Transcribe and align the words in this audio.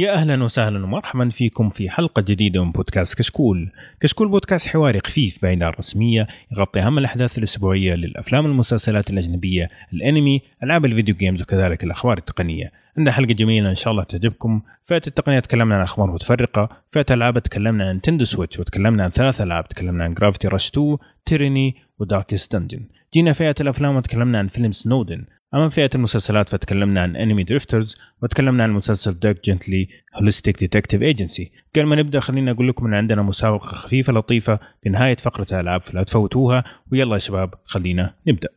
يا 0.00 0.12
أهلا 0.12 0.44
وسهلا 0.44 0.84
ومرحبا 0.84 1.28
فيكم 1.28 1.68
في 1.68 1.90
حلقة 1.90 2.22
جديدة 2.22 2.64
من 2.64 2.72
بودكاست 2.72 3.18
كشكول. 3.18 3.72
كشكول 4.00 4.28
بودكاست 4.28 4.68
حواري 4.68 5.00
خفيف 5.06 5.42
بعيد 5.42 5.62
عن 5.62 5.72
الرسمية 5.72 6.26
يغطي 6.52 6.80
أهم 6.80 6.98
الأحداث 6.98 7.38
الأسبوعية 7.38 7.94
للأفلام 7.94 8.44
والمسلسلات 8.44 9.10
الأجنبية، 9.10 9.70
الأنمي، 9.92 10.42
ألعاب 10.62 10.84
ال 10.84 10.89
video 10.89 11.14
games 11.14 11.42
وكذلك 11.42 11.84
الأخبار 11.84 12.18
التقنية. 12.18 12.72
عندنا 12.98 13.12
حلقة 13.12 13.32
جميلة 13.32 13.70
إن 13.70 13.74
شاء 13.74 13.92
الله 13.92 14.04
تعجبكم. 14.04 14.62
فئة 14.84 15.02
التقنية 15.06 15.40
تكلمنا 15.40 15.74
عن 15.74 15.82
أخبار 15.82 16.12
متفرقه، 16.12 16.68
فئة 16.92 17.06
الألعاب 17.10 17.38
تكلمنا 17.38 17.88
عن 17.88 18.00
Nintendo 18.00 18.24
Switch 18.24 18.58
وتكلمنا 18.58 19.04
عن 19.04 19.10
ثلاث 19.10 19.40
ألعاب، 19.40 19.68
تكلمنا 19.68 20.04
عن 20.04 20.14
Gravity 20.14 20.48
Rush 20.48 20.70
2، 20.70 20.98
Tyranny 21.26 21.76
و 21.98 22.05
Darkest 22.05 22.56
Dungeon. 22.56 22.80
جينا 23.14 23.32
فئة 23.32 23.54
الأفلام 23.60 23.96
وتكلمنا 23.96 24.38
عن 24.38 24.48
فيلم 24.48 24.72
سنودن 24.72 25.24
أما 25.54 25.68
فئه 25.68 25.90
المسلسلات 25.94 26.48
فتكلمنا 26.48 27.02
عن 27.02 27.16
انمي 27.16 27.44
Drifters 27.44 27.96
وتكلمنا 28.22 28.62
عن 28.62 28.70
مسلسل 28.70 29.18
Dirk 29.18 29.44
Gently's 29.44 29.88
Holistic 30.14 30.58
Detective 30.58 31.02
Agency 31.02 31.52
قبل 31.76 31.86
ما 31.86 31.96
نبدأ 31.96 32.20
خلينا 32.20 32.50
أقول 32.50 32.68
لكم 32.68 32.86
إن 32.86 32.94
عندنا 32.94 33.22
مسابقة 33.22 33.66
خفيفة 33.66 34.12
لطيفة 34.12 34.58
في 34.82 34.90
نهاية 34.90 35.16
فقرة 35.16 35.46
الألعاب 35.52 35.82
فلا 35.82 36.02
تفوتوها. 36.02 36.64
ويلا 36.92 37.14
يا 37.14 37.18
شباب 37.18 37.54
خلينا 37.64 38.14
نبدأ. 38.26 38.48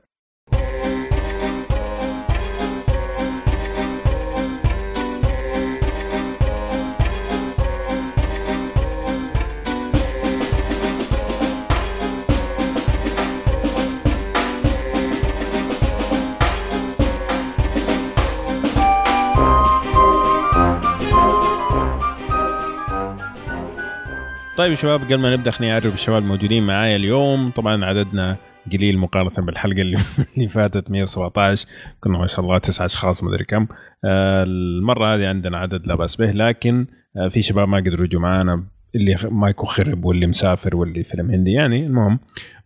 طيب 24.61 24.73
شباب 24.73 25.03
قبل 25.03 25.15
ما 25.15 25.35
نبدأ 25.35 25.51
خليني 25.51 25.73
أعرف 25.73 25.93
الشباب 25.93 26.23
الموجودين 26.23 26.65
معايا 26.65 26.95
اليوم. 26.95 27.51
طبعا 27.51 27.85
عددنا 27.85 28.35
قليل 28.71 28.97
مقارنة 28.97 29.45
بالحلقة 29.45 29.81
اللي, 29.81 29.97
اللي 30.37 30.47
فاتت 30.47 30.91
117 30.91 31.67
كنا 31.99 32.17
ما 32.17 32.27
شاء 32.27 32.39
الله 32.39 32.57
تسعة 32.57 32.85
أشخاص 32.85 33.23
ما 33.23 33.29
أدري 33.29 33.43
كم. 33.43 33.67
آه 34.05 34.43
المرة 34.43 35.15
هذه 35.15 35.27
عندنا 35.27 35.57
عدد 35.57 35.87
لا 35.87 35.95
بأس 35.95 36.15
به 36.15 36.31
لكن 36.31 36.87
آه 37.17 37.27
في 37.27 37.41
شباب 37.41 37.67
ما 37.67 37.77
قدروا 37.77 38.05
يجوا 38.05 38.21
معانا 38.21 38.63
اللي 38.95 39.17
مايكو 39.31 39.65
خرب 39.65 40.05
واللي 40.05 40.27
مسافر 40.27 40.75
واللي 40.75 41.03
فيلم 41.03 41.31
هندي 41.31 41.51
يعني 41.51 41.85
المهم. 41.85 42.19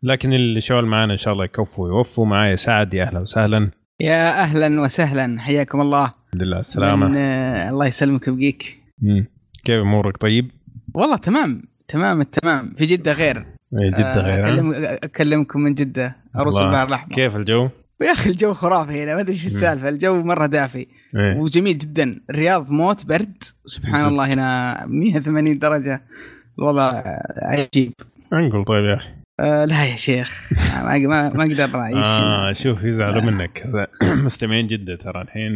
لكن 0.03 0.33
اللي 0.33 0.61
شغل 0.61 0.85
معانا 0.85 1.13
إن 1.13 1.17
شاء 1.17 1.33
الله 1.33 1.45
يكفوا 1.45 1.85
ويوفوا. 1.85 2.25
معايا 2.25 2.55
سعد 2.55 2.93
يا 2.93 3.03
أهلا 3.03 3.19
وسهلا. 3.19 3.71
يا 3.99 4.41
أهلا 4.43 4.81
وسهلا 4.81 5.41
حياكم 5.41 5.81
الله. 5.81 6.05
الحمد 6.05 6.43
لله 6.43 6.59
السلامة. 6.59 7.07
من 7.07 7.17
آه 7.17 7.69
الله 7.69 7.85
يسلمك 7.85 8.27
ويبقيك. 8.27 8.79
كيف 9.65 9.81
أمورك 9.81 10.17
طيب؟ 10.17 10.51
والله 10.93 11.17
تمام. 11.17 11.74
تمام 11.87 12.21
التمام 12.21 12.73
في 12.73 12.85
جدة 12.85 13.11
غير. 13.11 13.37
إيه، 13.37 13.89
جدة 13.89 14.21
غير. 14.21 14.45
أكلم 14.45 14.73
أكلمكم 15.03 15.59
من 15.59 15.73
جدة. 15.73 16.15
أروس 16.39 16.57
الله. 16.57 16.67
البحر 16.67 16.87
الأحمر 16.87 17.15
كيف 17.15 17.35
الجو؟ 17.35 17.69
يا 18.01 18.11
أخي 18.11 18.29
الجو 18.29 18.53
خرافي 18.53 19.03
هنا 19.03 19.15
ما 19.15 19.21
أدري 19.21 19.31
إيش 19.31 19.45
السالفة. 19.45 19.89
الجو 19.89 20.23
مرة 20.23 20.45
دافي. 20.45 20.87
إيه. 21.15 21.37
وجميل 21.37 21.77
جدا. 21.77 22.19
الرياض 22.29 22.69
موت 22.69 23.05
برد. 23.05 23.43
سبحان 23.65 24.05
الله 24.05 24.33
هنا 24.33 24.85
180 24.87 25.59
درجة. 25.59 26.01
الوضع 26.59 27.03
عجيب. 27.37 27.93
انقل 28.33 28.65
طيب 28.65 28.85
يا 28.85 28.95
أخي. 28.95 29.24
آه 29.39 29.65
لا 29.65 29.85
يا 29.91 29.95
شيخ 29.95 30.49
ما 30.85 30.97
ما, 30.97 31.29
ما 31.33 31.43
أقدر 31.43 31.79
أعيش 31.79 32.05
آه 32.05 32.53
شوف 32.53 32.83
يزعلوا 32.83 33.21
منك. 33.21 33.63
مستمعين 34.03 34.67
جدة 34.67 34.95
ترى 34.95 35.21
الحين 35.21 35.51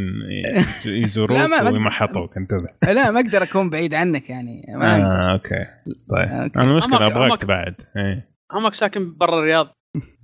يزوروك 1.03 1.37
لا، 1.37 1.47
ما- 1.47 1.63
ما- 1.63 1.71
ويمحطوك 1.71 2.37
انتبه. 2.37 2.67
لا 2.93 3.11
ما 3.11 3.19
أقدر 3.19 3.43
أكون 3.43 3.69
بعيد 3.69 3.93
عنك 3.93 4.29
يعني. 4.29 4.61
ما. 4.75 4.95
آه 4.97 5.31
okay. 5.33 5.65
طيب. 6.09 6.29
okay. 6.29 6.59
أنا 6.59 6.71
المشكلة 6.71 7.07
أبغاك 7.07 7.31
عمك. 7.31 7.41
تبعد 7.41 7.75
إيه. 7.97 8.29
عمك 8.51 8.73
ساكن 8.73 9.17
برا 9.17 9.39
الرياض. 9.39 9.67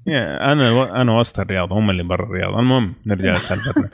يا 0.08 0.52
أنا 0.52 1.02
أنا 1.02 1.20
وسط 1.20 1.40
الرياض 1.40 1.74
هم 1.74 1.90
اللي 1.90 2.04
برا 2.04 2.26
الرياض. 2.26 2.54
المهم 2.54 2.94
نرجع 3.08 3.36
لسالفتنا. 3.38 3.90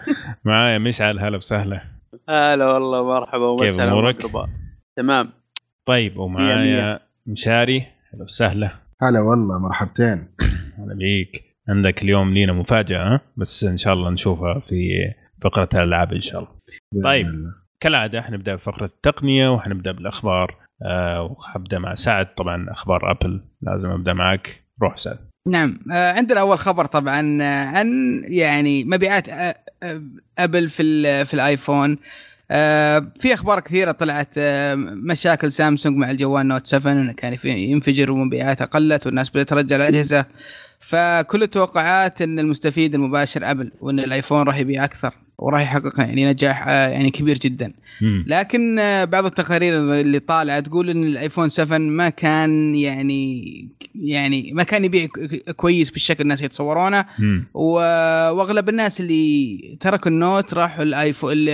معايا 0.46 0.78
مشعل 0.78 1.20
هلا 1.20 1.38
وسهلا. 1.38 1.82
هلا 2.30 2.66
والله 2.66 3.04
مرحبا 3.04 3.56
كيف 3.60 3.70
وسهلا 3.76 3.92
أمورك؟ 3.92 4.20
ومرحبا. 4.26 4.50
تمام. 4.98 5.30
طيب 5.86 6.18
ومعايا 6.18 7.00
مشاري 7.28 7.80
هلا 8.14 8.24
وسهلا. 8.24 8.72
هلا 9.04 9.20
والله 9.20 9.60
مرحبتين. 9.60 10.28
هلا 10.78 10.94
بيك. 10.96 11.44
عندك 11.70 12.04
اليوم 12.04 12.34
لينا 12.34 12.54
مفاجأة؟ 12.54 13.22
بس 13.38 13.64
إن 13.64 13.78
شاء 13.78 13.94
الله 13.94 14.10
نشوفها 14.10 14.60
في 14.60 14.90
فقرة 15.42 15.70
الألعاب 15.74 16.14
إن 16.14 16.22
شاء 16.22 16.40
الله. 16.42 16.52
طيب. 17.04 17.28
الله. 17.28 17.54
كالعادة 17.80 18.22
حنبدا 18.22 18.56
بفقرة 18.56 18.86
التقنية 18.86 19.50
وحنبدا 19.54 19.92
بالأخبار. 19.92 20.56
آه 20.86 21.24
وحبدا 21.24 21.80
مع 21.80 21.96
سعد. 21.96 22.34
طبعا 22.36 22.72
أخبار 22.72 23.12
أبل 23.12 23.42
لازم 23.62 23.90
أبدأ 23.90 24.14
معك. 24.14 24.64
روح 24.82 24.98
سعد. 24.98 25.18
نعم. 25.48 25.78
آه، 25.94 26.12
عندنا 26.14 26.40
أول 26.42 26.58
خبر 26.60 26.86
طبعا 26.86 27.38
آه، 27.42 27.66
عن 27.66 27.88
يعني 28.30 28.84
مبيعات 28.84 29.30
آه، 29.30 29.56
أبل 30.40 30.70
في 30.70 30.84
ال- 30.84 31.26
في 31.26 31.34
الآيفون. 31.34 31.92
آه، 31.92 31.98
في 33.20 33.34
أخبار 33.34 33.60
كثيرة 33.60 33.92
طلعت 33.92 34.34
آه، 34.38 34.76
مشاكل 34.76 35.52
سامسونج 35.52 35.98
مع 35.98 36.12
الجوال 36.12 36.48
Note 36.48 36.68
7 36.68 36.92
إنه 36.92 37.14
كان 37.14 37.38
ينفجر 37.44 38.12
ومبيعاته 38.12 38.66
قلت 38.66 39.06
والناس 39.06 39.30
بدأت 39.30 39.50
ترجع 39.50 39.76
الأجهزة. 39.76 40.26
فكل 40.80 41.44
التوقعات 41.44 42.22
إن 42.22 42.40
المستفيد 42.40 42.96
المباشر 42.96 43.52
أبل 43.52 43.72
وإن 43.82 44.00
الآيفون 44.00 44.44
راح 44.44 44.58
يبيع 44.58 44.84
أكثر. 44.84 45.14
وراح 45.42 45.62
يحقق 45.62 46.00
يعني 46.00 46.26
نجاح 46.32 46.68
آه، 46.68 46.88
يعني 46.88 47.12
كبير 47.12 47.38
جدا. 47.38 47.74
مم. 48.02 48.24
لكن 48.28 48.80
آه، 48.80 49.04
بعض 49.06 49.26
التقارير 49.26 49.74
اللي 50.02 50.20
طالعة 50.20 50.60
تقول 50.60 50.90
إن 50.90 51.04
الآيفون 51.04 51.50
7 51.50 51.78
ما 51.78 52.10
كان 52.10 52.76
يعني 52.76 53.46
يعني 53.96 54.52
ما 54.54 54.64
كان 54.64 54.86
يبيع 54.86 55.08
كويس 55.56 55.90
بالشكل 55.90 56.22
الناس 56.24 56.42
يتصورونه. 56.42 57.06
وأغلب 57.54 58.70
الناس 58.70 59.00
اللي 59.02 59.58
تركوا 59.80 60.12
ال 60.12 60.20
Note 60.20 60.54
راحوا 60.54 60.84
الايفون 60.84 61.32
ال- 61.34 61.50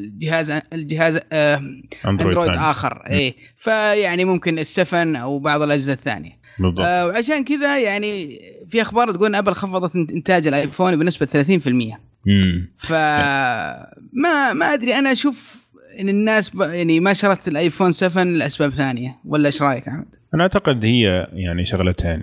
الجهاز 0.00 0.50
الجهاز 0.72 1.20
آه، 1.32 1.62
اندرويد 2.08 2.38
ثاني. 2.38 2.58
آخر. 2.58 3.02
اي 3.10 3.34
فيعني 3.56 4.24
ممكن 4.24 4.58
السفن 4.58 5.16
أو 5.16 5.38
بعض 5.38 5.62
الأجهزة 5.62 5.92
الثانية. 5.92 6.38
بالضبط. 6.58 6.84
آه، 6.84 7.06
وعشان 7.06 7.44
كذا 7.44 7.78
يعني 7.78 8.38
في 8.68 8.82
أخبار 8.82 9.10
تقول 9.10 9.28
إن 9.28 9.34
أبل 9.34 9.52
خفضت 9.52 9.94
إنتاج 9.96 10.46
الآيفون 10.46 10.96
بنسبة 10.96 11.26
30% 11.26 11.68
مم. 11.68 12.11
فما 12.78 14.52
ما 14.52 14.66
أدري 14.74 14.94
أنا 14.94 15.12
أشوف 15.12 15.68
إن 16.00 16.08
الناس 16.08 16.56
ب... 16.56 16.60
يعني 16.60 17.00
ما 17.00 17.12
شرت 17.12 17.48
الآيفون 17.48 17.92
7 17.92 18.24
لأسباب 18.24 18.70
ثانية 18.70 19.16
ولا 19.24 19.46
إيش 19.46 19.62
رأيك 19.62 19.88
أحمد؟ 19.88 20.06
أنا 20.34 20.42
أعتقد 20.42 20.84
هي 20.84 21.26
يعني 21.32 21.64
شغلتين 21.66 22.22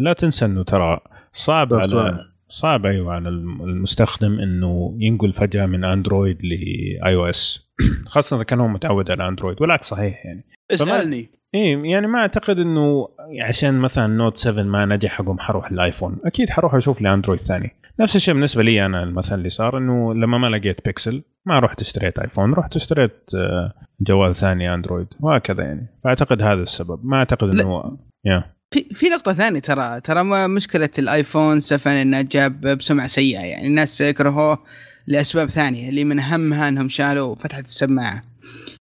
لا 0.00 0.12
تنسى 0.12 0.44
انه 0.44 0.64
ترى 0.64 1.00
صعب 1.32 1.74
على. 1.74 2.18
صعب 2.48 2.86
أيوه 2.86 3.12
على 3.14 3.28
الم- 3.28 3.62
المستخدم 3.62 4.38
إنه 4.40 4.96
ينقل 4.98 5.32
فجأة 5.32 5.66
من 5.66 5.84
اندرويد 5.84 6.38
ل 6.44 6.98
iOS 7.14 7.70
خاصة 8.06 8.36
إذا 8.36 8.44
كان 8.44 8.60
هو 8.60 8.68
متعود 8.68 9.10
على 9.10 9.28
اندرويد 9.28 9.62
والعكس 9.62 9.86
صحيح 9.88 10.26
يعني 10.26 10.44
اسألني 10.70 11.30
إيه 11.54 11.92
يعني 11.92 12.06
ما 12.06 12.18
أعتقد 12.18 12.58
إنه 12.58 13.08
عشان 13.48 13.74
مثلا 13.74 14.06
Note 14.06 14.36
7 14.36 14.62
ما 14.62 14.86
نجح 14.86 15.10
حقهم 15.10 15.38
حروح 15.38 15.70
الايفون 15.70 16.16
أكيد 16.24 16.50
حروح 16.50 16.74
أشوف 16.74 17.00
لي 17.00 17.14
اندرويد 17.14 17.40
ثاني. 17.40 17.76
نفس 18.00 18.16
الشيء 18.16 18.34
بالنسبة 18.34 18.62
لي 18.62 18.86
أنا 18.86 19.02
المثل 19.02 19.34
اللي 19.34 19.48
صار 19.50 19.78
إنه 19.78 20.14
لما 20.14 20.38
ما 20.38 20.46
لقيت 20.46 20.84
بيكسل 20.84 21.22
ما 21.46 21.58
رحت 21.58 21.80
اشتريت 21.80 22.18
ايفون 22.18 22.52
رحت 22.52 22.76
اشتريت 22.76 23.12
آه، 23.34 23.72
جوال 24.00 24.36
ثاني 24.36 24.74
اندرويد 24.74 25.06
وهكذا 25.20 25.62
يعني. 25.62 25.86
فأعتقد 26.04 26.42
هذا 26.42 26.62
السبب. 26.62 27.00
ما 27.04 27.16
أعتقد. 27.16 27.60
إنه 27.60 27.98
يا. 28.24 28.44
في 28.70 28.84
في 28.94 29.06
نقطة 29.08 29.32
ثانية 29.32 29.60
ترى 29.60 30.00
ترى 30.00 30.22
ما 30.24 30.46
مشكلة 30.46 30.90
الايفون 30.98 31.60
7 31.60 32.02
إنه 32.02 32.22
جاب 32.22 32.60
بسمعة 32.60 33.06
سيئة. 33.06 33.40
يعني 33.40 33.66
الناس 33.66 34.02
كرهوه 34.02 34.58
لأسباب 35.06 35.48
ثانية 35.48 35.88
اللي 35.88 36.04
من 36.04 36.20
أهمها 36.20 36.68
إنهم 36.68 36.88
شالوا 36.88 37.34
فتحة 37.34 37.60
السماعة. 37.60 38.29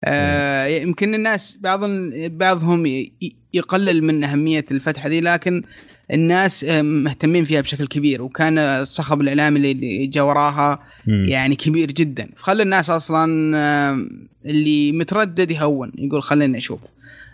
آه 0.04 0.66
يمكن 0.66 1.16
الناس 1.16 1.58
بعض 1.62 1.80
بعضهم 2.28 2.86
يقلل 3.54 4.04
من 4.04 4.24
أهمية 4.24 4.66
الفتحة 4.72 5.10
دي 5.10 5.22
لكن 5.22 5.64
الناس 6.14 6.64
آه، 6.64 6.82
مهتمين 6.82 7.44
فيها 7.44 7.62
بشكل 7.62 7.88
كبير 7.88 8.22
وكان 8.22 8.58
الصخب 8.58 9.22
الإعلامي 9.22 9.58
اللي 9.72 10.08
جا 10.08 10.22
وراها 10.22 10.80
مم. 11.08 11.24
يعني 11.28 11.56
كبير 11.56 11.88
جدا. 11.88 12.30
فخلى 12.36 12.64
الناس 12.64 12.90
أصلا 12.90 13.58
آه، 13.58 14.06
اللي 14.46 14.92
متردد 14.92 15.52
يهون 15.52 15.92
يقول 15.98 16.24
خلينا 16.24 16.58
نشوف 16.58 16.82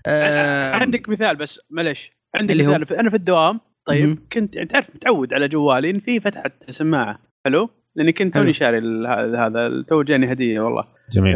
آه، 0.06 0.76
عندك 0.76 1.10
مثال 1.10 1.36
بس 1.36 1.60
معلش 1.70 2.12
عندك 2.36 2.52
اللي 2.52 2.68
هو؟ 2.68 2.78
مثال. 2.78 2.98
أنا 2.98 3.10
في 3.10 3.16
الدوام 3.16 3.60
طيب 3.86 4.06
مهم. 4.06 4.28
كنت 4.34 4.56
يعني 4.56 4.68
تعرف 4.68 4.90
متعود 4.96 5.34
على 5.34 5.48
جوالي 5.48 5.90
إن 5.90 6.00
في 6.00 6.20
فتحة 6.20 6.52
سماعة. 6.70 7.20
حلو؟ 7.46 7.70
لاني 8.00 8.12
كنت. 8.14 8.34
توني 8.34 8.54
شاري 8.54 8.78
ال- 8.78 9.36
هذا 9.38 9.84
تو 9.88 10.02
جاني 10.04 10.32
هدية 10.32 10.60
والله 10.60 10.84
جميل 11.12 11.36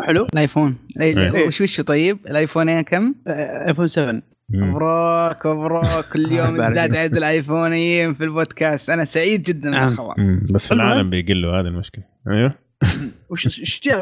حلو 0.00 0.26
الآيفون 0.34 0.76
إيه. 1.00 1.14
لا، 1.14 1.46
وش 1.46 1.60
وش 1.60 1.80
طيب 1.80 2.18
الآيفون 2.30 2.80
كم 2.80 3.14
آه، 3.26 3.68
ايفون 3.68 3.86
7 3.86 4.12
مم. 4.12 4.22
مبروك 4.70 5.46
مبروك 5.46 6.04
كل 6.12 6.32
يوم 6.32 6.60
ازداد. 6.60 6.96
عدد 6.96 7.16
الآيفونيين 7.16 8.14
في 8.14 8.24
البودكاست 8.24 8.90
أنا 8.90 9.04
سعيد 9.04 9.42
جدا 9.42 9.70
نعم. 9.70 9.86
بالخبر. 9.86 10.14
بس 10.54 10.68
في. 10.68 10.74
العالم 10.74 11.10
بيقلوا 11.10 11.60
هذه 11.60 11.66
المشكلة 11.66 12.04
أيوه 12.30 12.50
وش 13.30 13.46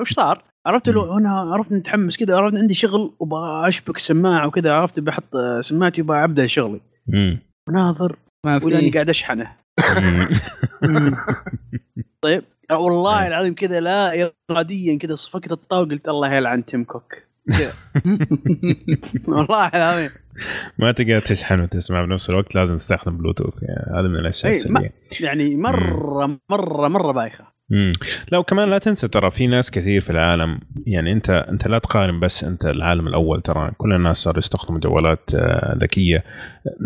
وش 0.01 0.13
صار؟ 0.13 0.45
عرفت 0.67 0.89
له 0.89 1.19
أنا 1.19 1.31
عرفت 1.31 1.73
متحمس 1.73 2.17
كذا 2.17 2.37
عرفت 2.37 2.57
عندي 2.57 2.75
شغل 2.75 3.15
وبشبك 3.21 3.97
السماعه 3.97 4.47
وكذا 4.47 4.73
عرفت 4.73 5.01
بحط 5.01 5.31
سماعتي 5.61 6.03
وببدا 6.03 6.47
شغلي 6.47 6.81
مم. 7.09 7.39
وناظر 7.69 8.17
ما 8.47 8.61
ولاني 8.65 8.83
في 8.83 8.91
قاعد 8.91 9.09
أشحنه. 9.09 9.51
طيب. 12.25 12.45
والله 12.71 13.23
إيه. 13.23 13.29
العظيم 13.29 13.55
كذا 13.55 13.81
لا 13.81 14.33
اراديا 14.51 14.99
كذا 14.99 15.15
صفقت 15.15 15.53
الطاولة 15.53 15.91
قلت 15.91 16.09
الله 16.09 16.35
يلعن 16.35 16.65
تيم 16.65 16.85
كوك. 16.85 17.15
والله 19.29 19.69
العظيم. 19.69 20.11
ما 20.79 20.93
تقدر 20.93 21.21
تشحن 21.21 21.63
وتسمع 21.63 22.05
بنفس 22.05 22.31
الوقت 22.31 22.55
لازم 22.55 22.77
تستخدم 22.77 23.17
بلوتوث 23.17 23.63
يعني 23.63 23.99
هذا 23.99 24.09
من 24.09 24.17
الأشياء 24.17 24.53
إيه، 24.53 24.59
السلبيه 24.59 24.93
يعني 25.21 25.57
مرة 25.57 26.39
مرة 26.51 26.89
مرة 26.89 27.13
بايخة. 27.13 27.54
مم. 27.71 27.93
لا 28.33 28.39
وكمان 28.39 28.71
لا 28.71 28.79
تنسى 28.79 29.09
ترى 29.09 29.31
في 29.31 29.47
ناس 29.47 29.71
كثير 29.71 30.01
في 30.01 30.11
العالم 30.11 30.61
يعني 30.87 31.13
انت 31.13 31.31
انت 31.31 31.69
لا 31.69 31.79
تقارن 31.79 32.21
بس 32.21 32.45
انت 32.45 32.65
العالم 32.65 33.09
الأول 33.09 33.43
ترى 33.43 33.71
كل 33.77 33.93
الناس 33.93 34.17
صاروا 34.17 34.39
يستخدموا 34.39 34.81
جوالات 34.81 35.31
آه، 35.35 35.79
ذكية. 35.79 36.25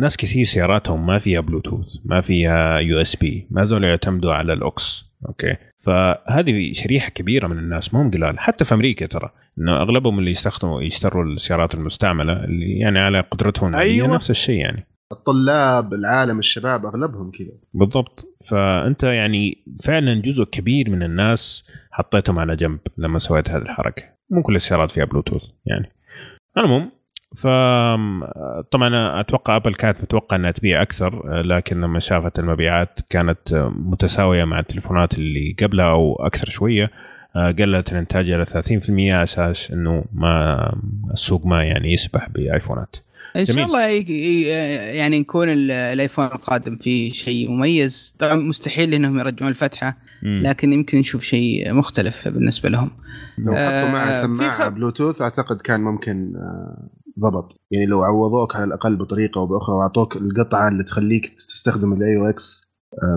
ناس 0.00 0.16
كثير 0.16 0.44
سياراتهم 0.44 1.06
ما 1.06 1.18
فيها 1.18 1.40
بلوتوث 1.40 1.96
ما 2.04 2.20
فيها 2.20 2.78
USB 2.78 3.46
ما 3.50 3.64
زالوا 3.64 3.88
يعتمدوا 3.88 4.32
على 4.32 4.52
ال 4.52 4.63
aux. 4.63 5.04
okay؟ 5.28 5.56
فهذه 5.78 6.72
شريحة 6.72 7.10
كبيرة 7.10 7.46
من 7.46 7.58
الناس 7.58 7.94
مو 7.94 8.10
قلال. 8.10 8.38
حتى 8.38 8.64
في 8.64 8.74
أمريكا 8.74 9.06
ترى 9.06 9.30
إنه 9.58 9.82
أغلبهم 9.82 10.18
اللي 10.18 10.30
يستخدموا 10.30 10.82
يشتروا 10.82 11.24
السيارات 11.24 11.74
المستعملة 11.74 12.44
اللي 12.44 12.78
يعني 12.78 12.98
على 12.98 13.20
قدرتهم 13.20 13.76
أيوة. 13.76 14.14
نفس 14.14 14.30
الشيء 14.30 14.60
يعني. 14.60 14.86
الطلاب 15.12 15.92
العالم 15.94 16.38
الشباب 16.38 16.86
أغلبهم 16.86 17.30
كذا. 17.30 17.52
بالضبط. 17.74 18.27
فأنت 18.48 19.02
يعني 19.02 19.64
فعلا 19.84 20.22
جزء 20.22 20.44
كبير 20.44 20.90
من 20.90 21.02
الناس 21.02 21.70
حطيتهم 21.90 22.38
على 22.38 22.56
جنب 22.56 22.78
لما 22.98 23.18
سويت 23.18 23.50
هذه 23.50 23.62
الحركة. 23.62 24.02
مو 24.30 24.42
كل 24.42 24.56
السيارات 24.56 24.90
فيها 24.90 25.04
بلوتوث 25.04 25.42
يعني. 25.66 25.92
المهم 26.58 26.90
ف 27.36 27.46
طبعا 28.70 29.20
أتوقع 29.20 29.56
ابل 29.56 29.74
كانت 29.74 30.02
متوقع 30.02 30.36
إنها 30.36 30.50
تبيع 30.50 30.82
أكثر 30.82 31.40
لكن 31.42 31.80
لما 31.80 31.98
شافت 31.98 32.38
المبيعات 32.38 33.00
كانت 33.10 33.70
متساوية 33.76 34.44
مع 34.44 34.58
التليفونات 34.58 35.14
اللي 35.14 35.56
قبلها 35.62 35.90
أو 35.90 36.16
أكثر 36.26 36.50
شوية 36.50 36.90
قلت 37.34 37.92
الانتاج 37.92 38.30
إلى 38.30 38.46
30% 38.46 38.90
على 38.90 39.22
أساس 39.22 39.70
إنه 39.70 40.04
ما 40.12 40.72
السوق 41.12 41.46
ما 41.46 41.64
يعني 41.64 41.92
يسبح 41.92 42.28
بآيفونات. 42.28 42.96
إن 43.36 43.46
شاء. 43.46 43.64
الله 43.66 43.80
يعني 44.96 45.16
يكون 45.16 45.48
ال- 45.48 45.70
الآيفون 45.70 46.24
القادم 46.24 46.76
فيه 46.76 47.12
شيء 47.12 47.50
مميز 47.50 48.14
طبعا 48.18 48.34
مستحيل 48.34 48.94
إنهم 48.94 49.18
يرجعون 49.18 49.50
الفتحة. 49.50 49.96
لكن 50.22 50.72
يمكن 50.72 50.98
نشوف 50.98 51.22
شيء 51.22 51.72
مختلف 51.74 52.28
بالنسبة 52.28 52.68
لهم 52.68 52.90
لو 53.38 53.52
آه، 53.52 53.80
حطوا 53.82 53.92
معها 53.92 54.12
في 54.12 54.26
سماعة 54.26 54.50
خ- 54.50 54.68
بلوتوث 54.68 55.22
أعتقد 55.22 55.60
كان 55.60 55.80
ممكن 55.80 56.32
آه، 56.36 56.88
ضبط 57.20 57.60
يعني 57.70 57.86
لو 57.86 58.02
عوضوك 58.04 58.56
على 58.56 58.64
الأقل 58.64 58.96
بطريقة 58.96 59.38
أو 59.38 59.46
بأخرى 59.46 59.74
وأعطوك 59.76 60.16
القطعة 60.16 60.68
اللي 60.68 60.84
تخليك 60.84 61.34
تستخدم 61.34 61.92
ال 61.92 62.16
AUX 62.16 62.68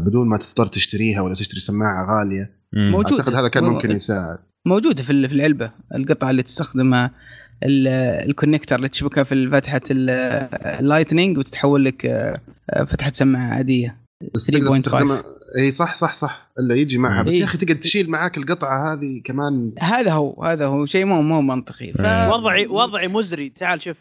بدون 0.05 0.27
ما 0.27 0.37
تضطر 0.37 0.65
تشتريها 0.65 1.21
ولا 1.21 1.35
تشتري 1.35 1.59
سماعة 1.59 2.19
غالية. 2.19 2.61
موجود. 2.91 3.19
أعتقد 3.19 3.33
هذا 3.35 3.47
كان 3.47 3.63
ممكن 3.63 3.91
يساعد 3.91 4.37
موجودة 4.65 5.03
في 5.03 5.09
ال- 5.09 5.29
في 5.29 5.35
العلبة 5.35 5.71
القطعة 5.95 6.29
اللي 6.29 6.43
تستخدمها 6.43 7.11
ال 7.63 7.75
connector 7.75 8.75
اللي 8.75 8.89
تشبكها 8.89 9.23
في 9.23 9.49
فتحة 9.49 9.81
ال- 9.91 10.09
lightning 10.79 11.37
وتتحول 11.37 11.85
لك 11.85 12.05
آه، 12.05 12.41
آه، 12.69 12.83
فتحة 12.83 13.11
سماعة 13.11 13.53
عادية 13.53 13.97
بس 14.35 14.45
تقدر 14.45 14.67
3.5. 14.67 14.81
تستخدمها 14.81 15.23
إي 15.57 15.71
صح 15.71 15.95
صح 15.95 16.13
صح 16.13 16.51
الا 16.59 16.75
يجي 16.75 16.97
معها 16.97 17.23
بس 17.23 17.33
إيه. 17.33 17.39
يا 17.39 17.45
أخي 17.45 17.57
تقدر 17.57 17.73
تشيل 17.73 18.09
معاك 18.09 18.37
القطعة 18.37 18.93
هذه 18.93 19.21
كمان 19.25 19.71
هذا 19.79 20.11
هو 20.11 20.43
هذا 20.43 20.65
هو 20.65 20.85
شيء 20.85 21.05
مو 21.05 21.21
مو 21.21 21.41
منطقي 21.41 21.93
ف... 21.93 22.01
أيوة. 22.01 22.33
وضعي 22.33 22.67
وضعي 22.67 23.07
مزري 23.07 23.49
تعال 23.49 23.83
شوف 23.83 23.97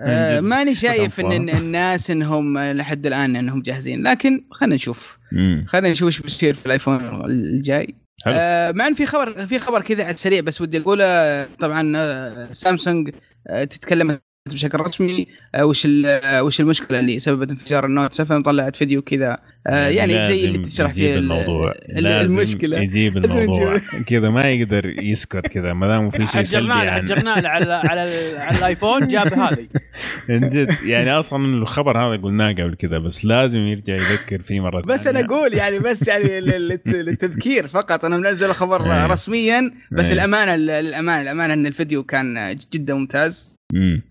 آه،. 0.00 0.40
ماني 0.50 0.74
شايف 0.74 1.20
إن 1.20 1.48
الناس 1.48 2.10
إنهم 2.10 2.58
لحد 2.58 3.06
الآن 3.06 3.36
إنهم 3.36 3.62
جاهزين 3.62 4.02
لكن 4.02 4.44
خلينا 4.50 4.74
نشوف. 4.74 5.18
خلينا 5.66 5.90
نشوف 5.90 6.06
إيش 6.06 6.20
بيصير 6.20 6.54
في 6.54 6.66
الآيفون 6.66 7.24
الجاي. 7.30 7.94
آه 8.26 8.72
مع 8.72 8.86
إن 8.86 8.94
في 8.94 9.06
خبر 9.06 9.46
في 9.46 9.58
خبر 9.58 9.82
كذا 9.82 10.10
السريع 10.10 10.40
بس 10.40 10.60
ودي 10.60 10.78
أقوله 10.78 11.44
طبعا 11.44 11.92
آه، 11.96 12.52
سامسونج 12.52 13.10
آه 13.46 13.64
تتكلم 13.64 14.20
بشكل 14.52 14.80
رسمي 14.80 15.26
آه 15.54 15.64
وش 15.66 15.84
ال- 15.86 16.06
آه 16.06 16.42
وش 16.42 16.60
المشكلة 16.60 17.00
اللي 17.00 17.18
سببت 17.18 17.50
انفجار 17.50 17.86
النوت 17.86 18.14
7 18.14 18.42
طلعت 18.42 18.76
فيديو 18.76 19.02
كذا 19.02 19.38
آه 19.66 19.88
يعني 19.88 20.26
زي 20.26 20.44
اللي 20.44 20.58
تشرح 20.58 20.92
فيه 20.92 21.14
ال- 21.14 21.18
الموضوع 21.18 21.72
المشكلة 21.98 22.78
يجيب 22.80 23.16
الموضوع. 23.24 23.78
كذا 24.06 24.28
ما 24.30 24.42
يقدر 24.50 24.86
يسكت 25.02 25.46
كذا 25.46 25.72
ما 25.72 25.86
دام 25.86 26.10
في 26.10 26.26
شيء 26.26 26.42
سلبي 26.42 26.72
عن 26.72 26.90
حجرنا 26.90 27.40
له 27.40 27.48
على 27.48 27.72
على 27.74 28.02
ال- 28.04 28.36
على 28.38 28.58
الآيفون 28.58 29.08
جاب 29.08 29.32
هذه 29.32 29.66
من 30.28 30.48
جد 30.48 30.68
يعني 30.86 31.10
أصلا 31.12 31.44
الخبر 31.44 31.98
هذا 31.98 32.22
قلناه 32.22 32.52
قبل 32.52 32.74
كذا 32.78 32.98
بس 32.98 33.24
لازم 33.24 33.58
يرجع 33.58 33.94
يذكر 33.94 34.42
فيه 34.42 34.60
مرة 34.60 34.82
بس 34.86 35.06
أنا. 35.06 35.20
أقول 35.20 35.54
يعني 35.54 35.78
بس 35.78 36.08
يعني 36.08 36.24
لل- 36.40 36.68
للت- 36.68 36.94
للتذكير 36.94 37.66
فقط 37.68 38.04
أنا 38.04 38.16
منزل 38.16 38.50
الخبر 38.50 38.92
أي. 38.92 39.06
رسميا 39.06 39.70
بس 39.92 40.06
أي. 40.06 40.12
الأمانة 40.12 40.54
الأمانة 40.54 41.20
الأمانة 41.22 41.54
إن 41.54 41.66
الفيديو 41.66 42.02
كان 42.02 42.56
جدا 42.74 42.94
ممتاز 42.94 43.48
مم. 43.48 43.53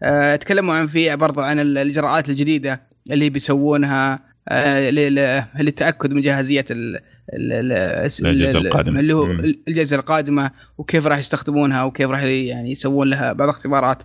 آه، 0.04 0.36
تكلموا 0.36 0.74
عن 0.74 0.88
فيه 0.88 1.16
برضو 1.16 1.42
عن 1.42 1.60
ال- 1.60 1.78
الإجراءات 1.78 2.30
الجديدة 2.30 2.82
اللي 3.12 3.30
بيسوونها 3.30 4.20
آه، 4.50 4.90
للتأكد 5.60 6.14
من 6.14 6.22
جاهزية 6.22 6.66
ال 6.72 6.96
ال- 7.34 7.54
ال- 7.54 7.72
الس- 8.06 8.22
الأجهزة 8.22 8.60
ال- 8.60 8.68
القادمة. 8.68 9.00
اللي 9.00 9.14
هو. 9.14 9.32
الاجهزه 9.32 9.96
القادمة 9.96 10.52
وكيف 10.78 11.08
راح 11.08 11.18
يستخدمونها 11.18 11.84
وكيف 11.84 12.10
راح 12.10 12.24
يعني 12.24 12.72
يسوون 12.72 13.10
لها 13.10 13.34
بعض 13.34 13.50
الاختبارات. 13.50 14.04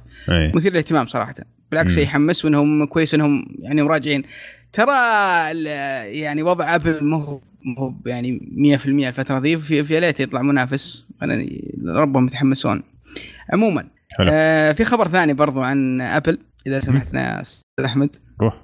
مثير 0.55 0.73
للاهتمام 0.73 1.07
صراحة 1.07 1.35
بالعكس 1.71 1.97
مم. 1.97 2.03
يحمس 2.03 2.45
وإنهم 2.45 2.85
كويس 2.87 3.15
إنهم 3.15 3.47
يعني 3.59 3.83
مراجعين 3.83 4.23
ترى 4.73 4.93
يعني 6.21 6.43
وضع 6.43 6.75
أبل 6.75 7.05
ما 7.05 7.17
هو 7.17 7.41
ما 7.65 7.79
هو 7.79 7.93
يعني 8.07 8.41
100% 8.57 8.89
الفترة 9.09 9.39
ذي 9.39 9.57
في 9.59 9.85
في 9.85 10.01
ليت 10.01 10.21
يطلع 10.21 10.43
منافس 10.43 11.07
ربهم 11.87 12.27
يتحمسون 12.27 12.83
عموما 13.53 13.85
حلو. 14.19 14.31
آه 14.33 14.73
في 14.73 14.85
خبر 14.85 15.09
ثاني 15.09 15.35
برضو 15.35 15.61
عن 15.61 16.01
ابل 16.01 16.39
إذا 16.67 16.81
سمحتنا 16.81 17.21
يا 17.21 17.41
أستاذ 17.41 17.85
أحمد 17.85 18.11
روح 18.41 18.55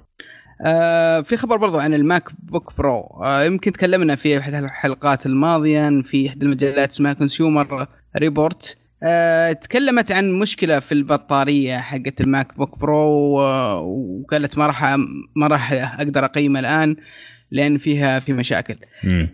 آه 0.65 1.21
في 1.21 1.37
خبر 1.37 1.57
برضو 1.57 1.79
عن 1.79 1.93
الماك 1.93 2.29
بوك 2.39 2.73
برو 2.77 2.99
آه 3.23 3.43
يمكن 3.43 3.71
تكلمنا 3.71 4.15
في 4.15 4.37
أحد 4.37 4.53
الحلقات 4.53 5.25
الماضية 5.25 6.01
في 6.01 6.29
احدى 6.29 6.45
المجلات 6.45 6.89
اسمها 6.89 7.13
Consumer 7.13 7.87
Report 8.17 8.77
آه 9.03 9.51
تكلمت 9.51 10.11
عن 10.11 10.31
مشكلة 10.39 10.79
في 10.79 10.91
البطارية 10.91 11.77
حقت 11.77 12.21
الماك 12.21 12.57
بوك 12.57 12.79
برو 12.79 13.39
وقالت 13.79 14.57
ما 14.57 14.67
راح 14.67 14.95
ما 15.35 15.47
راح 15.47 15.73
أقدر 15.73 16.25
اقيمها 16.25 16.61
الآن 16.61 16.95
لأن 17.51 17.77
فيها 17.77 18.19
في 18.19 18.33
مشاكل. 18.33 18.75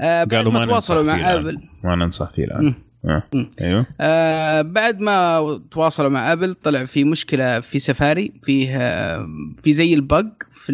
آه 0.02 0.24
قالوا 0.24 0.52
ما 0.52 0.60
ما 0.60 0.66
تواصلوا 0.66 1.04
مع. 1.04 1.34
ابل 1.34 1.58
ما 1.84 1.96
ننصح 1.96 2.32
فيه 2.36 2.44
الآن. 2.44 2.74
آه. 3.06 3.24
أيوه 3.62 3.86
آه 4.02 4.62
بعد 4.62 5.00
ما 5.00 5.62
تواصلوا 5.72 6.10
مع 6.10 6.34
أبل 6.34 6.54
طلع 6.54 6.86
في 6.86 7.04
مشكلة 7.04 7.60
في 7.60 7.80
سفاري 7.80 8.32
فيه 8.44 8.78
آه، 8.78 9.28
في 9.64 9.74
زي 9.74 9.94
البق 9.94 10.26
في 10.52 10.72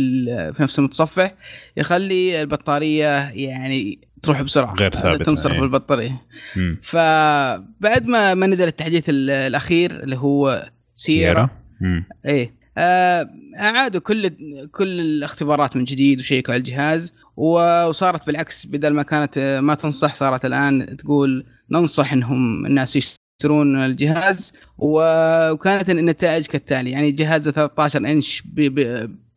في 0.53 0.63
نفس 0.63 0.79
المتصفح 0.79 1.33
يخلي 1.77 2.41
البطارية 2.41 3.29
يعني 3.29 3.99
تروح 4.23 4.41
بسرعة 4.41 4.73
غير 4.75 4.93
ثابتة، 4.95 5.23
تنصرف 5.23 5.53
أي. 5.55 5.59
البطارية 5.63 6.21
مم. 6.55 6.79
فبعد 6.83 8.07
ما 8.07 8.33
ما 8.33 8.47
نزل 8.47 8.67
التحديث 8.67 9.09
ال- 9.09 9.29
الأخير 9.29 9.91
اللي 10.03 10.17
هو 10.17 10.69
سيرا. 10.93 11.49
إيه 12.25 12.56
أعادوا 12.77 14.01
كل 14.01 14.29
كل 14.71 14.99
الاختبارات 14.99 15.75
من 15.75 15.83
جديد 15.83 16.19
وشيكوا 16.19 16.53
على 16.53 16.59
الجهاز 16.59 17.13
وصارت 17.37 18.27
بالعكس 18.27 18.65
بدل 18.65 18.93
ما 18.93 19.03
كانت 19.03 19.37
آه، 19.37 19.59
ما 19.59 19.75
تنصح 19.75 20.13
صارت 20.13 20.45
الآن 20.45 20.97
تقول 20.97 21.45
ننصح 21.71 22.13
إنهم 22.13 22.65
الناس 22.65 22.95
يشترون 22.95 23.83
الجهاز 23.85 24.53
وكانت 24.77 25.89
النتائج 25.89 26.45
كالتالي. 26.45 26.91
يعني 26.91 27.11
جهاز 27.11 27.49
13 27.49 27.99
إنش 27.99 28.43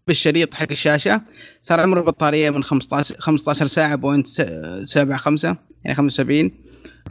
بالشريط 0.07 0.55
حق 0.55 0.67
الشاشة 0.71 1.23
صار 1.63 1.81
عمر 1.81 1.99
البطارية 1.99 2.51
من 2.51 2.65
15 2.65 3.15
15 3.19 3.67
ساعة 3.67 3.95
بوينت 3.95 4.27
75 4.27 5.57
يعني 5.85 5.95
75 5.97 6.51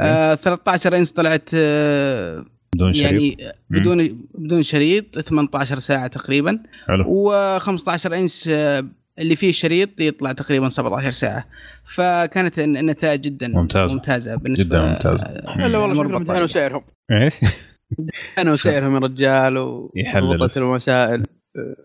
آه 0.02 0.36
13 0.36 0.98
إنش 0.98 1.12
طلعت 1.12 1.50
آه 1.54 2.46
بدون 2.76 2.94
شريط 2.94 3.40
يعني 3.40 3.54
بدون 3.70 4.20
بدون 4.36 4.64
شريط 4.64 5.20
18 5.20 5.80
ساعة 5.80 6.08
تقريبا 6.08 6.60
حلو 6.88 7.32
و15 7.60 8.12
إنش 8.14 8.50
آه، 8.52 8.86
اللي 9.20 9.36
فيه 9.36 9.50
الشريط 9.50 10.02
يطلع 10.02 10.32
تقريبا 10.32 10.70
17 10.70 11.12
ساعة 11.12 11.46
فكانت 11.86 12.60
الن- 12.60 12.78
النتائج 12.78 13.20
جدا 13.22 13.48
ممتازة. 13.48 13.94
ممتازة 13.94 14.36
بالنسبة 14.36 14.66
جدا 14.78 14.86
ممتازة. 14.94 15.24
آه، 15.24 15.56
الا 15.66 15.78
والله 15.78 15.78
عمر 15.80 16.04
شكلهم 16.04 16.06
البطارية. 16.18 16.20
امتحنوا 16.42 16.48
سعرهم 16.48 16.82
إيش؟ 17.12 17.34
امتحنوا 18.00 18.56
سعرهم 18.56 18.94
يا 18.94 19.00
رجال 19.00 19.88
يحلل. 19.96 20.24
وضبطت 20.24 20.58
المسائل 20.58 21.24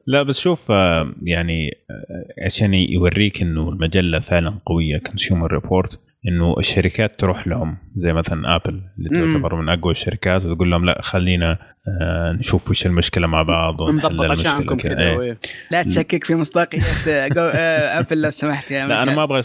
لا 0.06 0.22
بس 0.22 0.40
شوف 0.40 0.70
آه، 0.70 1.14
يعني 1.26 1.70
آه، 1.90 2.44
عشان 2.46 2.74
يوريك 2.74 3.42
إنه 3.42 3.68
المجلة 3.68 4.20
فعلا 4.20 4.58
قوية 4.66 4.98
Consumer 4.99 5.52
Report 5.52 5.99
إنه 6.28 6.54
الشركات 6.59 7.21
تروح 7.21 7.49
لهم 7.49 7.76
زي 7.97 8.12
مثلا 8.12 8.57
ابل 8.57 8.83
اللي. 8.99 9.09
تعتبر 9.33 9.54
من 9.54 9.69
أقوى 9.69 9.93
الشركات 9.93 10.45
وتقول 10.45 10.71
لهم 10.71 10.85
لا 10.85 11.02
خلينا 11.02 11.59
آه، 12.02 12.33
نشوف 12.33 12.71
وش 12.71 12.87
المشكلة 12.87 13.26
مع 13.26 13.43
بعض 13.43 13.81
ونحل 13.81 14.25
المشكلة 14.25 14.76
كذا 14.76 14.99
إيه. 14.99 15.16
وإيه. 15.16 15.38
لا 15.71 15.83
تشكك 15.83 16.25
في 16.25 16.35
مصداقية 16.35 16.78
آه، 17.09 17.28
جو- 17.28 17.40
آه، 17.54 17.99
ابل 17.99 18.23
لو 18.23 18.31
سمحت 18.31 18.71
يا 18.71 18.87
لا 18.87 19.02
أنا. 19.02 19.16
ما 19.16 19.23
أبغى 19.23 19.40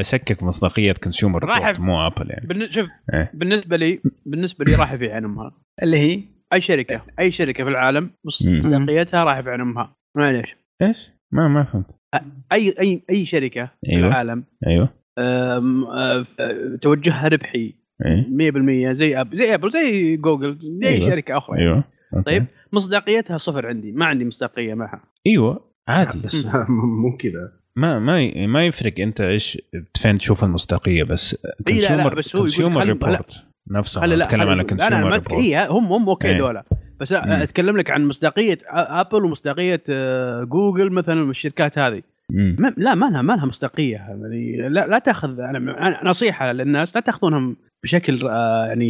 أشكك 0.00 0.42
مصداقية 0.42 0.92
Consumer 0.92 1.44
راح 1.44 1.80
مو 1.80 2.06
ابل 2.06 2.30
يعني 2.30 2.46
بالن- 2.46 2.70
شوف 2.72 2.88
إيه. 3.14 3.30
بالنسبة 3.34 3.76
لي 3.76 4.00
بالنسبة 4.26 4.64
لي 4.64 4.74
راح 4.74 4.94
في 4.94 5.12
عين 5.12 5.24
امها 5.24 5.52
اللي 5.82 5.96
هي 5.98 6.22
أي 6.52 6.60
شركة 6.60 7.02
أي 7.20 7.30
شركة 7.30 7.64
في 7.64 7.70
العالم 7.70 8.10
مصداقيتها 8.26 9.24
راح 9.24 9.40
في 9.40 9.50
عين 9.50 9.60
امها 9.60 9.96
معليش 10.16 10.56
إيش؟ 10.82 11.10
ما 11.32 11.48
ما 11.48 11.64
فهمت 11.64 11.86
أي 12.52 12.74
أي 12.80 13.02
أي 13.10 13.26
شركة 13.26 13.66
في 13.66 13.92
أيوة. 13.92 14.08
العالم 14.08 14.44
أيوه 14.66 14.88
توجهها 16.80 17.28
ربحي 17.28 17.74
إيه 18.06 18.50
100% 18.90 18.92
زي 18.92 19.20
ابل 19.20 19.36
زي 19.36 19.54
أبل 19.54 19.70
زي 19.70 20.16
جوجل 20.16 20.58
زي 20.60 20.88
اي 20.88 20.94
أيوة. 20.94 21.10
شركة 21.10 21.38
أخرى. 21.38 21.58
أيوه 21.58 21.84
okay. 22.14 22.24
طيب 22.24 22.46
مصداقيتها 22.72 23.36
صفر 23.36 23.66
عندي 23.66 23.92
ما 23.92 24.06
عندي 24.06 24.24
مصداقية 24.24 24.74
معها 24.74 25.02
أيوه 25.26 25.60
عادي 25.88 26.20
بس 26.24 26.46
مو 26.68 27.16
كذا 27.16 27.52
ما 27.76 27.98
ما 27.98 28.46
ما 28.46 28.66
يفرق 28.66 28.94
أنت 28.98 29.20
إيش 29.20 29.58
فين 29.96 30.18
تشوف 30.18 30.44
المصداقية 30.44 31.02
بس 31.04 31.36
إي 31.68 31.74
لا، 31.74 31.80
لا، 31.80 31.86
Consumer 31.88 32.14
بس 32.14 32.36
هو 32.36 32.38
يقول 32.38 32.50
Consumer 32.50 32.86
Report 32.86 33.44
نفسه 33.70 34.00
خلي 34.00 34.16
لا 34.16 34.24
أتكلم 34.24 34.52
لا، 34.52 34.62
Consumer 34.62 35.12
Report 35.12 35.32
إي 35.32 35.66
هم 35.66 35.84
هم 35.84 36.08
okay 36.08 36.28
إيه. 36.28 36.38
دولة 36.38 36.62
بس. 37.00 37.12
لا 37.12 37.42
أتكلم 37.42 37.76
لك 37.76 37.90
عن 37.90 38.04
مصداقية 38.04 38.58
أبل 38.70 39.24
ومصداقية 39.24 39.82
جوجل 40.44 40.92
مثلا 40.92 41.22
والشركات 41.26 41.78
هذه. 41.78 42.02
ما 42.30 42.74
لا 42.76 42.94
ما 42.94 43.06
لها 43.06 43.22
ما 43.22 43.32
لها 43.32 43.46
مصداقية 43.46 43.96
يعني 43.96 44.56
لا 44.68 44.86
لا 44.86 44.98
تأخذ 44.98 45.40
أنا 45.40 45.58
أنا 45.58 46.00
نصيحة 46.04 46.52
للناس 46.52 46.96
لا 46.96 47.02
تأخذونهم 47.02 47.56
بشكل 47.82 48.28
آه، 48.28 48.66
يعني 48.66 48.86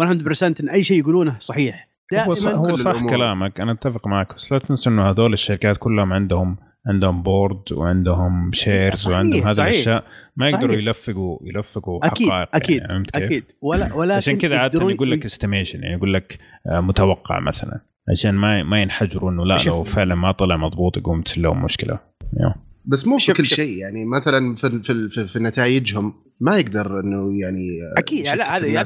100% 0.00 0.60
إن 0.60 0.68
أي 0.68 0.82
شيء 0.82 0.98
يقولونه 0.98 1.36
صحيح 1.40 1.88
هو 2.14 2.34
صح, 2.34 2.52
هو 2.52 2.76
صح. 2.76 3.06
كلامك 3.06 3.60
أنا 3.60 3.72
أتفق 3.72 4.06
معك 4.06 4.34
بس 4.34 4.52
لا 4.52 4.58
تنسى 4.58 4.90
إنه 4.90 5.10
هذول 5.10 5.32
الشركات 5.32 5.76
كلهم 5.78 6.12
عندهم 6.12 6.56
عندهم 6.86 7.22
board 7.22 7.72
وعندهم 7.72 8.52
shares 8.52 8.98
صحيح، 8.98 9.16
وعندهم 9.16 9.48
هذه. 9.48 9.62
الأشياء 9.62 10.04
ما 10.36 10.48
يقدروا 10.48 10.72
صحيح. 10.72 10.86
يلفقوا 10.86 11.38
يلفقوا 11.42 12.06
أكيد 12.06 12.28
حقائق 12.28 12.48
أكيد 12.54 12.82
يعني؟ 12.82 13.04
أكيد 13.14 13.44
ولا 13.62 13.94
ولكن 13.94 14.16
عشان 14.16 14.38
كذا 14.38 14.58
عادة 14.58 14.90
يقول 14.90 15.10
لك 15.10 15.24
estimation 15.24 15.82
يعني 15.82 15.96
يقول 15.96 16.14
لك 16.14 16.38
آه، 16.66 16.80
متوقع 16.80 17.40
مثلا 17.40 17.80
عشان 18.10 18.34
ما 18.34 18.62
ما 18.62 18.82
ينحجروا 18.82 19.30
إنه 19.30 19.44
لا. 19.46 19.56
لو 19.66 19.84
فعلا 19.84 20.14
ما 20.14 20.32
طلع 20.32 20.56
مضبوط 20.56 20.96
يقوم 20.96 21.22
تصير 21.22 21.42
لهم 21.42 21.64
مشكلة 21.64 21.98
يو. 22.40 22.52
بس 22.84 23.06
مو 23.06 23.18
في 23.18 23.24
شوف- 23.24 23.36
كل 23.36 23.46
شوف. 23.46 23.56
شيء 23.56 23.76
يعني 23.78 24.04
مثلا 24.04 24.54
في 24.54 24.70
في, 24.82 25.08
في, 25.08 25.24
في 25.28 25.38
نتائجهم 25.38 26.14
ما 26.40 26.58
يقدر 26.58 27.00
إنه 27.00 27.40
يعني 27.40 27.68
أكيد 27.96 28.24
لا 28.24 28.56
هذه 28.56 28.80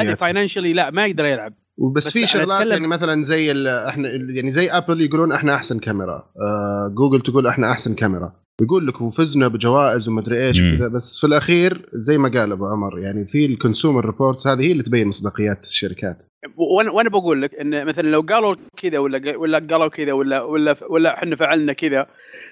هذه. 0.00 0.14
financially 0.14 0.72
لا 0.72 0.90
ما 0.90 1.06
يقدر 1.06 1.24
يلعب 1.24 1.52
وبس 1.78 2.06
بس 2.06 2.12
في 2.12 2.26
شغلات 2.26 2.66
أتكلم- 2.66 2.70
يعني 2.70 2.86
مثلا 2.86 3.24
زي 3.24 3.52
ال- 3.52 3.66
إحنا 3.68 4.08
يعني 4.08 4.52
زي 4.52 4.70
ابل 4.70 5.00
يقولون 5.00 5.32
إحنا 5.32 5.54
أحسن 5.54 5.78
كاميرا 5.78 6.16
آه 6.40 6.94
جوجل 6.96 7.20
تقول 7.22 7.46
إحنا 7.46 7.70
أحسن 7.72 7.94
كاميرا 7.94 8.32
يقول 8.62 8.86
لك 8.86 9.00
وفزنا 9.00 9.48
بجوائز 9.48 10.08
ومدري 10.08 10.46
إيش. 10.46 10.62
وكذا 10.62 10.88
بس 10.88 11.18
في 11.20 11.26
الأخير 11.26 11.88
زي 11.92 12.18
ما 12.18 12.28
قال 12.28 12.52
أبو 12.52 12.66
عمر 12.66 12.98
يعني 12.98 13.26
في 13.26 13.46
ال 13.46 13.53
Consumer 13.53 14.06
Reports 14.06 14.46
هذه 14.46 14.60
هي 14.60 14.72
اللي 14.72 14.82
تبين 14.82 15.08
مصداقيات 15.08 15.64
الشركات 15.66 16.22
وأنا 16.56 16.90
وأنا 16.90 17.08
بقول 17.08 17.42
لك 17.42 17.54
إن 17.54 17.86
مثلا 17.86 18.08
لو 18.08 18.20
قالوا 18.20 18.56
كذا 18.76 18.98
ولا 18.98 19.36
ولا 19.36 19.58
قالوا 19.58 19.88
كذا 19.88 20.12
ولا 20.12 20.42
ولا 20.42 20.76
ولا 20.88 21.18
إحنا 21.18 21.36
فعلنا 21.36 21.72
كذا 21.72 22.06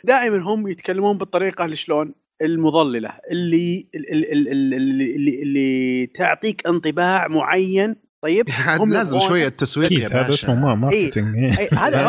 دائما 0.05 0.39
هم 0.39 0.69
يتكلمون 0.69 1.19
بالطريقة 1.19 1.65
اللي 1.65 1.77
شلون؟ 1.77 2.15
المضللة 2.43 3.13
اللي 3.31 3.87
اللي, 3.95 4.33
اللي, 4.33 4.77
اللي, 4.77 5.43
اللي 5.43 6.07
تعطيك 6.07 6.67
انطباع 6.67 7.29
معين. 7.29 7.97
طيب؟ 8.23 8.47
هم 8.81 8.93
لازم 8.93 9.21
شوية 9.21 9.49
تسويق 9.49 9.93
يا 9.93 9.99
أكيد 9.99 10.17
هذا 10.17 10.29
باشا. 10.29 10.47
اسمه 10.47 10.55
ما 10.55 10.75
ماركتنج 10.75 11.37
إيه. 11.37 11.69
هذا 11.85 12.09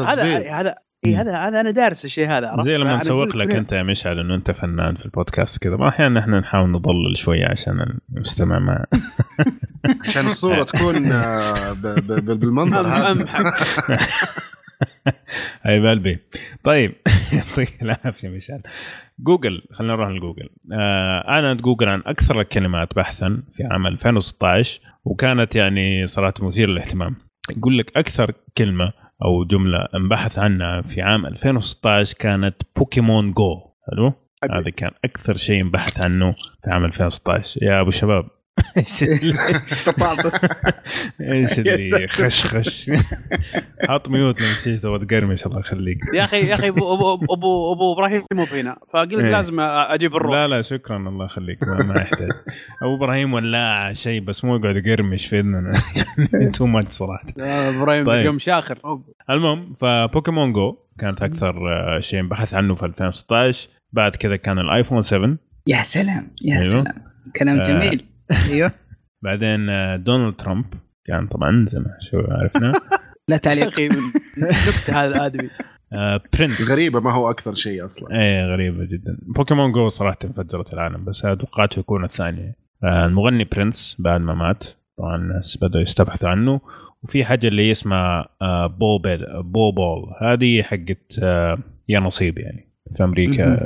هذا 0.00 0.50
هذا 0.50 0.74
هذا 1.06 1.12
تظبيط. 1.14 1.26
هذا 1.28 1.48
هذا 1.48 1.60
أنا 1.60 1.70
دارس 1.70 2.04
الشيء 2.04 2.28
هذا 2.30 2.48
عرفت؟ 2.48 2.64
زي 2.64 2.76
لما 2.76 2.96
نسوق 2.96 3.36
لك 3.36 3.54
أنت 3.54 3.72
يا 3.72 3.82
مشعل 3.82 4.18
إنه 4.18 4.34
أنت 4.34 4.50
فنان 4.50 4.94
في 4.94 5.06
البودكاست 5.06 5.62
كذا. 5.62 5.76
ما 5.76 5.88
أحيانا 5.88 6.20
إحنا 6.20 6.40
نحاول 6.40 6.70
نضلل 6.70 7.16
شوية 7.16 7.46
عشان 7.46 7.98
المستمع 8.14 8.58
ما 8.58 8.84
عشان 10.08 10.26
الصورة 10.26 10.62
تكون 10.62 11.12
آه، 11.12 11.72
بالمنظر 12.18 12.86
هذا. 12.94 13.10
امحك 13.10 13.54
حبيب 15.64 15.86
قلبي 15.86 16.18
طيب 16.64 16.92
يعطيك 17.32 17.82
العافية 17.82 18.28
مشعل 18.28 18.60
جوجل 19.18 19.62
خلينا 19.72 19.94
نروح 19.94 20.08
لجوجل. 20.08 20.48
آه 20.72 21.28
أعلنت 21.28 21.60
جوجل 21.60 21.88
عن 21.88 22.02
أكثر 22.06 22.40
الكلمات 22.40 22.94
بحثا 22.96 23.42
في 23.56 23.64
عام 23.64 23.86
2016 23.86 24.80
وكانت 25.04 25.56
يعني 25.56 26.06
صراحة 26.06 26.34
مثيرة 26.40 26.70
للاهتمام. 26.70 27.16
يقول 27.56 27.78
لك 27.78 27.96
أكثر 27.96 28.32
كلمة 28.58 28.92
أو 29.24 29.44
جملة 29.44 29.88
انبحث 29.94 30.38
عنها 30.38 30.82
في 30.82 31.02
عام 31.02 31.26
2016 31.26 32.16
كانت 32.18 32.54
بوكيمون 32.76 33.32
جو. 33.32 33.60
حلو؟ 33.90 34.12
هذا 34.52 34.70
كان 34.70 34.90
أكثر 35.04 35.36
شيء 35.36 35.60
انبحث 35.60 36.04
عنه 36.04 36.30
في 36.30 36.70
عام 36.70 36.84
2016 36.84 37.62
يا 37.62 37.80
أبو 37.80 37.90
شباب 37.90 38.24
إيش 38.76 39.02
إيش 41.20 41.82
ساتر. 41.90 42.06
خشخش 42.08 42.90
حط 43.88 44.08
mute 44.08 44.40
لما 44.40 44.50
تيجي 44.62 44.78
تبغى 44.78 45.06
تقرمش 45.06 45.46
الله 45.46 45.58
يخليك. 45.58 45.98
يا 46.14 46.24
أخي 46.24 46.46
يا 46.46 46.54
أخي 46.54 46.68
ابو 46.68 46.94
ابو 46.94 47.14
ابو, 47.34 47.72
أبو 47.72 47.92
إبراهيم 47.94 48.22
مو 48.34 48.44
هنا 48.44 48.76
فقلت 48.92 49.14
إيه. 49.14 49.30
لازم 49.32 49.60
أجيب 49.60 50.16
الروح. 50.16 50.32
لا 50.34 50.48
لا 50.48 50.62
شكرا 50.62 50.96
الله 50.96 51.24
يخليك 51.24 51.62
ما, 51.62 52.00
يحتاج. 52.00 52.28
أبو 52.82 52.96
إبراهيم 52.96 53.34
ولاعه 53.34 53.92
شيء 53.92 54.20
بس 54.20 54.44
مو 54.44 54.56
يقعد 54.56 54.76
يقرمش 54.76 55.26
في 55.26 55.38
اذننا 55.38 55.72
too 56.54 56.66
much 56.66 56.92
صراحة. 56.92 57.26
إبراهيم 57.38 58.06
طيب. 58.06 58.26
يوم 58.26 58.38
شاخر. 58.38 58.78
المهم 59.30 59.74
فبوكيمون 59.80 60.52
جو 60.52 60.76
كانت 60.98 61.22
أكثر 61.22 61.68
آه، 61.72 62.00
شيء 62.00 62.20
انبحث 62.20 62.54
عنه 62.54 62.74
في 62.74 62.86
2016 62.86 63.68
بعد 63.92 64.16
كذا 64.16 64.36
كان 64.36 64.58
الآيفون 64.58 65.02
7 65.02 65.36
يا 65.66 65.82
سلام 65.82 66.30
يا 66.44 66.54
أيوه. 66.54 66.64
سلام. 66.64 66.84
كلام 67.36 67.58
آه. 67.58 67.62
جميل. 67.62 68.04
أيوه. 68.52 68.72
بعدين 69.24 69.68
آه، 69.70 69.96
دونالد 69.96 70.36
ترامب 70.36 70.64
كان 71.06 71.26
طبعا 71.26 71.66
زي 71.72 71.78
ما 71.78 71.96
شو 72.00 72.18
عرفنا. 72.18 72.72
لا 73.28 73.36
تعليق. 73.36 73.80
نكته 73.80 75.04
هذا 75.04 75.06
الادمي 75.16 75.50
آه، 75.92 76.20
برنس 76.38 76.70
غريبة 76.70 77.00
ما 77.00 77.12
هو 77.12 77.30
أكثر 77.30 77.54
شيء 77.54 77.84
أصلا. 77.84 78.20
إيه 78.20 78.44
غريبة 78.52 78.84
جدا. 78.84 79.18
بوكيمون 79.36 79.72
جو 79.72 79.88
صراحة 79.88 80.18
انفجرت 80.24 80.72
العالم 80.72 81.04
بس 81.04 81.20
توقعته 81.20 81.80
يكون 81.80 82.04
الثاني 82.04 82.56
آه، 82.84 83.06
المغني 83.06 83.44
برنس 83.44 83.96
بعد 83.98 84.20
ما 84.20 84.34
مات 84.34 84.64
طبعا 84.98 85.16
الناس 85.16 85.58
بدأوا 85.62 85.82
يستبحثوا 85.82 86.28
عنه. 86.28 86.60
وفي 87.02 87.24
حاجة 87.24 87.48
اللي 87.48 87.70
اسمها 87.70 88.28
آه، 88.42 88.66
بو 88.66 88.98
بيد 88.98 89.20
Powerball 89.44 90.14
هذه 90.22 90.62
حقت 90.62 91.18
آه، 91.22 91.58
يا 91.88 92.00
نصيب 92.00 92.38
يعني. 92.38 92.68
في 92.96 93.04
أمريكا 93.04 93.58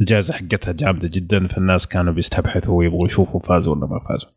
الجائزة 0.00 0.34
حقتها 0.34 0.72
جامدة 0.72 1.10
جدا 1.12 1.46
فالناس 1.46 1.86
كانوا 1.86 2.12
بيستبحثوا 2.12 2.78
ويبغوا 2.78 3.06
يشوفوا 3.06 3.40
فازوا 3.40 3.74
ولا 3.74 3.86
ما 3.86 4.00
فازوا. 4.08 4.30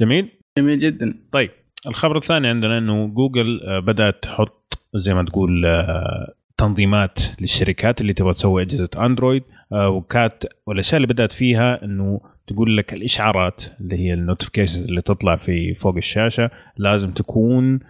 جميل؟ 0.00 0.28
جميل 0.58 0.78
جدا. 0.78 1.14
طيب 1.32 1.50
الخبر 1.86 2.16
الثاني 2.16 2.48
عندنا 2.48 2.78
إنه 2.78 3.06
جوجل 3.06 3.60
آه، 3.62 3.80
بدأت 3.80 4.22
تحط 4.22 4.78
زي 4.94 5.14
ما 5.14 5.24
تقول 5.24 5.66
آه، 5.66 6.34
تنظيمات 6.58 7.18
للشركات 7.40 8.00
اللي 8.00 8.12
تبغى 8.12 8.34
تسوي 8.34 8.62
أجهزة 8.62 8.88
أندرويد 8.98 9.42
آه، 9.72 9.88
وكانت 9.88 10.46
والأشياء 10.66 10.96
اللي 10.96 11.14
بدأت 11.14 11.32
فيها 11.32 11.84
إنه 11.84 12.20
تقول 12.46 12.76
لك 12.76 12.94
الإشعارات 12.94 13.62
اللي 13.80 13.96
هي 13.96 14.14
ال 14.14 14.19
notifications 14.19 14.84
اللي 14.84 15.02
تطلع 15.02 15.36
في 15.36 15.74
فوق 15.74 15.96
الشاشة 15.96 16.50
لازم 16.76 17.10
تكون 17.10 17.80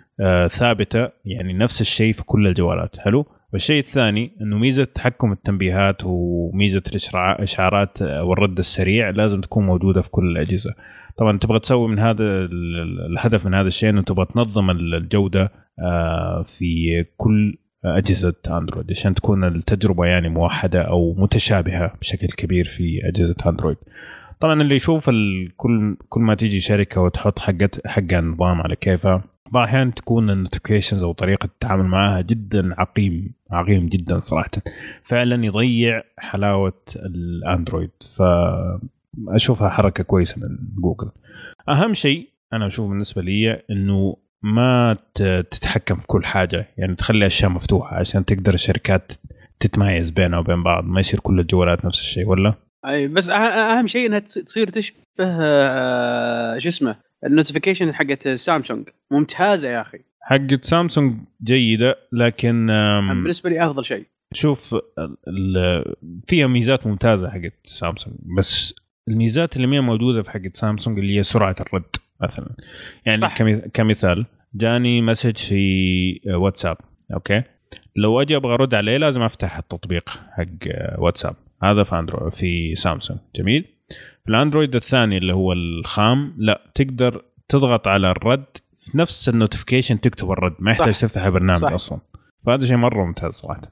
ثابتة 0.49 1.09
يعني 1.25 1.53
نفس 1.53 1.81
الشيء 1.81 2.13
في 2.13 2.25
كل 2.25 2.47
الجوالات. 2.47 2.99
حلو؟ 2.99 3.27
والشيء 3.57 3.79
الثاني 3.79 4.33
إنه 4.41 4.59
ميزة 4.59 4.85
تحكم 4.85 5.33
التنبيهات 5.33 6.03
وميزة 6.05 6.83
الاشعارات 6.89 8.03
والرد 8.03 8.59
السريع 8.59 9.11
لازم 9.11 9.41
تكون 9.41 9.67
موجودة 9.67 10.03
في 10.03 10.11
كل 10.11 10.27
الأجهزة 10.27 10.75
طبعا 11.17 11.39
تبغى 11.39 11.61
تسوي 11.61 11.89
من 11.89 11.99
هذا 11.99 12.23
ال- 12.23 12.51
ال- 12.83 13.13
الهدف 13.13 13.47
من 13.47 13.55
هذا 13.55 13.69
الشيء 13.69 13.91
إنه 13.91 14.03
تبغى 14.03 14.25
تنظم 14.35 14.71
ال- 14.71 14.95
الجودة 14.95 15.53
آه، 15.85 16.43
في 16.43 17.05
كل 17.17 17.59
أجهزة 17.85 18.35
أندرويد 18.51 18.91
عشان 18.91 19.15
تكون 19.15 19.45
التجربة 19.45 20.05
يعني 20.07 20.29
موحدة 20.29 20.83
أو 20.83 21.15
متشابهة 21.19 21.93
بشكل 22.01 22.27
كبير 22.27 22.65
في 22.65 23.01
أجهزة 23.05 23.35
أندرويد. 23.47 23.77
طبعا 24.41 24.63
اللي 24.63 24.75
يشوف 24.75 25.11
كل 25.57 25.97
كل 26.09 26.21
ما 26.21 26.35
تيجي 26.35 26.61
شركة 26.61 27.01
وتحط 27.01 27.39
حقت 27.39 27.87
حقها 27.87 28.21
نظام 28.21 28.61
على 28.61 28.77
كيفها 28.77 29.25
بعض 29.53 29.63
الأحيان 29.63 29.95
تكون 29.95 30.31
ال 30.31 30.36
notifications 30.36 31.03
أو 31.03 31.13
طريقة 31.13 31.45
التعامل 31.45 31.85
معها 31.85 32.21
جدا 32.21 32.75
عقيم 32.81 33.35
عقيم 33.51 33.87
جدا 33.87 34.21
صراحة. 34.21 34.51
فعلا 35.03 35.45
يضيع 35.47 36.03
حلاوة 36.19 36.83
الأندرويد. 36.97 37.91
فأشوفها 38.17 39.69
حركة 39.69 40.05
كويسة 40.05 40.37
من 40.41 40.59
جوجل. 40.83 41.11
أهم 41.69 41.95
شيء 41.95 42.29
أنا 42.53 42.67
أشوف 42.67 42.89
بالنسبة 42.89 43.23
لي 43.23 43.63
إنه 43.71 44.17
ما 44.43 44.97
تتحكم 45.15 45.95
في 45.97 46.07
كل 46.07 46.25
حاجة. 46.25 46.69
يعني 46.79 46.95
تخلي 46.95 47.27
أشياء 47.27 47.51
مفتوحة 47.51 47.97
عشان 47.97 48.25
تقدر 48.25 48.55
الشركات 48.55 49.13
تتميز 49.61 50.11
بينها 50.11 50.39
وبين 50.39 50.63
بعض. 50.63 50.85
ما 50.85 51.01
يصير 51.01 51.21
كل 51.21 51.41
الجوالات 51.41 51.85
نفس 51.85 52.01
الشيء 52.01 52.29
ولا؟ 52.29 52.55
أي 52.87 53.09
بس 53.09 53.31
أه- 53.31 53.33
أهم 53.33 53.87
شيء 53.87 54.07
إنها 54.07 54.19
تص- 54.19 54.45
تصير 54.45 54.71
تشبه 54.71 54.99
آه، 55.21 56.59
شو 56.59 56.69
اسمه 56.69 56.97
ال 57.27 57.32
notification 57.32 57.95
حقت 57.95 58.29
سامسونج 58.29 58.89
ممتازة 59.11 59.69
يا 59.69 59.81
أخي. 59.81 59.99
حقت 60.21 60.65
سامسونج 60.65 61.15
جيدة 61.45 61.97
لكن 62.13 62.67
بالنسبة 63.09 63.51
لي 63.51 63.67
أفضل 63.67 63.85
شيء. 63.85 64.07
شوف 64.33 64.75
فيها 66.29 66.47
ميزات 66.47 66.87
ممتازة 66.87 67.31
حقت 67.31 67.53
سامسونج 67.65 68.17
بس 68.39 68.75
الميزات 69.09 69.57
اللي 69.57 69.67
ما 69.67 69.77
هي 69.77 69.81
موجودة 69.81 70.23
في 70.23 70.31
حقت 70.31 70.57
سامسونج 70.57 70.99
اللي 70.99 71.19
هي 71.19 71.23
سرعة 71.23 71.57
الرد 71.61 71.97
مثلا. 72.21 72.49
يعني 73.07 73.23
صح. 73.23 73.43
كمثال 73.75 74.27
جاني 74.55 75.03
message 75.03 75.37
في 75.37 76.21
واتساب 76.27 76.77
أوكي؟ 77.15 77.43
لو 77.97 78.23
أجي 78.23 78.37
أبغى 78.37 78.55
أرد 78.55 78.75
عليه 78.75 78.97
لازم 78.97 79.23
أفتح 79.23 79.59
التطبيق 79.59 80.09
حق 80.09 80.45
واتساب. 80.99 81.37
هذا 81.63 81.83
في 81.83 81.99
اندرويد 81.99 82.33
في 82.33 82.75
سامسونج. 82.75 83.19
جميل؟ 83.37 83.65
الأندرويد 84.29 84.75
الثاني 84.75 85.19
اللي 85.19 85.35
هو 85.35 85.53
الخام 85.53 86.35
لا 86.39 86.71
تقدر 86.75 87.25
تضغط 87.49 87.89
على 87.89 88.11
الرد 88.11 88.45
في 88.75 88.99
نفس 88.99 89.29
ال 89.29 89.34
notification 89.34 90.01
تكتب 90.01 90.31
الرد 90.31 90.55
ما 90.59 90.71
يحتاج 90.71 90.95
صح. 90.95 91.01
تفتح 91.01 91.23
البرنامج 91.25 91.61
صح. 91.61 91.73
أصلا 91.73 92.01
فهذا 92.47 92.67
شيء 92.67 92.77
مرة 92.77 93.05
ممتاز 93.05 93.33
صراحة 93.33 93.63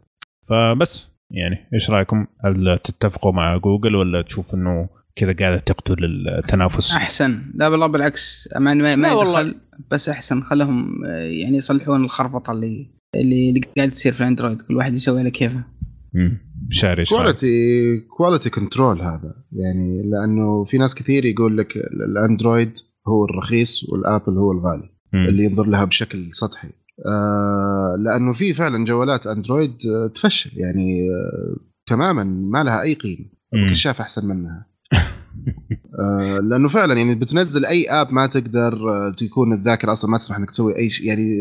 فبس 0.48 1.08
يعني 1.30 1.68
إيش 1.74 1.90
رأيكم؟ 1.90 2.26
هل 2.44 2.78
تتفقوا 2.84 3.32
مع 3.32 3.56
جوجل 3.56 3.94
ولا 3.94 4.22
تشوف 4.22 4.54
إنه 4.54 4.88
كذا 5.16 5.32
قاعدة 5.32 5.58
تقتل 5.58 6.04
التنافس؟ 6.38 6.92
أحسن 6.92 7.42
لا 7.54 7.68
والله 7.68 7.86
بالعكس 7.86 8.48
ما, 8.56 8.74
ما. 8.74 9.12
يدخل 9.12 9.54
بس 9.90 10.08
أحسن 10.08 10.40
خلهم 10.40 11.04
يعني 11.42 11.56
يصلحون 11.56 12.04
الخربطة 12.04 12.52
اللي 12.52 12.90
اللي 13.14 13.48
اللي 13.48 13.60
قاعد 13.76 13.90
تصير 13.90 14.12
في 14.12 14.20
الأندرويد 14.20 14.60
كل 14.60 14.76
واحد 14.76 14.94
يسوي 14.94 15.20
على 15.20 15.30
كيفه 15.30 15.64
رأيك؟ 17.14 17.24
quality 17.24 18.00
quality 18.16 18.50
control 18.50 19.00
هذا. 19.02 19.34
يعني 19.52 20.02
لأنه 20.10 20.64
في 20.64 20.78
ناس 20.78 20.94
كثير 20.94 21.24
يقول 21.24 21.58
لك 21.58 21.76
ال- 21.76 22.02
الأندرويد 22.10 22.72
هو 23.08 23.24
الرخيص 23.24 23.88
والآبل 23.88 24.38
هو 24.38 24.52
الغالي 24.52 24.90
مم. 25.12 25.26
اللي 25.28 25.44
ينظر 25.44 25.66
لها 25.66 25.84
بشكل 25.84 26.28
سطحي. 26.32 26.68
آه 27.06 27.96
لأنه 27.98 28.32
في 28.32 28.54
فعلا 28.54 28.84
جوالات 28.84 29.26
أندرويد 29.26 29.70
آه 29.86 30.06
تفشل. 30.14 30.50
يعني 30.58 31.00
آه 31.10 31.56
تماما 31.86 32.24
ما 32.24 32.62
لها 32.64 32.82
أي 32.82 32.94
قيمة. 32.94 33.26
كشاف 33.70 34.00
أحسن 34.00 34.26
منها. 34.26 34.66
آه 36.00 36.38
لأنه 36.38 36.68
فعلا 36.68 36.94
يعني 36.94 37.14
بتنزل 37.14 37.64
أي 37.66 37.90
app 37.90 38.12
ما 38.12 38.26
تقدر 38.26 38.90
آه، 38.90 39.10
تكون 39.10 39.52
الذاكرة 39.52 39.92
أصلا 39.92 40.10
ما 40.10 40.18
تسمح 40.18 40.36
إنك 40.36 40.50
تسوي 40.50 40.76
أي 40.76 40.90
شيء 40.90 41.06
يعني 41.06 41.40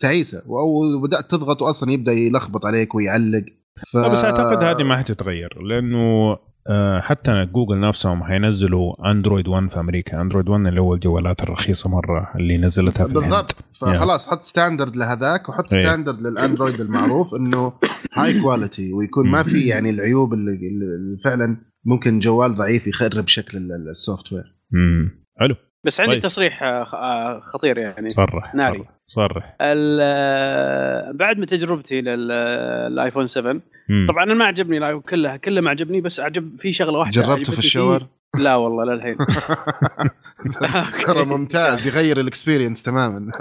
تعيسة. 0.00 0.42
أو 0.46 1.00
بدأت 1.02 1.30
تضغط 1.30 1.62
واصلا 1.62 1.92
يبدأ 1.92 2.12
يلخبط 2.12 2.66
عليك 2.66 2.94
ويعلق. 2.94 3.44
ف... 3.92 3.96
بس 3.96 4.24
أعتقد 4.24 4.62
هذه 4.62 4.82
ما 4.82 4.96
حتتغير 4.98 5.62
لأنه 5.62 6.36
آه، 6.70 7.00
حتى 7.00 7.46
جوجل 7.52 7.80
نفسهم 7.80 8.24
حينزلوا 8.24 9.10
Android 9.10 9.48
One 9.48 9.68
في 9.70 9.80
أمريكا. 9.80 10.20
Android 10.20 10.48
One 10.48 10.66
اللي 10.66 10.80
هو 10.80 10.94
الجوالات 10.94 11.42
الرخيصة 11.42 11.90
مرة 11.90 12.32
اللي 12.36 12.58
نزلتها 12.58 13.06
في. 13.06 13.12
بالضبط. 13.12 13.56
فخلاص 13.80 14.30
حط 14.30 14.42
standard 14.42 14.96
لهذاك 14.96 15.48
وحط 15.48 15.72
إيه. 15.72 15.80
standard 15.80 16.20
للأندرويد 16.20 16.80
المعروف 16.80 17.34
إنه 17.34 17.72
high 18.16 18.40
quality 18.40 18.92
ويكون 18.92 19.28
ما 19.30 19.42
في 19.42 19.60
يعني 19.66 19.90
العيوب 19.90 20.32
اللي, 20.34 20.50
اللي 20.52 21.18
فعلا 21.24 21.56
ممكن 21.84 22.18
جوال 22.18 22.56
ضعيف 22.56 22.86
يخرب 22.86 23.28
شكل 23.28 23.58
ال- 23.58 23.88
ال 23.90 24.32
software 24.32 24.44
امم 24.74 25.24
حلو. 25.40 25.54
بس 25.86 26.00
عندي 26.00 26.12
طيب. 26.12 26.22
تصريح 26.22 26.62
آه، 26.62 26.84
خ- 26.84 26.94
آه، 26.94 27.40
خطير 27.40 27.78
يعني 27.78 28.10
صرح 28.10 28.54
ناري. 28.54 28.84
صرح, 29.06 29.56
آه، 29.60 31.10
بعد 31.12 31.38
ما 31.38 31.46
تجربتي 31.46 32.00
للآيفون 32.00 33.26
7 33.26 33.52
مم. 33.88 34.06
طبعا 34.08 34.24
أنا 34.24 34.34
ما 34.34 34.44
عجبني 34.44 34.78
الآيفون 34.78 35.00
كلها 35.00 35.36
كله 35.36 35.60
ما 35.60 35.70
عجبني 35.70 36.00
بس 36.00 36.20
عجب 36.20 36.56
في 36.58 36.72
شغلة 36.72 36.98
واحدة 36.98 37.22
جربته 37.22 37.52
في. 37.52 37.58
الشاور 37.58 38.06
لا 38.44 38.54
والله 38.56 38.84
للحين 38.84 39.16
ترى 41.06 41.24
ممتاز 41.24 41.86
يغير 41.86 42.20
ال 42.20 42.26
experience 42.26 42.82
تماما 42.82 43.32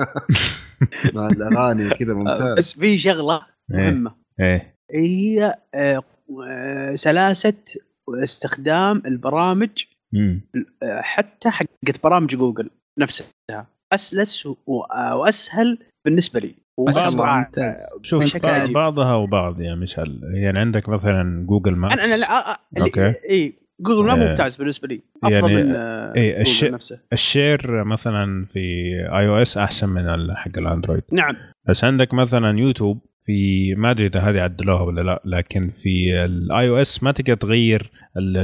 مع 1.14 1.28
الأغاني 1.28 1.90
كذا 1.90 2.14
ممتاز 2.14 2.58
بس 2.58 2.74
في 2.74 2.98
شغلة 2.98 3.36
إيه. 3.74 3.78
مهمة 3.78 4.12
إيه 4.40 4.76
هي 4.96 5.56
سلاسة 6.96 7.54
استخدام 8.24 9.02
البرامج 9.06 9.70
مم. 10.14 10.42
حتى 11.02 11.50
حقت 11.50 12.04
برامج 12.04 12.36
جوجل 12.36 12.70
نفسها. 13.00 13.28
أسلس 13.94 14.48
وأسهل 14.68 15.78
بالنسبة 16.06 16.40
لي. 16.40 16.56
ممتاز. 16.80 17.96
شوف 18.02 18.24
بشكل. 18.24 18.74
بعضها 18.74 19.14
وبعض 19.16 19.62
يا 19.62 19.76
مشعل. 19.76 20.22
يعني 20.34 20.60
عندك 20.60 20.90
مثلا 20.90 21.46
Google 21.48 21.76
Maps 21.76 21.94
أنا 21.94 22.04
أنا 22.06 22.16
لا 22.16 22.60
أوكي. 22.82 23.14
أي 23.30 23.54
جوجل 23.82 24.08
ما 24.08 24.14
آه، 24.14 24.30
ممتاز 24.30 24.56
بالنسبة 24.56 24.88
لي. 24.88 25.02
أفضل 25.24 25.52
يعني، 25.52 25.64
من 25.64 25.76
آه، 25.76 26.14
إيه، 26.16 26.42
الش- 26.42 26.64
نفسه. 26.64 27.00
ال 27.14 27.26
share 27.26 27.84
مثلا 27.84 28.46
في 28.54 28.60
iOS 29.20 29.58
أحسن 29.58 29.90
من 29.90 30.10
ال- 30.10 30.38
حق 30.38 30.58
الأندرويد. 30.58 31.04
نعم. 31.12 31.36
بس 31.70 31.84
عندك 31.84 32.14
مثلا 32.14 32.60
يوتيوب 32.60 33.00
في 33.26 33.76
ما 33.76 33.92
أدري 33.92 34.06
إذا 34.08 34.20
هذه 34.20 34.40
عدلوها 34.40 34.82
ولا 34.82 35.02
لا 35.02 35.22
لكن 35.26 35.70
في 35.70 36.26
ال 36.26 36.70
iOS 36.70 37.04
ما 37.04 37.12
تقدر 37.12 37.36
تغير 37.36 37.92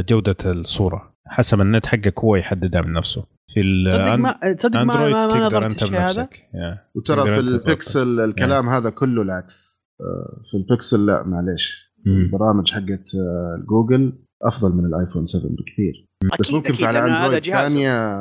جودة 0.10 0.36
الصورة. 0.45 1.14
حسب 1.28 1.62
النت 1.62 1.86
حقك 1.86 2.20
هو 2.20 2.36
يحددها 2.36 2.82
من 2.82 2.94
نفسه. 2.94 3.26
في 3.54 3.62
تصدق 3.92 4.16
ما 4.16 4.54
تصدق 4.58 4.80
ما 4.80 4.84
ما, 4.84 5.10
ما 5.10 5.28
تقدر 5.28 5.46
نظرت 5.46 5.72
أنت 5.84 5.92
بنفسك. 5.92 6.30
Yeah. 6.54 6.80
وترى 6.96 7.24
في 7.24 7.40
البكسل 7.40 8.20
الكلام 8.20 8.70
هذا 8.70 8.90
كله 8.90 9.22
العكس. 9.22 9.86
آه، 10.02 10.42
في 10.52 10.58
البكسل 10.58 11.06
لا 11.06 11.24
معليش. 11.24 11.94
البرامج 12.08 12.72
حقت 12.72 13.16
آه، 13.16 13.64
جوجل 13.70 14.14
أفضل 14.44 14.78
من 14.78 14.86
الآيفون 14.86 15.26
7 15.26 15.52
بكثير. 15.52 16.10
بس 16.40 16.52
أكيد- 16.52 16.54
ممكن 16.54 16.74
أكيد، 16.74 16.86
على 16.86 17.00
أندرويد. 17.06 17.44
ثانية 17.44 18.20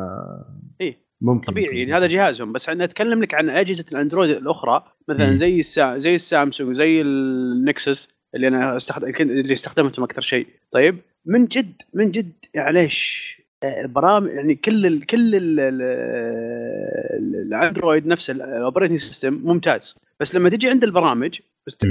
إيه. 0.81 1.05
ممكن 1.23 1.53
طبيعي 1.53 1.93
هذا 1.93 2.07
جهازهم. 2.07 2.53
بس 2.53 2.69
أنا 2.69 2.85
أتكلم 2.85 3.23
لك 3.23 3.35
عن 3.35 3.51
أجهزة 3.51 3.85
الأندرويد 3.93 4.31
الأخرى. 4.31 4.85
مثلا 5.09 5.29
مم. 5.29 5.35
زي 5.35 5.61
السا... 5.61 5.99
زي 5.99 6.14
السامسونج 6.14 6.77
زي 6.77 7.01
النكسس 7.03 8.09
اللي 8.35 8.49
أنا 8.49 8.77
استخدم 8.77 9.07
اللي 9.21 9.53
استخدمتهم 9.53 10.05
أكثر 10.05 10.21
شيء. 10.21 10.47
طيب؟ 10.73 10.99
من 11.26 11.46
جد 11.46 11.82
من 11.94 12.10
جد 12.10 12.32
معليش 12.56 13.34
آه، 13.62 13.87
برامج 13.87 14.30
يعني 14.30 14.54
كل 14.54 14.87
ال 14.87 15.06
كل 15.06 15.34
ال 15.34 15.60
ال 15.60 15.82
ال- 15.82 17.37
الأندرويد 17.46 18.06
نفسه 18.06 18.32
ال 18.33 18.39
operating 18.39 18.98
system 18.98 19.40
ممتاز. 19.44 19.96
بس 20.20 20.34
لما 20.34 20.48
تجي 20.50 20.68
عند 20.70 20.84
البرامج 20.84 21.40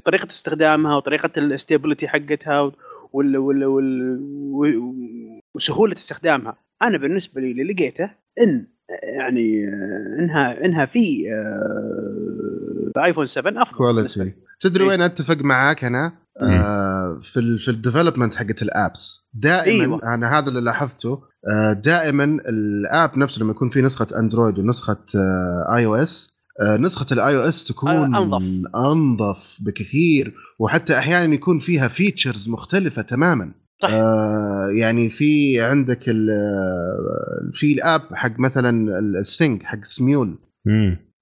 طريقة 0.05 0.27
استخدامها 0.29 0.95
وطريقة 0.95 1.29
ال 1.37 1.44
stability 1.44 2.07
حقتها 2.07 2.71
وال 3.13 3.37
وال 3.37 3.65
وال 3.65 4.19
وال- 4.51 5.39
وسهولة 5.55 5.93
استخدامها 5.93 6.55
أنا 6.81 6.97
بالنسبة 6.97 7.41
لي 7.41 7.51
اللي 7.51 7.63
لقيته 7.73 8.09
إن 8.41 8.65
يعني 9.03 9.67
آه، 9.67 10.15
إنها 10.19 10.65
إنها 10.65 10.85
في 10.85 11.31
آه، 11.33 13.05
ايفون 13.05 13.25
7 13.25 13.61
أفضل 13.61 13.77
quality 13.77 14.33
تدري 14.59 14.83
إيه. 14.83 14.89
وين 14.89 15.01
أتفق 15.01 15.37
معاك 15.41 15.83
أنا؟ 15.83 16.11
آه 16.41 17.19
في 17.21 17.39
ال 17.39 17.59
في 17.59 17.71
ال 17.71 17.76
development 17.76 18.35
حقت 18.35 18.61
ال 18.61 18.75
apps 18.75 19.29
دائما 19.33 19.83
أيوة. 19.83 20.13
أنا 20.13 20.39
هذا 20.39 20.49
اللي 20.49 20.61
لاحظته 20.61 21.21
آه 21.51 21.73
دائما 21.73 22.23
ال 22.23 22.47
app 22.47 23.17
نفسه 23.17 23.41
لما 23.41 23.51
يكون 23.51 23.69
في 23.69 23.81
نسخة 23.81 24.19
اندرويد 24.19 24.59
ونسخة 24.59 24.97
آه 25.15 25.75
iOS 25.75 26.29
نسخة 26.61 27.13
ال 27.13 27.35
iOS 27.35 27.63
تكون 27.67 27.89
آه، 27.91 28.05
أنظف. 28.05 28.43
أنظف 28.75 29.57
بكثير 29.61 30.33
وحتى 30.59 30.97
أحيانا 30.97 31.33
يكون 31.33 31.59
فيها 31.59 31.87
features 31.87 32.49
مختلفة 32.49 33.01
تماما 33.01 33.51
صح. 33.81 33.89
آه 33.91 34.67
يعني 34.75 35.09
في 35.09 35.61
عندك 35.61 35.99
ال- 36.09 37.51
في 37.53 37.73
ال 37.73 37.80
app 37.80 38.01
حق 38.13 38.39
مثلا 38.39 38.99
ال 38.99 39.12
Sing 39.12 39.63
حق 39.63 39.83
سميول. 39.83 40.37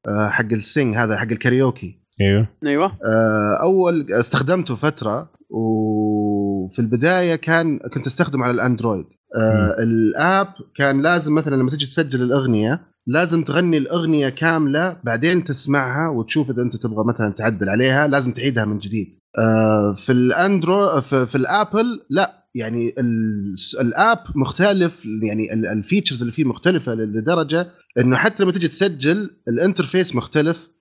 آه 0.07 0.29
حق 0.29 0.45
ال 0.51 0.60
Sing 0.60 0.95
هذا 0.95 1.17
حق 1.17 1.27
الكاريوكي 1.31 2.00
أيوه. 2.21 2.47
أيوه. 2.65 2.85
آه، 3.05 3.59
أول 3.63 4.05
استخدمته 4.11 4.75
فترة 4.75 5.29
وفي 5.49 6.79
البداية 6.79 7.35
كان 7.35 7.79
كنت 7.93 8.07
أستخدمه 8.07 8.43
على 8.43 8.53
الأندرويد. 8.53 9.05
آه 9.35 9.75
ال 9.83 9.99
app 9.99 10.47
كان 10.75 11.01
لازم 11.01 11.35
مثلا 11.35 11.55
لما 11.55 11.69
تجي 11.71 11.85
تسجل 11.85 12.21
الأغنية 12.23 12.81
لازم 13.07 13.43
تغني 13.43 13.77
الأغنية 13.77 14.29
كاملة 14.29 14.97
بعدين 15.03 15.43
تسمعها 15.43 16.09
وتشوف 16.09 16.49
إذا 16.49 16.61
أنت 16.61 16.75
تبغى 16.75 17.05
مثلا 17.07 17.33
تعدل 17.33 17.69
عليها 17.69 18.07
لازم 18.07 18.31
تعيدها 18.31 18.65
من 18.65 18.77
جديد. 18.77 19.07
آه 19.37 19.93
في 19.97 20.11
الاندرو 20.11 21.01
في, 21.01 21.25
في 21.25 21.35
الآبل 21.35 21.85
لا 22.09 22.31
يعني 22.55 22.93
ال- 22.99 23.55
ال 23.81 23.90
app 23.90 24.17
مختلف 24.35 25.05
يعني 25.23 25.53
ال- 25.53 25.65
ال 25.65 25.71
features 25.71 26.21
اللي 26.21 26.33
فيه 26.33 26.45
مختلفة 26.45 26.93
لدرجه 26.93 27.67
إنه 27.99 28.15
حتى 28.17 28.43
لما 28.43 28.51
تجي 28.51 28.67
تسجل 28.67 29.29
ال 29.47 29.54
interface 29.54 30.15
مختلف. 30.15 30.71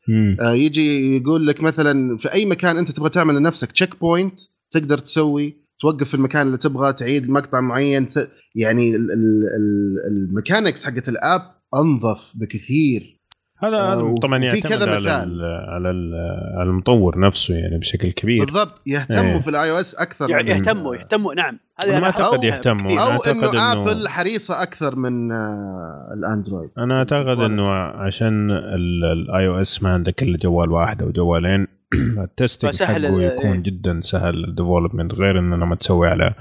آه، 0.40 0.52
يجي 0.52 1.16
يقول 1.16 1.46
لك 1.46 1.62
مثلا 1.62 2.16
في 2.16 2.32
أي 2.32 2.46
مكان 2.46 2.78
أنت 2.78 2.90
تبغى 2.90 3.10
تعمل 3.10 3.36
لنفسك 3.36 3.72
checkpoint 3.72 4.40
تقدر 4.70 4.98
تسوي 4.98 5.56
توقف 5.80 6.08
في 6.08 6.14
المكان 6.14 6.46
اللي 6.46 6.58
تبغى 6.58 6.92
تعيد 6.92 7.30
مقطع 7.30 7.60
معين. 7.60 8.06
يعني 8.54 8.96
ال- 8.96 9.10
ال- 9.12 9.46
ال- 9.56 10.06
ال 10.06 10.14
mechanics 10.14 10.84
حقت 10.84 11.08
ال 11.08 11.17
app 11.17 11.42
أنظف 11.74 12.32
بكثير 12.36 13.19
هذا 13.62 13.76
آه، 13.76 14.14
طبعا 14.22 14.38
وفي 14.38 14.46
يعتمد 14.46 14.72
كذا 14.72 14.90
على 14.90 15.00
مثال. 15.00 15.40
ال 15.40 15.44
على 15.70 15.90
ال 15.90 16.14
على 16.58 16.68
المطور 16.70 17.18
نفسه 17.18 17.54
يعني 17.54 17.78
بشكل 17.78 18.12
كبير 18.12 18.44
بالضبط 18.44 18.82
يهتموا 18.86 19.22
إيه. 19.34 19.38
في 19.40 19.50
ال 19.50 19.70
iOS 19.70 19.94
أكثر 19.94 20.30
يعني 20.30 20.42
من- 20.42 20.48
يهتموا 20.50 20.94
يهتموا 20.96 21.34
نعم 21.34 21.58
أنا 21.84 22.00
ما 22.00 22.06
أعتقد 22.06 22.44
يهتموا. 22.44 23.00
أو 23.00 23.08
إنه 23.32 23.50
إنه- 23.50 23.76
ابل 23.90 24.08
حريصة 24.08 24.62
أكثر 24.62 24.96
من 24.96 25.32
آه، 25.32 26.10
الأندرويد 26.14 26.70
أنا 26.78 26.98
أعتقد 26.98 27.40
إنه 27.40 27.70
عشان 27.72 28.50
ال 28.50 29.46
iOS 29.48 29.82
ما 29.82 29.90
عندك 29.92 30.22
إلا 30.22 30.38
جوال 30.38 30.70
واحد 30.70 31.02
أو 31.02 31.10
جوالين 31.10 31.66
ال 32.24 32.30
testing 32.30 32.72
فسهل 32.72 33.06
حقه 33.06 33.22
يكون 33.22 33.52
إيه. 33.52 33.62
جدا 33.62 34.00
سهل 34.02 34.44
ال 34.44 34.50
development 34.50 35.14
غير 35.14 35.38
إنه 35.38 35.56
لما 35.56 35.74
تسوي 35.76 36.08
على 36.08 36.34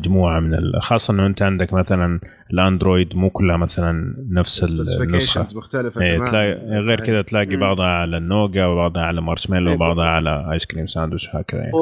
مجموعة 0.00 0.40
من 0.40 0.54
ال- 0.54 0.82
خاصة 0.82 1.14
إنه 1.14 1.26
أنت 1.26 1.42
عندك 1.42 1.72
مثلا 1.72 2.20
الأندرويد 2.52 3.16
مو 3.16 3.30
كلها 3.30 3.56
مثلا 3.56 4.14
نفس 4.30 4.64
ال- 4.64 5.02
النسخة 5.08 5.58
مختلفة 5.58 6.00
إيه 6.00 6.08
تماماً. 6.16 6.30
تلاقي 6.30 6.52
غير 6.80 6.96
صحيح. 6.96 7.06
كذا 7.06 7.22
تلاقي 7.22 7.54
مم. 7.56 7.60
بعضها 7.60 7.86
على 7.86 8.16
النوغا 8.16 8.66
وبعضها 8.66 9.02
على 9.02 9.20
مارشميلو 9.22 9.68
إيه. 9.70 9.74
وبعضها 9.76 10.04
على 10.04 10.52
آيس 10.52 10.66
كريم 10.66 10.86
ساندويتش 10.86 11.36
هكذا 11.36 11.60
يعني. 11.60 11.72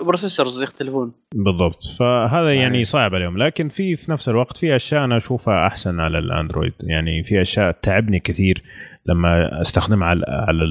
و 0.00 0.06
processors 0.06 0.62
يختلفون 0.62 1.12
بالضبط 1.34 1.82
فهذا 1.98 2.52
يعني 2.52 2.78
أي. 2.78 2.84
صعب 2.84 3.14
عليهم 3.14 3.38
لكن 3.38 3.68
في 3.68 3.96
في 3.96 4.12
نفس 4.12 4.28
الوقت 4.28 4.56
في 4.56 4.76
أشياء 4.76 5.04
أنا 5.04 5.16
أشوفها 5.16 5.66
أحسن 5.66 6.00
على 6.00 6.18
الأندرويد 6.18 6.72
يعني 6.80 7.22
في 7.24 7.42
أشياء 7.42 7.70
تعبني 7.82 8.20
كثير 8.20 8.62
لما 9.06 9.60
أستخدمها 9.60 10.08
على 10.08 10.24
على 10.28 10.64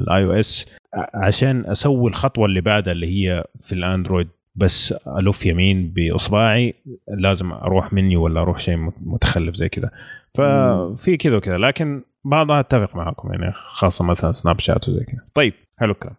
ال 0.00 0.24
iOS 0.24 0.76
عشان 1.14 1.64
أسوي 1.66 2.08
الخطوة 2.10 2.46
اللي 2.46 2.60
بعدها 2.60 2.92
اللي 2.92 3.06
هي 3.06 3.44
في 3.62 3.72
الأندرويد 3.72 4.28
بس 4.54 4.94
ألف 5.06 5.46
يمين 5.46 5.92
بإصبعي 5.96 6.74
لازم 7.08 7.52
أروح 7.52 7.92
مني 7.92 8.16
ولا 8.16 8.40
أروح 8.40 8.58
شيء 8.58 8.76
متخلف 9.00 9.56
زي 9.56 9.68
كذا. 9.68 9.90
ففي 10.34 11.16
كذا 11.16 11.36
وكذا. 11.36 11.58
لكن 11.58 12.02
بعضها 12.24 12.60
أتفق 12.60 12.96
معكم 12.96 13.32
يعني 13.32 13.52
خاصة 13.52 14.04
مثلا 14.04 14.32
سناب 14.32 14.60
شات 14.60 14.88
وزي 14.88 15.04
كذا. 15.04 15.20
طيب 15.34 15.54
حلو 15.80 15.92
الكلام. 15.92 16.14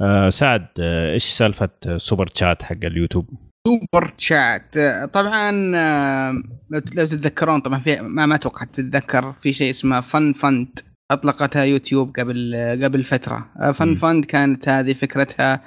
آه 0.00 0.30
سعد 0.30 0.66
آه، 0.80 1.12
إيش 1.12 1.24
سالفة 1.24 1.68
super 1.96 2.28
chat 2.34 2.62
حق 2.62 2.84
اليوتيوب؟ 2.84 3.28
super 3.68 4.10
chat 4.18 4.76
آه، 4.76 5.04
طبعا 5.04 5.76
آه، 5.76 6.32
لو 6.70 7.06
تتذكرون 7.06 7.60
طبعا 7.60 7.78
في 7.78 7.96
ما 8.02 8.26
ما 8.26 8.34
أتوقع 8.34 8.64
تتذكر 8.64 9.32
في 9.32 9.52
شيء 9.52 9.70
اسمه 9.70 10.00
fan 10.00 10.32
fund 10.32 10.78
أطلقتها 11.10 11.64
يوتيوب 11.64 12.16
قبل 12.18 12.54
آه، 12.54 12.74
قبل 12.74 13.04
فترة. 13.04 13.46
فن. 13.74 13.94
فند 13.94 14.24
كانت 14.24 14.68
هذه 14.68 14.92
فكرتها 14.92 15.62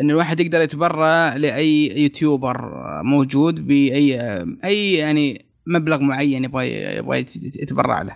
إن 0.00 0.10
الواحد 0.10 0.40
يقدر 0.40 0.60
يتبرع 0.60 1.34
لأي 1.36 2.02
يوتيوبر 2.02 2.70
موجود 3.02 3.66
بأي 3.66 4.20
أي 4.64 4.94
يعني 4.94 5.44
مبلغ 5.66 6.00
معين 6.02 6.44
يبغى 6.44 6.96
يبغى 6.96 7.18
يت- 7.18 7.62
يتبرع 7.62 8.02
له. 8.02 8.12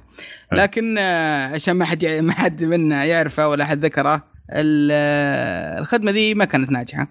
لكن 0.52 0.98
آه، 0.98 1.46
عشان 1.46 1.74
ما 1.76 1.84
حد 1.84 2.04
ما 2.04 2.32
حد 2.32 2.64
منا 2.64 3.04
يعرفه 3.04 3.48
ولا 3.48 3.64
حد 3.64 3.84
ذكره 3.84 4.24
ال- 4.52 4.92
الخدمة 5.80 6.10
دي 6.12 6.34
ما 6.34 6.44
كانت 6.44 6.70
ناجحة. 6.70 7.08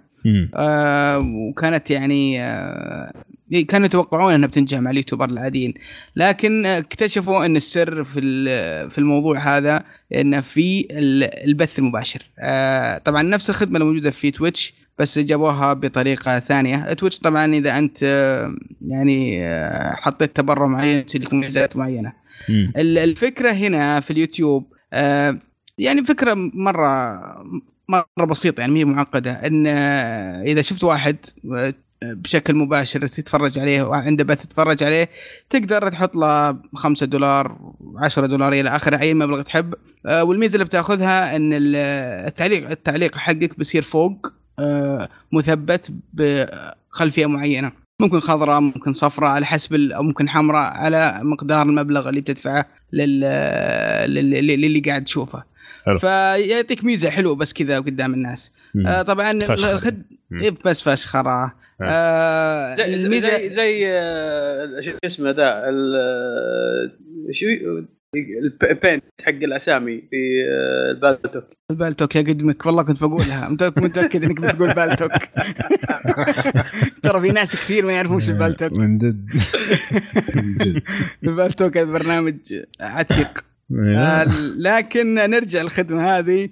آه 0.56 1.20
وكانت 1.20 1.90
يعني 1.92 2.42
آه 2.44 3.14
كانوا 3.68 3.86
يتوقعون 3.86 4.34
إنها 4.34 4.48
بتنجح 4.48 4.80
مع 4.80 4.92
اليوتيوبر 4.92 5.30
العاديين. 5.30 5.74
لكن 6.16 6.66
آه، 6.66 6.78
اكتشفوا 6.78 7.46
إن 7.46 7.56
السر 7.56 8.04
في 8.04 8.22
في 8.90 8.98
الموضوع 8.98 9.38
هذا 9.58 9.84
انه 10.16 10.42
في 10.42 10.88
ال- 10.92 11.48
البث 11.50 11.80
المباشر. 11.80 12.22
آه 12.40 12.98
طبعا 12.98 13.22
نفس 13.22 13.50
الخدمة 13.50 13.80
الموجودة 13.80 14.12
في 14.12 14.32
تويتش 14.32 14.74
بس 15.00 15.20
جابوها 15.20 15.74
بطريقة 15.74 16.40
ثانية. 16.40 16.94
تويتش 16.94 17.20
طبعا 17.20 17.54
إذا 17.54 17.78
أنت 17.78 17.98
آه، 18.04 18.56
يعني 18.88 19.42
حطيت 19.96 20.36
تبرع 20.36 20.68
معين 20.68 21.06
لك 21.16 21.34
ميزات 21.34 21.76
معينة. 21.78 22.14
الفكرة 22.78 23.52
هنا 23.52 24.00
في 24.00 24.12
اليوتيوب 24.12 24.74
يعني 25.78 26.04
فكرة 26.08 26.34
مرة 26.54 27.20
مرة 27.90 28.26
بسيطة 28.26 28.62
يعني 28.62 28.74
مي 28.74 28.86
معقدة. 28.86 29.32
إن 29.32 29.68
إذا 30.48 30.62
شفت 30.62 30.84
واحد 30.84 31.18
بشكل 32.04 32.56
مباشر 32.56 33.08
تتفرج 33.08 33.60
عليه 33.60 33.82
وعنده 33.84 34.24
بث 34.24 34.42
تتفرج 34.46 34.84
عليه 34.84 35.10
تقدر 35.50 35.90
تحط 35.90 36.16
له 36.16 36.58
5 36.76 37.06
دولار 37.06 37.58
10 37.98 38.26
دولار 38.26 38.54
إلى 38.54 38.70
آخره 38.70 39.00
أي 39.00 39.14
مبلغ 39.14 39.42
تحب 39.42 39.74
آه، 40.06 40.24
والميزة 40.24 40.54
اللي 40.54 40.66
بتأخذها 40.66 41.36
إن 41.36 41.54
ال- 41.54 41.76
التعليق 42.28 42.70
التعليق 42.70 43.16
حقك 43.18 43.58
بيصير 43.58 43.82
فوق 43.82 44.34
آه، 44.60 45.10
مثبت 45.32 45.92
بخلفية 46.14 47.26
معينة 47.26 47.72
ممكن 48.00 48.20
خضراء 48.20 48.60
ممكن 48.60 48.94
صفراء 48.94 49.32
على 49.32 49.46
حسب 49.46 49.74
أو 49.76 50.04
ممكن 50.04 50.30
حمراء 50.30 50.62
على 50.74 51.20
مقدار 51.24 51.62
المبلغ 51.62 52.10
اللي 52.10 52.22
بتدفعه 52.22 52.66
لل... 52.94 53.20
لل... 54.14 54.48
للي 54.62 54.80
قاعد 54.80 55.04
تشوفه 55.04 55.44
حلو. 55.86 56.00
فيعطيك 56.00 56.84
ميزة 56.84 57.10
حلوة 57.10 57.36
بس 57.36 57.54
كذا 57.54 57.80
قدام 57.80 58.14
الناس. 58.14 58.52
آه 58.88 59.02
طبعا. 59.02 59.32
الخد... 59.32 60.02
إيه 60.42 60.54
بس 60.66 60.82
فشخره 60.82 61.54
آه. 61.84 62.76
زي 62.76 62.98
زي 62.98 63.06
الميزه 63.06 63.30
زي, 63.30 63.50
زي 63.50 63.84
آه، 63.88 64.82
شو 64.82 64.92
اسمه 65.06 65.30
ذا 65.32 65.70
ال- 65.70 65.96
آه، 65.96 66.92
شو 67.34 67.46
ال 68.72 68.77
paint 68.77 69.04
حق 69.22 69.30
الأسامي 69.30 70.02
في 70.10 70.46
آه، 70.50 70.92
البالتوك 70.92 71.44
بالتوك 71.72 72.16
يا 72.16 72.22
قدمك. 72.22 72.66
والله 72.66 72.84
كنت 72.84 73.04
بقولها. 73.04 73.50
متاكد 73.78 74.24
إنك 74.24 74.42
بتقول 74.42 74.74
بالتوك. 74.74 75.12
ترى 77.04 77.22
في 77.22 77.30
ناس 77.30 77.56
كثير 77.56 77.86
ما 77.86 77.94
يعرفون 77.94 78.20
شو 78.20 78.32
البالتوك. 78.32 78.72
من 78.80 78.98
جد. 78.98 79.30
البالتوك 81.24 81.78
هذا 81.78 81.92
برنامج 81.92 82.36
عتيق. 82.82 83.46
إيه. 83.72 83.98
آه، 84.00 84.26
لكن 84.58 85.14
نرجع 85.16 85.62
الخدمه 85.62 86.18
هذه. 86.18 86.50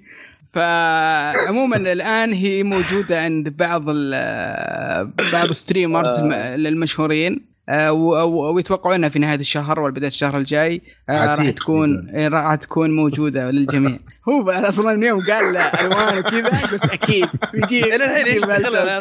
فعموما 0.54 1.78
الآن 1.78 2.34
هي 2.34 2.64
موجودة 2.64 3.22
عند 3.22 3.50
بعض 3.58 3.84
ال- 3.90 5.12
بعض 5.34 5.50
الستريمرز 5.50 6.10
الم- 6.20 6.34
المشهورين 6.68 7.50
آه، 7.70 7.92
و- 7.92 8.54
ويتوقعونها 8.56 9.10
في 9.10 9.20
نهاية 9.20 9.40
الشهر 9.40 9.80
ولا 9.80 9.94
بداية 9.94 10.08
الشهر 10.08 10.38
الجاي 10.38 10.82
آه، 11.10 11.36
راح 11.36 11.50
تكون 11.50 12.10
إيه، 12.10 12.28
راح 12.28 12.56
تكون 12.56 12.96
موجودة 12.96 13.52
للجميع. 13.52 14.00
هو 14.30 14.50
أصلا 14.52 14.96
من 14.96 15.04
يوم 15.04 15.22
قال 15.26 15.58
ألوان 15.58 16.18
وكذا 16.18 16.48
قلت 16.50 16.94
أكيد. 16.94 17.28
بيجي 17.54 17.96
إلى 17.96 18.06
الحين. 18.06 18.44
أصلا؟ 18.44 19.00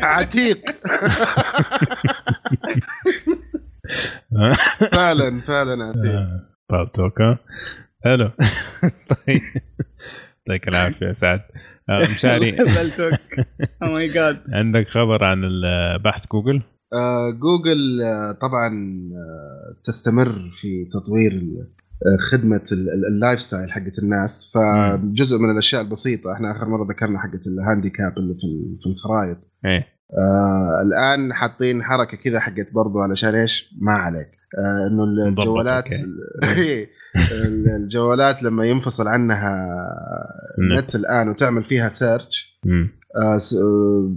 عتيق. 0.00 0.58
فعلا 4.92 5.40
فعلا 5.46 5.84
عتيق. 5.84 6.04
آه، 6.12 6.40
بالتوكا 6.70 7.38
حلو. 8.04 8.30
طيب. 9.26 9.40
يعطيك 10.48 10.68
العافية 10.68 11.06
يا 11.06 11.12
سعد. 11.12 11.40
آه، 11.90 12.00
مشاري. 12.00 12.56
oh 13.82 13.92
my 13.92 14.08
god 14.08 14.36
عندك 14.52 14.88
خبر 14.88 15.24
عن 15.24 15.42
بحث 16.04 16.26
جوجل؟ 16.32 16.62
آه، 16.92 17.30
جوجل 17.30 18.02
آه، 18.02 18.32
طبعا 18.32 18.70
تستمر 19.84 20.50
في 20.52 20.88
تطوير 20.92 21.42
خدمة 22.30 22.62
ال- 22.72 22.90
ال- 22.90 23.06
ال 23.06 23.40
lifestyle 23.40 23.72
حقت 23.72 23.98
الناس. 24.02 24.52
فجزء 24.54 25.38
من 25.38 25.50
الأشياء 25.50 25.82
البسيطة 25.82 26.32
إحنا 26.32 26.52
آخر 26.52 26.68
مرة 26.68 26.86
ذكرنا 26.90 27.18
حقت 27.18 27.46
ال 27.46 27.54
handicap 27.54 28.18
اللي 28.18 28.34
في 28.34 28.44
ال- 28.46 28.78
في 28.80 28.86
الخرائط. 28.86 29.38
إيه. 29.64 29.86
آه 30.18 30.82
الآن 30.86 31.32
حاطين 31.32 31.82
حركة 31.82 32.16
كذا 32.16 32.40
حقت 32.40 32.74
برضو 32.74 32.98
علشان 33.00 33.34
إيش؟ 33.34 33.74
ما 33.80 33.92
عليك. 33.92 34.28
آه 34.58 34.86
إنه 34.90 35.28
الجوالات 35.28 35.84
الجوالات 37.76 38.42
لما 38.42 38.64
ينفصل 38.66 39.08
عنها 39.08 39.66
النت. 40.58 40.94
الآن 40.94 41.28
وتعمل 41.28 41.62
فيها 41.64 41.88
search. 41.88 42.60
آه 43.16 43.38
س- 43.38 43.54
آه، 43.54 44.10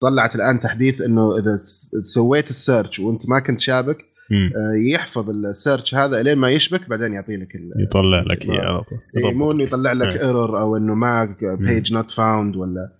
طلعت 0.00 0.34
الآن 0.34 0.60
تحديث 0.60 1.00
إنه 1.00 1.38
إذا 1.38 1.56
سويت 2.00 2.50
ال 2.50 2.57
search 2.57 3.00
وأنت 3.00 3.28
ما 3.28 3.40
كنت 3.40 3.60
شابك. 3.60 3.98
آه، 4.56 4.74
يحفظ 4.92 5.30
ال 5.30 5.39
search 5.39 5.94
هذا 5.94 6.20
إلين 6.20 6.38
ما 6.38 6.50
يشبك 6.50 6.88
بعدين 6.88 7.12
يعطي 7.12 7.36
لك 7.36 7.48
يطلع 7.78 8.22
لك 8.22 8.42
إياه 8.42 8.60
على 8.60 8.82
طول 8.84 8.98
إيه، 9.16 9.32
مو 9.34 9.52
إنه 9.52 9.62
يطلع 9.64 9.92
لك. 9.92 10.16
error 10.22 10.60
أو 10.60 10.76
إنه 10.76 10.94
ما 10.94 11.36
page 11.60 11.92
not 11.94 12.10
found 12.10 12.56
ولا. 12.56 12.92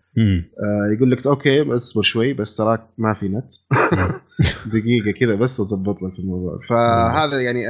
آه، 0.64 0.92
يقول 0.96 1.10
لك 1.10 1.26
okay 1.26 1.76
اصبر 1.76 2.02
شوي 2.02 2.32
بس 2.32 2.56
تراك 2.56 2.80
ما 2.98 3.14
في 3.14 3.28
نت 3.28 3.44
دقيقة 4.74 5.10
كذا 5.20 5.34
بس 5.34 5.60
واظبط 5.60 6.02
لك 6.02 6.18
الموضوع 6.18 6.58
فهذا 6.68 7.40
يعني 7.40 7.60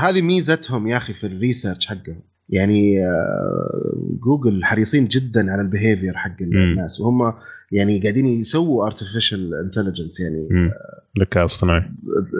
هذه 0.00 0.22
ميزتهم 0.22 0.86
يا 0.86 0.96
أخي 0.96 1.12
في 1.12 1.26
ال 1.26 1.33
research 1.33 1.86
حقهم. 1.86 2.20
يعني 2.48 3.06
آه، 3.06 3.92
جوجل 4.24 4.64
حريصين 4.64 5.04
جدا 5.04 5.52
على 5.52 5.62
ال 5.62 5.68
behavior 5.68 6.14
حق. 6.16 6.36
الناس. 6.42 7.00
وهم 7.00 7.32
يعني 7.72 8.00
قاعدين 8.02 8.26
يسووا 8.26 8.86
artificial 8.86 9.54
intelligence 9.54 10.20
يعني 10.20 10.48
مم. 10.50 10.70
ذكاء 11.20 11.44
اصطناعي. 11.44 11.82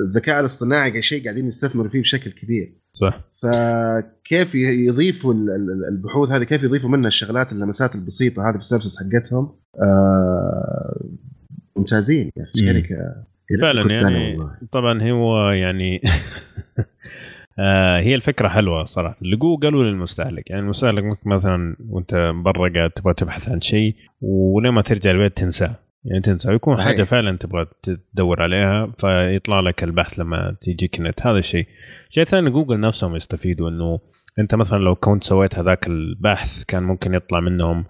الذكاء 0.09 0.41
الاصطناعي 0.41 1.03
شيء 1.03 1.25
قاعدين 1.25 1.47
يستثمروا 1.47 1.89
فيه 1.89 2.01
بشكل 2.01 2.31
كبير. 2.31 2.73
صح. 2.93 3.25
فكيف 3.43 4.55
يضيفوا 4.55 5.35
ال- 5.35 5.51
ال- 5.51 5.85
البحوث 5.89 6.31
هذه؟ 6.31 6.45
كيف 6.45 6.63
يضيفوا 6.63 6.91
منها 6.91 7.09
الشغلات 7.09 7.53
اللمسات 7.53 7.95
البسيطة 7.95 8.49
هذه 8.49 8.53
في 8.53 8.59
ال 8.59 8.63
service 8.64 8.97
حقتهم؟ 9.03 9.53
آه 9.83 11.07
ممتازين 11.77 12.31
يا 12.37 12.43
أخي. 12.43 12.61
مم. 12.61 12.67
شركة 12.67 13.25
فعلا 13.61 13.93
يعني. 13.95 14.39
طبعا 14.73 15.11
هو 15.11 15.51
يعني 15.51 16.01
آه 17.59 17.97
هي 17.97 18.15
الفكرة 18.15 18.49
حلوة 18.49 18.85
صراحة. 18.85 19.17
لجوجل 19.23 19.75
وللمستهلك 19.75 20.51
يعني 20.51 20.63
المستهلك 20.63 21.05
ممكن 21.05 21.31
مثلا 21.31 21.77
وأنت 21.89 22.33
برا 22.45 22.73
قاعد 22.75 22.91
تبغى 22.91 23.15
تبحث 23.15 23.49
عن 23.49 23.61
شيء 23.61 23.95
ولما 24.21 24.83
ترجع 24.83 25.11
البيت 25.11 25.37
تنساه. 25.37 25.75
يعني 26.05 26.21
تنسى 26.21 26.53
يكون 26.53 26.77
صحيح. 26.77 26.87
حاجة 26.87 27.03
فعلا 27.03 27.37
تبغى 27.39 27.67
تدور 28.15 28.43
عليها 28.43 28.93
فيطلع 28.99 29.61
لك 29.61 29.85
البحث 29.85 30.19
لما 30.19 30.57
تيجيك 30.61 31.01
نت 31.01 31.27
هذا 31.27 31.39
الشيء. 31.39 31.67
شيء 32.09 32.25
ثاني 32.25 32.51
جوجل 32.51 32.81
نفسهم 32.81 33.17
يستفيدوا 33.17 33.71
إنه 33.71 34.01
أنت 34.39 34.55
مثلا 34.55 34.79
لو 34.79 34.95
كنت 34.95 35.25
سويت 35.25 35.59
هذاك 35.59 35.87
البحث 35.87 36.65
كان 36.65 36.83
ممكن 36.83 37.15
يطلع 37.15 37.41
منهم 37.41 37.85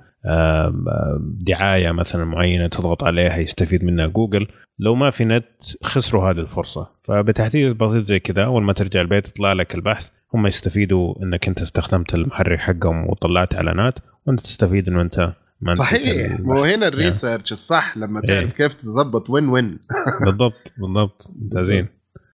دعاية 1.20 1.92
مثلا 1.92 2.24
معينة 2.24 2.66
تضغط 2.66 3.04
عليها 3.04 3.36
يستفيد 3.36 3.84
منها 3.84 4.06
جوجل. 4.06 4.46
لو 4.78 4.94
ما 4.94 5.10
في 5.10 5.24
نت 5.24 5.44
خسروا 5.82 6.30
هذه 6.30 6.38
الفرصة. 6.38 6.90
فبتحديد 7.02 7.78
بسيط 7.78 8.04
زي 8.04 8.18
كذا 8.18 8.44
أول 8.44 8.62
ما 8.62 8.72
ترجع 8.72 9.00
البيت 9.00 9.28
يطلع 9.28 9.52
لك 9.52 9.74
البحث. 9.74 10.08
هم 10.34 10.46
يستفيدوا 10.46 11.22
إنك 11.22 11.48
أنت 11.48 11.62
استخدمت 11.62 12.14
المحرك 12.14 12.58
حقهم 12.58 13.10
وطلعت 13.10 13.54
إعلانات 13.54 13.94
وأنت 14.26 14.40
تستفيد 14.40 14.88
إنه 14.88 15.02
أنت 15.02 15.32
ما 15.60 15.74
صحيح. 15.74 16.40
مو 16.40 16.64
هنا 16.64 16.88
ال 16.88 16.95
research 16.95 17.52
الصح 17.52 17.96
لما 17.96 18.20
تعرف 18.20 18.60
إيه. 18.60 18.66
كيف 18.66 18.74
تظبط 18.74 19.30
وين 19.30 19.48
وين. 19.48 19.78
بالضبط 20.26 20.72
بالضبط. 20.78 21.30
ممتازين. 21.36 21.88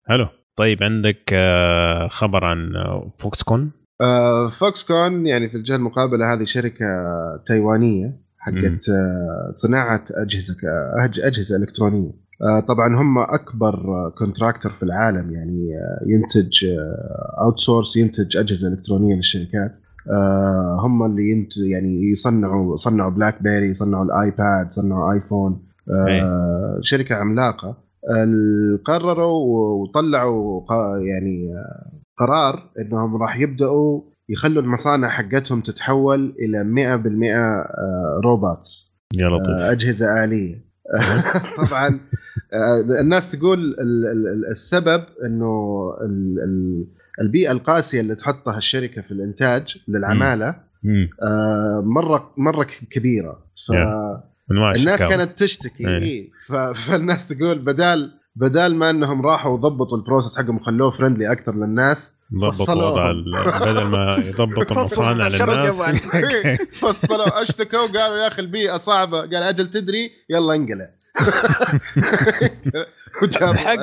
حلو. 0.09 0.29
طيب 0.57 0.83
عندك 0.83 1.31
آه، 1.33 2.09
خبر 2.09 2.45
عن 2.45 2.77
آه، 2.77 3.13
فوكس 3.19 3.43
كون 3.43 3.71
فوكس 4.59 4.85
كون 4.85 5.27
يعني 5.27 5.49
في 5.49 5.57
الجهة 5.57 5.77
المقابلة 5.77 6.35
هذه 6.35 6.45
شركة 6.45 6.87
تايوانية. 7.47 8.29
حقت 8.39 8.89
آه، 8.89 9.51
صناعة 9.51 10.05
أجهزة 10.11 10.57
أجهزة 11.25 11.57
إلكترونية. 11.57 12.13
آه، 12.43 12.61
طبعا 12.61 12.97
هم 12.97 13.19
أكبر 13.19 14.11
contractor 14.19 14.73
في 14.73 14.83
العالم 14.83 15.31
يعني 15.31 15.77
آه، 15.77 16.05
ينتج 16.07 16.65
outsource 17.41 17.97
ينتج 17.97 18.37
أجهزة 18.37 18.69
إلكترونية 18.69 19.15
للشركات. 19.17 19.73
آه، 20.11 20.79
هم 20.81 21.03
اللي 21.03 21.31
ينت 21.31 21.57
يعني 21.57 22.11
يصنعوا 22.13 22.77
صنعوا 22.77 23.11
بلاك 23.11 23.43
بيري 23.43 23.73
صنعوا 23.73 24.05
الآيباد 24.05 24.73
صنعوا 24.73 25.13
آيفون. 25.13 25.63
آه، 25.91 26.79
شركة 26.83 27.15
عملاقة. 27.15 27.77
قرروا 28.85 29.83
وطلعوا 29.83 30.63
يعني 30.99 31.55
آه، 31.57 31.93
قرار 32.19 32.71
إنهم 32.79 33.17
راح 33.23 33.37
يبدأوا 33.37 34.03
يخلوا 34.29 34.63
المصانع 34.63 35.09
حقتهم 35.09 35.61
تتحول 35.61 36.35
إلى 36.39 36.65
100% 36.65 37.35
آه، 37.35 38.21
روبوتس 38.25 38.95
يا 39.15 39.29
لطيف 39.29 39.49
آه، 39.61 39.73
أجهزة 39.73 40.25
آلية 40.25 40.69
طبعا 41.67 42.01
آه، 42.53 43.01
الناس 43.01 43.33
تقول 43.33 43.59
ال- 43.59 43.81
ال- 44.07 44.29
ال- 44.29 44.47
السبب 44.51 45.03
إنه 45.25 45.81
ال- 46.03 46.39
ال- 46.45 46.87
البيئة 47.21 47.53
القاسية 47.53 48.01
اللي 48.01 48.15
تحطها 48.15 48.59
الشركة 48.59 49.03
في 49.03 49.13
الإنتاج 49.13 49.77
للعمالة. 49.89 50.55
آه، 51.23 51.83
مرة 51.87 52.33
مرة 52.37 52.67
كبيرة 52.91 53.39
ف 53.69 53.73
الناس. 54.77 55.01
كانت 55.03 55.39
تشتكي 55.39 55.89
إيه. 55.89 55.99
إيه. 56.03 56.31
فالناس 56.75 57.29
تقول 57.29 57.59
بدال 57.59 58.11
بدال 58.41 58.75
ما 58.77 58.91
انهم 58.91 59.23
راحوا 59.27 59.57
ضبطوا 59.57 59.99
البروسس 59.99 60.39
حقهم 60.39 60.57
وخلوه 60.57 60.91
فرندلي 60.91 61.33
أكثر 61.33 61.55
للناس. 61.55 62.15
ضبط 62.35 62.51
فصلوهم. 62.51 62.93
وضع 62.93 63.13
بدل 63.61 63.85
ما 63.85 64.17
يضبطوا 64.25 64.77
المصانع 64.77 65.11
للناس. 65.27 65.83
فصلوا 66.81 67.43
اشتكوا 67.43 67.79
قالوا 67.87 68.17
يا 68.17 68.27
أخي 68.29 68.43
البيئة 68.43 68.77
صعبة. 68.77 69.19
قال 69.21 69.35
أجل 69.37 69.67
تدري؟ 69.67 70.11
يلا 70.31 70.55
انقلع. 70.55 70.89
وجابوا 73.23 73.53
بحق- 73.53 73.77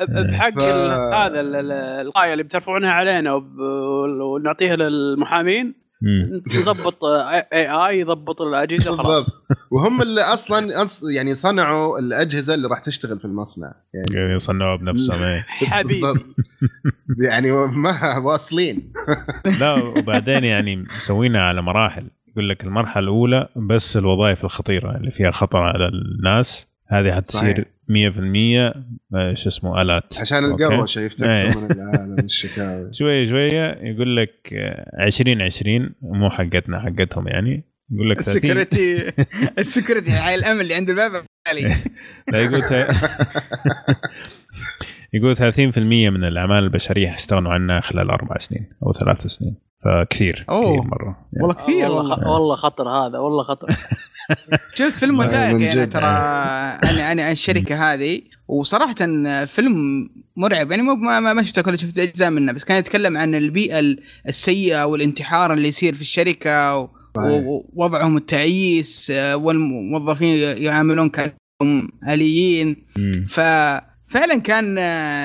بحق 0.00 0.58
ف- 0.58 0.62
هذا 1.14 1.40
ال- 1.40 1.56
ال- 1.56 1.72
القايه 2.06 2.32
اللي 2.32 2.42
بترفعونها 2.44 2.90
علينا 2.90 3.34
وب- 3.34 3.58
ونعطيها 4.20 4.76
للمحامين. 4.76 5.85
مم. 6.02 6.42
نظبط 6.58 7.04
اي 7.04 7.68
اي 7.68 8.00
يضبط 8.00 8.42
الأجهزة 8.42 8.96
خلاص. 8.96 9.06
بالضبط. 9.06 9.46
وهم 9.70 10.02
اللي 10.02 10.20
أصلا 10.20 10.68
يعني 11.14 11.34
صنعوا 11.34 11.98
الأجهزة 11.98 12.54
اللي 12.54 12.68
راح 12.68 12.78
تشتغل 12.80 13.18
في 13.18 13.24
المصنع. 13.24 13.72
يعني 13.94 14.34
يصنعوا 14.34 14.76
بنفسهم 14.76 15.22
إيه. 15.22 15.40
حبيبي. 15.48 16.00
بالضبط. 16.00 16.36
يعني 17.22 17.52
ما 17.52 18.18
واصلين. 18.18 18.92
لا 19.60 19.74
وبعدين 19.74 20.44
يعني 20.44 20.76
مسوينها 20.76 21.40
على 21.40 21.62
مراحل. 21.62 22.10
يقول 22.28 22.48
لك 22.48 22.64
المرحلة 22.64 23.02
الأولى 23.02 23.48
بس 23.56 23.96
الوظائف 23.96 24.44
الخطيرة 24.44 24.96
اللي 24.96 25.10
فيها 25.10 25.30
خطر 25.30 25.58
على 25.58 25.88
الناس. 25.88 26.75
هذه 26.88 27.12
حتصير 27.16 27.64
100% 27.88 28.74
آه، 29.14 29.34
شو 29.34 29.48
اسمه 29.48 29.82
الات 29.82 30.18
عشان 30.20 30.44
أوكي؟ 30.44 30.64
القروشه 30.64 30.98
إيه. 31.00 31.08
من 31.56 31.70
العالم 31.72 32.18
الشكاوي. 32.24 32.92
شوية 32.92 33.26
شوية 33.26 33.78
يقول 33.82 34.16
لك 34.16 34.52
آه، 34.54 35.04
2020 35.06 35.90
مو 36.02 36.30
حقتنا 36.30 36.80
حقتهم 36.80 37.28
يعني. 37.28 37.64
يقول 37.90 38.10
لك 38.10 38.20
30 38.22 38.36
السكيورتي 38.50 39.12
السكيورتي 39.58 40.10
حي 40.10 40.34
الامن 40.34 40.60
اللي 40.60 40.74
عند 40.74 40.90
الباب 40.90 41.12
لا 42.32 42.38
يقول 42.42 42.62
ت- 42.62 42.88
يقول 45.12 45.36
30% 45.36 45.78
من 45.78 46.24
الأعمال 46.24 46.64
البشرية 46.64 47.08
حيستغنوا 47.10 47.52
عنها 47.52 47.80
خلال 47.80 48.10
أربع 48.10 48.38
سنين 48.38 48.66
أو 48.82 48.92
ثلاث 48.92 49.26
سنين. 49.26 49.56
فكثير 49.84 50.44
أوه. 50.48 50.72
كثير 50.72 50.82
مرة. 50.90 51.04
يعني. 51.32 51.46
والله 51.46 51.54
كثير. 51.54 51.88
خ- 52.02 52.26
والله 52.26 52.56
خطر 52.56 52.88
هذا 52.88 53.18
والله 53.18 53.42
خطر. 53.42 53.68
شفت 54.78 54.98
فيلم 54.98 55.18
وثائقي 55.20 55.68
جد. 55.68 55.90
ترى 55.90 56.04
عن 56.06 56.98
عن 57.00 57.20
عن 57.20 57.32
الشركة 57.32 57.92
هذه. 57.92 58.20
وصراحة 58.48 58.94
فيلم 59.44 60.08
مرعب. 60.36 60.70
يعني 60.70 60.82
مو 60.82 60.94
ما 60.94 61.20
ما 61.32 61.42
شفته 61.42 61.62
كله 61.62 61.76
شفت 61.76 61.98
أجزاء 61.98 62.30
منه. 62.30 62.52
بس 62.52 62.64
كان 62.64 62.78
يتكلم 62.78 63.16
عن 63.16 63.34
البيئة 63.34 63.96
السيئة 64.28 64.84
والانتحار 64.84 65.52
اللي 65.52 65.68
يصير 65.68 65.94
في 65.94 66.00
الشركة 66.00 66.76
و-. 66.76 66.88
ووضعهم 67.76 68.16
التعيس 68.16 69.10
آه، 69.10 69.36
والموظفين 69.36 70.36
يعاملون 70.62 71.08
كأنهم 71.08 71.88
آليين. 72.08 72.76
ففعلا 73.28 74.40
كان 74.44 74.74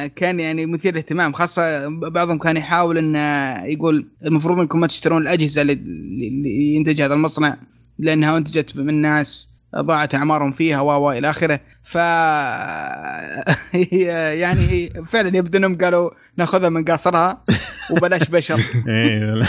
كان 0.07 0.39
يعني 0.39 0.65
مثير 0.65 0.91
للاهتمام. 0.91 1.33
خاصة 1.33 1.87
بعضهم 1.87 2.37
كان 2.37 2.57
يحاول 2.57 2.97
انه 2.97 3.19
يقول 3.65 4.07
المفروض 4.25 4.59
إنكم 4.59 4.79
ما 4.79 4.87
تشترون 4.87 5.21
الأجهزة 5.21 5.61
اللي, 5.61 5.73
اللي 5.73 6.75
ينتج 6.75 7.01
هذا 7.01 7.13
المصنع. 7.13 7.57
لأنها 8.01 8.37
أنتجت 8.37 8.77
من 8.77 9.01
ناس 9.01 9.51
ضاعت 9.75 10.15
أعمارهم 10.15 10.51
فيها 10.51 10.81
و 10.81 10.87
و 10.87 11.11
إلى 11.11 11.29
آخره. 11.29 11.59
ف 11.83 11.95
يعني 14.43 14.89
فعلا 14.89 15.37
يبدو 15.37 15.57
إنهم 15.57 15.77
قالوا 15.77 16.09
نأخذها 16.37 16.69
من 16.69 16.85
قاصرها 16.85 17.43
وبلاش 17.91 18.29
بشر. 18.29 18.59
إيه 18.87 19.41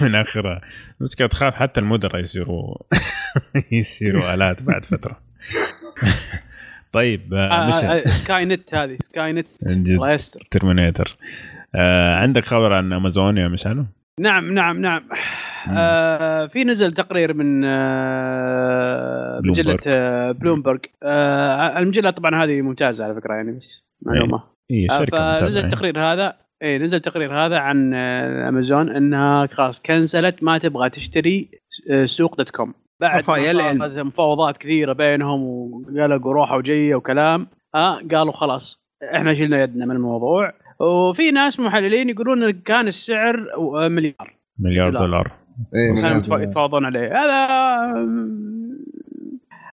من 0.00 0.14
اخرها 0.14 0.60
المشكلة 1.00 1.26
تخاف 1.26 1.54
حتى 1.54 1.80
المدراء 1.80 2.22
يصيروا 2.22 2.76
يصيروا 3.72 4.34
آلات 4.34 4.62
بعد 4.62 4.84
فترة. 4.84 5.20
طيب 6.92 7.34
آه، 7.34 7.68
مشن 7.68 8.10
سكاي 8.10 8.44
نت 8.44 8.74
هذه 8.74 8.96
سكاي 9.02 9.32
نت. 9.32 9.46
الله 9.66 10.12
يستر. 10.12 10.48
ترمينيتر. 10.50 11.16
آه 11.74 12.14
عندك 12.14 12.44
خبر 12.44 12.72
عن 12.72 12.92
أمازون 12.92 13.36
يا 13.36 13.48
مشعل؟ 13.48 13.86
نعم 14.20 14.54
نعم 14.54 14.80
نعم. 14.80 15.08
آه 15.76 16.46
في 16.46 16.64
نزل 16.64 16.92
تقرير 16.92 17.34
من 17.34 17.64
آه 17.64 19.40
مجلة 19.44 19.64
بلومبرج. 19.64 19.88
آه 19.88 20.32
بلومبرج 20.32 20.86
آه 21.02 21.78
المجلة 21.78 22.10
طبعا 22.10 22.44
هذه 22.44 22.62
ممتازة 22.62 23.04
على 23.04 23.14
فكرة 23.14 23.34
يعني 23.34 23.52
بس 23.52 23.84
معلومة. 24.02 24.42
اي 24.70 24.86
آه، 24.90 24.98
شركة 24.98 25.16
فنزل 25.16 25.44
ممتازة 25.44 25.60
التقرير 25.60 25.98
هذا 26.00 26.36
اي 26.62 26.78
نزل 26.78 26.96
التقرير 26.96 27.46
هذا 27.46 27.58
عن 27.58 27.94
آه، 27.94 28.48
أمازون 28.48 28.96
إنها 28.96 29.46
خلاص 29.46 29.82
كنسلت 29.82 30.42
ما 30.42 30.58
تبغى 30.58 30.90
تشتري 30.90 31.50
آه، 31.90 32.04
سوق 32.04 32.36
دوت 32.36 32.50
كوم 32.50 32.74
بعد 33.00 33.24
مفاوضات 33.98 34.56
كثيرة 34.56 34.92
بينهم 34.92 35.42
وقلقوا 35.42 36.32
روحه 36.32 36.56
وجيه 36.56 36.94
وكلام. 36.94 37.46
ها 37.74 38.00
قالوا 38.10 38.32
خلاص 38.32 38.84
إحنا 39.14 39.34
شلنا 39.34 39.62
يدنا 39.62 39.86
من 39.86 39.96
الموضوع. 39.96 40.52
وفي 40.80 41.30
ناس 41.30 41.60
محللين 41.60 42.08
يقولون 42.08 42.42
إن 42.42 42.50
كان 42.52 42.88
السعر 42.88 43.46
آه، 43.56 43.88
مليار 43.88 44.34
مليار 44.58 44.90
دولار. 44.90 45.06
دولار 45.06 45.32
إيه، 45.74 46.02
كانوا 46.02 46.16
من- 46.16 46.22
يتفا- 46.22 46.40
يتفاوضون 46.42 46.84
عليه 46.84 47.08
هذا 47.08 47.46
آم، 48.02 48.54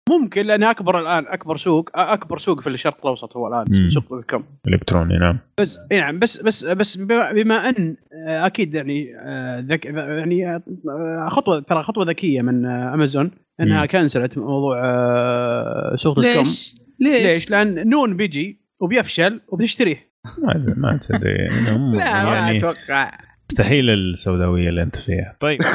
ممكن 0.09 0.41
لأن 0.45 0.63
أكبر 0.63 0.99
الآن 0.99 1.25
أكبر 1.27 1.57
سوق 1.57 1.89
أكبر 1.95 2.37
سوق 2.37 2.61
في 2.61 2.69
الشرق 2.69 2.97
الأوسط 3.03 3.37
هو 3.37 3.47
الآن 3.47 3.65
مم. 3.69 3.89
سوق 3.89 4.09
دوت 4.09 4.29
كوم 4.29 4.43
إلكتروني 4.67 5.17
نعم 5.17 5.39
بس 5.59 5.79
إي 5.91 5.99
نعم 5.99 6.19
بس 6.19 6.41
بس 6.41 6.65
بس 6.65 6.97
بما, 6.97 7.69
أن 7.69 7.97
آه، 8.27 8.45
أكيد 8.45 8.73
يعني 8.75 9.15
آه، 9.19 9.59
ذك 9.59 9.85
يعني 9.85 10.55
آه، 10.55 11.27
خطوة 11.29 11.59
ترى 11.59 11.83
خطوة 11.83 12.05
ذكية 12.05 12.41
من 12.41 12.65
آه، 12.65 12.93
امازون 12.93 13.31
إنها 13.61 13.81
مم. 13.81 13.87
كنسلت 13.87 14.37
موضوع 14.37 14.81
آه، 14.85 15.95
سوق 15.95 16.15
دوت 16.15 16.25
كوم 16.25 16.33
ليش؟ 16.43 16.75
ليش؟ 16.99 17.25
ليش؟ 17.25 17.49
لأن 17.51 17.89
نون 17.89 18.17
بيجي 18.17 18.61
وبيفشل 18.79 19.41
وبتشتريه 19.47 20.14
ما 20.37 20.73
ما 20.77 20.97
تدري. 21.01 21.47
لا 21.65 21.77
ما 21.77 22.03
يعني 22.35 22.57
أتوقع. 22.57 23.11
مستحيل 23.51 23.89
السوداوية 23.89 24.69
اللي 24.69 24.81
أنت 24.83 24.95
فيها. 24.95 25.35
طيب. 25.39 25.61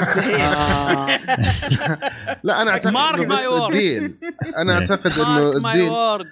لا 2.44 2.62
أنا 2.62 2.70
أعتقد 2.70 2.92
my 2.92 3.26
بس 3.26 3.38
word. 3.46 3.62
ال 3.62 3.73
deal 3.73 4.14
أنا. 4.56 4.72
أعتقد 4.78 5.12
إنه 5.12 5.28
mark 5.40 5.62
my 5.62 5.88
word 5.88 6.26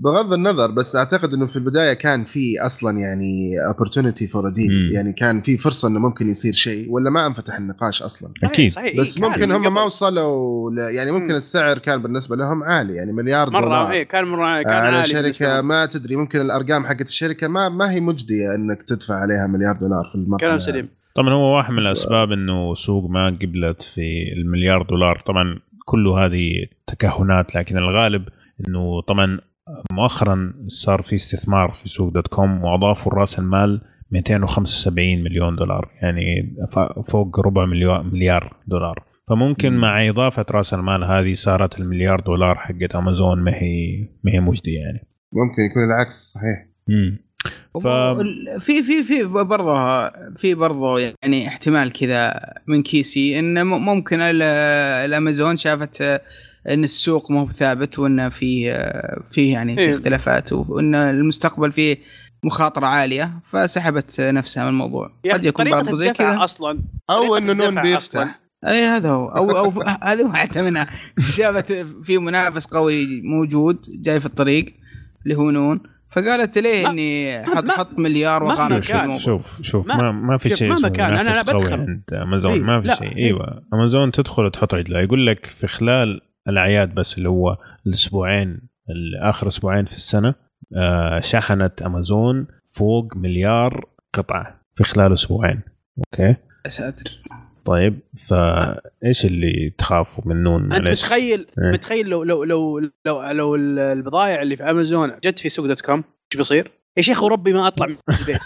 بغض 0.00 0.32
النظر 0.32 0.70
بس 0.70 0.96
أعتقد 0.96 1.32
إنه 1.32 1.46
في 1.46 1.56
البداية 1.56 1.92
كان 1.92 2.24
في 2.24 2.60
أصلا 2.60 2.98
يعني 2.98 3.52
opportunity 3.72 4.32
for 4.32 4.50
deal. 4.50 4.92
يعني 4.92 5.12
كان 5.12 5.40
في 5.40 5.56
فرصة 5.56 5.88
إنه 5.88 6.00
ممكن 6.00 6.28
يصير 6.28 6.52
شيء 6.52 6.90
ولا 6.90 7.10
ما 7.10 7.26
أنفتح 7.26 7.56
النقاش 7.56 8.02
أصلا 8.02 8.32
أكيد 8.44 8.70
صحيح 8.70 8.96
بس 9.00 9.18
إيه، 9.18 9.28
ممكن 9.28 9.52
هم 9.52 9.74
ما. 9.74 9.82
وصلوا 9.82 10.70
ل... 10.70 10.78
يعني 10.78 11.12
ممكن 11.12 11.30
مم. 11.30 11.34
السعر 11.34 11.78
كان 11.78 12.02
بالنسبة 12.02 12.36
لهم 12.36 12.62
عالي 12.62 12.94
يعني 12.94 13.12
مليار 13.12 13.50
مرة 13.50 13.60
دولار 13.60 13.90
إيه 13.90 14.02
كان 14.02 14.24
مرة 14.24 14.62
كان 14.62 14.72
على 14.72 14.96
عالي 14.96 15.08
شركة 15.08 15.60
ما 15.60 15.86
تدري 15.86 16.16
ممكن 16.16 16.40
الأرقام 16.40 16.86
حقت 16.86 17.08
الشركة 17.08 17.48
ما 17.48 17.68
ما 17.68 17.90
هي 17.90 18.00
مجدية 18.00 18.54
إنك 18.54 18.82
تدفع 18.82 19.14
عليها 19.14 19.46
مليار 19.46 19.76
دولار 19.76 20.04
في. 20.12 20.14
المرحلة 20.14 20.48
كلام 20.48 20.58
سليم 20.58 20.88
طبعا 21.14 21.34
هو 21.34 21.56
واحد 21.56 21.72
من 21.72 21.78
الأسباب 21.78 22.32
إنه 22.32 22.74
سوق 22.74 23.10
ما 23.10 23.38
قبلت 23.42 23.82
في 23.82 24.32
المليار 24.36 24.82
دولار 24.82 25.22
طبعا 25.26 25.58
كله 25.84 26.26
هذه 26.26 26.66
تكهنات 26.86 27.56
لكن 27.56 27.78
الغالب 27.78 28.28
إنه 28.68 29.00
طبعا 29.00 29.38
مؤخرا 29.92 30.54
صار 30.68 31.02
في 31.02 31.16
استثمار 31.16 31.70
في 31.70 31.88
سوق 31.88 32.12
دوت 32.12 32.26
كوم 32.26 32.64
وأضافوا 32.64 33.12
رأس 33.12 33.38
المال 33.38 33.80
275 34.10 35.22
مليون 35.24 35.56
دولار 35.56 35.90
يعني 36.02 36.54
فوق 37.06 37.40
ربع 37.40 37.64
مليار 38.02 38.56
دولار 38.66 39.04
فممكن 39.28 39.72
مم. 39.72 39.80
مع 39.80 40.08
إضافة 40.08 40.46
رأس 40.50 40.74
المال 40.74 41.04
هذه 41.04 41.34
صارت 41.34 41.80
المليار 41.80 42.20
دولار 42.20 42.54
حقت 42.54 42.94
أمازون 42.94 43.40
ما 43.42 43.54
هي 43.54 44.08
ما 44.24 44.32
هي 44.32 44.40
مجدية 44.40 44.78
يعني 44.78 45.06
ممكن 45.32 45.62
يكون 45.62 45.84
العكس 45.84 46.32
صحيح 46.34 46.66
مم. 46.88 47.18
ف-. 47.82 47.88
في 48.64 48.82
في 48.82 49.02
في 49.04 49.24
برضه 49.24 49.74
في 50.36 50.54
برضه 50.54 50.98
يعني 50.98 51.48
احتمال 51.48 51.92
كذا 51.92 52.40
من 52.66 52.82
كيسي 52.82 53.38
إن 53.38 53.66
م- 53.66 53.84
ممكن 53.84 54.20
ال- 54.20 54.42
الأمازون 55.04 55.56
شافت 55.56 56.02
آه، 56.02 56.20
إن 56.68 56.84
السوق 56.84 57.30
مو 57.30 57.50
ثابت 57.50 57.98
وإن 57.98 58.28
في 58.28 58.72
في 59.30 59.48
يعني 59.48 59.74
في 59.74 59.80
إيه. 59.80 59.90
اختلافات 59.90 60.52
وإن 60.52 60.94
المستقبل 60.94 61.72
فيه 61.72 61.96
مخاطرة 62.44 62.86
عالية 62.86 63.30
فسحبت 63.44 64.20
نفسها 64.20 64.62
من 64.64 64.68
الموضوع. 64.70 65.10
يا 65.24 65.32
قد 65.34 65.44
يكون 65.44 65.70
برضه 65.70 65.96
زي 65.96 66.12
كذا 66.12 66.44
أصلا. 66.44 66.78
أو 67.10 67.36
إنه 67.36 67.52
نون 67.52 67.82
بيفتح. 67.82 68.40
اي 68.66 68.84
هذا 68.84 69.10
هو. 69.10 69.28
أو 69.28 69.50
أو 69.50 69.70
هذه 70.02 70.24
واحدة 70.24 70.62
منها. 70.62 70.86
شافت 71.28 71.72
في 72.02 72.18
منافس 72.18 72.66
قوي 72.66 73.22
موجود 73.22 73.78
جاي 74.02 74.20
في 74.20 74.26
الطريق 74.26 74.74
اللي 75.24 75.34
هو 75.36 75.50
نون. 75.50 75.80
فقالت 76.10 76.58
ليه 76.58 76.84
ما- 76.84 76.90
إني 76.90 77.38
ما- 77.38 77.56
حط 77.56 77.64
ما- 77.64 77.72
حط 77.72 77.98
مليار 77.98 78.44
مهما 78.44 78.54
وغامر 78.54 78.82
في. 78.82 78.94
الموضوع 78.94 79.18
شوف 79.18 79.62
شوف 79.62 79.86
ما- 79.88 79.96
ما 79.96 80.12
ما 80.12 80.38
في 80.38 80.56
شيء 80.56 80.68
مهما 80.68 80.78
اسمه 80.78 80.88
كان، 80.96 81.06
أنا- 81.16 81.20
أنا 81.20 81.22
منافس 81.22 81.50
قوي 81.50 81.60
بدخل. 81.60 81.72
عند 81.74 82.02
أمازون. 82.12 82.60
ما 82.62 82.80
في 82.82 82.96
شيء. 82.98 83.16
إيه. 83.16 83.26
إيوه. 83.26 83.62
أمازون 83.74 84.12
تدخل 84.12 84.44
وتحط 84.44 84.74
رجلها. 84.74 85.00
يقول 85.00 85.26
لك 85.26 85.46
في 85.60 85.66
خلال 85.66 86.20
الأعياد 86.48 86.94
بس 86.94 87.18
اللي 87.18 87.28
هو 87.28 87.56
الأسبوعين 87.86 88.60
اخر 89.20 89.48
أسبوعين 89.48 89.84
في 89.84 89.96
السنة 89.96 90.34
آه، 90.76 91.20
شحنت 91.20 91.82
أمازون 91.82 92.46
فوق 92.68 93.16
مليار 93.16 93.88
قطعة 94.14 94.60
في 94.76 94.84
خلال 94.84 95.12
أسبوعين 95.12 95.60
أوكي 95.98 96.36
يا 96.64 96.70
ساتر 96.70 97.20
طيب 97.64 98.00
فإيش 98.28 99.24
اللي 99.24 99.74
تخافوا 99.78 100.24
من 100.26 100.42
نون 100.42 100.72
أنت؟ 100.72 100.90
متخيل 100.90 101.46
إيه. 101.58 101.70
متخيل 101.72 102.06
لو 102.06 102.22
لو 102.22 102.44
لو 102.44 102.78
لو, 103.06 103.22
لو 103.22 103.54
البضائع 103.54 104.42
اللي 104.42 104.56
في 104.56 104.62
أمازون 104.62 105.12
جت 105.24 105.38
في 105.38 105.48
سوق 105.48 105.66
دوت 105.66 105.80
كوم 105.80 105.96
إيش 105.96 106.36
بيصير؟ 106.36 106.70
يا 106.96 107.02
شيخ 107.02 107.22
وربي 107.22 107.52
ما 107.52 107.66
أطلع 107.66 107.86
من 107.86 107.96
البيت 108.20 108.40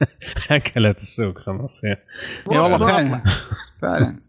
أكلت 0.50 0.98
السوق 0.98 1.38
خلاص 1.38 1.84
يا. 1.84 1.96
اي 2.52 2.58
والله. 2.58 2.78
فعلا 2.78 3.22
فعلا 3.82 4.20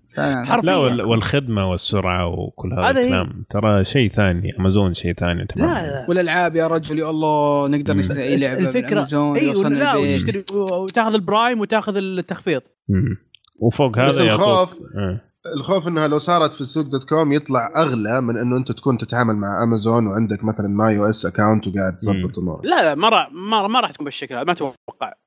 حرفياً. 0.45 0.71
لا 0.71 0.77
وال- 0.77 1.01
والخدمة 1.01 1.71
والسرعة 1.71 2.27
وكل 2.27 2.73
هذا 2.73 2.89
هذا 2.89 2.99
هي. 2.99 3.05
الكلام 3.05 3.45
ترى 3.49 3.83
شيء 3.85 4.09
ثاني 4.11 4.55
امازون 4.59 4.93
شيء 4.93 5.13
ثاني 5.13 5.45
تمام 5.45 5.67
لا 5.69 5.81
لا 5.91 6.05
والألعاب 6.09 6.55
يا 6.55 6.67
رجل 6.67 6.99
يا 6.99 7.09
الله 7.09 7.67
نقدر. 7.67 7.97
نشتري 7.97 8.23
أي 8.23 8.37
لعبة 8.37 8.59
الفكرة 8.59 8.81
بالامازون 8.89 9.37
اي 9.37 9.47
يوصلنا 9.47 9.77
لا 9.79 9.95
وتشتري 9.95 10.43
وتاخذ 10.81 11.13
ال 11.13 11.21
Prime 11.21 11.59
وتاخذ 11.59 11.95
التخفيض 11.97 12.61
مم. 12.89 13.17
وفوق 13.59 13.97
هذا 13.97 14.05
بس 14.07 14.21
الخوف- 14.21 14.79
آه. 14.97 15.21
الخوف 15.57 15.87
إنها 15.87 16.07
لو 16.07 16.19
صارت 16.19 16.53
في 16.53 16.61
السوق 16.61 16.85
دوت 16.85 17.03
كوم 17.09 17.31
يطلع 17.31 17.73
أغلى 17.77 18.21
من 18.21 18.37
إنه 18.37 18.57
أنت 18.57 18.71
تكون 18.71 18.97
تتعامل 18.97 19.35
مع 19.35 19.63
امازون 19.63 20.07
وعندك 20.07 20.43
مثلا 20.43 20.67
MyUS 20.67 21.25
account 21.25 21.67
وقاعد 21.67 21.97
تظبط 21.97 22.39
أمورك 22.39 22.65
لا 22.65 22.83
لا 22.83 22.95
ما 22.95 23.09
راح 23.09 23.29
ما, 23.67 23.79
راح 23.81 23.91
تكون 23.91 24.05
بالشكل 24.05 24.35
هذا 24.35 24.43
ما 24.43 24.51
أتوقع 24.51 24.75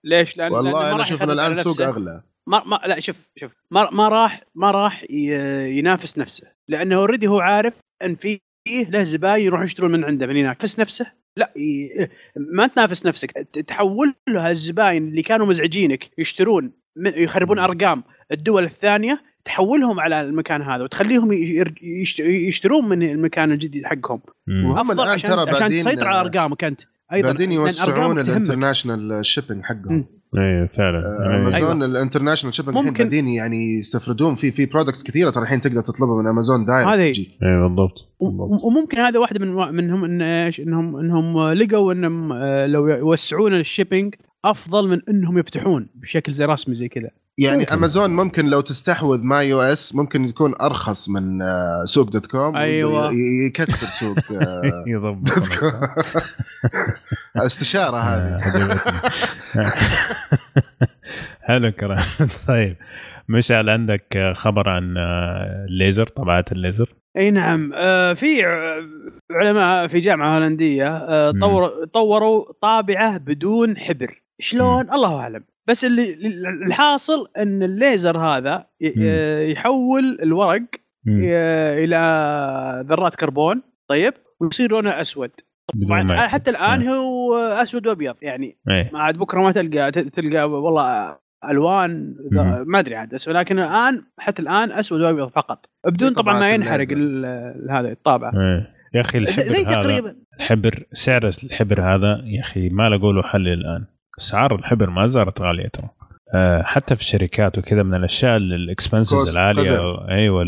ليش؟ 0.05 0.37
لأن 0.37 0.47
لأن 0.53 0.57
والله 0.57 0.73
ما 0.73 0.93
أنا 0.93 1.03
أشوف 1.03 1.23
الآن 1.23 1.53
السوق. 1.53 1.81
أغلى 1.87 2.23
ما, 2.49 2.65
ما 2.65 2.81
لا 2.87 3.01
شوف 3.01 3.29
شوف. 3.37 3.53
ما, 3.71 3.91
ما 3.91 4.09
راح 4.09 4.41
ما 4.55 4.71
راح 4.71 5.05
ي- 5.11 5.79
ينافس 5.79 6.19
نفسه 6.19 6.47
لأنه 6.69 6.97
already 6.97 7.27
هو 7.27 7.41
عارف 7.41 7.75
إن 8.05 8.15
فيه 8.15 8.39
له 8.89 9.03
زباين 9.03 9.45
يروحوا 9.47 9.65
يشترون 9.65 9.93
من 9.93 10.05
عنده. 10.05 10.27
من 10.27 10.33
هناك 10.33 10.45
ينافس 10.45 10.81
نفسه؟ 10.81 11.13
لا. 11.37 11.53
ما 12.37 12.67
تنافس 12.67 13.07
نفسك. 13.07 13.31
تحول 13.67 14.15
له 14.29 14.51
الزباين 14.51 15.09
اللي 15.09 15.23
كانوا 15.23 15.47
مزعجينك 15.47 16.11
يشترون 16.19 16.73
من 16.97 17.13
يخربون 17.17 17.59
أرقام 17.59 18.03
الدول 18.33 18.65
الثانية 18.65 19.23
تحولهم 19.45 20.01
على 20.01 20.21
المكان 20.21 20.63
هذا 20.63 20.83
وتخليهم 20.83 21.33
يشترون 22.23 22.89
من 22.89 23.03
المكان 23.03 23.53
الجديد 23.53 23.85
حقهم. 23.87 24.21
الآن 24.49 25.09
عشان 25.15 25.31
ترى 25.31 25.41
عشان 25.41 25.61
بعدين- 25.61 25.81
تسيطر 25.81 26.09
على 26.09 26.21
أرقامك 26.21 26.65
أنت. 26.65 26.81
أيضا 27.13 27.33
بعدين 27.33 27.53
يوسعون. 27.53 28.19
ال 28.19 28.26
international 28.26 29.27
shipping 29.27 29.63
حقهم. 29.65 30.07
إيه 30.39 30.67
فعلا. 30.67 30.99
آه، 30.99 31.31
إيه. 31.31 31.37
امازون 31.37 31.83
ال 31.83 31.88
international 31.88 32.55
shipping 32.55 32.77
الحين 32.77 32.89
ممكن- 32.91 33.05
بعدين 33.05 33.29
يعني 33.29 33.79
يستفردون 33.79 34.35
في 34.35 34.51
في 34.51 34.67
products 34.67 35.03
كثيرة 35.03 35.31
ترى 35.31 35.43
الحين 35.43 35.61
تقدر 35.61 35.81
تطلبها 35.81 36.23
من 36.23 36.27
امازون 36.29 36.65
direct 36.65 36.89
هذه- 37.01 37.27
إيه 37.43 37.69
بالضبط. 37.69 37.93
وممكن 38.65 38.99
هذا 38.99 39.19
واحدة 39.19 39.45
من 39.47 39.75
منهم 39.75 40.05
ان 40.05 40.23
إيش 40.23 40.61
انهم 40.61 40.97
إنهم 40.97 41.53
لقوا 41.53 41.93
إنهم 41.93 42.33
آه، 42.33 42.67
لو 42.67 42.87
يوسعون 42.89 43.55
ال 43.55 43.61
shipping 43.61 44.15
أفضل 44.45 44.89
من 44.89 45.01
إنهم 45.09 45.39
يفتحون 45.39 45.89
بشكل 45.95 46.33
زي 46.33 46.45
رسمي 46.45 46.75
زي 46.75 46.89
كذا 46.89 47.11
يعني 47.39 47.57
ممكن. 47.59 47.73
امازون 47.73 48.11
ممكن 48.11 48.47
لو 48.47 48.61
تستحوذ 48.61 49.23
MyUS 49.25 49.95
ممكن 49.95 50.25
يكون 50.25 50.55
أرخص 50.61 51.09
من 51.09 51.43
آه، 51.43 51.85
سوق 51.85 52.11
دوت 52.11 52.27
كوم 52.27 52.57
أيوة. 52.57 53.13
ي- 53.13 53.47
يكثر 53.47 53.87
سوق 53.87 54.19
آه، 54.43 54.85
يضبط 54.87 55.35
دوت 55.35 55.49
كوم. 55.59 55.71
استشارة 57.47 57.97
هذه 57.97 58.39
عجبتني. 58.47 58.81
حلو 61.43 61.73
كلام 61.73 61.99
طيب 62.49 62.77
مشعل 63.29 63.69
عندك 63.71 64.33
خبر 64.37 64.69
عن 64.69 64.95
الليزر 65.69 66.07
طبعات 66.07 66.53
الليزر 66.53 66.95
أي 67.17 67.31
نعم 67.31 67.73
آه، 67.75 68.13
في 68.15 68.43
علماء 69.31 69.87
في 69.89 70.01
جامعة 70.01 70.35
هولندية 70.35 70.97
آه، 70.97 71.33
مم. 71.33 71.41
طور 71.41 71.71
طوروا 71.95 72.53
طابعة 72.63 73.19
بدون 73.19 73.77
حبر 73.79 74.22
شلون؟ 74.41 74.91
الله 74.91 75.21
أعلم. 75.21 75.45
بس 75.69 75.85
اللي 75.85 76.15
الحاصل 76.67 77.29
إن 77.39 77.63
الليزر 77.63 78.19
هذا 78.19 78.67
يحول 79.51 80.19
الورق. 80.23 80.63
ي- 81.07 81.85
إلى 81.85 82.85
ذرات 82.89 83.15
كربون 83.15 83.63
طيب؟ 83.89 84.13
ويصير 84.41 84.71
لونه 84.71 85.01
أسود. 85.01 85.31
طبعا 85.87 86.27
حتى 86.27 86.51
الآن 86.51 86.89
هو 86.89 87.35
أسود 87.37 87.87
وأبيض 87.87 88.15
يعني 88.23 88.59
إيه. 88.71 88.91
ما 88.93 88.99
عاد 88.99 89.17
بكرة 89.19 89.41
ما 89.41 89.53
تلقى 89.53 89.91
ت- 89.93 89.99
تلقى 89.99 90.51
والله 90.51 91.19
ألوان. 91.51 92.15
ما 92.67 92.79
أدري 92.79 92.95
عاد 92.97 93.15
بس 93.15 93.29
ولكن 93.29 93.59
الآن 93.59 94.05
حتى 94.19 94.43
الآن 94.43 94.73
أسود 94.73 95.01
وأبيض 95.01 95.29
فقط. 95.29 95.67
بدون 95.87 96.13
طبعا 96.13 96.41
ما 96.41 96.51
ينحرق 96.51 96.87
هذا 97.71 97.89
الطابعه 97.93 98.33
إيه. 98.35 98.73
يا 98.95 99.01
أخي 99.01 99.19
الحبر 99.19 99.43
زي 99.47 99.65
هذا 99.65 99.81
تقريبا. 99.81 100.17
الحبر 100.41 100.83
سعر 100.93 101.31
الحبر 101.45 101.81
هذا 101.95 102.23
يا 102.25 102.41
أخي 102.41 102.69
ما 102.69 102.89
له 102.89 103.13
له 103.13 103.23
حل 103.23 103.49
الآن. 103.49 103.85
اسعار 104.19 104.55
الحبر 104.55 104.91
ما 104.91 105.07
زالت 105.09 105.41
غالية 105.43 105.69
ترى. 105.69 105.89
آه، 106.35 106.63
حتى 106.63 106.97
في 106.97 107.01
الشركات 107.03 107.59
وكذا 107.59 107.83
من 107.83 107.95
الأشياء 107.95 108.37
الاكسبنسز 108.37 109.37
العالية. 109.39 110.09
أيوه 110.09 110.45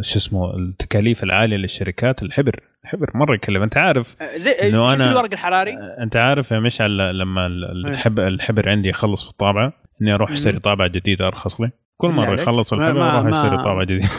شو 0.00 0.18
اسمه 0.18 0.56
التكاليف 0.56 1.22
العالية 1.24 1.56
للشركات 1.56 2.22
الحبر 2.22 2.60
الحبر 2.84 3.10
مرة 3.14 3.34
يكلف. 3.34 3.62
أنت 3.62 3.76
عارف 3.76 4.16
زي 4.36 4.50
إنه 4.50 4.88
شفت 4.88 5.02
أنا- 5.02 5.06
الورق 5.06 5.32
الحراري؟ 5.32 5.72
أنت 6.02 6.16
عارف 6.16 6.50
يا 6.50 6.60
مشعل 6.60 7.18
لما 7.18 7.46
ال- 7.46 7.86
الحب 7.86 8.18
الحبر 8.20 8.68
عندي 8.68 8.88
يخلص 8.88 9.24
في 9.24 9.30
الطابعة 9.30 9.72
إني 10.02 10.14
أروح 10.14 10.30
أشتري 10.30 10.58
طابعة 10.58 10.88
جديدة 10.88 11.26
أرخص 11.26 11.60
لي. 11.60 11.70
كل 12.00 12.08
مرة. 12.10 12.40
يخلص 12.40 12.72
أروح 12.72 12.86
اشتري 13.26 13.50
ما- 13.56 13.62
طابعه 13.64 13.84
جديده 13.84 14.08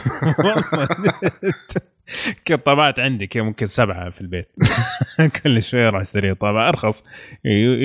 كل 2.48 2.58
طابعات 2.58 3.00
عندي 3.00 3.28
كذا 3.28 3.44
ممكن 3.44 3.66
سبعة 3.66 4.10
في 4.10 4.22
البيت. 4.22 4.50
كل 5.44 5.64
شوية 5.64 5.88
أروح 5.88 6.02
اشتري 6.02 6.34
طابعه 6.36 6.70
أرخص. 6.70 7.04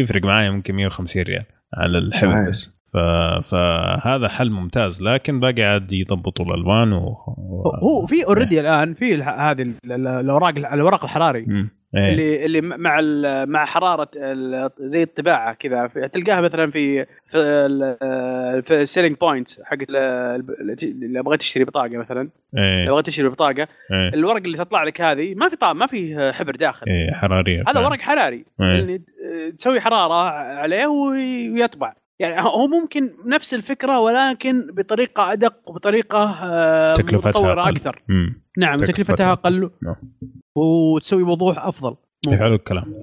يفرق 0.01 0.22
معي 0.24 0.51
ممكن 0.51 0.74
150 0.74 1.22
ريال 1.22 1.44
على 1.74 1.99
الحبر 1.99 2.32
صحيح. 2.32 2.49
بس. 2.49 2.70
ف... 2.92 2.97
فهذا 3.51 4.28
حل 4.28 4.51
ممتاز. 4.51 5.03
لكن 5.03 5.40
باقي 5.40 5.62
عاد 5.62 5.92
يضبطوا 5.92 6.44
الألوان 6.44 6.92
و... 6.92 6.99
و... 7.36 7.62
هو 7.68 8.07
في 8.07 8.24
already 8.26 8.61
الآن 8.61 8.94
في 8.94 9.14
هذه 9.22 9.62
ال- 9.62 9.74
ال- 9.92 10.07
الاوراق 10.07 10.55
الورق 10.72 11.05
الحراري. 11.05 11.44
مم. 11.49 11.70
إيه. 11.97 12.12
اللي 12.12 12.44
اللي 12.44 12.61
مع 12.61 13.01
مع 13.44 13.64
حرارة 13.64 14.09
زي 14.80 15.03
الطباعة 15.03 15.55
كذا. 15.55 15.86
تلقاها 16.12 16.40
مثلا 16.40 16.70
في 16.70 17.05
في 17.05 18.62
في 18.66 18.80
ال 18.80 18.85
selling 18.85 19.16
point 19.16 19.49
حق 19.64 19.76
اللي 19.88 21.22
بغيت 21.22 21.40
تشتري 21.40 21.64
بطاقة 21.64 21.97
مثلا. 21.99 22.28
إيه. 22.59 22.84
لو 22.86 22.92
بغيت 22.94 23.07
تشتري 23.07 23.28
بطاقة 23.28 23.68
إيه. 23.92 24.14
الورق 24.14 24.42
اللي 24.44 24.59
تطلع 24.59 24.82
لك 24.84 25.01
هذه 25.01 25.34
ما 25.34 25.49
في 25.49 25.57
طعم 25.57 25.78
ما 25.78 25.86
في 25.86 26.32
حبر 26.34 26.57
داخل. 26.57 26.86
إيه 26.88 27.12
حرارية. 27.12 27.61
هذا 27.61 27.72
فعلا. 27.74 27.86
ورق 27.86 28.01
حراري. 28.01 28.44
إيه. 28.61 28.66
يعني 28.66 29.03
تسوي 29.59 29.80
حرارة 29.80 30.30
عليه 30.30 30.86
وي- 30.86 31.51
ويطبع. 31.51 31.92
يعني 32.21 32.43
هو 32.43 32.67
ممكن 32.67 33.11
نفس 33.27 33.55
الفكرة 33.55 34.01
ولكن 34.01 34.67
بطريقة 34.73 35.33
أدق 35.33 35.71
وبطريقة 35.71 36.19
آه، 36.45 36.95
تكلفتها 36.95 37.29
متطورة 37.29 37.62
أقل. 37.62 37.71
أكثر. 37.71 38.03
مم. 38.09 38.43
نعم 38.59 38.85
تكلفتها 38.85 39.33
أقل. 39.33 39.71
نعم. 39.83 39.95
وتسوي 40.57 41.23
وضوح 41.23 41.67
أفضل. 41.67 41.97
إيه، 42.29 42.37
حلو 42.37 42.55
الكلام. 42.55 42.95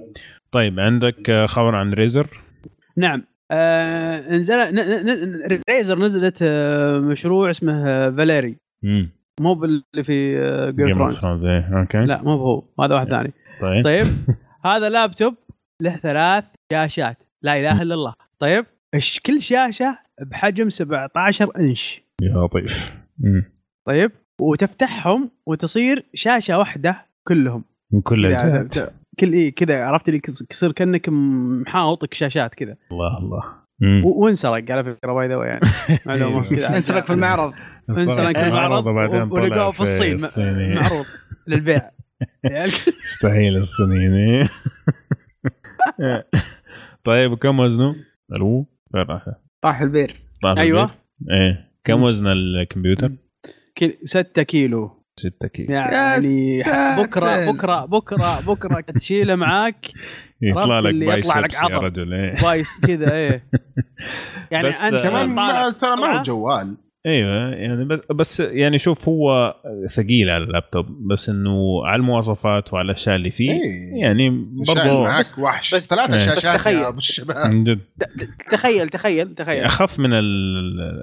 طيب 0.52 0.80
عندك 0.80 1.30
آه، 1.30 1.46
خبر 1.46 1.74
عن 1.74 1.92
ريزر 1.92 2.26
نعم. 2.96 3.24
آه 3.50 4.32
نزل 4.32 4.58
Razer 5.70 5.98
نزلت 5.98 6.38
آه 6.42 6.98
مشروع 6.98 7.50
اسمه 7.50 7.82
Valerie 8.10 8.56
مو 9.40 9.54
باللي 9.54 10.02
في 10.02 10.36
Game 10.76 11.02
of 11.02 11.12
Thrones 11.12 11.44
إيه 11.46 11.80
أوكي. 11.80 11.98
لا 11.98 12.22
مو 12.22 12.30
هو 12.36 12.62
هذا 12.84 12.94
واحد 12.94 13.08
ثاني. 13.08 13.32
طيب. 13.60 13.84
طيب 13.84 14.06
هذا 14.66 14.88
لابتوب 14.88 15.34
له 15.80 15.96
ثلاث 15.96 16.44
شاشات 16.72 17.16
لا 17.42 17.60
إله 17.60 17.82
إلا 17.82 17.94
الله. 17.94 18.14
طيب 18.38 18.66
كل 19.26 19.42
شاشة 19.42 19.98
بحجم 20.20 20.70
17 20.70 21.50
إنش. 21.58 22.02
يا 22.22 22.44
لطيف. 22.44 22.92
مم. 23.18 23.52
طيب 23.86 24.12
وتفتحهم 24.40 25.30
وتصير 25.46 26.04
شاشة 26.14 26.58
واحدة 26.58 27.06
كلهم. 27.28 27.64
من 27.92 28.00
كل 28.00 28.26
الجهات. 28.26 28.74
كل 29.20 29.32
إيه 29.32 29.54
كذا 29.54 29.84
عرفت 29.84 30.08
اللي 30.08 30.20
يصير 30.50 30.72
كأنك 30.72 31.08
محاوطك 31.08 32.14
شاشات 32.14 32.54
كذا. 32.54 32.76
الله 32.92 33.18
الله. 33.18 33.64
وانسرق 34.04 34.70
على 34.70 34.84
فكرة 34.84 35.12
by 35.12 35.28
the 35.28 35.34
يعني. 35.44 35.60
معلومة 36.06 36.48
كذا. 36.48 36.76
انسرق 36.76 37.04
في 37.04 37.12
المعرض. 37.12 37.52
انسرق 37.98 38.38
في 38.38 38.48
المعرض 38.48 38.86
ولقوه 38.86 39.48
طلع 39.48 39.70
في 39.70 39.80
الصين. 39.80 40.16
إيه. 40.38 40.74
معروض 40.74 41.04
للبيع. 41.46 41.90
مستحيل 43.02 43.56
الصينيين 43.56 44.12
إيه. 44.14 44.48
طيب 47.04 47.34
كم 47.34 47.60
وزنه؟ 47.60 47.96
ألو؟ 48.36 48.66
فين 48.94 49.02
راح؟ 49.02 49.24
طاح 49.62 49.80
البير 49.80 50.14
طاح 50.42 50.58
أيوه؟ 50.58 50.90
إيه 51.30 51.70
كم 51.84 52.02
وزن 52.02 52.26
الكمبيوتر؟ 52.26 53.12
6 54.04 54.42
كيلو 54.42 54.90
6 55.16 55.48
كيلو 55.48 55.74
يعني. 55.74 56.60
بكرة 56.98 57.52
بكرة 57.52 57.84
بكرة 57.84 58.40
بكرة 58.40 58.80
تشيله 58.98 59.34
معاك 59.34 59.86
يطلع 60.42 60.80
لك 60.80 60.90
اللي 60.90 61.18
يطلع 61.18 61.38
لك 61.38 61.50
biceps 61.50 61.62
يا. 61.70 61.78
رجل 61.78 62.14
إيه 62.14 62.34
biceps 62.42 62.68
كذا 62.86 63.12
إيه 63.14 63.44
يعني 64.50 64.68
أنت 64.68 64.94
كمان 64.94 65.28
ما 65.28 65.70
ترى 65.70 65.96
ما 65.96 66.18
هو. 66.18 66.22
جوال 66.22 66.76
أيوه 67.06 67.50
يعني 67.54 67.84
بس- 67.84 68.00
بس 68.12 68.40
يعني 68.40 68.78
شوف 68.78 69.08
هو 69.08 69.54
ثقيل 69.94 70.30
على 70.30 70.44
اللابتوب 70.44 70.86
بس 71.12 71.28
إنه 71.28 71.86
على 71.86 72.00
المواصفات 72.00 72.72
وعلى 72.74 72.86
الأشياء 72.86 73.16
اللي 73.16 73.30
فيه 73.30 73.50
إيه. 73.50 74.00
يعني 74.02 74.30
برضه 74.68 75.02
معك 75.02 75.24
وحش 75.38 75.74
بس- 75.74 75.88
ثلاثة 75.88 76.12
إيه. 76.12 76.18
شاشات 76.18 76.36
بس 76.36 76.54
تخيل. 76.62 76.78
يا 76.78 76.88
أبو 76.88 76.98
الشباب 76.98 77.36
عن 77.36 77.64
جد 77.64 77.80
تخيل 78.50 78.88
تخيل 78.88 79.34
تخيل 79.34 79.64
أخف 79.64 79.98
من 80.00 80.12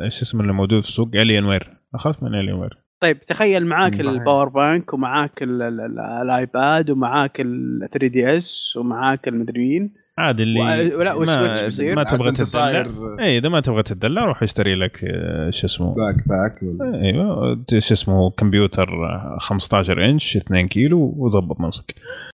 إيش 0.03 0.21
اسمه 0.21 0.41
اللي 0.41 0.53
موجود 0.53 0.81
في 0.81 0.87
السوق 0.87 1.09
Alienware 1.15 1.77
أخف 1.95 2.23
من 2.23 2.35
الين 2.35 2.53
وير 2.53 2.77
طيب 2.99 3.19
تخيل 3.19 3.65
معاك. 3.65 3.99
ال 3.99 4.08
power 4.08 4.49
bank 4.49 4.93
ومعاك 4.93 5.43
ال- 5.43 5.61
ال- 5.61 5.81
ال- 5.81 5.99
ال 5.99 6.17
iPad 6.17 6.89
ومعاك 6.89 7.41
ال 7.41 7.79
3DS 7.91 8.77
ومعاك 8.77 9.27
المدري 9.27 9.59
مين 9.59 9.93
عادي 10.17 10.43
اللي 10.43 10.59
ما- 10.97 11.13
وال 11.13 11.26
Switch 11.26 11.63
بيصير. 11.63 11.95
ما 11.95 12.03
تبغى 12.03 12.31
تدلع 12.31 12.85
اي 13.19 13.37
إذا 13.37 13.49
ما 13.49 13.61
تبغى 13.61 13.83
تدلع 13.83 14.25
روح 14.25 14.43
اشتري 14.43 14.75
لك 14.75 15.03
آه، 15.03 15.49
شو 15.49 15.67
اسمه. 15.67 15.95
backpack 15.95 16.59
ولا- 16.63 17.01
إيوه 17.01 17.65
شو 17.79 17.93
اسمه 17.93 18.29
كمبيوتر 18.31 18.89
آه، 19.05 19.37
15 19.39 20.05
إنش 20.09 20.37
2 20.37 20.67
كيلو 20.67 21.13
وظبط 21.17 21.61
نفسك. 21.61 21.95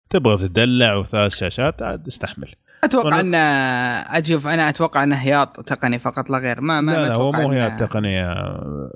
تبغى 0.10 0.38
تدلع 0.48 0.96
وثلاث 0.96 1.36
شاشات 1.36 1.82
عاد 1.82 2.08
استحمل. 2.08 2.54
أتوقع 2.84 3.10
وأنا- 3.10 3.14
انه 3.20 3.38
أشوف 3.38 4.48
أنا 4.48 4.70
أتوقع 4.70 5.04
إنه 5.04 5.16
هياط 5.16 5.60
تقني 5.60 6.00
فقط 6.00 6.30
لا 6.30 6.38
غير. 6.38 6.62
ما 6.62 6.82
ما 6.82 6.92
لا 6.92 7.08
لا 7.08 7.16
هو 7.16 7.32
مو 7.32 7.50
هي 7.52 7.70
إنه- 7.70 7.72
التقنيه 7.72 8.26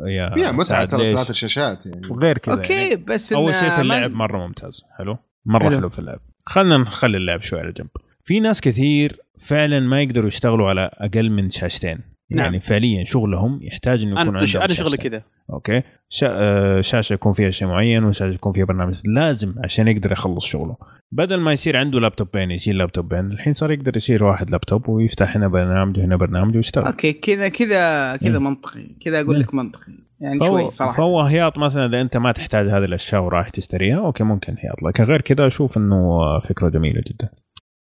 يا 0.08 0.30
فيها 0.30 0.52
متعة 0.52 0.64
سعد، 0.68 0.88
ترى؟ 0.88 1.14
ثلاث 1.16 1.32
شاشات 1.32 1.86
يعني. 1.86 2.02
غير 2.22 2.38
كذا 2.38 2.56
يعني. 2.56 2.92
okay 2.94 2.96
بس 3.08 3.34
أول 3.34 3.54
شيء 3.54 3.70
في 3.70 3.82
اللعب 3.82 4.12
مرة 4.12 4.48
ممتاز. 4.48 4.82
حلو؟ 4.98 5.18
مرة 5.46 5.60
حلو. 5.64 5.70
حلو, 5.70 5.80
حلو 5.80 5.90
في 5.90 6.00
اللعب. 6.00 6.20
خلينا 6.46 6.78
نخلي 6.78 7.18
اللعب 7.18 7.42
شوي 7.42 7.60
على 7.60 7.72
جنب. 7.72 7.88
في 8.28 8.40
ناس 8.40 8.62
كثير 8.62 9.20
فعلا 9.40 9.80
ما 9.80 10.02
يقدروا 10.02 10.28
يشتغلوا 10.28 10.70
على 10.70 10.90
أقل 10.94 11.30
من 11.30 11.50
شاشتين. 11.50 12.00
نعم. 12.32 12.46
يعني 12.46 12.60
فعليا 12.60 13.04
شغلهم 13.04 13.60
يحتاج 13.62 14.02
إنه 14.02 14.12
يكون 14.22 14.38
عندهم 14.38 14.62
أنا 14.62 14.74
شغلي. 14.74 14.98
كذا. 14.98 15.24
okay. 15.54 15.82
شا... 16.10 16.28
آه، 16.30 16.82
شاشة 16.82 17.14
يكون 17.14 17.32
فيها 17.32 17.50
شيء 17.50 17.68
معين 17.68 18.04
وشاشة 18.04 18.34
يكون 18.34 18.54
فيها 18.54 18.66
برنامج. 18.66 18.96
لازم 19.06 19.54
عشان 19.64 19.88
يقدر 19.88 20.12
يخلص 20.12 20.46
شغله. 20.46 20.78
بدل 21.12 21.40
ما 21.40 21.52
يصير 21.54 21.78
عنده 21.78 22.00
لابتوبين 22.00 22.52
يشيل 22.52 22.78
لابتوبين 22.78 23.32
الحين 23.32 23.54
صار 23.54 23.72
يقدر 23.72 23.98
يشيل 23.98 24.24
واحد 24.24 24.50
لابتوب 24.50 24.90
ويفتح 24.90 25.36
هنا 25.36 25.48
برنامج 25.48 26.00
وهنا 26.00 26.16
برنامج 26.16 26.56
ويشتغل. 26.56 26.86
أوكي. 26.86 27.14
كذا 27.14 27.48
كذا 27.48 28.16
كذا 28.18 28.40
مم. 28.40 28.46
منطقي. 28.46 28.88
كذا 29.02 29.22
أقول 29.22 29.40
لك 29.40 29.54
منطقي. 29.54 29.92
يعني 30.20 30.40
فهو, 30.40 30.60
شوي 30.60 30.72
صراحة. 30.72 30.98
فهو 30.98 31.22
هياط 31.22 31.58
مثلا 31.58 31.86
إذا 31.86 32.02
أنت 32.02 32.18
ما 32.18 32.32
تحتاج 32.32 32.68
هذه 32.68 32.86
الأشياء 32.86 33.22
ورايح 33.22 33.50
تشتريها 33.50 33.98
okay 33.98 34.24
ممكن 34.24 34.56
هياط. 34.60 34.84
لكن 34.84 35.04
غير 35.04 35.22
كذا 35.22 35.48
أشوف 35.48 35.78
إنه 35.78 36.20
فكرة 36.40 36.70
جميلة 36.70 37.02
جدا. 37.08 37.30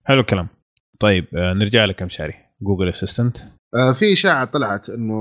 حلو 0.06 0.20
الكلام. 0.20 0.48
طيب 1.00 1.26
آه، 1.36 1.54
نرجع 1.54 1.86
لك 1.86 2.04
مشاري 2.04 2.34
Google 2.62 2.90
Assistant 2.90 3.38
آه، 3.76 3.94
في 3.94 4.14
إشاعة 4.14 4.46
طلعت 4.46 4.90
إنه 4.90 5.16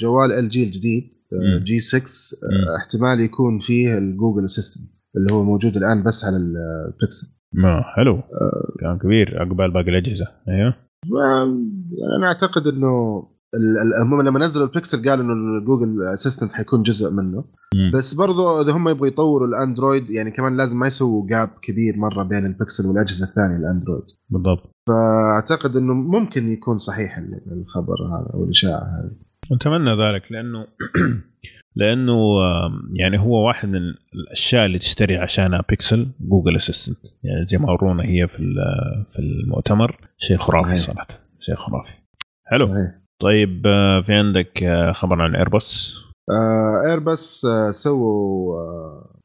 جوال 0.00 0.32
LG 0.32 0.64
الجديد 0.64 1.10
آه،. 1.32 1.64
G6 1.64 1.98
مم. 1.98 2.68
آه، 2.68 2.76
احتمال 2.76 3.20
يكون 3.20 3.58
فيه 3.58 3.98
ال 3.98 4.05
Google 4.05 4.44
Assistant 4.44 4.90
اللي 5.16 5.34
هو 5.34 5.44
موجود 5.44 5.76
الآن 5.76 6.02
بس 6.02 6.24
على 6.24 6.36
البيكسل 6.36 7.38
ما 7.52 7.82
حلو. 7.96 8.22
كلام 8.80 8.98
كبير. 8.98 9.42
عقبال 9.42 9.70
باقي 9.70 9.90
الأجهزة. 9.90 10.26
أيوه. 10.48 10.74
أنا 12.18 12.26
أعتقد 12.26 12.66
إنه 12.66 13.22
ال- 13.54 13.78
ال- 13.78 14.02
هم 14.06 14.22
لما 14.22 14.38
نزلوا 14.38 14.66
البيكسل 14.66 15.08
قالوا 15.10 15.24
إنه 15.24 15.58
ال 15.58 15.64
Google 15.64 16.02
Assistant 16.14 16.52
حيكون 16.52 16.82
جزء 16.82 17.12
منه. 17.12 17.44
مم. 17.74 17.90
بس 17.94 18.14
برضو 18.14 18.60
إذا 18.62 18.72
هم 18.72 18.88
يبغوا 18.88 19.06
يطوروا 19.06 19.48
الأندرويد 19.48 20.10
يعني 20.10 20.30
كمان 20.30 20.56
لازم 20.56 20.78
ما 20.78 20.86
يسووا 20.86 21.26
gap 21.28 21.48
كبير 21.62 21.96
مرة 21.96 22.22
بين 22.22 22.46
البيكسل 22.46 22.86
والأجهزة 22.88 23.24
الثانية 23.26 23.56
الأندرويد. 23.56 24.04
بالضبط. 24.30 24.70
فأعتقد 24.88 25.76
إنه 25.76 25.94
ممكن 25.94 26.52
يكون 26.52 26.78
صحيح 26.78 27.18
ال- 27.18 27.52
الخبر 27.52 27.94
هذا 27.94 28.30
أو 28.34 28.44
الإشاعة 28.44 28.80
هذه. 28.82 29.10
نتمنى 29.56 29.90
ذلك 29.90 30.32
لأنه 30.32 30.66
لأنه 31.76 32.20
يعني 32.94 33.20
هو 33.20 33.46
واحد 33.46 33.68
من 33.68 33.80
الأشياء 34.14 34.66
اللي 34.66 34.78
تشتري 34.78 35.16
عشانها 35.16 35.64
Pixel 35.68 36.08
Google 36.20 36.56
Assistant 36.56 36.96
يعني 37.24 37.46
زي 37.46 37.58
ما 37.58 37.70
ورونا 37.72 38.02
هي 38.02 38.28
في 38.28 38.54
في 39.12 39.18
المؤتمر 39.18 39.96
شيء 40.18 40.36
خرافي. 40.36 40.76
صراحة. 40.76 41.06
شيء 41.40 41.54
خرافي. 41.54 41.92
حلو. 42.46 42.66
طيب 43.20 43.66
آه، 43.66 44.02
في 44.06 44.12
عندك 44.12 44.62
آه، 44.62 44.92
خبر 44.92 45.22
عن 45.22 45.36
ايرباص 45.36 45.94
ايرباص 46.90 47.44
آه 47.44 47.70
سووا 47.70 48.56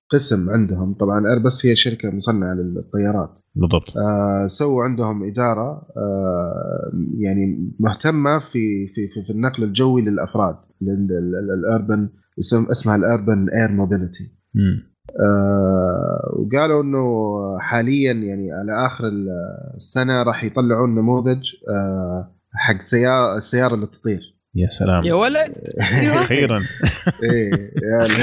قسم 0.10 0.50
عندهم. 0.50 0.94
طبعا 0.94 1.28
ايرباص 1.28 1.66
هي 1.66 1.76
شركة 1.76 2.12
مصنعة 2.12 2.54
للطيارات. 2.54 3.40
بالضبط. 3.56 3.98
آه 3.98 4.48
سووا 4.48 4.84
عندهم 4.84 5.24
إدارة 5.24 5.88
آه 5.98 6.92
يعني 7.20 7.72
مهتمة 7.80 8.40
في 8.40 8.88
في 8.88 9.08
في, 9.08 9.24
في 9.24 9.30
النقل 9.30 9.64
الجوي 9.64 10.02
للأفراد 10.02 10.56
ال 11.54 11.63
urban 11.63 12.10
اسمها 12.72 12.96
ال 12.96 13.05
urban 13.05 13.50
air 13.50 13.72
mobility. 13.72 14.24
آه 15.20 16.36
وقالوا 16.40 16.84
إنه 16.84 17.00
حاليا 17.60 18.14
يعني 18.14 18.52
على 18.52 18.86
آخر 18.86 19.04
السنة 19.76 20.24
راح 20.24 20.44
يطلعون 20.44 20.96
نموذج 20.96 21.56
آه 21.70 22.36
حق 22.56 22.82
سياره 22.82 23.38
السيارة 23.38 23.74
اللي 23.76 23.88
تطير. 23.88 24.20
يا 24.56 24.70
سلام. 24.70 25.04
يا 25.04 25.14
ولد. 25.14 25.54
أيوة. 25.82 26.20
أخيرا. 26.20 26.60
إيه 27.24 27.72
يعني 27.84 28.14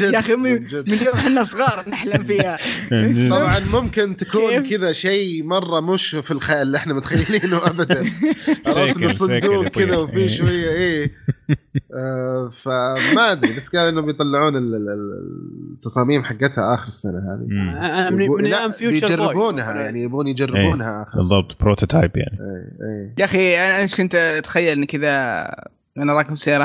يا 0.14 0.18
أخي 0.18 0.36
من 0.36 0.68
يوم 1.04 1.14
إحنا 1.14 1.44
صغار 1.44 1.88
نحلم 1.88 2.24
فيها. 2.24 2.58
طبعا 3.36 3.58
ممكن 3.58 4.16
تكون؟ 4.16 4.70
كذا 4.70 4.92
شيء 4.92 5.44
مرة 5.44 5.80
مش 5.80 6.10
في 6.14 6.30
الخيال 6.30 6.62
اللي 6.62 6.78
إحنا 6.78 6.94
متخيلينه 6.94 7.66
ابدا. 7.66 7.98
عرفت؟ 8.66 8.68
سيكل- 8.68 9.02
إنه 9.04 9.12
صندوق 9.12 9.64
سيكل 9.64 9.68
كذا. 9.68 9.96
وفي 9.96 10.16
إيه. 10.18 10.26
شوية 10.28 10.70
إيه. 10.70 11.10
آه 11.94 12.50
فما 12.62 13.32
أدري 13.32 13.56
بس 13.56 13.68
قالوا 13.76 13.88
انه 13.90 14.00
بيطلعون 14.00 14.56
ال- 14.56 14.74
ال- 14.74 14.88
ال- 14.88 15.72
التصاميم 15.74 16.22
حقتها 16.24 16.74
آخر 16.74 16.86
السنة 16.86 17.18
هذه. 17.18 17.46
من 18.10 18.28
من 18.28 18.44
لا، 18.44 18.58
أيام 18.60 18.72
future 18.72 19.06
بيجربونها 19.06 19.74
يعني 19.80 20.02
يبون 20.02 20.26
يجربونها 20.26 21.02
آخر 21.02 21.08
السنة. 21.20 21.38
بالضبط 21.40 21.62
prototype 21.62 22.10
يعني. 22.16 22.38
إيه 22.40 22.86
إيه. 22.88 23.14
يا 23.18 23.24
أخي 23.24 23.56
أنا 23.56 23.78
إيش 23.78 23.94
كنت 23.94 24.14
أتخيل 24.14 24.78
ان 24.78 24.84
كذا 24.84 25.42
أنا 25.98 26.12
راكب 26.12 26.36
سيارة 26.36 26.64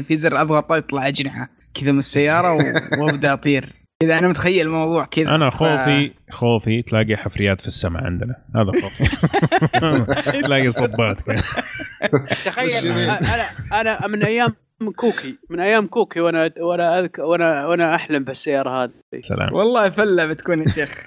في 0.00 0.16
زر 0.16 0.40
اضغطه 0.40 0.76
يطلع 0.76 1.08
أجنحة 1.08 1.50
كذا 1.74 1.92
من 1.92 1.98
السيارة 1.98 2.54
وأبدأ 2.98 3.32
أطير. 3.32 3.83
كذا 4.06 4.18
أنا 4.18 4.28
متخيل 4.28 4.66
الموضوع 4.66 5.04
كذا. 5.04 5.34
أنا 5.34 5.50
ف- 5.50 5.54
خوفي 5.54 6.12
خوفي 6.30 6.82
تلاقي 6.82 7.16
حفريات 7.16 7.60
في 7.60 7.66
السماء 7.66 8.04
عندنا. 8.04 8.34
هذا 8.56 8.70
خوفي. 8.82 9.04
تلاقي 10.46 10.70
صبات 10.70 11.20
كذا. 11.20 11.42
تخيل 12.44 12.86
أنا 12.92 13.20
أنا 13.72 14.06
من 14.06 14.24
أيام 14.24 14.54
كوكي 14.96 15.38
من 15.50 15.60
أيام 15.60 15.86
كوكي 15.86 16.20
وأنا 16.20 16.50
وأنا 16.60 17.00
أذك 17.00 17.18
وأنا 17.18 17.66
وأنا 17.66 17.94
أحلم 17.94 18.24
بالسيارة 18.24 18.84
هذه. 18.84 18.90
سلام. 19.20 19.54
والله 19.54 19.90
فلة 19.90 20.26
بتكون 20.26 20.58
يا 20.62 20.68
شيخ. 20.68 20.90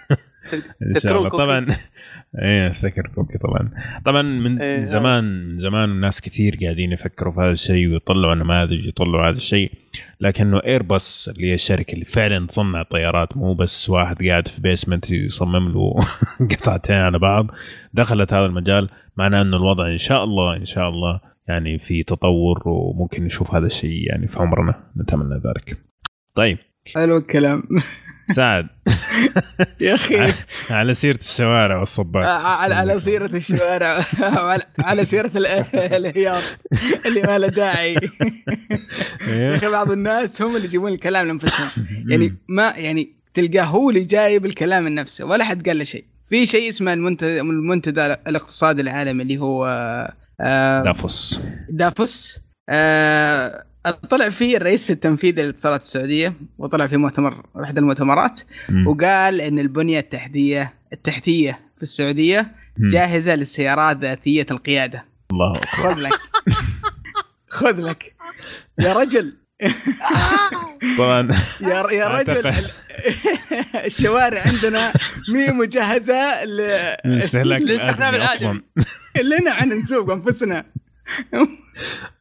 إن 0.53 0.93
شاء 0.93 0.93
تذكرون 1.01 1.17
الله. 1.17 1.29
كوكي؟ 1.29 1.43
طبعا 1.43 1.67
إيه 2.41 2.71
افتكر 2.71 3.07
كوكي 3.15 3.37
طبعا. 3.37 3.69
طبعا 4.05 4.21
من 4.21 4.61
إيه، 4.61 4.77
من 4.77 4.85
زمان 4.85 5.23
من 5.23 5.59
زمان 5.59 5.89
الناس 5.89 6.21
كثير 6.21 6.57
قاعدين 6.61 6.91
يفكروا 6.91 7.33
في 7.33 7.39
هذا 7.39 7.51
الشيء 7.51 7.87
ويطلعوا 7.87 8.35
نماذج 8.35 8.87
يطلعوا 8.87 9.29
هذا 9.29 9.37
الشيء 9.37 9.71
لكنه 10.21 10.61
ايرباص 10.65 11.27
اللي 11.27 11.49
هي 11.49 11.53
الشركة 11.53 11.93
اللي 11.93 12.05
فعلا 12.05 12.47
تصنع 12.47 12.83
طيارات 12.83 13.37
مو 13.37 13.53
بس 13.53 13.89
واحد 13.89 14.27
قاعد 14.27 14.47
في 14.47 14.61
basement 14.61 15.11
يصمم 15.11 15.69
له 15.69 15.95
قطعتين 16.51 16.95
على 16.95 17.19
بعض 17.19 17.47
دخلت 17.93 18.33
هذا 18.33 18.45
المجال 18.45 18.89
معناه 19.17 19.41
إنه 19.41 19.57
الوضع 19.57 19.87
إن 19.91 19.97
شاء 19.97 20.23
الله 20.23 20.55
إن 20.55 20.65
شاء 20.65 20.89
الله 20.89 21.19
يعني 21.47 21.79
في 21.79 22.03
تطور 22.03 22.63
وممكن 22.65 23.23
نشوف 23.23 23.55
هذا 23.55 23.65
الشيء 23.65 24.07
يعني 24.07 24.27
في 24.27 24.39
عمرنا 24.39 24.83
نتمنى 24.97 25.35
ذلك. 25.35 25.77
طيب. 26.35 26.57
حلو 26.95 27.17
الكلام. 27.17 27.63
سعد. 28.31 28.67
يا 29.81 29.95
أخي. 29.95 30.33
على 30.69 30.93
سيرة 30.93 31.19
الشوارع 31.19 31.77
والصبات 31.79 32.25
على 32.25 32.75
على 32.75 32.99
سيرة 32.99 33.25
الشوارع. 33.37 34.01
على- 34.01 34.61
ال- 35.37 35.45
الهياط 35.75 36.43
اللي 37.05 37.21
ما 37.21 37.37
له 37.39 37.47
داعي. 37.47 37.93
يا 37.93 37.99
إيه؟ 39.27 39.55
أخي 39.55 39.67
بعض 39.69 39.91
الناس 39.91 40.41
هم 40.41 40.55
اللي 40.55 40.67
يجيبون 40.67 40.91
الكلام 40.93 41.25
لأنفسهم. 41.27 41.69
يعني 42.09 42.35
ما 42.49 42.73
يعني 42.75 43.09
تلقاه 43.33 43.63
هو 43.63 43.89
اللي 43.89 44.01
جايب 44.01 44.45
الكلام 44.45 44.83
من 44.83 44.95
نفسه 44.95 45.25
ولا 45.25 45.43
حد 45.43 45.67
قال 45.67 45.77
له 45.77 45.83
شيء. 45.83 46.05
في 46.29 46.45
شيء 46.45 46.69
اسمه 46.69 46.93
المنتدى 46.93 47.41
المنتدى 47.41 48.05
الاقتصادي 48.05 48.81
العالمي 48.81 49.23
اللي 49.23 49.37
هو 49.37 49.65
آه، 50.41 50.83
دافوس. 50.83 51.39
دافوس. 51.69 52.39
آه، 52.69 53.63
طلع 53.91 54.29
فيه 54.29 54.57
الرئيس 54.57 54.91
التنفيذي 54.91 55.41
للاتصالات 55.41 55.81
السعودية 55.81 56.33
وطلع 56.57 56.87
في 56.87 56.97
مؤتمر 56.97 57.45
احدى 57.63 57.79
المؤتمرات. 57.79 58.41
وقال 58.87 59.41
إن 59.41 59.59
البنية 59.59 59.99
التحتية 59.99 60.73
التحتية 60.93 61.59
في 61.77 61.83
السعودية. 61.83 62.55
جاهزة 62.91 63.35
للسيارات 63.35 63.97
ذاتية 63.97 64.45
القيادة. 64.51 65.05
الله. 65.31 65.61
خذ 65.61 65.93
لك. 65.93 66.19
خذ 67.49 67.81
لك. 67.81 68.15
يا 68.79 68.93
رجل. 68.93 69.37
طبعا. 70.97 71.29
يا 71.61 71.91
يا 71.91 72.07
رجل. 72.07 72.53
الشوارع 73.85 74.41
عندنا 74.41 74.93
مي 75.33 75.47
مجهزة 75.47 76.45
ل... 76.45 76.79
من 77.05 77.13
استهلاك 77.13 77.61
الاستخدام 77.61 78.15
الآدمي 78.15 78.25
الآدمي. 78.25 78.63
أصلا. 78.77 79.37
لنا 79.39 79.51
عن 79.51 79.69
نسوق 79.69 80.11
أنفسنا. 80.11 80.65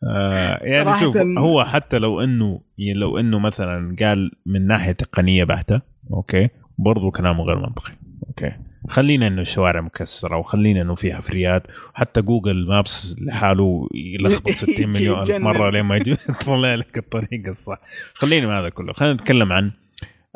آه 0.05 0.59
يعني 0.64 1.01
شوف 1.01 1.16
هو 1.39 1.64
حتى 1.64 1.99
لو 1.99 2.20
إنه 2.20 2.61
لو 2.78 3.18
إنه 3.18 3.39
مثلا 3.39 3.97
قال 4.01 4.30
من 4.47 4.66
ناحية 4.66 4.93
تقنيه 4.93 5.45
بحتة 5.45 5.80
okay 6.12 6.48
برضو 6.78 7.11
كلامه 7.11 7.45
غير 7.45 7.59
منطقي 7.59 7.93
okay. 8.26 8.52
خلينا 8.89 9.26
إنه 9.26 9.43
الشوارع 9.43 9.80
مكسرة 9.80 10.37
وخلينا 10.37 10.82
إنه 10.82 10.95
في 10.95 11.14
حفريات 11.14 11.62
وحتى 11.95 12.22
Google 12.22 12.66
Maps 12.68 13.16
لحاله 13.20 13.89
يلخبط 13.95 14.51
60 14.74 14.89
مليون 14.89 15.18
ألف. 15.18 15.37
مرة 15.37 15.70
لين 15.70 15.82
ما 15.82 15.97
يطلع 16.28 16.74
لك 16.74 16.99
الطريق 16.99 17.47
الصح. 17.47 17.78
خلينا 18.14 18.47
من 18.47 18.53
هذا 18.55 18.68
كله. 18.68 18.93
خلينا 18.93 19.14
نتكلم 19.14 19.53
عن 19.53 19.72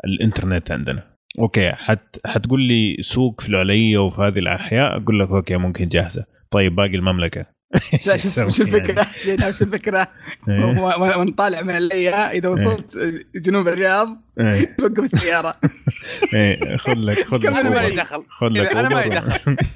الإنترنت 0.05 0.71
عندنا. 0.71 1.03
okay 1.39 1.71
حت 1.71 2.19
حتقول 2.25 2.61
لي 2.61 2.97
سوق 3.01 3.41
في 3.41 3.49
العليا 3.49 3.99
وفي 3.99 4.21
هذه 4.21 4.39
الأحياء 4.39 4.97
أقول 4.97 5.19
لك 5.19 5.29
okay 5.29 5.57
ممكن 5.57 5.87
جاهزة. 5.87 6.25
طيب 6.51 6.75
باقي 6.75 6.95
المملكة؟ 6.95 7.45
لا 8.07 8.17
شوف 8.17 8.37
وش 8.37 8.61
الفكرة 8.61 9.03
شيء 9.17 9.49
وش 9.49 9.61
الفكرة 9.61 10.07
إيه. 10.49 11.17
ونطالع 11.17 11.61
من 11.61 11.77
العليا 11.77 12.31
إذا 12.31 12.49
وصلت 12.49 12.97
جنوب 13.35 13.67
الرياض 13.67 14.21
إيه. 14.39 14.75
توقف 14.77 14.99
السيارة 14.99 15.55
إيه 16.33 16.77
خذ 16.77 16.95
لك 16.97 17.27
خذ 17.27 17.37
لك 17.37 17.45
أنا 17.45 17.59
أوبر. 17.59 17.95
دخل 17.95 18.23
خذ 18.39 18.47
لك 18.47 18.75
أوبر. 18.75 18.95
مالي 18.95 19.09
دخل. 19.09 19.55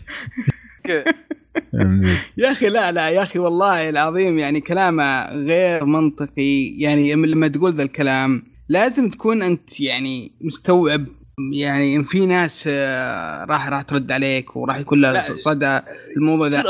يا 2.37 2.51
أخي 2.51 2.69
لا 2.69 2.91
لا 2.91 3.09
يا 3.09 3.23
أخي 3.23 3.39
والله 3.39 3.89
العظيم 3.89 4.37
يعني 4.37 4.61
كلامه 4.61 5.29
غير 5.31 5.85
منطقي 5.85 6.65
يعني 6.77 7.13
لما 7.13 7.47
تقول 7.47 7.73
ذا 7.73 7.83
الكلام 7.83 8.43
لازم 8.69 9.09
تكون 9.09 9.43
أنت 9.43 9.79
يعني 9.79 10.31
مستوعب 10.41 11.05
يعني 11.53 11.95
ان 11.95 12.03
في 12.03 12.25
ناس 12.25 12.69
آه، 12.71 13.45
راح 13.45 13.69
راح 13.69 13.81
ترد 13.81 14.11
عليك 14.11 14.55
وراح 14.55 14.77
يكون 14.77 15.01
لها. 15.01 15.21
صدى 15.21 15.79
الموضوع 16.17 16.47
ذا 16.47 16.61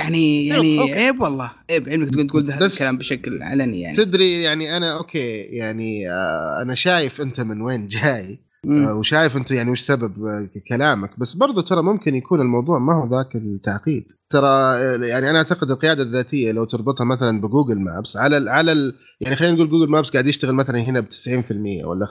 يعني 0.00 0.46
يعني 0.46 0.78
أضحوكة. 0.78 0.94
عيب 0.94 1.20
والله. 1.20 1.50
عيب. 1.70 1.88
انك 1.88 2.10
تقول 2.10 2.26
تقول 2.26 2.50
هذا 2.52 2.66
الكلام 2.66 2.96
بشكل 2.98 3.42
علني 3.42 3.80
يعني. 3.80 3.96
تدري 3.96 4.42
يعني 4.42 4.76
أنا 4.76 4.98
okay 4.98 5.38
يعني 5.40 6.10
آه 6.10 6.62
أنا 6.62 6.74
شايف 6.74 7.20
أنت 7.20 7.40
من 7.40 7.60
وين 7.62 7.86
جاي. 7.86 8.38
آه 8.70 8.94
وشايف 8.94 9.36
أنت 9.36 9.50
يعني 9.50 9.70
وش 9.70 9.80
سبب 9.80 10.24
آه 10.26 10.48
كلامك. 10.68 11.20
بس 11.20 11.34
برضو 11.34 11.60
ترى 11.60 11.82
ممكن 11.82 12.14
يكون 12.14 12.40
الموضوع 12.40 12.78
ما 12.78 12.94
هو 12.94 13.08
ذاك 13.10 13.34
التعقيد. 13.36 14.04
ترى 14.30 14.46
آه، 14.48 14.96
يعني 15.04 15.30
أنا 15.30 15.38
أعتقد 15.38 15.70
القيادة 15.70 16.02
الذاتية 16.02 16.52
لو 16.52 16.64
تربطها 16.64 17.04
مثلا 17.04 17.40
ب 17.40 17.45
Google 17.45 17.78
Maps 17.80 18.16
على 18.16 18.36
ال 18.36 18.48
على 18.48 18.72
ال 18.72 18.94
يعني 19.20 19.36
خلينا 19.36 19.54
نقول 19.54 19.70
Google 19.70 19.90
Maps 19.90 20.10
قاعد 20.10 20.26
يشتغل 20.26 20.54
مثلا 20.54 20.78
هنا 20.80 21.00
ب 21.00 21.06
90% 21.08 21.84
ولا 21.84 22.06
85% 22.06 22.10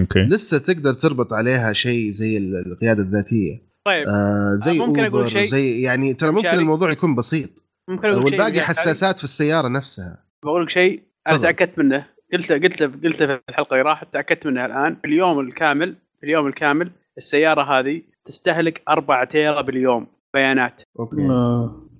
okay. 0.00 0.18
لسه 0.30 0.58
تقدر 0.58 0.92
تربط 0.94 1.32
عليها 1.32 1.72
شيء 1.72 2.10
زي 2.10 2.36
ال- 2.36 2.72
القيادة 2.72 3.02
الذاتية. 3.02 3.68
طيب 3.88 4.08
آه 4.08 4.52
زي 4.56 4.80
آه، 4.80 4.86
ممكن 4.86 5.04
أوبر 5.04 5.28
شيء؟ 5.28 5.42
وزي 5.44 5.82
يعني 5.82 6.14
ترى 6.14 6.30
ممكن 6.30 6.42
شارك. 6.42 6.58
الموضوع 6.58 6.90
يكون 6.92 7.14
بسيط. 7.14 7.64
ممكن 7.88 8.06
أقول 8.08 8.16
شيء 8.16 8.24
والباقي 8.24 8.50
يعني 8.56 8.66
حساسات 8.66 9.18
في 9.18 9.24
السيارة 9.24 9.68
نفسها. 9.68 10.24
بقول 10.44 10.62
لك 10.62 10.70
شيء 10.70 11.02
أنا. 11.28 11.38
تأكدت 11.38 11.78
منه. 11.78 12.06
قلت 12.32 12.52
قلت 12.52 12.82
قلت 12.82 13.16
في 13.16 13.40
الحلقة 13.48 13.72
اللي 13.74 13.82
راحت 13.82 14.06
تأكدت 14.12 14.46
منها 14.46 14.66
الآن. 14.66 14.96
في 15.02 15.06
اليوم 15.06 15.40
الكامل 15.40 15.96
في 16.20 16.26
اليوم 16.26 16.46
الكامل 16.46 16.90
السيارة 17.18 17.78
هذه 17.78 18.02
تستهلك 18.26 18.82
4 18.88 19.24
tera 19.24 19.60
باليوم 19.60 20.06
بيانات. 20.34 20.82
okay. 21.00 21.16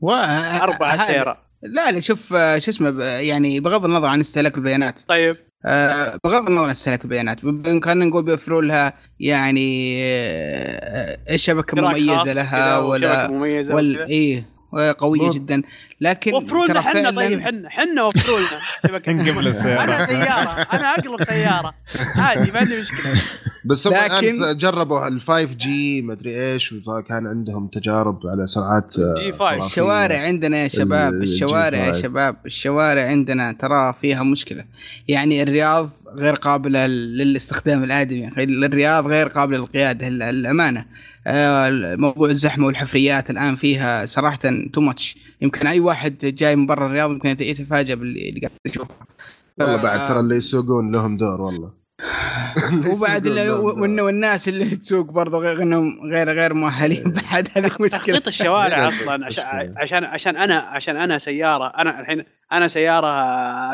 و... 0.01 0.11
4 0.13 0.87
هذا- 0.95 1.07
tera. 1.13 1.37
لا 1.63 1.91
لا 1.91 2.01
شوف 2.01 2.29
شو 2.29 2.71
اسمه 2.71 2.91
ب- 2.91 2.99
يعني 3.01 3.61
بغض 3.61 3.85
النظر 3.85 4.07
عن 4.09 4.21
استهلاك 4.21 4.57
البيانات. 4.57 5.01
طيب. 5.09 5.37
آه، 5.65 6.19
بغض 6.25 6.47
النظر 6.47 6.65
عن 6.65 6.71
استهلاك 6.71 7.05
البيانات 7.05 7.45
بامكاننا 7.45 8.05
نقول 8.05 8.23
بيوفروا 8.25 8.63
لها 8.63 8.93
يعني 9.21 9.97
آه، 10.05 11.37
شبكة 11.37 11.91
اشتراك 11.91 11.97
خاص 11.97 12.27
مميزه 12.27 12.33
لها 12.33 12.79
ولا 12.79 13.31
مميزة 13.31 13.75
ولا. 13.75 14.07
إيه 14.07 14.58
قوية 14.99 15.21
مو- 15.23 15.31
جدا 15.31 15.63
لكن 16.01 16.35
وفروا 16.35 16.65
لنا 16.67 16.75
ترى 16.75 16.83
حنا 16.83 17.11
فعلاً- 17.11 17.17
طيب 17.17 17.41
حنا 17.41 17.69
حنا 17.71 18.03
وفروا 18.03 18.39
لنا. 18.39 18.99
نقبل 19.23 19.49
السيارة. 19.49 19.83
أنا 19.85 20.07
سيارة 20.07 20.67
أنا 20.73 20.95
أقلب 20.95 21.25
سيارة 21.25 21.75
عادي 22.17 22.51
ما 22.53 22.59
عندي 22.59 22.77
مشكلة 22.77 23.23
بس 23.65 23.87
هم 23.87 23.95
لكن- 23.95 24.43
الان 24.45 24.57
جربوا 24.57 25.09
ال 25.09 25.21
5G 25.21 26.03
مدري 26.03 26.53
إيش 26.53 26.73
وكان 26.87 27.27
عندهم 27.27 27.67
تجارب 27.69 28.27
على 28.27 28.47
سرعات 28.47 28.99
آه، 28.99 29.15
G 29.19 29.33
5. 29.33 29.39
خرافية. 29.39 29.67
الشوارع 29.67 30.21
عندنا 30.21 30.57
يا 30.63 30.69
شباب 30.69 31.13
ال- 31.13 31.23
الشوارع 31.23 31.79
يا 31.79 31.93
شباب 31.93 32.37
الشوارع 32.47 33.03
عندنا 33.09 33.53
ترى 33.53 33.93
فيها 34.01 34.23
مشكلة 34.23 34.65
يعني 35.09 35.43
الرياض 35.43 35.91
غير 36.15 36.35
قابلة 36.35 36.87
للاستخدام 36.87 37.85
الادمي 37.85 38.19
يعني 38.19 38.45
الرياض 38.45 39.07
غير 39.07 39.29
قابلة 39.29 39.59
للقيادة 39.59 40.09
للامانه 40.09 40.87
آه، 41.27 41.97
موضوع 41.97 42.29
الزحمة 42.29 42.67
والحفريات 42.67 43.31
الآن 43.31 43.55
فيها 43.55 44.07
صراحة 44.07 44.39
تو 44.73 44.81
ماتش 44.81 45.17
يمكن 45.41 45.67
أي 45.67 45.81
واحد 45.81 46.19
جاي 46.19 46.57
من 46.57 46.67
برا 46.67 46.87
الرياض 46.87 47.11
يمكن 47.11 47.29
يتفاجئ 47.29 47.95
باللي 47.95 48.29
اللي 48.29 48.41
قاعد 48.41 48.53
يشوفه. 48.67 48.95
والله 49.59 49.77
بعد 49.77 50.09
ترى 50.09 50.21
اللي 50.21 50.37
يسوقون 50.37 50.93
لهم 50.93 51.17
دور 51.17 51.41
والله. 51.41 51.88
وبعد. 52.97 53.29
وإن- 53.29 54.03
والناس 54.03 54.49
اللي 54.49 54.65
تسوق 54.65 55.11
برضه 55.11 55.39
غير 55.39 55.63
إنهم 55.63 56.13
غير 56.15 56.29
غير 56.33 56.55
مؤهلين 56.55 57.05
بعد 57.05 57.49
هذه 57.57 57.65
مشكلة 57.67 57.89
تخطيط 57.89 58.27
الشوارع 58.27 58.79
لا، 58.79 58.89
أصلا 58.89 59.27
عشان. 59.27 59.75
عشان 59.77 60.05
عشان 60.05 60.37
أنا 60.37 60.55
عشان 60.59 60.97
أنا 60.97 61.19
سيارة 61.19 61.73
أنا 61.79 62.01
الحين 62.01 62.25
أنا 62.53 62.69
سيارة 62.69 63.07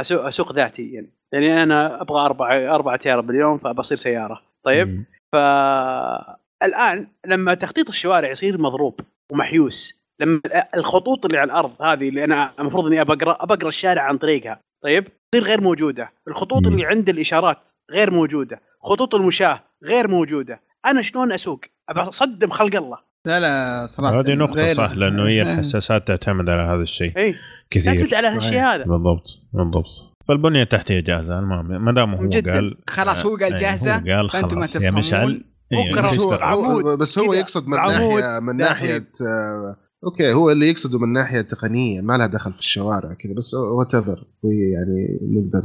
اسوق 0.01 0.27
أسوق 0.27 0.53
ذاتي 0.53 0.93
يعني 0.93 1.11
يعني 1.33 1.63
أنا 1.63 2.01
أبغى 2.03 2.21
أربع 2.21 2.75
أربع 2.75 2.97
تيار 2.97 3.21
باليوم 3.21 3.59
فبصير 3.59 3.99
سيارة 3.99 4.41
طيب. 4.65 5.05
فالآن 5.33 7.07
لما 7.27 7.55
تخطيط 7.55 7.89
الشوارع 7.89 8.31
يصير 8.31 8.61
مضروب 8.61 9.01
ومحيوس 9.31 10.04
لما 10.21 10.41
الخطوط 10.77 11.25
اللي 11.27 11.39
على 11.39 11.51
الأرض 11.51 11.83
هذه 11.83 12.09
اللي 12.09 12.25
أنا 12.25 12.53
المفروض 12.59 12.87
إني 12.87 13.01
ابقرا 13.01 13.37
أبقرأ 13.41 13.69
الشارع 13.69 14.03
عن 14.03 14.19
طريقها 14.19 14.61
طيب؟ 14.85 15.05
تصير 15.33 15.47
غير 15.47 15.61
موجودة. 15.61 16.11
الخطوط. 16.29 16.67
اللي 16.67 16.85
عند 16.87 17.09
الإشارات 17.09 17.69
غير 17.91 18.11
موجودة. 18.11 18.61
خطوط 18.83 19.15
المشاة 19.15 19.61
غير 19.85 20.09
موجودة. 20.09 20.61
أنا 20.87 21.03
شلون 21.03 21.33
أسوق؟ 21.33 21.61
أبى 21.89 22.01
أصدم 22.01 22.51
خلق 22.51 22.77
الله. 22.77 22.99
لا 23.27 23.41
لا 23.41 23.87
صراحة 23.91 24.21
هذه 24.21 24.35
نقطة 24.35 24.53
غير- 24.55 24.75
صح 24.75 24.91
لأنه 24.91 25.27
هي 25.27 25.43
آه. 25.43 25.53
الحساسات 25.53 26.09
تعتمد 26.09 26.49
على 26.51 26.63
هذا 26.63 26.83
الشيء 26.83 27.19
إي. 27.19 27.35
كثير. 27.71 27.95
تعتمد 27.95 28.15
على 28.15 28.29
هالشيء 28.29 28.59
هذا. 28.61 28.85
بالضبط 28.85 29.27
بالضبط. 29.53 30.15
فالبنية 30.29 30.63
التحتية 30.63 31.01
جاهزة 31.01 31.39
المهم 31.39 31.85
ما 31.85 31.93
دام 31.93 32.15
هو 32.15 32.29
جدا. 32.29 32.53
قال 32.53 32.77
خلاص 32.91 33.27
هو 33.27 33.37
قال 33.37 33.53
آه، 33.53 33.57
جاهزة، 33.57 33.95
هو 33.97 33.99
قال 33.99 34.23
ما 34.23 34.29
خلاص. 34.29 34.77
يا 34.77 34.91
مشعل. 34.91 35.45
تفهمون. 35.71 35.89
أنت 35.99 35.99
بس 35.99 36.19
هو, 36.21 36.97
بس 36.97 37.19
هو. 37.19 37.33
يقصد 37.33 37.69
من 37.69 37.77
ناحيه 37.77 38.39
من. 38.41 38.57
ناحية 38.57 39.09
آه 39.29 39.77
أوكي 40.05 40.33
هو 40.33 40.51
اللي 40.51 40.69
يقصده 40.71 40.99
من 40.99 41.13
ناحية 41.13 41.41
تقنية 41.41 42.01
ما 42.01 42.17
لها 42.19 42.27
دخل 42.27 42.53
في 42.53 42.61
الشوارع 42.61 43.15
كذا 43.15 43.33
بس 43.35 43.55
whatever 43.55 44.27
يعني 44.45 45.19
نقدر 45.23 45.61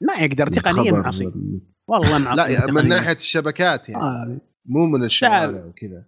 ما 0.00 0.24
يقدر 0.24 0.48
تقنيا 0.48 0.92
معصي 0.92 1.26
وال- 1.26 1.60
والله 1.88 2.18
معصي 2.18 2.36
لا 2.36 2.46
يعني 2.48 2.72
من. 2.72 2.88
ناحية 2.88 3.12
الشبكات 3.16 3.88
يعني 3.88 4.02
آه. 4.04 4.40
مو 4.66 4.86
من 4.86 5.04
الشوارع. 5.04 5.64
وكذا 5.64 6.04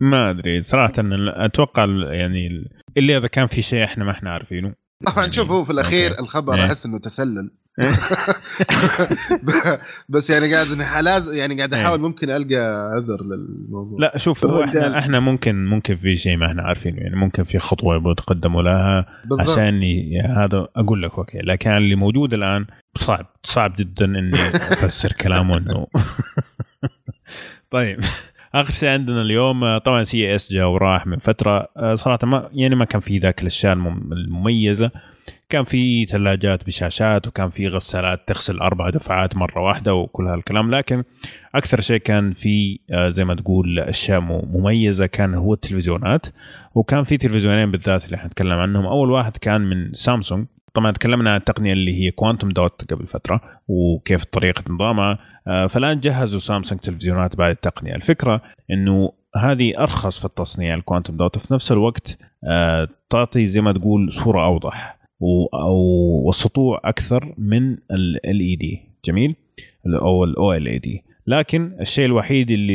ما 0.00 0.30
أدري 0.30 0.62
صراحة 0.62 0.92
إن 0.98 1.12
أتوقع 1.28 1.84
يعني 2.12 2.46
ال- 2.46 2.68
إلا 2.96 3.18
إذا 3.18 3.26
كان 3.28 3.46
في 3.46 3.62
شيء 3.62 3.84
إحنا 3.84 4.04
ما 4.04 4.10
إحنا 4.10 4.30
عارفينه 4.30 4.74
طبعا 5.06 5.18
يعني- 5.18 5.32
شوف 5.32 5.50
هو 5.50 5.64
في 5.64 5.70
الأخير 5.72 6.10
أوكي. 6.10 6.22
الخبر 6.22 6.54
إيه. 6.54 6.64
أحس 6.64 6.86
إنه 6.86 6.98
تسلل 6.98 7.50
بس 10.08 10.30
يعني 10.30 10.54
قاعد 10.54 10.66
لازم 11.02 11.36
يعني 11.36 11.56
قاعد 11.56 11.74
أحاول 11.74 12.00
ممكن 12.00 12.30
ألقى 12.30 12.90
عذر 12.94 13.22
للموضوع 13.24 13.98
لا 14.00 14.18
شوف 14.18 14.46
هو. 14.46 14.64
إحنا 14.64 14.98
إحنا 14.98 15.20
ممكن 15.20 15.66
ممكن 15.66 15.96
في 15.96 16.16
شيء 16.16 16.36
ما 16.36 16.46
إحنا 16.46 16.62
عارفينه 16.62 16.98
يعني 16.98 17.16
ممكن 17.16 17.44
في 17.44 17.58
خطوة 17.58 17.96
يبغوا 17.96 18.12
يتقدموا 18.12 18.62
لها 18.62 19.06
بالضبط. 19.24 19.50
عشان 19.50 19.82
هذا 20.36 20.68
أقول 20.76 21.02
لك 21.02 21.18
أوكي 21.18 21.38
لكن 21.38 21.70
اللي 21.70 21.94
موجود 21.94 22.34
الآن 22.34 22.66
صعب 22.96 23.26
صعب 23.42 23.74
جدا 23.78 24.04
إني 24.04 24.38
أفسر 24.72 25.12
كلامه 25.12 25.56
إنه 25.58 25.86
طيب 27.70 28.00
آخر 28.54 28.72
شيء 28.72 28.88
عندنا 28.88 29.22
اليوم 29.22 29.78
طبعا 29.78 30.04
CES 30.04 30.52
جاء 30.52 30.66
وراح 30.68 31.06
من 31.06 31.18
فترة 31.18 31.68
آه، 31.76 31.94
صراحة 31.94 32.26
ما 32.26 32.48
يعني 32.52 32.74
ما 32.74 32.84
كان 32.84 33.00
في 33.00 33.18
ذاك 33.18 33.40
الأشياء 33.42 33.72
المم- 33.72 34.12
المميزة 34.12 34.90
كان 35.48 35.64
في 35.64 36.06
ثلاجات 36.06 36.66
بشاشات 36.66 37.26
وكان 37.26 37.50
في 37.50 37.68
غسالات 37.68 38.28
تغسل 38.28 38.58
أربع 38.58 38.90
دفعات 38.90 39.36
مرة 39.36 39.60
واحدة 39.60 39.94
وكل 39.94 40.26
هالكلام. 40.26 40.74
لكن 40.74 41.02
أكثر 41.54 41.80
شيء 41.80 41.98
كان 41.98 42.32
في 42.32 42.78
آه، 42.90 43.10
زي 43.10 43.24
ما 43.24 43.34
تقول 43.34 43.78
أشياء 43.78 44.20
مميزة 44.20 45.06
كان 45.06 45.34
هو 45.34 45.54
التلفزيونات. 45.54 46.26
وكان 46.74 47.04
في 47.04 47.16
تلفزيونين 47.16 47.70
بالذات 47.70 48.04
اللي 48.04 48.16
حنتكلم 48.18 48.52
عنهم. 48.52 48.86
أول 48.86 49.10
واحد 49.10 49.36
كان 49.36 49.60
من 49.60 49.92
سامسونج. 49.92 50.46
طبعا 50.74 50.92
تكلمنا 50.92 51.30
عن 51.30 51.36
التقنية 51.36 51.72
اللي 51.72 52.00
هي 52.00 52.10
quantum 52.10 52.48
dot 52.48 52.92
قبل 52.92 53.06
فترة 53.06 53.40
وكيف 53.68 54.24
طريقة 54.24 54.64
نظامها. 54.70 55.18
آه، 55.46 55.66
فالآن 55.66 56.00
جهزوا 56.00 56.38
سامسونج 56.38 56.80
تلفزيونات 56.80 57.36
بعد 57.36 57.50
التقنية. 57.50 57.94
الفكرة 57.94 58.42
إنه 58.70 59.12
هذه 59.36 59.78
أرخص 59.78 60.18
في 60.18 60.24
التصنيع 60.24 60.74
ال 60.74 60.79
quantum 60.79 61.16
dot 61.16 61.36
وفي 61.36 61.54
نفس 61.54 61.72
الوقت 61.72 62.18
آه، 62.44 62.88
تعطي 63.10 63.46
زي 63.46 63.60
ما 63.60 63.72
تقول 63.72 64.12
صورة 64.12 64.44
أوضح. 64.44 64.96
والسطوع 65.20 66.80
أكثر 66.84 67.34
من 67.38 67.72
LED 67.72 68.80
جميل؟ 69.04 69.34
أو 69.86 70.24
ال 70.24 70.66
OLED 70.66 71.02
لكن 71.26 71.76
الشيء 71.80 72.06
الوحيد 72.06 72.50
اللي 72.50 72.74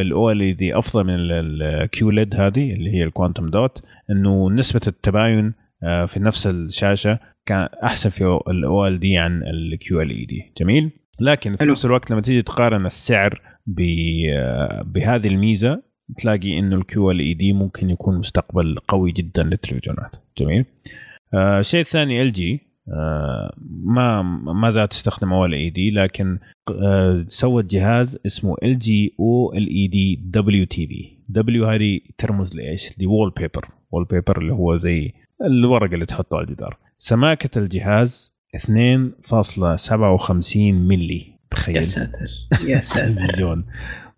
ال 0.00 0.40
OLED 0.40 0.78
أفضل 0.78 1.04
من 1.04 1.14
ال 1.14 2.10
QLED 2.10 2.34
هذه 2.34 2.72
اللي 2.72 2.90
هي 2.94 3.04
ال 3.04 3.10
quantum 3.10 3.50
dot 3.50 3.82
إنه 4.10 4.50
نسبة 4.50 4.80
التباين 4.86 5.54
آه، 5.82 6.06
في 6.06 6.20
نفس 6.20 6.46
الشاشة 6.46 7.18
كان 7.46 7.68
أحسن 7.84 8.10
في 8.10 8.40
ال 8.48 9.00
OLED 9.00 9.18
عن 9.18 9.42
ال 9.42 10.10
QLED 10.10 10.52
جميل؟ 10.58 10.90
لكن 11.20 11.56
في. 11.56 11.64
نفس 11.64 11.86
الوقت 11.86 12.10
لما 12.10 12.20
تيجي 12.20 12.42
تقارن 12.42 12.86
السعر 12.86 13.40
آه، 13.80 14.82
بهذه 14.86 15.28
الميزة 15.28 15.82
تلاقي 16.16 16.58
إنه 16.58 16.76
ال 16.76 17.20
QLED 17.20 17.52
ممكن 17.52 17.90
يكون 17.90 18.18
مستقبل 18.18 18.78
قوي 18.88 19.12
جدا 19.12 19.42
للتلفزيونات. 19.42 20.10
جميل؟ 20.38 20.64
آه، 21.34 21.60
الشيء 21.60 21.80
الثاني 21.80 22.22
LG 22.22 22.60
آه، 22.88 23.54
ما 23.84 24.22
ما 24.52 24.70
زالت 24.70 24.90
تستخدم 24.90 25.32
OLED 25.32 25.90
لكن 25.90 26.38
آه، 26.70 27.24
سوت 27.28 27.64
جهاز 27.64 28.18
اسمه 28.26 28.56
ال 28.62 28.78
جي 28.78 29.14
أو 29.20 29.52
ال 29.52 29.68
اي 29.68 29.86
دي 29.86 30.20
دبليو 30.24 30.66
تي 30.66 30.86
في 30.86 31.18
دبليو 31.28 31.66
هذه 31.66 32.00
ترمز 32.18 32.56
لإيش؟ 32.56 33.00
ل 33.00 33.30
wallpaper 33.30 33.68
wallpaper 33.90 34.38
اللي 34.38 34.52
هو 34.52 34.76
زي 34.76 35.12
الورقة 35.44 35.94
اللي 35.94 36.06
تحطه 36.06 36.36
على 36.36 36.46
الجدار. 36.46 36.78
سماكة 36.98 37.58
الجهاز 37.58 38.32
2.57 38.56 40.56
ملي. 40.56 41.16
يا 41.16 41.32
تخيل 41.50 41.84
ساتر. 41.84 42.26
يا 42.68 42.80
ساتر. 42.80 43.62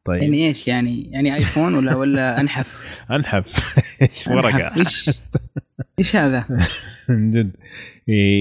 طيب. 0.05 0.23
يعني 0.23 0.47
إيش 0.49 0.69
يعني؟ 0.69 1.11
يعني 1.13 1.35
iPhone 1.35 1.75
ولا 1.75 1.95
ولا 1.97 2.41
أنحف؟ 2.41 2.85
أنحف. 3.17 3.79
إيش 4.03 4.29
ورقة. 4.29 4.77
إيش 4.77 5.11
إيش 5.99 6.17
هذا؟ 6.17 6.45
من 7.09 7.31
جد. 7.31 7.51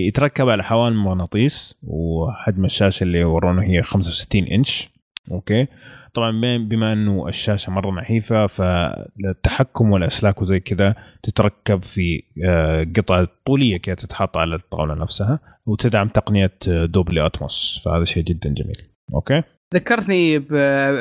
يتركب 0.07 0.49
على 0.49 0.63
حوالي 0.63 0.95
مغناطيس 0.95 1.75
وحجم 1.83 2.65
الشاشة 2.65 3.03
اللي 3.03 3.23
ورونا 3.23 3.63
هي 3.63 3.83
65 3.83 4.43
إنش. 4.47 4.89
أوكي. 5.31 5.67
طبعا 6.13 6.31
بما- 6.57 6.93
إنه 6.93 7.27
الشاشة 7.27 7.71
مرة 7.71 7.91
نحيفة 7.91 8.47
فالتحكم 8.47 9.91
والأسلاك 9.91 10.41
وزي 10.41 10.59
كذا 10.59 10.95
تتركب 11.23 11.83
في 11.83 12.23
آه، 12.45 12.87
قطعه 12.97 13.27
طولية 13.45 13.77
كذا 13.77 13.95
تتحط 13.95 14.37
على 14.37 14.55
الطاولة 14.55 14.93
نفسها 14.93 15.39
وتدعم 15.65 16.07
تقنية 16.07 16.51
Dolby 16.67 17.25
Atmos 17.25 17.81
فهذا 17.85 18.03
شيء 18.05 18.23
جدا 18.23 18.49
جميل. 18.49 18.77
أوكي. 19.13 19.41
ذكرتني 19.73 20.39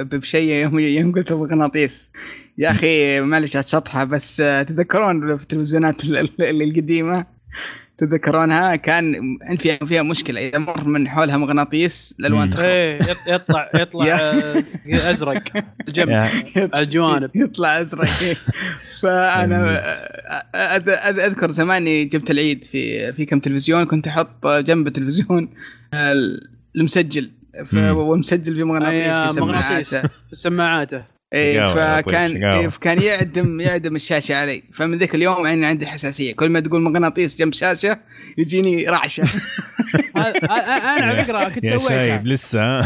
بشيء 0.04 0.52
يوم 0.54 0.78
يوم 0.78 1.12
قلت 1.12 1.32
مغناطيس 1.32 2.10
يا 2.58 2.70
أخي 2.70 3.20
معلش 3.20 3.56
شطحه 3.56 4.04
بس 4.04 4.40
آه، 4.40 4.62
تذكرون 4.62 5.36
في 5.36 5.42
التلفزيونات 5.42 6.04
ال- 6.04 6.16
ال- 6.16 6.42
اللي 6.42 6.64
القديمة؟ 6.64 7.26
تتذكرونها 7.98 8.76
كان 8.76 9.14
عند 9.42 9.58
فيها 9.60 9.76
فيها 9.76 10.02
مشكلة. 10.02 10.48
إذا 10.48 10.58
مر 10.58 10.84
من 10.88 11.08
حولها 11.08 11.36
مغناطيس 11.36 12.14
الألوان. 12.20 12.50
تخرب. 12.50 12.68
إيه 12.68 13.02
يط- 13.02 13.28
يطلع 13.28 13.70
يطلع 13.82 14.06
آه، 14.06 14.64
أزرق. 15.10 15.42
على 16.74 16.84
الجوانب. 16.84 17.30
يطلع 17.34 17.80
أزرق. 17.80 18.08
فأنا 19.02 19.82
أذ- 20.54 21.20
أذكر 21.20 21.50
زمان 21.50 21.76
إني 21.82 22.04
جبت 22.04 22.30
العيد 22.30 22.64
في 22.64 23.12
في 23.12 23.26
كم 23.26 23.40
تلفزيون. 23.40 23.84
كنت 23.84 24.06
أحط 24.06 24.46
جنب 24.46 24.86
التلفزيون 24.86 25.48
المسجل. 26.76 27.30
ومسجل 27.94 28.54
في 28.54 28.64
مغناطيس 28.64 29.16
في. 29.16 29.28
سماعاته 29.32 30.00
في 30.02 30.34
سماعاته 30.34 31.04
إيه 31.32 31.64
فكان. 32.02 32.44
إيه 32.44 32.68
فكان 32.68 33.02
يعدم 33.02 33.60
يعدم 33.60 33.96
الشاشة 33.96 34.34
علي 34.36 34.62
فمن 34.72 34.98
ذاك 34.98 35.14
اليوم 35.14 35.46
أنا 35.46 35.66
عندي 35.66 35.86
حساسية 35.86 36.34
كل 36.34 36.48
ما 36.50 36.60
تقول 36.60 36.80
مغناطيس 36.82 37.38
جنب 37.38 37.52
شاشة 37.52 37.98
يجيني 38.38 38.84
رعشة 38.84 39.24
أنا 40.16 41.04
على 41.06 41.24
فكرة 41.24 41.48
كنت 41.48 41.64
يا 41.64 41.78
سويتها 41.78 41.88
شايب 42.08 42.26
لسه 42.26 42.60
ها؟ 42.60 42.80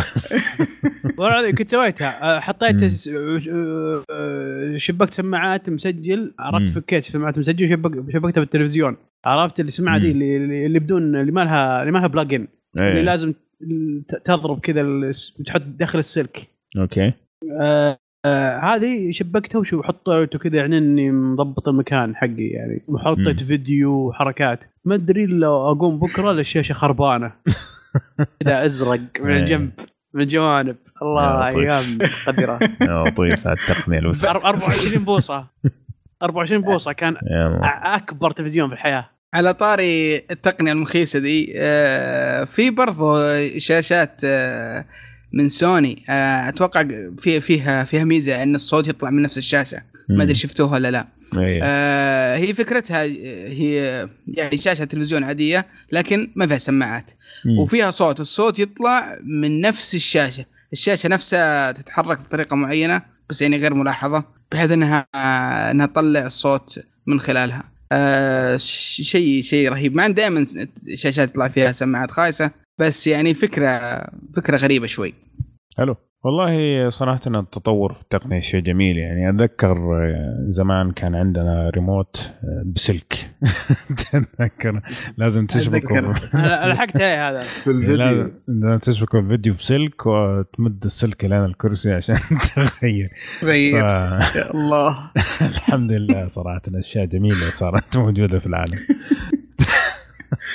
والله 1.19 1.29
العظيم 1.35 1.55
كنت 1.55 1.71
سويتها 1.71 2.41
حطيت 2.41 2.75
مم. 2.83 2.89
س- 2.89 3.09
آه، 3.09 4.05
آه، 4.11 4.77
شبكت 4.77 5.15
سماعات 5.15 5.71
مسجل 5.71 6.35
عرفت. 6.39 6.69
فكيت 6.69 7.05
سماعات 7.07 7.39
مسجل 7.39 7.65
وشبك- 7.67 8.13
شبكتها 8.13 8.41
بالتلفزيون 8.41 8.97
عرفت 9.27 9.61
السماعة 9.61 9.99
دي. 9.99 10.11
اللي 10.11 10.37
اللي 10.67 10.79
بدون 10.79 11.17
اللي 11.17 11.33
ما 11.33 11.41
لها 11.45 11.81
اللي 11.81 11.93
ما 11.93 11.99
لها 11.99 12.07
plug 12.07 12.47
اللي 12.77 12.99
إيه. 12.99 13.03
لازم 13.05 13.35
تضرب 14.25 14.61
كذا 14.61 14.83
وتحط 15.41 15.61
داخل 15.67 15.99
السلك. 15.99 16.47
أوكي. 16.79 17.13
آه 17.61 17.99
آه 18.25 18.59
هذه 18.59 19.13
شبكتها 19.13 19.59
وشو 19.59 19.83
حطيته 19.83 20.39
كذا 20.39 20.57
يعني 20.57 20.79
إني 20.79 21.11
مضبط 21.11 21.69
المكان 21.69 22.17
حقي 22.17 22.47
يعني. 22.47 22.85
وحطيت. 22.89 23.43
فيديو 23.43 23.93
وحركات. 24.09 24.61
ما 24.85 24.95
أدري 24.95 25.25
إلا 25.25 25.47
أقوم 25.47 25.99
بكرة 25.99 26.31
الشاشه 26.31 26.73
خربانة. 26.73 27.33
كذا 28.41 28.65
أزرق 28.65 29.01
من 29.21 29.31
إيه. 29.31 29.41
الجنب 29.41 29.71
من 30.15 30.23
الجوانب 30.23 30.77
الله. 31.03 31.47
أيام 31.49 31.99
قدره 32.27 32.59
لطيف 33.09 33.49
التقنية 33.49 33.99
الوسخه 33.99 34.33
أر- 34.33 34.45
24 34.45 35.05
بوصة. 35.05 35.47
24 36.23 36.63
بوصة 36.63 36.93
كان 36.93 37.17
أكبر 37.85 38.31
تلفزيون 38.31 38.69
في 38.69 38.75
الحياة. 38.75 39.11
على 39.37 39.55
طاري 39.55 40.17
التقنية 40.17 40.73
المخيسة 40.73 41.19
دي 41.19 41.53
آه، 41.57 42.45
في 42.45 42.71
برضو 42.71 43.19
شاشات 43.59 44.21
آه، 44.25 44.85
من 45.33 45.49
سوني 45.49 46.05
آه، 46.09 46.49
أتوقع 46.49 46.89
في 47.19 47.41
فيها 47.41 47.85
فيها 47.85 48.05
ميزة 48.05 48.43
إن 48.43 48.55
الصوت 48.55 48.89
يطلع 48.89 49.11
من 49.11 49.23
نفس 49.23 49.39
الشاشة. 49.39 49.83
ما 50.09 50.23
أدري 50.23 50.35
شفتوها 50.35 50.73
ولا 50.73 50.91
لا. 50.91 51.07
إيه. 51.35 51.61
آه، 51.65 52.37
هي 52.37 52.55
فكرتها 52.55 53.03
هي 53.03 54.09
يعني 54.29 54.57
شاشة 54.57 54.85
تلفزيون 54.85 55.25
عادية 55.25 55.67
لكن 55.93 56.31
ما 56.37 56.47
فيها 56.47 56.59
سماعات. 56.59 57.11
مم. 57.45 57.59
وفيها 57.59 57.91
صوت 57.91 58.21
الصوت 58.21 58.59
يطلع 58.59 59.19
من 59.25 59.61
نفس 59.61 59.95
الشاشة. 59.95 60.45
الشاشة 60.73 61.09
نفسها 61.09 61.73
تتحرك 61.73 62.19
بطريقة 62.21 62.57
معينة 62.57 63.03
بس 63.31 63.43
يعني 63.43 63.57
غير 63.57 63.75
ملاحظة 63.75 64.25
بحيث 64.53 64.71
إنها 64.71 65.07
إنها 65.71 65.87
تطلع 65.87 66.27
الصوت 66.27 66.81
من 67.07 67.21
خلالها. 67.21 67.76
آه، 67.93 68.57
شيء 68.57 69.41
شيء 69.43 69.69
رهيب. 69.69 69.95
مع 69.95 70.07
دائما 70.07 70.47
شاشات 70.95 71.29
يطلع 71.29 71.49
فيها 71.49 71.73
سماعات 71.73 72.11
خايسة 72.11 72.51
بس 72.79 73.07
يعني 73.07 73.35
فكره 73.35 74.05
فكرة 74.37 74.57
غريبة 74.57 74.87
شوي. 74.87 75.15
حلو. 75.77 75.97
والله 76.27 76.89
صراحة 76.91 77.21
التطور 77.27 77.93
في 77.95 78.01
التقنية 78.03 78.41
شيء 78.41 78.61
جميل. 78.61 78.97
يعني 78.99 79.31
أتذكر 79.31 79.77
آه، 79.77 80.47
زمان 80.51 80.91
كان 80.93 81.15
عندنا 81.15 81.71
ريموت 81.71 82.33
آه، 82.45 82.63
بسلك. 82.67 83.31
تتذكر 83.99 84.81
لازم 85.19 85.47
تشبكه. 85.47 85.99
أنا 86.35 86.73
لحقت 86.73 86.97
عليه 86.97 87.29
هذا. 87.31 87.43
في 87.43 87.71
لازم 87.73 88.03
الفيديو 88.21 88.33
لازم 88.49 88.79
تشبكه 88.79 89.19
الفيديو 89.19 89.55
بسلك 89.55 90.07
وتمد 90.07 90.85
السلك 90.85 91.25
لين 91.25 91.45
الكرسي 91.45 91.93
عشان 91.93 92.17
تغير. 92.55 93.11
غير 93.43 93.81
ف- 93.81 93.85
يا 94.37 94.51
الله. 94.55 94.97
الحمد 95.51 95.93
لله 95.93 96.27
صراحة 96.27 96.63
أشياء 96.75 97.05
جميلة 97.05 97.51
صارت 97.51 97.97
موجودة 97.97 98.39
في 98.39 98.47
العالم. 98.47 98.79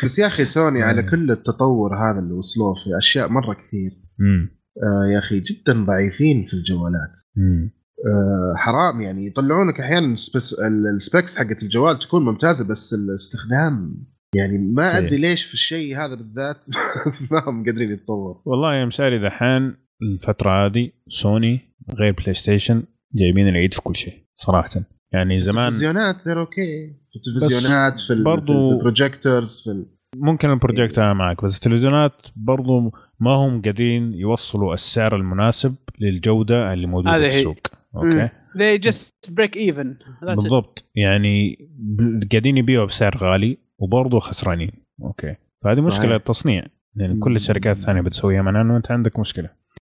بس 0.04 0.20
يا 0.20 0.28
أخي 0.28 0.46
سوني 0.46 0.84
على. 0.84 1.04
كل 1.04 1.32
التطور 1.32 1.96
هذا 1.96 2.20
اللي 2.20 2.34
وصلوه 2.34 2.74
في 2.74 2.98
أشياء 2.98 3.30
مرة 3.30 3.54
كثير. 3.54 3.92
آه 4.78 5.06
يا 5.14 5.20
أخي 5.20 5.40
جدا 5.40 5.86
ضعيفين 5.86 6.46
في 6.46 6.54
الجوالات. 6.54 7.20
آه 8.08 8.54
حرام 8.58 9.02
يعني 9.02 9.26
يطلعونك 9.28 9.80
أحيانا 9.80 10.16
ال 10.96 11.01
speakers 11.01 11.38
حقت 11.38 11.64
الجوال 11.64 12.00
تكون 12.00 12.26
ممتازة 12.26 12.68
بس 12.68 12.94
الاستخدام 12.94 14.04
يعني 14.36 14.58
ما. 14.58 14.98
أدري 14.98 15.18
ليش 15.18 15.44
في 15.46 15.54
الشيء 15.54 15.98
هذا 15.98 16.16
بالذات 16.16 16.68
ما 17.32 17.44
هم 17.50 17.66
قادرين 17.66 17.92
يتطور 17.92 18.42
والله 18.46 18.76
يا 18.76 18.86
مشاري 18.86 19.20
دحين 19.20 19.76
الفترة 20.02 20.66
هذه 20.66 20.92
سوني 21.10 21.60
غير 22.00 22.12
PlayStation 22.12 22.84
جايبين 23.16 23.48
العيد 23.48 23.74
في 23.74 23.82
كل 23.82 23.96
شيء 23.96 24.14
صراحة 24.36 24.70
يعني 25.14 25.40
زمان 25.42 25.58
التلفزيونات 25.68 26.28
أوكي 26.28 26.88
في 27.12 27.16
التلفزيونات 27.16 28.00
في, 28.00 28.14
ال- 28.14 28.24
برضو- 28.24 28.66
في 28.66 28.72
ال 28.74 28.82
projectors 28.82 29.62
في. 29.64 29.86
ممكن 30.16 30.50
البروجيكت 30.50 31.00
أنا 31.00 31.14
معك 31.14 31.44
بس 31.44 31.56
التلفزيونات 31.58 32.12
برضو 32.36 32.92
ما 33.20 33.32
هم 33.32 33.62
قادرين 33.62 34.14
يوصلوا 34.14 34.74
السعر 34.74 35.16
المناسب 35.16 35.76
للجودة 36.00 36.74
اللي 36.74 36.88
موجودة 36.88 37.16
هذه 37.16 37.30
في. 37.30 37.38
السوق 37.38 37.58
أوكي. 37.96 38.28
They 38.58 38.80
just 38.90 39.32
break 39.32 39.56
even. 39.56 39.88
That's 39.96 40.32
it. 40.32 40.36
بالضبط. 40.36 40.90
يعني 40.96 41.58
قاعدين 42.32 42.58
يبيعوا 42.58 42.86
بسعر 42.86 43.18
غالي 43.18 43.58
وبرضه 43.80 44.20
خسرانين. 44.20 44.72
أوكي. 45.04 45.36
فهذه 45.64 45.82
مشكلة 45.82 46.00
صحيح. 46.02 46.12
التصنيع 46.16 46.66
لأن 46.96 47.20
كل 47.20 47.36
الشركات 47.36 47.78
الثانية 47.78 48.02
بتسويها 48.02 48.42
معناه 48.42 48.62
إنه 48.62 48.78
أنت 48.78 48.92
عندك 48.92 49.20
مشكلة. 49.20 49.50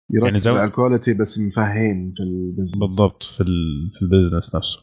يركز 0.09 0.25
يعني 0.25 0.39
زو- 0.39 0.55
على 0.55 0.67
ال 0.67 0.73
quality 0.73 1.13
بس 1.13 1.39
مفهين 1.39 2.13
في 2.17 2.23
ال 2.23 2.29
business 2.29 2.77
بالضبط 2.77 3.23
في 3.23 3.41
ال... 3.41 3.89
في 3.93 4.01
ال 4.01 4.07
business 4.07 4.55
نفسه. 4.55 4.79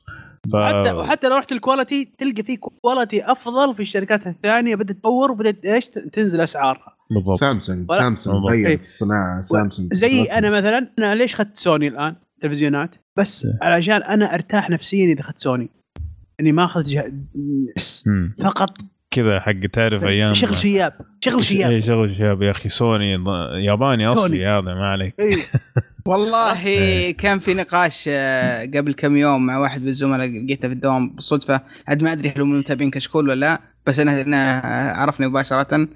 ف... 0.53 0.57
حتى 0.57 0.93
وحتى 0.93 1.29
لو 1.29 1.37
رحت 1.37 1.53
ال 1.53 1.59
quality 1.59 2.05
تلقى 2.19 2.43
في 2.43 2.57
quality 2.57 3.33
أفضل 3.33 3.75
في 3.75 3.83
الشركات 3.83 4.27
الثانية. 4.27 4.77
بدأت 4.77 4.97
تطور 4.97 5.31
وبدأت 5.31 5.65
إيش؟ 5.65 5.85
تنزل 5.89 6.41
أسعارها. 6.41 6.97
بالضبط. 7.11 7.35
سامسونج 7.35 7.91
ولا- 7.91 7.99
سامسونج 7.99 8.35
بالضبط. 8.37 8.53
إيه. 8.53 8.67
غيرت 8.67 8.81
الصناعه 8.81 9.41
سامسونج 9.41 9.93
زي 9.95 10.23
أنا 10.23 10.51
مثلا 10.51 10.93
أنا 10.99 11.15
ليش 11.15 11.35
أخذت 11.35 11.57
سوني 11.57 11.89
الآن؟ 11.89 12.17
تلفزيونات. 12.43 12.91
بس 13.17 13.45
إيه. 13.47 13.59
علشان 13.63 14.03
أنا 14.03 14.35
أرتاح 14.35 14.71
نفسيا 14.71 15.07
إذا 15.13 15.21
أخذت 15.21 15.39
سوني. 15.39 15.71
اني 16.41 16.53
ما 16.53 16.65
أخذت 16.65 16.87
جه... 16.89 17.13
فقط 18.43 18.71
كذا 19.11 19.41
حق 19.41 19.67
تعرف 19.73 20.05
أيام 20.05 20.35
شغل 20.35 20.59
شياب 20.59 20.93
شغل 21.25 21.43
شياب. 21.43 21.71
اي 21.71 21.83
شغل 21.83 22.15
شياب 22.17 22.43
يا 22.43 22.51
أخي. 22.51 22.69
سوني 22.69 23.17
ض- 23.17 23.55
ياباني 23.67 24.09
أصلي. 24.09 24.47
هذا 24.47 24.61
ما 24.75 24.89
عليك. 24.89 25.15
إيه. 25.21 25.37
والله 26.07 26.67
إيه. 26.67 27.17
كان 27.17 27.39
في 27.39 27.55
نقاش 27.55 28.05
آه، 28.09 28.63
قبل 28.75 28.93
كم 28.95 29.17
يوم 29.17 29.47
مع 29.47 29.59
واحد 29.59 29.83
من 29.83 29.89
الزملاء 29.89 30.45
لقيته 30.45 30.69
في 30.69 30.75
الدوام 30.75 31.11
بالصدفه 31.11 31.61
عاد 31.89 32.05
ما 32.05 32.13
أدري 32.13 32.29
هل 32.37 32.41
هم 32.41 32.59
متابعين 32.59 32.91
كشكول 32.91 33.29
ولا 33.29 33.35
لا 33.41 33.61
بس 33.87 33.99
أنا 33.99 34.21
أنا 34.23 34.61
عرفني 34.97 35.27
مباشرة. 35.27 35.89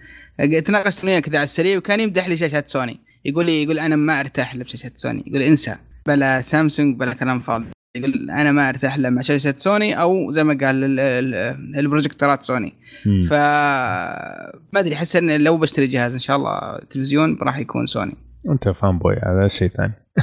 تناقشت 0.65 1.05
وياه 1.05 1.21
كذا 1.21 1.37
على 1.39 1.45
السريع 1.45 1.77
وكان 1.79 2.01
يمدح 2.01 2.29
لي 2.29 2.37
شاشات 2.37 2.69
سوني. 2.69 3.01
يقول 3.25 3.47
لي 3.47 3.63
يقول 3.63 3.79
أنا 3.79 3.97
ما 3.97 4.21
أرتاح 4.21 4.55
إلا 4.55 4.65
بشاشات 4.65 4.99
سوني. 4.99 5.25
يقول 5.27 5.43
انسى. 5.43 5.77
بلا 6.07 6.41
سامسونج 6.41 6.97
بلا 7.01 7.15
كلام 7.15 7.41
فاضي. 7.41 7.65
يقول 7.97 8.31
أنا 8.31 8.53
ما 8.53 8.69
أرتاح 8.69 8.95
إلا 8.95 9.11
مع 9.11 9.23
شاشة 9.23 9.55
سوني 9.57 9.95
أو 10.01 10.31
زي 10.31 10.45
ما 10.45 10.67
قال 10.67 10.85
ال- 10.85 11.01
ال- 11.01 11.79
ال 11.79 11.85
projectorات 11.85 12.43
سوني. 12.43 12.73
ف 13.29 13.33
ما 14.73 14.81
أدري 14.81 14.95
أحس 14.95 15.17
إن 15.17 15.41
لو 15.45 15.57
بشتري 15.59 15.87
جهاز 15.87 16.13
إن 16.15 16.19
شاء 16.21 16.37
الله 16.37 16.79
تلفزيون 16.91 17.39
راح 17.43 17.59
يكون 17.59 17.87
سوني 17.87 18.15
أنت 18.51 18.69
fanboy 18.69 19.15
هذا 19.17 19.49
شيء 19.49 19.69
ثاني. 19.69 19.93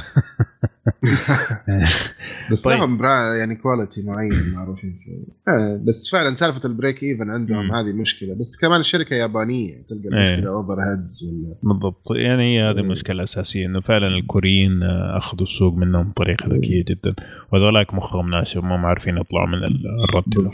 بس 2.50 2.62
طيب. 2.62 2.78
لهم 2.78 2.98
يعني 3.38 3.56
quality 3.56 4.06
معين 4.06 4.52
معروفين 4.54 4.98
فيه. 5.04 5.52
آه 5.52 5.80
بس 5.84 6.10
فعلا 6.12 6.34
سالفة 6.34 6.68
ال 6.68 6.74
break 6.74 7.02
even 7.02 7.30
عندهم. 7.30 7.72
هذه 7.72 7.92
مشكلة. 7.92 8.34
بس 8.34 8.56
كمان 8.60 8.80
الشركة 8.80 9.16
يابانية 9.16 9.82
تلقى 9.88 10.18
إيه. 10.18 10.28
المشكلة 10.28 10.50
overheads 10.50 11.24
ولا؟ 11.24 11.54
بالضبط. 11.62 12.02
يعني 12.10 12.58
هي 12.58 12.70
هذه 12.70 12.78
المشكلة 12.78 13.16
الاساسيه 13.16 13.66
إنه 13.66 13.80
فعلا 13.80 14.06
الكوريين 14.06 14.82
آه، 14.82 15.18
أخذوا 15.18 15.42
السوق 15.42 15.74
منهم 15.74 16.10
بطريقة 16.10 16.56
ذكية 16.56 16.84
جدا. 16.84 17.14
وهذولاك 17.52 17.94
مخهم 17.94 18.30
ناشف 18.30 18.64
ما 18.64 18.88
عارفين 18.88 19.18
يطلعوا 19.18 19.46
من 19.48 19.64
ال- 19.64 20.04
الرد. 20.08 20.50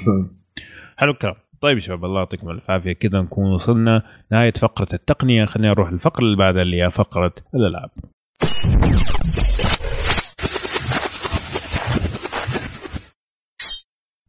حلو 0.97 1.13
الكلام. 1.13 1.35
طيب 1.61 1.77
يا 1.77 1.83
شباب 1.83 2.05
الله 2.05 2.19
يعطيكم 2.19 2.51
الف 2.51 2.71
عافية. 2.71 2.93
كذا 2.93 3.21
نكون 3.21 3.53
وصلنا 3.53 4.03
نهاية 4.33 4.53
فقرة 4.53 4.89
التقنية. 4.93 5.45
خلينا 5.45 5.69
نروح 5.69 5.89
الفقرة 5.89 6.25
اللي 6.25 6.37
بعدها 6.37 6.63
اللي 6.63 6.83
هي 6.83 6.91
فقرة 6.91 7.35
الألعاب. 7.55 7.91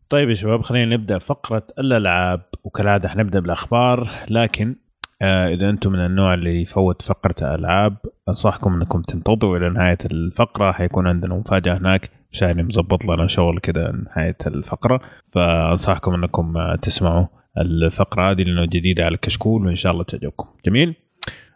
طيب 0.10 0.30
يا 0.30 0.34
شباب 0.34 0.62
خلينا 0.62 0.96
نبدأ 0.96 1.20
فقرة 1.20 1.68
الألعاب. 1.80 2.42
وكالعادة 2.64 3.10
حنبدا 3.10 3.40
بالأخبار. 3.40 4.26
لكن 4.30 4.76
آه 5.22 5.48
إذا 5.48 5.70
أنتم 5.70 5.92
من 5.92 6.06
النوع 6.06 6.34
اللي 6.34 6.62
يفوت 6.62 7.02
فقرة 7.02 7.36
الألعاب 7.42 7.98
أنصحكم 8.30 8.74
إنكم 8.74 9.02
تنتظروا 9.02 9.58
إلى 9.58 9.70
نهاية 9.70 9.98
الفقرة. 10.06 10.72
حيكون 10.72 11.08
عندنا 11.08 11.36
مفاجأة 11.36 11.78
هناك. 11.78 12.17
شايني 12.38 12.64
مظبط 12.64 13.06
لنا 13.06 13.28
شغل 13.28 13.60
كده 13.60 13.92
نهاية 13.92 14.38
الفقرة. 14.48 15.02
فأنصحكم 15.34 16.14
إنكم 16.14 16.54
تسمعوا 16.82 17.26
الفقرة 17.58 18.32
هذه 18.32 18.42
لأنه 18.44 18.66
جديدة 18.66 19.06
على 19.06 19.16
الكشكول 19.16 19.66
وإن 19.66 19.76
شاء 19.76 19.92
الله 19.94 20.04
تعجبكم. 20.04 20.48
جميل؟ 20.66 20.96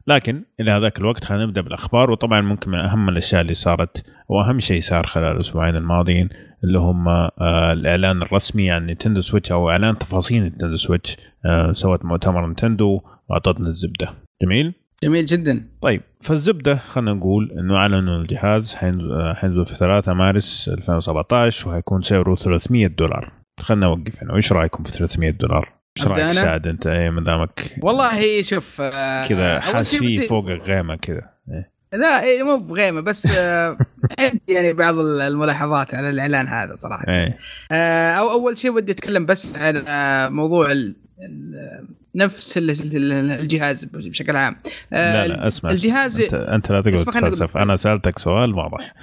لكن 0.08 0.44
إلى 0.60 0.72
هذاك 0.72 1.00
الوقت 1.00 1.24
خلينا 1.24 1.46
نبدأ 1.46 1.62
بالأخبار. 1.62 2.12
وطبعا 2.12 2.42
ممكن 2.42 2.72
من 2.72 2.80
أهم 2.80 3.10
الأشياء 3.10 3.42
اللي 3.42 3.54
صارت 3.54 4.04
وأهم 4.30 4.60
شيء 4.60 4.82
صار 4.82 5.06
خلال 5.06 5.36
الأسبوعين 5.36 5.76
الماضيين 5.76 6.30
اللي 6.64 6.80
هم 6.80 7.08
آه، 7.08 7.32
الإعلان 7.74 8.22
الرسمي 8.22 8.72
عن 8.72 8.86
نينتندو 8.86 9.22
سويتش 9.22 9.52
أو 9.52 9.70
إعلان 9.70 9.98
تفاصيل 9.98 10.44
نينتندو 10.44 10.76
سويتش 10.76 11.18
آه، 11.46 11.74
سوت 11.74 12.06
مؤتمر 12.06 12.46
نينتندو 12.46 13.02
وأعطتنا 13.30 13.68
الزبدة. 13.68 14.10
جميل؟ 14.44 14.74
جميل 15.04 15.26
جدا. 15.26 15.68
طيب 15.82 16.02
فالزبدة 16.22 16.76
خلينا 16.76 17.14
نقول 17.14 17.52
إنه 17.52 17.76
أعلنوا 17.78 18.18
الجهاز 18.22 18.76
حين- 18.76 19.34
حينزل 19.36 19.66
في 19.66 19.76
3 19.76 20.14
مارس 20.14 20.70
2017 20.70 21.70
وحيكون 21.70 22.02
سعره 22.02 22.36
300 22.36 22.88
دولار. 22.88 23.32
خلينا 23.60 23.86
نوقف 23.86 24.24
هنا. 24.24 24.34
وإيش 24.34 24.52
رأيكم 24.52 24.84
في 24.84 24.91
300 24.91 25.30
دولار؟ 25.32 25.74
إيش 25.97 26.08
رأيك 26.08 26.24
أنا؟ 26.24 26.34
سعد 26.34 26.68
أنت؟ 26.68 26.88
إيه 26.88 27.10
ما 27.10 27.22
دامك 27.22 27.76
والله 27.84 28.41
شوف 28.41 28.82
آه، 28.82 29.28
كذا 29.28 29.54
أول 29.54 29.62
حاس 29.76 29.91
شيء 29.91 29.99
فيه 29.99 30.28
فوق 30.28 30.47
الغيمة 30.47 30.95
كذا. 30.95 31.22
إيه. 31.52 31.72
لا 31.93 32.24
إيه، 32.24 32.43
مو 32.43 32.58
بغيمة 32.58 33.02
بس 33.02 33.28
آه، 33.38 33.78
عندي 34.20 34.41
يعني 34.49 34.74
بعض 34.74 34.99
الملاحظات 34.99 35.95
على 35.95 36.10
الإعلان 36.10 36.47
هذا 36.47 36.76
صراحة. 36.76 37.06
إيه. 37.08 37.38
آه، 37.72 38.12
أو 38.12 38.32
أول 38.32 38.58
شيء 38.58 38.72
ودي 38.72 38.91
أتكلم 38.91 39.26
بس 39.26 39.58
عن 39.58 39.84
آه، 39.88 40.30
موضوع 40.30 40.72
ال 40.72 40.95
ال- 41.22 41.88
نفس 42.16 42.57
ال- 42.57 42.70
ال- 42.95 43.32
الجهاز 43.32 43.86
بشكل 43.86 44.36
عام 44.36 44.55
آه، 44.93 45.28
لا 45.28 45.34
لا 45.34 45.47
اسمع 45.47 45.70
الجهاز 45.72 46.22
انت, 46.22 46.34
أنت 46.34 46.72
لا 46.72 46.82
تقعد 46.82 46.93
تتفلسف 47.05 47.57
أنا 47.57 47.76
سألتك 47.76 48.20
سؤال 48.20 48.53
واضح 48.53 48.93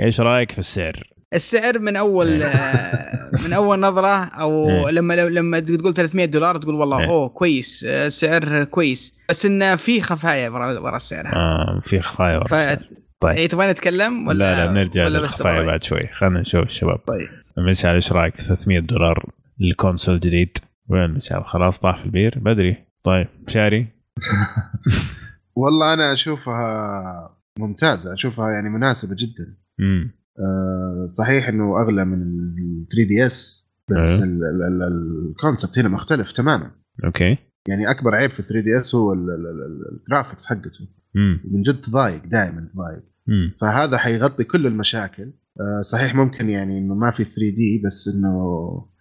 إيش 0.00 0.20
رأيك 0.20 0.52
في 0.52 0.58
السعر؟ 0.58 1.10
السعر 1.34 1.78
من 1.78 1.96
أول 1.96 2.42
آه، 2.42 3.30
من 3.44 3.52
أول 3.52 3.80
نظرة 3.80 4.24
أو 4.24 4.68
إيه. 4.70 4.90
لما 4.90 5.14
لما 5.14 5.60
تقول 5.60 5.94
300 5.94 6.24
دولار 6.26 6.58
تقول 6.58 6.74
والله 6.74 7.00
إيه. 7.00 7.06
أوه 7.06 7.28
كويس 7.28 7.84
آه، 7.88 8.08
سعر 8.08 8.64
كويس 8.64 9.14
بس 9.28 9.46
انه 9.46 9.76
في 9.76 10.00
خفايا 10.00 10.48
ورا 10.48 10.96
السعر 10.96 11.26
آه 11.26 11.80
في 11.84 12.00
خفايا 12.00 12.36
ورا. 12.36 12.44
السعر. 12.44 12.78
طيب 13.20 13.36
إيه 13.36 13.48
تبغى 13.48 13.70
نتكلم 13.70 14.28
ولا 14.28 14.38
لا 14.38 14.56
لا 14.66 14.72
بنرجع 14.72 15.08
للخفايا؟ 15.08 15.62
بعد 15.62 15.82
شوي 15.84 16.06
خلينا 16.18 16.40
نشوف 16.40 16.62
الشباب 16.66 16.98
طيب 16.98 17.28
مشعل 17.70 17.94
إيش 17.94 18.12
رأيك 18.12 18.40
300 18.40 18.80
دولار 18.80 19.24
لل 19.60 19.73
console 19.73 20.20
جديد 20.20 20.58
وين 20.88 21.10
مشعل 21.10 21.44
خلاص 21.44 21.78
طاح 21.78 21.98
في 22.00 22.06
البير 22.06 22.38
بدري. 22.38 22.76
طيب 23.04 23.28
شاري. 23.48 23.86
والله 25.56 25.94
أنا 25.94 26.12
أشوفها 26.12 27.36
ممتازة 27.58 28.12
أشوفها 28.14 28.50
يعني 28.50 28.68
مناسبة 28.68 29.16
جدا. 29.18 29.56
امم 29.80 30.10
آه 30.38 31.06
صحيح 31.08 31.48
إنه 31.48 31.80
أغلى 31.82 32.04
من 32.04 32.22
ال 32.22 32.86
3DS 32.92 33.70
بس 33.90 34.00
إيه. 34.02 34.24
ال- 34.24 34.44
ال- 34.44 34.82
ال- 34.82 35.28
ال 35.30 35.36
concept 35.36 35.78
هنا 35.78 35.88
مختلف 35.88 36.32
تماما. 36.32 36.70
okay. 37.04 37.38
يعني 37.68 37.90
أكبر 37.90 38.14
عيب 38.14 38.30
في 38.30 38.42
3DS 38.42 38.94
هو 38.94 39.12
ال- 39.12 39.18
ال- 39.30 39.46
ال- 39.46 39.98
ال 40.00 40.05
graphics 40.05 40.46
حقته. 40.46 40.88
من 41.44 41.62
جد 41.62 41.80
تضايق 41.80 42.26
دائما 42.26 42.68
تضايق. 42.74 43.02
فهذا 43.60 43.98
حيغطي 43.98 44.44
كل 44.44 44.66
المشاكل. 44.66 45.32
آه، 45.60 45.82
صحيح 45.82 46.14
ممكن 46.14 46.50
يعني 46.50 46.78
إنه 46.78 46.94
ما 46.94 47.10
في 47.10 47.24
3D 47.24 47.82
بس 47.84 48.08
إنه 48.14 48.36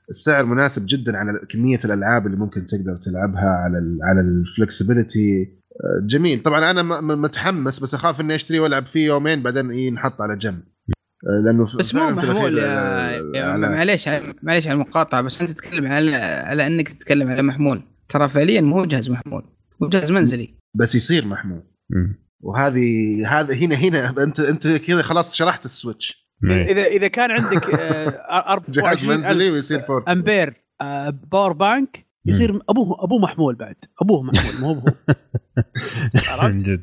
السعر 0.10 0.46
مناسب 0.46 0.86
جدا 0.86 1.18
على 1.18 1.40
كمية 1.50 1.80
الألعاب 1.86 2.26
اللي 2.26 2.38
ممكن 2.38 2.68
تقدر 2.68 2.98
تلعبها 2.98 3.50
على 3.50 3.78
ال 3.78 4.00
على 4.04 4.22
ال 4.22 4.32
flexibility 4.32 5.42
آه، 5.76 6.08
جميل. 6.08 6.44
طبعا 6.44 6.72
أنا 6.72 7.02
متحمس 7.02 7.80
بس 7.80 7.94
أخاف 7.94 8.22
إني 8.22 8.36
أشتري 8.36 8.60
وألعب 8.60 8.86
فيه 8.86 9.06
يومين 9.06 9.44
بعدين 9.44 9.72
ينحط 9.72 10.22
على 10.22 10.38
جنب. 10.38 10.64
آه، 11.28 11.42
لأنه 11.46 11.64
بس 11.64 11.96
مو 11.96 12.10
محمول 12.10 12.62
معليش 13.60 14.10
معليش 14.44 14.68
على 14.68 14.74
المقاطعة 14.74 15.22
بس 15.22 15.42
أنت 15.42 15.52
تتكلم 15.52 15.88
على 15.88 16.16
على 16.16 16.68
إنك 16.68 16.90
تتكلم 16.90 17.30
على 17.30 17.42
محمول. 17.42 17.84
ترى 18.10 18.30
فعليا 18.30 18.62
مو 18.62 18.80
هو 18.80 18.86
جهاز 18.86 19.10
محمول 19.10 19.44
هو 19.84 19.90
جهاز 19.90 20.12
منزلي. 20.12 20.50
بس 20.76 20.96
يصير 20.96 21.26
محمول. 21.26 21.64
وهذه 22.40 22.90
هذا 23.28 23.54
هنا 23.54 23.76
هنا 23.76 24.24
انت 24.24 24.40
أنت 24.40 24.68
كذا 24.68 25.02
خلاص 25.02 25.36
شرحت 25.36 25.66
ال 25.66 25.71
Switch. 25.71 26.10
إيه. 26.10 26.25
إذا 26.44 26.84
إذا 26.84 27.08
كان 27.08 27.32
عندك 27.32 27.70
آه، 27.70 28.06
جهاز 28.70 29.04
24 29.04 29.18
منزلي 29.18 29.50
ويصير 29.52 29.80
فورت 29.80 30.08
أمبير 30.10 30.54
آه، 30.82 31.10
power 31.10 31.54
bank 31.54 32.06
يصير 32.26 32.60
أبوه 32.70 33.04
أبوه 33.04 33.20
محمول 33.20 33.56
بعد. 33.56 33.76
أبوه 34.02 34.24
محمول 34.24 34.62
مو 34.62 34.74
هو 34.74 34.84
عرفت؟ 36.32 36.44
من 36.44 36.64
جد 36.64 36.82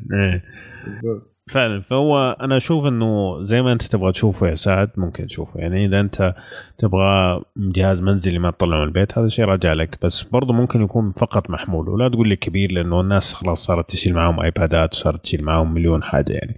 فعلا. 1.51 1.81
فهو 1.81 2.37
أنا 2.41 2.57
أشوف 2.57 2.87
إنه 2.87 3.45
زي 3.45 3.63
ما 3.63 3.73
أنت 3.73 3.83
تبغى 3.83 4.13
تشوفه 4.13 4.49
يا 4.49 4.55
سعد 4.55 4.91
ممكن 4.97 5.27
تشوفه. 5.27 5.61
يعني 5.61 5.87
إذا 5.87 6.01
أنت 6.01 6.35
تبغى 6.79 7.43
جهاز 7.57 8.01
منزلي 8.01 8.39
ما 8.39 8.51
تطلعه 8.51 8.79
من 8.79 8.85
البيت 8.85 9.19
هذا 9.19 9.29
شيء 9.29 9.45
راجع 9.45 9.73
لك. 9.73 9.99
بس 10.03 10.23
برضه 10.23 10.53
ممكن 10.53 10.83
يكون 10.83 11.11
فقط 11.11 11.51
محمول. 11.51 11.89
ولا 11.89 12.09
تقول 12.09 12.29
لي 12.29 12.37
كبير 12.37 12.73
لأنه 12.73 13.01
الناس 13.01 13.35
خلاص 13.35 13.65
صارت 13.67 13.91
تشيل 13.91 14.15
معاهم 14.15 14.41
ايبادات 14.41 14.95
وصارت 14.95 15.23
تشيل 15.25 15.45
معاهم 15.45 15.75
مليون 15.75 16.03
حاجة 16.03 16.33
يعني. 16.33 16.57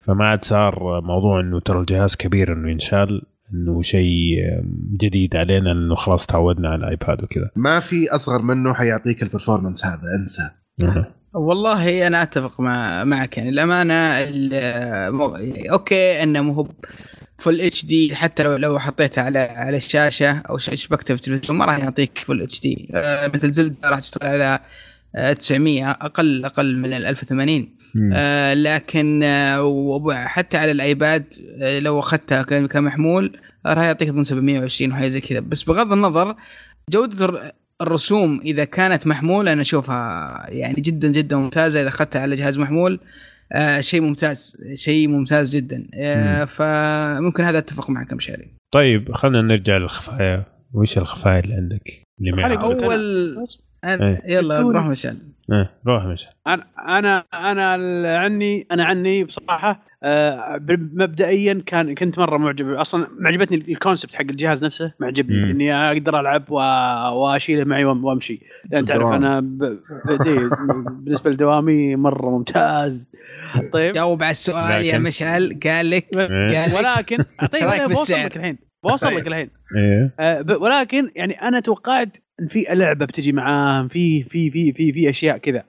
فما 0.00 0.24
عاد 0.24 0.44
صار 0.44 1.00
موضوع 1.00 1.40
إنه 1.40 1.60
ترى 1.60 1.80
الجهاز 1.80 2.16
كبير 2.16 2.52
إنه 2.52 2.70
ينشال 2.70 3.22
إنه 3.54 3.82
شيء 3.82 4.36
جديد 5.00 5.36
علينا 5.36 5.72
إنه 5.72 5.94
خلاص 5.94 6.26
تعودنا 6.26 6.68
على 6.68 6.84
ال 6.84 6.92
iPad 6.92 7.22
وكذا. 7.24 7.50
ما 7.56 7.80
في 7.80 8.10
أصغر 8.10 8.42
منه 8.42 8.74
حيعطيك 8.74 9.22
ال 9.22 9.27
performance 9.27 9.86
هذا 9.86 10.02
انسى. 10.18 10.50
والله 11.34 12.06
أنا 12.06 12.22
أتفق 12.22 12.60
مع 12.60 13.04
معك. 13.04 13.36
يعني 13.38 13.50
الأمانة 13.50 13.94
okay 15.72 16.22
إنه 16.22 16.42
مو 16.42 16.52
هو 16.52 16.68
full 17.38 17.60
HD 17.60 18.14
حتى 18.14 18.42
لو 18.42 18.56
لو 18.56 18.78
حطيته 18.78 19.22
على 19.22 19.38
على 19.38 19.76
الشاشة 19.76 20.38
أو 20.50 20.58
شبكته 20.58 21.14
في 21.14 21.20
التلفزيون 21.20 21.58
ما 21.58 21.64
راح 21.64 21.78
يعطيك 21.78 22.18
full 22.18 22.42
HD 22.42 22.88
مثل 23.34 23.52
Zelda 23.52 23.88
راح 23.88 24.00
تشتغل 24.00 24.30
على 24.30 24.60
آه، 25.16 25.32
900 25.32 25.90
أقل 25.90 26.44
أقل 26.44 26.78
من 26.78 26.92
ال 26.92 27.06
1080 27.06 27.76
آه، 28.12 28.54
لكن 28.54 29.22
آه، 29.22 29.62
وحتى 29.62 30.56
على 30.56 30.70
ال 30.70 30.83
iPad 30.83 31.34
آه، 31.62 31.78
لو 31.78 31.98
أخذتها 31.98 32.42
كمحمول 32.42 33.38
راح 33.66 33.84
يعطيك 33.84 34.08
أظن 34.08 34.24
720 34.24 34.92
وحاجه 34.92 35.08
زي 35.08 35.20
كذا. 35.20 35.40
بس 35.40 35.62
بغض 35.62 35.92
النظر 35.92 36.36
جودة 36.90 37.54
الرسوم 37.82 38.40
إذا 38.40 38.64
كانت 38.64 39.06
محمولة 39.06 39.52
أنا 39.52 39.60
أشوفها 39.60 40.46
يعني 40.50 40.80
جدا 40.80 41.08
جدا 41.08 41.36
ممتازة. 41.36 41.80
إذا 41.80 41.88
أخذتها 41.88 42.22
على 42.22 42.36
جهاز 42.36 42.58
محمول 42.58 43.00
آه 43.52 43.80
شيء 43.80 44.00
ممتاز 44.00 44.56
شيء 44.74 45.08
ممتاز 45.08 45.56
جدا. 45.56 45.86
آه 45.94 46.44
فممكن 46.44 47.44
هذا 47.44 47.58
أتفق 47.58 47.90
معك 47.90 48.12
مشاري 48.12 48.54
طيب 48.74 49.12
خلينا 49.12 49.42
نرجع 49.42 49.76
للخفايا. 49.76 50.44
وش 50.72 50.98
الخفايا 50.98 51.40
اللي 51.40 51.54
عندك؟ 51.54 52.02
اللي. 52.20 52.86
اول. 52.86 53.36
أنا 53.84 54.06
إيه. 54.08 54.36
يلا. 54.36 54.60
روح 54.60 54.86
مشان 54.86 55.18
إيه 55.52 55.70
روح 55.86 56.04
مش 56.04 56.26
أنا 56.46 57.24
أنا 57.34 57.78
عني 58.18 58.66
أنا 58.72 58.84
عني 58.84 59.24
بصراحة 59.24 59.82
آه، 60.06 60.60
مبدئيا 60.70 61.62
كان 61.66 61.94
كنت 61.94 62.18
مرة 62.18 62.36
معجب 62.38 62.72
أصلا 62.72 63.06
معجبتني 63.18 63.56
الكونسبت 63.56 64.14
حق 64.14 64.20
الجهاز 64.20 64.64
نفسه 64.64 64.92
معجبني 65.00 65.36
مم. 65.44 65.50
إني 65.50 65.74
أقدر 65.74 66.20
ألعب 66.20 66.50
و- 66.50 66.54
وأشيله 67.12 67.64
معي 67.64 67.84
وأمشي 67.84 68.40
لأن 68.70 68.84
تعرف. 68.84 69.06
أنا 69.12 69.40
ب... 69.40 69.58
ب... 69.58 70.22
دي 70.22 70.38
بالنسبة 71.04 71.30
لدوامي 71.30 71.96
مرة 71.96 72.30
ممتاز 72.30 73.10
طيب 73.72 73.92
جاوب 73.92 74.22
على 74.22 74.30
السؤال 74.30 74.84
يا 74.84 74.98
مشعل 74.98 75.58
قال 75.64 75.90
لك 75.90 76.06
إيه. 76.16 76.60
قال 76.62 76.70
لك 76.70 76.78
ولكن 76.78 77.16
طيب 77.52 77.62
بوصل 77.62 77.88
بالسعر؟ 77.88 78.30
الحين 78.36 78.58
بوصل 78.90 79.06
لك 79.06 79.14
طيب. 79.14 79.26
الحين 79.26 79.50
إيه. 79.76 80.14
آه، 80.20 80.40
ب- 80.40 80.60
ولكن 80.62 81.10
يعني 81.16 81.32
أنا 81.42 81.60
توقعت 81.60 82.16
إن 82.40 82.46
في 82.46 82.64
لعبة 82.74 83.06
بتجي 83.06 83.32
معاه 83.32 83.88
في 83.88 84.22
في 84.22 84.50
في 84.50 84.72
في 84.72 84.92
في 84.92 85.10
أشياء 85.10 85.38
كذا. 85.38 85.64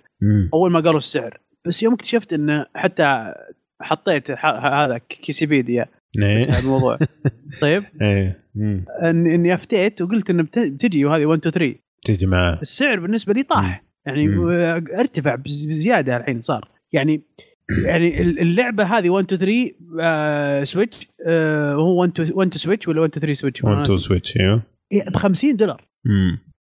أول 0.53 0.71
ما 0.71 0.79
قالوا 0.79 0.97
السعر. 0.97 1.39
بس 1.67 1.83
يوم 1.83 1.93
اكتشفت 1.93 2.33
انه 2.33 2.65
حتى 2.75 3.33
حطيت 3.81 4.31
هذا 4.31 4.97
كيسيبيديا. 5.09 5.85
هذا 6.23 6.59
الموضوع. 6.59 6.97
طيب. 7.61 7.83
إن 9.03 9.27
اني 9.27 9.53
أفتيت 9.53 10.01
وقلت 10.01 10.29
انه 10.29 10.43
بت- 10.43 10.59
بتجي 10.59 11.05
وهذه 11.05 11.25
1 11.25 11.39
2 11.47 11.51
3 11.53 11.75
تيجي 12.05 12.25
معاه. 12.25 12.59
السعر 12.61 12.99
بالنسبة 12.99 13.33
لي 13.33 13.43
طاح. 13.43 13.83
يعني 14.05 14.27
مم. 14.27 14.49
أرتفع 14.99 15.35
بز- 15.35 15.65
بزيادة 15.65 16.17
الحين 16.17 16.41
صار. 16.41 16.69
يعني 16.93 17.21
يعني 17.85 18.21
ال- 18.21 18.39
اللعبة 18.39 18.83
هذه 18.83 19.09
1 19.09 19.33
2 19.33 19.39
3 19.39 19.75
آه 20.01 20.63
Switch 20.63 21.07
هو 21.75 22.01
1 22.01 22.11
2 22.11 22.31
1 22.33 22.47
2 22.47 22.51
Switch 22.51 22.87
ولا 22.87 23.01
1 23.01 23.09
2 23.09 23.21
3 23.21 23.33
Switch 23.33 23.63
1 23.63 23.81
2 23.81 23.99
Switch 23.99 24.37
ب 25.11 25.17
50 25.17 25.55
دولار. 25.57 25.81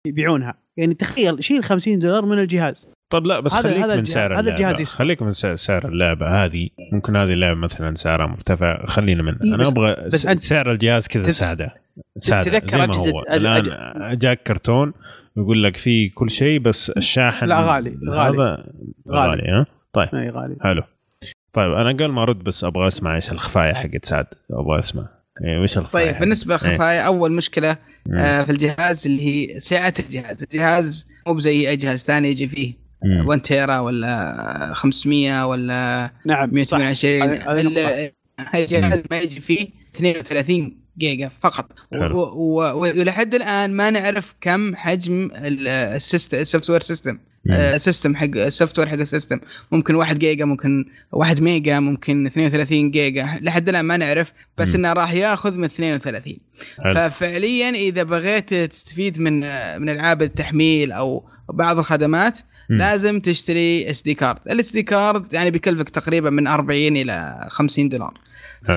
يبيعونها. 0.08 0.54
يعني 0.78 0.94
تخيل 0.94 1.44
شيل 1.44 1.64
50 1.64 2.00
دولار 2.00 2.26
من 2.26 2.40
الجهاز. 2.40 2.88
طيب 3.12 3.26
لا 3.26 3.40
بس 3.40 3.54
هذا- 3.54 3.70
خليك 3.70 3.84
هذا 3.84 3.96
من 3.96 4.04
سعر 4.04 4.40
هذا 4.40 4.50
الجهاز 4.50 4.82
يسوى. 4.82 4.98
خليك 4.98 5.22
من 5.22 5.34
سعر- 5.34 5.88
اللعبة 5.88 6.46
هذه. 6.46 6.70
ممكن 6.94 7.16
هذه 7.16 7.34
اللعبة 7.34 7.60
مثلا 7.60 7.96
سعرها 7.96 8.28
مرتفع. 8.28 8.86
خلينا 8.86 9.24
من 9.24 9.36
إيه 9.44 9.56
أنا 9.56 9.68
أبغى 9.68 9.96
بس 10.14 10.28
أنت- 10.28 10.40
سعر 10.40 10.72
الجهاز 10.72 11.08
كذا 11.08 11.24
تت- 11.24 11.30
سادة. 11.30 11.74
سادة 12.18 12.60
تذكر 12.60 12.92
زي 12.98 13.12
ما 13.12 13.18
هو. 13.18 13.24
الآن 13.34 14.18
جاك 14.18 14.44
كرتون 14.44 14.94
يقول 15.38 15.64
لك 15.64 15.78
في 15.78 16.10
كل 16.10 16.30
شيء 16.30 16.60
بس 16.60 16.90
الشاحن 16.90 17.46
لا، 17.46 17.60
غالي، 17.62 17.98
غالي. 18.10 18.38
هذا 18.38 18.64
غالي. 19.10 19.30
غالي 19.32 19.52
ها؟ 19.52 19.66
طيب. 19.94 20.10
اي 20.16 20.30
غالي. 20.30 20.56
حلو. 20.62 20.84
طيب 21.54 21.72
أنا 21.74 21.90
قبل 21.90 22.08
ما 22.12 22.24
أرد 22.24 22.44
بس 22.44 22.64
أبغى 22.64 22.88
أسمع 22.88 23.16
إيش 23.16 23.32
الخفايا 23.32 23.74
حقت 23.74 24.06
سعد. 24.06 24.26
أبغى 24.52 24.80
أسمع. 24.80 25.08
إيه 25.46 25.60
وش 25.64 25.78
الخفايا 25.78 26.12
طيب 26.12 26.20
بالنسبة 26.20 26.54
للخفايا 26.54 27.02
أول 27.02 27.32
مشكلة 27.32 27.78
مم. 28.06 28.18
آه 28.18 28.44
في 28.44 28.52
الجهاز 28.52 29.06
اللي 29.08 29.52
هي 29.54 29.60
سعة 29.60 29.94
الجهاز. 30.00 30.44
الجهاز 30.44 31.08
مو 31.28 31.40
زي 31.40 31.70
أي 31.70 31.76
جهاز 31.76 32.04
ثاني 32.04 32.30
يجي 32.30 32.48
فيه. 32.48 32.74
مم. 33.06 33.28
1 33.28 33.42
تيرا 33.42 33.80
ولا 33.80 34.72
500 34.74 35.48
ولا 35.48 36.12
نعم 36.26 36.48
صح. 36.64 36.78
128 36.78 37.22
هذه- 37.22 37.52
هذه 37.52 37.62
نقطة. 37.64 37.90
ال- 37.90 38.12
الجهاز 38.56 39.04
ما 39.12 39.20
يجي 39.20 39.40
فيه 39.40 39.68
32 39.96 40.78
جيجا 40.98 41.28
فقط. 41.28 41.72
ولحد 41.92 43.36
الآن 43.36 43.74
ما 43.74 43.90
نعرف 43.90 44.36
كم 44.42 44.76
حجم 44.76 45.30
ال 45.36 46.70
software 46.70 46.82
system 46.82 47.18
system 47.78 48.16
حق 48.16 48.28
ال 48.36 48.80
software 48.80 48.88
حق 48.88 48.94
ال 48.98 49.04
system 49.04 49.40
ممكن 49.72 49.96
1 49.96 50.20
جيجا 50.20 50.46
ممكن 50.46 50.86
1 51.12 51.42
ميجا 51.42 51.80
ممكن 51.80 52.26
32 52.26 52.92
جيجا 52.92 53.40
لحد 53.42 53.70
الآن 53.70 53.86
ما 53.86 53.98
نعرف 53.98 54.34
بس 54.58 54.70
مم. 54.70 54.76
إنه 54.76 54.94
راح 54.94 55.14
ياخذ 55.14 55.58
من 55.58 55.64
32 55.64 56.38
حلو. 56.84 56.94
ففعليا 56.94 57.70
إذا 57.70 58.04
بغيت 58.04 58.54
تستفيد 58.54 59.20
من 59.20 59.40
من 59.82 59.90
ألعاب 59.90 60.22
التحميل 60.22 60.92
أو 60.92 61.30
بعض 61.54 61.78
الخدمات 61.78 62.38
مم. 62.70 62.78
لازم 62.78 63.20
تشتري 63.20 63.90
SD 63.90 64.14
card 64.14 64.40
ال 64.50 64.72
SD 64.72 64.84
card 64.84 65.34
يعني 65.34 65.52
بيكلفك 65.52 65.90
تقريبا 65.90 66.30
من 66.30 66.48
40 66.48 66.98
إلى 66.98 67.48
50 67.50 67.90
دولار 67.90 68.14
ف. 68.66 68.70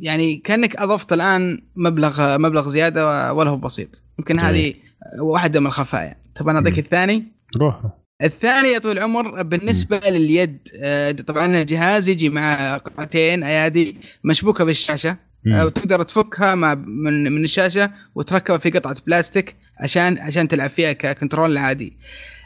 يعني 0.00 0.36
كأنك 0.36 0.76
أضفت 0.76 1.12
الآن 1.12 1.62
مبلغ 1.76 2.38
مبلغ 2.38 2.68
زيادة 2.68 3.32
ولا 3.34 3.50
هو 3.50 3.56
بسيط 3.56 4.02
يمكن 4.18 4.38
هذه 4.40 4.74
واحدة 5.20 5.60
من 5.60 5.66
الخفايا 5.66 6.16
تبغى 6.34 6.52
نعطيك 6.52 6.72
مم. 6.72 6.78
الثاني 6.78 7.37
روح 7.56 7.82
الثاني 8.22 8.68
يا 8.68 8.78
طويل 8.78 8.98
العمر 8.98 9.42
بالنسبة 9.42 10.00
لليد 10.08 10.58
آه، 10.82 11.10
طبعا 11.10 11.46
الجهاز 11.46 12.08
يجي 12.08 12.28
مع 12.30 12.76
قطعتين 12.76 13.44
أيادي 13.44 13.96
مشبوكة 14.24 14.64
بالشاشة. 14.64 15.16
آه، 15.54 15.66
وتقدر 15.66 16.02
تفكها 16.02 16.54
مع 16.54 16.74
من 16.74 17.32
من 17.32 17.44
الشاشة 17.44 17.90
وتركبها 18.14 18.58
في 18.58 18.70
قطعة 18.70 18.96
بلاستيك 19.06 19.56
عشان 19.80 20.18
عشان 20.18 20.48
تلعب 20.48 20.70
فيها 20.70 20.92
ككنترول 20.92 21.58
عادي. 21.58 21.96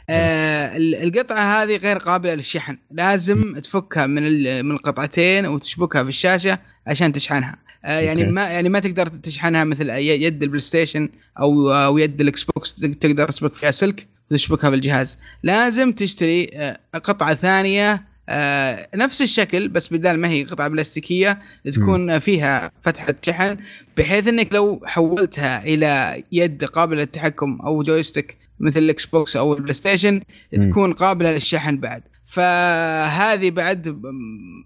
آه 0.09 0.77
ال- 0.77 0.95
القطعة 0.95 1.63
هذه 1.63 1.77
غير 1.77 1.97
قابلة 1.97 2.33
للشحن، 2.33 2.77
لازم 2.91 3.59
تفكها 3.59 4.05
من 4.05 4.23
من 4.65 4.71
القطعتين 4.71 5.45
وتشبكها 5.45 6.03
في 6.03 6.09
الشاشة 6.09 6.59
عشان 6.87 7.13
تشحنها. 7.13 7.57
آه 7.85 7.99
يعني. 7.99 8.23
ما 8.23 8.41
يعني 8.49 8.69
ما 8.69 8.79
تقدر 8.79 9.07
تشحنها 9.07 9.63
مثل 9.63 9.89
يد 9.89 10.43
ال 10.43 10.61
PlayStation 10.61 11.09
أو 11.39 11.71
أو 11.71 11.97
يد 11.97 12.21
ال 12.21 12.43
Xbox 12.43 12.75
تقدر 12.75 13.27
تشبك 13.29 13.53
فيها 13.53 13.71
سلك 13.71 14.07
وتشبكها 14.31 14.69
بالجهاز. 14.69 15.17
لازم 15.43 15.91
تشتري 15.91 16.49
آه، 16.53 16.79
قطعة 16.93 17.35
ثانية 17.35 18.03
آه، 18.29 18.87
نفس 18.95 19.21
الشكل 19.21 19.67
بس 19.67 19.93
بدال 19.93 20.19
ما 20.19 20.29
هي 20.29 20.43
قطعة 20.43 20.67
بلاستيكية 20.67 21.41
تكون 21.73 22.19
فيها 22.19 22.71
فتحة 22.83 23.15
شحن 23.21 23.57
بحيث 23.97 24.27
إنك 24.27 24.53
لو 24.53 24.81
حولتها 24.85 25.63
إلى 25.63 26.23
يد 26.31 26.63
قابلة 26.65 26.99
للتحكم 26.99 27.59
أو 27.63 27.83
joystick 27.83 28.37
مثل 28.59 28.79
ال 28.79 29.05
Xbox 29.05 29.37
أو 29.37 29.53
ال 29.53 29.73
PlayStation 29.73 30.21
تكون 30.61 30.93
قابلة 30.93 31.31
للشحن 31.31 31.77
بعد. 31.77 32.03
فهذه 32.25 33.49
بعد 33.51 34.01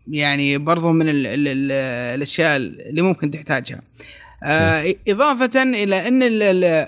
يعني 0.07 0.57
برضو 0.57 0.91
من 0.91 1.09
ال 1.09 1.27
ال 1.27 1.47
ال 1.47 1.71
الأشياء 2.15 2.57
اللي 2.57 3.01
ممكن 3.01 3.31
تحتاجها. 3.31 3.81
آه، 4.43 4.95
إضافة 5.07 5.63
إلى 5.63 6.07
إن 6.07 6.23
ال- 6.23 6.43
ال- 6.43 6.87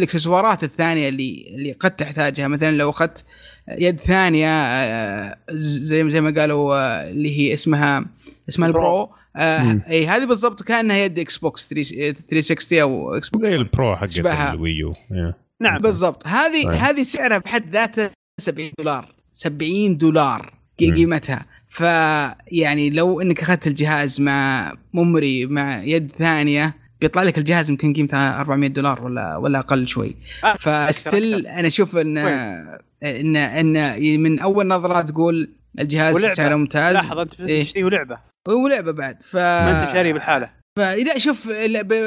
الإكسسوارات 0.00 0.64
الثانية 0.64 1.08
اللي 1.08 1.54
اللي 1.54 1.72
قد 1.72 1.90
تحتاجها 1.90 2.48
مثلا 2.48 2.70
لو 2.76 2.90
أخذت 2.90 3.24
يد 3.68 4.00
ثانية 4.00 4.48
آه، 4.48 5.36
زي 5.50 6.10
زي 6.10 6.20
ما 6.20 6.40
قالوا 6.40 6.74
آه، 6.74 7.10
اللي 7.10 7.38
هي 7.38 7.52
اسمها 7.52 8.06
اسمها 8.48 8.68
ال 8.68 8.78
Pro 8.78 9.10
آه. 9.36 9.80
إي 9.90 10.06
هذه 10.06 10.24
بالضبط 10.24 10.62
كأنها 10.62 10.96
يد 10.96 11.18
Xbox 11.18 11.68
360 11.68 12.78
أو 12.78 13.14
Xbox 13.14 13.44
زي 13.46 13.54
ال 13.54 13.64
Pro 13.64 13.96
حق 13.96 14.06
تشبهها. 14.06 14.52
ال 14.52 14.60
Wii 14.60 14.82
U 14.82 14.90
إيه. 15.12 15.36
نعم 15.60 15.78
بالضبط 15.78 16.26
هذه 16.26 16.64
طيب. 16.64 16.72
هذه 16.72 17.02
سعرها 17.02 17.38
بحد 17.38 17.70
ذاتها 17.72 18.10
70 18.40 18.70
دولار 18.78 19.14
70 19.32 19.96
دولار. 19.96 20.60
قيمتها 20.78 21.46
فيعني 21.68 22.90
لو 22.90 23.20
إنك 23.20 23.40
أخذت 23.40 23.66
الجهاز 23.66 24.20
مع 24.20 24.72
ممري 24.92 25.46
مع 25.46 25.82
يد 25.82 26.12
ثانية 26.18 26.74
بيطلع 27.00 27.22
لك 27.22 27.38
الجهاز 27.38 27.70
يمكن 27.70 27.92
قيمته 27.94 28.40
400 28.40 28.68
دولار 28.70 29.04
ولا 29.04 29.36
ولا 29.36 29.58
أقل 29.58 29.88
شوي. 29.88 30.16
آه، 30.44 30.54
فستيل 30.56 31.42
أكثر- 31.46 31.48
أنا 31.48 31.66
أشوف 31.66 31.96
ان 31.96 32.18
ان 33.02 33.36
إن 33.36 34.20
من 34.20 34.38
أول 34.40 34.66
نظرة 34.66 35.00
تقول 35.00 35.54
الجهاز 35.78 36.14
ولعبة. 36.14 36.34
سعره 36.34 36.54
ممتاز. 36.56 36.94
لاحظ 36.94 37.18
أنت. 37.18 37.34
تشتريه 37.34 37.88
لعبه 37.88 38.18
ولعبة. 38.48 38.92
بعد. 38.92 39.22
ف 39.22 39.36
ما 39.36 39.82
أنت 39.84 39.92
شاريه 39.94 40.12
بالحالة. 40.12 40.50
فلا 40.76 41.18
شوف 41.18 41.48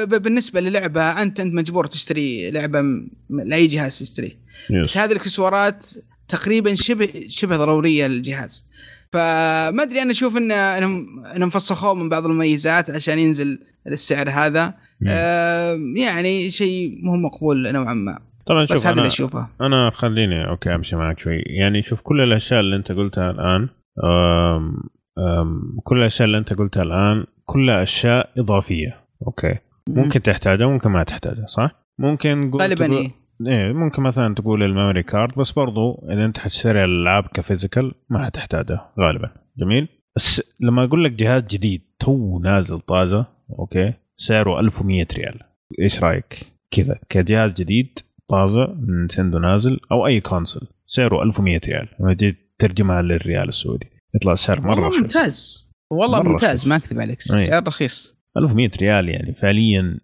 بالنسبة 0.06 0.60
للعبة 0.60 1.22
أنت 1.22 1.40
أنت 1.40 1.54
مجبور 1.54 1.86
تشتري 1.86 2.50
لعبة 2.50 2.80
م- 2.82 3.10
لأي 3.30 3.66
جهاز 3.66 3.98
تشتريه 3.98 4.32
بس. 4.80 4.96
هذه 4.96 5.10
الإكسسوارات 5.12 5.86
تقريبا 6.28 6.74
شبه 6.74 7.08
شبه 7.28 7.56
ضرورية 7.56 8.06
للجهاز. 8.06 8.64
فما 9.12 9.82
أدري 9.82 10.02
أنا 10.02 10.10
أشوف 10.10 10.36
إن 10.36 10.52
إنهم 10.52 11.24
إنهم 11.36 11.48
فسخوه 11.48 11.94
من 11.94 12.08
بعض 12.08 12.24
المميزات 12.24 12.90
عشان 12.90 13.18
ينزل 13.18 13.58
السعر 13.86 14.30
هذا. 14.30 14.74
آه 15.08 15.78
يعني 15.96 16.50
شيء 16.50 16.98
مو 17.02 17.16
مقبول 17.16 17.72
نوعا 17.72 17.94
ما 17.94 18.18
طبعا 18.46 18.64
بس 18.64 18.72
شوف 18.72 18.78
هذا 18.86 18.90
اللي 18.90 19.00
أنا 19.00 19.06
أشوفه 19.08 19.48
أنا 19.60 19.90
خليني 19.94 20.48
okay 20.48 20.74
أمشي 20.74 20.96
معك 20.96 21.18
شوي 21.18 21.42
يعني 21.46 21.82
شوف 21.82 22.00
كل 22.00 22.20
الأشياء 22.20 22.60
اللي 22.60 22.76
أنت 22.76 22.92
قلتها 22.92 23.30
الآن 23.30 23.68
أم 24.04 24.76
أم 25.18 25.80
كل 25.84 25.98
الأشياء 25.98 26.26
اللي 26.26 26.38
أنت 26.38 26.52
قلتها 26.52 26.82
الآن 26.82 27.24
كلها 27.44 27.82
أشياء 27.82 28.30
إضافية 28.38 29.00
okay 29.26 29.58
ممكن 29.88 30.22
تحتاجها 30.22 30.66
ممكن 30.66 30.90
ما 30.90 31.02
تحتاجها 31.02 31.46
صح؟ 31.46 31.70
ممكن 31.98 32.50
قول 32.50 32.62
غالبا 32.62 32.92
إيه. 32.92 33.10
إيه 33.46 33.72
ممكن 33.72 34.02
مثلا 34.02 34.34
تقول 34.34 34.62
ال 34.62 34.68
memory 34.68 35.02
card 35.02 35.34
بس 35.38 35.52
برضو 35.52 36.06
إذا 36.10 36.24
أنت 36.24 36.38
حتشتري 36.38 36.84
الألعاب 36.84 37.24
ك 37.34 37.40
physical 37.40 37.92
ما 38.10 38.24
حتحتاجها 38.24 38.92
غالبا. 39.00 39.30
جميل؟ 39.58 39.88
بس 40.16 40.42
لما 40.60 40.84
أقول 40.84 41.04
لك 41.04 41.12
جهاز 41.12 41.42
جديد 41.42 41.82
تو 41.98 42.38
نازل 42.38 42.80
طازة 42.80 43.26
okay؟ 43.58 43.92
سعره 44.16 44.60
1100 44.60 45.06
ريال. 45.12 45.40
إيش 45.80 46.04
رأيك؟ 46.04 46.46
كذا 46.70 46.98
كجهاز 47.08 47.52
جديد 47.52 47.98
طازة 48.28 48.76
Nintendo 48.88 49.38
نازل 49.38 49.80
أو 49.92 50.06
أي 50.06 50.20
console 50.20 50.66
سعره 50.86 51.22
1100 51.22 51.60
ريال. 51.64 51.88
لما 52.00 52.12
جيت 52.12 52.36
ترجمها 52.58 53.02
للريال 53.02 53.48
السعودي 53.48 53.86
يطلع 54.14 54.34
سعر 54.34 54.60
مرة 54.60 54.70
والله 54.70 54.88
رخيص. 54.88 55.00
ممتاز. 55.00 55.72
والله 55.90 56.22
ممتاز 56.22 56.48
رخيص. 56.48 56.68
ما 56.68 56.76
أكذب 56.76 57.00
عليك. 57.00 57.18
أي. 57.34 57.44
سعر 57.44 57.66
رخيص. 57.66 58.14
1100 58.36 58.70
ريال 58.80 59.08
يعني 59.08 59.34
فعليا 59.34 59.98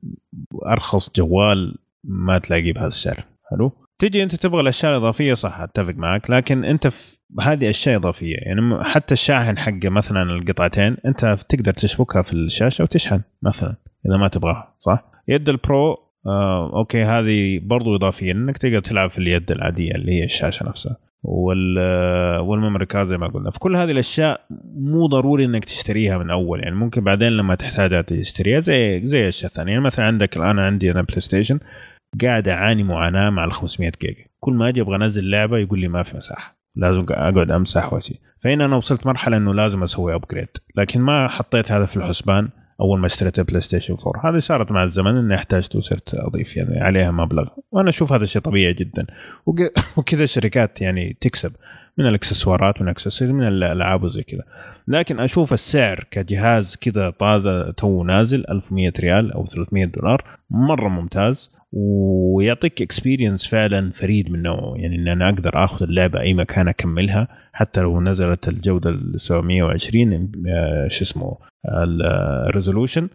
أرخص 0.67 1.11
جوال 1.17 1.79
ما 2.05 2.39
تلاقيه 2.39 2.73
بهذا 2.73 2.87
السعر 2.87 3.25
حلو؟ 3.51 3.73
تجي 3.99 4.23
أنت 4.23 4.35
تبغى 4.35 4.61
الأشياء 4.61 4.93
الإضافية 4.93 5.35
صح 5.35 5.61
أتفق 5.61 5.95
معك 5.95 6.31
لكن 6.31 6.65
أنت 6.65 6.87
في 6.87 7.19
هذه 7.41 7.71
أشياء 7.71 7.97
إضافية. 7.97 8.37
يعني 8.37 8.85
حتى 8.85 9.15
الشاحن 9.15 9.59
حق 9.59 9.85
مثلا 9.85 10.23
القطعتين 10.23 10.97
أنت 11.07 11.37
تقدر 11.49 11.73
تشبكها 11.73 12.23
في 12.23 12.33
الشاشة 12.33 12.85
وتشحن 12.85 13.21
مثلا 13.43 13.77
إذا 14.07 14.17
ما 14.17 14.29
تبغاها 14.29 14.75
صح؟ 14.81 15.05
يد 15.29 15.49
ال 15.49 15.61
Pro 15.61 15.97
آه 16.27 16.77
okay 16.77 17.05
هذه 17.05 17.61
برضو 17.63 17.97
إضافية 17.97 18.33
إنك 18.33 18.59
تقدر 18.59 18.81
تلعب 18.81 19.11
في 19.11 19.19
اليد 19.19 19.51
العادية 19.51 19.95
اللي 19.95 20.13
هي 20.13 20.25
الشاشة 20.25 20.69
نفسها. 20.69 20.97
وال 21.23 21.79
وال 22.41 22.52
memory 22.52 22.87
card 22.87 23.09
زي 23.09 23.17
ما 23.17 23.29
قلنا. 23.29 23.51
فكل 23.51 23.77
هذه 23.77 23.91
الأشياء 23.91 24.41
مو 24.77 25.07
ضروري 25.07 25.45
إنك 25.45 25.65
تشتريها 25.65 26.19
من 26.19 26.31
أول. 26.31 26.61
يعني 26.63 26.75
ممكن 26.75 27.05
بعدين 27.05 27.29
لما 27.29 27.55
تحتاجها 27.55 28.03
تشتريها 28.03 28.61
زي 28.61 29.03
زي 29.05 29.21
الاشياء 29.23 29.51
الثانية 29.51 29.73
يعني 29.73 29.85
مثلا 29.85 30.05
عندك 30.05 30.37
الآن 30.37 30.59
عندي 30.59 30.91
أنا 30.91 31.03
بلاي 31.03 31.21
ستيشن 31.21 31.61
قاعد 32.23 32.49
أعاني 32.49 32.83
معاناة 32.83 33.31
مع 33.31 33.45
ال 33.45 33.53
500 33.53 33.93
جيجا. 34.01 34.25
كل 34.41 34.53
ما 34.53 34.69
أجي 34.69 34.81
أبغى 34.81 34.97
أنزل 34.97 35.31
لعبة 35.31 35.59
يقول 35.59 35.79
لي 35.79 35.89
ما 35.89 36.03
في 36.03 36.17
مساحة. 36.17 36.61
لازم 36.77 37.07
أقعد 37.11 37.51
أمسح 37.51 37.93
وشي. 37.93 38.21
فهنا 38.43 38.65
أنا 38.65 38.77
وصلت 38.77 39.07
مرحلة 39.07 39.37
إنه 39.37 39.55
لازم 39.55 39.83
أسوي 39.83 40.15
upgrade 40.15 40.49
لكن 40.77 41.01
ما 41.01 41.29
حطيت 41.29 41.73
هذا 41.73 41.85
في 41.85 41.97
الحسبان. 41.97 42.49
أول 42.81 43.01
ما 43.01 43.07
اشتريت 43.07 43.41
بلاي 43.41 43.61
ستيشن 43.61 43.97
4 44.07 44.31
هذه 44.31 44.39
صارت 44.39 44.73
مع 44.73 44.85
الزمن 44.85 45.17
إني 45.17 45.35
احتاجت 45.35 45.77
وصرت 45.77 46.15
أضيف 46.15 46.57
يعني 46.57 46.81
عليها 46.81 47.11
مبلغ. 47.11 47.49
وأنا 47.73 47.89
أشوف 47.89 48.13
هذا 48.13 48.25
شيء 48.25 48.43
طبيعي 48.43 48.73
جدا. 48.73 49.07
وك- 49.47 49.73
وكذا 49.99 50.25
الشركات 50.25 50.81
يعني 50.81 51.17
تكسب. 51.21 51.53
من 51.99 52.07
الإكسسوارات 52.07 52.81
من 52.83 52.89
الاكسسوارات 52.89 53.35
من 53.35 53.49
الألعاب 53.49 54.03
وزي 54.03 54.23
كذا. 54.23 54.43
لكن 54.89 55.21
أشوف 55.21 55.53
السعر 55.53 56.05
كجهاز 56.11 56.77
كذا 56.77 57.11
طازة 57.11 57.71
توه 57.71 58.05
نازل 58.05 58.45
1100 58.51 58.93
ريال 59.01 59.33
أو 59.33 59.47
300 59.47 59.85
دولار. 59.85 60.25
مرة 60.51 60.89
ممتاز. 60.89 61.51
ويعطيك 61.73 62.83
experience 62.83 63.47
فعلا 63.47 63.91
فريد 63.91 64.31
من 64.31 64.43
نوعه. 64.43 64.75
يعني 64.77 64.97
إن 64.97 65.09
أنا 65.09 65.29
أقدر 65.29 65.65
آخذ 65.65 65.83
اللعبة 65.83 66.21
أي 66.21 66.35
مكان 66.35 66.69
أكملها 66.69 67.29
حتى 67.53 67.81
لو 67.81 68.01
نزلت 68.01 68.49
الجودة 68.49 68.91
ال 68.91 69.21
720 69.21 70.33
آه، 70.49 70.89
شو 70.89 71.05
اسمه 71.05 71.39
ال 72.49 72.54
resolution 72.54 73.09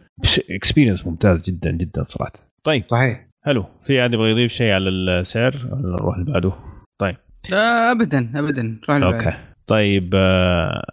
experience 0.51 1.07
ممتاز 1.07 1.43
جدا 1.43 1.71
جدا 1.71 2.03
صراحة. 2.03 2.33
طيب. 2.63 2.83
صحيح. 2.87 3.27
حلو 3.45 3.65
في 3.83 4.01
احد 4.01 4.13
يبغى 4.13 4.31
يضيف 4.31 4.51
شيء 4.51 4.71
على 4.71 4.89
السعر؟ 4.89 5.55
ولا 5.71 5.95
نروح 5.95 6.17
اللي 6.17 6.31
بعده؟ 6.31 6.53
طيب. 6.99 7.15
آه 7.53 7.91
ابدا 7.91 8.31
ابدا. 8.35 8.77
روح 8.89 8.95
اللي. 8.95 9.17
okay. 9.17 9.33
طيب 9.67 10.11
آه، 10.15 10.83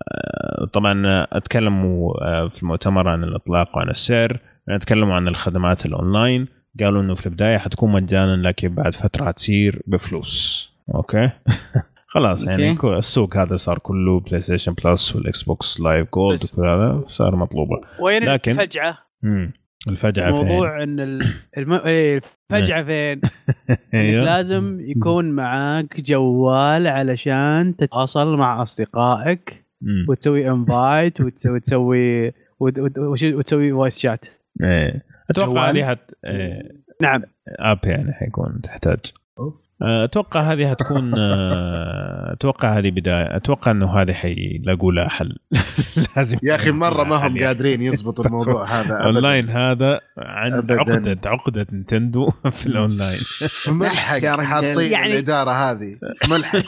طبعا 0.73 1.03
اتكلموا 1.33 2.25
آه، 2.25 2.49
في 2.49 2.63
المؤتمر 2.63 3.09
عن 3.09 3.25
الإطلاق 3.25 3.77
وعن 3.77 3.91
السعر. 3.91 4.39
اتكلموا 4.69 5.15
عن 5.15 5.29
الخدمات 5.29 5.87
الأونلاين. 5.87 6.49
قالوا 6.81 7.03
إنه 7.03 7.15
في 7.15 7.27
البداية 7.27 7.59
حتكون 7.59 7.93
مجانا 7.93 8.49
لكن 8.49 8.69
بعد 8.75 8.95
فترة 8.95 9.25
حتصير 9.27 9.83
بفلوس 9.87 10.73
okay 10.95 11.31
خلاص 12.07 12.45
يعني. 12.45 12.75
كو- 12.75 12.99
السوق 12.99 13.37
هذا 13.37 13.57
صار 13.57 13.79
كله 13.79 14.21
بلاي 14.21 14.43
ستيشن 14.43 14.75
بلس 14.85 15.17
والاكس 15.17 15.43
بوكس 15.43 15.81
لايف 15.81 16.09
جولد 16.15 16.39
وكل 16.53 16.67
هذا 16.67 17.05
صار 17.07 17.37
مطلوبة 17.37 17.81
وين 18.01 18.23
لكن- 18.25 18.51
الفجعة؟ 18.51 18.99
امم 19.25 19.53
الفجعة 19.89 20.33
فين؟ 20.33 20.47
موضوع 20.49 20.83
إن 20.83 21.01
ال- 21.01 21.27
الم... 21.59 21.73
إيه، 21.73 22.21
الفجعة 22.53 22.85
فين؟ 22.85 23.21
إنك 23.71 23.79
أيوه. 23.95 24.25
لازم 24.25 24.79
يكون 24.81 25.31
معاك 25.31 26.01
جوال 26.01 26.87
علشان 26.87 27.77
تتواصل 27.77 28.37
مع 28.37 28.63
أصدقائك. 28.63 29.65
وتسوي 30.09 30.51
invite 30.51 31.21
وتسوي 31.21 31.61
تسوي 31.61 32.33
وتسوي 32.61 33.73
voice 33.73 33.99
chat 33.99 34.27
إيه. 34.63 35.03
أتوقع 35.33 35.47
جوال؟ 35.53 35.77
هذه 35.79 35.87
حت... 35.91 35.99
إيه. 36.25 36.63
نعم. 37.03 37.23
app 37.61 37.79
يعني 37.85 38.13
حيكون 38.13 38.61
تحتاج. 38.65 38.99
آه، 39.85 40.05
أتوقع 40.05 40.41
هذه 40.41 40.71
حتكون 40.71 41.13
آه، 41.19 42.33
أتوقع 42.33 42.79
هذه 42.79 42.91
بداية. 42.91 43.37
أتوقع 43.37 43.71
إنه 43.71 44.01
هذه 44.01 44.13
حيلاقوا 44.13 44.93
لها 44.93 45.09
حل. 45.09 45.37
لازم 46.17 46.39
يا 46.43 46.55
أخي 46.55 46.71
مرة 46.71 47.05
ما 47.05 47.17
هم 47.27 47.39
قادرين 47.45 47.83
يضبطوا 47.83 48.25
الموضوع 48.27 48.65
هذا. 48.65 48.95
أونلاين 48.95 49.49
هذا 49.51 50.01
أبداً. 50.19 50.75
عقدة 50.81 51.31
عقدة 51.31 51.67
نينتندو 51.73 52.31
في 52.59 52.67
الأونلاين. 52.67 53.19
ملحق. 53.69 54.27
حاطين 54.41 54.81
يعني- 54.93 55.13
الإدارة 55.13 55.51
هذه. 55.51 55.97
ملحق. 56.31 56.63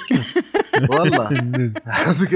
والله. 0.91 1.29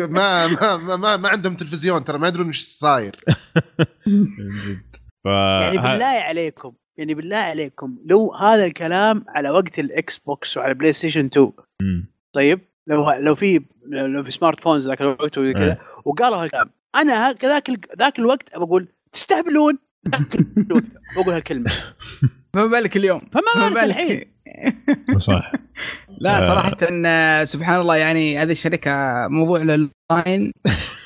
ما 0.07 0.47
ما 0.47 0.76
ما, 0.76 0.97
ما, 0.97 1.16
ما 1.16 1.29
عندهم 1.29 1.55
تلفزيون 1.55 2.05
ترى 2.05 2.18
ما 2.18 2.29
يدرون 2.29 2.47
إيش 2.47 2.61
صاير. 2.61 3.16
ف 5.25 5.27
يعني 5.27 5.79
بالله 5.79 6.05
عليكم 6.05 6.73
يعني 6.97 7.14
بالله 7.14 7.37
عليكم 7.37 7.99
لو 8.07 8.33
هذا 8.35 8.64
الكلام 8.64 9.25
على 9.29 9.51
وقت 9.51 9.79
الإكس 9.79 10.19
بوكس 10.19 10.57
وعلى 10.57 10.75
بلاي 10.75 10.93
ستيشن 10.93 11.25
2 11.27 11.53
مم. 11.83 12.07
طيب 12.33 12.61
لو 12.87 13.11
لو 13.12 13.35
في 13.35 13.61
لو 13.87 14.23
في 14.25 14.31
smart 14.31 14.61
phones 14.61 14.89
ذاك 14.89 15.01
الوقت 15.01 15.39
وزي 15.39 15.53
كذا 15.53 15.64
إيه. 15.64 15.81
وقالوا 16.05 16.37
هالكلام 16.43 16.71
أنا 16.95 17.33
ذاك 17.33 17.69
ال- 17.69 17.81
ذاك 17.99 18.19
الوقت 18.19 18.57
بقول 18.57 18.89
تستهبلون 19.12 19.79
بقول 21.16 21.35
هالكلمة 21.35 21.71
فما 22.55 22.66
بالك 22.66 22.97
اليوم 22.97 23.21
فما 23.21 23.69
بالك 23.69 23.85
الحين 23.85 24.25
صح 25.19 25.53
لا 26.19 26.37
آه. 26.37 26.41
صراحة 26.41 26.77
إن 26.91 27.07
سبحان 27.47 27.81
الله 27.81 27.97
يعني 27.97 28.39
هذه 28.39 28.51
الشركة 28.51 29.27
موضوع 29.29 29.62
الأونلاين 29.62 30.53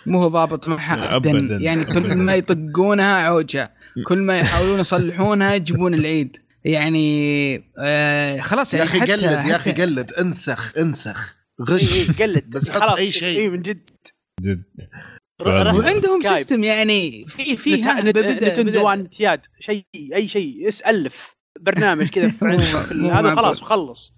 مو 0.07 0.23
هو 0.23 0.29
ضابط 0.29 0.69
معها. 0.69 1.17
ابدا 1.17 1.59
يعني 1.61 1.85
كل 1.85 2.17
ما 2.17 2.35
يطقونها 2.35 3.27
عوجة 3.27 3.71
كل 4.07 4.19
ما 4.19 4.39
يحاولون 4.39 4.81
يصلحونها 4.87 5.55
يجيبون 5.55 5.95
العيد. 5.95 6.37
يعني 6.65 7.57
آه 7.79 8.41
خلاص 8.41 8.75
يا 8.75 8.79
يعني 8.79 8.91
أخي 8.91 9.01
حتى 9.01 9.13
قلد 9.13 9.23
يا 9.23 9.57
أخي 9.57 9.73
قلد 9.73 10.13
انسخ 10.13 10.79
انسخ 10.79 11.37
إيه 11.61 11.67
غش. 11.77 11.93
إيه، 11.95 12.27
قلد. 12.27 12.51
بس 12.51 12.71
حط 12.71 12.81
خلاص 12.81 12.99
أي 12.99 13.13
شيء. 13.13 13.39
إيه 13.39 13.49
من 13.49 13.63
جد. 13.63 13.91
جد. 14.41 14.63
وعندهم. 15.47 16.23
system 16.23 16.65
يعني 16.65 17.27
في 17.29 17.57
في 17.57 17.77
نتندو 17.77 19.05
شيء 19.61 19.85
أي 20.15 20.29
شيء. 20.29 20.69
اس 20.69 20.81
الف 20.81 21.37
برنامج 21.61 22.09
كذا 22.09 22.33
هذا. 23.19 23.35
خلاص 23.35 23.61
خلص. 23.61 24.13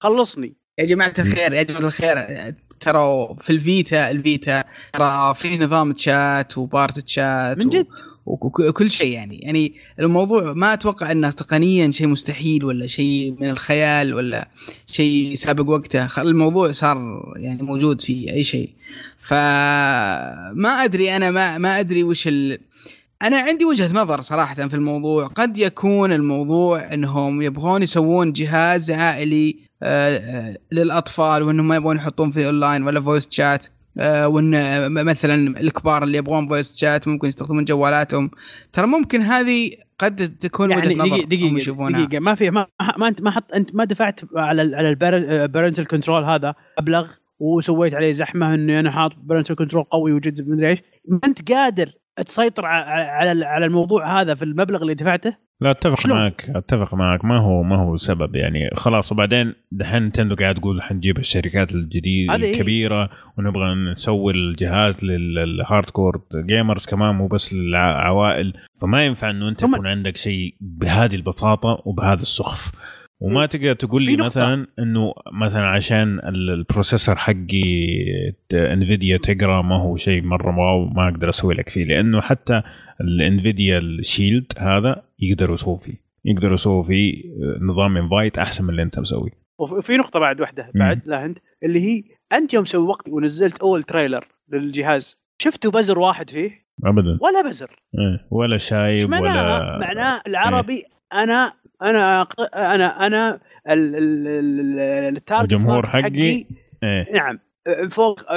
خلصني. 0.00 0.56
يا 0.78 0.84
جماعة 0.84 1.14
الخير 1.18 1.52
يا 1.52 1.62
جماعة 1.62 1.80
الخير. 1.80 2.16
ترى 2.80 3.36
في 3.40 3.50
الفيتا 3.50 4.10
الفيتا 4.10 4.64
ترى 4.92 5.34
في 5.34 5.58
نظام 5.58 5.92
chat 5.92 6.58
و 6.58 6.65
party 6.65 6.98
chat 6.98 7.58
من 7.58 7.68
جد. 7.68 7.86
وكل 8.28 8.90
شيء 8.90 9.12
يعني. 9.12 9.38
يعني 9.38 9.72
الموضوع 10.00 10.52
ما 10.52 10.72
أتوقع 10.72 11.12
أنه 11.12 11.30
تقنيا 11.30 11.90
شيء 11.90 12.06
مستحيل 12.06 12.64
ولا 12.64 12.86
شيء 12.86 13.36
من 13.40 13.50
الخيال 13.50 14.14
ولا 14.14 14.48
شيء 14.86 15.34
سابق 15.34 15.68
وقته. 15.68 16.22
الموضوع 16.22 16.72
صار 16.72 16.98
يعني 17.36 17.62
موجود 17.62 18.00
في 18.00 18.32
أي 18.32 18.44
شيء. 18.44 18.70
فما 19.18 20.68
أدري 20.84 21.16
أنا 21.16 21.30
ما 21.30 21.58
ما 21.58 21.80
أدري 21.80 22.04
وش 22.04 22.28
ال... 22.28 22.58
أنا 23.22 23.36
عندي 23.36 23.64
وجهة 23.64 23.92
نظر 23.92 24.20
صراحة 24.20 24.54
في 24.54 24.74
الموضوع. 24.74 25.26
قد 25.26 25.58
يكون 25.58 26.12
الموضوع 26.12 26.94
إنهم 26.94 27.42
يبغون 27.42 27.82
يسوون 27.82 28.32
جهاز 28.32 28.90
عائلي 28.90 29.68
آه، 29.82 30.18
آه، 30.18 30.56
للأطفال 30.72 31.42
وإنهم 31.42 31.68
ما 31.68 31.76
يبغون 31.76 31.96
يحطون 31.96 32.30
فيه 32.30 32.46
اونلاين 32.46 32.82
ولا 32.82 33.00
voice 33.00 33.28
chat 33.30 33.66
وإن 34.00 34.54
آه، 34.54 34.88
مثلا 34.88 35.60
الكبار 35.60 36.02
اللي 36.02 36.18
يبغون 36.18 36.48
voice 36.48 36.76
chat 36.76 37.08
ممكن 37.08 37.28
يستخدمون 37.28 37.64
جوالاتهم. 37.64 38.30
ترى 38.72 38.86
ممكن 38.86 39.20
هذه 39.20 39.70
قد 39.98 40.38
تكون 40.40 40.70
يعني 40.70 40.86
وجهة 40.86 41.02
نظر 41.02 41.24
دقيقة 41.24 41.56
يشوفونها. 41.56 42.04
دقيقة. 42.04 42.20
ما 42.20 42.34
في 42.34 42.50
ما, 42.50 42.66
ما 42.98 43.08
انت 43.08 43.22
ما 43.22 43.30
حط 43.30 43.52
أنت 43.54 43.74
ما 43.74 43.84
دفعت 43.84 44.20
على 44.36 44.76
على 44.76 44.88
ال 44.90 45.01
parental 45.01 45.86
control 45.86 46.24
هذا 46.24 46.54
مبلغ 46.80 47.06
وسويت 47.38 47.94
عليه 47.94 48.12
زحمة 48.12 48.54
اني 48.54 48.80
أنا 48.80 48.90
حاط 48.90 49.12
parental 49.22 49.56
control 49.56 49.84
قوي 49.84 50.12
وجد 50.12 50.48
مدري 50.48 50.68
إيش. 50.68 50.78
ما 51.08 51.20
أنت 51.24 51.52
قادر 51.52 51.92
تسيطر 52.22 52.66
على 52.66 53.44
على 53.44 53.66
الموضوع 53.66 54.20
هذا 54.20 54.34
في 54.34 54.42
المبلغ 54.44 54.82
اللي 54.82 54.94
دفعته؟ 54.94 55.36
لا 55.60 55.70
أتفق 55.70 56.00
شلون؟ 56.00 56.18
معك 56.18 56.50
أتفق 56.54 56.94
معك. 56.94 57.24
ما 57.24 57.38
هو 57.38 57.62
ما 57.62 57.76
هو 57.76 57.96
سبب 57.96 58.36
يعني. 58.36 58.70
خلاص 58.74 59.12
وبعدين 59.12 59.54
دحين 59.72 60.06
نتندو 60.06 60.34
قاعد 60.34 60.54
تقول 60.54 60.82
حنجيب 60.82 61.18
الشركات 61.18 61.72
الجديدة 61.72 62.34
هذا 62.34 62.44
إيه؟ 62.44 62.54
الكبيرة 62.54 63.10
ونبغى 63.38 63.74
نسوي 63.74 64.32
الجهاز 64.32 65.04
لل 65.04 65.90
hardcore 65.90 66.22
gamers 66.34 66.86
كمان 66.86 67.14
مو 67.14 67.26
بس 67.26 67.54
للعوائل 67.54 68.52
فما 68.80 69.06
ينفع 69.06 69.30
إنه 69.30 69.48
أنت 69.48 69.62
يكون 69.62 69.86
عندك 69.86 70.16
شيء 70.16 70.54
بهذه 70.60 71.14
البساطة 71.14 71.82
وبهذا 71.84 72.22
السخف. 72.22 72.72
وما 73.20 73.46
تقدر 73.46 73.74
تقول 73.74 74.02
لي. 74.04 74.16
مثلا 74.16 74.66
إنه 74.78 75.12
مثلا 75.32 75.66
عشان 75.66 76.18
ال- 76.18 76.50
ال 76.50 76.57
processor 76.57 77.16
حقي 77.16 77.74
انفيديا 78.52 79.18
تيقرا 79.18 79.62
ما 79.62 79.76
هو 79.82 79.96
شيء 79.96 80.22
مرة 80.22 80.58
wow 80.58 80.84
ما 80.84 81.08
أقدر 81.08 81.28
أسوي 81.28 81.54
لك 81.54 81.68
فيه 81.68 81.84
لأنه 81.84 82.20
حتى 82.20 82.62
الانفيديا 83.00 83.78
الشيلد 83.78 84.52
هذا 84.58 85.02
يقدروا 85.18 85.54
يسووا 85.54 85.78
فيه. 85.78 85.94
يقدروا 86.24 86.54
يسووا 86.54 86.82
فيه 86.82 87.22
نظام 87.60 87.96
invite 87.96 88.38
أحسن 88.38 88.64
من 88.64 88.70
اللي 88.70 88.82
أنت 88.82 88.98
مسويه. 88.98 89.30
وفي 89.58 89.96
نقطة 89.96 90.20
بعد 90.20 90.40
واحدة 90.40 90.70
بعد 90.74 91.00
لا 91.06 91.24
انت 91.24 91.38
اللي 91.64 91.80
هي 91.80 92.02
أنت 92.32 92.54
يوم 92.54 92.64
سوقت 92.64 93.08
ونزلت 93.08 93.58
أول 93.60 93.82
trailer 93.82 94.26
للجهاز 94.52 95.16
شفتوا 95.42 95.70
بزر 95.70 95.98
واحد 95.98 96.30
فيه؟ 96.30 96.50
ابدا. 96.84 97.18
ولا 97.22 97.48
بزر. 97.48 97.70
إيه، 97.98 98.26
ولا 98.30 98.58
شايب؟ 98.58 99.10
ولا 99.12 99.78
معناه 99.78 100.20
العربي 100.26 100.82
أنا 101.14 101.52
أنا 101.82 102.22
أنا 102.54 103.06
أنا 103.06 103.40
ال- 103.68 103.96
ال- 103.96 104.28
ال- 104.28 105.16
ال 105.16 105.21
target 105.21 105.52
الجمهور 105.52 105.86
market 105.86 106.06
حقي 106.06 106.44
إيه. 106.82 107.12
نعم 107.14 107.38
فوق 107.90 108.32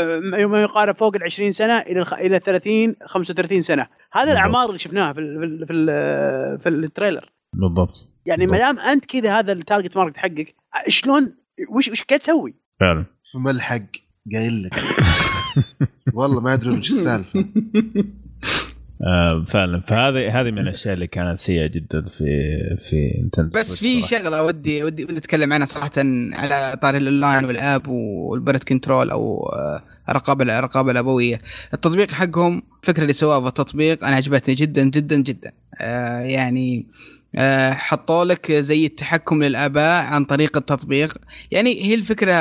ما 0.46 0.62
يقارب 0.62 0.96
فوق 0.96 1.16
ال 1.16 1.24
20 1.24 1.52
سنة 1.52 1.80
إلى 1.80 2.02
إلى 2.02 2.40
30 2.40 2.96
35 3.06 3.62
سنة 3.62 3.82
هذا 3.82 4.24
بالضبط. 4.26 4.32
الأعمار 4.38 4.68
اللي 4.68 4.80
شفناها 4.80 5.14
في 5.14 5.20
ال 5.20 5.38
في 5.40 5.46
ال 5.46 5.68
في, 5.68 5.74
ال 5.74 6.60
في 6.60 6.70
ال 6.70 6.77
trailer 6.77 7.32
بالضبط 7.54 8.08
يعني 8.26 8.46
ما. 8.48 8.58
دام 8.58 8.80
أنت 8.80 9.06
كذا 9.06 9.40
هذا 9.40 9.52
ال 9.52 9.58
target 9.58 9.98
market 9.98 10.18
حقك 10.18 10.56
شلون 10.88 11.36
وش 11.70 11.88
وش 11.88 12.04
قاعد 12.04 12.20
تسوي؟ 12.20 12.56
فعلا 12.80 13.06
ملحق 13.36 13.82
قايل 14.34 14.64
لك 14.64 14.74
والله 16.14 16.42
ما 16.42 16.54
أدري 16.54 16.70
وش 16.70 16.90
السالفة 16.90 17.46
فعلا. 19.48 19.82
فهذه 19.82 20.42
هذه 20.42 20.52
من 20.52 20.60
الأشياء 20.60 20.94
اللي 20.94 21.08
كانت 21.08 21.40
سيئة 21.40 21.68
جدا 21.68 22.02
في 22.02 22.26
في 22.90 23.14
نينتندو 23.18 23.60
بس 23.60 23.80
في. 23.80 24.02
شغلة 24.02 24.44
ودي 24.44 24.84
ودي 24.84 25.04
ودي 25.04 25.18
أتكلم 25.18 25.54
عنها 25.54 25.66
صراحة 25.66 25.92
على 26.34 26.78
طاري 26.82 26.98
ال 26.98 27.05
online 27.05 27.46
وال 27.46 27.62
app 27.62 27.88
وال 27.88 28.03
parental 28.03 28.64
control 28.64 29.12
أو 29.12 29.46
آه، 29.46 29.84
الرقابه 30.10 30.60
الرقابه 30.60 30.92
الأبوية. 30.92 31.42
التطبيق 31.74 32.12
حقهم 32.12 32.64
الفكرة 32.82 33.02
اللي 33.02 33.14
سووها 33.14 33.42
في 33.42 33.48
التطبيق 33.48 34.06
أنا 34.06 34.16
عجبتني 34.16 34.56
جدا 34.56 34.84
جدا 34.84 35.16
جدا. 35.16 35.52
آه 35.82 36.20
يعني 36.20 36.86
آه 36.88 37.21
حطوا 37.74 38.26
لك 38.26 38.52
زي 38.52 38.86
التحكم 38.86 39.44
للآباء 39.44 40.04
عن 40.04 40.26
طريق 40.26 40.58
التطبيق. 40.58 41.18
يعني 41.52 41.86
هي 41.86 41.94
الفكرة 41.94 42.34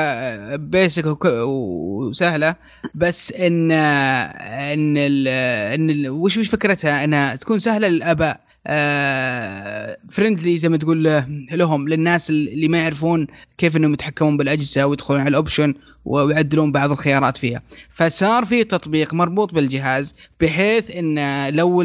basic 0.55 1.25
وسهلة 1.25 2.55
بس 2.95 3.31
إن 3.31 3.71
آه، 3.71 4.23
إن 4.73 4.97
ال 4.97 5.27
إن 5.73 5.89
ال 5.89 6.09
وش 6.09 6.37
وش 6.37 6.47
فكرتها؟ 6.49 7.03
إنها 7.03 7.35
تكون 7.35 7.59
سهلة 7.59 7.87
للآباء. 7.87 8.41
friendly 10.09 10.57
زي 10.57 10.69
ما 10.69 10.77
تقول 10.77 11.03
له- 11.03 11.25
لهم 11.51 11.87
للناس 11.89 12.29
اللي 12.29 12.67
ما 12.67 12.77
يعرفون 12.77 13.27
كيف 13.57 13.77
إنهم 13.77 13.93
يتحكمون 13.93 14.37
بالأجهزة 14.37 14.85
ويدخلون 14.85 15.19
على 15.19 15.29
ال 15.29 15.35
option 15.35 15.73
ويعدلون 16.05 16.71
بعض 16.71 16.91
الخيارات 16.91 17.37
فيها. 17.37 17.61
فصار 17.93 18.45
في 18.45 18.63
تطبيق 18.63 19.13
مربوط 19.13 19.53
بالجهاز 19.53 20.15
بحيث 20.41 20.91
إن 20.91 21.49
لو 21.55 21.81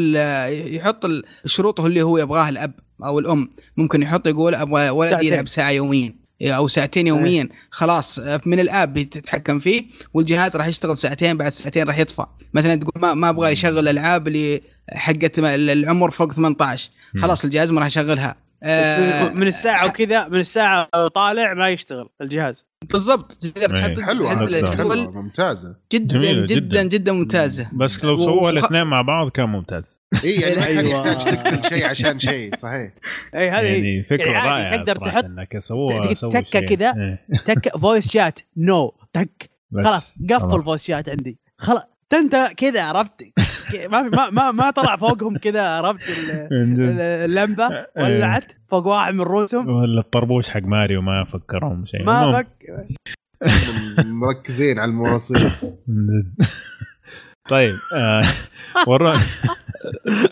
يحط 0.47 1.05
الشروط 1.45 1.81
اللي 1.81 2.01
هو 2.01 2.17
يبغاها 2.17 2.49
الأب 2.49 2.71
أو 3.03 3.19
الأم 3.19 3.49
ممكن 3.77 4.01
يحط 4.01 4.27
يقول 4.27 4.55
أبغى 4.55 4.89
ولدي. 4.89 5.27
يلعب 5.27 5.47
ساعة 5.47 5.69
يوميا 5.69 6.15
أو 6.41 6.67
ساعتين 6.67 7.07
يوميا. 7.07 7.49
خلاص 7.71 8.19
من 8.45 8.59
الآب 8.59 8.93
بتتحكم 8.93 9.59
فيه 9.59 9.83
والجهاز 10.13 10.55
راح 10.55 10.67
يشتغل 10.67 10.97
ساعتين 10.97 11.37
بعد 11.37 11.51
ساعتين 11.51 11.87
راح 11.87 11.97
يطفى. 11.99 12.25
مثلا 12.53 12.75
تقول 12.75 12.93
ما, 13.01 13.13
ما 13.13 13.29
أبغى 13.29 13.51
يشغل 13.51 13.79
الالعاب 13.79 14.27
اللي 14.27 14.61
حقت 14.93 15.39
العمر 15.39 16.11
فوق 16.11 16.31
18 16.33 16.89
خلاص 17.21 17.43
الجهاز 17.43 17.71
ما 17.71 17.79
راح 17.79 17.87
يشغلها 17.87 18.35
بس 18.63 18.69
آه 18.69 19.29
من- 19.33 19.47
الساعة 19.47 19.87
وكذا 19.87 20.27
من 20.27 20.39
الساعة 20.39 20.87
طالع 21.15 21.53
ما 21.53 21.69
يشتغل 21.69 22.09
الجهاز 22.21 22.65
بالضبط 22.91 23.31
تقدر 23.33 23.75
إيه. 23.75 23.81
تحدد 23.81 24.01
حلوة 24.01 25.11
ممتازة 25.11 25.75
جدا 25.93 26.19
جميلة 26.19 26.45
جدا 26.45 26.55
جداً. 26.59 26.83
جدا, 26.83 27.11
ممتازة 27.11 27.67
بس 27.73 28.03
لو 28.03 28.13
وخ- 28.13 28.47
الاثنين 28.49 28.83
مع 28.83 29.01
بعض 29.01 29.29
كان 29.29 29.49
ممتاز 29.49 29.83
إي 30.23 30.35
يعني 30.35 30.55
ما 30.55 30.65
أيوة. 30.65 31.07
يحتاج 31.07 31.23
تقتل 31.35 31.69
شيء 31.69 31.85
عشان 31.85 32.19
شيء 32.19 32.55
صحيح 32.55 32.91
إي 33.35 33.49
هذه 33.49 33.65
يعني 33.65 34.03
فكرة 34.03 34.31
يعني 34.31 34.49
رائعة 34.49 34.77
تقدر 34.77 34.95
تحط- 34.95 35.23
إنك 35.23 35.59
سووا 35.59 36.05
تك- 36.13 36.17
سووا 36.17 36.31
تكة 36.31 36.59
شيء. 36.59 36.75
كذا. 36.75 36.93
إيه. 36.97 37.23
تك 37.45 37.77
فويس 37.77 38.11
شات 38.11 38.39
نو 38.57 38.93
تك 39.13 39.49
بس 39.71 39.85
خلاص 39.85 40.13
قفل. 40.29 40.63
فويس 40.63 40.83
شات 40.83 41.09
عندي 41.09 41.37
خلاص 41.57 41.83
انت 42.13 42.49
كذا 42.57 42.83
عرفت؟ 42.83 43.23
ما 43.91 44.03
في- 44.03 44.09
ما 44.15 44.29
ما, 44.29 44.51
ما 44.51 44.69
طلع 44.71 44.95
فوقهم 44.97 45.37
كذا 45.37 45.61
عرفت؟ 45.69 46.01
اللمبة 46.91 47.85
ولعت 47.97 48.51
فوق 48.71 48.87
واحد 48.87 49.13
من 49.13 49.21
رؤوسهم. 49.21 49.69
ولا 49.69 49.99
الطربوش 50.01 50.49
حق 50.49 50.61
ماريو 50.61 51.01
ما 51.01 51.23
فكرهم 51.23 51.85
شيء. 51.85 52.03
ما. 52.03 52.31
فك 52.33 52.47
مركزين 54.05 54.79
على 54.79 54.89
المواصيل. 54.91 55.51
طيب 57.49 57.75
آه، 57.95 58.21
ورونا 58.87 59.13
آه، 59.13 59.17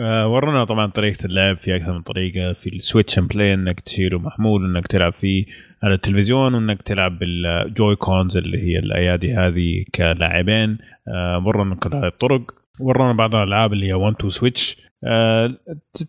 ورونا 0.00 0.64
طبعا 0.64 0.86
طريقة 0.86 1.26
اللعب 1.26 1.56
في 1.56 1.76
أكثر 1.76 1.92
من 1.92 2.02
طريقة 2.02 2.52
في 2.52 2.68
ال 2.68 2.75
Switch 2.75 3.18
and 3.18 3.28
play 3.28 3.54
إنك 3.54 3.80
تشيله 3.80 4.18
محمول 4.18 4.64
إنك 4.64 4.86
تلعب 4.86 5.12
فيه 5.12 5.44
على 5.82 5.94
التلفزيون 5.94 6.54
وإنك 6.54 6.82
تلعب 6.82 7.18
بال 7.18 7.96
Joy-Cons 7.96 8.36
اللي 8.36 8.58
هي 8.58 8.78
الأيادي 8.78 9.34
هذه 9.34 9.84
كلاعبين. 9.94 10.78
آه، 11.08 11.42
ورونا 11.46 11.74
كل 11.74 11.94
هذه 11.94 12.06
الطرق. 12.06 12.54
ورونا 12.80 13.12
بعض 13.12 13.34
الألعاب 13.34 13.72
اللي 13.72 13.86
هي 13.86 13.92
1 13.92 14.14
2 14.14 14.30
Switch 14.30 14.76
آه، 15.04 15.54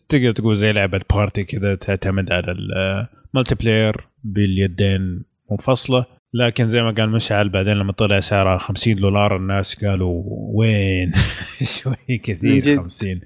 تقدر 0.10 0.32
تقول 0.32 0.58
زي 0.58 0.72
لعبة 0.72 1.02
party 1.14 1.44
كذا 1.44 1.76
تعتمد 1.76 2.32
على 2.32 2.52
ال 2.52 3.56
multiplayer 3.56 3.96
باليدين 4.24 5.24
منفصلة. 5.52 6.06
لكن 6.34 6.70
زي 6.70 6.82
ما 6.82 6.92
قال 6.92 7.10
مشعل 7.10 7.50
بعدين 7.50 7.74
لما 7.74 7.92
طلع 7.92 8.20
سعرها 8.20 8.58
50 8.58 8.96
دولار 8.96 9.38
الناس 9.38 9.86
قالوا 9.86 10.24
وين؟ 10.28 11.12
شوي 11.82 12.18
كثير 12.18 12.60
جد. 12.60 12.78
50 12.78 13.22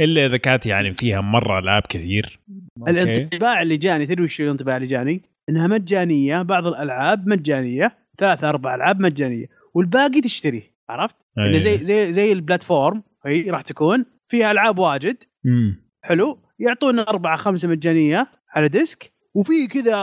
إلا 0.00 0.26
إذا 0.26 0.36
كانت 0.36 0.66
يعني 0.66 0.94
فيها 0.94 1.20
مرة 1.20 1.58
العاب 1.58 1.82
كثير. 1.88 2.40
الانطباع 2.88 3.62
اللي 3.62 3.76
جاني 3.76 4.06
تدري 4.06 4.24
وش 4.24 4.40
الانطباع 4.40 4.76
اللي 4.76 4.88
جاني؟ 4.88 5.22
إنها 5.48 5.66
مجانية 5.66 6.42
بعض 6.42 6.66
الألعاب 6.66 7.28
مجانية 7.28 7.98
ثلاث 8.18 8.44
أربع 8.44 8.74
ألعاب 8.74 9.00
مجانية 9.00 9.46
والباقي 9.74 10.20
تشتريه 10.20 10.62
عرفت؟ 10.88 11.16
إنه 11.38 11.58
زي 11.58 11.78
زي 11.78 12.12
زي 12.12 12.32
البلاتفورم 12.32 13.02
هي 13.26 13.50
راح 13.50 13.62
تكون 13.62 14.04
فيها 14.28 14.52
ألعاب 14.52 14.78
واجد 14.78 15.16
مم. 15.44 15.82
حلو 16.02 16.38
يعطونا 16.58 17.02
أربعة 17.08 17.36
خمسة 17.36 17.68
مجانية 17.68 18.26
على 18.50 18.68
disc 18.68 19.12
وفي 19.34 19.66
كذا 19.66 19.96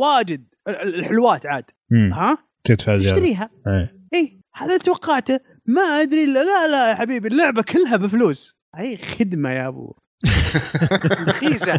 واجد 0.00 0.44
ال- 0.68 0.76
ال- 0.76 0.94
الحلوات 0.94 1.46
عاد 1.46 1.64
مم. 1.90 2.12
ها 2.12 2.38
تدفع 2.64 2.96
زيادة 2.96 3.16
تشتريها 3.16 3.50
إيه. 3.66 3.96
اي 4.14 4.40
هذا 4.54 4.68
اللي 4.68 4.84
توقعته 4.84 5.40
ما 5.66 5.82
أدري 5.82 6.24
إلا 6.24 6.44
لا 6.44 6.68
لا 6.68 6.90
يا 6.90 6.94
حبيبي 6.94 7.28
اللعبة 7.28 7.62
كلها 7.62 7.96
بفلوس 7.96 8.63
هي 8.76 8.96
خدمة 8.96 9.50
يا 9.50 9.68
أبو؟ 9.68 9.94
رخيصة. 11.28 11.78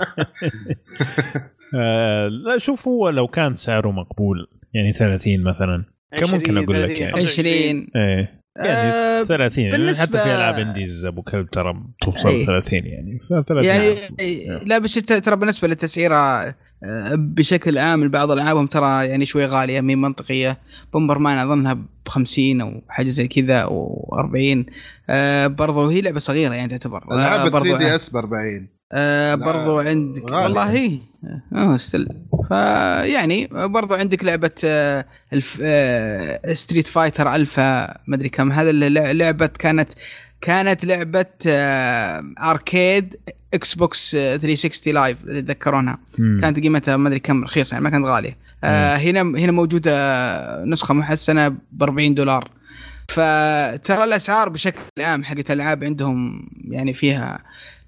آه، 1.75 2.27
لا 2.27 2.57
شوف 2.57 2.87
هو 2.87 3.09
لو 3.09 3.27
كان 3.27 3.55
سعره 3.55 3.91
مقبول 3.91 4.47
يعني 4.73 4.93
30 4.93 5.43
مثلا 5.43 5.83
كم 6.17 6.31
ممكن 6.31 6.57
أقول 6.57 6.83
لك 6.83 6.87
30 6.97 7.03
يعني؟ 7.07 7.21
20 7.21 7.87
إيه. 7.95 8.41
يعني 8.57 8.89
آه 8.93 9.23
30 9.23 9.63
يعني 9.63 9.77
بالنسبة- 9.93 9.99
حتى 10.01 10.11
في 10.17 10.35
ألعاب 10.35 10.59
indies 10.59 11.05
أبو 11.05 11.21
كلب 11.21 11.49
ترى 11.49 11.83
توصل 12.01 12.29
أي. 12.29 12.45
30 12.45 12.85
يعني 12.85 13.19
ف 13.19 13.27
30 13.47 13.63
يعني 13.63 13.95
لا 14.65 14.77
بس 14.77 14.93
ترى 14.93 15.35
بالنسبة 15.35 15.67
للتسعيرة 15.67 16.15
آه، 16.15 16.55
بشكل 17.15 17.77
عام 17.77 18.09
بعض 18.09 18.31
العابهم 18.31 18.67
ترى 18.67 19.05
يعني 19.07 19.25
شوي 19.25 19.45
غالية 19.45 19.81
مي 19.81 19.95
منطقية. 19.95 20.57
Bomberman 20.93 21.37
أظنها 21.37 21.73
ب 21.73 21.85
50 22.07 22.61
أو 22.61 22.81
حاجة 22.89 23.07
زي 23.09 23.27
كذا 23.27 23.57
أو 23.59 24.09
40 24.19 24.65
آه 25.09 25.47
برضو 25.47 25.87
هي 25.89 26.01
لعبة 26.01 26.19
صغيرة 26.19 26.53
يعني 26.53 26.69
تعتبر. 26.69 27.03
آه 27.11 27.15
العاب 27.15 27.51
برضو 27.51 27.69
3 27.69 27.77
DS 27.77 28.09
ب 28.09 28.17
40 28.17 28.67
آه 28.93 29.35
برضو 29.35 29.79
عندك. 29.79 30.31
والله 30.31 30.71
هي. 30.71 30.99
آه 31.53 31.77
still 31.77 32.07
فيعني 32.47 33.47
برضو 33.51 33.93
عندك 33.93 34.23
لعبة 34.23 34.51
آه 34.65 35.05
الف 35.33 35.59
آه 35.63 36.53
Street 36.53 36.87
Fighter 36.87 37.35
Alpha 37.35 37.97
مدري 38.07 38.29
كم. 38.29 38.51
هذا 38.51 38.69
اللي 38.69 39.13
لعبة 39.13 39.47
كانت 39.47 39.89
كانت 40.41 40.85
لعبة 40.85 41.25
آه 41.47 42.23
arcade 42.43 43.15
Xbox 43.53 44.15
آه، 44.15 44.37
360 44.37 44.93
Live 44.93 45.23
اللي 45.23 45.41
تذكرونها. 45.41 45.97
كانت 46.17 46.59
قيمتها 46.59 46.97
ما 46.97 47.07
أدري 47.07 47.19
كم 47.19 47.43
رخيصة 47.43 47.73
يعني 47.73 47.83
ما 47.83 47.89
كانت 47.89 48.05
غالية. 48.05 48.37
آه 48.63 48.95
هنا 48.95 49.21
هنا 49.21 49.51
موجودة 49.51 50.65
نسخة 50.65 50.93
محسنة 50.93 51.47
ب 51.47 51.83
40 51.83 52.13
دولار. 52.15 52.49
فترى 53.09 54.03
الأسعار 54.03 54.49
بشكل 54.49 54.81
عام 54.99 55.23
حقت 55.23 55.51
الألعاب 55.51 55.83
عندهم 55.83 56.47
يعني 56.67 56.93
فيها 56.93 57.43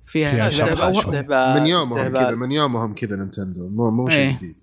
فيها 0.06 0.50
فيها 0.50 0.90
من 1.54 1.68
يومهم. 1.68 2.14
كذا 2.14 2.36
من 2.36 2.52
يومهم 2.52 2.94
كذا 2.94 3.16
Nintendo. 3.16 3.70
مو 3.70 3.92
مو 3.92 4.08
إيه. 4.08 4.16
شيء 4.16 4.38
جديد. 4.38 4.56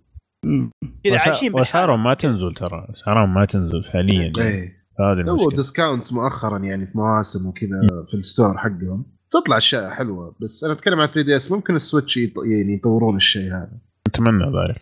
مم. 0.44 0.70
كذا 1.04 1.18
عايشين 1.18 1.54
وأسعارهم 1.54 2.04
ما 2.04 2.14
تنزل 2.14 2.54
ترى. 2.54 2.86
أسعارهم 2.92 3.34
ما 3.34 3.44
تنزل 3.44 3.84
فعليا 3.92 4.32
يعني. 4.36 4.40
إيه. 4.40 4.83
هذه 5.00 5.24
سووا 5.24 5.36
المشكلة. 5.36 5.56
discounts 5.56 6.12
مؤخرا 6.12 6.58
يعني 6.58 6.86
في 6.86 6.98
مواسم 6.98 7.48
وكذا 7.48 7.80
في 8.08 8.14
ال 8.14 8.22
store 8.22 8.58
حقهم. 8.58 9.06
تطلع 9.30 9.56
أشياء 9.56 9.90
حلوة 9.90 10.36
بس 10.40 10.64
أنا 10.64 10.72
أتكلم 10.72 11.00
عن 11.00 11.06
3 11.06 11.22
DS 11.22 11.52
ممكن 11.52 11.74
ال 11.74 11.80
Switch 11.80 12.16
يعني 12.16 12.74
يطورون 12.78 13.16
الشيء 13.16 13.52
هذا. 13.52 13.78
نتمنى 14.08 14.44
ذلك. 14.44 14.80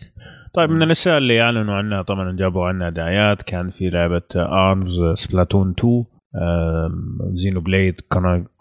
طيب 0.53 0.69
من 0.69 0.83
الأشياء 0.83 1.17
اللي 1.17 1.41
أعلنوا 1.41 1.75
عنها 1.75 2.01
طبعا 2.01 2.35
جابوا 2.35 2.65
عنها 2.65 2.89
دعايات 2.89 3.41
كان 3.41 3.69
في 3.69 3.89
لعبة 3.89 4.21
Arms 4.35 4.99
Splatoon 5.13 5.73
2 5.79 6.05
Xenoblade 7.33 8.01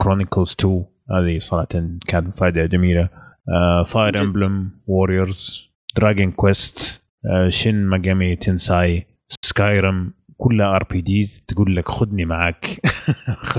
Chronicles 0.02 0.56
2 0.60 0.84
هذه 1.10 1.38
صراحة 1.38 1.66
كانت 2.06 2.26
مفاجاه 2.26 2.66
جميلة. 2.66 3.08
Fire. 3.86 4.20
Emblem 4.20 4.70
Warriors 4.86 5.72
Dragon 5.96 6.30
Quest 6.30 7.02
Shin 7.48 7.86
Megami 7.86 8.36
Tensei 8.36 9.06
Skyrim 9.44 10.14
كلها 10.42 10.66
RPGs 10.76 11.42
تقول 11.48 11.76
لك 11.76 11.88
خذني 11.88 12.24
معك 12.24 12.66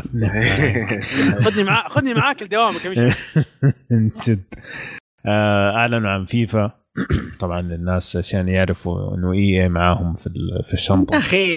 خذني 1.43 1.63
معاك. 1.63 1.87
خذني 1.87 2.13
معاك 2.13 2.43
لدوامك 2.43 2.87
مشعل. 2.87 3.13
من 3.91 4.09
جد. 4.27 4.43
آه، 5.25 5.71
أعلنوا 5.71 6.09
عن 6.09 6.25
فيفا. 6.25 6.71
طبعا 7.39 7.59
الناس 7.59 8.15
عشان 8.15 8.47
يعرفوا 8.49 9.15
إنه 9.17 9.33
EA 9.33 9.69
معاهم 9.69 10.13
في 10.13 10.27
ال- 10.27 10.63
في 10.63 10.69
يا 10.69 10.73
الشنطه 10.73 11.17
أخي 11.17 11.55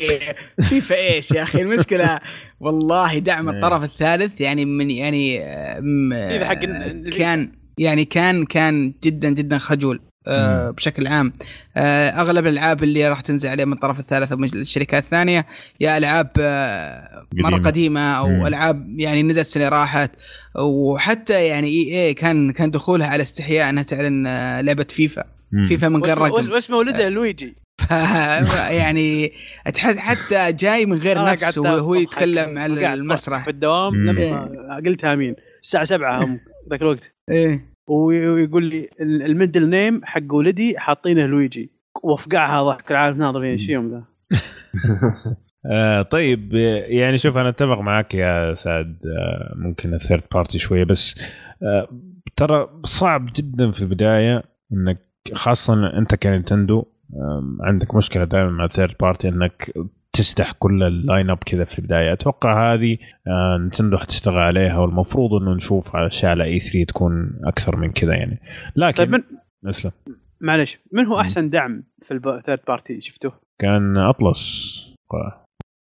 فيفا 0.61 0.95
إيش 0.97 1.31
يا 1.33 1.43
أخي؟ 1.43 1.63
المشكلة 1.63 2.21
والله 2.61 3.19
دعم 3.19 3.49
إيه. 3.49 3.57
الطرف 3.57 3.85
الثالث 3.85 4.41
يعني 4.41 4.65
من 4.65 4.91
يعني 4.91 5.45
آه، 5.45 6.45
حق 6.45 6.63
ال- 6.63 7.11
كان 7.17 7.53
يعني 7.79 8.05
كان 8.05 8.45
كان 8.45 8.95
جدا 9.05 9.31
جدا 9.31 9.59
خجول. 9.59 10.01
آه،. 10.29 10.71
بشكل 10.71 11.07
عام. 11.07 11.33
آه، 11.77 12.09
أغلب 12.09 12.47
الألعاب 12.47 12.83
اللي 12.83 13.09
راح 13.09 13.21
تنزل 13.21 13.49
عليه 13.49 13.65
من 13.65 13.73
الطرف 13.73 14.01
الثالث 14.01 14.33
أو 14.33 14.39
من 14.39 14.49
الشركات 14.55 15.05
الثانية 15.05 15.47
يا 15.81 15.99
ألعاب 15.99 16.31
آه، 16.41 17.27
مرة 17.35 17.57
قديمة. 17.57 17.67
قديمة 17.67 18.13
أو 18.13 18.29
مم. 18.29 18.47
ألعاب 18.47 19.01
يعني 19.01 19.23
نزلت 19.23 19.47
سنة 19.47 19.69
راحت. 19.69 20.11
وحتى 20.59 21.47
يعني 21.47 21.69
إي 21.69 22.07
إي 22.07 22.15
كان 22.15 22.51
كان 22.51 22.71
دخولها 22.71 23.07
على 23.07 23.23
استحياء 23.23 23.71
إنها 23.71 23.83
تعلن 23.83 24.27
لعبة 24.61 24.87
فيفا. 24.91 25.25
مم. 25.53 25.65
فيفا 25.65 25.89
من 25.89 26.03
غير 26.05 26.19
رقم. 26.19 26.53
واسمه 26.53 26.77
ولده 26.77 27.09
لويجي. 27.09 27.57
يعني 28.81 29.33
حتى 29.79 30.53
جاي 30.53 30.87
من 30.87 30.97
غير 30.97 31.25
نفس 31.25 31.59
وهو 31.59 31.95
يتكلم 31.95 32.59
على 32.59 32.95
المسرح. 32.95 33.45
في 33.45 33.51
الدوام. 33.51 33.95
لما 33.95 34.83
قلت 34.87 35.05
امين 35.05 35.35
الساعة 35.63 35.85
7 35.85 36.25
هم 36.25 36.41
ذاك 36.71 36.83
الوقت. 36.83 37.13
إيه. 37.31 37.76
ويقول 37.87 38.65
لي 38.65 38.89
ال- 39.01 39.23
الـ 39.23 39.30
middle 39.30 39.71
name 39.71 40.01
حق 40.05 40.35
ولدي 40.35 40.79
حاطينه 40.79 41.27
لويجي. 41.27 41.71
وافقعها 42.03 42.63
ضحك 42.63 42.91
العالم 42.91 43.19
ناظر 43.19 43.43
إيش 43.43 43.69
يوم 43.69 43.91
ذا. 43.91 44.03
آه 45.73 46.03
طيب 46.03 46.55
يعني 46.89 47.19
شوف 47.19 47.37
أنا 47.37 47.49
أتفق 47.49 47.79
معك 47.81 48.15
يا 48.15 48.55
سعد. 48.55 48.99
آه 49.19 49.55
ممكن 49.57 49.95
ال 49.95 50.00
third 50.00 50.23
party 50.35 50.59
شوية 50.59 50.85
بس 50.85 51.21
آه 51.63 51.89
ترى 52.37 52.69
صعب 52.85 53.29
جدا 53.37 53.71
في 53.71 53.83
البداية 53.83 54.43
إنك 54.73 54.99
خاصة 55.33 55.99
أنت 55.99 56.15
ك 56.15 56.23
Nintendo 56.23 56.85
آم، 57.15 57.59
عندك 57.63 57.95
مشكلة 57.95 58.25
دائما 58.25 58.51
مع 58.51 58.65
ال 58.65 58.70
third 58.70 58.95
party 59.01 59.29
إنك 59.29 59.73
تسدح 60.17 60.53
كل 60.59 60.83
ال 60.83 60.92
line 60.92 61.31
up 61.31 61.39
كذا 61.47 61.65
في 61.65 61.79
البداية. 61.79 62.13
أتوقع 62.13 62.75
هذه 62.75 62.99
آه 63.27 63.57
Nintendo 63.57 63.97
حتشتغل 63.97 64.39
عليها 64.39 64.79
والمفروض 64.79 65.43
إنه 65.43 65.55
نشوف 65.55 65.97
أشياء 65.97 66.31
على 66.31 66.45
E 66.45 66.61
3 66.61 66.85
تكون 66.85 67.31
أكثر 67.45 67.77
من 67.77 67.93
كذا 67.93 68.15
يعني. 68.15 68.41
لكن 68.77 68.97
طيب 68.99 69.11
من 69.11 69.23
أسلم. 69.69 69.93
معلش 70.41 70.79
من 70.93 71.07
هو. 71.07 71.21
أحسن 71.21 71.51
دعم 71.51 71.83
في 72.03 72.15
ال 72.15 72.23
third 72.23 72.61
party 72.69 73.01
شفته؟ 73.01 73.33
كان 73.59 73.97
Atlus. 73.97 74.77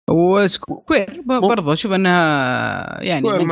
و 0.09 0.25
Square 0.25 1.21
ب- 1.25 1.31
مو- 1.31 1.47
برضو 1.47 1.75
شوف 1.75 1.91
إنها 1.93 3.03
يعني 3.03 3.21
مو 3.21 3.45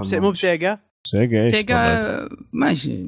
بسيجا 0.00 0.20
مو 0.20 0.30
بسيجا 0.30 0.78
سيجا 1.06 1.42
إيش 1.44 1.52
سيجا 1.52 2.28
ماشي. 2.52 3.06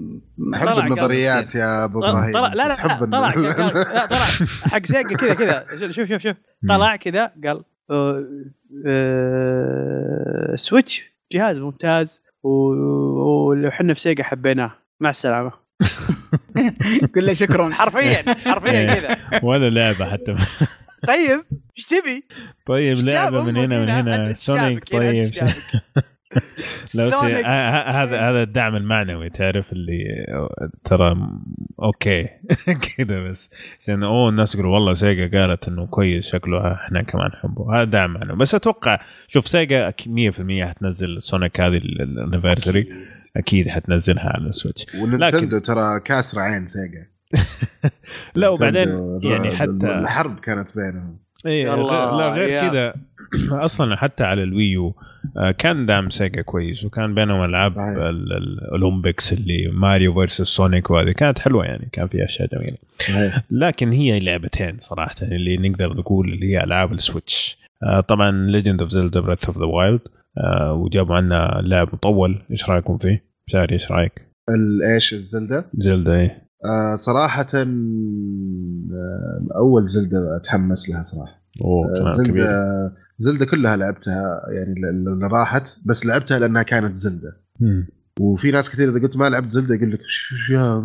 تحب 0.53 0.69
النظريات 0.69 1.55
يا 1.55 1.85
أبو 1.85 1.99
إبراهيم؟ 1.99 2.33
طلع 2.33 2.53
لا 2.55 2.69
لا 2.69 2.75
تحب 2.75 3.05
طلع 3.12 3.35
لا 3.35 4.07
طلع 4.12 4.25
حق 4.71 4.87
Sega 4.87 5.17
كذا 5.17 5.35
كذا. 5.35 5.67
شوف 5.93 6.09
شوف 6.09 6.23
شوف. 6.23 6.37
طلع 6.69 6.97
كذا 6.97 7.33
قال 7.45 7.65
آه، 8.87 10.55
Switch 10.55 11.03
جهاز 11.33 11.59
ممتاز 11.59 12.23
و- 12.43 12.49
واللي 13.49 13.69
إحنا 13.69 13.95
في 13.95 14.01
Sega 14.01 14.25
حبيناه. 14.25 14.73
مع 15.01 15.11
السلامة. 15.11 15.53
قل 17.15 17.27
له 17.27 17.33
شكرا. 17.33 17.71
حرفيا 17.71 18.35
حرفيا 18.35 18.73
إيه. 18.81 19.01
كذا. 19.01 19.17
ولا 19.43 19.71
لعبة 19.71 20.11
حتى. 20.12 20.35
طيب 21.07 21.45
إيش 21.79 21.85
تبي؟ 21.87 22.25
طيب 22.67 22.97
لعبة 22.99 23.43
من 23.45 23.57
هنا 23.57 23.81
من 23.83 23.89
هنا؟ 23.91 24.35
Sonic 24.35 24.89
طيب؟ 24.93 25.31
لو 26.98 27.09
سي... 27.09 27.11
Sonic. 27.11 27.45
ه- 27.47 27.48
ه- 27.48 28.02
هذا 28.02 28.20
هذا 28.31 28.43
الدعم 28.43 28.77
المعنوي 28.77 29.31
تعرف 29.31 29.73
اللي 29.73 30.05
ترى 30.85 31.16
okay. 31.83 32.29
كذا 32.97 33.28
بس. 33.28 33.51
عشان 33.81 34.02
أوه 34.02 34.28
الناس 34.28 34.55
يقولوا 34.55 34.74
والله 34.74 34.94
سيجا 34.94 35.40
قالت 35.40 35.69
إنه 35.69 35.86
كويس 35.86 36.27
شكله 36.32 36.74
إحنا 36.74 37.02
كمان 37.02 37.27
نحبه 37.27 37.77
هذا 37.77 37.85
دعم 37.90 38.12
معنوي. 38.15 38.36
بس 38.36 38.55
أتوقع 38.55 39.01
شوف 39.28 39.48
سيجا 39.48 39.90
أك- 39.90 40.07
100% 40.09 40.69
حتنزل 40.69 41.23
سونيك 41.23 41.61
هذه 41.61 41.77
anniversary 41.77 42.89
أكيد. 43.36 43.69
حتنزلها 43.69 44.28
على 44.28 44.47
السويتش 44.48 44.86
وننتندو 44.94 45.59
ترى 45.59 46.01
كاسره 46.01 46.40
عين 46.43 46.66
سيجا. 46.66 47.07
لا 48.35 48.48
وبعدين 48.48 49.19
يعني 49.23 49.57
حتى 49.57 49.86
الحرب 49.98 50.40
كانت 50.40 50.78
بينهم. 50.78 51.19
إيه 51.47 51.69
غير- 51.71 52.17
لا 52.17 52.29
غير. 52.33 52.61
كذا 52.71 52.95
أصلا 53.65 53.97
حتى 53.97 54.25
على 54.25 54.43
الويو 54.43 54.95
آه، 55.37 55.51
كان 55.51 55.87
دعم 55.87 56.11
سيجا 56.11 56.43
كويس 56.43 56.85
وكان 56.85 57.15
بينهم 57.15 57.45
ألعاب 57.45 57.73
ال 58.39 58.49
Olympics 58.49 59.33
اللي 59.33 59.69
ماريو 59.73 60.15
versus 60.15 60.43
سونيك 60.43 60.91
وهذه 60.91 61.11
كانت 61.12 61.39
حلوة 61.39 61.65
يعني 61.65 61.89
كان 61.93 62.07
فيها 62.09 62.25
أشياء 62.25 62.49
جميلة 62.55 62.77
لكن 63.51 63.93
هي 63.93 64.21
لعبتين 64.21 64.77
صراحة 64.81 65.15
اللي 65.23 65.69
نقدر 65.69 65.93
نقول 65.97 66.33
اللي 66.33 66.47
هي 66.53 66.65
ألعاب 66.65 66.93
السويتش 66.93 67.59
آه، 67.83 68.01
طبعا 68.01 68.31
Legend 68.31 68.83
of 68.83 68.91
Zelda 68.91 69.21
Breath 69.21 69.45
of 69.45 69.59
the 69.59 69.65
Wild 69.65 70.01
وجابوا 70.71 71.17
عنا 71.17 71.61
لعب 71.65 71.89
مطول 71.93 72.43
إيش 72.51 72.71
رأيكم 72.71 72.99
فيه؟ 72.99 73.25
مشاري 73.47 73.73
إيش 73.73 73.93
رأيك؟ 73.93 74.12
ال- 74.49 74.93
إيش 74.93 75.12
الزلده؟ 75.12 75.71
زلدا 75.75 76.15
إيه 76.21 76.50
آه 76.65 76.95
صراحة 76.95 77.47
آه 77.55 79.47
أول 79.57 79.87
زلدة 79.87 80.37
أتحمس 80.37 80.91
لها 80.91 81.03
صراحة 81.03 81.43
أوه 81.65 81.87
آه 81.87 82.01
كمان 82.01 82.31
كبير 82.31 82.45
زلدة 82.47 82.93
زلده 83.19 83.47
كلها 83.47 83.77
لعبتها 83.77 84.43
يعني 84.49 84.73
اللي 84.91 85.27
راحت 85.27 85.77
بس 85.85 86.07
لعبتها 86.07 86.39
لأنها 86.39 86.62
كانت 86.62 86.97
زلدة 86.97 87.37
مم. 87.61 87.87
وفي 88.20 88.51
ناس 88.51 88.70
كثير 88.70 88.89
إذا 88.89 89.01
قلت 89.03 89.16
ما 89.16 89.28
لعبت 89.28 89.51
زلدة 89.51 89.74
يقول 89.74 89.93
لك 89.93 90.01
شو 90.09 90.53
يا 90.53 90.82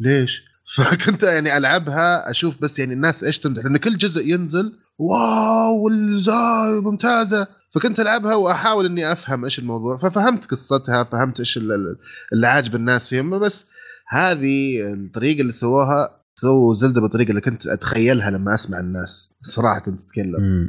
ليش؟ 0.00 0.44
فكنت 0.76 1.22
يعني 1.22 1.56
ألعبها 1.56 2.30
أشوف 2.30 2.62
بس 2.62 2.78
يعني 2.78 2.94
الناس 2.94 3.24
إيش 3.24 3.38
تمدح 3.38 3.64
لأن 3.64 3.76
كل 3.76 3.96
جزء 3.96 4.26
ينزل 4.26 4.72
wow 4.98 5.84
والزاي 5.84 6.80
ممتازة 6.82 7.46
فكنت 7.74 8.00
ألعبها 8.00 8.34
وأحاول 8.34 8.86
إني 8.86 9.12
أفهم 9.12 9.44
إيش 9.44 9.58
الموضوع 9.58 9.96
ففهمت 9.96 10.46
قصتها 10.46 11.04
فهمت 11.04 11.40
إيش 11.40 11.56
ال- 11.56 11.72
ال- 11.72 11.96
اللي 12.32 12.46
عاجب 12.46 12.74
الناس 12.74 13.08
فيهم 13.08 13.38
بس 13.38 13.66
هذه 14.10 14.92
الطريقة 14.92 15.40
اللي 15.40 15.52
سووها 15.52 16.10
سووا 16.34 16.74
زلدة 16.74 17.00
بالطريقة 17.00 17.30
اللي 17.30 17.40
كنت 17.40 17.66
أتخيلها 17.66 18.30
لما 18.30 18.54
أسمع 18.54 18.80
الناس 18.80 19.32
صراحة 19.42 19.78
تتكلم. 19.78 20.68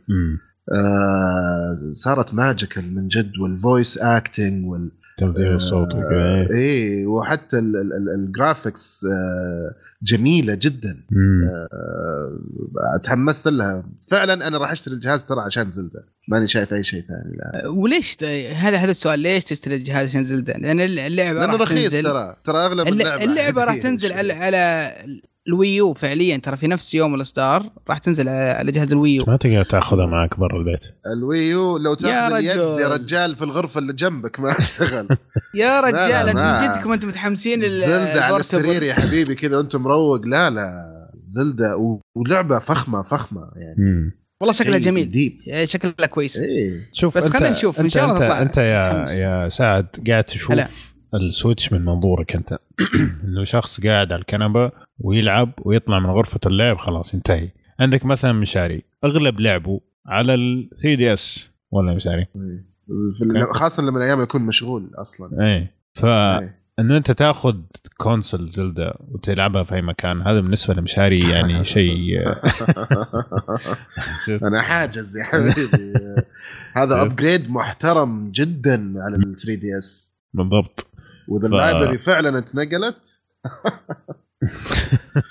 آه 0.74 1.90
صارت 1.92 2.34
magical 2.34 2.96
من 2.96 3.08
جد 3.08 3.32
وال 3.42 3.58
voice 3.58 3.98
acting 3.98 4.66
وال 4.66 4.92
تمثيل 5.18 5.56
الصوت 5.56 5.96
وكذا 5.96 6.36
إيه. 6.36 6.50
إيه 6.52 7.08
وحتى 7.08 7.60
ال- 7.60 7.76
ال- 7.76 7.94
ال- 7.94 8.10
ال 8.16 8.26
graphics 8.26 9.06
آه 9.06 9.76
جميلة 10.04 10.58
جدا. 10.62 10.98
آه 11.74 13.00
تحمست 13.04 13.48
لها 13.48 13.84
فعلا 14.12 14.48
أنا 14.48 14.58
راح 14.58 14.72
أشتري 14.72 14.94
الجهاز 14.96 15.24
ترى 15.26 15.42
عشان 15.42 15.72
زلدة 15.72 16.06
ماني 16.30 16.48
شايف 16.48 16.74
أي 16.74 16.84
شيء 16.84 17.02
ثاني 17.02 17.38
لا 17.38 17.68
وليش 17.70 18.16
ت- 18.16 18.24
هذا 18.56 18.78
هذا 18.78 18.92
السؤال 18.92 19.20
ليش 19.20 19.44
تشتري 19.46 19.76
الجهاز 19.76 20.10
عشان 20.10 20.24
زلدة؟ 20.24 20.54
لأن 20.54 20.80
اللعبة 20.82 21.40
لأنه 21.40 21.56
رخيص 21.56 21.92
تنزل. 21.92 22.04
ترى. 22.04 22.36
ترى 22.44 22.66
أغلب 22.66 22.88
الل- 22.88 23.02
اللعبة 23.02 23.24
اللعبة 23.24 23.64
راح 23.64 23.76
تنزل 23.76 24.14
على. 24.14 24.34
على 24.34 24.92
الويو 25.48 25.94
فعليا. 25.94 26.38
ترى 26.38 26.58
في 26.58 26.68
نفس 26.68 26.94
يوم 26.96 27.16
الإصدار 27.16 27.70
راح 27.90 27.98
تنزل 27.98 28.30
على 28.30 28.72
جهاز 28.72 28.92
الويو. 28.92 29.24
ما 29.28 29.38
تقدر 29.38 29.64
تأخذها 29.64 30.06
معك 30.06 30.40
برا 30.40 30.58
البيت. 30.60 30.80
الويو 31.14 31.78
لو 31.78 31.94
تأخذ 31.94 32.34
اليد 32.34 32.52
رجل. 32.60 32.82
يا 32.82 32.88
رجال 32.88 33.36
في 33.36 33.42
الغرفة 33.44 33.80
اللي 33.80 33.94
جنبك 33.94 34.40
ما 34.40 34.60
أشتغل. 34.60 35.08
يا 35.56 35.82
رجال 35.82 36.30
أنت 36.30 36.38
من 36.40 36.74
جدكم 36.78 36.92
أنتم 36.92 37.08
متحمسين 37.08 37.62
زلدة 37.70 38.24
على. 38.26 38.36
السرير 38.38 38.84
يا 38.84 38.94
حبيبي 38.94 39.36
كذا 39.36 39.58
وأنت 39.58 39.76
مروق. 39.76 40.26
لا 40.26 40.50
لا. 40.50 40.86
زلدة 41.22 41.78
و- 41.78 42.02
ولعبة 42.16 42.60
فخمة 42.60 43.04
فخمة 43.04 43.52
يعني. 43.56 43.76
مم. 43.78 44.19
والله 44.42 44.54
شكلها 44.54 44.80
شيء 44.80 44.86
جميل. 44.92 45.12
deep. 45.12 45.34
شكلها 45.66 46.08
كويس. 46.08 46.40
إيه. 46.40 46.90
شوف 46.94 47.18
بس 47.18 47.30
خلينا 47.30 47.50
نشوف، 47.50 47.80
إن 47.80 47.86
أنت- 47.86 47.94
شاء 47.94 48.04
الله 48.04 48.16
انت, 48.16 48.24
تطلع 48.24 48.42
أنت 48.42 48.58
يا 48.58 48.94
متحمس. 49.02 49.18
يا 49.20 49.50
سعد 49.50 49.88
قاعد 50.08 50.24
تشوف 50.24 50.52
هلا. 50.52 50.68
السويتش 51.14 51.74
من 51.74 51.86
منظورك 51.86 52.36
أنت. 52.36 52.58
إنه 53.26 53.44
شخص 53.44 53.82
قاعد 53.82 54.12
على 54.12 54.22
الكنبة 54.22 54.72
ويلعب 55.00 55.52
ويطلع 55.62 56.00
من 56.00 56.10
غرفة 56.10 56.40
اللعب 56.46 56.78
خلاص 56.78 57.14
انتهي. 57.14 57.50
عندك 57.80 58.06
مثلا 58.06 58.32
مشاري. 58.34 58.84
أغلب 59.04 59.40
لعبه 59.40 59.80
على 60.08 60.34
ال 60.34 60.70
3 60.82 60.96
دي 60.96 61.14
إس 61.14 61.52
ولا 61.72 61.94
مشاري؟ 61.96 62.26
في 63.18 63.24
ال- 63.24 63.48
خاصة 63.56 63.84
لما 63.84 63.98
الأيام 63.98 64.22
يكون 64.24 64.42
مشغول 64.42 64.92
أصلا. 64.96 65.46
إيه. 65.48 65.76
فانه 65.94 66.54
إيه. 66.92 66.98
أنت 66.98 67.12
تاخذ 67.12 67.56
console 67.98 68.50
زلدة 68.50 68.94
وتلعبها 69.12 69.64
في 69.64 69.76
أي 69.76 69.82
مكان 69.82 70.22
هذا 70.22 70.40
بالنسبة 70.40 70.74
لمشاري 70.74 71.30
يعني 71.30 71.66
شيء 71.76 72.20
أنا 74.48 74.62
حاجز 74.62 75.18
يا 75.18 75.24
حبيبي 75.24 75.94
هذا. 76.76 76.96
upgrade 77.02 77.52
محترم 77.52 78.32
جدا 78.32 78.94
على 78.98 79.16
ال 79.16 79.36
3 79.36 79.54
DS 79.56 80.18
بالضبط 80.34 80.88
وإذا 81.28 81.48
ف- 81.48 81.52
ال 81.52 81.58
library 81.58 81.98
فعلا 81.98 82.38
اتنقلت 82.40 83.22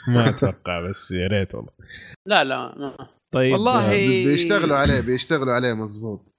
ما 0.09 0.29
أتوقع 0.29 0.89
بس 0.89 1.11
يا 1.13 1.27
ريت 1.27 1.55
والله 1.55 1.71
لا 2.27 2.45
لا 2.45 2.57
ما. 2.79 2.97
طيب 3.31 3.53
والله 3.53 3.81
آه، 3.81 4.25
بيشتغلوا 4.27 4.77
عليه 4.77 5.01
بيشتغلوا 5.01 5.53
عليه 5.53 5.75
مضبوط. 5.75 6.35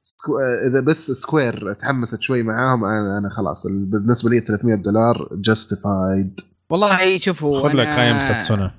إذا 0.67 0.79
بس 0.81 1.11
سكوير 1.11 1.73
تحمست 1.73 2.21
شوي 2.21 2.43
معاهم 2.43 2.85
أنا 2.85 3.17
أنا 3.17 3.29
خلاص 3.29 3.65
ال- 3.65 3.85
بالنسبة 3.85 4.29
لي 4.29 4.39
300 4.39 4.75
دولار 4.75 5.29
جاستيفايد 5.31 6.39
والله 6.69 7.17
شوفوا 7.17 7.59
خذ 7.69 7.75
لك 7.75 7.87
قايم 7.87 8.19
ستسونه 8.19 8.71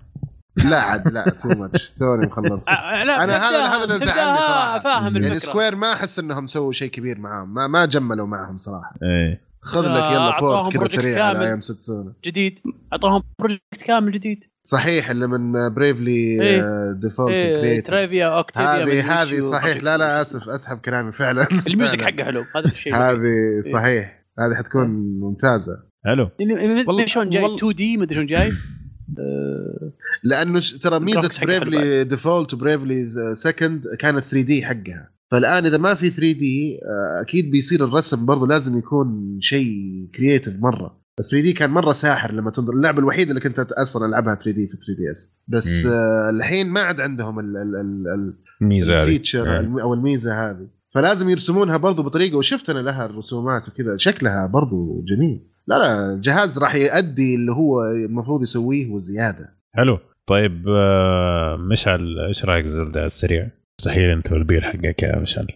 لا 0.70 0.80
عاد 0.80 1.08
لا 1.08 1.24
تو 1.30 1.48
ماتش 1.48 1.90
توني 1.90 2.26
مخلص. 2.26 2.66
آه، 2.68 3.04
لا 3.04 3.24
أنا 3.24 3.36
هذا- 3.36 3.66
هذا 3.76 3.84
اللي 3.84 3.98
زعلني 4.06 4.38
صراحة. 4.38 4.80
فاهم 4.82 5.16
يعني 5.16 5.38
سكوير 5.38 5.76
ما 5.76 5.92
أحس 5.92 6.18
إنهم 6.18 6.46
سووا 6.46 6.72
شيء 6.72 6.90
كبير 6.90 7.18
معاهم 7.18 7.54
ما 7.54 7.66
ما 7.66 7.86
جملوا 7.86 8.26
معهم 8.26 8.58
صراحة. 8.58 8.94
إيه. 9.02 9.40
خذ 9.62 9.80
لك 9.80 9.86
آه، 9.86 10.12
يلا 10.12 10.40
بورت 10.40 10.72
كذا 10.76 10.86
سريع 10.86 11.24
على. 11.26 11.46
أيام 11.46 11.60
ستسونا 11.60 12.12
جديد. 12.24 12.58
اعطوهم 12.92 13.22
بروجكت 13.38 13.82
كامل 13.86 14.12
جديد. 14.12 14.44
صحيح 14.62 15.10
اللي 15.10 15.26
من 15.26 15.74
بريفلي 15.74 16.42
إيه. 16.42 16.62
ديفولت 17.02 17.30
إيه 17.44 17.60
كريترز 17.60 17.90
تريفيا 17.98 18.26
اوكتيفيا 18.26 18.84
هذه 18.84 19.22
هذه 19.22 19.40
صحيح. 19.40 19.82
لا 19.82 19.96
لا 19.98 20.20
أسف 20.20 20.48
أسحب 20.48 20.78
كلامي 20.78 21.12
فعلا. 21.12 21.46
الميوزك. 21.66 22.02
حقه 22.02 22.24
حلو 22.24 22.44
هذا 22.56 22.64
الشيء 22.64 22.94
هذه 22.96 23.60
صحيح. 23.72 24.22
هذه 24.38 24.54
حتكون 24.54 24.86
ممتازة. 25.20 25.82
حلو. 26.04 26.30
مدري 26.40 26.84
والله- 26.88 27.06
شلون 27.06 27.30
جاي. 27.30 27.42
والله- 27.42 27.56
2 27.56 27.72
دي 27.74 27.96
مدري 27.96 28.14
شلون 28.14 28.26
جاي. 28.26 28.52
آه، 29.18 29.92
لأنه 30.22 30.60
ترى 30.82 31.00
ميزة 31.00 31.30
بريفلي 31.42 32.04
ديفولت 32.04 32.54
وبريفلي 32.54 33.04
سكند 33.34 33.82
كانت 34.00 34.24
3 34.24 34.40
دي 34.42 34.64
حقها. 34.64 35.10
فالآن 35.30 35.66
إذا 35.66 35.78
ما 35.78 35.94
في 35.94 36.10
3 36.10 36.32
دي 36.32 36.78
أكيد 37.22 37.50
بيصير 37.50 37.84
الرسم 37.84 38.26
برضه 38.26 38.46
لازم 38.46 38.78
يكون 38.78 39.38
شيء 39.40 40.06
كرييتيف 40.14 40.54
مرة. 40.62 41.00
3 41.22 41.40
دي 41.42 41.52
كان 41.52 41.70
مرة 41.70 41.92
ساحر 41.92 42.32
لما 42.32 42.50
تنظر 42.50 42.72
اللعبة 42.72 42.98
الوحيدة 42.98 43.30
اللي 43.30 43.40
كنت 43.40 43.58
أصلا 43.58 44.06
ألعبها 44.06 44.34
3 44.34 44.50
دي 44.50 44.66
في 44.66 44.76
3 44.76 44.94
دي 44.98 45.10
اس 45.10 45.32
بس 45.48 45.86
مم. 45.86 45.92
آه 45.92 46.30
الحين 46.30 46.68
ما 46.68 46.80
عاد 46.80 47.00
عندهم 47.00 47.38
ال- 47.40 47.56
ال- 47.56 47.76
ال- 47.76 48.08
ال- 48.14 48.34
الميزة 48.62 48.94
هذه. 48.94 49.02
الفيتشر. 49.02 49.60
الم- 49.60 49.78
أو 49.78 49.94
الميزة 49.94 50.50
هذه. 50.50 50.66
فلازم 50.94 51.28
يرسمونها 51.28 51.76
برضو 51.76 52.02
بطريقة 52.02 52.36
وشفت 52.36 52.70
أنا 52.70 52.78
لها 52.78 53.06
الرسومات 53.06 53.68
وكذا 53.68 53.96
شكلها 53.96 54.46
برضو 54.46 55.04
جميل. 55.08 55.40
لا 55.66 55.74
لا 55.78 56.12
الجهاز 56.14 56.58
راح 56.58 56.74
يؤدي 56.74 57.34
اللي 57.34 57.52
هو 57.52 57.84
المفروض 57.84 58.42
يسويه 58.42 58.90
وزياده 58.90 59.48
حلو. 59.74 59.98
طيب 60.26 60.64
آه، 60.68 61.56
مشعل 61.56 62.18
إيش 62.28 62.44
رأيك 62.44 62.66
زلدة 62.66 63.06
السريع؟ 63.06 63.48
مستحيل 63.80 64.10
أنت 64.10 64.32
والبير 64.32 64.60
حقك 64.62 65.02
يا 65.02 65.18
مشعل. 65.18 65.46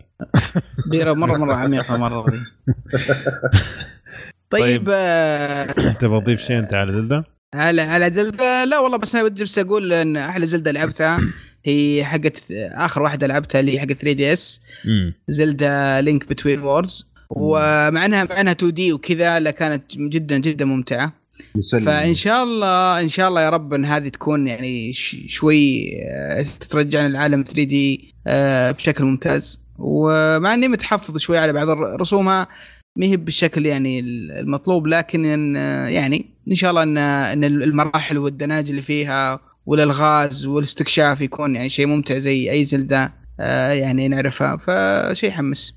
بيرة 0.90 1.12
مرة 1.12 1.36
مرة 1.38 1.54
عميقة 1.54 1.96
مرة 1.96 2.26
طيب. 4.50 4.62
طيب. 4.62 4.88
آه، 4.92 5.72
تبغى 6.00 6.20
تضيف 6.20 6.40
شيء 6.40 6.58
أنت 6.58 6.74
على 6.74 6.92
زلدة؟ 6.92 7.24
على 7.54 7.82
على 7.82 8.10
زلدة. 8.10 8.64
لا 8.64 8.78
والله 8.78 8.98
بس 8.98 9.14
أنا 9.16 9.28
بس 9.28 9.58
أقول 9.58 9.92
إن 9.92 10.16
أحلى 10.16 10.46
زلدة 10.46 10.70
لعبتها 10.70 11.20
هي 11.66 12.04
حقت 12.04 12.42
آخر 12.72 13.02
واحدة 13.02 13.26
لعبتها 13.26 13.60
اللي 13.60 13.72
هي 13.74 13.80
حقت 13.80 13.92
3 13.92 14.12
DS. 14.12 14.62
زلدة 15.28 16.00
Link 16.00 16.28
Between 16.28 16.60
Worlds 16.60 17.06
ومع 17.30 18.04
إنها 18.04 18.24
مع 18.24 18.40
إنها 18.40 18.52
2 18.52 18.72
D 18.72 18.92
وكذا 18.92 19.40
لا 19.40 19.50
كانت 19.50 19.96
جدا 19.96 20.38
جدا 20.38 20.64
ممتعة. 20.64 21.12
مسلم 21.54 21.84
فإن 21.84 22.14
شاء 22.14 22.44
الله 22.44 23.00
إن 23.00 23.08
شاء 23.08 23.28
الله 23.28 23.42
يا 23.42 23.50
رب 23.50 23.74
إن 23.74 23.84
هذه 23.84 24.08
تكون 24.08 24.48
يعني 24.48 24.92
شوي 25.28 25.90
آه، 26.10 26.44
ترجعنا 26.70 27.06
العالم 27.06 27.42
3 27.42 27.62
D 27.64 28.14
بشكل 28.72 29.04
ممتاز. 29.04 29.60
ومع 29.78 30.54
إني 30.54 30.68
متحفظ 30.68 31.18
شوي 31.18 31.38
على 31.38 31.52
بعض 31.52 31.68
رسومها 32.00 32.48
ما 32.96 33.06
هي 33.06 33.16
بالشكل 33.16 33.66
يعني 33.66 34.00
المطلوب 34.00 34.86
لكن 34.86 35.24
يعني 35.86 36.26
إن 36.48 36.54
شاء 36.54 36.70
الله 36.70 36.82
إن 36.82 36.98
إن 36.98 37.44
المراحل 37.44 38.18
وال 38.18 38.29
dungeons 38.29 38.70
اللي 38.70 38.82
فيها 38.82 39.40
والألغاز 39.66 40.46
والاستكشاف 40.46 41.20
يكون 41.20 41.56
يعني 41.56 41.68
شيء 41.68 41.86
ممتع 41.86 42.18
زي 42.18 42.50
أي 42.50 42.64
زلدة 42.64 43.12
آه، 43.40 43.72
يعني 43.72 44.08
نعرفها 44.08 44.56
فشيء 44.56 45.30
يحمس. 45.30 45.74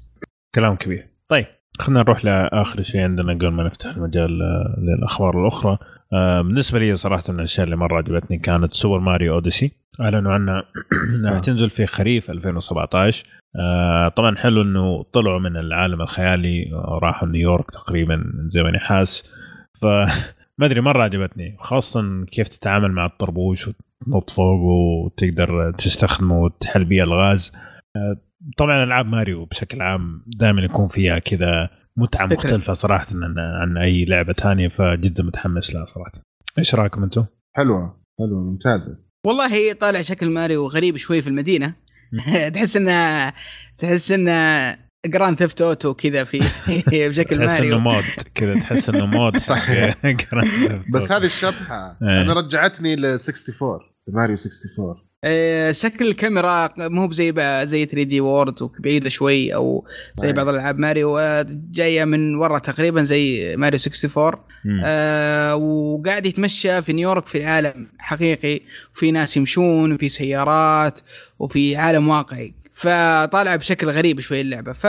كلام 0.56 0.76
كبير. 0.76 1.08
طيب 1.30 1.46
خلينا 1.80 2.04
نروح 2.04 2.26
لآخر 2.26 2.84
شيء 2.84 3.02
عندنا 3.02 3.34
قبل 3.34 3.48
ما 3.48 3.64
نفتح 3.64 3.90
المجال 3.90 4.42
آه، 4.42 4.80
للأخبار 4.80 5.42
الأخرى. 5.42 5.78
بالنسبة 6.12 6.80
لي 6.80 6.96
صراحة 6.96 7.24
من 7.30 7.40
الأشياء 7.40 7.66
اللي 7.66 7.76
مرة 7.76 7.98
عجبتني 7.98 8.38
كانت 8.38 8.74
سوبر 8.74 9.00
ماريو 9.00 9.34
أوديسي. 9.34 9.72
أعلنوا 10.02 10.34
عنها 10.34 10.64
إنها 11.16 11.38
آه. 11.38 11.42
تنزل 11.42 11.70
في 11.70 11.86
خريف 11.86 12.32
2017 12.32 13.26
آه، 13.60 14.08
طبعا 14.08 14.36
حلو 14.36 14.62
إنه 14.62 15.04
طلعوا 15.04 15.40
من 15.40 15.58
العالم 15.58 16.02
الخيالي 16.02 16.70
وراحوا 16.74 17.28
نيويورك 17.28 17.72
تقريبا 17.72 18.24
زي 18.48 18.64
ما 18.64 18.80
حاس 18.80 19.34
ف 19.82 19.86
ما 20.60 20.66
أدري 20.66 20.82
مرة 20.82 21.04
عجبتني 21.04 21.56
خاصة 21.60 22.26
كيف 22.26 22.48
تتعامل 22.48 22.92
مع 22.92 23.06
الطربوش 23.06 23.68
وتنط 23.68 24.30
فوق 24.30 24.60
وتقدر 24.62 25.72
تستخدمه 25.72 26.40
وتحل 26.40 26.86
بيه 26.86 27.04
ألغاز. 27.04 27.52
آه، 27.96 28.18
طبعا 28.58 28.84
ألعاب 28.84 29.06
ماريو 29.06 29.46
بشكل 29.46 29.82
عام 29.82 30.24
دائما 30.28 30.62
يكون 30.62 30.88
فيها 30.88 31.20
كذا 31.20 31.70
متعة 31.98 32.28
فكرة. 32.28 32.36
مختلفة 32.38 32.74
صراحة 32.74 33.08
عن, 33.12 33.36
عن 33.40 33.78
أي 33.78 34.06
لعبة 34.06 34.34
ثانية 34.34 34.68
فجدا 34.68 35.24
متحمس 35.24 35.76
لها 35.76 35.86
صراحة 35.86 36.12
إيش 36.60 36.76
رأيكم 36.76 37.04
أنتم؟ 37.04 37.26
حلوة 37.56 38.02
حلوة 38.20 38.40
ممتازة 38.40 39.00
والله 39.26 39.54
هي 39.54 39.74
طالع 39.74 40.02
شكل 40.02 40.30
ماريو 40.30 40.68
غريب 40.68 40.98
شوي 40.98 41.22
في 41.22 41.28
المدينة 41.28 41.74
تحس 42.54 42.78
انه 42.78 43.34
تحس 43.78 44.12
إنه 44.12 44.78
Grand 45.06 45.38
Theft 45.38 45.62
Auto 45.62 45.94
كذا 45.94 46.24
في 46.24 46.40
بشكل 47.10 47.38
تحس 47.38 47.60
إنه 47.60 47.78
ماريو 47.78 47.80
مود 47.80 48.04
كذا 48.36 48.60
تحس 48.60 48.90
إنه 48.90 49.06
mod 49.06 49.34
Theft 49.38 50.92
بس. 50.94 51.12
هذه 51.12 51.26
الشطحة 51.26 51.98
إيه. 52.02 52.22
أنا 52.22 52.34
رجعتني 52.34 52.96
ل 52.96 53.06
64 53.06 53.80
ماريو 54.08 54.36
64 54.36 55.07
آه، 55.24 55.72
شكل 55.72 56.08
الكاميرا 56.08 56.70
مو 56.78 57.08
بزي 57.08 57.34
زي 57.66 57.86
3 57.86 58.04
D 58.04 58.22
World 58.22 58.70
بعيده 58.80 59.10
شوي 59.10 59.56
أو 59.56 59.88
زي 60.16 60.28
أي. 60.28 60.34
بعض 60.34 60.48
الالعاب 60.48 60.80
ماريو 60.80 61.18
آه، 61.18 61.46
جاية 61.72 62.06
من 62.06 62.36
ورا 62.36 62.60
تقريبا 62.60 63.04
زي 63.04 63.56
ماريو 63.58 63.80
64 63.80 64.34
مم. 64.66 64.82
آه 64.86 65.56
وقاعد 65.56 66.26
يتمشى 66.26 66.82
في 66.82 66.94
نيويورك 66.94 67.28
في 67.28 67.38
العالم 67.38 67.88
حقيقي 68.00 68.62
وفي 68.96 69.12
ناس 69.12 69.38
يمشون 69.38 69.92
وفي 69.94 70.10
سيارات 70.10 71.00
وفي 71.40 71.76
عالم 71.76 72.10
واقعي 72.10 72.54
فطالع 72.74 73.56
بشكل 73.56 73.88
غريب 73.90 74.20
شوي 74.20 74.42
اللعبة 74.42 74.74
ف 74.74 74.88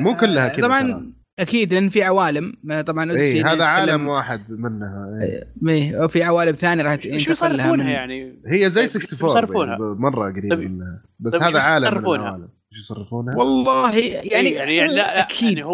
مو 0.00 0.16
كلها 0.16 0.48
كذا 0.48 0.66
طبعا. 0.66 1.12
أكيد 1.38 1.74
لأن 1.74 1.88
في 1.88 2.02
عوالم 2.02 2.52
طبعا 2.86 3.10
أوديسي 3.10 3.42
هذا 3.42 3.64
عالم 3.64 4.08
واحد 4.08 4.40
منها 4.52 5.06
إيه. 5.22 5.72
إيه، 5.74 6.04
وفي 6.04 6.22
عوالم 6.22 6.52
ثانية 6.52 6.82
راح 6.82 7.00
شو 7.00 7.08
يصرفونها 7.08 7.72
من 7.72 7.86
يعني؟ 7.86 8.38
هي 8.46 8.70
زي 8.70 8.80
طيب، 8.86 9.02
64 9.02 9.30
يصرفونها؟ 9.30 9.68
يعني 9.70 9.80
مرة 10.00 10.30
قريب 10.32 10.50
طيب- 10.56 10.70
منها 10.70 11.02
بس 11.20 11.32
طيب 11.32 11.42
هذا 11.42 11.60
عالم 11.62 11.84
من؟ 11.98 11.98
العوالم 11.98 12.48
شو 12.72 12.78
يصرفونها؟ 12.78 13.36
والله 13.36 13.96
يعني 13.98 14.28
يعني, 14.28 14.76
يعني 14.76 14.94
لا 14.94 15.20
أكيد 15.20 15.48
يعني 15.58 15.64
هو 15.64 15.72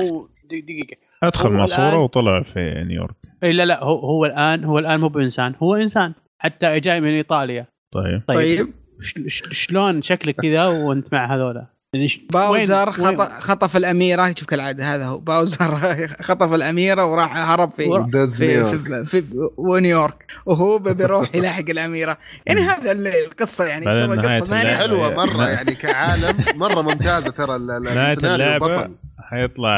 دق- 0.50 0.62
دقيقة 0.64 0.96
أدخل 1.22 1.48
ماسوره 1.50 1.90
الآن- 1.90 1.94
وطلع 1.94 2.42
في 2.42 2.84
نيويورك 2.88 3.14
اي 3.44 3.52
لا 3.52 3.62
لا 3.66 3.84
هو 3.84 3.98
هو 3.98 4.24
الآن 4.26 4.64
هو 4.64 4.78
الآن 4.78 5.00
مو 5.00 5.08
بإنسان 5.08 5.54
هو 5.62 5.76
إنسان 5.76 6.12
حتى 6.38 6.80
جاي 6.80 7.00
من 7.00 7.08
إيطاليا 7.08 7.66
طيب 7.92 8.22
طيب, 8.28 8.36
طيب 8.58 8.68
شلون 9.52 10.02
شكلك 10.02 10.36
كذا 10.36 10.66
وأنت 10.66 11.12
مع 11.12 11.34
هذولا؟ 11.34 11.66
يعني 11.94 12.08
ش- 12.08 12.20
باوزر 12.32 12.88
وين- 12.88 12.92
خط... 12.92 13.20
خطف 13.32 13.76
الأميرة. 13.76 14.32
شوف 14.38 14.48
كالعادة 14.48 14.94
هذا 14.94 15.06
هو. 15.06 15.18
باوزر 15.18 15.76
خطف 16.28 16.52
الأميرة 16.52 17.04
وراح 17.04 17.50
هرب 17.50 17.72
في 17.72 17.82
في 18.30 18.46
نيويورك. 18.46 18.70
في, 18.70 19.04
في, 19.04 19.22
في 19.22 19.24
ونيويورك 19.56 20.26
وهو 20.46 20.78
بيروح 20.78 21.28
يلاحق 21.34 21.64
الأميرة. 21.70 22.16
يعني 22.46 22.60
هذا 22.60 22.92
القصة 22.92 23.64
يعني. 23.64 23.86
قصة 23.86 24.44
ثانية. 24.44 24.76
حلوة 24.76 25.14
مرة 25.14 25.36
لا. 25.44 25.48
يعني 25.56 25.74
كعالم. 25.74 26.36
مرة 26.54 26.82
ممتازة 26.82 27.30
ترى 27.30 27.58
نهاية 27.58 28.12
اللعبة 28.34 28.66
بطل. 28.82 28.94
حيطلع 29.30 29.74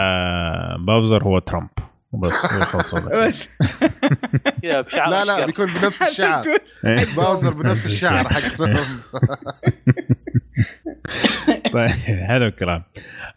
باوزر 0.87 1.23
هو 1.23 1.39
ترامب. 1.39 1.69
وبس. 2.13 2.33
بس 3.27 3.59
كذا 4.63 4.81
بشعر 4.81 5.11
لا 5.11 5.25
لا. 5.25 5.47
بيكون 5.47 5.67
بنفس 5.67 6.03
الشعر 6.03 6.43
إيه. 6.85 7.07
باوزر 7.17 7.55
بنفس 7.55 7.87
الشعر 7.87 8.25
حق. 8.29 8.65
طيب 11.73 11.89
حلو 12.29 12.47
الكلام 12.47 12.83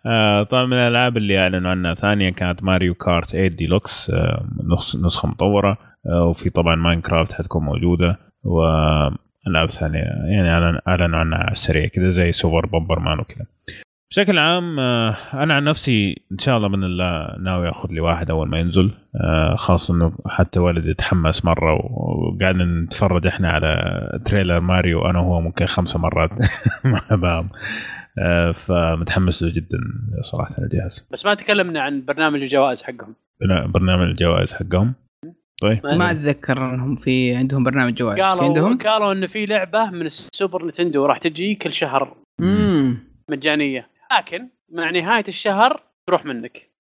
آه 0.06 0.44
طبعا 0.44 0.66
من 0.66 0.74
الألعاب 0.74 1.18
اللي 1.18 1.40
أعلنوا 1.40 1.72
عنها 1.72 1.94
ثانية 1.96 2.30
كانت 2.30 2.64
ماريو 2.64 2.94
Kart 2.94 3.32
8 3.32 3.48
ديلوكس 3.48 4.10
آه 4.10 4.46
نسخ- 4.64 4.96
نسخة 5.06 5.28
مطورة 5.28 5.78
آه 6.06 6.24
وفي 6.26 6.50
طبعا 6.50 6.76
ماينكرافت 6.76 7.34
حتكون 7.34 7.64
موجودة 7.66 8.20
والعاب 8.44 9.72
ثانية 9.72 10.00
يعني 10.00 10.48
أعلن- 10.50 10.82
أعلنوا 10.88 11.20
عنها 11.20 11.38
على 11.40 11.52
السريع 11.52 11.88
كذا 11.88 12.10
زي 12.10 12.32
Super 12.32 12.66
Bomberman 12.66 13.20
وكذا 13.20 13.46
بشكل 14.12 14.38
عام 14.40 14.80
آه، 14.80 15.16
أنا 15.34 15.54
عن 15.54 15.64
نفسي 15.64 16.22
إن 16.32 16.38
شاء 16.40 16.58
الله 16.58 16.68
باذن 16.68 16.84
الله 16.84 17.36
ناوي 17.40 17.70
آخذ 17.70 17.90
لي 17.92 18.00
واحد 18.00 18.30
أول 18.30 18.50
ما 18.50 18.60
ينزل. 18.60 18.92
آه، 19.16 19.56
خاصه 19.56 19.94
إنه 19.96 20.12
حتى 20.28 20.60
ولدي 20.60 20.94
تحمس 20.94 21.46
مرة 21.46 21.74
وقاعدين 21.74 22.84
نتفرج 22.84 23.28
إحنا 23.28 23.50
على 23.52 23.76
تريلر 24.26 24.60
ماريو 24.60 25.06
أنا 25.10 25.20
وهو 25.20 25.42
ممكن 25.42 25.66
خمسة 25.66 26.00
مرات 26.00 26.30
مع 26.86 27.00
بعض. 27.12 27.46
آه، 28.20 28.52
فمتحمس 28.52 29.44
له 29.44 29.54
جدا 29.54 29.78
صراحة 30.22 30.56
الجهاز. 30.58 31.08
بس 31.12 31.26
ما 31.26 31.34
تكلمنا 31.34 31.82
عن 31.82 32.06
برنامج 32.06 32.42
الجوائز 32.42 32.84
حقهم. 32.84 33.16
برنامج 33.74 34.08
الجوائز 34.10 34.54
حقهم. 34.54 34.94
طيب. 35.62 35.86
ما 35.86 36.12
أتذكر 36.12 36.74
إنهم 36.74 36.96
في 36.96 37.36
عندهم 37.36 37.64
برنامج 37.64 37.94
جوائز. 37.94 38.16
في 38.16 38.22
قالوا 38.24 38.44
عندهم؟ 38.44 38.78
قالوا 38.78 39.12
انه 39.12 39.28
في 39.28 39.46
لعبة 39.46 39.90
من 39.90 40.06
السوبر 40.06 40.66
نتندو 40.66 41.06
راح 41.06 41.18
تجي 41.18 41.56
كل 41.56 41.72
شهر. 41.72 42.16
امم 42.42 42.98
مجانية. 43.30 43.95
لكن 44.18 44.50
مع 44.72 44.90
نهاية 44.90 45.28
الشهر 45.28 45.84
تروح 46.08 46.26
منك. 46.26 46.76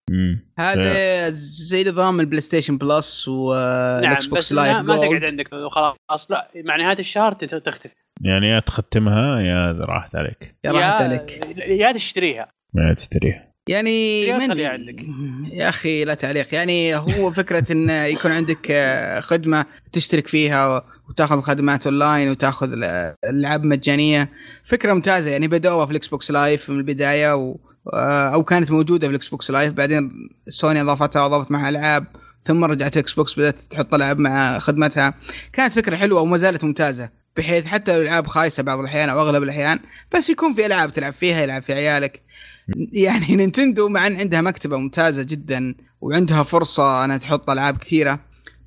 هذا 0.59 1.29
زي 1.29 1.83
نظام 1.83 2.19
ال 2.19 2.41
PlayStation 2.41 2.77
Plus 2.77 3.29
نعم 3.29 3.37
وال 3.37 4.25
Xbox 4.25 4.53
ما, 4.53 4.61
Live 4.61 4.77
ما 4.77 4.95
تقعد 4.95 5.29
عندك. 5.29 5.53
وخلاص 5.53 6.31
لا 6.31 6.51
مع 6.55 6.75
نهاية 6.75 6.99
الشهر 6.99 7.33
تختفي. 7.33 7.95
يعني 8.21 8.47
يا 8.47 8.59
تختمها 8.59 9.39
يا 9.39 9.71
راحت 9.71 10.15
عليك. 10.15 10.55
يا 10.63 10.71
راحت 10.71 11.01
عليك. 11.01 11.57
يا 11.57 11.91
تشتريها. 11.91 12.51
ما 12.73 12.93
تشتريها. 12.93 13.51
يعني 13.69 14.21
يا 14.21 14.37
من 14.37 14.47
خليها 14.47 14.69
عندك. 14.69 15.05
يا 15.51 15.69
أخي 15.69 16.05
لا 16.05 16.13
تعليق. 16.13 16.53
يعني 16.53 16.95
هو 16.95 17.31
فكرة 17.31 17.71
إن 17.71 17.89
يكون 17.89 18.31
عندك 18.31 18.71
آه، 18.71 19.19
خدمة 19.19 19.65
تشترك 19.93 20.27
فيها 20.27 20.83
وتاخذ 21.09 21.41
خدمات 21.41 21.87
اونلاين 21.87 22.29
وتاخذ 22.29 22.71
الألعاب 22.73 23.63
مجانية. 23.63 24.31
فكرة 24.65 24.93
ممتازة. 24.93 25.31
يعني 25.31 25.47
بدأوها 25.47 25.85
في 25.85 25.91
ال 25.91 26.07
Xbox 26.07 26.31
Live 26.31 26.69
من 26.69 26.77
البداية 26.77 27.35
و 27.35 27.57
آه، 27.93 28.29
أو 28.29 28.43
كانت 28.43 28.71
موجودة 28.71 29.07
في 29.07 29.11
ال 29.11 29.27
Xbox 29.27 29.51
Live. 29.51 29.73
بعدين 29.73 30.29
سوني 30.47 30.81
أضافتها 30.81 31.21
وأضافت 31.21 31.51
معها 31.51 31.69
ألعاب. 31.69 32.05
ثم 32.43 32.63
رجعت 32.63 32.97
Xbox 32.97 33.39
بدأت 33.39 33.59
تحط 33.59 33.93
ألعاب 33.93 34.19
مع 34.19 34.59
خدمتها. 34.59 35.13
كانت 35.53 35.73
فكرة 35.73 35.95
حلوة 35.95 36.21
وما 36.21 36.37
زالت 36.37 36.63
ممتازة. 36.63 37.09
بحيث 37.37 37.65
حتى 37.65 37.95
الألعاب 37.95 38.27
خايسة 38.27 38.63
بعض 38.63 38.79
الأحيان 38.79 39.09
أو 39.09 39.21
أغلب 39.21 39.43
الأحيان 39.43 39.79
بس 40.15 40.29
يكون 40.29 40.53
في 40.53 40.65
ألعاب 40.65 40.93
تلعب 40.93 41.13
فيها 41.13 41.41
يلعب 41.41 41.63
في 41.63 41.73
عيالك. 41.73 42.21
يعني 42.91 43.35
Nintendo 43.35 43.89
مع 43.89 44.07
إن 44.07 44.15
عندها 44.15 44.41
مكتبة 44.41 44.77
ممتازة 44.77 45.23
جدا 45.23 45.75
وعندها 46.01 46.43
فرصة 46.43 47.05
أنها 47.05 47.17
تحط 47.17 47.49
ألعاب 47.49 47.77
كثيرة. 47.77 48.19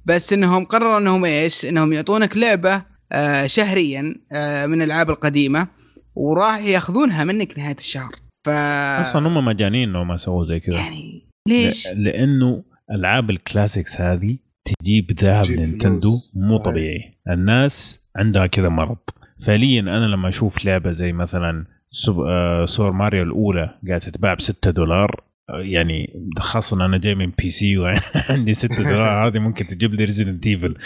بس 0.05 0.33
إنهم 0.33 0.65
قرروا 0.65 0.99
إنهم 0.99 1.25
إيش؟ 1.25 1.65
إنهم 1.65 1.93
يعطونك 1.93 2.37
لعبة 2.37 2.83
آه 3.13 3.47
شهريا 3.47 4.15
آه 4.33 4.67
من 4.67 4.83
الألعاب 4.83 5.11
القديمة 5.11 5.69
وراح 6.15 6.59
يأخذونها 6.59 7.25
منك 7.25 7.59
نهاية 7.59 7.77
الشهر 7.79 8.11
ف 8.47 8.49
أصلا 8.49 9.29
هم 9.29 9.45
مجانين 9.45 9.89
لو 9.89 10.05
ما 10.05 10.17
سووا 10.17 10.45
زي 10.45 10.61
كذا 10.61 10.77
يعني 10.77 11.29
ليش؟ 11.49 11.87
ل- 11.89 12.05
لأنه 12.05 12.63
ألعاب 12.91 13.31
ال 13.31 13.39
classics 13.39 14.01
هذه 14.01 14.37
تجيب 14.65 15.13
ذهب 15.21 15.51
Nintendo. 15.51 16.11
مو 16.37 16.49
صحيح. 16.59 16.65
طبيعي 16.65 17.19
الناس 17.31 18.01
عندها 18.17 18.47
كذا 18.47 18.69
مرض 18.69 18.97
فعليا 19.47 19.81
أنا 19.81 20.07
لما 20.07 20.29
أشوف 20.29 20.65
لعبة 20.65 20.93
زي 20.93 21.13
مثلا 21.13 21.65
آه، 22.29 22.67
Super 22.67 22.93
Mario 22.93 23.23
الأولى 23.23 23.79
قاعدة 23.89 23.99
تتباع 24.11 24.35
ب 24.35 24.41
6 24.41 24.71
دولار 24.71 25.21
يعني 25.49 26.31
خاصة 26.39 26.85
أنا 26.85 26.99
جاي 26.99 27.15
من 27.15 27.33
PC 27.39 27.79
وعندي 27.79 28.55
6 28.55 28.77
دولار 28.77 29.29
هذه 29.29 29.39
ممكن 29.39 29.67
تجيب 29.67 29.95
لي 29.95 30.05
Resident 30.05 30.47
Evil 30.47 30.77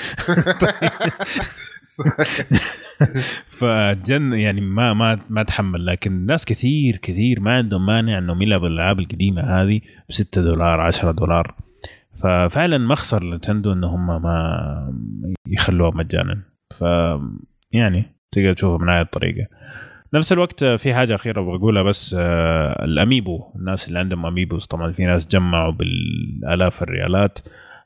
فجن 3.59 4.33
يعني 4.33 4.61
ما 4.61 4.93
ما 4.93 5.19
ما 5.31 5.41
اتحمل 5.41 5.87
لكن 5.87 6.27
ناس 6.27 6.45
كثير 6.45 6.97
كثير 6.97 7.41
ما 7.41 7.57
عندهم 7.57 7.87
مانع 7.87 8.19
إنهم 8.19 8.43
يلعبوا 8.43 8.69
الألعاب 8.69 8.99
القديمة 8.99 9.43
هذه 9.43 9.81
ب 10.09 10.13
6 10.13 10.43
دولار 10.43 10.81
10 10.81 11.11
دولار. 11.11 11.55
ففعلا 12.23 12.79
مخسر 12.79 13.25
Nintendo 13.25 13.73
ان 13.73 13.85
هم 13.85 14.23
ما 14.23 14.93
يخلوها 15.47 15.91
مجانا. 15.91 16.43
ف 16.71 16.85
يعني 17.73 18.05
تقدر 18.33 18.53
تشوفها 18.53 18.79
من 18.79 18.89
هذه 18.93 19.01
الطريقة. 19.01 19.47
نفس 20.15 20.33
الوقت 20.33 20.65
في 20.65 20.95
حاجة 20.95 21.15
أخيرة 21.15 21.41
بقولها 21.41 21.83
بس 21.83 22.17
آه، 22.19 22.85
الأميبو. 22.85 23.45
الناس 23.57 23.89
اللي 23.89 23.99
عندهم 23.99 24.27
أميبوز 24.27 24.67
طبعا 24.67 24.93
في 24.93 25.05
ناس 25.05 25.29
جمعوا 25.29 25.73
بالآلاف 25.73 26.83
الريالات 26.83 27.39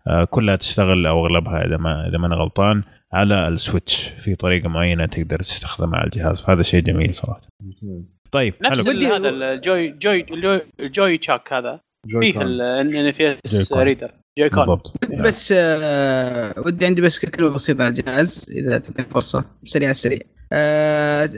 آه، 0.07 0.25
كلها 0.25 0.57
تشتغل 0.57 1.07
أو 1.07 1.27
أغلبها 1.27 1.65
إذا 1.67 1.77
ما 1.77 2.09
إذا 2.09 2.19
ما 2.19 2.27
أنا 2.27 2.37
غلطان 2.37 2.83
على 3.13 3.49
السويتش. 3.49 4.09
في 4.09 4.35
طريقة 4.35 4.69
معينة 4.69 5.07
تقدر 5.07 5.39
تستخدمها 5.39 5.99
على 5.99 6.07
الجهاز. 6.07 6.41
فهذا 6.41 6.63
شيء 6.63 6.81
جميل 6.81 7.15
صراحة. 7.15 7.41
ممتاز. 7.63 8.23
طيب 8.33 8.55
نفس 8.63 8.89
هذا 8.89 9.29
الجوي 9.29 9.89
جوي 9.89 10.21
الجوي- 10.31 10.61
الجوي 10.81 11.19
تشاك 11.19 11.53
هذا. 11.53 11.81
جوي 12.07 12.33
فيه. 12.33 12.43
الان 12.43 13.13
في 13.13 13.19
جوي 13.25 13.37
اس. 13.47 13.73
ريدر 13.73 14.11
جوي 14.39 14.51
كون 14.51 14.59
بالضبط. 14.59 14.93
بس 15.21 15.53
آه 15.57 16.55
ودي 16.67 16.87
عندي 16.87 17.01
بس 17.01 17.19
كلمه 17.19 17.49
بسيطة 17.49 17.85
على 17.85 17.89
الجهاز 17.91 18.47
إذا 18.51 18.79
تعطيني 18.79 19.09
فرصة. 19.09 19.45
سريع 19.65 19.91
السريع 19.91 20.19
آه 20.53 21.31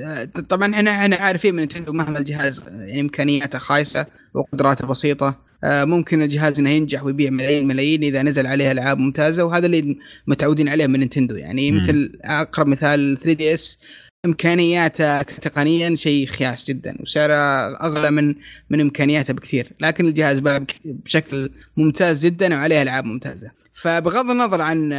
طبعا 0.48 0.74
إحنا 0.74 0.90
إحنا 0.90 1.16
عارفين 1.16 1.54
من 1.54 1.62
نتندو 1.62 1.92
مهما 1.92 2.18
الجهاز 2.18 2.64
يعني 2.68 3.00
إمكانياته 3.00 3.58
خايسة 3.58 4.06
وقدراته 4.34 4.86
بسيطة. 4.86 5.48
آه 5.64 5.84
ممكن 5.84 6.22
الجهاز 6.22 6.58
إنه 6.58 6.70
ينجح 6.70 7.04
ويبيع 7.04 7.30
ملايين 7.30 7.68
ملايين 7.68 8.04
إذا 8.04 8.22
نزل 8.22 8.46
عليه 8.46 8.72
ألعاب 8.72 8.98
ممتازة 8.98 9.44
وهذا 9.44 9.66
اللي 9.66 9.96
متعودين 10.26 10.68
عليه 10.68 10.86
من 10.86 11.00
نتندو 11.00 11.34
يعني. 11.36 11.72
مثل 11.72 12.18
أقرب 12.24 12.66
مثال 12.66 13.18
3 13.18 13.32
دي 13.32 13.54
إس 13.54 13.78
إمكانياته 14.26 15.22
تقنيا 15.22 15.94
شيء 15.94 16.26
خياس 16.26 16.64
جدا 16.70 16.96
وسعره 17.00 17.34
أغلى 17.82 18.10
من 18.10 18.34
من 18.70 18.80
إمكانياته 18.80 19.34
بكثير. 19.34 19.72
لكن 19.80 20.06
الجهاز 20.06 20.38
باع 20.38 20.60
بشكل 20.84 21.50
ممتاز 21.76 22.26
جدا 22.26 22.54
وعليه 22.54 22.82
ألعاب 22.82 23.04
ممتازة. 23.04 23.50
فبغض 23.74 24.30
النظر 24.30 24.60
عن 24.60 24.92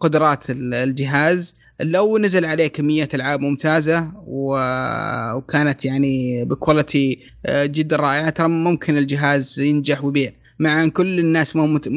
قدرات 0.00 0.50
ال- 0.50 0.74
الجهاز 0.74 1.54
لو 1.80 2.18
نزل 2.18 2.44
عليه 2.44 2.66
كمية 2.66 3.08
ألعاب 3.14 3.40
ممتازة 3.40 4.12
وكانت 4.26 5.84
يعني 5.84 6.44
ب 6.44 6.53
quality 6.53 7.18
آه، 7.46 7.66
جدا 7.66 7.96
رائعة 7.96 8.30
ترى 8.30 8.48
ممكن 8.48 8.98
الجهاز 8.98 9.60
ينجح 9.60 10.04
ويبيع. 10.04 10.32
مع 10.60 10.84
أن 10.84 10.90
كل 10.90 11.18
الناس 11.18 11.56
هم 11.56 11.74
مت- 11.74 11.88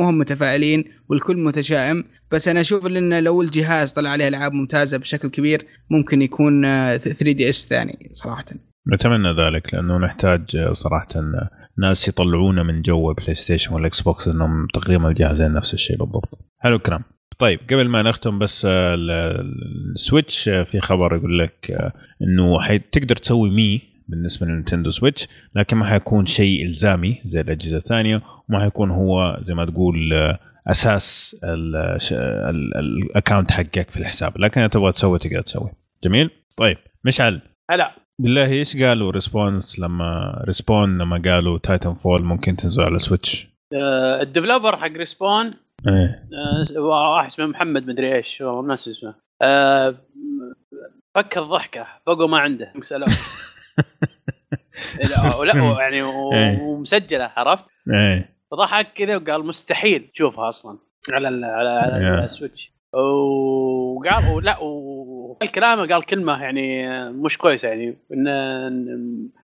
هم 0.00 0.18
متفائلين 0.18 0.84
والكل 1.08 1.36
متشائم. 1.36 2.04
بس 2.32 2.48
أنا 2.48 2.60
أشوف 2.60 2.86
إن 2.86 3.24
لو 3.24 3.42
الجهاز 3.42 3.92
طلع 3.92 4.10
عليه 4.10 4.28
ألعاب 4.28 4.52
ممتازة 4.52 4.98
بشكل 4.98 5.28
كبير 5.28 5.66
ممكن 5.90 6.22
يكون 6.22 6.62
3 6.96 7.32
DS 7.32 7.66
ثاني 7.68 8.08
صراحة. 8.12 8.44
نتمنى 8.92 9.28
ذلك 9.28 9.74
لأنه 9.74 9.98
نحتاج 9.98 10.56
آه، 10.56 10.72
صراحة 10.72 11.08
آه، 11.16 11.50
ناس 11.78 12.08
يطلعونا 12.08 12.62
من 12.62 12.82
جو 12.82 13.12
PlayStation 13.14 13.74
وال 13.74 14.00
Xbox 14.00 14.28
إنهم 14.28 14.66
تقريبا 14.74 15.08
الجهازين 15.08 15.52
نفس 15.52 15.74
الشيء 15.74 15.96
بالضبط. 15.96 16.38
حلو 16.58 16.76
الكلام. 16.76 17.02
طيب 17.38 17.60
قبل 17.70 17.88
ما 17.88 18.02
نختم 18.02 18.38
بس 18.38 18.64
آه، 18.64 18.94
ال- 18.94 19.10
ال- 19.10 19.92
ال 19.94 20.02
Switch 20.02 20.48
آه، 20.48 20.62
في 20.62 20.80
خبر 20.80 21.16
يقول 21.16 21.38
لك 21.38 21.70
آه، 21.70 21.92
إنه 22.22 22.76
تقدر 22.92 23.16
تسوي 23.16 23.50
Mii 23.50 23.91
بالنسبة 24.12 24.46
لل 24.46 24.55
Nintendo 24.55 24.90
Switch 24.90 25.28
لكن 25.54 25.76
ما 25.76 25.84
حيكون 25.84 26.26
شيء 26.26 26.64
إلزامي 26.64 27.20
زي 27.24 27.40
الأجهزة 27.40 27.76
الثانية 27.76 28.22
وما 28.48 28.60
حيكون 28.60 28.90
هو 28.90 29.38
زي 29.42 29.54
ما 29.54 29.64
تقول 29.64 30.12
آه، 30.12 30.38
أساس 30.70 31.36
ال 31.44 31.70
account 31.70 33.50
حقك 33.50 33.90
في 33.90 33.96
الحساب. 34.00 34.40
لكن 34.40 34.60
إذا 34.60 34.68
تبغى 34.68 34.92
تسوي 34.92 35.18
تقدر 35.18 35.40
تسوي. 35.40 35.70
جميل؟ 36.04 36.30
طيب 36.56 36.78
مشعل. 37.04 37.40
هلا. 37.70 37.92
بالله 38.18 38.46
إيش 38.46 38.76
قالوا 38.76 39.10
Respawn 39.10 39.78
لما 39.78 40.40
Respawn 40.46 40.98
لما 40.98 41.22
قالوا 41.24 41.58
Titanfall 41.58 42.22
ممكن 42.22 42.56
تنزل 42.56 42.82
على 42.82 42.98
Switch 42.98 43.48
آه، 43.74 44.22
الديفلوبر 44.22 44.76
حق 44.76 44.92
ريسبون 44.92 45.54
إيه. 45.88 46.24
آه، 46.76 46.80
واحد 46.80 47.26
اسمه 47.26 47.46
محمد 47.46 47.86
مدري 47.86 48.16
إيش 48.16 48.40
والله 48.40 48.68
ناس 48.68 48.88
اسمه. 48.88 49.14
آه، 49.42 49.94
فك 51.14 51.38
الضحكة 51.38 51.86
فوقه 52.06 52.26
ما 52.26 52.38
عنده. 52.38 52.72
سالوه 52.82 53.08
لا 54.98 55.44
لا، 55.44 55.76
يعني 55.82 55.96
إيه. 56.02 56.60
ومسجلة 56.60 57.30
عرفت 57.36 57.64
إيه 57.94 58.28
فضحك 58.50 58.92
كذا 58.94 59.16
وقال 59.16 59.46
مستحيل 59.46 60.08
تشوفها 60.14 60.48
أصلا 60.48 60.78
على 61.12 61.28
ال 61.28 61.44
على, 61.44 61.68
على. 61.68 62.24
السويتش 62.24 62.72
وقال 62.94 64.28
ولا 64.28 64.58
وقال 64.58 65.50
كلامه 65.52 65.86
قال 65.86 66.02
كلمة 66.04 66.42
يعني 66.42 66.86
مش 67.10 67.38
كويسة 67.38 67.68
يعني 67.68 67.96
ان 68.12 68.28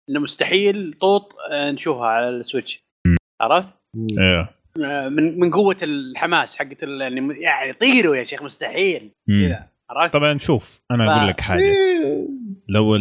إنه 0.09 0.21
مستحيل 0.21 0.95
طوط 1.01 1.33
نشوفها 1.53 2.07
على 2.07 2.29
السويتش 2.29 2.85
عرفت؟ 3.41 3.69
إيه 4.21 4.51
من 5.09 5.39
من 5.41 5.51
قوة 5.51 5.77
الحماس 5.83 6.57
حقت 6.57 6.83
ال- 6.83 7.01
يعني 7.01 7.41
يعني 7.41 7.73
طيروا 7.73 8.17
يا 8.17 8.25
شيخ 8.25 8.43
مستحيل. 8.43 9.11
كذا 9.29 9.69
عرفت؟ 9.91 10.13
طبعا 10.15 10.39
شوف 10.39 10.81
أنا 10.91 11.17
أقول 11.17 11.29
لك 11.29 11.41
حاجة 11.41 11.75
لو 12.69 12.97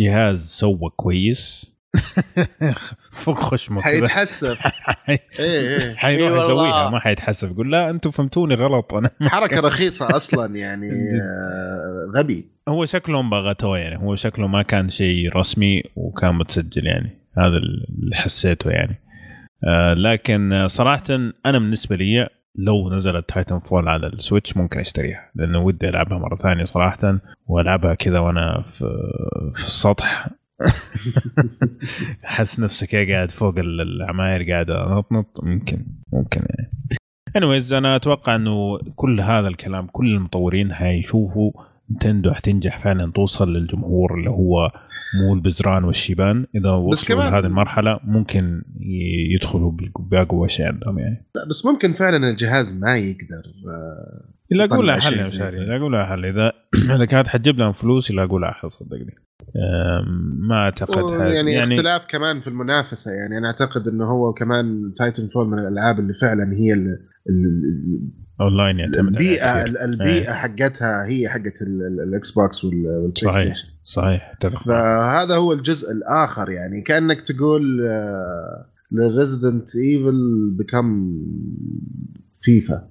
الجهاز 0.00 0.44
سوى 0.46 0.90
كويس. 0.96 1.72
فوق 3.12 3.40
خشمه 3.40 3.82
كذا 3.82 3.90
حيتحسف. 3.92 4.58
إيه 5.08 5.20
إيه 5.38 5.94
حيروح 5.94 6.26
إي 6.26 6.38
والله. 6.38 6.44
يسويها 6.44 6.90
ما 6.90 7.00
حيتحسف. 7.00 7.50
يقول 7.50 7.72
لا 7.72 7.90
أنتم 7.90 8.10
فهمتوني 8.10 8.54
غلط 8.54 8.94
أنا 8.94 9.10
حركة 9.22 9.60
رخيصة 9.60 10.06
أصلا 10.16 10.56
يعني 10.56 10.90
آه، 10.90 12.12
غبي. 12.18 12.46
هو 12.68 12.84
شكلهم 12.84 13.30
بغتوه 13.30 13.78
يعني 13.78 13.98
هو 13.98 14.14
شكله 14.14 14.46
ما 14.46 14.62
كان 14.62 14.88
شيء 14.88 15.36
رسمي 15.36 15.82
وكان 15.96 16.34
متسجل 16.34 16.86
يعني. 16.86 17.10
هذا 17.38 17.56
اللي 17.56 18.16
حسيته 18.16 18.70
يعني. 18.70 19.00
آه 19.68 19.94
لكن 19.94 20.64
صراحة 20.68 21.04
أنا 21.46 21.58
بالنسبة 21.58 21.96
لي 21.96 22.28
لو 22.54 22.90
نزلت 22.90 23.28
Titanfall 23.28 23.88
على 23.88 24.06
ال 24.06 24.13
Switch 24.13 24.56
ممكن 24.56 24.80
أشتريها 24.80 25.30
لأنه 25.34 25.58
ودي 25.58 25.88
ألعبها 25.88 26.18
مرة 26.18 26.36
ثانية 26.36 26.64
صراحة 26.64 27.18
وألعبها 27.46 27.94
كذا 27.94 28.18
وأنا 28.18 28.62
في 28.62 28.84
في 29.54 29.64
السطح. 29.64 30.28
أحس 32.24 32.60
نفسي 32.60 32.86
كذا 32.86 33.14
قاعد 33.14 33.30
فوق 33.30 33.54
العماير 33.58 34.50
قاعد 34.50 34.70
أنطنط. 34.70 35.40
ممكن 35.42 35.86
ممكن 36.12 36.40
يعني. 36.40 36.70
Anyways 37.28 37.72
أنا 37.72 37.96
أتوقع 37.96 38.36
إنه 38.36 38.78
كل 38.96 39.20
هذا 39.20 39.48
الكلام 39.48 39.86
كل 39.86 40.14
المطورين 40.14 40.72
حيشوفوا 40.72 41.52
Nintendo 41.90 42.32
حتنجح 42.32 42.84
فعلا 42.84 43.12
توصل 43.12 43.52
للجمهور 43.52 44.14
اللي 44.14 44.30
هو 44.30 44.70
مو 45.14 45.34
البزران 45.34 45.84
والشيبان 45.84 46.46
إذا 46.54 46.70
وصلوا 46.70 47.22
لهذه 47.22 47.46
المرحلة 47.46 48.00
ممكن 48.04 48.62
يدخلوا 49.34 49.72
بأقوى 50.00 50.48
شيء 50.48 50.66
عندهم 50.66 50.98
يعني 50.98 51.26
لا 51.34 51.48
بس 51.48 51.66
ممكن 51.66 51.92
فعلا 51.92 52.30
الجهاز 52.30 52.80
ما 52.80 52.96
يقدر 52.96 53.42
آه، 53.68 54.24
لاقوا 54.50 54.86
لها 54.86 55.00
حل 55.00 55.12
يا 55.12 55.24
مشاري 55.24 55.56
كذا. 55.56 55.64
لاقوا 55.64 55.92
لها 55.92 56.04
حل 56.06 56.24
إذا 56.24 56.52
إذا 56.96 57.04
كانت 57.04 57.28
حتجيب 57.28 57.58
لهم 57.58 57.72
فلوس 57.72 58.10
لاقوا 58.10 58.42
لها 58.42 58.50
حل 58.50 58.72
صدقني 58.72 59.14
ما 60.48 60.54
أعتقد. 60.54 61.20
يعني, 61.34 61.52
يعني 61.52 61.74
اختلاف 61.74 62.06
كمان 62.08 62.40
في 62.40 62.48
المنافسة 62.48 63.10
يعني 63.12 63.38
أنا 63.38 63.46
أعتقد 63.46 63.88
إنه 63.88 64.04
هو 64.04 64.32
كمان 64.32 64.92
Titanfall 64.96 65.48
من 65.48 65.58
الألعاب 65.58 65.98
اللي 65.98 66.14
فعلا 66.14 66.52
هي 66.56 66.72
ال- 66.74 66.98
أونلاين 68.40 68.78
يعتمد 68.78 68.98
البيئة. 69.12 69.64
البيئة 69.84 70.32
حقتها 70.32 71.06
هي 71.06 71.28
حقت 71.28 71.62
ال- 71.62 71.82
ال- 71.86 72.08
ال 72.08 72.30
Xbox 72.30 72.64
وال- 72.64 72.86
وال 72.86 73.44
PlayStation 73.44 73.68
صحيح 73.88 74.32
اتفق 74.36 74.52
معك. 74.54 74.64
فهذا 74.66 75.36
هو 75.36 75.52
الجزء 75.52 75.92
الآخر 75.92 76.50
يعني 76.50 76.82
كأنك 76.82 77.20
تقول 77.20 77.80
للريزدنت 78.92 79.76
ايفل 79.76 80.50
بكم 80.58 81.18
فيفا 82.40 82.88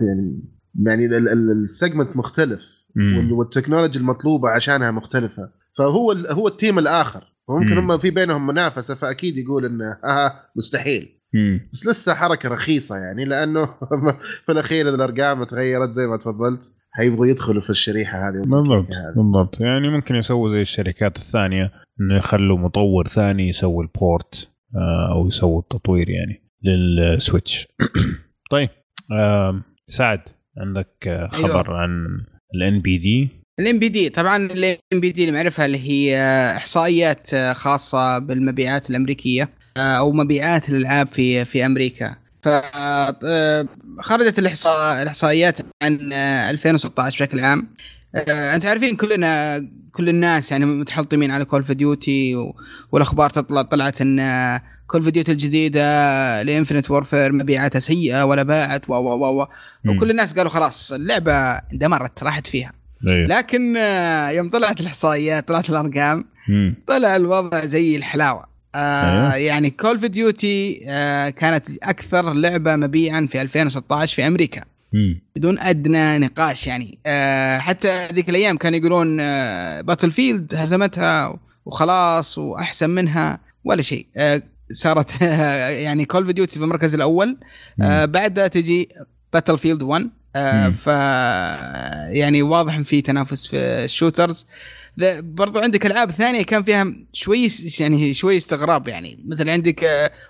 يعني 0.00 0.42
يعني 0.82 1.06
ال- 1.06 1.28
ال- 1.28 1.50
السيجمنت 1.64 2.16
مختلف 2.16 2.86
مم. 2.96 3.16
وال- 3.16 3.32
والتكنولوجيا 3.32 4.00
المطلوبة 4.00 4.48
عشانها 4.48 4.90
مختلفة 4.90 5.50
فهو 5.78 6.12
هو 6.12 6.48
التيم 6.48 6.78
الآخر 6.78 7.24
وممكن 7.48 7.76
مم. 7.78 7.90
هم 7.90 7.98
في 7.98 8.10
بينهم 8.10 8.46
منافسة 8.46 8.94
فأكيد 8.94 9.36
يقول 9.36 9.64
إنه 9.64 9.98
آه 10.04 10.32
مستحيل 10.56 11.18
مم. 11.34 11.68
بس 11.72 11.86
لسه 11.86 12.14
حركة 12.14 12.48
رخيصة 12.48 12.96
يعني 12.96 13.24
لأنه 13.24 13.66
في 14.46 14.52
الأخير 14.52 14.88
الأرقام 14.94 15.44
تغيرت 15.44 15.90
زي 15.90 16.06
ما 16.06 16.16
تفضلت 16.16 16.72
حيبغوا 16.94 17.26
يدخلوا 17.26 17.60
في 17.60 17.70
الشريحة 17.70 18.28
هذه 18.28 18.42
بالضبط. 18.42 18.86
بالضبط 19.16 19.60
يعني 19.60 19.88
ممكن 19.88 20.14
يسووا 20.14 20.48
زي 20.48 20.60
الشركات 20.60 21.16
الثانية 21.16 21.72
إنه 22.00 22.16
يخلوا 22.16 22.58
مطور 22.58 23.08
ثاني 23.08 23.48
يسوي 23.48 23.84
ال 23.84 23.97
port 23.97 24.48
آه، 24.76 25.12
أو 25.12 25.26
يسوي 25.28 25.58
التطوير 25.58 26.10
يعني 26.10 26.42
لل 26.62 26.89
Switch 26.89 27.68
طيب 28.52 28.68
سعد 29.88 30.20
عندك 30.58 31.08
آه، 31.08 31.28
خبر 31.28 31.66
أيوة. 31.66 31.78
عن 31.78 32.06
ال 32.54 32.80
NPD 32.80 33.28
ال 33.60 33.78
NPD 33.78 34.08
طبعا 34.08 34.36
ال 34.36 35.00
NPD 35.00 35.24
اللي 35.24 35.32
معرفها 35.32 35.66
اللي 35.66 35.78
هي 35.78 36.18
إحصائيات 36.56 37.34
خاصة 37.36 38.18
بالمبيعات 38.18 38.90
الأمريكية 38.90 39.48
أو 39.76 40.12
مبيعات 40.12 40.68
الألعاب 40.68 41.06
في 41.06 41.44
في 41.44 41.66
أمريكا 41.66 42.16
ف 42.42 42.48
آه، 42.48 43.66
خرجت 44.00 44.38
الاحصاء 44.38 45.02
الإحصائيات 45.02 45.58
عن 45.82 46.12
آه، 46.12 46.50
2016 46.50 47.24
بشكل 47.24 47.40
عام 47.40 47.68
آه، 48.14 48.54
انت 48.54 48.66
عارفين 48.66 48.96
كلنا 48.96 49.58
كل 49.92 50.08
الناس 50.08 50.52
يعني 50.52 50.66
متحلطمين 50.66 51.30
على 51.30 51.44
Call 51.44 51.60
of 51.60 51.72
Duty 51.72 52.52
والأخبار 52.92 53.30
تطلع 53.30 53.62
طلعت 53.62 54.00
إن 54.00 54.20
Call 54.86 55.00
of 55.00 55.10
Duty 55.10 55.32
الجديدة 55.32 56.42
Infinite 56.42 56.90
Warfare 56.90 57.32
مبيعاتها 57.32 57.78
سيئة 57.78 58.22
ولا 58.24 58.42
باعت 58.42 58.90
و 58.90 58.92
و 58.92 59.40
و. 59.40 59.46
وكل 59.88 60.10
الناس 60.10 60.34
قالوا 60.34 60.50
خلاص 60.50 60.92
اللعبة 60.92 61.32
اندمرت 61.52 62.22
راحت 62.22 62.46
فيها 62.46 62.72
أيوة. 63.06 63.28
لكن 63.28 63.76
آه، 63.76 64.30
يوم 64.30 64.48
طلعت 64.48 64.80
الإحصائيات 64.80 65.48
طلعت 65.48 65.70
الأرقام 65.70 66.24
مم. 66.48 66.74
طلع 66.86 67.16
الوضع 67.16 67.64
زي 67.64 67.96
الحلاوة 67.96 68.51
آه 68.74 69.32
أيوه. 69.32 69.36
يعني 69.36 69.70
Call 69.70 69.90
of 69.90 70.04
Duty 70.04 70.80
آه 70.88 71.28
كانت 71.30 71.66
أكثر 71.82 72.32
لعبة 72.32 72.76
مبيعا 72.76 73.26
في 73.30 73.42
2016 73.42 74.16
في 74.16 74.26
أمريكا. 74.26 74.64
مم. 74.92 75.20
بدون 75.36 75.58
أدنى 75.58 76.18
نقاش 76.18 76.66
يعني. 76.66 76.98
آه 77.06 77.58
حتى 77.58 78.06
ذيك 78.12 78.28
الأيام 78.30 78.56
كانوا 78.56 78.78
يقولون 78.78 79.20
آه 79.20 79.80
Battlefield 79.80 80.54
هزمتها 80.54 81.38
وخلاص 81.66 82.38
وأحسن 82.38 82.90
منها 82.90 83.38
ولا 83.64 83.82
شيء. 83.82 84.06
آه 84.16 84.42
صارت 84.72 85.20
يعني 85.86 86.04
Call 86.04 86.22
of 86.22 86.30
Duty 86.30 86.58
في 86.58 86.64
المركز 86.64 86.94
الأول. 86.94 87.36
آه 87.82 88.04
بعدها 88.04 88.46
تجي 88.46 88.88
Battlefield 89.32 89.82
1 89.82 90.10
آه 90.36 90.66
مم. 90.66 90.72
ف 90.72 90.86
يعني 92.16 92.42
واضح 92.42 92.74
إن 92.74 92.82
في 92.82 93.00
تنافس 93.02 93.46
في 93.46 93.56
ال 93.56 93.65
shooters 93.65 94.36
ذا- 94.36 94.46
برضو 95.20 95.58
عندك 95.58 95.86
ألعاب 95.86 96.10
ثانية 96.10 96.42
كان 96.42 96.62
فيها 96.62 96.94
شوي 97.12 97.46
يعني 97.80 98.12
شوي 98.12 98.36
استغراب 98.36 98.88
يعني. 98.88 99.24
مثل 99.28 99.48
عندك 99.48 99.84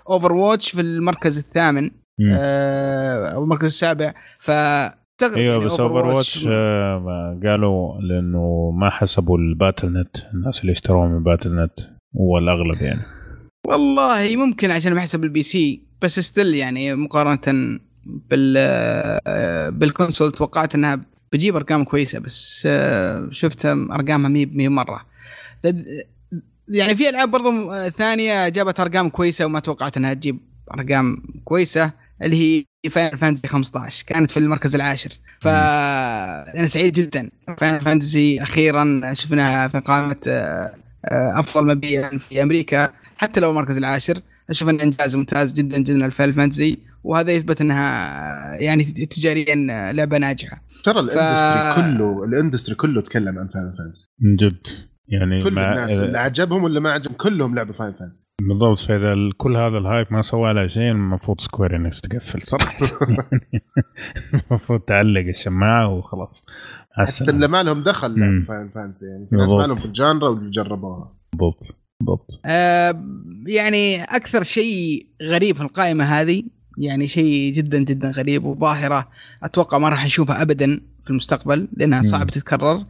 Overwatch 0.09 0.71
في 0.71 0.81
المركز 0.81 1.37
الثامن. 1.37 1.91
آه، 2.33 3.27
أو 3.27 3.43
المركز 3.43 3.65
السابع. 3.65 4.13
فاستغرب 4.37 5.37
أيوه 5.37 5.53
يعني 5.53 5.65
بس 5.65 5.79
Overwatch 5.79 6.47
آه، 6.47 7.39
قالوا 7.43 8.01
لأنه 8.01 8.71
ما 8.79 8.89
حسبوا 8.89 9.37
ال 9.37 9.93
Battle.net 9.93 10.17
الناس 10.33 10.61
اللي 10.61 10.71
اشتروها 10.71 11.07
من 11.07 11.23
Battle.net 11.23 11.79
هو 12.17 12.37
الأغلب 12.37 12.81
يعني. 12.81 13.01
والله 13.67 14.35
ممكن 14.35 14.71
عشان 14.71 14.93
ما 14.93 15.01
حسب 15.01 15.23
ال 15.23 15.43
PC 15.43 15.81
بس 16.01 16.19
still 16.19 16.55
يعني 16.55 16.95
مقارنة 16.95 17.79
بال 18.05 18.55
آه، 19.27 19.69
بال 19.69 19.83
console 19.83 20.31
توقعت 20.31 20.75
إنها 20.75 21.01
بتجيب 21.33 21.55
أرقام 21.55 21.83
كويسة 21.83 22.19
بس 22.19 22.63
آه، 22.65 23.27
شفت 23.31 23.65
أرقامها 23.65 24.29
meh 24.29 24.45
meh 24.45 24.69
مرة. 24.69 25.05
يعني 26.67 26.95
في 26.95 27.09
ألعاب 27.09 27.31
برضو 27.31 27.71
آه، 27.71 27.89
ثانية 27.89 28.49
جابت 28.49 28.79
أرقام 28.79 29.09
كويسة 29.09 29.45
وما 29.45 29.59
توقعت 29.59 29.97
إنها 29.97 30.13
تجيب 30.13 30.39
أرقام 30.73 31.23
كويسة 31.43 31.91
اللي 32.21 32.65
هي 32.85 32.89
Final 32.89 33.17
Fantasy 33.17 33.47
15 33.47 34.03
كانت 34.07 34.31
في 34.31 34.37
المركز 34.37 34.75
العاشر. 34.75 35.09
فانا 35.41 36.67
سعيد 36.67 36.93
جدا. 36.93 37.29
Final 37.57 37.81
Fantasy 37.81 38.41
أخيرا 38.41 39.13
شفناها 39.13 39.67
في 39.67 39.79
قائمة 39.79 40.15
آه، 40.27 40.73
أفضل 41.39 41.75
مبيعا 41.75 42.17
في 42.17 42.43
أمريكا. 42.43 42.93
حتى 43.17 43.39
لو 43.39 43.49
المركز 43.49 43.77
العاشر 43.77 44.21
أشوف 44.49 44.69
إنه 44.69 44.83
إنجاز 44.83 45.15
ممتاز 45.15 45.53
جدا 45.53 45.77
جدا 45.77 46.07
ل 46.07 46.11
Final 46.11 46.33
Fantasy 46.33 46.77
وهذا 47.03 47.31
يثبت 47.31 47.61
إنها 47.61 48.55
يعني 48.55 48.83
تجاريا 48.83 49.55
لعبة 49.93 50.17
ناجحة. 50.17 50.72
ترى 50.83 50.99
ال 50.99 51.07
industry 51.07 51.75
كله 51.75 52.23
ال 52.25 52.31
industry 52.31 52.75
كله 52.75 53.01
تكلم 53.01 53.39
عن 53.39 53.47
Final 53.47 53.73
Fantasy 53.77 54.09
من 54.19 54.35
جد. 54.35 54.67
يعني 55.07 55.43
كل 55.43 55.53
مع- 55.53 55.69
الناس 55.69 55.91
اللي 55.91 56.17
عجبهم 56.19 56.63
واللي 56.63 56.79
ما 56.79 56.91
عجبهم 56.91 57.15
كلهم 57.17 57.55
لعبوا 57.55 57.73
Final 57.73 57.93
Fantasy 57.93 58.27
بالضبط. 58.41 58.79
فإذا 58.79 59.15
كل 59.37 59.57
هذا 59.57 59.77
ال 59.77 59.83
hype 59.83 60.07
ما 60.11 60.21
سوى 60.21 60.53
لها 60.53 60.67
شيء 60.67 60.91
المفروض 60.91 61.41
Square 61.41 61.75
Enix 61.75 62.01
تقفل. 62.01 62.41
صراحة. 62.45 62.77
المفروض 64.51 64.79
تعلق 64.79 65.27
الشماعة 65.27 65.89
وخلاص. 65.97 66.45
حتى. 66.91 67.31
اللي 67.31 67.47
ما 67.47 67.63
لهم 67.63 67.83
دخل. 67.83 68.19
لعبوا 68.19 68.45
Final 68.45 68.69
Fantasy 68.69 69.05
يعني 69.05 69.27
في 69.29 69.35
ناس. 69.35 69.53
ما 69.53 69.67
لهم 69.67 69.75
في 69.75 69.85
ال 69.85 69.92
genre 69.92 70.29
وجربوها. 70.29 71.15
بالضبط. 71.33 71.75
بالضبط. 71.99 72.39
آه 72.45 73.03
يعني 73.47 74.03
أكثر 74.03 74.43
شيء 74.43 75.07
غريب 75.23 75.55
في 75.55 75.61
القائمة 75.61 76.03
هذه 76.03 76.43
يعني 76.77 77.07
شيء 77.07 77.53
جدا 77.53 77.79
جدا 77.79 78.11
غريب 78.11 78.45
وظاهرة 78.45 79.09
أتوقع 79.43 79.77
ما 79.77 79.89
راح 79.89 80.05
نشوفها 80.05 80.41
ابدا 80.41 80.81
في 81.03 81.09
المستقبل 81.09 81.67
لأنها. 81.77 82.01
صعب 82.01 82.27
تتكرر 82.27 82.85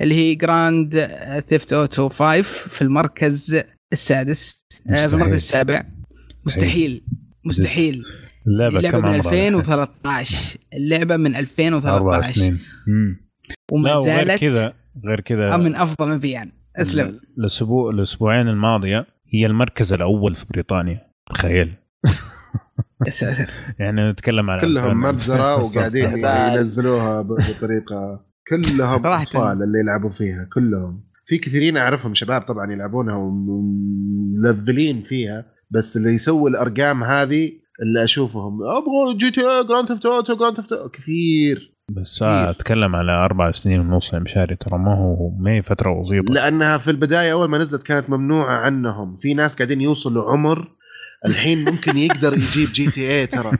اللي 0.00 0.14
هي 0.14 0.34
Grand 0.34 1.08
Theft 1.48 1.72
Auto 1.72 2.08
5 2.08 2.42
في 2.42 2.82
المركز 2.82 3.60
السادس 3.92 4.60
آه 4.90 4.90
في 4.90 4.92
مستحيل. 4.92 5.14
المركز 5.14 5.34
السابع. 5.34 5.84
مستحيل 6.46 7.04
مستحيل. 7.44 8.04
اللعبة, 8.46 8.90
كم 8.90 8.98
من 8.98 9.04
عمرها؟ 9.04 9.16
2013 9.18 10.58
اللعبة 10.74 11.16
من 11.16 11.34
أربع 11.34 11.38
2013 11.38 12.32
سنين. 12.32 12.58
مم. 12.86 13.28
وما 13.72 14.00
زالت 14.00 14.40
كذا 14.40 14.74
غير 15.06 15.20
كذا. 15.20 15.56
من 15.56 15.76
أفضل 15.76 16.20
في 16.20 16.28
يعني. 16.28 16.52
أسلم. 16.76 17.20
الأسبوع 17.38 17.90
الأسبوعين 17.90 18.48
الماضية 18.48 19.06
هي 19.34 19.46
المركز 19.46 19.92
الأول 19.92 20.34
في 20.34 20.44
بريطانيا. 20.50 21.06
تخيل. 21.34 21.74
يا 23.06 23.10
ساتر. 23.10 23.52
يعني 23.78 24.10
نتكلم 24.10 24.50
على 24.50 24.60
كلهم 24.60 25.00
مبزرة 25.00 25.56
وقاعدين 25.64 25.80
استهبال. 25.80 26.58
ينزلوها 26.58 27.22
بطريقة 27.22 28.24
كلهم. 28.48 29.06
أطفال 29.06 29.62
اللي 29.62 29.78
يلعبوا 29.80 30.10
فيها 30.10 30.48
كلهم. 30.54 31.08
في 31.26 31.38
كثيرين 31.38 31.76
أعرفهم 31.76 32.14
شباب 32.14 32.42
طبعا 32.42 32.72
يلعبونها 32.72 33.16
وملذلين 33.16 35.02
فيها 35.02 35.44
بس 35.70 35.96
اللي 35.96 36.14
يسوي 36.14 36.50
الأرقام 36.50 37.04
هذه 37.04 37.52
اللي 37.82 38.04
أشوفهم 38.04 38.58
أبغى 38.62 39.16
GTA 39.16 39.40
Grand 39.40 39.88
Theft 39.88 40.06
Auto 40.06 40.36
Grand 40.36 40.56
Theft 40.56 40.74
كثير. 40.92 41.78
بس 41.90 42.22
آه، 42.22 42.50
أتكلم 42.50 42.96
على 42.96 43.12
أربع 43.12 43.52
سنين 43.52 43.80
ونص 43.80 44.12
يا 44.12 44.18
مشاري 44.18 44.56
ترى 44.56 44.78
ما 44.78 44.94
هو 44.94 45.30
ما 45.38 45.50
هي 45.50 45.62
فترة 45.62 46.02
بسيطه 46.02 46.34
لأنها 46.34 46.78
في 46.78 46.90
البداية 46.90 47.32
أول 47.32 47.48
ما 47.48 47.58
نزلت 47.58 47.82
كانت 47.82 48.10
ممنوعة 48.10 48.56
عنهم. 48.56 49.16
في 49.16 49.34
ناس 49.34 49.56
قاعدين 49.56 49.80
يوصلوا 49.80 50.30
عمر 50.32 50.68
الحين 51.26 51.64
ممكن 51.64 51.96
يقدر 51.96 52.32
يجيب 52.34 52.68
GTA 52.72 53.26
ترى 53.26 53.50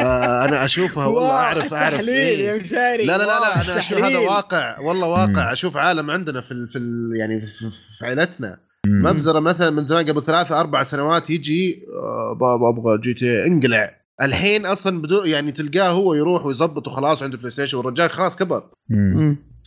آه 0.00 0.44
أنا 0.44 0.64
أشوفها 0.64 1.06
والله 1.06 1.30
أعرف 1.30 1.74
أعرف 1.74 1.94
تحليل 1.94 2.14
إيه. 2.14 2.46
يا 2.48 2.56
مشاري 2.56 3.06
لا 3.06 3.18
لا 3.18 3.22
لا, 3.22 3.40
لا 3.40 3.64
أنا 3.64 3.78
أشوف. 3.78 3.98
هذا 3.98 4.18
واقع 4.18 4.78
والله 4.80 5.06
مم. 5.26 5.32
واقع 5.36 5.52
أشوف 5.52 5.76
عالم 5.76 6.10
عندنا 6.10 6.40
في 6.40 6.52
ال 6.52 6.68
في 6.68 6.78
ال 6.78 7.10
يعني 7.20 7.40
في, 7.40 7.70
في 7.98 8.06
عائلتنا 8.06 8.58
مم. 8.86 9.02
مبزرة 9.02 9.40
مثلا 9.40 9.70
من 9.70 9.86
زمان 9.86 10.06
قبل 10.10 10.22
ثلاثة 10.24 10.60
أربع 10.60 10.82
سنوات 10.82 11.30
يجي 11.30 11.82
آه، 12.02 12.38
بابا 12.40 12.68
أبغى 12.68 12.98
GTA، 13.00 13.46
انقلع 13.46 13.90
الحين 14.22 14.66
أصلا 14.66 15.02
بدو 15.02 15.22
يعني 15.24 15.52
تلقاه 15.52 15.90
هو 15.90 16.14
يروح 16.14 16.46
ويظبط 16.46 16.88
وخلاص 16.88 17.22
عنده 17.22 17.36
PlayStation 17.38 17.76
والرجال 17.78 18.10
خلاص 18.10 18.36
كبر. 18.36 18.62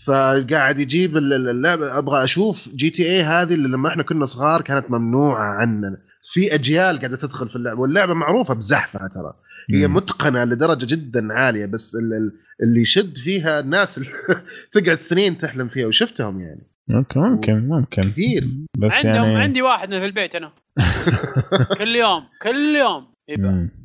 فقاعد 0.05 0.79
يجيب 0.79 1.17
ال- 1.17 1.33
ال- 1.33 1.49
اللعبة 1.49 1.97
أبغى 1.97 2.23
أشوف 2.23 2.69
GTA 2.75 3.23
هذه 3.23 3.53
اللي 3.53 3.67
لما 3.67 3.89
إحنا 3.89 4.03
كنا 4.03 4.25
صغار 4.25 4.61
كانت 4.61 4.91
ممنوعة 4.91 5.43
عننا 5.53 5.97
في 6.27 6.53
أجيال 6.55 6.97
قاعدة 6.99 7.17
تدخل 7.17 7.49
في 7.49 7.55
اللعبة 7.55 7.79
واللعبة 7.79 8.13
معروفة 8.13 8.53
بزحفها 8.53 9.07
ترى. 9.07 9.33
هي 9.73 9.87
مم. 9.87 9.93
متقنة 9.93 10.43
لدرجة 10.43 10.85
جدا 10.95 11.33
عالية 11.33 11.65
بس 11.65 11.95
ال- 11.95 12.13
ال- 12.13 12.31
اللي 12.63 12.81
يشد 12.81 13.17
فيها 13.17 13.59
الناس 13.59 13.97
اللي 13.97 14.09
تقعد 14.71 14.99
سنين 15.01 15.37
تحلم 15.37 15.67
فيها 15.67 15.87
وشفتهم 15.87 16.41
يعني. 16.41 16.67
ممكن 16.87 17.19
ممكن 17.19 17.67
ممكن. 17.67 18.01
كثير. 18.01 18.43
بس 18.77 18.91
عندهم 18.91 19.13
يعني 19.15 19.35
عندي 19.43 19.61
واحد 19.61 19.89
في 19.89 20.05
البيت 20.05 20.35
أنا. 20.35 20.51
كل 21.79 21.95
يوم 21.95 22.23
كل 22.41 22.75
يوم. 22.75 23.07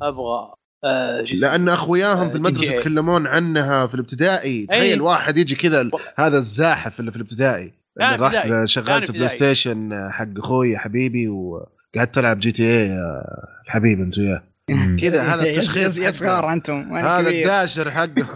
أبغى 0.03 0.53
آه 0.85 1.21
لأن 1.35 1.69
أخوياهم 1.69 2.29
في 2.29 2.35
آه، 2.35 2.37
المدرسة. 2.37 2.75
يتكلمون 2.75 3.27
عنها 3.27 3.87
في 3.87 3.95
الابتدائي. 3.95 4.67
تخيل 4.67 5.01
واحد 5.01 5.39
يجي 5.39 5.55
كذا 5.55 5.81
ال- 5.81 5.91
هذا 6.19 6.39
الزاحف 6.39 7.01
اللي 7.01 7.11
في 7.11 7.17
الابتدائي. 7.17 7.73
اللي 8.01 8.17
رحت 8.17 8.65
شغلت 8.65 9.11
Play. 9.11 9.29
Station 9.29 9.91
حق 10.11 10.39
أخوي 10.39 10.79
حبيبي 10.79 11.29
وقعدت 11.97 12.15
تلعب 12.15 12.41
GTA 12.41 12.89
يا 12.89 13.23
الحبيب 13.67 14.01
انت 14.01 14.19
وياه. 14.19 14.43
كذا 15.01 15.23
هذا 15.23 15.43
التشخيص 15.51 15.99
يا. 15.99 16.11
صغار 16.11 16.53
أنتم 16.53 16.97
هذا. 16.97 17.31
الداشر 17.31 17.91
حقه 17.91 18.23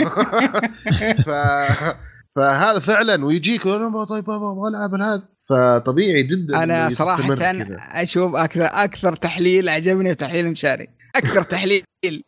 ف... 1.26 1.30
فهذا 2.36 2.78
فعلا 2.78 3.24
ويجيك 3.24 3.62
طيب 3.62 4.24
بابا 4.24 4.52
أبغى 4.52 4.68
ألعب 4.68 4.94
هذا 4.94 5.22
فطبيعي 5.48 6.22
جدا 6.22 6.62
أنا 6.62 6.88
صراحة. 6.88 7.34
أشوف 8.02 8.34
أكثر 8.34 8.64
أكثر 8.64 9.12
تحليل 9.14 9.68
عجبني 9.68 10.14
تحليل 10.14 10.50
مشاري 10.50 10.88
أكثر 11.16 11.42
تحليل 11.42 11.84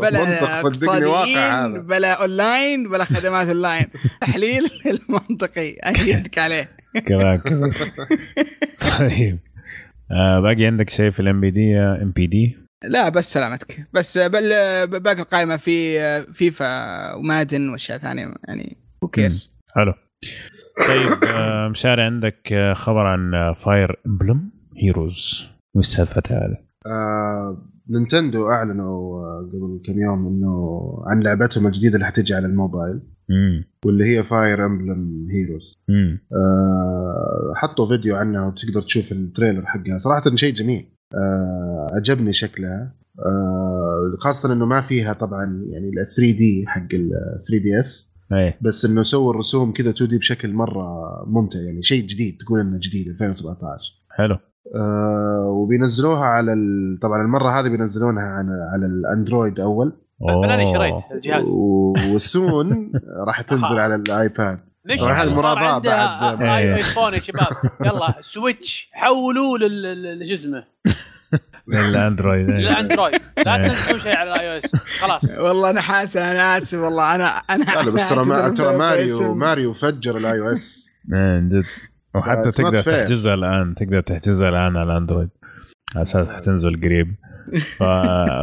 بلا 0.00 0.24
منطق 0.24 0.54
صدقني 0.54 1.06
واقع 1.06 1.64
هذا. 1.66 1.78
بلا 1.78 2.12
أونلاين 2.22 2.88
بلا 2.88 3.04
خدمات 3.04 3.46
أونلاين 3.48 3.86
تحليل 4.20 4.70
المنطقي 4.86 5.76
إيدك 5.86 6.38
عليه 6.38 6.68
كذا 7.06 7.40
طيب 8.98 9.38
آه 10.10 10.40
باقي 10.40 10.66
عندك 10.66 10.90
شيء 10.90 11.10
في 11.10 11.20
ال 11.20 11.40
NPD 11.40 11.76
NPD 11.78 12.56
لا 12.84 13.08
بس 13.08 13.32
سلامتك. 13.32 13.86
بس 13.92 14.18
بل 14.18 14.48
باقي 15.00 15.20
القائمة 15.20 15.56
في 15.56 15.98
FIFA 16.32 17.14
و 17.14 17.22
Madden 17.22 17.68
وأشياء 17.68 17.98
ثانية 17.98 18.34
يعني 18.48 18.76
who 19.04 19.08
cares 19.08 19.56
حلو. 19.74 19.94
طيب 20.88 21.24
آه 21.36 21.68
مشاري 21.68 22.02
عندك 22.02 22.52
آه، 22.52 22.74
خبر 22.74 23.06
عن 23.06 23.54
Fire 23.54 24.00
Emblem 24.06 24.50
Heroes 24.76 25.50
وش 25.74 25.86
سالفتها 25.86 26.38
هذه؟ 26.38 26.56
آه 26.86 27.62
Nintendo 27.90 28.48
أعلنوا 28.50 29.20
آه، 29.20 29.50
قبل 29.52 29.80
كم 29.86 30.00
يوم 30.00 30.26
إنه 30.26 30.78
عن 31.06 31.20
لعبتهم 31.22 31.66
الجديدة 31.66 31.94
اللي 31.94 32.06
حتجي 32.06 32.34
على 32.34 32.46
الموبايل 32.46 33.00
امم 33.30 33.64
واللي 33.86 34.04
هي 34.04 34.22
Fire 34.22 34.66
Emblem 34.66 35.28
Heroes 35.30 35.78
آه 36.32 37.52
حطوا 37.56 37.86
فيديو 37.86 38.16
عنها 38.16 38.46
وتقدر 38.46 38.82
تشوف 38.82 39.12
ال 39.12 39.19
trailer 39.19 39.66
حقها. 39.66 39.98
صراحة 39.98 40.34
شيء 40.34 40.54
جميل. 40.54 40.88
آه 41.14 41.86
عجبني 41.92 42.32
شكلها. 42.32 42.94
آه 43.18 44.16
خاصة 44.18 44.52
إنه 44.52 44.66
ما 44.66 44.80
فيها 44.80 45.12
طبعا 45.12 45.44
يعني 45.70 45.88
ال 45.88 46.06
3D 46.16 46.64
حق 46.66 46.88
ال 46.94 47.10
3DS 47.48 48.16
بس 48.60 48.84
إنه 48.84 49.02
سووا 49.02 49.30
الرسوم 49.32 49.72
كذا 49.72 49.90
2D 49.90 50.18
بشكل 50.18 50.52
مرة 50.52 50.84
ممتع. 51.26 51.58
يعني 51.58 51.82
شيء 51.82 52.06
جديد 52.06 52.36
تقول 52.40 52.60
إنه 52.60 52.78
جديد 52.82 53.08
2017 53.08 53.80
حلو. 54.10 54.38
آه 54.74 55.46
وبينزلوها 55.48 56.24
على 56.24 56.52
ال... 56.52 56.98
طبعا 57.02 57.22
المرة 57.22 57.60
هذه 57.60 57.68
بينزلونها 57.68 58.22
على 58.22 58.68
على 58.72 58.86
الأندرويد 58.86 59.60
أول. 59.60 59.92
أنا. 60.44 60.72
شريت 60.72 60.94
الجهاز. 61.14 61.48
و- 61.48 61.94
و 62.14 62.30
soon 62.30 62.92
راح 63.28 63.40
تنزل 63.40 63.78
على 63.78 63.94
الآيباد. 63.94 64.60
ليش؟ 64.84 65.02
هذه 65.02 65.10
عندها 65.10 65.54
بعد- 65.78 66.38
آي- 66.38 66.42
إيه. 66.42 66.74
آيفون 66.76 67.14
يا 67.14 67.20
شباب. 67.22 67.46
يلا 67.80 68.14
Switch. 68.20 68.88
حولوا 68.92 69.58
لجزمه 69.58 70.64
الاندرويد 71.68 72.50
إيه. 72.50 72.56
للأندرويد. 72.68 73.14
لا 73.46 73.56
إيه. 73.56 73.68
تنزلوا 73.68 73.98
شيء 73.98 74.16
على 74.16 74.32
ال 74.34 74.52
iOS 74.52 74.76
خلاص. 75.00 75.38
والله 75.38 75.70
أنا 75.70 75.80
حاسس 75.80 76.16
أنا 76.16 76.56
آسف 76.56 76.78
والله. 76.78 77.14
أنا 77.14 77.24
أنا 77.24 77.64
لا 77.64 77.90
بس 77.90 78.08
ترى 78.10 78.50
ترى 78.54 78.76
ماريو. 78.76 79.34
ماريو 79.34 79.72
فجر 79.72 80.16
ال 80.16 80.40
iOS 80.40 80.90
إيه، 81.12 81.38
جد. 81.40 81.62
وحتى 82.16 82.50
تقدر. 82.50 82.78
تحجزها 82.78 83.34
الآن 83.34 83.74
تقدر 83.74 84.00
تحجزها 84.00 84.48
الآن 84.48 84.76
على 84.76 84.92
الأندرويد 84.92 85.28
على 85.94 86.02
أساس 86.02 86.28
حتنزل 86.28 86.80
قريب. 86.80 87.14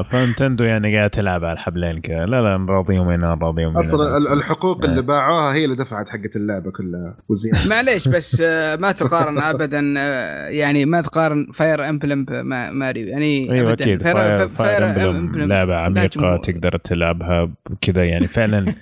ف 0.09 0.15
Nintendo 0.15 0.63
يعني 0.63 0.97
قاعد 0.97 1.09
تلعب 1.09 1.43
على 1.45 1.53
الحبلين 1.53 2.01
كذا 2.01 2.25
لا 2.25 2.41
لا 2.41 2.57
نراضيهم 2.57 3.09
هنا 3.09 3.35
نراضيهم 3.35 3.69
هنا 3.69 3.79
أصلا 3.79 4.17
ال- 4.17 4.27
الحقوق 4.33 4.83
اللي 4.85 4.95
إيه. 4.95 5.01
باعوها 5.07 5.53
هي 5.53 5.65
اللي 5.65 5.75
دفعت 5.75 6.09
حقت 6.09 6.35
اللعبة 6.35 6.71
كلها 6.71 7.15
وزيادة 7.29 7.59
معليش 7.75 8.07
بس 8.07 8.41
آه، 8.45 8.75
ما 8.75 8.91
تقارن 8.91 9.37
ابدا 9.53 9.93
آه، 9.97 10.47
يعني 10.47 10.85
ما 10.85 11.01
تقارن 11.01 11.47
Fire 11.53 11.89
Emblem 11.89 12.25
بماريو 12.25 13.07
يعني 13.07 13.51
أيوه 13.51 13.69
ابدا 13.69 13.83
أكيد 13.83 14.03
Fire, 14.03 14.47
Fire 14.47 15.09
Emblem 15.09 15.49
لعبة 15.49 15.75
عميقة. 15.75 16.37
تقدر 16.37 16.77
تلعبها 16.77 17.49
كذا 17.81 18.03
يعني 18.05 18.27
فعلا 18.27 18.75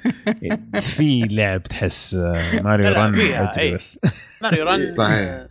في 0.80 1.28
لعب 1.32 1.64
تحس 1.64 2.16
آه، 2.16 2.62
ماريو 2.64 2.90
لا، 2.90 3.06
Run 3.06 3.16
أي. 3.58 3.74
بس 3.76 4.00
Mario 4.42 4.66
Run 4.66 4.92
صحيح. 4.92 5.18
آه، 5.20 5.48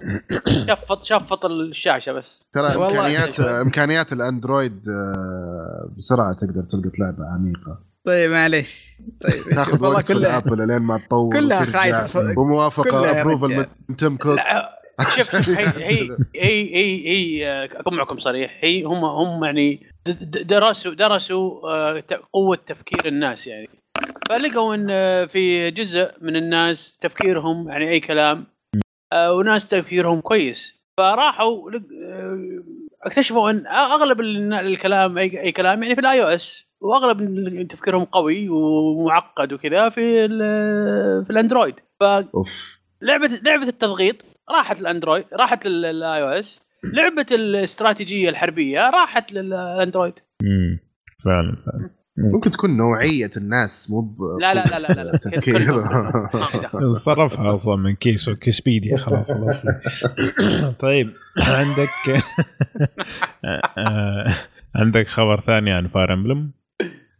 شفط 0.68 1.04
شفط 1.04 1.44
الشاشة 1.44 2.12
بس 2.12 2.40
ترى 2.52 2.66
امكانيات 2.68 3.40
إمكانيات 3.40 4.12
الأندرويد 4.12 4.59
آه، 4.66 5.94
بسرعة 5.96 6.32
تقدر 6.32 6.62
تلقط 6.62 6.98
لعبة 6.98 7.26
عميقة. 7.26 7.90
طيب 8.06 8.30
معليش. 8.30 8.88
طيب. 9.20 9.54
تاخذ 9.54 9.72
والله 9.72 9.88
وقت 9.88 10.06
في 10.06 10.14
كلها 10.14 10.38
ال 10.38 10.43
Apple 10.43 10.66
لين 10.68 10.82
ما 10.82 10.98
تطور 10.98 11.32
كلها 11.32 12.06
صدق. 12.06 12.38
وموافقه 12.38 13.20
approval. 13.20 13.66
من 13.88 13.96
تيم 13.96 14.16
كوك 14.16 14.38
شوف 15.08 15.34
هي 15.58 16.18
هي 16.34 17.08
هي 17.08 17.64
أكون 17.64 17.96
معكم 17.96 18.18
صريح. 18.18 18.58
هي 18.60 18.82
هم 18.82 19.04
هم 19.04 19.44
يعني 19.44 19.86
درسوا 20.44 20.94
درسوا 20.94 21.68
آه، 21.70 22.02
قوة 22.32 22.58
تفكير 22.66 23.12
الناس 23.12 23.46
يعني. 23.46 23.68
فلقوا 24.28 24.74
إن 24.74 24.86
آه، 24.90 25.26
في 25.26 25.70
جزء 25.70 26.10
من 26.20 26.36
الناس 26.36 26.98
تفكيرهم 27.00 27.68
يعني 27.68 27.90
أي 27.90 28.00
كلام 28.00 28.46
وناس 29.14 29.68
تفكيرهم 29.68 30.20
كويس. 30.20 30.74
فراحوا 30.98 31.70
اكتشفوا 33.02 33.50
ان 33.50 33.66
اغلب 33.66 34.20
ال- 34.20 34.54
الكلام 34.54 35.18
اي 35.18 35.40
أي 35.40 35.52
كلام 35.52 35.82
يعني 35.82 35.94
في 35.94 36.00
ال 36.00 36.22
iOS. 36.22 36.66
واغلب 36.80 37.66
تفكيرهم 37.68 38.04
قوي 38.04 38.48
ومعقد 38.48 39.52
وكذا 39.52 39.88
في 39.88 40.28
في 41.26 41.30
الاندرويد. 41.30 41.74
أوف. 42.34 42.80
فلعبه 43.00 43.26
لعبة 43.44 43.68
التضغيط 43.68 44.16
راحت 44.50 44.80
الاندرويد 44.80 45.24
راحت 45.32 45.66
لل 45.66 46.22
iOS. 46.22 46.62
لعبة 46.84 47.26
الاستراتيجية 47.32 48.28
الحربية 48.28 48.90
راحت 48.90 49.32
للاندرويد. 49.32 50.14
امم 50.42 50.78
فعلا 51.24 51.56
فعلا. 51.66 51.90
ممكن 52.20 52.50
تكون 52.50 52.76
نوعية 52.76 53.30
الناس 53.36 53.90
مو 53.90 54.00
ب- 54.00 54.22
لا 54.40 54.54
لا 54.54 54.64
لا 54.78 54.88
لا 54.94 55.04
لا. 55.04 55.16
تفكير. 55.24 55.82
صرفها 56.92 57.54
أصلا 57.54 57.76
من 57.76 57.94
كيسو 57.94 58.34
كيسبيديا 58.36 58.96
خلاص 58.96 59.30
الاصلي 59.30 59.80
طيب 60.80 61.12
عندك 61.38 61.88
عندك 64.74 65.08
خبر 65.08 65.40
ثاني 65.40 65.70
عن 65.72 65.86
Fire 65.88 66.12
Emblem 66.12 66.50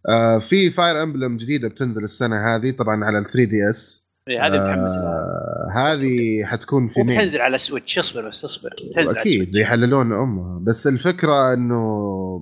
آه 0.08 0.38
في 0.38 0.70
Fire 0.70 1.02
Emblem 1.02 1.36
جديدة 1.36 1.68
بتنزل 1.68 2.04
السنة 2.04 2.36
هذه 2.56 2.70
طبعا 2.70 3.04
على 3.04 3.18
ال 3.18 3.24
3DS 3.24 3.99
هذه 4.28 4.50
متحمس 4.52 4.90
لها. 4.90 5.04
آه 5.04 5.70
هذه 5.74 6.44
حتكون 6.44 6.88
في 6.88 7.02
مين 7.02 7.10
وبتنزل 7.16 7.40
على 7.40 7.58
Switch 7.58 7.98
اصبر 7.98 8.28
بس 8.28 8.44
اصبر. 8.44 8.70
بتنزل 8.90 9.18
على 9.18 9.20
أكيد 9.20 9.52
بيحللون 9.52 10.12
امها 10.12 10.60
بس 10.66 10.86
الفكرة 10.86 11.54
إنه 11.54 11.80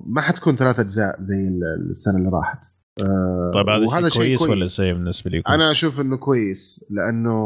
ما 0.07 0.21
حتكون 0.21 0.55
ثلاث 0.55 0.79
أجزاء 0.79 1.15
زي 1.19 1.35
ال- 1.47 1.89
السنة 1.91 2.17
اللي 2.17 2.29
راحت. 2.29 2.59
آه 3.01 3.51
طيب 3.53 3.69
هذا 3.69 3.85
وهذا 3.87 4.09
شيء 4.09 4.37
كويس 4.37 4.49
ولا 4.49 4.65
سيء 4.65 4.93
بالنسبة 4.93 5.31
لكم؟ 5.31 5.51
أنا 5.51 5.71
أشوف 5.71 6.01
إنه 6.01 6.17
كويس 6.17 6.85
لأنه 6.89 7.41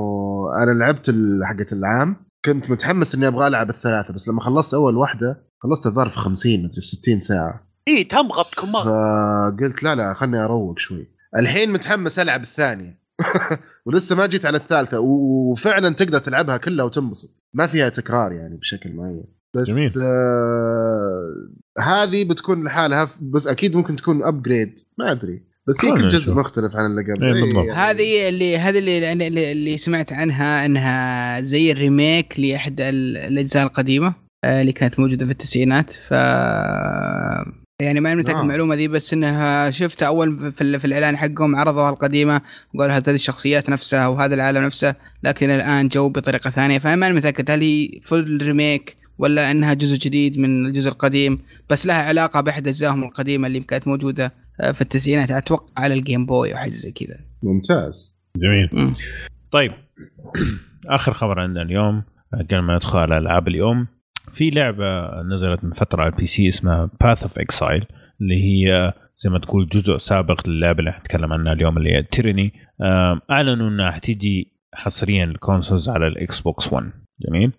أنا 0.63 0.71
لعبت 0.79 1.15
حقت 1.43 1.73
العام. 1.73 2.15
كنت 2.45 2.71
متحمس 2.71 3.15
إني 3.15 3.27
أبغى 3.27 3.47
ألعب 3.47 3.69
الثلاثة 3.69 4.13
بس 4.13 4.29
لما 4.29 4.41
خلصت 4.41 4.73
أول 4.73 4.97
واحدة 4.97 5.43
خلصت 5.59 5.85
الظاهر 5.85 6.09
في 6.09 6.17
50 6.19 6.59
مدري 6.63 6.81
في 6.81 6.87
60 6.87 7.19
ساعة. 7.19 7.67
اي 7.87 8.03
تمغط 8.03 8.45
كمار 8.55 8.83
فقلت 8.83 9.83
لا 9.83 9.95
لا 9.95 10.13
خلني 10.13 10.43
أروق 10.43 10.79
شوي. 10.79 11.07
الحين 11.37 11.71
متحمس 11.73 12.19
ألعب 12.19 12.41
الثانية. 12.41 13.02
ولسه 13.85 14.15
ما 14.15 14.25
جيت 14.25 14.45
على 14.45 14.57
الثالثة 14.57 14.99
وفعلا 14.99 15.93
تقدر 15.95 16.19
تلعبها 16.19 16.57
كلها 16.57 16.85
وتنبسط. 16.85 17.43
ما 17.53 17.67
فيها 17.67 17.89
تكرار 17.89 18.31
يعني 18.31 18.57
بشكل 18.57 18.91
معين. 18.93 19.23
بس 19.55 19.67
جميل. 19.67 19.91
آه 20.03 21.23
هذه 21.79 22.23
بتكون 22.23 22.63
لحالها 22.63 23.09
بس 23.21 23.47
أكيد 23.47 23.75
ممكن 23.75 23.95
تكون 23.95 24.23
upgrade 24.23 24.75
ما 24.99 25.11
أدري. 25.11 25.43
بس 25.67 25.81
كل 25.81 26.07
جزء. 26.07 26.33
مختلف 26.33 26.75
عن 26.75 26.85
اللي 26.85 27.13
قبل. 27.13 27.23
إيه 27.23 27.41
بالضبط. 27.43 27.65
يعني. 27.65 27.71
هذه 27.71 28.29
اللي 28.29 28.57
هذه 28.57 28.79
اللي, 28.79 29.13
اللي, 29.13 29.51
اللي 29.51 29.77
سمعت 29.77 30.13
عنها 30.13 30.65
إنها 30.65 31.41
زي 31.41 31.71
ال 31.71 31.81
remake 31.81 32.39
لأحد 32.39 32.81
ال- 32.81 33.17
الأجزاء 33.17 33.63
القديمة 33.63 34.13
آه، 34.45 34.61
اللي 34.61 34.71
كانت 34.71 34.99
موجودة 34.99 35.25
في 35.25 35.31
التسعينات. 35.31 35.91
ف 35.91 36.13
يعني 37.83 37.99
ما 37.99 38.15
متاكد 38.15 38.37
آه. 38.37 38.41
المعلومة 38.41 38.75
دي 38.75 38.87
بس 38.87 39.13
إنها 39.13 39.71
شفتها 39.71 40.07
أول 40.07 40.51
في, 40.51 40.79
في 40.79 40.85
الإعلان 40.85 41.17
حقهم 41.17 41.55
عرضوها 41.55 41.89
القديمة 41.89 42.41
وقالوا 42.73 42.95
هذه 42.95 43.09
الشخصيات 43.09 43.69
نفسها 43.69 44.07
وهذا 44.07 44.35
العالم 44.35 44.63
نفسه 44.63 44.95
لكن 45.23 45.49
الآن 45.49 45.87
جو 45.87 46.09
بطريقة 46.09 46.49
ثانية. 46.49 46.79
فانا 46.79 46.95
ما 46.95 47.09
متأكد 47.09 47.51
هل 47.51 47.61
هي 47.61 47.89
full 48.03 48.39
remake 48.41 48.97
ولا 49.17 49.51
إنها 49.51 49.73
جزء 49.73 49.97
جديد 49.97 50.39
من 50.39 50.65
الجزء 50.65 50.89
القديم 50.89 51.39
بس 51.69 51.85
لها 51.85 52.07
علاقة 52.07 52.41
بأحد 52.41 52.67
أجزائهم 52.67 53.03
القديمة 53.03 53.47
اللي 53.47 53.59
كانت 53.59 53.87
موجودة 53.87 54.33
آه، 54.61 54.71
في 54.71 54.81
التسعينات. 54.81 55.31
أتوقع 55.31 55.83
على 55.83 55.93
ال 55.93 56.00
Game 56.00 56.25
Boy 56.25 56.53
أو 56.53 56.57
حاجة 56.57 56.73
زي 56.73 56.91
كذا. 56.91 57.19
ممتاز. 57.43 58.17
جميل. 58.37 58.69
مم. 58.73 58.95
طيب. 59.51 59.71
آخر 60.89 61.13
خبر 61.13 61.39
عندنا 61.39 61.61
اليوم 61.61 62.03
قبل 62.33 62.59
ما 62.59 62.75
ندخل 62.75 62.99
على 62.99 63.17
العاب 63.17 63.47
اليوم 63.47 63.87
في 64.31 64.49
لعبة 64.49 65.21
نزلت 65.21 65.63
من 65.63 65.71
فترة 65.71 66.01
على 66.01 66.11
ال 66.13 66.25
PC 66.25 66.47
اسمها 66.47 66.89
Path 67.01 67.23
of 67.23 67.39
Exile 67.39 67.85
اللي 68.21 68.43
هي 68.43 68.93
زي 69.15 69.29
ما 69.29 69.39
تقول 69.39 69.67
جزء 69.67 69.97
سابق 69.97 70.49
للعبة 70.49 70.79
اللي 70.79 70.91
حنتكلم 70.91 71.33
عنها 71.33 71.53
اليوم 71.53 71.77
اللي 71.77 71.89
هي 71.93 72.03
Tyranny 72.03 72.53
أعلنوا 73.31 73.69
إنها 73.69 73.91
حتيجي 73.91 74.53
حصريا 74.73 75.23
ال 75.23 75.31
consoles 75.31 75.89
على 75.89 76.07
ال 76.07 76.41
Xbox 76.41 76.73
1 76.73 76.91
جميل؟ 77.27 77.51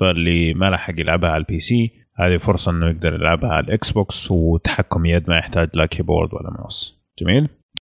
فاللي 0.00 0.54
ما 0.54 0.70
لحق 0.70 0.94
يلعبها 1.00 1.30
على 1.30 1.40
ال 1.40 1.60
PC 1.60 1.90
هذه 2.14 2.36
فرصة 2.36 2.72
إنه 2.72 2.90
يقدر 2.90 3.14
يلعبها 3.14 3.50
على 3.50 3.66
ال 3.66 3.90
Xbox 3.90 4.30
وتحكم 4.30 5.06
يد 5.06 5.28
ما 5.30 5.38
يحتاج 5.38 5.68
لا 5.74 5.86
keyboard 5.86 6.34
ولا 6.34 6.50
ماوس 6.50 7.02
جميل؟ 7.20 7.48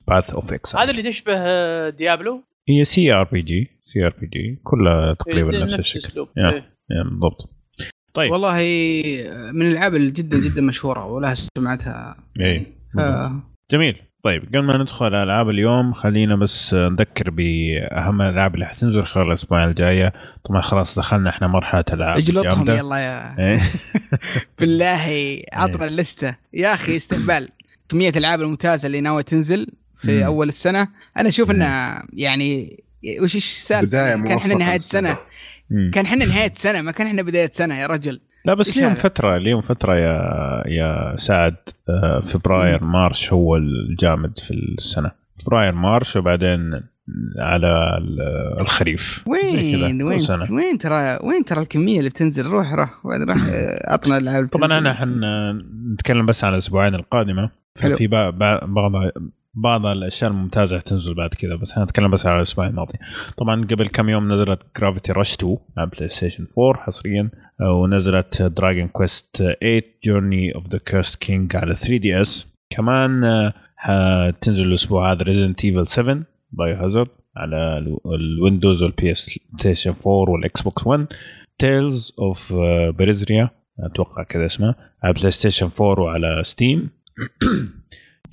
Path 0.08 0.30
of 0.30 0.54
Exile 0.54 0.84
هذا 0.84 0.92
اللي 0.92 1.10
تشبه 1.10 1.34
آه، 1.38 1.90
Diablo 1.90 2.44
هي 2.70 2.86
سي 2.86 3.14
ار 3.14 3.24
بي 3.24 3.42
جي 3.42 3.70
سي 3.84 4.06
ار 4.06 4.14
بي 4.22 4.28
جي 4.28 4.60
كلها 4.64 5.14
تقريبا 5.14 5.58
إيه، 5.58 5.64
نفس 5.64 5.80
الشكل. 5.80 6.28
إيه. 6.38 6.66
بالضبط. 6.90 7.57
طيب. 8.18 8.32
والله 8.32 8.54
من 9.54 9.62
الألعاب 9.62 9.94
جدا 9.96 10.40
جدا 10.40 10.62
مشهورة 10.72 11.06
ولها 11.06 11.34
سمعتها. 11.34 12.16
اي 12.42 12.66
ف- 12.94 13.32
جميل. 13.72 13.96
طيب 14.24 14.46
قبل 14.48 14.64
ما 14.64 14.78
ندخل 14.78 15.06
على 15.06 15.24
ألعاب 15.24 15.50
اليوم 15.50 15.94
خلينا 15.94 16.36
بس 16.36 16.74
نذكر 16.74 17.30
بأهم 17.30 18.22
الألعاب 18.22 18.56
اللي 18.56 18.66
حتنزل 18.66 19.06
خلال 19.06 19.28
الأسبوع 19.28 19.66
الجايه 19.66 20.14
طبعا 20.46 20.62
خلاص 20.62 21.00
دخلنا 21.00 21.30
إحنا 21.30 21.48
مرحلة 21.48 21.84
الالعاب 21.90 22.18
اجلطهم. 22.18 22.70
يلا 22.70 22.98
يا 22.98 23.36
إيه. 23.40 23.60
بالله 24.60 25.42
عطنا 25.54 25.88
اللستة. 25.88 26.36
يا 26.54 26.74
أخي 26.74 26.96
استقبال. 26.96 27.50
كمية 27.90 28.10
الألعاب 28.10 28.42
الممتازة 28.42 28.86
اللي 28.88 29.02
ناوية 29.02 29.24
تنزل 29.24 29.68
في. 29.96 30.26
أول 30.26 30.48
السنة. 30.48 30.88
أنا 31.18 31.28
أشوف 31.28 31.52
إنها 31.52 32.04
يعني 32.14 32.78
وش 33.22 33.36
إيش 33.36 33.46
السالفة 33.46 33.98
يعني 33.98 34.28
كان 34.28 34.38
إحنا 34.38 34.54
نهاية 34.56 34.76
السنة. 34.76 35.10
سنة 35.10 35.18
مم. 35.70 35.92
كان 35.94 36.06
إحنا 36.06 36.26
نهاية 36.26 36.52
سنة 36.56 36.82
ما 36.82 36.92
كان 36.92 37.08
إحنا 37.08 37.22
بداية 37.22 37.50
سنة 37.54 37.78
يا 37.80 37.88
رجل 37.88 38.20
لا 38.46 38.54
بس 38.54 38.78
اليوم؟ 38.78 38.94
فترة 38.94 39.38
اليوم 39.38 39.62
فترة 39.62 39.96
يا 39.96 40.64
يا 40.68 41.16
سعد 41.18 41.56
آه، 41.90 42.20
فبراير 42.20 42.84
March 42.84 43.34
هو 43.34 43.56
الجامد 43.56 44.40
في 44.40 44.52
السنة 44.54 45.12
فبراير 45.46 45.72
March 45.74 46.16
وبعدين 46.16 46.82
على 47.40 47.98
ال- 47.98 48.60
الخريف 48.62 49.24
وين 49.28 50.02
وين 50.04 50.20
سنة. 50.22 50.52
وين 50.52 50.78
ترى 50.78 51.20
وين 51.24 51.46
ترى 51.46 51.62
الكمية 51.62 52.00
اللي 52.00 52.10
بتنزل 52.10 52.46
روح 52.46 52.74
روح 52.74 53.06
وين 53.06 53.24
روح 53.30 53.38
آه، 53.50 53.94
عطنا 53.94 54.18
الالعاب 54.18 54.38
اللي 54.38 54.48
طبعا. 54.68 54.78
أنا 54.80 54.94
حنتكلم 54.94 56.26
بس 56.26 56.44
عن 56.44 56.52
الأسبوعين 56.54 56.96
القادمة 56.96 57.50
حلو. 57.82 57.96
في 57.98 58.08
بعض 58.08 58.34
بعض 59.64 59.86
الأشياء 59.86 60.32
الممتازة 60.32 60.80
حتنزل 60.80 61.14
بعد 61.14 61.30
كذا 61.30 61.56
بس 61.56 61.78
هنتكلم 61.78 62.12
بس 62.12 62.26
على 62.26 62.38
الأسبوع 62.38 62.68
الماضي. 62.68 62.94
طبعا 63.38 63.66
قبل 63.66 63.88
كم 63.88 64.10
يوم 64.10 64.34
نزلت 64.34 64.60
Gravity 64.80 65.12
Rush 65.12 65.34
2 65.34 65.58
على 65.78 65.90
PlayStation 65.90 66.48
4 66.60 66.84
حصريا 66.84 67.30
آه، 67.62 67.72
ونزلت 67.74 68.42
Dragon 68.42 68.88
Quest 68.88 69.38
8 69.38 69.82
Journey 70.04 70.56
of 70.56 70.68
the 70.68 70.78
Cursed 70.86 71.16
King 71.16 71.56
على 71.56 71.76
3DS 71.76 72.54
كمان 72.70 73.24
آه، 73.24 73.54
حتنزل 73.76 74.62
الأسبوع 74.64 75.12
هذا 75.12 75.24
Resident 75.24 75.66
Evil 75.66 75.88
7 75.88 76.24
Biohazard 76.52 77.10
على 77.38 77.78
ال- 77.78 77.98
ال 78.16 78.84
Windows 78.84 79.12
وال 79.12 79.40
PlayStation 79.60 79.90
4 80.08 80.30
وال 80.30 80.62
Xbox 80.62 80.88
1 80.88 81.08
Tales 81.60 82.14
of 82.20 82.54
Berseria 82.98 83.50
أتوقع 83.80 84.24
كذا 84.24 84.46
اسمها 84.46 84.76
على 85.04 85.14
PlayStation 85.14 85.70
4 85.82 86.04
وعلى 86.04 86.42
Steam 86.44 86.90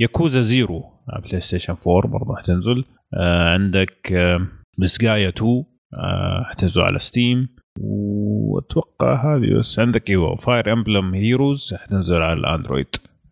Yakuza 0.01 0.41
Zero 0.41 0.94
على 1.09 1.23
PlayStation 1.23 1.77
4 1.87 2.13
برضه 2.13 2.37
حتنزل 2.37 2.85
آه 3.15 3.49
عندك 3.53 4.13
آه 4.13 4.47
Disgaea 4.79 5.29
2 5.29 5.65
آه 5.95 6.45
حتنزل 6.51 6.81
على 6.81 6.99
Steam 6.99 7.49
وأتوقع 7.81 9.37
هذه 9.37 9.59
بس. 9.59 9.79
عندك 9.79 10.11
إيوه 10.11 10.37
Fire 10.37 10.73
Emblem 10.73 11.15
Heroes 11.15 11.75
حتنزل 11.75 12.23
على 12.23 12.41
الاندرويد 12.41 12.87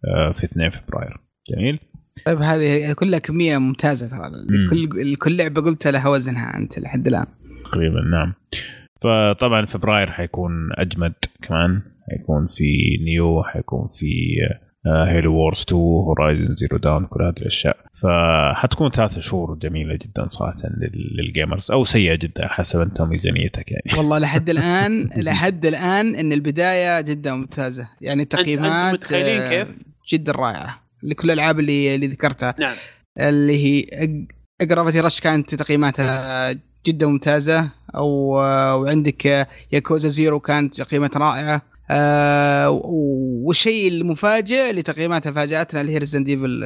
آه 0.08 0.32
في 0.32 0.44
2 0.44 0.70
فبراير. 0.70 1.16
جميل. 1.50 1.78
طيب 2.26 2.38
هذه 2.38 2.92
كلها 2.92 3.18
كمية 3.18 3.58
ممتازة 3.58 4.08
ترى. 4.08 4.30
كل 4.70 5.16
كل 5.16 5.36
لعبة 5.36 5.60
قلتها 5.60 5.92
لها 5.92 6.08
وزنها 6.08 6.58
أنت 6.58 6.78
لحد 6.78 7.06
الآن. 7.06 7.26
تقريبا 7.64 8.00
نعم. 8.10 8.34
فطبعا 9.00 9.66
فبراير 9.66 10.10
حيكون 10.10 10.52
أجمد 10.72 11.14
كمان. 11.42 11.82
حيكون 12.10 12.46
في 12.46 12.64
Nioh 13.04 13.42
حيكون 13.42 13.88
في 13.88 14.36
Halo 14.86 15.34
Wars 15.34 15.60
2 15.68 15.80
Horizon 15.82 16.56
Zero 16.56 16.78
Dawn 16.78 17.06
كل 17.06 17.22
هذه 17.22 17.34
الأشياء. 17.38 17.76
فحتكون 17.94 18.90
ثلاث 18.90 19.18
شهور 19.18 19.54
جميلة 19.54 19.94
جدا 19.94 20.28
صراحة 20.28 20.56
لل- 20.64 21.16
لل 21.16 21.30
gamers 21.30 21.70
أو 21.70 21.84
سيئة 21.84 22.14
جدا 22.14 22.48
حسب 22.48 22.80
أنت 22.80 23.02
ميزانيتك 23.02 23.64
يعني. 23.70 23.82
والله 23.98 24.18
لحد 24.18 24.50
الآن 24.50 25.10
لحد 25.16 25.66
الآن 25.66 26.14
إن 26.14 26.32
البداية 26.32 27.00
جدا 27.00 27.34
ممتازة. 27.34 27.88
يعني 28.00 28.22
التقييمات 28.22 28.94
متخيلين 28.94 29.40
آه، 29.40 29.50
كيف؟ 29.50 29.68
جدا 30.12 30.32
رائعة. 30.32 30.82
لكل 31.02 31.30
الألعاب 31.30 31.59
اللي 31.60 31.94
اللي 31.94 32.06
ذكرتها. 32.06 32.54
نعم. 32.59 32.74
اللي 33.20 33.64
هي 33.64 33.84
Gravity 34.62 35.00
Rush 35.00 35.20
كانت 35.20 35.54
تقييماتها 35.54 36.52
جدا 36.86 37.06
ممتازة. 37.06 37.68
أو 37.94 38.40
آه، 38.42 38.76
وعندك 38.76 39.26
آه، 39.26 39.46
Yakuza 39.72 40.09
Zero 40.09 40.40
كانت 40.40 40.80
تقييمات 40.80 41.16
رائعة. 41.16 41.62
آه 41.93 42.70
والشيء 43.44 43.89
المفاجئ 43.93 44.70
اللي 44.70 44.82
تقييماتها 44.82 45.32
فاجاتنا 45.32 45.81
اللي 45.81 45.93
هي 45.93 45.98
Resident 45.98 46.28
Evil 46.28 46.64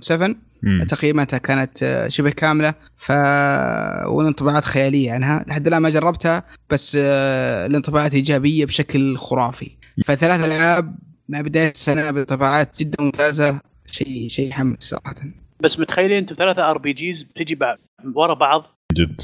7 0.00 0.34
مم. 0.62 0.84
تقييماتها 0.88 1.38
كانت 1.38 1.82
آه، 1.82 2.08
شبه 2.08 2.30
كاملة. 2.30 2.74
ف 2.96 3.10
والانطباعات 4.08 4.64
خيالية 4.64 5.12
عنها. 5.12 5.44
لحد 5.48 5.66
الآن 5.66 5.82
ما 5.82 5.90
جربتها 5.90 6.42
بس 6.70 6.98
آه، 7.00 7.66
الانطباعات 7.66 8.14
إيجابية 8.14 8.64
بشكل 8.64 9.16
خرافي. 9.16 9.70
فثلاث 10.06 10.44
ألعاب 10.44 10.98
مع 11.28 11.40
بداية 11.40 11.70
السنة 11.70 12.10
بانطباعات 12.10 12.78
جدا 12.80 13.02
ممتازة. 13.04 13.60
شيء 13.86 14.28
شيء 14.28 14.48
يحمس 14.48 14.76
صراحة. 14.80 15.14
بس 15.60 15.80
متخيلين 15.80 16.16
أنتم 16.18 16.34
ثلاثة 16.34 16.70
RPGs 16.70 17.22
بتجي 17.22 17.58
ورا 18.14 18.34
بعض؟ 18.34 18.62
جد. 18.92 19.20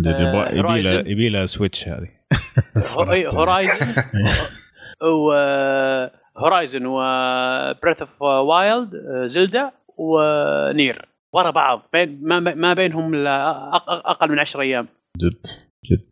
جد. 0.00 0.06
آه، 0.06 0.48
يبغى- 0.48 0.54
يبي 0.58 0.80
لها 0.82 1.02
Horizon. 1.02 1.06
يبي 1.06 1.28
لها 1.28 1.46
Switch 1.46 1.88
هذه. 1.88 2.08
هو- 2.96 3.28
Horizon 3.30 3.94
و 5.02 5.32
Horizon 6.36 6.86
و 6.86 7.02
Breath 7.02 8.00
of 8.00 8.22
Wild 8.22 8.90
Zelda 9.26 9.70
و 9.96 10.18
Nier 10.18 11.08
ورا 11.34 11.50
بعض. 11.50 11.82
بين 11.92 12.18
ما, 12.22 12.40
ما 12.40 12.74
بينهم 12.74 13.26
أقل 13.26 14.30
من 14.30 14.38
10 14.38 14.60
أيام. 14.60 14.88
جد. 15.16 15.46
جد. 15.84 16.08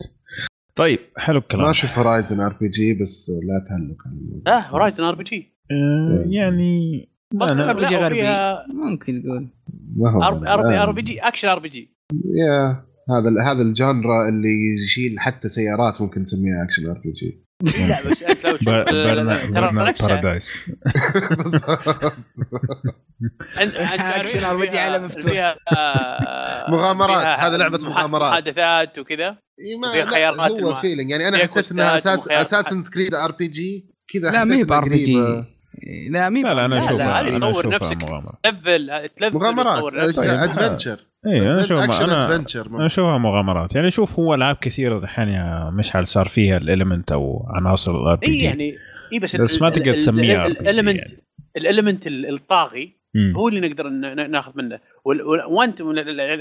طيب 0.77 0.99
حلو 1.17 1.39
الكلام. 1.39 1.65
ما 1.65 1.71
أشوف 1.71 1.99
Horizon 1.99 2.41
RPG 2.41 2.95
بس 2.95 3.31
لا 3.47 3.77
الموضوع. 3.77 4.43
آه 4.47 4.61
Horizon 4.61 5.05
RPG 5.05 5.53
يعني 6.27 7.09
ما 7.35 7.53
أنا 7.53 7.73
RPG 7.73 7.95
غربي. 7.95 8.23
ممكن 8.85 9.23
تقول 9.23 9.49
ما 9.97 10.11
هو 10.11 10.23
ار 10.83 10.93
بي 10.93 11.03
جي 11.03 11.21
اكشن 11.21 11.49
ار 11.49 11.59
بي 11.59 11.69
جي 11.69 11.91
يا 12.35 12.85
هذا 13.11 13.53
هذا 13.53 13.63
ال 13.63 13.74
genre 13.74 14.29
اللي 14.29 14.75
يشيل 14.75 15.21
حتى 15.21 15.49
سيارات 15.49 16.03
ممكن 16.03 16.21
نسميها 16.21 16.65
action 16.65 16.91
RPG 16.91 17.48
لا 17.63 18.11
بس 18.11 18.23
أنت 18.23 18.47
لو 18.47 18.57
تشوف 18.57 19.51
ترى 19.51 19.67
نفسها 19.73 20.07
Paradise 20.09 20.71
RPG 24.45 24.75
على 24.75 24.99
مفتوح. 24.99 25.57
آه، 25.77 26.71
مغامرات. 26.71 27.27
هذا 27.41 27.57
لعبة 27.57 27.79
مح- 27.79 27.85
مغامرات. 27.89 28.31
محادثات 28.31 28.99
وكذا 28.99 29.31
ما 29.83 29.87
لا، 30.05 30.07
خيارات 30.07 30.51
هو 30.51 30.81
فيلينج 30.81 31.11
يعني 31.11 31.29
أنا 31.29 31.39
حسيت 31.39 31.73
إنها 31.73 31.97
أساس. 31.97 32.29
اساسن 32.29 32.83
كريد 32.83 33.15
ار 33.15 33.33
بي 33.33 33.47
جي 33.49 33.87
كذا 34.13 34.31
لا 34.31 34.45
مي 34.45 34.55
إنها 34.55 34.65
بار 34.65 34.89
بي 34.89 35.05
جي. 35.05 35.45
لا 36.11 36.31
مي 36.31 36.43
لا 36.43 36.49
لا 36.55 36.65
أنا 36.65 36.75
لا، 36.75 37.37
أنا 37.37 37.51
طور 37.51 37.69
نفسك. 37.69 37.99
تلفل 38.43 39.09
تلفل 39.17 39.39
مغامرات. 39.39 39.95
ادفنشر 39.95 40.99
اي 41.27 41.39
أنا 41.41 41.61
أشوفها 41.61 41.85
اكشن 41.85 42.11
أنا 42.11 42.27
ادفنشر 42.35 42.67
أنا 42.67 42.87
أشوفها 42.87 43.19
مغامرات. 43.19 43.75
يعني 43.75 43.91
شوف 43.91 44.19
هو 44.21 44.35
العاب 44.35 44.57
كثيره 44.57 44.99
الحين 44.99 45.29
يا 45.29 45.71
مشعل 45.71 46.07
صار 46.07 46.29
فيها 46.29 46.57
الاليمنت 46.57 47.13
أو 47.13 47.47
عناصر 47.55 47.91
الار 48.03 48.15
بي 48.15 48.27
اي 48.27 48.39
يعني 48.39 48.75
اي 49.13 49.19
بس 49.19 49.37
بس 49.37 49.63
ما 49.63 49.71
تقدر 49.71 49.95
تسميها 49.95 50.45
RPG 50.49 50.61
الاليمنت 50.61 50.99
يعني. 50.99 51.23
ال 51.57 51.63
element 51.63 52.07
الطاغي 52.07 52.99
هو 53.37 53.49
اللي 53.49 53.69
نقدر 53.69 53.89
ناخذ 54.29 54.53
منه. 54.55 54.79
وال- 55.05 55.23
وال- 55.23 55.45
وأنتم 55.45 55.93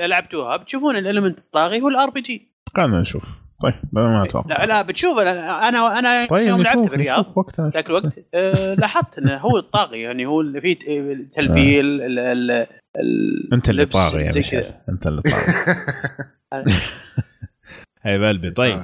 لعبتوها 0.08 0.58
بتشوفون 0.58 0.98
ال 0.98 1.03
element 1.03 1.39
الطاغي 1.40 1.82
هو 1.82 1.88
ال 1.89 2.10
RPG 2.10 2.52
خلينا 2.76 3.02
نشوف. 3.02 3.24
طيب 3.61 3.73
ما 3.91 4.23
أتوقع. 4.25 4.57
لا 4.57 4.65
لا 4.65 4.81
بتشوف 4.81 5.17
أنا 5.19 5.99
أنا 5.99 6.25
طيب 6.25 6.47
يوم 6.47 6.61
لعبت 6.63 6.89
في 6.89 6.95
الرياض 6.95 7.25
ذاك 7.73 7.88
الوقت 7.88 8.05
آه، 8.34 8.73
لاحظت 8.73 9.17
إنه 9.19 9.38
هو 9.38 9.57
الطاغي 9.57 10.01
يعني 10.01 10.25
هو 10.25 10.41
اللي 10.41 10.61
فيه 10.61 10.75
تلفيل 11.34 11.85
ال- 11.85 12.19
ال- 12.19 12.67
ال- 12.97 13.53
أنت 13.53 13.69
اللي 13.69 13.85
طاغي 13.85 14.23
يا. 14.25 14.81
أنت 14.89 15.07
اللي 15.07 15.21
طاغي. 15.21 15.43
هاي 18.05 18.19
بقلبي 18.19 18.51
طيب 18.51 18.77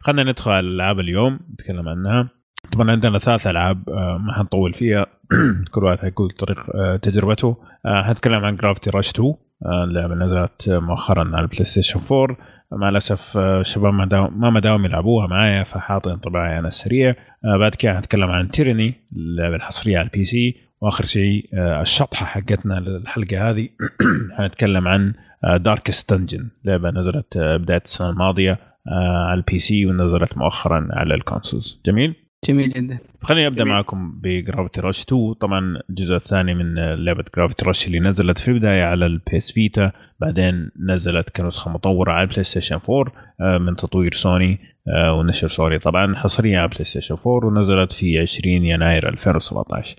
خلينا 0.00 0.30
ندخل 0.30 0.50
على 0.50 0.66
الألعاب 0.66 1.00
اليوم 1.00 1.40
نتكلم 1.52 1.88
عنها. 1.88 2.28
طبعا 2.72 2.90
عندنا 2.90 3.18
ثلاث 3.18 3.46
ألعاب 3.46 3.88
آه، 3.90 4.18
ما 4.26 4.32
حنطول 4.32 4.74
فيها. 4.74 5.06
كل 5.74 5.84
واحد 5.84 5.98
حيقول 5.98 6.30
طريق 6.30 6.76
آه، 6.76 6.96
تجربته. 6.96 7.56
آه، 7.86 8.02
حنتكلم 8.02 8.44
عن 8.44 8.56
Gravity 8.56 8.90
Rush 8.90 9.10
2 9.10 9.34
آه، 9.66 9.84
اللعبه 9.84 10.14
نزلت 10.14 10.68
مؤخرا 10.68 11.30
على 11.34 11.40
ال 11.40 11.64
PlayStation 11.64 12.00
4 12.12 12.36
مع 12.72 12.88
الأسف 12.88 13.36
آه، 13.36 13.60
الشباب 13.60 13.94
ما 13.94 14.06
داوم 14.06 14.40
ما 14.40 14.50
مداوم 14.50 14.84
يلعبوها 14.84 15.26
معايا 15.26 15.64
فحاط 15.64 16.08
انطباعي 16.08 16.58
أنا 16.58 16.68
السريع. 16.68 17.14
آه، 17.44 17.56
بعد 17.56 17.74
كده 17.74 17.94
حنتكلم 17.94 18.30
عن 18.30 18.50
Tyranny 18.50 18.94
اللعبة 19.16 19.56
الحصرية 19.56 19.98
على 19.98 20.06
ال 20.06 20.24
PC 20.24 20.56
وآخر 20.80 21.04
شيء 21.04 21.48
آه، 21.54 21.82
الشطحة 21.82 22.26
حقتنا 22.26 22.74
للحلقة 22.74 23.50
هذه. 23.50 23.68
حنتكلم 24.38 24.88
عن 24.88 25.14
Darkest 25.44 26.12
Dungeon 26.12 26.48
لعبة 26.64 26.90
نزلت 26.90 27.36
آه، 27.36 27.56
بداية 27.56 27.82
السنة 27.84 28.10
الماضية 28.10 28.58
آه، 28.88 29.26
على 29.26 29.38
ال 29.38 29.58
PC 29.58 29.86
ونزلت 29.86 30.36
مؤخرا 30.36 30.88
على 30.92 31.14
ال 31.14 31.21
consoles 31.21 31.80
جميل؟ 31.86 32.14
جميل 32.48 32.70
جدا. 32.70 32.98
خليني 33.22 33.46
أبدأ 33.46 33.62
جميل. 33.62 33.72
معكم 33.74 34.20
ب 34.20 34.28
Gravity 34.28 34.80
Rush 34.80 35.02
2 35.02 35.32
طبعا 35.32 35.80
الجزء 35.90 36.14
الثاني 36.16 36.54
من 36.54 36.74
لعبة 37.04 37.24
Gravity 37.36 37.64
Rush 37.64 37.86
اللي 37.86 38.00
نزلت 38.00 38.38
في 38.38 38.48
البداية 38.50 38.84
على 38.84 39.06
ال 39.06 39.21
PS 39.21 39.52
Vita 39.52 39.92
بعدين 40.20 40.70
نزلت 40.80 41.30
كنسخة 41.30 41.70
مطورة 41.70 42.12
على 42.12 42.22
ال 42.22 42.44
PlayStation 42.44 42.78
4 42.90 43.12
آه، 43.40 43.58
من 43.58 43.76
تطوير 43.76 44.12
سوني 44.14 44.58
آه، 44.88 45.12
ونشر 45.14 45.48
سوني 45.48 45.78
طبعا 45.78 46.16
حصرية 46.16 46.58
على 46.58 46.64
ال 46.64 46.84
PlayStation 46.84 47.16
4 47.26 47.46
ونزلت 47.48 47.92
في 47.92 48.18
20 48.18 48.64
يناير 48.64 49.08
2017 49.08 49.96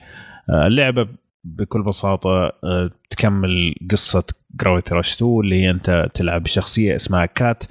آه، 0.49 0.67
اللعبة 0.67 1.07
بكل 1.43 1.83
بساطة 1.83 2.29
آه، 2.63 2.91
تكمل 3.09 3.75
قصة 3.91 4.23
جرافيتي 4.61 4.95
رش 4.95 5.15
2 5.15 5.39
اللي 5.39 5.61
هي 5.63 5.69
أنت 5.69 6.09
تلعب 6.13 6.43
بشخصية 6.43 6.95
اسمها 6.95 7.25
كات 7.25 7.63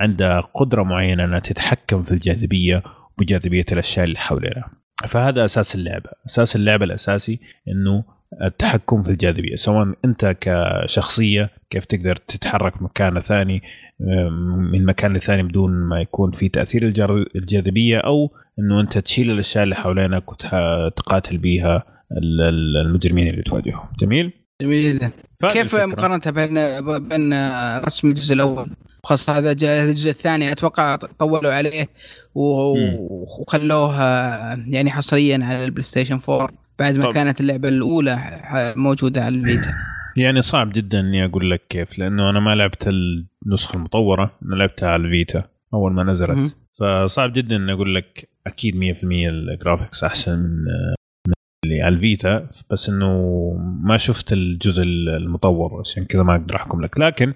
عندها 0.00 0.40
قدرة 0.54 0.82
معينة 0.82 1.24
أنها 1.24 1.38
تتحكم 1.38 2.02
في 2.02 2.12
الجاذبية 2.12 2.82
وجاذبيه 3.20 3.64
الأشياء 3.72 4.04
اللي 4.06 4.18
حولنا. 4.18 4.64
فهذا 5.08 5.44
أساس 5.44 5.74
اللعبه 5.74 6.10
أساس 6.26 6.56
اللعبه 6.56 6.84
الأساسي 6.84 7.40
إنه 7.68 8.04
التحكم 8.44 9.02
في 9.02 9.10
الجاذبية. 9.10 9.56
سواء 9.56 9.94
أنت 10.04 10.36
كشخصية 10.40 11.50
كيف 11.70 11.84
تقدر 11.84 12.16
تتحرك 12.16 12.82
مكان 12.82 13.20
ثاني 13.20 13.62
من 14.72 14.84
مكان 14.84 15.16
لثاني 15.16 15.42
بدون 15.42 15.70
ما 15.72 16.00
يكون 16.00 16.32
في 16.32 16.48
تأثير 16.48 16.82
الجاذبية 17.36 17.98
أو 17.98 18.30
إنه 18.58 18.80
أنت 18.80 18.98
تشيل 18.98 19.30
الأشياء 19.30 19.64
اللي 19.64 19.74
حوالينك 19.74 20.32
وتقاتل 20.32 21.38
بيها 21.38 21.82
ال- 22.12 22.40
ال- 22.40 22.86
المجرمين 22.86 23.28
اللي 23.28 23.42
تواجههم. 23.42 23.88
جميل؟ 24.00 24.32
جميل. 24.62 25.10
كيف. 25.52 25.74
مقارنة 25.74 26.20
بين 26.26 26.54
بين 27.08 27.32
رسم 27.84 28.08
الجزء 28.08 28.34
الأول؟ 28.34 28.70
خاصة 29.06 29.38
هذا 29.38 29.50
الجزء 29.52 30.10
الثاني 30.10 30.52
أتوقع 30.52 30.96
طولوا 30.96 31.52
عليه 31.54 31.82
مم. 32.36 32.96
وخلوه 33.10 34.02
يعني 34.68 34.90
حصريا 34.90 35.38
على 35.42 35.64
ال 35.64 35.82
PlayStation 35.82 36.18
4 36.28 36.50
بعد 36.78 36.98
ما 36.98 37.06
طب. 37.06 37.12
كانت 37.12 37.40
اللعبة 37.40 37.68
الأولى 37.68 38.18
موجودة 38.76 39.24
على 39.24 39.34
ال 39.34 39.42
Vita 39.42 39.74
يعني 40.16 40.42
صعب 40.42 40.72
جدا 40.72 41.00
إني 41.00 41.24
أقول 41.24 41.50
لك 41.50 41.62
كيف 41.68 41.98
لأنه 41.98 42.30
أنا 42.30 42.40
ما 42.40 42.54
لعبت 42.54 42.88
النسخة 43.46 43.76
المطورة 43.76 44.32
أنا 44.44 44.54
لعبتها 44.54 44.88
على 44.88 45.02
ال 45.02 45.10
Vita 45.10 45.44
أول 45.74 45.92
ما 45.92 46.02
نزلت 46.02 46.30
مهم. 46.30 46.50
فصعب 46.80 47.32
جدا 47.32 47.56
إني 47.56 47.72
أقول 47.72 47.94
لك 47.94 48.28
أكيد 48.46 48.74
100% 48.74 48.78
ال 49.04 49.15
graphics 49.15 50.04
أحسن 50.04 50.38
من 50.38 50.64
من 51.28 51.34
اللي 51.64 51.82
على 51.82 51.94
ال 51.94 52.05
Vita 52.05 52.48
بس 52.70 52.88
إنه 52.88 53.08
ما 53.82 53.96
شفت 53.96 54.32
الجزء 54.32 54.82
المطور 54.82 55.80
عشان 55.80 56.04
كذا 56.04 56.22
ما 56.22 56.36
أقدر 56.36 56.56
أحكم 56.56 56.84
لك 56.84 56.98
لكن 56.98 57.34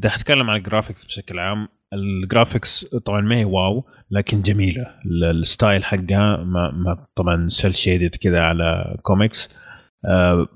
اذا 0.00 0.08
حتكلم 0.10 0.50
عن 0.50 0.56
ال 0.56 0.61
graphics 0.61 1.04
بشكل 1.04 1.38
عام. 1.38 1.68
ال 1.92 2.02
graphics 2.02 2.84
طبعا 2.84 3.20
ما 3.20 3.36
هي 3.36 3.44
wow 3.44 3.84
لكن 4.10 4.42
جميلة. 4.42 4.86
ال- 5.06 5.24
ال 5.24 5.34
style 5.34 5.84
حقها 5.84 6.36
ما, 6.36 6.70
ما 6.70 7.06
طبعا 7.16 7.48
cel 7.48 7.74
shaded 7.74 8.14
كذا 8.16 8.40
على 8.40 8.96
كوميكس 9.02 9.48
آه، 10.04 10.46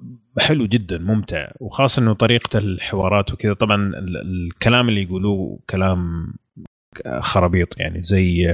حلو 0.41 0.67
جدا 0.67 0.99
ممتع. 0.99 1.49
وخاصة 1.61 2.03
إنه 2.03 2.13
طريقة 2.15 2.59
الحوارات 2.59 3.33
وكذا 3.33 3.53
طبعا 3.55 3.77
ال- 3.77 4.17
الكلام 4.17 4.89
اللي 4.89 5.03
يقولوه 5.03 5.61
كلام 5.71 6.35
خرابيط 7.21 7.79
يعني 7.79 8.03
زي 8.03 8.47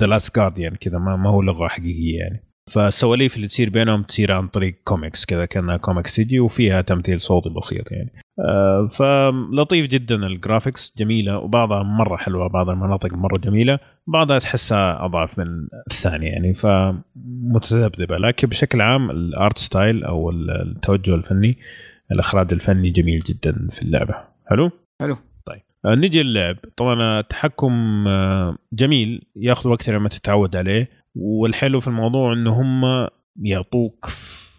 The 0.00 0.06
Last 0.06 0.36
Guardian 0.36 0.74
كذا 0.76 0.98
ما 0.98 1.30
هو 1.30 1.42
لغة 1.42 1.68
حقيقية 1.68 2.18
يعني. 2.18 2.44
فالسواليف 2.70 3.36
اللي 3.36 3.46
تصير 3.46 3.70
بينهم 3.70 4.02
تصير 4.02 4.32
عن 4.32 4.48
طريق 4.48 4.74
كوميكس 4.84 5.24
كذا 5.24 5.46
كأنها 5.46 5.76
كوميكس 5.76 6.16
تجي 6.16 6.40
وفيها 6.40 6.82
تمثيل 6.82 7.20
صوتي 7.20 7.48
بسيط 7.48 7.92
يعني. 7.92 8.12
آه، 8.38 8.86
فلطيف 8.86 9.86
جدا 9.86 10.14
ال 10.14 10.23
graphics 10.23 10.94
جميلة 10.98 11.38
وبعضها 11.38 11.82
مرة 11.82 12.16
حلوة 12.16 12.48
بعض 12.48 12.68
المناطق 12.68 13.12
مرة 13.12 13.38
جميلة 13.38 13.78
بعضها 14.06 14.38
تحسها 14.38 15.04
أضعف 15.04 15.38
من 15.38 15.46
الثانية 15.90 16.28
يعني 16.28 16.54
فمتذبذبة. 16.54 18.18
لكن 18.18 18.48
بشكل 18.48 18.80
عام 18.80 19.10
ال 19.10 19.22
art 19.22 19.58
style 19.58 20.04
أو 20.04 20.30
التوجه 20.30 21.14
الفني 21.14 21.58
الإخراج 22.12 22.52
الفني 22.52 22.90
جميل 22.90 23.20
جدا 23.20 23.68
في 23.70 23.82
اللعبة. 23.82 24.14
حلو؟ 24.50 24.70
حلو. 25.00 25.16
طيب. 25.46 25.60
آه، 25.84 25.94
نجي 25.94 26.20
اللعب. 26.20 26.56
طبعا 26.76 27.20
التحكم 27.20 28.04
آه، 28.08 28.56
جميل 28.72 29.22
ياخذ 29.36 29.70
وقت 29.70 29.90
لما 29.90 30.08
تتعود 30.08 30.56
عليه. 30.56 30.99
والحلو 31.14 31.80
في 31.80 31.88
الموضوع 31.88 32.32
انه 32.32 32.60
هم 32.60 33.08
يعطوك 33.42 34.06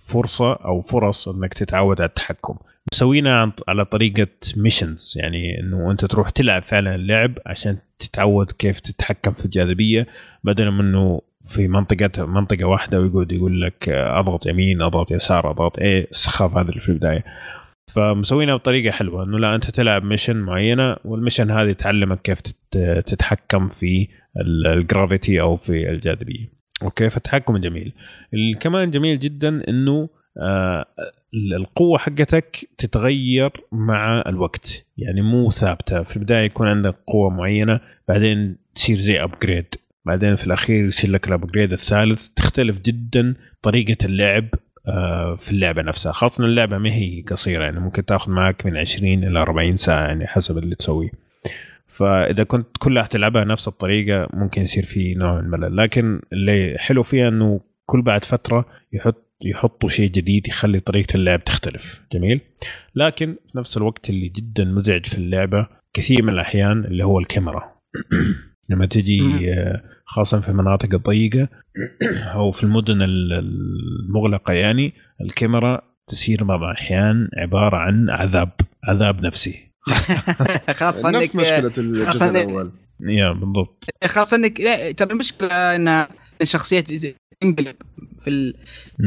فرصة 0.07 0.53
أو 0.53 0.81
فرص 0.81 1.27
إنك 1.27 1.53
تتعود 1.53 2.01
على 2.01 2.09
التحكم. 2.09 2.57
مسوينا 2.93 3.51
على 3.67 3.85
طريقة 3.85 4.27
ميشنز 4.57 5.13
يعني 5.21 5.59
إنه 5.59 5.91
أنت 5.91 6.05
تروح 6.05 6.29
تلعب 6.29 6.63
فعلا 6.63 6.95
اللعب 6.95 7.33
عشان 7.45 7.77
تتعود 7.99 8.51
كيف 8.51 8.79
تتحكم 8.79 9.31
في 9.31 9.45
الجاذبية 9.45 10.07
بدل 10.43 10.71
من 10.71 10.79
إنه 10.79 11.21
في 11.45 11.67
منطقه 11.67 12.25
منطقة 12.25 12.65
واحدة 12.65 12.99
ويقعد 12.99 13.31
يقول 13.31 13.61
لك 13.61 13.89
أضغط 13.89 14.45
يمين 14.47 14.81
أضغط 14.81 15.11
يسار 15.11 15.51
أضغط 15.51 15.79
إيه 15.79 16.07
السخاف 16.11 16.57
هذا 16.57 16.69
اللي 16.69 16.81
في 16.81 16.89
البداية. 16.89 17.23
فمسوينها 17.93 18.55
بطريقة 18.55 18.91
حلوة 18.91 19.23
إنه 19.23 19.39
لا 19.39 19.55
أنت 19.55 19.69
تلعب 19.72 20.03
mission 20.03 20.38
معينة 20.38 20.95
وال 21.05 21.16
mission 21.16 21.51
هذه 21.51 21.72
تعلمك 21.72 22.22
كيف 22.22 22.41
تت- 22.41 23.03
تتحكم 23.07 23.68
في 23.68 24.07
ال 24.41 24.54
gravity 24.54 25.41
أو 25.41 25.57
في 25.57 25.89
الجاذبية. 25.89 26.51
أوكي؟ 26.84 27.09
فالتحكم 27.09 27.57
جميل. 27.57 27.93
كمان 28.59 28.91
جميل 28.91 29.19
جدا 29.19 29.63
إنه 29.68 30.09
آه، 30.41 30.85
القوة 31.57 31.97
حقتك 31.97 32.69
تتغير 32.77 33.51
مع 33.72 34.23
الوقت. 34.27 34.85
يعني 34.97 35.22
مو 35.22 35.51
ثابتة. 35.51 36.03
في 36.03 36.18
البداية 36.18 36.45
يكون 36.45 36.68
عندك 36.68 36.95
قوة 37.07 37.30
معينة 37.30 37.80
بعدين 38.07 38.57
تصير 38.76 38.95
زي 38.97 39.23
upgrade 39.23 39.65
بعدين 40.05 40.35
في 40.35 40.47
الأخير 40.47 40.85
يصير 40.85 41.11
لك 41.11 41.27
ال 41.27 41.33
upgrade 41.33 41.71
الثالث. 41.73 42.27
تختلف 42.35 42.81
جدا 42.81 43.35
طريقة 43.63 44.05
اللعب 44.05 44.45
في 45.37 45.51
اللعبة 45.51 45.81
نفسها. 45.81 46.11
خاصة 46.11 46.45
اللعبة 46.45 46.77
ما 46.77 46.93
هي 46.93 47.21
قصيرة 47.21 47.63
يعني 47.63 47.79
ممكن 47.79 48.05
تاخذ 48.05 48.31
معك 48.31 48.65
من 48.65 48.77
20 48.77 49.23
إلى 49.23 49.39
40 49.39 49.75
ساعة 49.75 50.07
يعني 50.07 50.27
حسب 50.27 50.57
اللي 50.57 50.75
تسويه. 50.75 51.09
فإذا 51.87 52.43
كنت 52.43 52.67
كلها 52.79 53.07
تلعبها 53.07 53.43
نفس 53.43 53.67
الطريقة 53.67 54.27
ممكن 54.33 54.61
يصير 54.61 54.85
في 54.85 55.13
نوع 55.13 55.33
من 55.33 55.39
الملل. 55.39 55.77
لكن 55.77 56.21
اللي 56.33 56.75
حلو 56.77 57.03
فيها 57.03 57.27
إنه 57.27 57.61
كل 57.85 58.01
بعد 58.01 58.25
فترة 58.25 58.65
يحط 58.93 59.27
يحطوا 59.43 59.89
شيء 59.89 60.11
جديد 60.11 60.47
يخلي 60.47 60.79
طريقة 60.79 61.15
اللعب 61.15 61.43
تختلف. 61.43 62.01
جميل؟ 62.13 62.41
لكن 62.95 63.35
في 63.51 63.57
نفس 63.57 63.77
الوقت 63.77 64.09
اللي 64.09 64.27
جدا 64.29 64.63
مزعج 64.63 65.05
في 65.05 65.17
اللعبة 65.17 65.67
كثير 65.93 66.23
من 66.23 66.33
الأحيان 66.33 66.85
اللي 66.85 67.05
هو 67.05 67.19
الكاميرا. 67.19 67.71
لما. 68.69 68.85
تجي 68.85 69.21
خاصة 70.11 70.39
في 70.39 70.49
المناطق 70.49 70.93
الضيقة. 70.93 71.47
أو 72.35 72.51
في 72.51 72.63
المدن 72.63 73.01
ال- 73.01 73.33
المغلقة 73.33 74.53
يعني 74.53 74.93
الكاميرا 75.21 75.81
تصير 76.07 76.43
بعض 76.43 76.63
الاحيان 76.63 77.29
عبارة 77.38 77.77
عن 77.77 78.09
عذاب 78.09 78.51
عذاب 78.83 79.25
نفسي. 79.25 79.71
خاصة 80.79 81.09
إنك 81.09 81.15
نفس 81.15 81.35
مشكلة 81.35 81.71
الجزء 81.77 82.05
خاصة 82.05 82.29
الأول. 82.29 82.71
يا 83.01 83.31
بالضبط. 83.31 83.85
خاصة 84.05 84.38
إنك 84.38 84.61
لا 84.61 84.91
ترى 84.91 85.13
المشكلة 85.13 85.75
إن 85.75 86.05
الشخصيه 86.41 86.79
تنقلب 87.41 87.75
في 88.23 88.29
ال... 88.29 88.53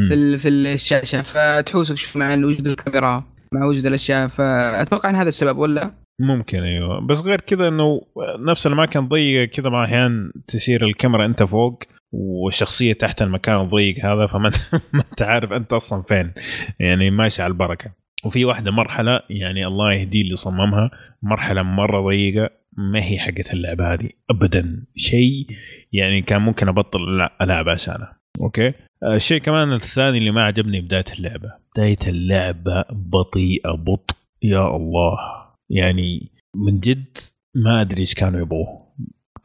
في 0.08 0.14
ال... 0.14 0.38
في 0.38 0.48
الشاشة 0.48 1.22
فتحوسك 1.22 1.96
شوف 1.96 2.16
مع 2.16 2.34
وجود 2.34 2.66
الكاميرا 2.66 3.24
مع 3.52 3.66
وجود 3.66 3.86
الأشياء 3.86 4.28
فأتوقع 4.28 5.10
إن 5.10 5.14
هذا 5.14 5.28
السبب 5.28 5.58
ولا؟ 5.58 5.90
ممكن 6.20 6.62
أيوه. 6.62 7.00
بس 7.00 7.20
غير 7.20 7.40
كذا 7.40 7.68
إنه 7.68 8.02
نفس 8.38 8.66
الاماكن 8.66 9.08
ضيقه 9.08 9.44
كذا 9.44 9.70
مع 9.70 9.84
أحيان 9.84 10.32
تصير 10.48 10.84
الكاميرا 10.84 11.26
أنت 11.26 11.42
فوق 11.42 11.82
والشخصية 12.12 12.92
تحت 12.92 13.22
المكان 13.22 13.60
الضيق 13.60 14.06
هذا 14.06 14.26
فما 14.26 14.52
ما 14.94 15.04
أنت 15.10 15.22
عارف 15.22 15.52
أنت 15.52 15.72
أصلا 15.72 16.02
فين. 16.02 16.32
يعني 16.80 17.10
ماشي 17.10 17.42
على 17.42 17.50
البركة. 17.50 17.90
وفي 18.24 18.44
واحدة 18.44 18.70
مرحلة 18.70 19.20
يعني 19.30 19.66
الله 19.66 19.92
يهدي 19.92 20.20
اللي 20.20 20.36
صممها 20.36 20.90
مرحلة 21.22 21.62
مرة 21.62 22.00
ضيقة 22.08 22.50
ما 22.76 23.04
هي 23.04 23.18
حقت 23.18 23.54
اللعبة 23.54 23.92
هذه. 23.92 24.10
ابدا. 24.30 24.84
شيء 24.96 25.46
يعني 25.92 26.22
كان 26.22 26.42
ممكن 26.42 26.68
أبطل 26.68 27.28
ألعب 27.40 27.68
عشانها 27.68 28.16
أوكي؟ 28.40 28.68
آه، 29.02 29.16
الشيء 29.16 29.40
كمان 29.40 29.72
الثاني 29.72 30.18
اللي 30.18 30.30
ما 30.30 30.44
عجبني 30.44 30.80
بداية 30.80 31.04
اللعبة. 31.18 31.52
بداية 31.76 31.98
اللعبة 32.06 32.84
بطيئة 32.90 33.70
بطء 33.70 34.14
يا 34.42 34.76
الله. 34.76 35.43
يعني 35.70 36.32
من 36.56 36.80
جد 36.80 37.18
ما 37.54 37.80
أدري 37.80 38.00
إيش 38.00 38.14
كانوا 38.14 38.40
يبغوه. 38.40 38.94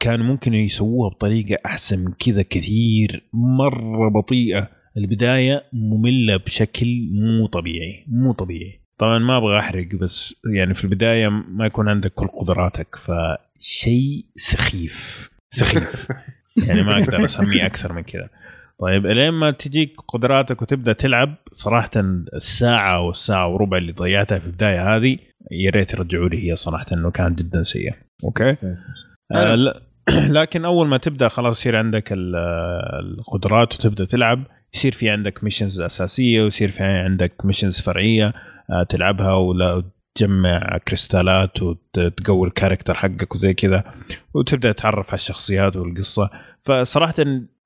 كانوا 0.00 0.26
ممكن 0.26 0.54
يسووها 0.54 1.10
بطريقة 1.10 1.58
أحسن 1.66 1.98
من 1.98 2.12
كذا 2.12 2.42
كثير 2.42 3.28
مرة 3.32 4.08
بطيئة. 4.08 4.80
البداية 4.96 5.64
مملة 5.72 6.36
بشكل 6.36 7.08
مو 7.12 7.46
طبيعي 7.46 8.04
مو 8.08 8.32
طبيعي. 8.32 8.80
طبعا 8.98 9.18
ما 9.18 9.36
أبغى 9.36 9.58
أحرق 9.58 9.94
بس 9.94 10.34
يعني 10.54 10.74
في 10.74 10.84
البداية 10.84 11.28
ما 11.28 11.66
يكون 11.66 11.88
عندك 11.88 12.12
كل 12.14 12.26
قدراتك 12.26 12.96
فشيء 12.96 14.26
سخيف 14.36 15.30
سخيف. 15.50 16.08
يعني 16.66 16.82
ما 16.82 17.02
أقدر 17.02 17.24
أسميه 17.24 17.66
أكثر 17.66 17.92
من 17.92 18.02
كذا. 18.02 18.28
طيب 18.80 19.06
إلين 19.06 19.30
ما 19.30 19.50
تجيك 19.50 20.00
قدراتك 20.08 20.62
وتبدأ 20.62 20.92
تلعب 20.92 21.34
صراحة 21.52 21.90
الساعة 22.34 22.96
أو 22.96 23.10
الساعة 23.10 23.48
وربع 23.48 23.76
اللي 23.76 23.92
ضيعتها 23.92 24.38
في 24.38 24.46
البداية 24.46 24.96
هذه 24.96 25.18
يا 25.50 25.70
ريت 25.70 25.92
يرجعوا 25.94 26.28
لي 26.28 26.50
هي 26.50 26.56
صراحة 26.56 26.86
انه 26.92 27.10
كان 27.10 27.34
جدا 27.34 27.62
سيء. 27.62 27.94
أوكي؟ 28.24 28.50
آه 29.34 29.56
لكن 30.38 30.64
أول 30.64 30.88
ما 30.88 30.98
تبدأ 30.98 31.28
خلاص 31.28 31.60
يصير 31.60 31.76
عندك 31.76 32.12
ال- 32.12 32.36
القدرات 33.18 33.74
وتبدأ 33.74 34.04
تلعب 34.04 34.44
يصير 34.74 34.92
في 34.92 35.10
عندك 35.10 35.44
missions 35.44 35.80
أساسية 35.80 36.42
ويصير 36.42 36.70
في 36.70 36.84
عندك 36.84 37.32
missions 37.44 37.80
فرعية 37.80 38.32
آه، 38.70 38.82
تلعبها 38.82 39.34
ولا 39.34 39.84
تجمع 40.14 40.78
كريستالات 40.88 41.62
وتقوي 41.62 42.48
ال 42.48 42.53
character 42.53 42.94
حقك 42.94 43.34
وزي 43.34 43.54
كذا 43.54 43.84
وتبدأ 44.34 44.72
تتعرف 44.72 45.08
على 45.08 45.14
الشخصيات 45.14 45.76
والقصة. 45.76 46.30
فصراحة 46.64 47.14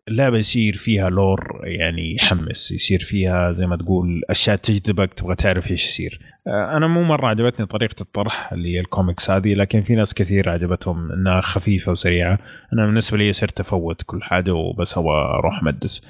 اللعبه 0.09 0.39
يصير 0.39 0.77
فيها 0.77 1.11
lore 1.11 1.61
يعني 1.65 2.15
يحمس 2.15 2.73
يصير 2.73 2.99
فيها 3.01 3.53
زي 3.53 3.67
ما 3.67 3.77
تقول 3.77 4.23
أشياء 4.31 4.57
تجذبك 4.57 5.15
تبغى 5.15 5.35
تعرف 5.35 5.71
إيش 5.71 5.85
يصير. 5.85 6.21
آه، 6.47 6.77
أنا 6.77 6.87
مو 6.87 7.03
مرة 7.03 7.27
عجبتني 7.27 7.67
طريقة 7.67 8.01
الطرح 8.01 8.53
اللي 8.53 8.75
هي 8.75 8.81
الكوميكس 8.81 9.31
هذه 9.31 9.55
لكن 9.55 9.83
في 9.83 9.95
ناس 9.95 10.15
كثير 10.15 10.51
عجبتهم 10.51 11.13
إنها 11.13 11.41
خفيفة 11.41 11.93
وسريعة. 11.93 12.39
أنا 12.73 12.87
بالنسبة 12.87 13.19
لي 13.19 13.33
صرت 13.33 13.61
أفوت 13.61 14.03
كل 14.07 14.23
حاجة 14.23 14.55
وبس 14.55 14.99
أبغى 14.99 15.17
أروح 15.17 15.63
مدس. 15.63 16.03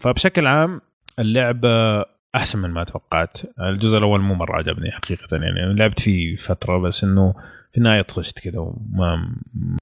فبشكل 0.00 0.46
عام 0.46 0.80
اللعبة 1.18 2.04
أحسن 2.34 2.58
من 2.58 2.70
ما 2.70 2.84
توقعت. 2.84 3.38
الجزء 3.60 3.98
الأول 3.98 4.20
مو 4.20 4.34
مرة 4.34 4.56
عجبني 4.56 4.90
حقيقة 4.90 5.36
يعني 5.36 5.74
لعبت 5.74 6.00
فيه 6.00 6.36
فترة 6.36 6.78
بس 6.78 7.04
إنه 7.04 7.34
في 7.72 7.78
النهاية 7.78 8.02
طفشت 8.02 8.38
كذا 8.38 8.58
وما 8.58 9.34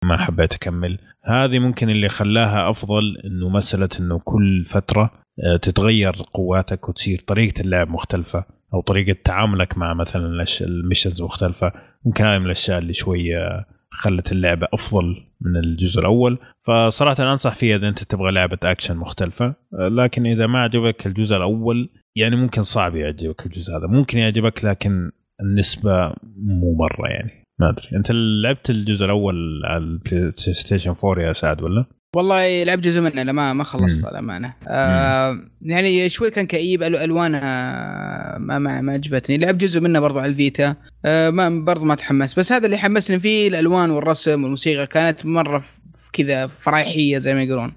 ما 0.05 0.17
حبيت 0.17 0.55
أكمل. 0.55 0.99
هذه 1.25 1.59
ممكن 1.59 1.91
اللي 1.91 2.09
خلاها 2.09 2.71
أفضل 2.71 3.17
إنه 3.25 3.49
مسألة 3.49 3.89
إنه 4.01 4.21
كل 4.25 4.65
فترة 4.65 5.11
آه، 5.45 5.57
تتغير 5.57 6.13
قواتك 6.35 6.89
وتصير 6.89 7.25
طريقة 7.27 7.61
اللعب 7.61 7.91
مختلفة 7.91 8.45
أو 8.75 8.81
طريقة 8.81 9.19
تعاملك 9.25 9.79
مع 9.79 9.95
مثلا 9.95 10.45
ال 10.61 10.68
missions 10.68 11.23
مختلفة. 11.23 11.73
ممكن 12.05 12.25
هذه 12.25 12.39
من 12.39 12.47
الأشياء 12.47 12.79
اللي 12.79 12.95
شوية 12.95 13.67
خلت 13.91 14.33
اللعبه 14.33 14.69
أفضل 14.73 15.27
من 15.41 15.57
الجزء 15.57 16.01
الأول. 16.01 16.39
فصراحة 16.63 17.33
أنصح 17.33 17.55
فيها 17.55 17.77
إذا 17.77 17.89
أنت 17.89 18.05
تبغى 18.05 18.33
لعبة 18.33 18.59
أكشن 18.63 18.97
مختلفة. 18.97 19.55
آه، 19.81 19.89
لكن 19.89 20.27
إذا 20.27 20.47
ما 20.47 20.63
عجبك 20.63 21.07
الجزء 21.07 21.37
الأول 21.37 21.91
يعني 22.17 22.37
ممكن 22.37 22.63
صعب 22.63 22.97
يعجبك 22.97 23.47
الجزء 23.47 23.77
هذا. 23.77 23.87
ممكن 23.87 24.19
يعجبك 24.19 24.65
لكن 24.65 25.11
النسبة 25.41 26.15
مو 26.37 26.75
مرة 26.75 27.09
يعني. 27.09 27.46
ما 27.61 27.71
أدري. 27.71 27.89
أنت 27.97 28.11
لعبت 28.45 28.71
الجزء 28.71 29.05
الأول 29.05 29.63
على 29.65 29.85
البلاي 29.85 30.33
ستيشن 30.37 30.95
4 31.05 31.23
يا 31.23 31.33
سعد 31.33 31.63
ولا؟ 31.63 31.85
والله 32.17 32.65
لعب 32.65 32.81
جزء 32.81 33.01
منه 33.01 33.23
لا 33.23 33.33
ما 33.53 33.65
خلصت 33.65 34.05
الأمانة. 34.05 34.55
آه 34.69 35.39
يعني 35.63 36.09
شوي 36.09 36.31
كان 36.31 36.47
كئيب 36.47 36.83
الوانها 36.83 38.39
ما 38.39 38.59
ما, 38.59 38.81
ما 38.81 38.93
عجبتني. 38.93 39.39
لعب 39.39 39.59
جزء 39.59 39.81
منه 39.81 40.01
برضو 40.01 40.19
على 40.19 40.29
الفيتا. 40.29 40.77
آه 41.05 41.31
ما 41.31 41.65
برضو 41.65 41.85
ما 41.85 41.95
تحمس 41.95 42.39
بس 42.39 42.53
هذا 42.53 42.67
اللي 42.67 42.79
حمسني 42.79 43.19
فيه 43.19 43.49
الألوان 43.49 43.91
والرسم 43.91 44.43
والموسيقى 44.43 44.87
كانت 44.87 45.27
مرة 45.27 45.65
كذا 46.13 46.47
فرايحية 46.47 47.19
زي 47.19 47.35
ما 47.35 47.43
يقولون. 47.43 47.73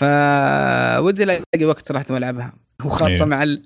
فودي 0.00 1.22
ألاقي 1.22 1.64
وقت 1.64 1.88
صراحة 1.88 2.06
والعبها 2.10 2.65
وخاصة 2.84 3.14
أيوه. 3.24 3.26
مع 3.26 3.42
ال... 3.42 3.62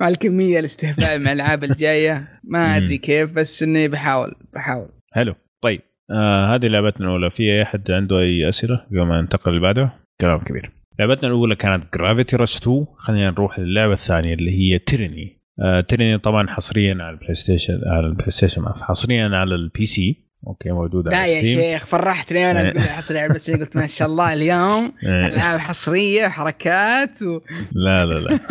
مع 0.00 0.08
الكمية 0.08 0.58
الاستهبال 0.58 1.24
مع 1.24 1.32
الألعاب 1.32 1.64
الجاية. 1.64 2.28
ما 2.44 2.76
أدري. 2.76 2.98
كيف 2.98 3.32
بس 3.32 3.62
إني 3.62 3.88
بحاول 3.88 4.34
بحاول. 4.54 4.88
حلو. 5.14 5.34
طيب 5.62 5.80
آه 6.10 6.54
هذه 6.54 6.66
لعبتنا 6.66 7.06
الأولى. 7.06 7.30
في 7.30 7.42
أي 7.42 7.62
أحد 7.62 7.90
عنده 7.90 8.18
أي 8.18 8.48
أسئلة 8.48 8.76
قبل 8.76 9.02
ما 9.02 9.20
ننتقل 9.20 9.50
اللي 9.50 9.60
بعده؟ 9.62 9.92
كلام 10.20 10.38
كبير. 10.38 10.70
لعبتنا 10.98 11.28
الأولى 11.28 11.56
كانت 11.56 11.84
جرافيتي 11.94 12.36
رش 12.36 12.56
2 12.56 12.86
خلينا 12.96 13.30
نروح 13.30 13.58
للعبة 13.58 13.92
الثانية 13.92 14.34
اللي 14.34 14.50
هي 14.50 14.78
تيرني 14.78 15.40
آه 15.62 15.80
تيرني 15.80 16.18
طبعا 16.18 16.46
حصريا 16.48 16.94
على 16.94 17.10
البلاي 17.10 17.34
ستيشن 17.34 17.80
على 17.86 18.06
البلاي 18.06 18.30
ستيشن 18.30 18.62
حصريا 18.68 19.28
على 19.28 19.54
البي 19.54 19.86
سي 19.86 20.24
أوكي 20.46 20.70
موجودة 20.70 21.10
لا 21.10 21.16
على 21.16 21.32
يا. 21.32 21.42
شيخ 21.42 21.86
فرحتني 21.86 22.50
أنا 22.50 22.62
إيه. 22.62 22.70
تقول 22.70 22.82
حصري 22.82 23.28
بس 23.28 23.50
قلت 23.50 23.76
ما 23.76 23.86
شاء 23.86 24.08
الله 24.08 24.32
اليوم 24.32 24.92
إيه. 25.06 25.26
ألعاب 25.26 25.60
حصرية 25.60 26.28
حركات 26.28 27.22
و... 27.22 27.40
لا 27.72 28.06
لا 28.06 28.14
لا. 28.14 28.40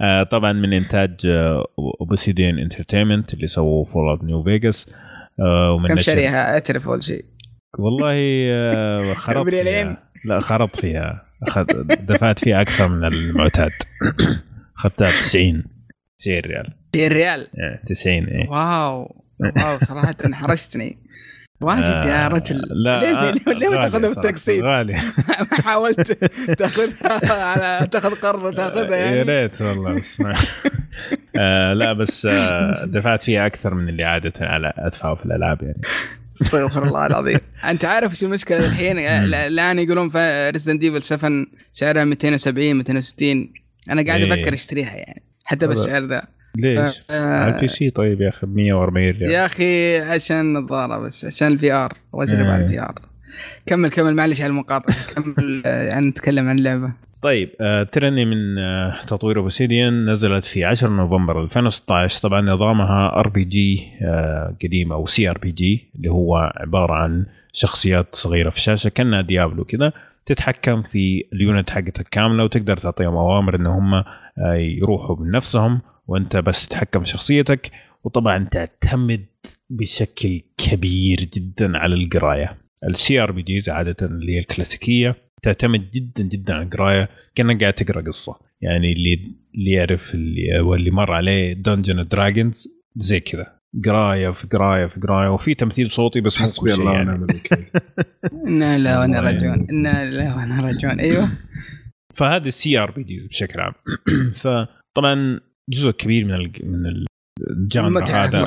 آه، 0.00 0.22
طبعا 0.22 0.52
من 0.52 0.72
إنتاج 0.72 1.14
اوبسيديان 2.00 2.58
انترتينمنت 2.58 3.34
اللي 3.34 3.46
سووا 3.46 3.84
فول 3.84 4.08
اوت 4.08 4.24
نيو 4.24 4.42
فيجاس 4.42 4.86
ومن 5.74 5.88
كم 5.88 5.98
شاريها؟ 5.98 6.52
أعترف 6.52 6.88
أول 6.88 7.02
شيء. 7.02 7.24
والله 7.78 8.14
آه، 8.50 9.14
خربت 9.24 9.54
فيها؟ 9.54 10.02
لا 10.24 10.40
خربت 10.40 10.76
فيها. 10.76 11.24
دفعت 12.00 12.38
فيها 12.38 12.60
أكثر 12.62 12.88
من 12.88 13.04
المعتاد. 13.04 13.70
اخذتها 14.76 15.06
90 15.06 15.64
90 16.18 16.40
ريال. 16.40 16.72
ريال؟ 16.96 17.48
يعني 17.54 17.82
90 17.86 18.24
إيه. 18.24 18.48
واو. 18.48 19.21
واو 19.42 19.78
صراحة 19.78 20.16
انحرجتني 20.26 20.98
واجد 21.62 22.04
يا 22.06 22.28
رجل. 22.28 22.62
لا 22.70 23.00
ليه 23.00 23.30
ليه, 23.30 23.52
ليه 23.58 23.68
ما 23.68 23.76
تاخذها 23.76 24.14
بالتقسيط؟ 24.14 24.64
غالي. 24.64 24.92
ما 25.52 25.62
حاولت 25.64 26.12
تأخذها 26.58 27.42
على 27.42 27.86
تأخذ 27.86 28.14
قرض 28.14 28.54
تأخذها 28.54 28.96
يا 28.96 29.04
يعني. 29.04 29.22
ريت 29.22 29.62
والله 29.62 29.98
اسمع 29.98 30.34
آه 31.40 31.72
لا 31.72 31.92
بس 31.92 32.26
آه 32.26 32.84
دفعت 32.84 33.22
فيها 33.22 33.46
أكثر 33.46 33.74
من 33.74 33.88
اللي 33.88 34.04
عادة 34.04 34.32
على 34.40 34.72
أدفعه 34.76 35.14
في 35.14 35.24
الألعاب 35.26 35.62
يعني. 35.62 35.80
استغفر 36.42 36.82
الله 36.84 37.06
العظيم. 37.06 37.38
أنت 37.70 37.84
عارف 37.84 38.14
شو 38.14 38.26
المشكلة 38.26 38.66
الحين؟ 38.66 38.98
الآن 38.98 39.78
يقولون 39.78 40.10
ريزدنت 40.50 40.82
ايفل 40.82 41.02
7 41.02 41.30
سعرها 41.70 42.04
270 42.04 42.76
260 42.76 43.52
أنا 43.90 44.04
قاعد 44.06 44.20
إيه. 44.20 44.32
أفكر 44.32 44.54
أشتريها 44.54 44.94
يعني. 44.94 45.22
حتى 45.44 45.66
بالسعر 45.66 46.02
ذا. 46.02 46.22
ليش؟ 46.56 47.02
آه، 47.10 47.44
على 47.44 47.54
البي 47.54 47.68
سي 47.68 47.90
طيب 47.90 48.20
يا 48.20 48.28
أخي 48.28 48.46
ب 48.46 48.56
140 48.56 49.10
ريال. 49.10 49.30
يا 49.30 49.46
أخي 49.46 49.98
عشان 49.98 50.40
النظاره 50.40 50.98
بس 50.98 51.24
عشان 51.24 51.48
ال 51.48 51.72
VR 51.72 51.92
وأجرب 52.12 52.46
على 52.46 52.56
إيه. 52.56 52.64
ال 52.64 52.80
VR 52.80 52.94
كمل 53.66 53.90
كمل 53.90 54.14
معلش 54.14 54.40
على 54.40 54.50
المقاطعة. 54.50 54.96
كمل 55.14 55.62
آه، 55.66 55.82
يعني 55.82 56.06
نتكلم 56.06 56.48
عن 56.48 56.58
اللعبة. 56.58 56.92
طيب 57.22 57.50
آه 57.60 57.82
Tyranny 57.82 58.24
من 58.24 58.58
آه 58.58 59.04
تطوير 59.06 59.38
أوبسيديان 59.38 60.10
نزلت 60.10 60.44
في 60.44 60.64
10 60.64 60.88
نوفمبر 60.88 61.42
2016 61.42 62.22
طبعا 62.22 62.40
نظامها 62.40 63.12
RPG 63.16 63.88
قديم 64.62 64.92
أو 64.92 65.06
CRPG 65.06 65.90
اللي 65.96 66.10
هو 66.10 66.52
عبارة 66.56 66.92
عن 66.94 67.26
شخصيات 67.52 68.06
صغيرة 68.12 68.50
في 68.50 68.56
الشاشة 68.56 68.88
كأنها 68.88 69.20
ديابلو 69.20 69.64
كذا 69.64 69.92
تتحكم 70.26 70.82
في 70.82 71.24
ال 71.32 71.40
unit 71.40 71.70
حقتك 71.70 72.08
كاملة 72.10 72.44
وتقدر 72.44 72.76
تعطيهم 72.76 73.14
أوامر 73.16 73.56
إن 73.56 73.66
هم 73.66 73.94
آه، 73.94 74.54
يروحوا 74.54 75.16
بنفسهم. 75.16 75.80
وانت 76.08 76.36
بس 76.36 76.68
تتحكم 76.68 77.00
في 77.00 77.08
شخصيتك 77.08 77.70
وطبعا 78.04 78.48
تعتمد 78.50 79.26
بشكل 79.70 80.40
كبير 80.56 81.28
جدا 81.34 81.78
على 81.78 81.94
القراية. 81.94 82.58
ال 82.88 83.20
CRPGs 83.20 83.70
عادة 83.70 84.06
اللي 84.06 84.34
هي 84.34 84.38
الكلاسيكية 84.38 85.16
تعتمد 85.42 85.90
جدا 85.90 86.22
جدا 86.22 86.54
على 86.54 86.64
القراية 86.64 87.08
كأنك 87.34 87.60
قاعد 87.60 87.72
تقرأ 87.72 88.00
قصة. 88.00 88.38
يعني 88.60 88.92
اللي 88.92 89.36
اللي 89.54 89.70
يعرف 89.70 90.14
اللي 90.14 90.60
واللي 90.60 90.90
مر 90.90 91.12
عليه 91.12 91.52
دنجن 91.52 92.08
دراجونز 92.08 92.68
زي 92.96 93.20
كذا. 93.20 93.62
قراية 93.84 94.30
في 94.30 94.46
قراية 94.46 94.86
في 94.86 95.00
قراية 95.00 95.28
وفي 95.28 95.54
تمثيل 95.54 95.90
صوتي 95.90 96.20
بس 96.20 96.40
مو 96.40 96.44
كل 96.46 96.50
حسبي 96.50 96.70
شيء 96.70 96.80
الله 96.80 96.92
يعني. 96.92 97.14
الوكيل. 97.14 97.66
إنا 98.46 98.78
لله 98.78 99.00
وإنا 99.00 99.30
يعني. 99.30 99.66
إنا 99.72 100.10
لله 100.10 100.34
وإنا 100.34 100.44
إليه 100.44 100.60
راجعون 100.62 101.00
أيوه. 101.00 101.28
فهذا 102.14 102.48
ال 102.48 102.78
CRPG 102.78 103.26
بشكل 103.28 103.60
عام. 103.60 103.72
فطبعا 104.42 105.40
جزء 105.70 105.90
كبير 105.90 106.24
من 106.24 106.52
من 106.70 107.04
ال 107.50 107.59
genre 107.59 108.06
في 108.06 108.12
هذا 108.12 108.46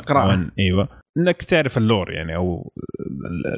أيوه. 0.58 0.88
إنك 1.16 1.42
تعرف 1.42 1.78
ال 1.78 1.85
lore 1.85 2.12
يعني 2.12 2.36
أو 2.36 2.72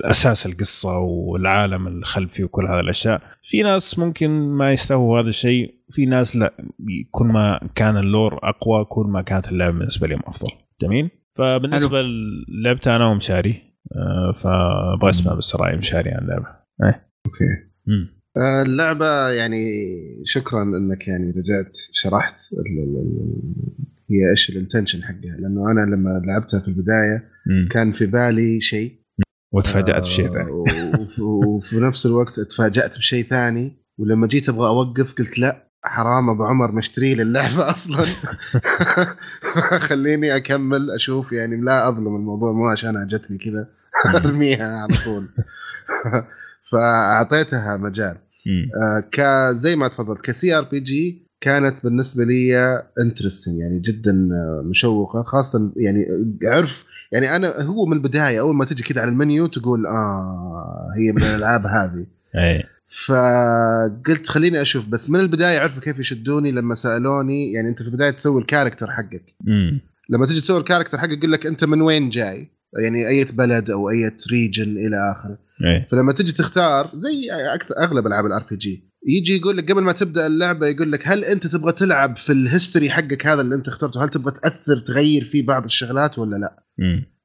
الأساس 0.05 0.47
القصة 0.47 0.98
والعالم 0.98 1.86
الخلفي 1.86 2.44
وكل 2.44 2.66
هذه 2.66 2.80
الأشياء. 2.80 3.22
في 3.43 3.62
ناس 3.62 3.98
ممكن 3.98 4.30
ما 4.30 4.72
يستووا 4.72 5.20
هذا 5.20 5.28
الشيء 5.28 5.74
في 5.90 6.06
ناس 6.06 6.36
لا. 6.36 6.52
كل 7.10 7.26
ما 7.26 7.60
كان 7.74 7.97
ال 7.96 8.05
lore 8.05 8.38
أقوى 8.43 8.85
كل 8.85 9.06
ما 9.06 9.22
كانت 9.22 9.48
اللعبة 9.48 9.78
بالنسبة 9.78 10.06
لهم 10.06 10.20
أفضل. 10.26 10.51
جميل؟ 10.82 11.10
فبالنسبة 11.39 12.02
لعبتها 12.64 12.97
أنا 12.97 13.06
ومشاري. 13.06 13.62
آه، 13.97 14.32
فأبغى 14.32 15.10
أسمع 15.10 15.35
بس 15.35 15.56
راي 15.56 15.76
مشاري 15.76 16.10
عن 16.10 16.22
اللعبة. 16.22 16.47
إيه؟ 16.85 17.10
أوكي. 17.26 17.44
مم. 17.86 18.17
آه، 18.39 18.62
اللعبة 18.62 19.28
يعني 19.28 19.65
شكرا 20.24 20.62
إنك 20.62 21.09
يعني 21.09 21.31
رجعت 21.31 21.77
شرحت 21.93 22.40
هي 24.10 24.31
إيش 24.31 24.51
الانتنشن 24.51 25.02
حقها. 25.02 25.36
لأنه 25.39 25.70
أنا 25.70 25.81
لما 25.81 26.23
لعبتها 26.27 26.60
في 26.60 26.69
البداية 26.69 27.24
مم. 27.47 27.69
كان 27.70 27.93
في 27.93 28.06
بالي 28.06 28.60
شيء. 28.60 28.98
وتفاجأت 29.52 30.02
بشيء 30.02 30.27
آه، 30.28 30.32
ثاني 30.32 30.51
وف- 30.51 31.19
وفي 31.20 31.77
نفس 31.77 32.06
الوقت 32.06 32.40
تفاجأت 32.40 32.98
بشيء 32.98 33.24
ثاني. 33.24 33.77
ولما 33.98 34.27
جيت 34.27 34.48
أبغى 34.48 34.69
أوقف 34.69 35.15
قلت 35.15 35.39
لا 35.39 35.69
حرام 35.85 36.31
أبو 36.31 36.44
عمر 36.44 36.73
مشتري 36.73 37.15
لي 37.15 37.23
اللعبه 37.23 37.70
أصلا. 37.70 38.05
خليني 39.89 40.36
أكمل 40.36 40.90
أشوف 40.90 41.32
يعني 41.32 41.56
لا 41.60 41.89
أظلم 41.89 42.16
الموضوع 42.16 42.52
مو 42.52 42.66
عشان 42.69 43.06
جتني 43.06 43.39
كذا. 43.39 43.69
أرميها 44.16 44.77
على 44.78 44.94
طول. 45.05 45.28
فأعطيتها 46.73 47.77
مجال. 47.77 48.16
آه، 48.48 49.00
ك 49.12 49.20
زي 49.52 49.76
ما 49.76 49.88
تفضلت 49.88 50.20
ك 50.20 50.55
CRPG 50.59 51.28
كانت 51.40 51.84
بالنسبة 51.84 52.24
لي 52.24 52.56
interesting 53.00 53.59
يعني 53.58 53.78
جدا 53.78 54.28
آه، 54.32 54.62
مشوقة 54.64 55.22
خاصة 55.22 55.72
يعني 55.76 56.06
عرف 56.44 56.84
يعني 57.12 57.36
أنا 57.36 57.62
هو 57.62 57.86
من 57.86 57.96
البداية 57.96 58.40
أول 58.40 58.54
ما 58.54 58.64
تجي 58.64 58.82
كذا 58.82 59.00
على 59.00 59.10
المنيو 59.10 59.46
تقول 59.46 59.86
آه 59.86 60.88
هي 60.96 61.12
من 61.12 61.22
الألعاب 61.22 61.66
هذه. 61.66 62.06
إيه. 62.34 62.64
فقلت 63.06 64.26
خليني 64.26 64.62
أشوف 64.62 64.88
بس 64.88 65.10
من 65.10 65.20
البداية 65.20 65.58
عرفوا 65.58 65.82
كيف 65.82 65.98
يشدوني 65.98 66.52
لما 66.52 66.74
سألوني 66.74 67.52
يعني 67.52 67.68
أنت 67.68 67.82
في 67.82 67.88
البداية 67.88 68.10
تسوي 68.10 68.40
ال 68.40 68.45
character 68.45 68.90
حقك. 68.90 69.34
مم. 69.40 69.80
لما 70.10 70.26
تجي 70.26 70.40
تسوي 70.40 70.58
ال 70.59 70.62
character 70.62 70.98
حقك 70.98 71.18
يقول 71.18 71.32
لك 71.32 71.46
أنت 71.46 71.64
من 71.64 71.82
وين 71.82 72.08
جاي؟ 72.08 72.48
يعني 72.82 73.08
أي 73.08 73.24
بلد 73.32 73.70
أو 73.70 73.90
أي 73.90 74.12
region 74.30 74.76
إلى 74.76 75.12
آخره. 75.12 75.38
إيه. 75.64 75.86
فلما 75.90 76.12
تجي 76.12 76.32
تختار 76.32 76.90
زي 76.94 77.30
أغلب 77.78 78.06
ألعاب 78.06 78.26
ال 78.26 78.46
RPG 78.50 78.88
يجي 79.06 79.36
يقول 79.36 79.56
لك 79.56 79.72
قبل 79.72 79.82
ما 79.82 79.92
تبدأ 79.92 80.26
اللعبة 80.26 80.66
يقول 80.66 80.92
لك 80.92 81.08
هل 81.08 81.24
أنت 81.24 81.46
تبغى 81.46 81.72
تلعب 81.72 82.16
في 82.16 82.32
ال 82.32 82.40
history 82.40 82.90
حقك 82.90 83.26
هذا 83.26 83.40
اللي 83.40 83.54
أنت 83.54 83.68
اخترته؟ 83.68 84.04
هل 84.04 84.08
تبغى 84.08 84.32
تأثر 84.32 84.76
تغير 84.76 85.24
فيه 85.24 85.46
بعض 85.46 85.64
الشغلات 85.64 86.18
ولا 86.18 86.36
لا. 86.36 86.64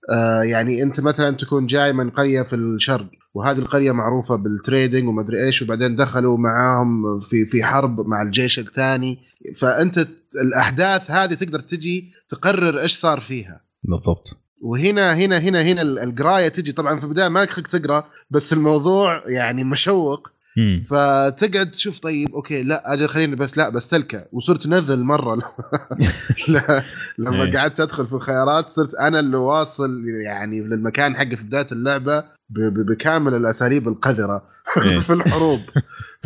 آه 0.09 0.41
يعني 0.41 0.83
أنت 0.83 0.99
مثلا 0.99 1.35
تكون 1.35 1.65
جاي 1.65 1.93
من 1.93 2.09
قرية 2.09 2.41
في 2.41 2.55
الشرق 2.55 3.09
وهذه 3.33 3.57
القرية 3.57 3.91
معروفة 3.91 4.35
بال 4.35 4.51
trading 4.51 5.07
ومدري 5.07 5.45
إيش 5.45 5.61
وبعدين 5.61 5.95
دخلوا 5.95 6.37
معاهم 6.37 7.19
في 7.19 7.45
في 7.45 7.63
حرب 7.63 8.07
مع 8.07 8.21
الجيش 8.21 8.59
الثاني. 8.59 9.19
فأنت 9.55 10.07
الأحداث 10.41 11.11
هذه 11.11 11.33
تقدر 11.33 11.59
تجي 11.59 12.11
تقرر 12.29 12.81
إيش 12.81 12.93
صار 12.93 13.19
فيها. 13.19 13.61
بالضبط. 13.83 14.42
وهنا 14.64 15.14
هنا 15.15 15.38
هنا 15.40 15.61
هنا 15.61 15.81
القراية 15.81 16.48
تجي 16.48 16.72
طبعا 16.72 16.99
في 16.99 17.06
البداية 17.06 17.27
ما 17.30 17.44
يخليك 17.44 17.68
تقرأ 17.68 18.06
بس 18.31 18.53
الموضوع 18.53 19.22
يعني 19.26 19.64
مشوق 19.64 20.30
مم. 20.57 20.84
فتقعد 20.90 21.72
تشوف 21.72 21.99
طيب 21.99 22.30
أوكي 22.34 22.64
لا 22.64 22.94
أجل 22.94 23.07
خليني 23.10 23.35
بس 23.35 23.57
لا 23.57 23.69
بستلكه 23.69 24.26
وصرت 24.31 24.68
نذل 24.68 25.03
مرة 25.03 25.35
لا 26.48 26.84
لما 27.18 27.44
إيه. 27.44 27.57
قعدت 27.57 27.80
أدخل 27.80 28.07
في 28.07 28.14
الخيارات 28.14 28.69
صرت 28.69 28.95
أنا 28.95 29.19
اللي 29.19 29.38
واصل 29.38 30.03
يعني 30.26 30.61
للمكان 30.61 31.15
حقي 31.15 31.38
في 31.38 31.44
بداية 31.44 31.68
اللعبة 31.72 32.19
ب- 32.19 32.60
ب- 32.60 32.85
بكامل 32.85 33.34
الأساليب 33.34 33.88
القذرة 33.88 34.44
إيه. 34.84 34.99
في 34.99 35.14
الحروب 35.14 35.60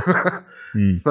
مم. 0.76 1.02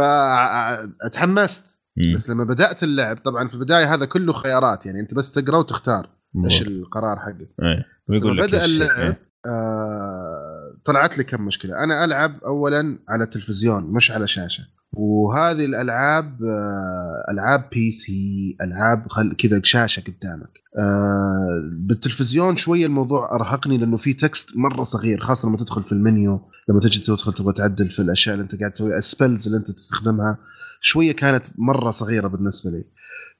مم. 1.96 2.14
بس 2.14 2.30
لما 2.30 2.44
بدأت 2.44 2.82
اللعب 2.82 3.16
طبعا 3.16 3.48
في 3.48 3.54
البداية 3.54 3.94
هذا 3.94 4.04
كله 4.04 4.32
خيارات 4.32 4.86
يعني 4.86 5.00
أنت 5.00 5.14
بس 5.14 5.30
تقرأ 5.30 5.58
وتختار 5.58 6.08
إيش. 6.44 6.62
القرار 6.62 7.18
حقك 7.18 7.48
إيه 7.62 7.86
بس 8.08 8.22
لما 8.22 8.46
بدأ 8.46 8.64
اللعب 8.64 8.98
إيه. 8.98 9.18
آه 9.46 10.76
طلعت 10.84 11.18
لي 11.18 11.24
كم 11.24 11.46
مشكلة 11.46 11.84
أنا 11.84 12.04
ألعب 12.04 12.44
اولا 12.44 12.98
على 13.08 13.24
التلفزيون 13.24 13.84
مش 13.84 14.10
على 14.10 14.26
شاشة 14.28 14.64
وهذه 14.92 15.64
الألعاب 15.64 16.44
آه 16.44 17.24
ألعاب 17.30 17.68
PC 17.72 18.56
ألعاب 18.60 19.08
خل... 19.08 19.36
كذا 19.38 19.60
شاشة 19.64 20.00
قدامك 20.00 20.50
آه 20.78 21.70
بالتلفزيون 21.72 22.56
شوية 22.56 22.86
الموضوع 22.86 23.34
أرهقني 23.34 23.78
لأنه 23.78 23.96
في 23.96 24.12
text 24.12 24.56
مرة 24.56 24.82
صغير 24.82 25.20
خاصة 25.20 25.48
لما 25.48 25.56
تدخل 25.56 25.82
في 25.82 25.92
المنيو 25.92 26.40
لما 26.68 26.80
تجي 26.80 27.00
تدخل 27.00 27.32
تبغى 27.32 27.52
تعدل 27.52 27.88
في 27.90 28.02
الأشياء 28.02 28.34
اللي 28.34 28.42
أنت 28.42 28.54
قاعد 28.60 28.70
تسويها 28.70 28.98
ال 28.98 29.05
spells 29.05 29.46
اللي 29.46 29.58
أنت 29.58 29.70
تستخدمها 29.70 30.38
شوية 30.86 31.12
كانت 31.12 31.44
مرة 31.58 31.90
صغيرة 31.90 32.28
بالنسبة 32.28 32.70
لي. 32.70 32.84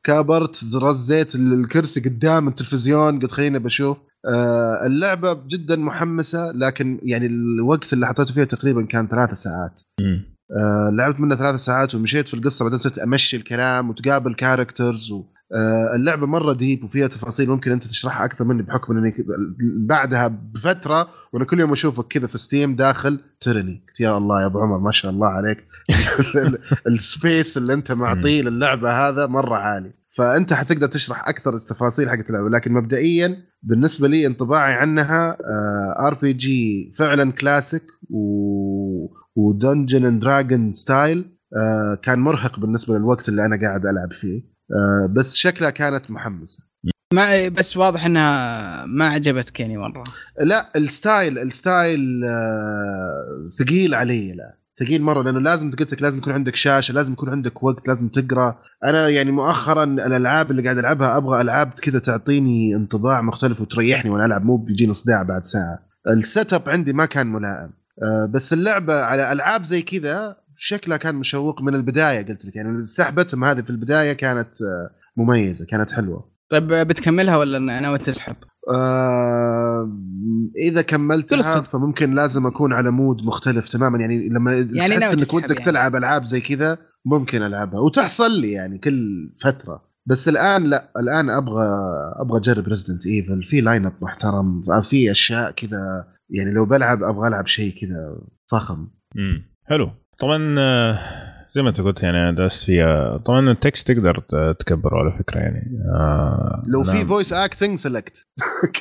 كبرت 0.05 0.65
رزيت 0.75 1.35
الكرسي 1.35 2.01
قدام 2.01 2.49
التلفزيون 2.49 3.21
قلت 3.21 3.31
خليني 3.33 3.59
بشوف. 3.59 3.99
آه 4.29 4.87
اللعبة 4.87 5.35
جدا 5.47 5.77
محمسة 5.77 6.53
لكن 6.53 7.01
يعني 7.03 7.27
الوقت 7.27 7.93
اللي 7.93 8.07
حطيته 8.07 8.35
فيها 8.35 8.45
تقريبا 8.45 8.83
كان 8.87 9.09
ثلاثة 9.09 9.35
ساعات. 9.35 9.81
آه 10.61 10.91
لعبت 10.91 11.21
منها 11.21 11.37
ثلاث 11.37 11.61
ساعات 11.61 11.95
ومشيت 11.95 12.29
في 12.29 12.35
القصة 12.35 12.65
بعدين 12.65 12.79
صرت 12.79 12.99
أمشي 12.99 13.37
الكلام 13.37 13.91
وتقابل 13.91 14.35
characters 14.35 15.11
و 15.13 15.25
اللعبة 15.95 16.27
مرة 16.27 16.53
deep 16.53 16.85
وفيها 16.85 17.07
تفاصيل 17.07 17.49
ممكن 17.49 17.73
أنت 17.73 17.85
تشرحها 17.85 18.25
أكثر 18.25 18.45
مني 18.45 18.63
بحكم 18.63 18.99
إني 18.99 19.15
بعدها 19.79 20.29
بفترة 20.29 21.09
وأنا 21.33 21.45
كل 21.45 21.61
يوم 21.61 21.73
أشوفك 21.73 22.07
كذا 22.07 22.27
في 22.27 22.39
ستيم 22.39 22.77
داخل 22.77 23.21
Tyranny. 23.41 23.85
قلت 23.89 24.01
يا 24.01 24.19
الله 24.19 24.43
يا 24.43 24.47
أبو 24.47 24.61
عمر 24.61 24.79
ما 24.79 24.91
شاء 24.91 25.13
الله 25.13 25.29
عليك. 25.29 25.65
ال 26.89 27.03
pace 27.03 27.59
اللي 27.59 27.75
أنت 27.75 27.93
معطيه 27.93 28.43
للعبة 28.43 29.09
هذا 29.09 29.27
مرة 29.27 29.57
عالي. 29.57 29.93
فأنت 30.17 30.53
حتقدر 30.53 30.87
تشرح 30.87 31.29
أكثر 31.29 31.57
التفاصيل 31.57 32.11
حقت 32.11 32.31
اللعبة. 32.31 32.49
لكن 32.49 32.73
مبدئيا 32.73 33.37
بالنسبة 33.63 34.09
لي 34.09 34.27
انطباعي 34.27 34.73
عنها 34.73 35.39
RPG 36.07 36.91
فعلا 36.99 37.33
كلاسيك 37.33 37.83
و 38.11 38.47
و 39.37 39.44
Dungeons 39.44 40.05
and 40.05 40.23
Dragons 40.23 40.73
style 40.73 41.25
كان 42.03 42.19
مرهق 42.19 42.61
بالنسبة 42.61 42.99
للوقت 42.99 43.29
اللي 43.29 43.47
أنا 43.47 43.61
قاعد 43.61 43.87
ألعب 43.87 44.13
فيه. 44.13 44.43
آه 44.43 44.56
بس 45.11 45.37
شكلها 45.37 45.71
كانت 45.71 46.11
محمسة. 46.11 46.67
ما 47.15 47.49
بس 47.49 47.77
واضح 47.77 48.07
إنها 48.07 48.87
ما 48.87 49.05
عجبتك 49.07 49.61
يعني 49.61 49.77
مرة. 49.77 50.05
لا 50.41 50.71
ال 50.77 50.87
style 50.87 51.39
ال 51.39 51.53
style 51.53 52.25
آه، 52.25 53.51
ثقيل 53.59 53.95
علي 53.95 54.33
لا. 54.33 54.59
ثقيل 54.81 55.03
مرة 55.03 55.23
لأنه 55.23 55.41
لازم 55.41 55.71
قلت 55.71 55.93
لك 55.93 56.03
لازم 56.03 56.19
يكون 56.19 56.33
عندك 56.33 56.57
شاشة 56.57 56.93
لازم 56.93 57.13
يكون 57.13 57.29
عندك 57.29 57.63
وقت 57.63 57.89
لازم 57.89 58.09
تقرأ. 58.09 58.59
أنا 58.85 59.09
يعني 59.09 59.31
مؤخرا 59.31 59.85
الألعاب 59.85 60.51
اللي 60.51 60.63
قاعد 60.63 60.79
ألعبها 60.79 61.17
أبغى 61.17 61.41
ألعاب 61.41 61.73
كذا 61.73 61.99
تعطيني 61.99 62.77
انطباع 62.77 63.23
مختلف 63.23 63.61
وتريحني 63.61 64.11
وأنا 64.11 64.27
ألعب 64.27 64.45
مو 64.45 64.57
بيجيني 64.57 64.95
صداع 64.95 65.23
بعد 65.23 65.45
ساعة. 65.45 65.79
ال 66.09 66.53
setup 66.53 66.69
عندي 66.69 66.93
ما 66.93 67.07
كان 67.07 67.27
ملائم. 67.27 67.71
آه، 68.03 68.31
بس 68.35 68.53
اللعبة 68.53 69.03
على 69.03 69.33
ألعاب 69.33 69.65
زي 69.65 69.83
كذا 69.83 70.37
شكلها 70.59 70.97
كان 70.97 71.15
مشوق 71.15 71.63
من 71.63 71.75
البداية 71.75 72.27
قلت 72.27 72.45
لك. 72.45 72.57
يعني 72.57 72.85
سحبتهم 72.85 73.45
هذه 73.45 73.61
في 73.63 73.71
البداية 73.71 74.13
كانت 74.13 74.63
آه، 74.63 74.91
مميزة 75.17 75.67
كانت 75.67 75.91
حلوة. 75.91 76.31
طيب 76.51 76.67
بتكملها 76.69 77.37
ولا 77.37 77.59
ناوي 77.59 77.99
تسحب؟ 77.99 78.37
آه 78.75 79.91
إذا 80.69 80.83
كملتها. 80.83 81.61
فممكن 81.61 82.15
لازم 82.15 82.47
أكون 82.47 82.73
على 82.73 82.91
mood 82.91 83.23
مختلف 83.23 83.69
تماما. 83.69 83.99
يعني 83.99 84.29
لما 84.29 84.53
يعني 84.53 84.97
تحس 84.97 85.13
إنك 85.15 85.35
ودك 85.35 85.51
يعني. 85.51 85.65
تلعب 85.65 85.97
ألعاب 85.97 86.25
زي 86.25 86.41
كذا 86.41 86.79
ممكن 87.05 87.43
ألعبها. 87.43 87.81
وتحصل 87.81 88.41
لي 88.41 88.53
يعني 88.53 88.79
كل 88.79 89.33
فترة. 89.43 89.87
بس 90.07 90.29
الآن 90.29 90.65
لا. 90.65 90.93
الآن 90.97 91.31
أبغى 91.31 91.67
أبغى 92.17 92.39
أجرب 92.39 92.69
Resident 92.69 93.07
Evil 93.07 93.43
في 93.43 93.61
lineup 93.61 93.93
محترم. 94.03 94.61
في 94.83 95.11
أشياء 95.11 95.51
كذا. 95.51 96.05
يعني 96.31 96.53
لو 96.53 96.67
بلعب 96.67 97.03
أبغى 97.03 97.29
ألعب 97.29 97.47
شيء 97.47 97.81
كذا 97.81 98.19
فخم. 98.51 98.89
امم 99.17 99.57
حلو. 99.65 99.91
طبعا 100.19 100.55
آه، 100.59 100.99
زي 101.57 101.63
ما 101.63 101.69
انت 101.69 101.81
قلت 101.81 102.03
يعني 102.03 102.37
درست 102.37 102.65
فيها. 102.65 103.17
طبعا 103.17 103.51
ال 103.51 103.59
text 103.59 103.93
تقدر 103.93 104.19
تكبره 104.53 104.99
على 104.99 105.19
فكرة 105.19 105.39
يعني. 105.39 105.81
آه 105.95 106.63
لو 106.67 106.83
في 106.83 107.05
voice 107.07 107.33
acting 107.33 107.79
سلكت 107.79 108.27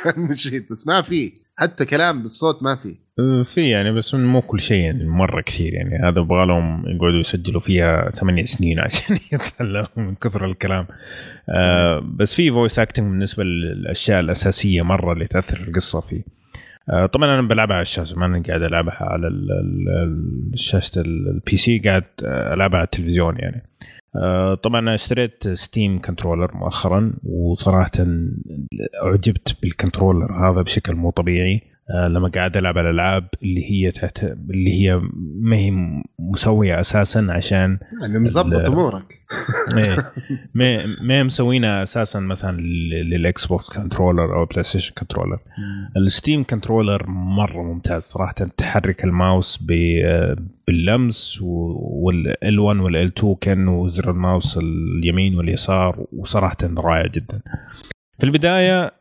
كان 0.04 0.22
مشيت 0.22 0.72
بس 0.72 0.88
ما 0.88 1.02
في. 1.02 1.34
حتى 1.58 1.86
كلام 1.86 2.22
بالصوت 2.22 2.64
ما 2.64 2.76
في. 2.76 2.96
في 3.44 3.70
يعني 3.70 3.92
بس 3.92 4.16
مو 4.16 4.42
كل 4.42 4.60
شيء 4.60 4.84
يعني 4.84 5.06
مرة 5.06 5.42
كثير 5.42 5.74
يعني. 5.74 6.10
هذا 6.10 6.22
يبغى 6.22 6.46
لهم 6.46 6.84
يقعدوا 6.88 7.20
يسجلوا 7.20 7.62
فيها 7.62 8.10
ثمانية 8.10 8.46
سنين 8.46 8.80
عشان 8.80 9.18
يطلعوا 9.34 9.86
من 9.96 10.16
كثر 10.16 10.46
الكلام. 10.46 10.88
آه 11.50 12.00
بس 12.00 12.36
في 12.36 12.52
voice 12.52 12.80
acting 12.80 13.10
بالنسبة 13.10 13.44
للأشياء 13.44 14.20
الأساسية 14.20 14.82
مرة 14.82 15.14
اللي 15.14 15.28
تأثر 15.28 15.56
في 15.56 15.68
القصة 15.68 16.02
فيه. 16.02 16.22
طبعا 17.14 17.40
أنا 17.40 17.48
بلعبها 17.48 17.76
على 17.76 17.82
الشاشة 17.82 18.20
ما 18.20 18.26
أنا 18.26 18.44
قاعد 18.48 18.62
ألعبها 18.62 18.98
على 19.04 19.28
شاشه 20.56 21.02
ال- 21.02 21.28
ال 21.28 21.58
PC 21.58 21.80
قاعد 21.80 22.04
ألعبها 22.24 22.78
على 22.78 22.86
التلفزيون 22.86 23.38
يعني. 23.40 23.64
آه، 24.16 24.56
طبعا 24.56 24.96
اشتريت 24.96 25.48
Steam 25.48 26.02
Controller 26.02 26.52
مؤخرا 26.58 27.14
وصراحه 27.24 27.92
اعجبت 29.04 29.58
بال 29.62 29.74
controller 29.74 30.32
هذا 30.52 30.62
بشكل 30.62 30.96
مو 30.96 31.10
طبيعي. 31.12 31.56
آه، 31.56 31.75
لما 31.94 32.30
قاعد 32.30 32.58
ألعب 32.58 32.78
الألعاب 32.78 33.28
اللي 33.44 33.72
هي 33.72 33.92
تحت 33.92 34.24
اللي 34.24 34.74
هي 34.82 35.02
ما 35.42 35.56
هي 35.58 35.72
مسوية 36.20 36.80
أساسا 36.80 37.28
عشان 37.30 37.78
يعني 38.02 38.20
مظبط 38.20 38.54
أمورك. 38.70 39.16
إيه، 39.78 40.12
ما 40.56 40.86
ما 41.02 41.14
هي 41.14 41.24
مسوينها 41.24 41.84
أساسا 41.84 42.20
مثلا 42.20 42.58
لل- 42.62 43.10
لل 43.10 43.46
Xbox 43.46 43.70
controller 43.70 44.36
أو 44.36 44.46
PlayStation 44.46 44.94
controller 44.98 45.40
ال 45.98 46.06
Steam 46.06 46.44
Controller 46.44 47.08
مرة 47.10 47.62
ممتاز 47.74 48.02
صراحة. 48.04 48.34
تحرك 48.58 49.04
الماوس 49.04 49.58
باللمس 50.68 51.40
وال 51.42 52.60
1 52.60 52.80
وال 52.80 52.96
2 52.96 53.36
كانه 53.42 53.88
زر 53.88 54.12
الماوس 54.12 54.58
اليمين 54.58 55.38
واليسار 55.38 56.06
وصراحه 56.14 56.58
رائع 56.78 57.08
جدا. 57.08 57.42
في 58.20 58.24
البداية 58.24 58.92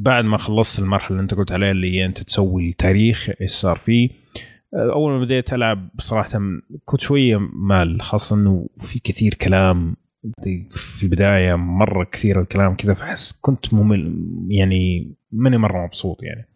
بعد 0.00 0.24
ما 0.24 0.38
خلصت 0.38 0.78
المرحلة 0.78 1.10
اللي 1.10 1.22
انت 1.22 1.34
قلت 1.34 1.52
عليها 1.52 1.70
اللي 1.70 1.92
هي 1.96 2.06
انت 2.06 2.22
تسوي 2.22 2.70
التاريخ 2.70 3.30
إيش 3.40 3.50
صار 3.50 3.76
فيه 3.76 4.10
أول 4.74 5.12
ما 5.12 5.20
بديت 5.24 5.52
ألعب 5.52 5.88
صراحة 5.98 6.40
كنت 6.84 7.00
شوية 7.00 7.36
مال 7.52 8.02
خاصة 8.02 8.36
إنه 8.36 8.68
في 8.80 8.98
كثير 8.98 9.34
كلام 9.34 9.96
في 10.70 11.02
البداية 11.02 11.54
مرة 11.54 12.04
كثير 12.04 12.40
الكلام 12.40 12.76
كذا 12.76 12.94
فحس 12.94 13.32
كنت 13.40 13.74
ممل 13.74 14.26
يعني 14.48 15.12
ماني 15.32 15.58
مرة 15.58 15.84
مبسوط 15.84 16.22
يعني. 16.22 16.48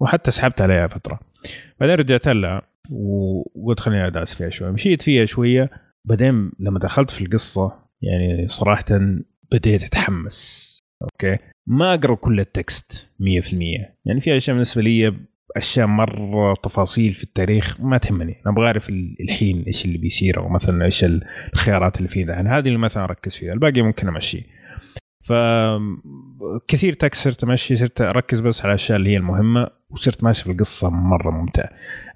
وحتى 0.00 0.30
سحبت 0.30 0.60
عليها 0.60 0.86
فترة. 0.86 1.20
بعدين 1.80 1.94
رجعت 1.94 2.28
لها 2.28 2.62
وقلت 2.90 3.80
خليني 3.80 4.06
ادرس 4.06 4.34
فيها 4.34 4.50
شوية. 4.50 4.70
مشيت 4.70 5.02
فيها 5.02 5.24
شوية. 5.24 5.70
بعدين 6.04 6.52
لما 6.58 6.78
دخلت 6.78 7.10
في 7.10 7.24
القصة 7.24 7.72
يعني 8.02 8.48
صراحة 8.48 8.84
بديت 9.52 9.82
أتحمس. 9.82 10.78
okay؟ 11.02 11.38
ما 11.70 11.94
أقرأ 11.94 12.14
كل 12.14 12.40
ال 12.40 12.54
text 12.54 13.08
100% 13.20 13.24
يعني 14.04 14.20
في 14.20 14.36
أشياء 14.36 14.54
بالنسبة 14.56 14.82
لي 14.82 15.14
أشياء 15.56 15.86
مرة 15.86 16.54
تفاصيل 16.54 17.14
في 17.14 17.24
التاريخ 17.24 17.80
ما 17.80 17.98
تهمني. 17.98 18.32
أنا 18.46 18.54
أبغى 18.54 18.66
أعرف 18.66 18.88
ال- 18.88 19.16
الحين 19.20 19.62
إيش 19.62 19.84
اللي 19.84 19.98
بيصير 19.98 20.38
أو 20.38 20.48
مثلا 20.48 20.84
إيش 20.84 21.04
الخيارات 21.54 21.96
اللي 21.96 22.08
فيه 22.08 22.26
يعني 22.26 22.48
هذه 22.48 22.66
اللي 22.68 22.78
مثلا 22.78 23.04
أركز 23.04 23.34
فيها. 23.36 23.52
الباقي 23.52 23.82
ممكن 23.82 24.08
أمشي. 24.08 24.46
ف 25.24 25.32
كثير 26.68 26.92
text 26.92 27.24
صرت 27.24 27.44
أمشي 27.44 27.76
صرت 27.76 28.00
أركز 28.00 28.40
بس 28.40 28.60
على 28.62 28.68
الأشياء 28.70 28.98
اللي 28.98 29.10
هي 29.10 29.16
المهمة 29.16 29.66
وصرت 29.90 30.24
ماشي 30.24 30.44
في 30.44 30.50
القصة 30.52 30.90
مرة 30.90 31.30
ممتع. 31.30 31.68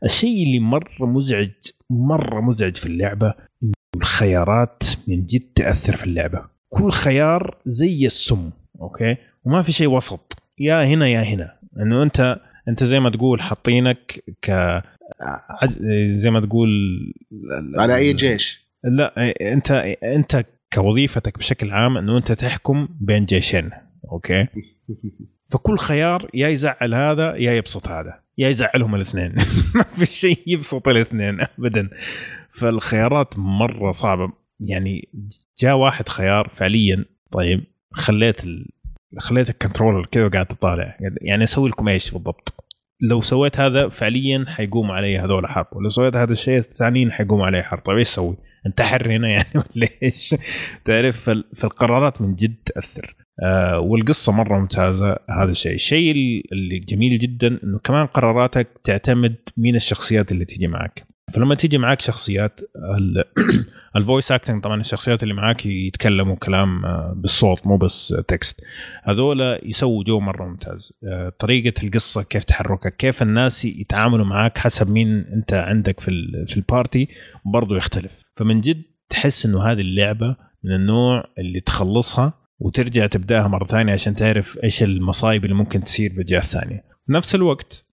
الشيء 0.04 0.46
اللي 0.46 0.58
مرة 0.60 1.06
مزعج 1.06 1.50
مرة 1.90 2.40
مزعج 2.40 2.76
في 2.76 2.86
اللعبة 2.86 3.34
الخيارات 3.96 4.82
من 5.08 5.26
جد 5.26 5.40
تأثر 5.54 5.96
في 5.96 6.04
اللعبة. 6.04 6.44
كل 6.68 6.90
خيار 6.90 7.56
زي 7.66 8.06
السم 8.06 8.50
okay؟ 8.80 9.16
وما 9.44 9.62
في 9.62 9.72
شيء 9.72 9.88
وسط. 9.88 10.42
يا 10.58 10.84
هنا 10.84 11.08
يا 11.08 11.22
هنا. 11.22 11.58
إنه 11.80 12.02
أنت 12.02 12.40
أنت 12.68 12.84
زي 12.84 13.00
ما 13.00 13.10
تقول 13.10 13.42
حاطينك 13.42 14.24
ك 14.42 14.50
زي 16.10 16.30
ما 16.30 16.40
تقول 16.40 16.68
على 17.78 17.96
أي 17.96 18.12
جيش؟ 18.12 18.68
لا 18.84 19.14
أنت 19.52 19.70
أنت 20.02 20.44
كوظيفتك 20.72 21.38
بشكل 21.38 21.70
عام 21.70 21.98
إنه 21.98 22.18
أنت 22.18 22.32
تحكم 22.32 22.88
بين 23.00 23.24
جيشين. 23.24 23.70
okay؟ 24.12 24.46
فكل 25.50 25.78
خيار 25.78 26.30
يا 26.34 26.48
يزعل 26.48 26.94
هذا 26.94 27.36
يا 27.36 27.52
يبسط 27.52 27.88
هذا. 27.88 28.20
يا 28.38 28.48
يزعلهم 28.48 28.94
الاثنين. 28.94 29.34
ما 29.74 29.82
في 29.82 30.06
شيء 30.06 30.42
يبسط 30.46 30.88
الاثنين 30.88 31.38
ابدا. 31.58 31.88
فالخيارات 32.52 33.38
مرة 33.38 33.92
صعبة. 33.92 34.32
يعني 34.60 35.08
جاء 35.58 35.76
واحد 35.76 36.08
خيار 36.08 36.48
فعليا. 36.48 37.04
طيب 37.32 37.64
خليت. 37.92 38.42
خليت 39.18 39.50
الكنترولر 39.50 40.06
كذا 40.06 40.26
وقاعد 40.26 40.46
تطالع. 40.46 40.96
يعني 41.22 41.44
أسوي 41.44 41.68
لكم 41.68 41.88
إيش 41.88 42.10
بالضبط. 42.10 42.54
لو 43.00 43.20
سويت 43.20 43.60
هذا 43.60 43.88
فعليا 43.88 44.44
حيقوم 44.48 44.90
علي 44.90 45.18
هذول 45.18 45.46
حرب. 45.46 45.66
ولو 45.72 45.88
سويت 45.88 46.16
هذا 46.16 46.32
الشيء 46.32 46.58
الثانيين 46.58 47.12
حيقوم 47.12 47.42
علي 47.42 47.62
حرب. 47.62 47.80
طيب 47.80 47.96
إيش 47.98 48.08
أسوي؟ 48.08 48.36
انتحر 48.66 49.10
هنا 49.10 49.28
يعني 49.28 49.48
ولا 49.54 49.88
إيش؟ 50.02 50.34
تعرف 50.84 51.20
فال- 51.20 51.44
فالقرارات 51.56 52.22
من 52.22 52.34
جد 52.34 52.54
تأثر. 52.66 53.16
آه 53.44 53.78
والقصة 53.78 54.32
مرة 54.32 54.58
ممتازة 54.58 55.16
هذا 55.30 55.50
الشيء. 55.50 55.74
الشيء 55.74 56.10
اللي 56.52 56.78
جميل 56.78 57.18
جدا 57.18 57.46
إنه 57.64 57.78
كمان 57.78 58.06
قراراتك 58.06 58.68
تعتمد 58.84 59.36
مين 59.56 59.76
الشخصيات 59.76 60.32
اللي 60.32 60.44
تيجي 60.44 60.66
معك. 60.66 61.11
فلما 61.34 61.54
تيجي 61.54 61.78
معك 61.78 62.00
شخصيات 62.00 62.60
ال- 62.98 63.24
ال 63.96 64.02
voice 64.02 64.32
acting 64.32 64.62
طبعا 64.62 64.80
الشخصيات 64.80 65.22
اللي 65.22 65.34
معاك 65.34 65.66
يتكلموا 65.66 66.36
كلام 66.36 66.84
آه، 66.84 67.12
بالصوت 67.16 67.66
مو 67.66 67.76
بس 67.76 68.14
text 68.28 68.60
هذول 69.04 69.58
يسووا 69.62 70.04
جو 70.04 70.20
مرة 70.20 70.44
ممتاز. 70.44 70.92
آه، 71.04 71.32
طريقة 71.38 71.82
القصة 71.86 72.22
كيف 72.22 72.44
تحركك 72.44 72.96
كيف 72.96 73.22
الناس 73.22 73.64
يتعاملوا 73.64 74.26
معاك 74.26 74.58
حسب 74.58 74.90
مين 74.90 75.08
انت 75.18 75.54
عندك 75.54 76.00
في 76.00 76.10
في 76.48 76.56
ال 76.56 76.65
party 76.65 77.08
برضه 77.44 77.76
يختلف. 77.76 78.22
فمن 78.36 78.60
جد 78.60 78.82
تحس 79.08 79.46
إنه 79.46 79.62
هذه 79.62 79.80
اللعبة 79.80 80.36
من 80.64 80.74
النوع 80.74 81.24
اللي 81.38 81.60
تخلصها 81.60 82.32
وترجع 82.58 83.06
تبدأها 83.06 83.48
مرة 83.48 83.64
ثانية 83.66 83.92
عشان 83.92 84.16
تعرف 84.16 84.58
إيش 84.64 84.82
المصايب 84.82 85.44
اللي 85.44 85.54
ممكن 85.54 85.84
تصير 85.84 86.12
بالجهة 86.16 86.38
الثانية. 86.38 86.84
نفس 87.08 87.34
الوقت 87.34 87.86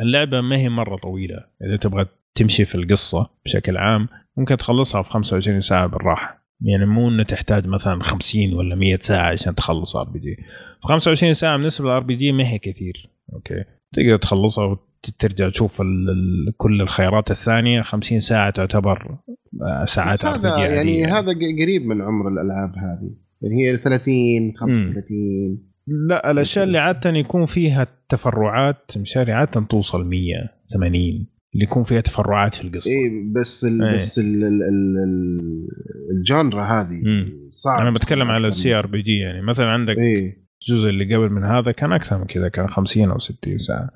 اللعبة 0.00 0.40
ما 0.40 0.56
هي 0.56 0.68
مرة 0.68 0.96
طويلة. 0.96 1.44
إذا 1.64 1.76
تبغى 1.76 2.06
تمشي 2.34 2.64
في 2.64 2.74
القصة 2.74 3.30
بشكل 3.44 3.76
عام 3.76 4.08
ممكن 4.36 4.56
تخلصها 4.56 5.02
في 5.02 5.10
25 5.10 5.60
ساعة 5.60 5.86
بالراحة. 5.86 6.48
يعني 6.60 6.86
مو 6.86 7.08
إنه 7.08 7.22
تحتاج 7.22 7.66
مثلا 7.66 8.02
50 8.02 8.52
ولا 8.54 8.74
100 8.74 8.98
ساعة 9.00 9.32
عشان 9.32 9.54
تخلص 9.54 9.96
RPG 9.96 10.34
في 10.80 10.88
25 10.88 11.32
ساعة 11.32 11.56
بالنسبة 11.56 11.84
لل 11.84 12.02
RPG 12.02 12.32
ما 12.32 12.48
هي 12.48 12.58
كثير. 12.58 13.10
Okay. 13.32 13.64
تقدر 13.92 14.16
تخلصها 14.16 14.64
وترجع 14.64 15.48
تشوف 15.48 15.80
ال 15.80 16.54
كل 16.56 16.80
الخيارات 16.80 17.30
الثانية. 17.30 17.82
50 17.82 18.20
ساعة 18.20 18.50
تعتبر 18.50 19.18
آه، 19.62 19.84
ساعات 19.84 20.24
RPG 20.24 20.74
يعني. 20.74 21.04
هذا 21.04 21.32
قريب 21.62 21.86
من 21.86 22.02
عمر 22.02 22.28
الألعاب 22.28 22.76
هذه. 22.76 23.10
يعني 23.42 23.68
هي 23.68 23.78
30 23.78 24.52
35 24.56 25.68
لا 25.88 26.30
الأشياء 26.30 26.64
اللي 26.64 26.78
عادة 26.78 27.10
يكون 27.10 27.46
فيها 27.46 27.86
تفرعات 28.08 28.98
مشاري 28.98 29.32
عاده 29.32 29.60
توصل 29.60 30.06
180 30.06 31.26
اللي 31.54 31.64
يكون 31.64 31.82
فيها 31.82 32.00
تفرعات 32.00 32.54
في 32.54 32.64
القصة. 32.64 32.90
اي 32.90 33.32
بس 33.40 33.64
ال 33.64 33.82
إيه. 33.84 33.94
بس 33.94 34.18
ال 34.18 34.44
ال 34.44 34.62
ال 34.62 34.98
ال 34.98 35.68
ال 36.16 36.24
genre 36.24 36.64
هذه. 36.64 37.02
صعب 37.48 37.80
أنا 37.80 37.90
بتكلم 37.90 38.30
على 38.30 38.48
ال 38.48 38.74
CRPG 38.74 39.18
يعني. 39.18 39.42
مثلا 39.42 39.66
عندك 39.66 39.98
اي 39.98 40.44
الجزء 40.62 40.88
اللي 40.88 41.16
قبل 41.16 41.30
من 41.30 41.44
هذا 41.44 41.72
كان 41.72 41.92
أكثر 41.92 42.18
من 42.18 42.24
كذا 42.24 42.48
كان 42.48 42.66
50 42.66 43.10
أو 43.10 43.18
60 43.18 43.58
ساعة. 43.58 43.90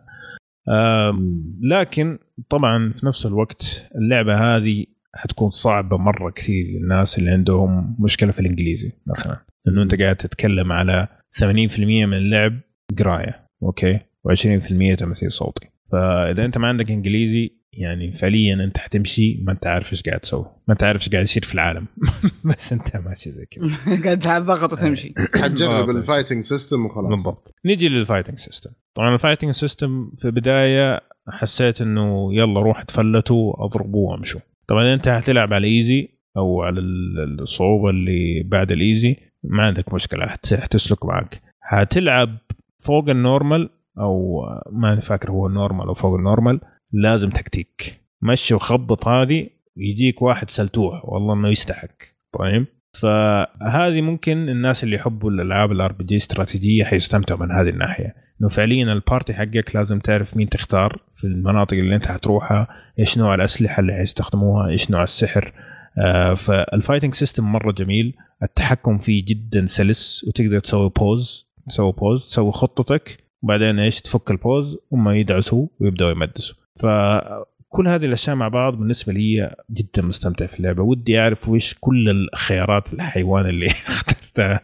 لكن 1.61 2.19
طبعا 2.51 2.93
في 2.93 3.07
نفس 3.07 3.27
الوقت 3.27 3.91
اللعبة 3.95 4.35
هذه 4.35 4.85
حتكون 5.15 5.51
صعبة 5.51 5.97
مرة 5.97 6.31
كثير 6.31 6.66
للناس 6.66 7.19
اللي 7.19 7.31
عندهم 7.31 7.97
مشكلة 8.01 8.33
في 8.33 8.41
الإنجليزي 8.41 8.93
مثلا. 9.07 9.45
لأنه 9.66 9.83
أنت 9.83 9.95
قاعد 9.95 10.16
تتكلم 10.16 10.73
على 10.73 11.09
80% 11.41 11.79
من 11.79 12.15
اللعب 12.15 12.61
قراية 12.99 13.47
okay؟ 13.62 13.98
و20% 13.99 14.99
تمثيل 14.99 15.33
صوتي. 15.33 15.66
فإذا 15.93 16.44
أنت 16.44 16.59
ما 16.59 16.69
عندك 16.69 16.90
إنجليزي 16.90 17.62
يعني 17.73 18.12
فعليا 18.12 18.55
أنت 18.55 18.78
حتمشي 18.78 19.40
ما 19.43 19.52
أنت 19.52 19.66
عارف 19.66 19.93
إيش 19.93 20.02
قاعد 20.02 20.20
تسوي. 20.20 20.44
ما 20.69 20.74
أنت 20.74 20.82
عارف 20.82 21.01
إيش 21.01 21.09
قاعد 21.09 21.23
يصير 21.23 21.44
في 21.44 21.55
العالم. 21.55 21.86
بس 22.44 22.73
أنت 22.73 22.97
ماشي 22.97 23.31
زي 23.31 23.47
كذا. 23.47 23.70
قاعد 24.05 24.19
تضغط 24.19 24.73
وتمشي. 24.73 25.14
حتجرب 25.35 25.90
الفايتنج 25.90 26.44
سيستم 26.44 26.86
وخلاص. 26.86 27.10
بالضبط. 27.10 27.55
نيجي 27.64 27.89
لل 27.89 27.98
fighting 27.98 28.39
system 28.39 28.70
طبعا 28.94 29.14
ال 29.14 29.19
fighting 29.19 29.51
system 29.51 30.10
في 30.19 30.24
البداية 30.24 31.01
حسيت 31.28 31.81
إنه 31.81 32.35
يلا 32.35 32.60
روح 32.60 32.82
تفلتوا 32.82 33.64
اضربوا 33.64 34.10
وامشوا. 34.10 34.40
طبعا 34.69 34.94
أنت 34.94 35.09
حتلعب 35.09 35.52
على 35.52 35.66
easy 35.66 36.09
أو 36.36 36.62
على 36.62 36.81
الصعوبة 36.81 37.90
اللي 37.90 38.43
بعد 38.43 38.73
ال 38.73 38.81
easy 38.81 39.16
ما 39.44 39.62
عندك 39.62 39.94
مشكلة 39.94 40.27
حتسلك 40.27 41.06
معك. 41.06 41.43
حتلعب 41.60 42.39
فوق 42.78 43.09
ال 43.09 43.17
normal 43.17 43.70
أو 43.98 44.43
ما 44.73 45.01
فاكر 45.01 45.31
هو 45.31 45.47
ال 45.47 45.52
normal 45.52 45.86
أو 45.86 45.94
فوق 45.94 46.14
ال 46.14 46.21
normal 46.21 46.60
لازم 46.93 47.31
تكتيك. 47.31 48.01
مشي 48.23 48.55
وخبط 48.55 49.09
هذه 49.09 49.48
يجيك 49.77 50.23
واحد 50.23 50.51
سلتوح 50.51 51.05
والله 51.05 51.35
إنه 51.35 51.48
يستحق. 51.48 51.97
طيب؟ 52.39 52.66
فهذه 53.01 54.01
ممكن 54.01 54.48
الناس 54.48 54.85
اللي 54.85 54.97
يحبوا 54.97 55.31
الألعاب 55.31 55.73
ال 55.73 55.93
RPG 55.93 56.16
استراتيجية 56.16 56.85
حيستمتعوا 56.85 57.40
من 57.40 57.51
هذه 57.51 57.69
الناحية. 57.69 58.14
إنه 58.40 58.48
فعليا 58.48 58.93
ال 58.93 58.99
party 58.99 59.35
حقك 59.35 59.77
لازم 59.77 59.98
تعرف 59.98 60.36
مين 60.36 60.48
تختار 60.48 61.02
في 61.14 61.24
المناطق 61.24 61.74
اللي 61.74 61.94
أنت 61.94 62.06
حتروحها 62.06 62.69
إيش 62.98 63.19
نوع 63.19 63.35
الأسلحة 63.35 63.81
اللي 63.81 63.93
حيستخدموها 63.93 64.69
إيش 64.69 64.90
نوع 64.90 65.02
السحر. 65.02 65.52
آه 65.98 66.35
فال 66.35 66.51
fighting 66.51 67.14
system 67.14 67.52
مرة 67.52 67.73
جميل. 67.73 68.16
التحكم 68.43 68.98
فيه 68.98 69.24
جدا 69.24 69.66
سلس 69.66 70.24
وتقدر 70.28 70.59
تسوي 70.59 70.90
pause 70.98 71.52
تسوي 71.69 71.93
pause 71.93 72.27
تسوي 72.27 72.52
خطتك. 72.52 73.24
وبعدين 73.43 73.78
إيش؟ 73.78 74.01
تفك 74.01 74.31
ال 74.31 74.39
pause 74.39 74.78
هم 74.93 75.10
يدعسوا 75.10 75.66
ويبدأوا 75.81 76.10
يمدسوا. 76.10 76.56
فكل 76.77 77.89
هذه 77.89 78.05
الأشياء 78.05 78.36
مع 78.36 78.48
بعض 78.48 78.74
بالنسبة 78.78 79.12
لي 79.12 79.55
جدا 79.70 80.02
مستمتع 80.02 80.47
في 80.47 80.59
اللعبة. 80.59 80.82
ودي 80.82 81.19
أعرف 81.19 81.48
وش 81.48 81.74
كل 81.81 82.09
الخيارات 82.09 82.93
الحيوان 82.93 83.47
اللي 83.47 83.66
اخترتها 83.89 84.60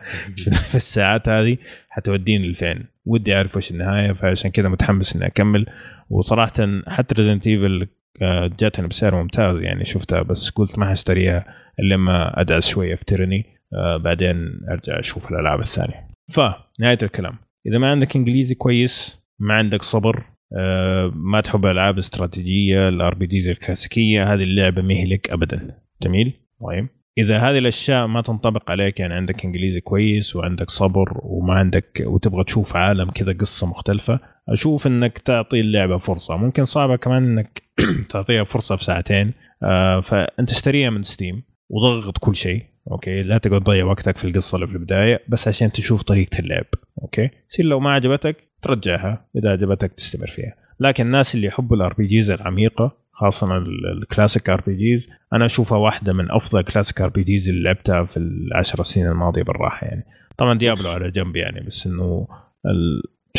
في 0.71 0.75
الساعات 0.75 1.29
هذه 1.29 1.57
حتوديني 1.89 2.49
لفين. 2.49 2.85
ودي 3.07 3.35
أعرف 3.35 3.57
وش 3.57 3.71
النهاية 3.71 4.13
فعشان 4.13 4.51
كذا 4.51 4.69
متحمس 4.69 5.17
إني 5.17 5.27
أكمل. 5.27 5.67
وصراحه 6.11 6.53
حتى 6.87 7.15
Resident 7.15 7.47
Evil 7.47 7.89
جاتني 8.61 8.87
بسعر 8.87 9.15
ممتاز 9.15 9.57
يعني 9.57 9.85
شفتها 9.85 10.23
بس 10.23 10.51
قلت 10.51 10.79
ما 10.79 10.87
حأشتريها 10.87 11.45
إلا 11.81 11.95
لما 11.95 12.41
أدعس 12.41 12.69
شوية 12.69 12.95
في 12.95 13.05
Tyranny 13.05 13.47
آه، 13.73 13.97
بعدين 13.97 14.61
أرجع 14.71 14.99
أشوف 14.99 15.33
الألعاب 15.33 15.61
الثانية. 15.61 16.09
فنهاية 16.33 16.99
الكلام. 17.03 17.35
إذا 17.69 17.79
ما 17.79 17.91
عندك 17.91 18.17
إنجليزي 18.17 18.55
كويس 18.55 19.23
ما 19.39 19.55
عندك 19.55 19.83
صبر 19.83 20.25
آه، 20.57 21.13
ما 21.15 21.41
تحب 21.41 21.65
الالعاب 21.67 21.95
الاستراتيجيه 21.95 22.89
ال 22.89 23.15
RPGs 23.15 23.49
الكلاسيكية 23.49 24.33
هذه 24.35 24.43
اللعبة 24.43 24.83
ما 24.83 24.93
لك 24.93 25.31
ابدا. 25.31 25.79
جميل؟ 26.03 26.33
طيب. 26.61 26.89
إذا 27.19 27.39
هذه 27.39 27.59
الأشياء 27.59 28.07
ما 28.07 28.23
تنطبق 28.23 28.71
عليك 28.71 29.01
يعني 29.01 29.15
عندك 29.15 29.45
إنجليزي 29.45 29.81
كويس 29.81 30.37
وعندك 30.37 30.71
صبر 30.71 31.21
وما 31.23 31.55
عندك 31.55 32.03
وتبغى 32.07 32.45
تشوف 32.45 32.77
عالم 32.77 33.11
كذا 33.11 33.33
قصة 33.33 33.67
مختلفة 33.67 34.21
أشوف 34.49 34.87
إنك 34.87 35.19
تعطي 35.19 35.61
اللعبة 35.61 35.99
فرصة. 35.99 36.37
ممكن 36.37 36.65
صعبة 36.65 36.97
كمان 36.97 37.25
إنك 37.25 37.63
تعطيها 38.11 38.45
فرصة 38.45 38.77
في 38.77 38.85
ساعتين 38.85 39.33
آه، 39.63 40.01
فأنت 40.01 40.51
اشتريها 40.51 40.91
من 40.91 41.03
Steam 41.03 41.43
وضغط 41.71 42.19
كل 42.19 42.37
شيء. 42.37 42.63
okay؟ 42.91 43.23
لا 43.23 43.39
تقعد 43.39 43.61
تضيع 43.61 43.85
وقتك 43.85 44.17
في 44.17 44.25
القصة 44.25 44.57
اللي 44.57 44.67
في 44.67 44.73
البداية 44.73 45.21
بس 45.29 45.49
عشان 45.49 45.73
تشوف 45.73 46.03
طريقة 46.03 46.39
اللعب. 46.39 46.65
okay؟ 47.03 47.31
يصير 47.51 47.67
لو 47.67 47.81
ما 47.81 47.91
عجبتك 47.91 48.37
ترجعها 48.63 49.27
إذا 49.37 49.51
عجبتك 49.51 49.93
تستمر 49.93 50.27
فيها. 50.27 50.55
لكن 50.81 51.07
الناس 51.07 51.35
اللي 51.35 51.47
يحبوا 51.47 51.77
ال 51.77 51.93
RPGs 51.93 52.31
العميقة 52.31 52.97
خاصة 53.13 53.57
ال 54.03 54.09
classic 54.09 54.51
RPGs 54.51 55.11
أنا 55.33 55.47
أشوفها 55.47 55.79
واحدة 55.79 56.13
من 56.13 56.31
أفضل 56.31 56.63
classic 56.63 57.01
RPGs 57.01 57.49
اللي 57.49 57.63
لعبتها 57.63 58.05
في 58.05 58.17
العشر 58.17 58.85
سنين 58.85 59.07
الماضية 59.07 59.43
بالراحة 59.43 59.87
يعني. 59.87 60.07
طبعا 60.39 60.59
Diablo 60.59 60.91
على 60.91 61.11
جنب 61.11 61.37
يعني 61.37 61.61
بس 61.61 61.87
إنه 61.87 62.27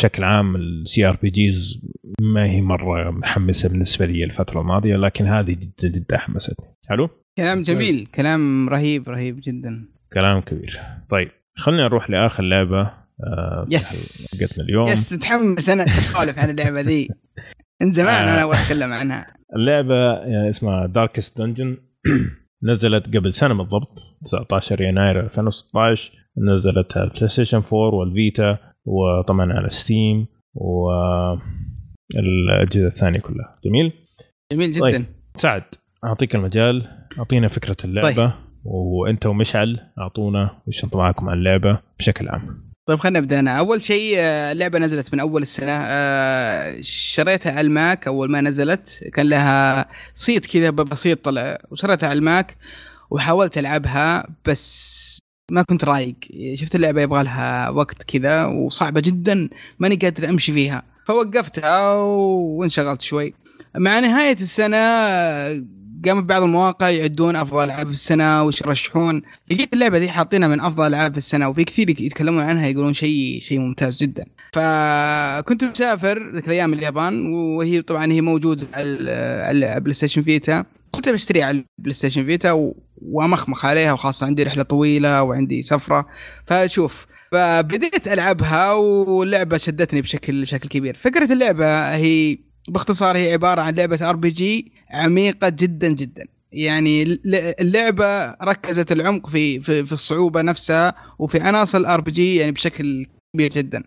بشكل 0.00 0.24
عام 0.24 0.56
ال 0.56 1.08
CRPGs 1.08 1.80
ما 2.20 2.44
هي 2.44 2.60
مرة 2.60 3.10
محمسة 3.10 3.68
بالنسبة 3.68 4.06
لي 4.06 4.24
الفترة 4.24 4.60
الماضية 4.60 4.96
لكن 4.96 5.26
هذه 5.26 5.52
جدا 5.52 5.88
جدا 5.88 6.18
حمستني. 6.18 6.66
حلو؟ 6.88 7.08
كلام 7.36 7.62
جميل. 7.62 8.06
كلام 8.06 8.68
رهيب 8.68 9.08
رهيب 9.08 9.40
جدا. 9.42 9.88
كلام 10.12 10.40
كبير. 10.40 10.80
طيب 11.10 11.30
خلينا 11.56 11.82
نروح 11.82 12.10
لآخر 12.10 12.42
لعبة 12.42 12.80
آه 12.80 13.66
yes 13.70 14.40
حلقتنا 14.40 14.64
اليوم. 14.64 14.86
yes 14.86 15.12
متحمس 15.12 15.70
أنا 15.70 15.84
اسولف 15.84 16.38
عن 16.38 16.50
اللعبة 16.50 16.80
ذي. 16.80 17.08
من 17.82 17.90
زمان 17.90 18.24
آه. 18.24 18.34
أنا 18.34 18.44
أبغى 18.44 18.56
أتكلم 18.62 18.92
عنها. 18.92 19.26
اللعبة 19.56 20.14
اسمها 20.48 20.86
Darkest 20.86 21.38
Dungeon 21.38 21.76
نزلت 22.70 23.06
قبل 23.16 23.34
سنة 23.34 23.54
بالضبط 23.54 23.98
19 24.24 24.82
يناير 24.82 25.20
2016 25.20 26.12
نزلت 26.38 26.96
على 26.96 27.04
ال 27.06 27.28
PlayStation 27.28 27.62
4 27.72 27.94
وال 27.94 28.19
Vita 28.19 28.69
وطبعا 28.86 29.52
على 29.52 29.70
Steam 29.70 30.26
والأجهزة 32.14 32.86
الثانية 32.86 33.20
كلها. 33.20 33.58
جميل؟ 33.64 33.92
جميل 34.52 34.70
جدا. 34.70 34.90
طيب. 34.90 35.06
سعد 35.36 35.62
أعطيك 36.04 36.34
المجال 36.34 36.88
أعطينا 37.18 37.48
فكرة 37.48 37.76
اللعبة 37.84 38.14
طيب. 38.14 38.32
وأنت 38.64 39.26
ومشعل 39.26 39.80
أعطونا 39.98 40.62
وش 40.66 40.84
انطباعكم 40.84 41.28
عن 41.28 41.38
اللعبة 41.38 41.80
بشكل 41.98 42.28
عام. 42.28 42.70
طيب 42.88 42.98
خلينا 42.98 43.20
نبدأ 43.20 43.38
أنا. 43.38 43.58
أول 43.58 43.82
شيء 43.82 44.14
آه، 44.18 44.52
اللعبة 44.52 44.78
نزلت 44.78 45.14
من 45.14 45.20
أول 45.20 45.42
السنة. 45.42 45.72
آه، 45.72 46.76
شريتها 46.80 47.52
على 47.52 47.66
ال 47.66 47.74
Mac. 47.74 48.06
أول 48.06 48.30
ما 48.30 48.40
نزلت 48.40 49.04
كان 49.14 49.28
لها 49.28 49.86
صيت 50.14 50.46
كذا 50.46 50.70
بسيط 50.70 51.24
طلع. 51.24 51.58
وشريتها 51.70 52.08
على 52.08 52.18
ال 52.18 52.27
Mac 52.27 52.56
وحاولت 53.10 53.58
ألعبها 53.58 54.26
بس 54.48 55.09
ما 55.50 55.62
كنت 55.62 55.84
رايق. 55.84 56.14
شفت 56.54 56.74
اللعبة 56.74 57.00
يبغى 57.02 57.22
لها 57.22 57.68
وقت 57.68 58.02
كذا 58.02 58.44
وصعبة 58.44 59.00
جدا 59.00 59.48
ماني 59.78 59.96
قادر 59.96 60.28
أمشي 60.28 60.52
فيها. 60.52 60.82
فوقفتها 61.06 61.92
وانشغلت 61.94 63.02
شوي. 63.02 63.34
مع 63.76 63.98
نهاية 63.98 64.36
السنة 64.36 64.76
قامت 66.06 66.24
بعض 66.24 66.42
المواقع 66.42 66.88
يعدون 66.88 67.36
أفضل 67.36 67.64
ألعاب 67.64 67.86
في 67.86 67.92
السنة 67.92 68.42
وش 68.42 68.60
يرشحون 68.60 69.22
لقيت 69.50 69.72
اللعبة 69.72 69.98
دي 69.98 70.10
حاطينها 70.10 70.48
من 70.48 70.60
أفضل 70.60 70.86
ألعاب 70.86 71.12
في 71.12 71.18
السنة 71.18 71.48
وفي 71.48 71.64
كثير 71.64 71.90
يتكلمون 71.90 72.42
عنها 72.42 72.66
يقولون 72.66 72.92
شيء 72.92 73.38
شيء 73.42 73.58
ممتاز 73.58 74.02
جدا. 74.02 74.24
فكنت 74.52 75.64
مسافر 75.64 76.32
ذيك 76.34 76.46
الأيام 76.46 76.72
اليابان 76.72 77.32
وهي 77.32 77.82
طبعا 77.82 78.12
هي 78.12 78.20
موجودة 78.20 78.66
على 78.74 79.80
PlayStation 79.80 80.22
Vita. 80.22 80.64
كنت 80.90 81.08
بشتريها 81.08 81.44
على 81.44 81.64
ال 81.78 81.94
PlayStation 81.94 82.24
Vita 82.24 82.72
وامخمخ 83.02 83.64
عليها 83.64 83.92
وخاصة 83.92 84.26
عندي 84.26 84.42
رحلة 84.42 84.62
طويلة 84.62 85.22
وعندي 85.22 85.62
سفرة. 85.62 86.06
فشوف 86.46 87.06
فبديت 87.32 88.08
ألعبها 88.08 88.72
واللعبة 88.72 89.56
شدتني 89.56 90.00
بشكل 90.00 90.42
بشكل 90.42 90.68
كبير. 90.68 90.96
فكرة 90.96 91.32
اللعبة 91.32 91.94
هي 91.94 92.38
باختصار 92.68 93.16
هي 93.16 93.32
عبارة 93.32 93.60
عن 93.60 93.74
لعبة 93.74 94.08
RPG 94.08 94.72
عميقة 94.90 95.48
جدا 95.48 95.88
جدا. 95.88 96.26
يعني 96.52 97.20
اللعبة 97.60 98.30
ركزت 98.30 98.92
العمق 98.92 99.26
في 99.26 99.60
في, 99.60 99.84
في 99.84 99.92
الصعوبة 99.92 100.42
نفسها 100.42 100.94
وفي 101.18 101.40
عناصر 101.40 101.78
ال 101.78 102.00
RPG 102.00 102.36
يعني 102.36 102.52
بشكل 102.52 103.06
كبير 103.34 103.50
جدا. 103.50 103.82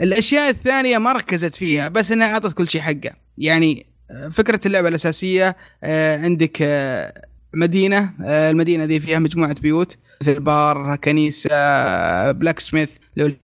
الأشياء 0.00 0.50
الثانية 0.50 0.98
ما 0.98 1.12
ركزت 1.12 1.54
فيها 1.54 1.88
بس 1.88 2.12
إنها 2.12 2.32
أعطت 2.32 2.52
كل 2.52 2.68
شيء 2.68 2.80
حقه 2.80 3.10
يعني 3.38 3.86
فكرة 4.30 4.60
اللعبة 4.66 4.88
الأساسية 4.88 5.56
آه، 5.84 6.18
عندك 6.18 6.58
آه، 6.62 7.22
مدينة 7.54 8.12
آه، 8.24 8.50
المدينة 8.50 8.84
دي 8.86 9.00
فيها 9.00 9.18
مجموعة 9.18 9.54
بيوت 9.60 9.96
مثل 10.22 10.40
بار 10.40 10.96
كنيسة 10.96 12.32
blacksmith 12.32 12.88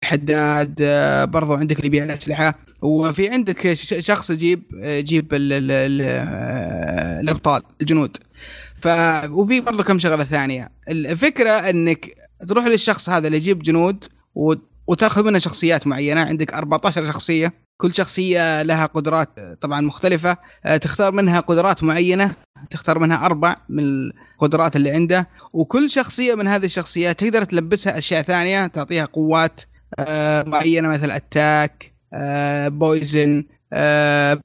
الحداد 0.04 0.76
برضو 1.32 1.54
عندك 1.54 1.76
اللي 1.76 1.88
يبيع 1.88 2.04
الأسلحة. 2.04 2.68
وفي 2.82 3.30
عندك 3.30 3.74
شخص 3.74 4.30
يجيب 4.30 4.64
يجيب 4.74 5.28
الأبطال 7.22 7.62
الجنود. 7.82 8.18
ف 8.82 8.88
وفي 9.30 9.62
برضه 9.62 9.84
كم 9.84 10.00
شغلة 10.00 10.24
ثانية. 10.24 10.70
الفكرة 10.90 11.50
إنك 11.50 12.08
تروح 12.48 12.66
للشخص 12.66 13.10
هذا 13.10 13.28
اللي 13.28 13.38
يجيب 13.38 13.60
جنود 13.60 14.06
وتاخذ 14.88 15.24
منه 15.24 15.38
شخصيات 15.40 15.88
معينة. 15.88 16.22
عندك 16.22 16.54
14 16.54 17.06
شخصية 17.06 17.54
كل 17.82 17.94
شخصية 17.94 18.62
لها 18.62 18.86
قدرات 18.86 19.30
طبعا 19.62 19.82
مختلفة. 19.82 20.38
تختار 20.82 21.12
منها 21.12 21.40
قدرات 21.40 21.84
معينة 21.84 22.36
تختار 22.70 23.00
منها 23.00 23.26
أربع 23.26 23.56
من 23.70 23.84
القدرات 23.84 24.76
اللي 24.76 24.92
عنده. 24.92 25.30
وكل 25.54 25.90
شخصية 25.90 26.36
من 26.36 26.48
هذه 26.48 26.66
الشخصيات 26.66 27.20
تقدر 27.20 27.44
تلبسها 27.44 27.98
أشياء 27.98 28.22
ثانية 28.22 28.68
تعطيها 28.68 29.06
قوات 29.06 29.62
آه، 30.00 30.44
معينة 30.44 30.88
مثل 30.88 31.12
اتاك 31.12 31.94
poison 32.68 33.44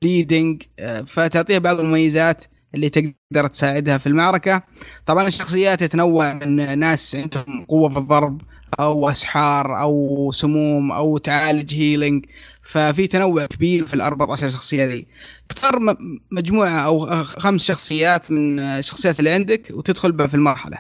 bleeding 0.03 0.63
فتعطيها 1.07 1.59
بعض 1.59 1.81
المميزات. 1.81 2.45
اللي 2.75 2.89
تقدر 2.89 3.47
تساعدها 3.47 3.99
في 3.99 4.07
المعركة. 4.07 4.63
طبعا 5.07 5.27
الشخصيات 5.27 5.81
تتنوع 5.85 6.35
من 6.35 6.79
ناس 6.79 7.15
عندهم 7.17 7.65
قوة 7.69 7.89
في 7.89 7.99
الضرب 7.99 8.41
أو 8.81 9.11
أسحار 9.11 9.81
أو 9.81 10.31
سموم 10.35 10.93
أو 10.93 11.19
تعالج 11.19 11.75
healing 11.75 12.27
ففي 12.63 13.07
تنوع 13.07 13.47
كبير 13.47 13.87
في 13.87 13.95
ال 13.95 14.01
14 14.01 14.49
شخصية 14.51 14.87
دي. 14.87 15.09
تختار 15.49 15.81
م- 15.81 15.97
مجموعة 16.31 16.79
أو 16.81 17.25
خمس 17.25 17.63
شخصيات 17.65 18.31
من 18.33 18.61
الشخصيات 18.61 19.19
اللي 19.19 19.31
عندك 19.31 19.69
وتدخل 19.71 20.13
بها 20.13 20.27
في 20.27 20.35
المرحلة. 20.35 20.79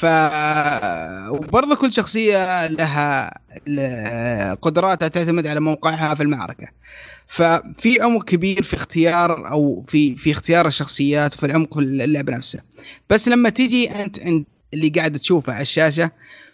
ف 0.00 0.04
وبرضه 1.30 1.76
كل 1.76 1.92
شخصية 1.92 2.66
لها 2.66 4.54
قدراتها 4.54 5.08
تعتمد 5.08 5.46
على 5.46 5.60
موقعها 5.60 6.14
في 6.14 6.22
المعركة. 6.22 6.68
ففي 7.26 8.00
عمق 8.02 8.24
كبير 8.24 8.62
في 8.62 8.74
اختيار 8.74 9.50
أو 9.52 9.84
في 9.88 10.16
في 10.16 10.30
اختيار 10.30 10.66
الشخصيات 10.66 11.34
وفي 11.34 11.46
العمق 11.46 11.74
في 11.74 11.80
اللعبه 11.80 12.32
نفسها 12.32 12.62
بس 13.10 13.28
لما 13.28 13.48
تيجي 13.48 13.90
أنت 13.90 14.20
عند 14.20 14.44
اللي 14.74 14.88
قاعد 14.88 15.18
تشوفه 15.18 15.52
على 15.52 15.62
الشاشة 15.62 16.10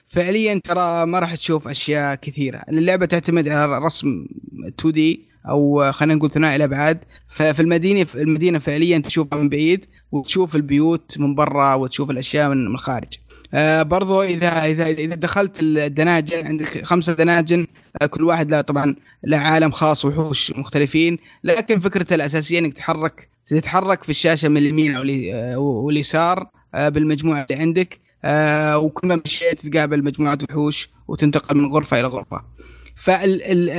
فعليا 0.07 0.61
ترى 0.65 1.07
ما 1.07 1.19
راح 1.19 1.35
تشوف 1.35 1.69
أشياء 1.69 2.15
كثيرة. 2.15 2.63
اللعبة 2.69 3.07
تعتمد 3.07 3.49
على 3.49 3.79
رسم 3.79 4.27
2 4.69 4.93
دي 4.93 5.21
أو 5.49 5.93
خلينا 5.93 6.15
نقول 6.15 6.31
ثنائي 6.31 6.57
الأبعاد. 6.57 6.99
ففي 7.29 7.63
المدينة 7.63 8.05
في 8.05 8.23
المدينة 8.23 8.59
فعليا 8.59 8.99
تشوفها 8.99 9.39
من 9.39 9.49
بعيد 9.49 9.85
وتشوف 10.13 10.57
البيوت 10.57 11.19
من 11.19 11.35
برا 11.35 11.75
وتشوف 11.75 12.11
الأشياء 12.11 12.49
من 12.49 12.67
الخارج. 12.67 13.13
آه 13.57 13.83
برضو 13.83 14.23
اذا 14.23 14.49
اذا 14.65 14.87
إذا 14.87 15.15
دخلت 15.15 15.61
الدناجن 15.63 16.47
عندك 16.47 16.85
خمسة 16.85 17.13
دناجن 17.13 17.67
آه 18.03 18.07
كل 18.07 18.25
واحد 18.25 18.51
له 18.51 18.61
طبعا 18.61 18.95
له 19.25 19.39
عالم 19.39 19.71
خاص 19.71 20.05
وحوش 20.05 20.51
مختلفين 20.57 21.19
لكن 21.45 21.81
فكرته 21.81 22.15
الأساسية 22.15 22.59
إنك 22.59 22.73
تتحرك 22.73 23.29
تتحرك 23.47 24.03
في 24.03 24.11
الشاشة 24.11 24.49
من 24.49 24.57
اليمين 24.57 24.95
أو 24.95 25.03
آه، 25.35 25.59
واليسار 25.59 26.47
آه 26.75 26.89
بالمجموعة 26.89 27.47
اللي 27.51 27.63
عندك 27.63 28.01
وكل 28.85 29.09
ما 29.09 29.21
مشيت 29.27 29.67
تقابل 29.67 30.05
مجموعة 30.05 30.39
وحوش 30.51 30.89
وتنتقل 31.09 31.57
من 31.57 31.67
غرفة 31.73 32.01
إلى 32.01 32.07
غرفة. 32.09 32.43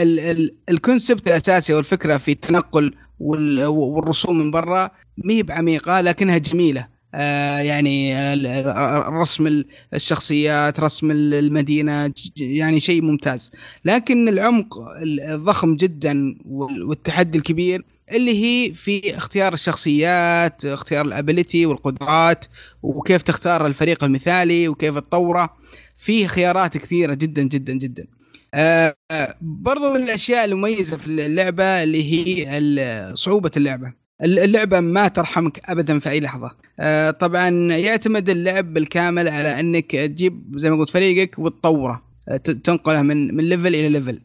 فالكونسبت 0.07 1.27
الأساسي 1.27 1.73
والفكرة 1.73 2.17
في 2.17 2.31
التنقل 2.31 2.93
وال- 3.19 3.65
والرسوم 3.65 4.39
من 4.39 4.51
برا 4.51 4.91
ما 5.17 5.33
هي 5.33 5.43
بعميقة 5.43 6.01
لكنها 6.01 6.37
جميلة. 6.37 6.87
يعني 7.13 8.13
ال- 8.33 8.47
ال- 8.47 9.13
رسم 9.13 9.47
ال- 9.47 9.65
الشخصيات 9.93 10.79
رسم 10.79 11.11
ال- 11.11 11.33
المدينة 11.33 12.13
يعني 12.37 12.79
شيء 12.79 13.01
ممتاز. 13.01 13.51
لكن 13.85 14.27
العمق 14.27 14.79
ال- 14.79 15.19
الضخم 15.21 15.75
جدا 15.75 16.35
وال- 16.45 16.83
والتحدي 16.83 17.37
الكبير 17.37 17.83
اللي 18.11 18.43
هي 18.45 18.73
في 18.73 19.17
اختيار 19.17 19.53
الشخصيات 19.53 20.65
اختيار 20.65 21.05
الابيليتي 21.05 21.65
والقدرات 21.65 22.45
وكيف 22.83 23.21
تختار 23.21 23.67
الفريق 23.67 24.03
المثالي 24.03 24.67
وكيف 24.67 24.97
تطوره. 24.99 25.57
فيه 25.97 26.27
خيارات 26.27 26.77
كثيرة 26.77 27.13
جدا 27.13 27.41
جدا 27.43 27.73
جدا. 27.73 28.07
آه 28.53 28.95
آه، 29.11 29.35
برضو 29.41 29.93
من 29.93 30.03
الأشياء 30.03 30.45
المميزة 30.45 30.97
في 30.97 31.07
اللعبة 31.07 31.83
اللي 31.83 32.03
هي 32.13 33.11
صعوبة 33.15 33.51
اللعبة. 33.57 34.06
اللعبة 34.23 34.79
ما 34.79 35.07
ترحمك 35.07 35.61
ابدا 35.65 35.99
في 35.99 36.09
أي 36.09 36.19
لحظة. 36.19 36.51
آه 36.79 37.11
طبعا 37.11 37.49
يعتمد 37.73 38.29
اللعب 38.29 38.73
بالكامل 38.73 39.27
على 39.27 39.59
إنك 39.59 39.91
تجيب 39.91 40.53
زي 40.55 40.69
ما 40.69 40.77
قلت 40.77 40.89
فريقك 40.89 41.39
وتطوره. 41.39 42.03
آه، 42.29 42.37
تنقله 42.37 43.01
من 43.01 43.35
من 43.35 43.43
level 43.43 43.67
إلى 43.67 43.89
level 43.89 44.19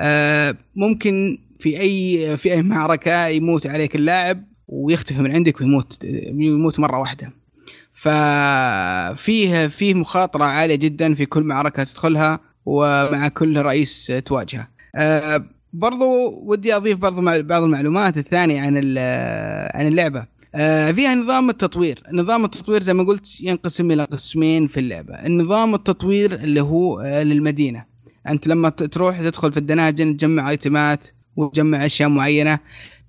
آه 0.00 0.56
ممكن 0.76 1.38
في 1.60 1.80
اي 1.80 2.36
في 2.36 2.52
أي 2.52 2.62
معركة 2.62 3.26
يموت 3.26 3.66
عليك 3.66 3.96
اللاعب 3.96 4.44
ويختفي 4.68 5.22
من 5.22 5.32
عندك 5.32 5.60
ويموت 5.60 6.04
يموت 6.04 6.80
مرة 6.80 6.98
واحدة. 6.98 7.32
ففيه 7.92 9.66
فيه 9.66 9.94
مخاطرة 9.94 10.44
عالية 10.44 10.74
جدا 10.74 11.14
في 11.14 11.26
كل 11.26 11.42
معركة 11.42 11.84
تدخلها 11.84 12.40
ومع 12.66 13.28
كل 13.28 13.62
رئيس 13.62 14.12
تواجهه. 14.24 14.68
برضو 15.72 16.30
ودي 16.44 16.76
أضيف 16.76 16.98
برضو 16.98 17.20
بعض 17.42 17.62
المعلومات 17.62 18.18
الثانية 18.18 18.60
عن 18.60 18.76
عن 19.74 19.86
اللعبة. 19.86 20.26
آه، 20.54 20.92
فيها 20.92 21.14
نظام 21.14 21.50
التطوير. 21.50 22.02
نظام 22.12 22.44
التطوير 22.44 22.82
زي 22.82 22.94
ما 22.94 23.02
قلت 23.04 23.40
ينقسم 23.40 23.90
إلى 23.90 24.04
قسمين 24.04 24.66
في 24.66 24.80
اللعبة. 24.80 25.14
النظام 25.14 25.74
التطوير 25.74 26.34
اللي 26.34 26.60
هو 26.60 27.00
آه، 27.00 27.22
للمدينة. 27.22 27.84
أنت 28.28 28.46
لما 28.46 28.68
تروح 28.68 29.20
تدخل 29.20 29.52
في 29.52 29.58
ال 29.58 29.65
dungeon 29.65 30.16
تجمع 30.16 30.50
items 30.50 30.97
ات 30.97 31.06
وتجمع 31.36 31.86
أشياء 31.86 32.08
معينة 32.08 32.58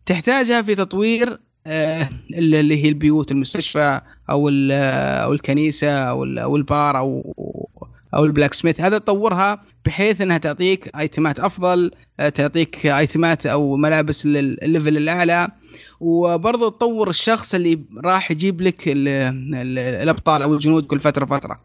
تحتاجها 0.06 0.62
في 0.62 0.76
تطوير 0.76 1.40
آه، 1.68 2.10
اللي 2.38 2.84
هي 2.84 2.90
البيوت 2.90 3.32
المستشفى 3.32 4.02
أو 4.30 4.50
أو 4.50 5.34
الكنيسة 5.34 5.90
أو 5.94 6.24
ال- 6.24 6.40
أو 6.40 6.56
البار 6.56 6.98
أو 6.98 7.34
أو 8.14 8.26
ال 8.26 8.54
blacksmith 8.54 8.82
هذا 8.82 8.98
تطورها 8.98 9.64
بحيث 9.86 10.22
إنها 10.22 10.38
تعطيك 10.38 10.96
items 10.96 11.32
ات 11.32 11.40
أفضل 11.40 11.92
آه، 12.20 12.30
تعطيك 12.30 12.86
item 12.86 13.34
ات 13.34 13.46
أو 13.46 13.76
ملابس 13.76 14.26
للل 14.26 14.53
level 14.53 14.98
الأعلى 14.98 15.48
وبرضه 16.00 16.70
تطور 16.70 17.10
الشخص 17.10 17.54
اللي 17.54 17.80
راح 18.04 18.32
يجيب 18.32 18.62
لك 18.62 18.88
ال 18.88 19.08
ال 19.08 19.80
الأبطال 19.80 20.42
أو 20.42 20.54
الجنود 20.54 20.86
كل 20.86 21.00
فترة 21.00 21.26
فتره 21.26 21.60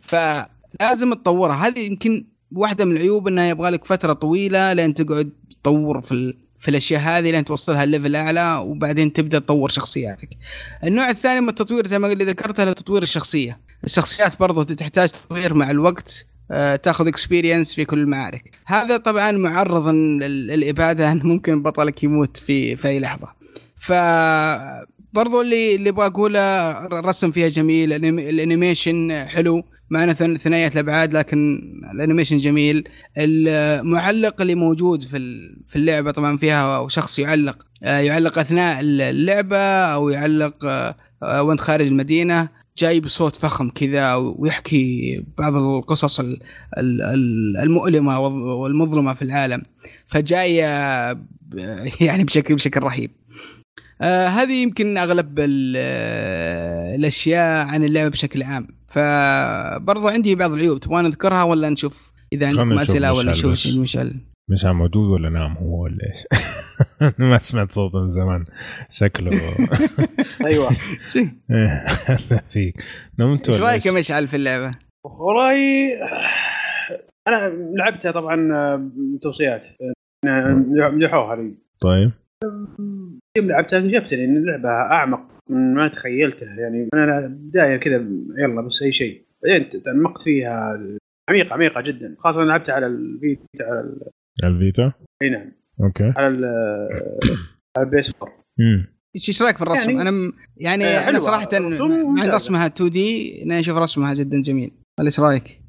فلازم 0.00 1.14
تطورها 1.14 1.68
هذه 1.68 1.78
يمكن 1.78 2.26
واحدة 2.52 2.84
من 2.84 2.92
العيوب 2.92 3.28
إنها 3.28 3.48
يبغى 3.48 3.70
لك 3.70 3.84
فترة 3.84 4.12
طويلة 4.12 4.72
لين 4.72 4.94
تقعد 4.94 5.32
تطور 5.62 6.00
في 6.00 6.34
في 6.58 6.68
الأشياء 6.70 7.00
هذه 7.00 7.30
لين 7.30 7.44
توصلها 7.44 7.84
ال 7.84 7.89
level 7.89 8.16
أعلى 8.16 8.56
وبعدين 8.56 9.12
تبدأ 9.12 9.38
تطور 9.38 9.68
شخصياتك. 9.68 10.28
النوع 10.84 11.10
الثاني 11.10 11.40
من 11.40 11.48
التطوير 11.48 11.86
زي 11.86 11.98
ما 11.98 12.12
اللي 12.12 12.24
ذكرته 12.24 12.72
تطوير 12.72 13.02
الشخصية. 13.02 13.60
الشخصيات 13.84 14.38
برضو 14.40 14.62
تحتاج 14.62 15.08
تطوير 15.08 15.54
مع 15.54 15.70
الوقت 15.70 16.26
آه، 16.50 16.76
تاخذ 16.76 17.06
experience 17.06 17.74
في 17.74 17.84
كل 17.84 17.98
المعارك. 17.98 18.50
هذا 18.66 18.96
طبعا 18.96 19.30
معرض 19.32 19.88
لل- 19.88 20.46
للإبادة 20.46 21.10
إن 21.12 21.20
ممكن 21.24 21.62
بطلك 21.62 22.02
يموت 22.04 22.36
في 22.36 22.76
في 22.76 22.88
أي 22.88 23.00
لحظة. 23.00 23.28
ف 23.76 23.92
برضو 25.12 25.40
اللي 25.42 25.74
اللي 25.74 25.90
أبغى 25.90 26.06
اقوله 26.06 26.40
الرسم 26.86 27.30
فيها 27.30 27.48
جميل 27.48 27.92
ال 28.18 28.29
animation 28.29 29.24
حلو. 29.26 29.62
ثن- 30.18 30.36
ثنائية 30.36 30.68
الأبعاد 30.68 31.12
لكن 31.14 31.60
ال 31.94 31.98
animation 31.98 32.36
جميل. 32.36 32.88
المعلق 33.18 34.40
اللي 34.40 34.54
موجود 34.54 35.02
في 35.02 35.18
في 35.68 35.76
اللعبة 35.76 36.10
طبعا 36.10 36.36
فيها 36.36 36.88
شخص 36.88 37.18
يعلق 37.18 37.66
آه، 37.82 37.98
يعلق 37.98 38.38
أثناء 38.38 38.80
اللعبة 38.80 39.56
أو 39.84 40.08
يعلق 40.08 40.64
آه، 41.22 41.42
وأنت 41.42 41.60
خارج 41.60 41.86
المدينة. 41.86 42.48
جاي 42.78 43.00
بصوت 43.00 43.36
فخم 43.36 43.70
كذا 43.70 44.14
ويحكي 44.14 45.24
بعض 45.38 45.56
القصص 45.56 46.20
ال- 46.20 46.38
ال- 46.78 47.02
ال- 47.02 47.56
المؤلمة 47.62 48.18
والمظلمة 48.20 49.14
في 49.14 49.22
العالم 49.22 49.62
فجايه 50.06 51.12
ب- 51.12 51.18
يعني 52.00 52.24
بشكل 52.24 52.54
بشكل 52.54 52.80
رهيب. 52.82 53.10
آه 54.00 54.26
هذه 54.28 54.62
يمكن 54.62 54.98
أغلب 54.98 55.38
آه، 55.40 56.94
الأشياء 56.94 57.66
عن 57.66 57.84
اللعبة 57.84 58.08
بشكل 58.08 58.42
عام 58.42 58.68
فبرضو 58.88 60.08
عندي 60.08 60.34
بعض 60.34 60.52
العيوب 60.52 60.80
تبغى 60.80 61.02
نذكرها 61.02 61.42
ولا 61.42 61.68
نشوف 61.70 62.12
إذا 62.32 62.46
عندكم 62.46 62.78
أسئلة 62.78 63.12
ولا 63.12 63.30
مشعل 63.30 63.38
نشوف 63.38 63.52
بس. 63.52 63.66
مشعل 64.48 64.58
مش 64.58 64.64
عم 64.64 64.78
موجود 64.78 65.10
ولا 65.10 65.28
نام 65.30 65.52
هو 65.52 65.82
ولا 65.82 65.98
إيش؟ 66.06 66.26
ما 67.18 67.38
سمعت 67.38 67.72
صوته 67.72 68.00
من 68.00 68.08
زمان. 68.08 68.44
شكله. 68.90 69.30
أيوه. 70.46 70.70
هلا 72.06 72.42
فيك. 72.50 72.74
نمت 73.18 73.48
إيش 73.48 73.60
ولا 73.60 73.70
رأيك 73.70 73.86
يا؟ 73.86 73.92
مشعل 73.92 74.28
في 74.28 74.36
اللعبة؟ 74.36 74.78
والله 75.04 75.54
أنا 77.28 77.48
لعبتها 77.74 78.12
طبعا 78.12 78.36
توصيات. 79.22 79.66
مدحوها 80.24 81.34
هذه 81.34 81.54
طيب. 81.80 82.12
يوم 83.38 83.48
لعبتها 83.48 83.78
اكتشفت 83.78 84.12
إن 84.12 84.36
اللعبة 84.36 84.68
أعمق 84.68 85.28
من 85.50 85.74
ما 85.74 85.88
تخيلته 85.88 86.46
يعني 86.46 86.88
أنا 86.94 87.20
بدايه 87.20 87.76
كذا 87.76 87.94
يلا 88.38 88.60
بس 88.60 88.82
أي 88.82 88.92
شيء. 88.92 89.22
بعدين 89.42 89.82
تعمقت 89.82 90.22
فيها 90.22 90.80
عميقة 91.28 91.54
عميقة 91.54 91.80
جدا. 91.80 92.16
خاصة 92.18 92.38
لعبتها 92.38 92.74
على 92.74 92.86
ال 92.86 92.97
Vita 92.97 93.42
على 93.60 93.80
ال- 94.44 94.48
ال 94.48 94.55
Vita؟ 94.55 94.92
أي 95.22 95.30
نعم. 95.30 95.52
okay. 95.82 96.12
على 96.16 96.28
ال- 96.28 96.44
على 97.76 97.86
ال 97.86 97.95
PS 97.95 98.12
4 98.22 98.34
امم 98.60 98.86
إيش 99.16 99.28
إيش 99.28 99.42
رأيك 99.42 99.56
في 99.56 99.62
الرسم؟ 99.62 99.90
يعني- 99.90 100.02
أنا 100.02 100.10
م... 100.10 100.32
يعني 100.56 100.84
آه، 100.84 101.08
أنا. 101.08 101.18
صراحة 101.18 101.48
مع. 102.28 102.34
رسمها 102.34 102.66
2 102.66 102.90
D 102.90 103.42
أنا 103.44 103.60
أشوف 103.60 103.78
رسمها 103.78 104.14
جدا 104.14 104.40
جميل. 104.42 104.70
إيش 105.00 105.20
رأيك؟ 105.20 105.60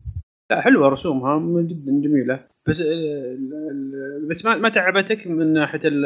لا 0.51 0.61
حلوة 0.61 0.89
رسومها 0.89 1.61
جدا 1.61 1.91
جميلة. 2.03 2.39
بس 2.69 2.81
ال- 2.81 4.27
بس 4.29 4.45
ما 4.45 4.57
ما 4.57 4.69
تعبتك 4.69 5.27
من 5.27 5.53
ناحية 5.53 5.81
ال 5.83 6.01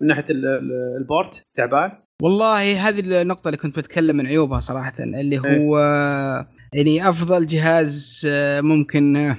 من 0.00 0.06
ناحية 0.06 0.24
ال- 0.30 0.46
ال- 0.46 0.96
ال 0.98 1.05
port؟ 1.05 1.42
تعبان؟ 1.56 1.92
والله 2.22 2.88
هذه 2.88 3.22
النقطة 3.22 3.48
اللي 3.48 3.56
كنت 3.58 3.78
بتكلم 3.78 4.16
من 4.16 4.26
عيوبها 4.26 4.60
صراحة 4.60 4.92
اللي 4.98 5.38
هو 5.38 5.78
يعني 6.74 7.08
أفضل 7.08 7.46
جهاز 7.46 8.22
آه، 8.26 8.60
ممكن 8.60 9.16
آه، 9.16 9.36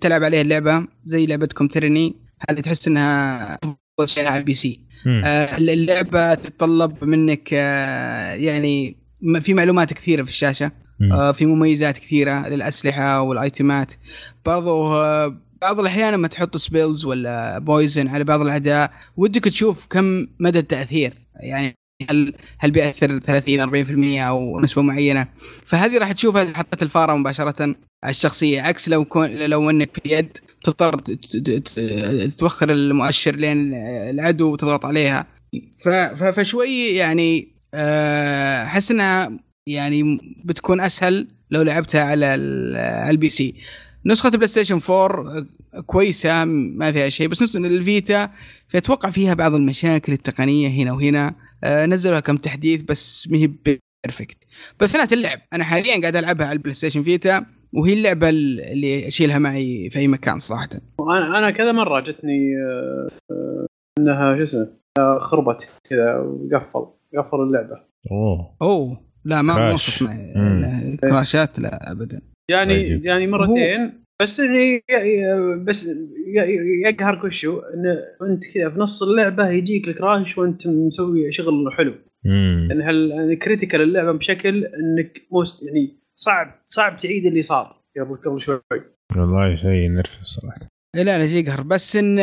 تلعب 0.00 0.24
عليه 0.24 0.42
اللعبة 0.42 0.86
زي 1.04 1.26
لعبتكم 1.26 1.68
Tyranny 1.68 2.16
هذه 2.50 2.60
تحس 2.60 2.88
إنها 2.88 3.54
أفضل 3.54 4.08
شيء 4.08 4.26
على 4.26 4.38
ال 4.38 4.54
PC. 4.54 4.80
آه، 5.24 5.58
اللعبة 5.58 6.34
تتطلب 6.34 7.04
منك 7.04 7.52
يعني 7.52 8.96
في 9.40 9.54
معلومات 9.54 9.92
كثيرة 9.92 10.22
في 10.22 10.30
الشاشة. 10.30 10.72
في 11.32 11.46
مميزات 11.46 11.98
كثيرة 11.98 12.48
للأسلحة 12.48 13.20
وال 13.20 13.38
item 13.38 13.74
ات. 13.74 13.92
برضو 14.46 14.92
بعض 15.62 15.80
الأحيان 15.80 16.12
لما 16.12 16.28
تحط 16.28 16.56
spells 16.56 17.04
ولا 17.04 17.58
poison 17.58 18.08
على 18.08 18.24
بعض 18.24 18.40
الاعداء 18.40 18.92
ودك 19.16 19.44
تشوف 19.44 19.86
كم 19.86 20.26
مدى 20.40 20.58
التأثير. 20.58 21.12
يعني 21.40 21.74
هل 22.10 22.34
هل 22.58 22.70
بيأثر 22.70 23.18
30 23.18 23.60
40% 24.20 24.20
أو 24.28 24.60
نسبة 24.60 24.82
معينة؟ 24.82 25.26
فهذه 25.66 25.98
راح 25.98 26.12
تشوفها 26.12 26.52
حطيت 26.56 26.82
الفارة 26.82 27.16
مباشرة 27.16 27.74
الشخصية 28.08 28.60
عكس 28.62 28.88
لو 28.88 29.04
كون 29.04 29.30
لو 29.30 29.70
إنك 29.70 29.90
في 29.94 30.00
اليد 30.06 30.38
تضطر 30.64 31.00
توخر 32.38 32.70
المؤشر 32.72 33.36
لين 33.36 33.74
العدو 34.10 34.52
وتضغط 34.52 34.84
عليها. 34.84 35.26
فشوي 36.32 36.86
يعني 36.88 37.48
آه، 37.74 38.64
أحس 38.64 38.90
إنها 38.90 39.32
يعني 39.66 40.18
بتكون 40.44 40.80
أسهل 40.80 41.28
لو 41.50 41.62
لعبتها 41.62 42.02
على 42.04 42.34
ال- 42.34 42.76
على 42.76 43.10
ال 43.10 43.28
PC 43.28 43.54
نسخة 44.06 44.30
PlayStation 44.30 44.80
4 44.90 45.46
كويسة 45.86 46.44
ما 46.44 46.92
فيها 46.92 47.08
شيء 47.08 47.28
بس 47.28 47.42
نسخة 47.42 47.58
ال 47.58 47.72
Vita 47.72 48.30
أتوقع 48.74 49.10
فيها 49.10 49.34
بعض 49.34 49.54
المشاكل 49.54 50.12
التقنية 50.12 50.68
هنا 50.68 50.92
وهنا. 50.92 51.34
آه، 51.64 51.86
نزلوا 51.86 52.20
كم 52.20 52.36
تحديث 52.36 52.82
بس 52.82 53.28
ما 53.30 53.38
هي 53.38 53.46
perfect 53.46 54.38
بس 54.80 54.92
سنة 54.92 55.08
اللعب 55.12 55.38
أنا 55.52 55.64
حاليا 55.64 56.00
قاعد 56.00 56.16
ألعبها 56.16 56.46
على 56.46 56.56
ال 56.56 56.74
PlayStation 56.74 57.02
Vita 57.02 57.46
وهي 57.72 57.92
اللعبة 57.94 58.28
اللي 58.28 59.06
أشيلها 59.06 59.38
معي 59.38 59.90
في 59.90 59.98
أي 59.98 60.08
مكان 60.08 60.38
صراحة 60.38 60.68
وأنا 60.98 61.38
أنا 61.38 61.50
كذا 61.50 61.72
مرة 61.72 62.00
جتني 62.00 62.56
آه، 63.30 63.66
إنها 63.98 64.36
شو 64.36 64.42
اسمه 64.42 64.68
آه، 64.98 65.18
خربت 65.18 65.68
كذا 65.90 66.16
وقفل 66.16 66.86
قفل 67.18 67.40
اللعبة 67.40 67.80
أوه 68.10 68.56
أوه 68.62 69.00
لا 69.24 69.42
ما. 69.42 69.74
حصلت 69.74 70.02
معي. 70.02 70.96
crash 70.96 71.48
ات 71.48 71.58
لا 71.58 71.92
ابدا 71.92 72.20
يعني. 72.50 73.00
يعني 73.04 73.26
مرتين 73.26 74.05
بس 74.22 74.40
يعني 74.40 75.64
بس 75.64 75.90
يقهرك 76.86 77.24
وشو 77.24 77.58
انه 77.58 77.98
أنت 78.22 78.44
كذا 78.54 78.70
في 78.70 78.78
نص 78.78 79.02
اللعبة 79.02 79.48
يجيك 79.48 79.88
ال 79.88 79.96
crash 79.96 80.38
وأنت 80.38 80.66
مسوي 80.66 81.32
شغل 81.32 81.72
حلو. 81.72 81.94
مم. 82.24 82.68
لأن 82.68 82.82
هل 82.82 83.34
critical 83.34 83.80
اللعبة 83.80 84.12
بشكل 84.12 84.64
إنك 84.64 85.22
must 85.32 85.66
يعني 85.66 86.02
صعب 86.14 86.62
صعب 86.66 86.98
تعيد 86.98 87.26
اللي 87.26 87.42
صار 87.42 87.82
قبل 88.00 88.16
قبل 88.16 88.42
شوي. 88.42 88.60
والله 89.16 89.56
شيء 89.56 89.70
ينرفز 89.70 90.24
صراحة. 90.24 90.68
لا 90.96 91.18
لا 91.18 91.26
شيء 91.26 91.44
يقهر. 91.44 91.62
بس 91.62 91.96
إن 91.96 92.18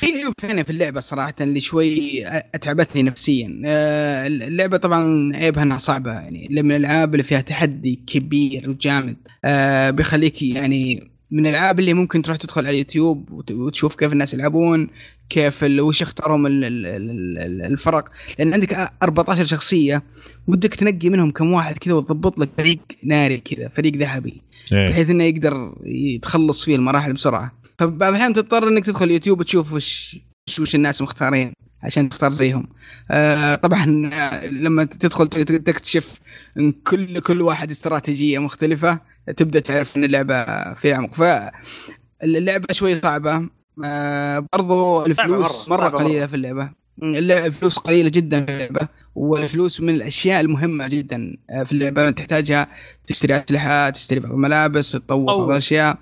في 0.00 0.06
عيوب 0.06 0.34
ثانية 0.40 0.62
في 0.62 0.70
اللعبة 0.70 1.00
صراحة 1.00 1.34
اللي 1.40 1.60
شوي 1.60 2.26
أتعبتني 2.26 3.02
نفسيا. 3.02 3.62
آه، 3.64 4.26
اللعبة 4.26 4.76
طبعا 4.76 5.30
عيبها 5.36 5.62
إنها 5.62 5.78
صعبة 5.78 6.12
يعني 6.12 6.48
من 6.50 6.72
الألعاب 6.72 7.14
اللي 7.14 7.24
فيها 7.24 7.40
تحدي 7.40 8.00
كبير 8.06 8.70
وجامد. 8.70 9.16
آه، 9.44 9.90
بيخليك 9.90 10.42
يعني 10.42 11.10
من 11.30 11.46
الألعاب 11.46 11.80
اللي 11.80 11.94
ممكن 11.94 12.22
تروح 12.22 12.36
تدخل 12.36 12.60
على 12.60 12.70
اليوتيوب 12.70 13.30
وت- 13.32 13.52
وتشوف 13.52 13.94
كيف 13.94 14.12
الناس 14.12 14.34
يلعبون 14.34 14.88
كيف 15.30 15.62
وش 15.62 16.02
اختارهم 16.02 16.46
ال- 16.46 16.62
الفرق. 17.72 18.08
لأن 18.38 18.52
عندك 18.54 18.88
14 19.02 19.44
شخصية 19.44 20.02
ودك 20.48 20.74
تنقي 20.74 21.08
منهم 21.10 21.30
كم 21.30 21.52
واحد 21.52 21.78
كذا 21.78 21.94
وتضبط 21.94 22.38
لك 22.38 22.48
فريق 22.58 22.78
ناري 23.04 23.36
كذا 23.38 23.68
فريق 23.68 23.96
ذهبي 23.96 24.42
إيه. 24.72 24.88
بحيث 24.90 25.10
إنه 25.10 25.24
يقدر 25.24 25.74
يتخلص 25.84 26.64
فيه 26.64 26.76
المراحل 26.76 27.12
بسرعة. 27.12 27.59
فبعض 27.80 28.12
الأحيان 28.12 28.32
تضطر 28.32 28.68
إنك 28.68 28.84
تدخل 28.84 29.10
يوتيوب 29.10 29.40
وتشوف 29.40 29.72
وش 29.72 30.16
وش, 30.60 30.74
الناس 30.74 31.02
مختارين 31.02 31.52
عشان 31.82 32.08
تختار 32.08 32.30
زيهم. 32.30 32.68
آه 33.10 33.54
طبعا 33.54 34.10
آه، 34.12 34.46
لما 34.46 34.84
تدخل 34.84 35.28
تكتشف 35.28 36.20
إن 36.58 36.72
كل 36.72 37.20
كل 37.20 37.42
واحد 37.42 37.70
استراتيجية 37.70 38.38
مختلفة 38.38 39.00
تبدأ 39.36 39.60
تعرف 39.60 39.96
إن 39.96 40.04
اللعبة 40.04 40.44
فيها 40.74 40.96
عمق. 40.96 41.14
فاللعبه 41.14 42.66
شوي 42.72 42.94
صعبة. 42.94 43.48
آه 43.84 44.46
برضو 44.52 45.06
الفلوس 45.06 45.68
مرة، 45.68 45.76
مرة, 45.80 45.88
صعبة 45.90 46.04
قليلة 46.04 46.26
في 46.26 46.36
اللعبة. 46.36 46.70
اللعبة 47.02 47.46
الفلوس 47.46 47.78
قليلة 47.78 48.08
جدا 48.08 48.44
في 48.44 48.52
اللعبة 48.52 48.88
والفلوس 49.14 49.80
من 49.80 49.94
الأشياء 49.94 50.40
المهمة 50.40 50.88
جدا 50.88 51.36
آه، 51.50 51.62
في 51.62 51.72
اللعبة. 51.72 52.10
تحتاجها 52.10 52.68
تشتري 53.06 53.36
أسلحة 53.36 53.90
تشتري 53.90 54.20
بعض 54.20 54.32
الملابس 54.32 54.92
تطور. 54.92 55.24
بعض 55.26 55.50
الأشياء. 55.50 55.98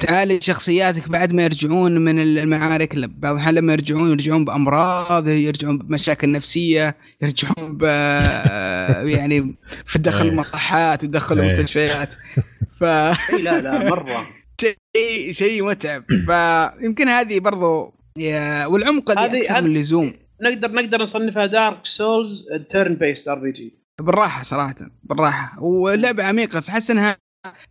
تعالج 0.00 0.42
شخصياتك 0.42 1.08
بعد 1.08 1.32
ما 1.32 1.44
يرجعون 1.44 1.98
من 1.98 2.18
المعارك. 2.38 2.96
بعض 2.96 3.34
الأحيان 3.34 3.54
لما 3.54 3.72
يرجعون 3.72 4.10
يرجعون 4.10 4.44
بأمراض 4.44 5.28
يرجعون 5.28 5.78
بمشاكل 5.78 6.32
نفسية 6.32 6.96
يرجعون 7.22 7.76
ب 7.76 7.82
يعني 9.18 9.54
في 9.86 9.98
إيه. 10.06 10.22
المصحات 10.22 11.04
إيه. 11.04 11.32
المستشفيات 11.32 12.08
ف 12.80 12.84
إي 12.84 13.42
لا 13.42 13.60
لا 13.60 13.90
مرة. 13.90 14.26
شيء 14.96 15.32
شيء 15.32 15.64
متعب. 15.64 16.04
فيمكن 16.08 17.08
هذه 17.08 17.38
برضو 17.40 17.94
يا- 18.16 18.66
والعمق 18.66 19.10
اللي 19.10 19.22
هذه- 19.22 19.42
أكثر 19.50 19.60
من 19.62 19.66
اللزوم. 19.76 20.12
نقدر 20.42 20.72
نقدر 20.72 20.98
نصنفها 21.02 21.46
Dark 21.46 21.86
Souls 21.86 22.44
turn 22.70 22.94
based 22.94 23.28
RPG 23.28 23.74
بالراحة 24.00 24.42
صراحة 24.42 24.74
بالراحة. 25.02 25.62
واللعبة 25.62 26.24
عميقة 26.24 26.56
بس 26.56 26.68
احس 26.68 26.90
انها 26.90 27.16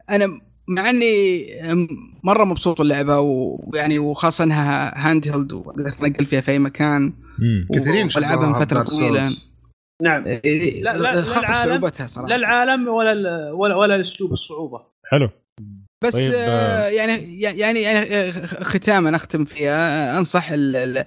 أنا 0.10 0.41
مع 0.68 0.90
إني 0.90 1.46
مرة 2.24 2.44
مبسوط 2.44 2.78
باللعبة 2.78 3.20
ويعني 3.20 4.00
وخاصة 4.00 4.44
إنها 4.44 4.94
handheld 5.10 5.53
وقدرت 5.54 5.94
اتنقل 5.94 6.26
فيها 6.26 6.42
في 6.42 6.52
أي 6.52 6.60
مكان. 6.60 7.14
كثيرين 7.74 8.10
والعبها 8.16 8.48
من 8.48 8.54
فترة 8.54 8.82
طويلة. 8.84 9.24
Souls. 9.24 9.52
نعم. 10.04 10.26
إيه، 10.28 10.84
لا- 10.84 10.98
لا- 10.98 11.22
خاصة 11.24 11.40
للعالم- 11.40 11.70
صعوبتها 11.72 12.08
صراحة. 12.08 12.30
لا 12.30 12.36
العالم 12.36 12.88
ولا 12.88 13.12
ال- 13.12 13.52
ولا 13.54 13.76
ولا 13.76 14.02
اسلوب 14.02 14.32
الصعوبة. 14.32 14.82
حلو. 15.06 15.30
بس 16.04 16.14
طيب، 16.14 16.32
آه 16.36 16.88
يعني 16.88 17.42
يعني 17.42 17.82
يعني 17.82 18.00
آه، 18.16 18.32
ختاما 18.46 19.16
أختم 19.16 19.46
فيها. 19.46 20.16
آه، 20.16 20.18
أنصح 20.20 20.52
ال 20.52 20.76
ال 20.76 21.06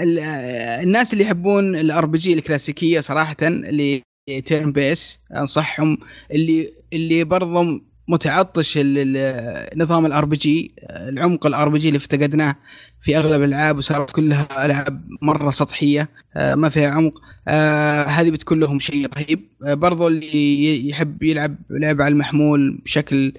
ال 0.00 0.18
آه، 0.18 0.82
الناس 0.82 1.12
اللي 1.12 1.24
يحبون 1.24 1.76
ال 1.76 2.06
RPG 2.06 2.32
الكلاسيكية 2.34 3.00
صراحة 3.00 3.36
اللي 3.42 4.02
turn 4.44 4.72
based 4.72 5.20
أنصحهم. 5.36 5.98
اللي 6.32 6.72
اللي 6.92 7.24
برضه 7.24 7.80
متعطش 8.08 8.78
ال- 8.78 8.98
ال- 9.16 9.78
نظام 9.78 10.06
ال 10.06 10.24
RPG 10.24 10.74
العمق 10.90 11.46
ال 11.46 11.68
RPG 11.68 11.88
اللي 11.88 11.96
افتقدناه 11.96 12.56
في 13.02 13.16
أغلب 13.16 13.42
الألعاب 13.42 13.78
وصارت 13.78 14.10
كلها 14.10 14.66
ألعاب 14.66 15.06
مرة 15.22 15.50
سطحية 15.50 16.08
آه، 16.36 16.54
ما 16.54 16.68
فيها 16.68 16.90
عمق. 16.90 17.20
آه، 17.48 18.02
هذه 18.04 18.30
بتكون 18.30 18.60
لهم 18.60 18.78
شيء 18.78 19.08
رهيب. 19.14 19.48
آه، 19.66 19.74
برضو 19.74 20.08
اللي 20.08 20.88
يحب 20.88 21.22
يلعب 21.22 21.56
لعبه 21.70 22.04
على 22.04 22.12
المحمول 22.12 22.80
بشكل 22.84 23.32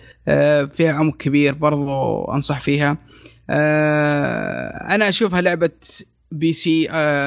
فيها 0.73 0.91
عمق 0.93 1.17
كبير 1.17 1.53
برضو 1.53 2.23
أنصح 2.25 2.59
فيها. 2.59 2.97
أنا 4.89 5.09
أشوفها 5.09 5.41
لعبة 5.41 5.69
PC 6.31 6.83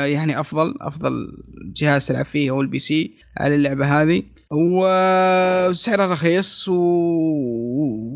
يعني 0.07 0.41
أفضل 0.41 0.75
أفضل 0.81 1.33
جهاز 1.77 2.07
تلعب 2.07 2.25
فيه 2.25 2.51
هو 2.51 2.61
ال 2.61 2.79
PC 2.79 3.15
على 3.39 3.55
اللعبة 3.55 4.03
هذه. 4.03 4.23
وسعرها 4.53 6.07
رخيص 6.07 6.69
و... 6.69 6.75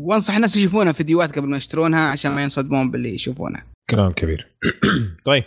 وانصح 0.07 0.35
الناس 0.35 0.57
يشوفونها 0.57 0.91
فيديوهات 0.91 1.39
قبل 1.39 1.47
ما 1.47 1.57
يشترونها 1.57 2.11
عشان 2.11 2.31
ما 2.31 2.43
ينصدمون 2.43 2.91
باللي 2.91 3.15
يشوفونه. 3.15 3.59
كلام 3.89 4.11
كبير. 4.11 4.47
طيب. 5.25 5.43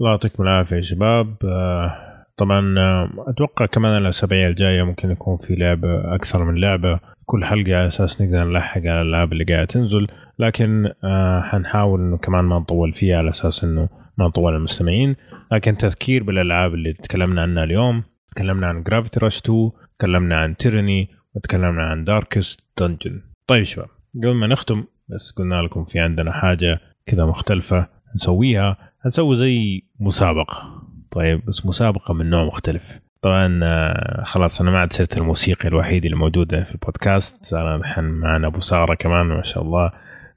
الله 0.00 0.10
يعطيكم 0.10 0.42
العافية 0.42 0.76
يا 0.76 0.80
شباب. 0.80 1.36
آه، 1.44 2.24
طبعا 2.36 2.78
آه، 2.78 3.24
أتوقع 3.28 3.66
كمان 3.66 3.98
الأسابيع 3.98 4.48
الجاية 4.48 4.82
ممكن 4.82 5.10
يكون 5.10 5.36
في 5.36 5.54
لعبة 5.54 6.14
أكثر 6.14 6.44
من 6.44 6.60
لعبة. 6.60 7.00
كل 7.26 7.44
حلقة 7.44 7.76
على 7.76 7.88
أساس 7.88 8.22
نقدر 8.22 8.44
نلحق 8.44 8.80
على 8.80 9.02
الألعاب 9.02 9.32
اللي 9.32 9.44
قاعدة 9.44 9.64
تنزل. 9.64 10.06
لكن 10.38 10.92
آه 11.04 11.40
حنحاول 11.40 12.00
إنه 12.00 12.16
كمان 12.16 12.44
ما 12.44 12.58
نطول 12.58 12.92
فيها 12.92 13.18
على 13.18 13.30
أساس 13.30 13.64
إنه 13.64 13.88
ما 14.18 14.26
نطول 14.26 14.56
المستمعين. 14.56 15.16
لكن 15.52 15.76
تذكير 15.76 16.22
بالألعاب 16.22 16.74
اللي 16.74 16.92
تكلمنا 16.92 17.42
عنها 17.42 17.64
اليوم 17.64 18.02
تكلمنا 18.34 18.66
عن 18.66 18.82
Gravity 18.82 19.20
Rush 19.20 19.38
2 19.38 19.70
تكلمنا 20.02 20.36
عن 20.36 20.56
Tyranny 20.56 21.08
وتكلمنا 21.34 21.82
عن 21.82 22.04
Darkest 22.04 22.60
Dungeon. 22.80 23.22
طيب 23.46 23.64
شباب 23.64 23.88
قبل 24.16 24.34
ما 24.34 24.46
نختم 24.46 24.84
بس 25.08 25.30
قلنا 25.30 25.54
لكم 25.54 25.84
في 25.84 25.98
عندنا 25.98 26.32
حاجة 26.32 26.80
كذا 27.06 27.24
مختلفة 27.24 27.88
نسويها 28.14 28.76
هنسوي 29.00 29.36
زي 29.36 29.82
مسابقة. 30.00 30.82
طيب 31.10 31.44
بس 31.46 31.66
مسابقة 31.66 32.14
من 32.14 32.30
نوع 32.30 32.44
مختلف. 32.44 32.82
طبعا 33.22 33.60
آه، 33.62 34.22
خلاص 34.24 34.60
أنا 34.60 34.70
ما 34.70 34.78
عاد 34.78 34.92
صرت 34.92 35.18
الموسيقي 35.18 35.68
الوحيد 35.68 36.04
اللي 36.04 36.16
موجوده 36.16 36.64
في 36.64 36.72
البودكاست. 36.72 37.44
صار 37.44 37.76
الحين 37.76 38.04
معنا 38.04 38.46
أبو 38.46 38.60
سارة 38.60 38.94
كمان 38.94 39.26
ما 39.26 39.42
شاء 39.42 39.62
الله. 39.62 39.92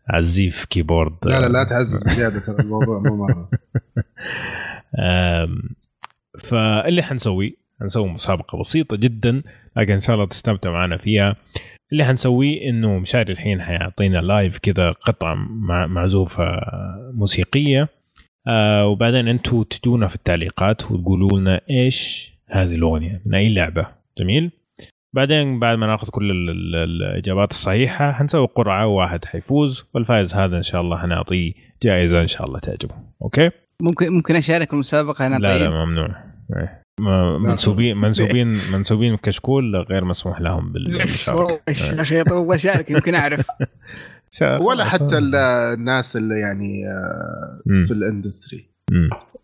عزيف 0.10 0.66
keyboard. 0.66 1.16
لا 1.24 1.40
لا 1.40 1.48
لا 1.48 1.64
تعزز 1.64 2.04
بزيادة 2.04 2.40
ترى 2.40 2.60
الموضوع 2.60 3.00
مو 3.00 3.16
مرة. 3.16 3.50
فاللي 6.44 7.02
حنسوي 7.04 7.65
حنسوي 7.82 8.10
مسابقة 8.10 8.60
بسيطة 8.60 8.98
جدا 8.98 9.44
لكن 9.78 9.94
إن 9.94 10.00
شاء 10.00 10.16
الله 10.16 10.28
تستمتع 10.28 10.72
معنا 10.72 10.98
فيها. 10.98 11.36
اللي 11.92 12.06
حنسويه 12.06 12.70
إنه 12.70 13.00
مشاري 13.00 13.34
الحين 13.34 13.62
حيعطينا 13.62 14.18
live 14.18 14.58
كذا 14.58 14.92
قطعة 14.92 15.36
مع 15.50 15.88
معزوفة 15.88 16.46
موسيقية. 17.14 17.90
آه 18.48 18.88
وبعدين 18.88 19.28
أنتم 19.28 19.64
تجونا 19.64 20.08
في 20.08 20.16
التعليقات 20.16 20.92
وتقولوا 20.92 21.40
لنا 21.40 21.62
إيش 21.70 22.32
هذه 22.50 22.76
الأغنية 22.76 23.22
من 23.26 23.36
أي 23.36 23.54
لعبة. 23.54 23.88
جميل؟ 24.18 24.52
بعدين 25.16 25.60
بعد 25.60 25.78
ما 25.78 25.88
ناخذ 25.88 26.10
كل 26.10 26.32
ال- 26.32 26.50
ال- 26.50 26.76
الإجابات 27.04 27.52
الصحيحة 27.52 28.12
حنسوي 28.12 28.48
قرعة 28.48 28.88
وواحد 28.88 29.26
حيفوز 29.26 29.86
والفائز 29.94 30.34
هذا 30.36 30.58
إن 30.58 30.64
شاء 30.64 30.82
الله 30.82 30.98
حنعطيه 30.98 31.54
جائزة 31.84 32.22
إن 32.22 32.28
شاء 32.28 32.48
الله 32.48 32.60
تعجبه. 32.60 32.96
okay؟ 33.22 33.50
ممكن 33.82 34.14
ممكن 34.14 34.36
أشارك 34.36 34.74
المسابقة 34.74 35.28
هنا؟ 35.28 35.36
لا 35.36 35.50
طيب. 35.58 35.62
لا 35.70 35.86
ممنوع. 35.86 36.08
إيه. 36.58 36.85
منسوبين 37.40 37.98
منسوبين 37.98 38.48
منسوبين 38.74 39.18
كشكول 39.18 39.76
غير 39.76 40.06
مسموح 40.06 40.42
لهم 40.42 40.72
بال- 40.72 40.84
بالمشاركه 40.92 41.52
يا 41.68 42.02
أخي؟ 42.02 42.22
أبغى 42.22 42.56
اشارك 42.56 42.92
يمكن 42.92 43.16
أعرف. 43.16 43.48
ولا. 44.68 44.86
حتى 44.86 45.18
ال- 45.18 45.36
الناس 45.80 46.18
اللي 46.18 46.40
يعني 46.40 46.88
آه،. 46.90 47.86
في 47.88 47.92
ال 47.94 48.01
industry. 48.01 48.70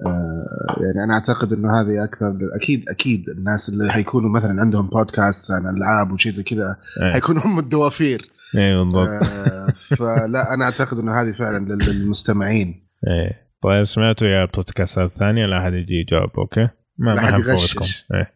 آه، 0.06 0.76
يعني 0.84 1.04
أنا 1.04 1.14
أعتقد 1.14 1.54
إنه 1.54 1.82
هذه 1.82 2.04
أكثر 2.04 2.36
أكيد 2.62 2.90
أكيد 2.90 3.30
الناس 3.30 3.70
اللي 3.70 3.92
حيكونوا 3.92 4.30
مثلا 4.30 4.62
عندهم 4.62 4.88
بودكاست 4.88 5.52
عن 5.52 5.78
ألعاب 5.78 6.12
وشيء 6.12 6.32
زي 6.32 6.44
كذا 6.44 6.76
إيه. 7.02 7.12
حيكونوا 7.14 7.42
هم 7.46 7.60
الدوافير. 7.60 8.22
إيه 8.58 8.84
بالضبط. 8.84 9.08
آه، 9.08 9.68
فلا 9.96 10.54
أنا 10.54 10.66
أعتقد 10.66 10.98
إنه 11.00 11.22
هذه 11.22 11.32
فعلا 11.32 11.66
لل- 11.66 11.90
للمستمعين. 11.90 12.88
إيه. 13.08 13.52
طيب 13.64 13.84
سمعتوا 13.86 14.28
يا 14.28 14.46
بودكاستات 14.56 15.12
ثانية 15.12 15.46
لا 15.46 15.58
أحد 15.64 15.74
يجي 15.74 15.94
يجاوب 15.94 16.30
أوكي؟ 16.38 16.68
ما 16.98 17.14
ما 17.14 17.22
حنفوتكم. 17.32 17.86
إيه 18.14 18.34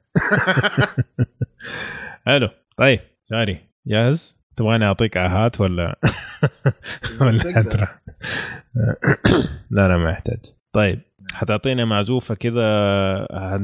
حلو 2.26 2.49
طيب 2.77 2.99
جاري 3.32 3.60
جاهز؟ 3.88 4.36
تبغاني 4.57 4.86
أعطيك 4.86 5.18
آهات 5.18 5.61
ولا 5.61 5.99
ولا. 7.22 7.56
حترى 7.56 7.88
لا 9.76 9.88
لا 9.88 9.98
ما 9.98 10.10
يحتاج 10.10 10.40
طيب 10.73 10.99
حتعطينا 11.34 11.86
معزوفة 11.86 12.36
كذا 12.36 12.64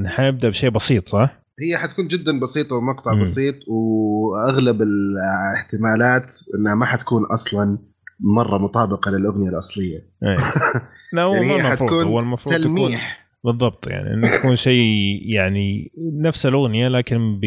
حنبدا 0.07 0.49
بشيء 0.49 0.69
بسيط 0.69 1.09
صح؟ 1.09 1.41
هي 1.61 1.77
حتكون 1.77 2.07
جدا 2.07 2.39
بسيطة 2.39 2.75
ومقطع 2.75 3.13
مم. 3.13 3.21
بسيط 3.21 3.55
وأغلب 3.67 4.81
الاحتمالات 4.81 6.37
إنها 6.55 6.75
ما 6.75 6.85
حتكون 6.85 7.25
أصلا 7.25 7.77
مرة 8.19 8.57
مطابقة 8.57 9.11
للأغنية 9.11 9.49
الأصلية 9.49 9.97
إيه 10.23 10.37
لا 11.13 11.21
هو 11.21 11.33
يعني 11.33 11.51
هي 11.51 11.63
حتكون 11.63 12.03
هو 12.05 12.19
المفروض 12.19 12.55
تكون 12.55 12.63
تلميح 12.67 13.27
بالضبط 13.45 13.87
يعني 13.87 14.13
إنه 14.13 14.31
تكون 14.37 14.55
شيء 14.55 15.19
يعني 15.23 15.91
نفس 16.21 16.45
الأغنية 16.45 16.87
لكن 16.87 17.39
ب 17.39 17.45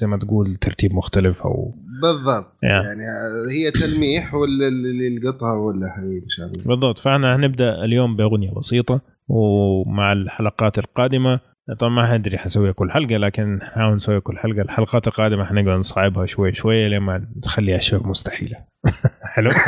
زي 0.00 0.06
ما 0.06 0.16
تقول 0.18 0.56
ترتيب 0.56 0.94
مختلف 0.94 1.42
أو 1.42 1.74
بالضبط 2.02 2.44
Yeah. 2.54 2.66
يعني 2.84 3.02
هي 3.50 3.70
تلميح 3.70 4.34
واللي 4.34 4.68
اللي 4.68 5.06
يلقطها 5.16 5.88
حي- 5.88 6.00
ان 6.02 6.28
شاء 6.28 6.46
الله 6.46 6.64
بالضبط 6.64 6.98
فإحنا 6.98 7.36
هنبدأ 7.36 7.84
اليوم 7.84 8.16
بأغنية 8.16 8.50
بسيطة 8.50 9.00
ومع 9.28 10.12
الحلقات 10.12 10.78
القادمة. 10.78 11.40
طبعا 11.78 11.90
ما 11.92 12.06
حندري 12.06 12.38
حنسويها 12.38 12.72
كل 12.72 12.90
حلقة 12.90 13.16
لكن 13.16 13.54
نحاول 13.56 13.96
نسويها 13.96 14.18
كل 14.18 14.38
حلقة. 14.38 14.60
الحلقات 14.62 15.06
القادمة 15.06 15.44
حنقعد 15.44 15.78
نصعبها 15.78 16.26
شوي 16.26 16.54
شوي 16.54 16.88
لما 16.88 17.26
نخليها 17.44 17.78
شبه 17.78 18.08
مستحيلة. 18.08 18.56
حلو؟ 19.34 19.50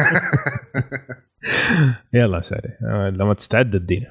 يلا 2.14 2.40
ساري 2.40 2.70
لما 3.10 3.34
تستعد 3.34 3.74
ادينا. 3.74 4.06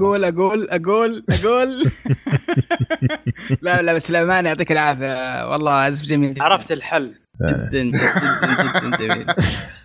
أقول 0.00 0.24
أقول 0.24 0.68
أقول 0.70 1.24
أقول. 1.30 1.84
لا 3.62 3.82
لا 3.82 3.94
بس 3.94 4.10
الامانه 4.10 4.48
يعطيك 4.48 4.72
العافية. 4.72 5.50
والله 5.52 5.72
عزف 5.72 6.06
جميل. 6.06 6.34
جدا 6.34 6.44
عرفت 6.44 6.72
الحل. 6.72 7.14
جدا 7.48 7.82
جدا 7.82 8.80
جدا 8.88 8.96
جميل. 8.96 9.26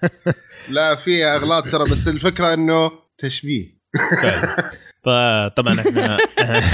لا 0.76 0.96
في 0.96 1.26
أغلاط 1.26 1.68
ترى 1.68 1.90
بس 1.92 2.08
الفكرة 2.08 2.54
إنه 2.54 2.92
تشبيه. 3.18 3.76
فعلا. 4.22 4.72
فطبعا 5.06 5.80
إحنا 5.80 6.18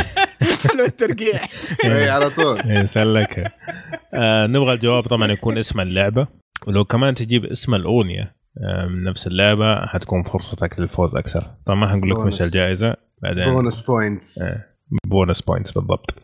حلو 0.70 0.86
الترقيع. 0.86 1.40
اي 1.86 2.10
على 2.10 2.30
طول. 2.30 2.60
نسلكها 2.68 3.52
آه 4.14 4.48
نبغى 4.48 4.74
الجواب 4.74 5.04
طبعا 5.04 5.32
يكون 5.32 5.58
اسم 5.58 5.80
اللعبة. 5.80 6.28
ولو 6.68 6.86
كمان 6.86 7.16
تجيب 7.16 7.46
اسم 7.46 7.76
الأغنية 7.76 8.36
آه 8.58 8.86
من 8.88 9.04
نفس 9.04 9.28
اللعبة 9.28 9.86
حتكون 9.86 10.24
فرصتك 10.24 10.80
للفوز 10.80 11.16
أكثر. 11.16 11.48
طبعا 11.66 11.78
ما 11.80 11.88
حنقول 11.88 12.10
لكم 12.10 12.26
إيش. 12.26 12.42
الجائزة. 12.42 12.96
بعدين. 13.24 13.54
bonus 13.54 13.82
points. 13.82 14.42
إيه. 14.42 14.68
bonus 15.06 15.42
points 15.42 15.72
بالضبط. 15.72 16.16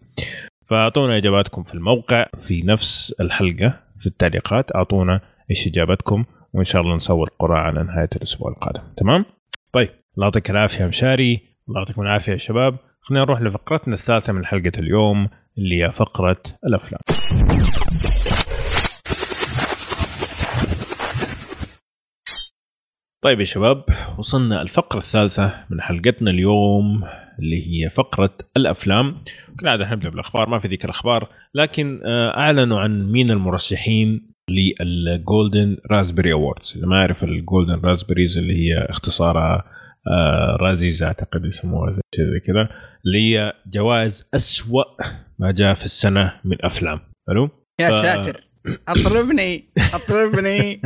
فأعطونا 0.69 1.17
إجاباتكم 1.17 1.63
في 1.63 1.75
الموقع 1.75 2.25
في 2.43 2.61
نفس 2.61 3.15
الحلقة 3.21 3.79
في 3.99 4.07
التعليقات. 4.07 4.75
أعطونا 4.75 5.21
إيش 5.49 5.67
إجابتكم 5.67 6.25
وإن 6.53 6.63
شاء 6.63 6.81
الله 6.81 6.95
نسوي 6.95 7.23
القرعه 7.23 7.61
على 7.61 7.83
نهاية 7.83 8.09
الأسبوع 8.15 8.51
القادم. 8.51 8.81
تمام؟ 8.97 9.25
طيب 9.71 9.89
الله 9.89 10.27
يعطيك 10.27 10.49
العافية 10.49 10.85
مشاري. 10.85 11.41
الله 11.69 11.79
يعطيكم 11.79 12.01
العافية 12.01 12.31
يا 12.31 12.37
شباب. 12.37 12.77
خلينا 13.01 13.25
نروح 13.25 13.41
لفقرتنا 13.41 13.93
الثالثة 13.93 14.33
من 14.33 14.45
حلقة 14.45 14.71
اليوم 14.79 15.29
اللي 15.57 15.83
هي 15.83 15.91
فقرة 15.91 16.41
الأفلام. 16.65 17.01
طيب 23.23 23.39
يا 23.39 23.45
شباب 23.45 23.83
وصلنا 24.17 24.61
الفقرة 24.61 24.99
الثالثة 24.99 25.65
من 25.69 25.81
حلقتنا 25.81 26.31
اليوم 26.31 27.03
اللي 27.39 27.67
هي 27.67 27.89
فقرة 27.89 28.37
الأفلام. 28.57 29.23
كالعادة 29.59 29.91
نبدأ 29.91 30.09
بالأخبار 30.09 30.49
ما 30.49 30.59
في 30.59 30.67
ذكر 30.67 30.89
أخبار 30.89 31.29
لكن 31.55 32.01
آه، 32.05 32.37
أعلنوا 32.37 32.79
عن 32.79 33.11
مين 33.11 33.31
المرشحين 33.31 34.31
لل 34.49 34.81
Golden 34.81 35.77
Raspberry 35.91 36.33
Awards 36.33 36.73
اللي 36.75 36.87
ما 36.87 36.95
يعرف 36.99 37.23
ال 37.23 37.32
Golden 37.32 37.81
Raspberries 37.85 38.37
اللي 38.37 38.53
هي 38.53 38.85
اختصارها 38.89 39.63
آه، 40.07 40.57
Razzies 40.61 41.03
أعتقد 41.03 41.45
يسموها 41.45 41.91
زي 41.91 42.39
كذا 42.47 42.69
اللي 43.05 43.19
هي 43.21 43.53
جوائز 43.67 44.29
أسوأ 44.33 44.83
ما 45.39 45.51
جاء 45.51 45.73
في 45.73 45.85
السنة 45.85 46.33
من 46.45 46.57
أفلام. 46.65 46.99
حلو؟ 47.29 47.49
يا 47.81 47.91
ساتر. 47.91 48.46
أطربني 48.87 49.69
أطربني. 49.93 50.81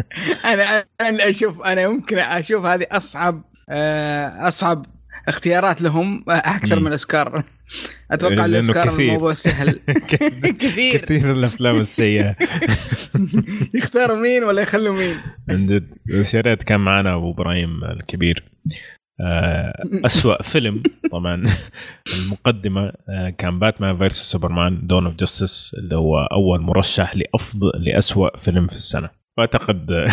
أنا 0.46 0.84
أنا 1.02 1.30
أشوف 1.30 1.62
أنا 1.62 1.90
ممكن 1.90 2.18
أشوف 2.18 2.66
هذه 2.66 2.88
أصعب 2.92 3.44
آه، 3.70 4.48
أصعب 4.48 4.86
اختيارات 5.28 5.82
لهم 5.82 6.24
آه، 6.30 6.32
أكثر. 6.32 6.80
من 6.80 6.92
أوسكار. 6.92 7.44
أتوقع 8.12 8.46
الأوسكار. 8.46 9.00
الموضوع 9.00 9.34
سهل. 9.34 9.80
كثير. 10.62 11.06
كثير 11.06 11.32
الأفلام 11.32 11.80
السيئة. 11.80 12.36
يختاروا 13.76 14.18
مين 14.18 14.44
ولا 14.44 14.62
يخلوا 14.62 14.96
مين؟ 14.96 15.16
من 15.48 15.66
جد 15.66 16.64
كان 16.64 16.80
معنا 16.80 17.16
أبو 17.16 17.32
إبراهيم 17.32 17.84
الكبير. 17.84 18.44
أسوأ 20.06 20.42
فيلم 20.44 20.84
طبعا 21.12 21.44
المقدمة 22.16 22.94
آه، 23.10 23.30
كان 23.30 23.60
Batman 23.60 23.98
versus 23.98 24.32
Superman 24.32 24.88
Dawn 24.88 25.06
of 25.06 25.16
Justice 25.16 25.74
اللي 25.74 25.96
هو 25.96 26.20
أول 26.20 26.62
مرشح 26.62 27.16
لأفضل 27.16 27.72
لأسوأ 27.76 28.38
فيلم 28.38 28.68
في 28.68 28.76
السنة. 28.76 29.10
وأعتقد 29.38 29.92
آه، 29.92 30.06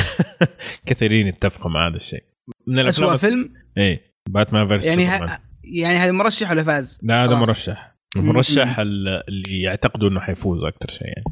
كثيرين 0.87 1.27
يتفقوا 1.27 1.71
مع 1.71 1.89
هذا 1.89 1.97
الشيء. 1.97 2.23
من 2.67 2.79
اسوء 2.87 3.17
فيلم؟ 3.17 3.51
إيه 3.79 4.01
Batman 4.29 4.69
versus 4.69 4.87
يعني 4.87 5.07
سوبرمان 5.07 5.29
ه... 5.31 5.39
يعني 5.65 5.97
هذا 5.99 6.13
مرشح 6.13 6.51
ولا 6.51 6.63
فاز؟ 6.63 6.99
لا 7.03 7.25
هذا. 7.25 7.37
مرشح. 7.37 7.95
المرشح 8.17 8.79
ال- 8.79 9.23
اللي 9.29 9.61
يعتقدوا 9.63 10.09
إنه 10.09 10.21
حيفوز 10.21 10.63
أكثر 10.65 10.89
شيء 10.89 11.07
يعني. 11.07 11.25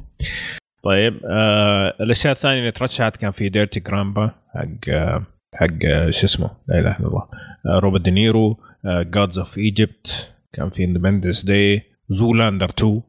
طيب 0.82 1.20
آه 1.30 1.94
الأشياء 2.00 2.32
الثانية 2.32 2.58
اللي 2.58 2.72
ترشحت 2.72 3.16
كان 3.16 3.30
في 3.30 3.48
Dirty 3.48 3.80
Grandpa 3.80 4.30
حق 4.55 4.88
آه 4.88 5.22
حق 5.56 5.84
آه 5.84 6.10
شو 6.10 6.26
اسمه؟ 6.26 6.50
لا 6.68 6.78
إله 6.78 6.96
إلا 6.98 7.08
الله. 7.08 7.22
آه 7.66 7.78
روبرت 7.78 8.02
دينيرو 8.02 8.58
Gods 8.84 9.38
of 9.38 9.58
Egypt 9.58 10.32
كان 10.52 10.70
في 10.70 10.84
Independence 10.84 11.44
Day 11.44 11.82
Zoolander 12.08 12.68
2 12.70 13.02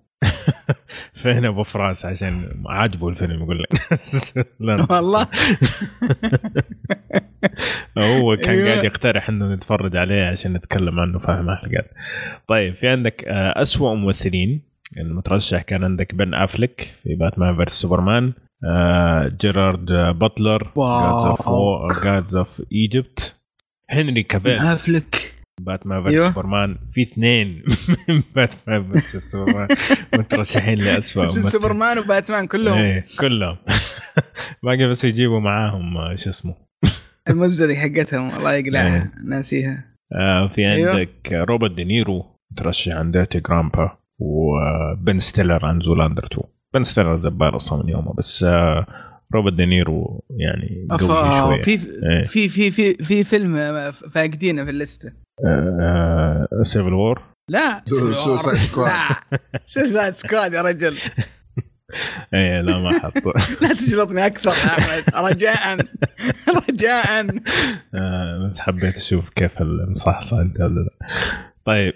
فين 1.14 1.46
أبو 1.46 1.64
فراس؟ 1.64 2.06
عشان 2.06 2.64
عاجبه 2.66 3.10
الفيلم 3.10 3.44
يقول 3.44 3.64
لك. 3.64 3.70
والله. 4.92 5.28
هو 7.98 8.38
كان 8.38 8.50
أيوة. 8.56 8.70
قاعد 8.72 8.84
يقترح 8.84 9.30
إنه 9.30 9.54
نتفرج 9.54 9.96
عليه 9.98 10.24
عشان 10.24 10.54
نتكلم 10.54 11.00
عنه 11.00 11.20
فاهم 11.20 11.56
حلقات 11.56 11.92
طيب 12.48 12.76
في 12.76 12.88
عندك 12.88 13.24
آه، 13.28 13.62
أسوأ 13.62 13.96
ممثلين. 13.96 14.62
المترشح 14.98 15.62
كان 15.62 15.84
عندك 15.84 16.16
بن 16.16 16.34
افلك 16.34 16.96
في 17.04 17.16
Batman 17.16 17.56
versus 17.56 17.72
Superman 17.72 18.34
جيرارد 19.42 19.86
باتلر 20.20 20.72
wow. 20.76 21.88
Gods 22.04 22.36
of 22.36 22.62
Egypt 22.72 23.36
هنري 23.90 24.24
كافيل. 24.24 24.60
أفلك. 24.60 25.34
Batman 25.62 26.04
versus. 26.04 26.28
Superman 26.28 26.78
في 26.92 27.02
اثنين. 27.02 27.64
Batman 28.36 28.92
versus 28.92 29.18
Superman 29.18 29.68
مترشحين 30.14 30.78
ممثل. 30.78 31.44
سوبرمان 31.44 32.00
وباتمان 32.00 32.48
كلهم. 32.48 32.78
إيه 32.78 33.06
كلهم. 33.20 33.58
باقي 34.64 34.88
بس 34.90 35.06
يجيبوا 35.06 35.40
معاهم 35.40 35.98
آه، 35.98 36.16
شو 36.16 36.30
اسمه. 36.30 36.56
المزة 37.30 37.68
دي 37.68 37.76
حقتهم. 37.76 38.36
الله. 38.36 38.54
يقلعها. 38.54 39.12
ناسيها. 39.26 39.86
آه 40.14 40.48
في 40.48 40.72
أيوة. 40.72 40.92
عندك 40.92 41.32
روبرت 41.34 41.72
دينيرو 41.72 42.26
مترشح 42.52 42.96
عن 42.96 43.12
Dirty 43.12 43.40
Grandpa 43.40 43.98
وبن 44.20 45.20
ستيلر 45.20 45.66
عن 45.66 45.80
Zoolander 45.82 46.26
2 46.26 46.44
بن 46.74 46.84
ستيلر 46.84 47.20
زبال 47.20 47.56
أصلا 47.56 47.84
من 47.84 47.90
يومه 47.90 48.14
بس 48.14 48.44
آه 48.44 48.86
روبرت 49.36 49.54
دينيرو 49.54 50.24
يعني 50.30 50.88
قوي 50.92 51.00
أفا- 51.00 51.38
شوية. 51.40 51.62
في 51.62 51.72
إيه. 51.72 52.24
في 52.24 52.50
في 52.50 52.72
في 52.72 52.94
في 52.94 53.24
فيلم 53.24 53.56
آه، 53.58 53.92
فاقدينه 53.92 54.64
في 54.64 54.70
الليستة. 54.70 55.12
Civil 56.62 56.94
War 56.94 57.22
لا 57.52 57.82
سو- 57.86 58.14
Suicide 58.14 58.58
Squad. 58.58 58.92
Suicide 59.66 60.14
Squad 60.14 60.54
يا 60.54 60.62
رجل. 60.62 60.98
إيه 62.34 62.62
لا 62.62 62.80
ما 62.80 63.00
حط 63.00 63.14
لا 63.62 63.74
تجلطني 63.74 64.26
أكثر 64.26 64.50
يا 64.50 64.56
احمد 64.56 65.26
رجاء 65.32 65.86
رجاء. 66.70 67.28
آه 67.96 68.48
بس 68.48 68.60
حبيت 68.60 68.96
أشوف 68.96 69.30
كيف 69.30 69.62
المصحصح 69.62 70.38
أنت 70.38 70.60
ولا 70.60 70.80
لا. 70.80 70.90
طيب 71.66 71.94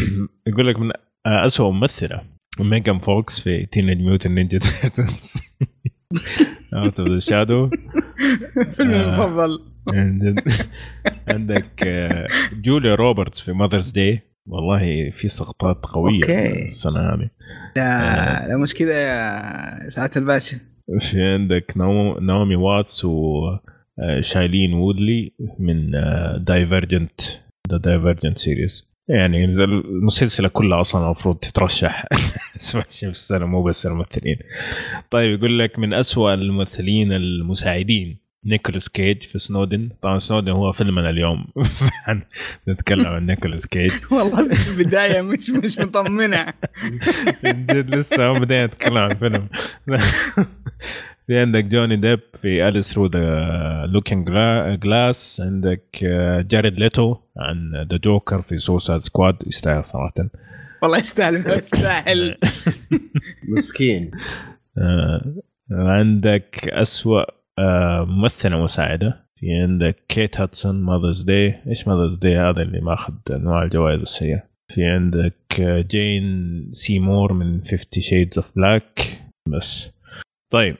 يقول 0.46 0.68
لك 0.68 0.78
من 0.78 0.90
آه 1.26 1.46
اسوء 1.46 1.70
ممثلة. 1.70 2.20
ميجان 2.62 2.98
فوكس 2.98 3.40
في 3.40 3.66
Teenage 3.66 3.98
Mutant 4.00 4.34
Ninja 4.34 4.58
Turtles 4.58 5.42
Out 6.74 7.00
of 7.00 7.08
the 7.08 7.18
Shadows 7.18 7.70
فيلمي 8.72 8.96
آه. 8.96 9.04
المفضل. 9.14 9.58
عندك 11.28 11.82
آه، 11.86 12.26
جوليا 12.62 12.94
روبرتس 12.94 13.40
في 13.40 13.52
Mother's 13.52 13.90
Day 13.90 14.20
والله 14.46 15.10
في 15.10 15.28
سقطات 15.28 15.76
قوية 15.86 16.14
أوكي. 16.22 16.66
السنة 16.66 17.00
هذه. 17.00 17.30
لا 17.76 18.48
لا 18.48 18.56
مش 18.62 18.74
كذا 18.74 18.92
يا 18.92 19.88
سعاده 19.88 20.20
الباشا. 20.20 20.56
في 21.00 21.22
عندك 21.22 21.72
نو- 21.76 22.18
ناومي 22.18 22.56
واتس 22.56 23.04
وشايلين 23.04 24.74
وودلي 24.74 25.32
من 25.58 25.90
Divergent 26.44 27.20
The 27.70 27.76
Divergent 27.76 28.38
Series 28.38 28.89
يعني 29.10 29.52
زي 29.52 29.64
المسلسلة 29.64 30.48
كلها 30.48 30.80
أصلا 30.80 31.04
المفروض 31.04 31.36
تترشح. 31.36 32.04
أسوأ 32.60 32.82
شيء 32.90 33.08
في 33.08 33.14
السنة 33.14 33.46
مو 33.46 33.62
بس 33.62 33.86
الممثلين. 33.86 34.36
طيب 35.10 35.38
يقول 35.38 35.58
لك 35.58 35.78
من 35.78 35.94
أسوأ 35.94 36.34
الممثلين 36.34 37.12
المساعدين 37.12 38.18
نيكولاس 38.44 38.88
كيج 38.88 39.22
في 39.22 39.38
سنودن. 39.38 39.88
طبعا 40.02 40.18
سنودن 40.18 40.52
هو 40.52 40.72
فيلمنا 40.72 41.10
اليوم. 41.10 41.46
نتكلم 42.68 43.06
عن 43.06 43.26
نيكولاس 43.26 43.66
كيج. 43.66 43.92
والله 44.12 44.48
في 44.48 44.80
البداية 44.80 45.20
مش 45.20 45.50
مش 45.50 45.78
مطمنة. 45.78 46.46
جد 47.44 47.94
لسه 47.94 48.26
هو 48.26 48.34
بدأنا 48.34 48.66
نتكلم 48.66 48.98
عن 48.98 49.10
الفيلم 49.10 49.48
في 51.30 51.38
عندك 51.38 51.64
جوني 51.64 51.96
ديب 51.96 52.20
في 52.34 52.68
Alice 52.68 52.92
Through 52.94 53.06
the 53.06 53.86
Looking 53.86 54.28
Glass 54.82 55.42
عندك 55.44 56.04
آه، 56.04 56.40
جاريد 56.40 56.80
ليتو 56.80 57.16
عن 57.36 57.86
The 57.90 57.96
Joker 57.96 58.42
في 58.42 58.58
Suicide 58.58 59.02
Squad 59.02 59.36
يستاهل 59.46 59.84
صراحة. 59.84 60.14
والله 60.82 60.98
يستاهل 60.98 61.46
يستاهل. 61.46 62.36
مسكين. 63.56 64.10
آه، 64.78 65.34
عندك 65.70 66.68
أسوأ 66.68 67.24
آه، 67.58 68.04
ممثلة 68.04 68.62
مساعدة. 68.62 69.26
في 69.36 69.46
عندك 69.62 69.96
كيت 70.08 70.40
هدسون 70.40 70.82
Mother's 70.82 71.22
Day 71.22 71.54
إيش 71.66 71.88
Mother's 71.88 72.18
Day 72.18 72.36
هذا 72.36 72.62
اللي 72.62 72.80
ماخذ 72.80 73.14
انواع 73.30 73.62
الجوائز 73.62 74.00
السيئة 74.00 74.42
في 74.74 74.84
عندك 74.84 75.60
آه، 75.60 75.80
جين 75.80 76.70
سيمور 76.72 77.32
من 77.32 77.60
50 77.64 77.84
Shades 77.98 78.38
of 78.38 78.50
Black 78.56 79.22
بس. 79.48 79.90
طيب. 80.52 80.76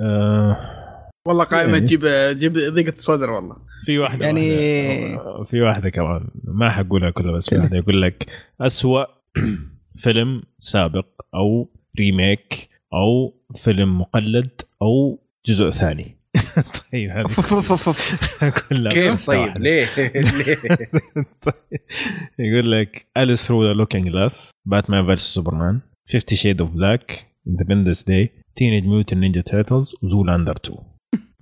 آه 0.00 0.56
والله 1.28 1.44
قائمة 1.44 1.72
يعني. 1.72 1.80
تجيب 1.86 2.00
تجيب 2.32 2.52
ضيقة 2.52 2.92
صدر 2.96 3.30
والله. 3.30 3.56
في 3.84 3.98
واحدة 3.98 4.26
يعني- 4.26 5.14
واحدة. 5.16 5.44
في 5.44 5.60
واحدة 5.60 5.90
كمان. 5.90 6.28
ما 6.44 6.70
حقولها 6.70 7.10
كلها 7.10 7.32
بس 7.32 7.50
في 7.50 7.56
واحدة. 7.58 7.76
يقول 7.76 8.02
لك 8.02 8.26
أسوأ 8.60 9.04
فيلم 10.02 10.42
سابق 10.58 11.06
أو 11.34 11.70
remake 11.98 12.68
أو 12.92 13.34
فيلم 13.56 14.00
مقلد 14.00 14.50
أو 14.82 15.22
جزء 15.46 15.70
ثاني. 15.70 16.16
طيب. 16.92 17.26
كلها 18.68 18.92
كيف 18.92 19.26
طيب. 19.26 19.58
ليه؟ 19.58 19.86
ليه؟ 19.98 20.54
طيب. 21.42 21.80
يقول 22.38 22.72
لك 22.72 23.06
Alice 23.16 23.46
Through 23.48 23.66
the 23.66 23.72
Looking 23.72 24.08
Glass 24.08 24.50
Batman 24.66 25.06
versus 25.06 25.34
Superman 25.34 25.80
50 26.12 26.36
Shades 26.38 26.60
of 26.60 26.70
Black 26.70 27.26
Independence 27.48 28.04
Day 28.04 28.30
Teenage 28.56 28.84
Mutant 28.86 29.18
Ninja 29.20 29.40
Turtles 29.40 29.94
و 30.02 30.07
Zoolander 30.07 30.54
2 30.66 30.78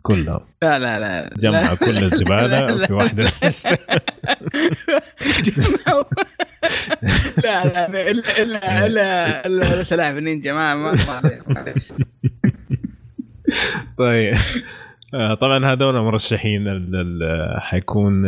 كلهم 0.02 0.40
لا 0.62 0.78
لا 0.78 0.98
لا 1.00 1.30
جمع 1.38 1.60
لا. 1.60 1.74
كل 1.74 1.94
لا، 1.94 2.00
الزبالة 2.00 2.46
لا، 2.46 2.86
في 2.86 2.92
واحدة. 2.92 3.22
لا 7.44 7.64
لا 7.64 7.88
لا 7.88 8.10
الا 8.10 8.42
الا 8.42 8.86
الا 8.86 9.46
الا 9.46 9.74
الا 9.74 9.82
سلاحف 9.82 10.16
النينجا 10.16 10.52
ما 10.52 10.74
ما 10.74 10.92
ما 10.92 11.12
عليه، 11.12 11.42
معليش. 11.46 11.92
طيب 13.98 14.34
آه، 15.14 15.34
طبعا 15.34 15.72
هذول 15.72 15.94
مرشحين 15.94 16.64
حيكون 17.58 18.26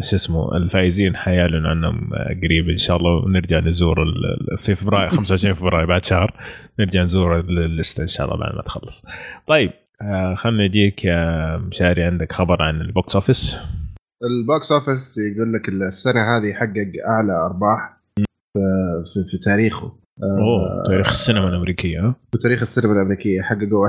شو 0.00 0.16
اسمه 0.16 0.56
الفائزين 0.56 1.16
حيعلن 1.16 1.66
عنهم 1.66 2.10
قريب 2.42 2.68
إن 2.70 2.76
شاء 2.76 2.96
الله 2.96 3.10
ونرجع 3.24 3.60
نزور 3.60 3.96
في 4.58 4.74
فبراير 4.74 5.08
25 5.08 5.54
فبراير 5.54 5.86
بعد 5.86 6.04
شهر 6.04 6.34
نرجع 6.78 7.02
نزور 7.04 7.40
ال- 7.40 7.58
الليستة 7.64 8.02
إن 8.02 8.08
شاء 8.08 8.26
الله 8.26 8.38
بعد 8.38 8.54
ما 8.54 8.62
تخلص. 8.62 9.02
طيب 9.46 9.70
آه، 10.02 10.34
خلنا 10.34 10.66
نجيك 10.66 11.04
يا 11.04 11.56
مشاري 11.56 12.02
عندك 12.02 12.32
خبر 12.32 12.62
عن 12.62 12.80
البوكس 12.80 13.14
أوفيس 13.14 13.56
البوكس 14.24 14.72
أوفيس 14.72 15.18
يقول 15.18 15.52
لك 15.52 15.68
السنة 15.68 16.36
هذه 16.36 16.52
حقق 16.52 16.92
أعلى 17.08 17.32
أرباح 17.32 17.96
في, 18.16 18.24
في, 19.14 19.24
في 19.30 19.38
تاريخه 19.38 19.86
آه، 20.22 20.38
أوه 20.40 20.84
تاريخ 20.86 21.08
السينما 21.08 21.48
الأمريكية 21.48 22.00
ها؟ 22.00 22.14
في 22.32 22.38
تاريخ 22.38 22.60
السينما 22.60 22.92
الأمريكية 22.92 23.42
حققوا 23.42 23.88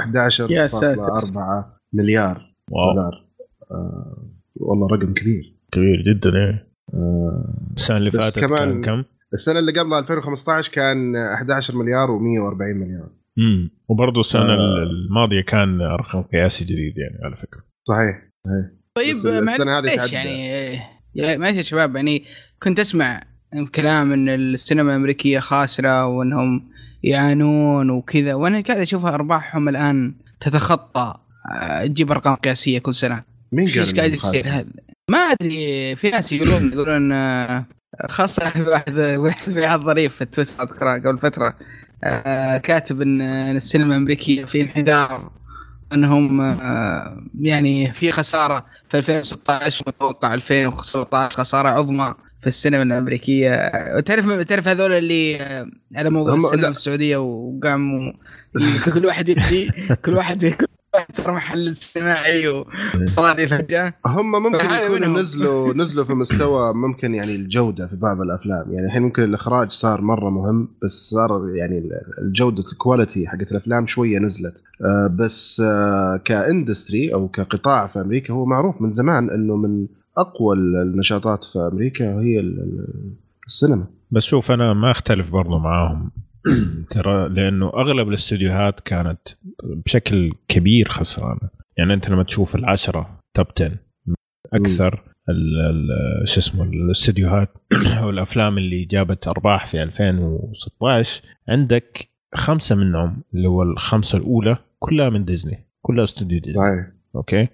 يا 0.51 0.67
ساتر. 0.67 1.01
11.4 1.01 1.79
مليار 1.93 2.41
واو 2.71 2.93
دولار 2.93 3.23
آه 3.71 4.17
والله 4.59 4.87
رقم 4.87 5.13
كبير. 5.13 5.55
كبير 5.71 6.01
جدا 6.07 6.29
إيه. 6.29 6.67
آه 6.93 7.53
السنة 7.77 7.97
اللي 7.97 8.11
فاتت 8.11 8.39
كمان- 8.39 8.81
كان 8.81 9.03
كم؟ 9.03 9.03
السنة 9.33 9.59
اللي 9.59 9.71
قبلها 9.79 9.99
2015 9.99 10.71
كان 10.71 11.15
11 11.15 11.75
مليار 11.75 12.07
و140 12.07 12.75
مليار. 12.75 13.09
امم 13.37 13.69
وبرضه 13.87 14.19
السنة 14.19 14.41
آه. 14.53 14.83
الماضية 14.83 15.41
كان 15.41 15.81
رقم 15.81 16.21
قياسي 16.21 16.65
جديد 16.65 16.93
يعني 16.97 17.25
على 17.25 17.35
فكرة. 17.35 17.61
صحيح 17.87 18.15
صحيح. 18.45 18.77
طيب 18.95 19.11
بس 19.11 19.25
السنة 19.25 19.77
هذه 19.79 19.95
تعدى. 19.95 20.13
يعني 20.15 20.73
يا 21.15 21.37
معليش 21.37 21.57
يا 21.57 21.61
شباب 21.61 21.95
يعني 21.95 22.23
كنت 22.63 22.79
أسمع 22.79 23.21
كلام 23.75 24.11
إن 24.11 24.29
السينما 24.29 24.91
الأمريكية 24.91 25.39
خاسرة 25.39 26.05
وإنهم 26.05 26.69
يعانون 27.03 27.89
وكذا 27.89 28.33
وأنا 28.33 28.61
قاعد 28.61 28.79
أشوف 28.79 29.05
أرباحهم 29.05 29.69
الآن 29.69 30.15
تتخطى 30.39 31.13
آه، 31.53 31.85
تجيب 31.85 32.11
أرقام 32.11 32.35
قياسية 32.35 32.79
كل 32.79 32.93
سنة. 32.93 33.23
مين 33.51 33.67
قال 33.67 33.97
قاعد 33.97 34.13
يصير؟ 34.13 34.65
ما 35.11 35.17
أدري 35.17 35.95
في 35.95 36.09
ناس 36.09 36.33
يقولون 36.33 36.73
يقولون 36.73 37.11
آه، 37.11 37.65
خاصه 38.09 38.49
في 38.49 38.61
واحد 38.61 38.97
واحد 38.97 39.51
في 39.51 39.77
ظريف 39.85 40.15
في 40.15 40.25
تويتر 40.25 40.63
أذكره 40.63 40.99
قبل 40.99 41.17
فترة. 41.17 41.53
آه، 42.03 42.57
كاتب 42.57 43.01
ان 43.01 43.21
السينما 43.21 43.95
الأمريكية 43.95 44.45
في 44.45 44.61
انحدار 44.61 45.31
إنهم 45.93 46.41
آه، 46.41 47.23
يعني 47.41 47.91
في 47.91 48.11
خسارة 48.11 48.65
في 48.89 48.97
2016 48.97 49.83
متوقع 49.87 50.33
2017 50.33 51.37
خسارة 51.37 51.69
عظمى 51.69 52.13
في 52.41 52.47
السينما 52.47 52.83
الأمريكية. 52.83 53.53
آه، 53.53 53.99
تعرف 53.99 54.41
تعرف 54.41 54.67
هذول 54.67 54.91
اللي 54.91 55.37
على 55.95 56.09
موضوع 56.09 56.35
السينما. 56.35 56.63
في 56.63 56.77
السعودية 56.77 57.17
وقاموا 57.17 58.13
كل 58.93 59.05
واحد 59.05 59.29
يدي 59.29 59.67
كل 60.05 60.13
واحد 60.13 60.45
كل 60.45 60.53
واحد 60.53 60.76
صار 61.11 61.31
محل 61.31 61.75
سينمائي 61.75 62.47
وصادي 63.03 63.47
فجأة. 63.47 63.93
هم 64.05 64.31
ممكن 64.31 64.65
يكونوا. 64.65 65.19
نزلوا 65.19 65.73
نزلوا 65.83 66.05
في 66.05 66.13
مستوى 66.13 66.73
ممكن 66.73 67.15
يعني 67.15 67.35
الجودة 67.35 67.87
في 67.87 67.95
بعض 67.95 68.21
الأفلام. 68.21 68.73
يعني 68.73 68.85
الحين 68.87 69.01
ممكن 69.03 69.23
الإخراج 69.23 69.71
صار 69.71 70.01
مرة 70.01 70.29
مهم 70.29 70.69
بس 70.83 71.09
صار 71.09 71.49
يعني 71.55 71.89
الجودة 72.21 72.63
ال 72.73 72.80
quality 72.80 73.27
حقت 73.27 73.51
الأفلام 73.51 73.85
شوية 73.87 74.19
نزلت. 74.19 74.55
آه، 74.85 75.07
بس 75.19 75.61
آه، 75.65 76.17
ك 76.25 76.35
industry 76.35 77.13
أو 77.13 77.27
كقطاع 77.27 77.87
في 77.87 78.01
أمريكا 78.01 78.33
هو 78.33 78.45
معروف 78.45 78.81
من 78.81 78.91
زمان 78.91 79.29
إنه 79.29 79.55
من 79.55 79.87
أقوى 80.17 80.55
النشاطات 80.55 81.43
في 81.43 81.59
أمريكا 81.71 82.05
هي 82.05 82.39
ال- 82.39 82.59
ال- 82.59 83.13
السينما. 83.47 83.85
بس 84.11 84.23
شوف 84.23 84.51
أنا 84.51 84.73
ما 84.73 84.91
أختلف 84.91 85.31
برضو 85.31 85.57
معاهم. 85.59 86.11
ترى 86.91 87.29
لأنه 87.29 87.67
أغلب 87.67 88.07
الاستديوهات 88.09 88.79
كانت 88.79 89.19
بشكل 89.63 90.33
كبير 90.47 90.89
خسرانة. 90.89 91.49
يعني 91.77 91.93
أنت 91.93 92.09
لما 92.09 92.23
تشوف 92.23 92.55
العشرة 92.55 93.19
top 93.33 93.47
10 93.57 93.77
أكثر 94.53 95.03
شو 96.25 96.39
اسمه 96.39 96.63
الاستديوهات 96.63 97.49
أو 98.01 98.09
الأفلام 98.09 98.57
اللي 98.57 98.85
جابت 98.85 99.27
أرباح 99.27 99.67
في 99.67 99.83
2016 99.83 101.23
عندك 101.49 102.09
خمسة 102.35 102.75
منهم 102.75 103.23
اللي 103.33 103.47
هو 103.47 103.63
الخمسة 103.63 104.17
الأولى 104.17 104.57
كلها 104.79 105.09
من 105.09 105.25
ديزني 105.25 105.67
كلها 105.81 106.03
استوديو 106.03 106.39
ديزني. 106.39 106.63
صحيح. 106.63 106.87
أوكي؟ 107.15 107.47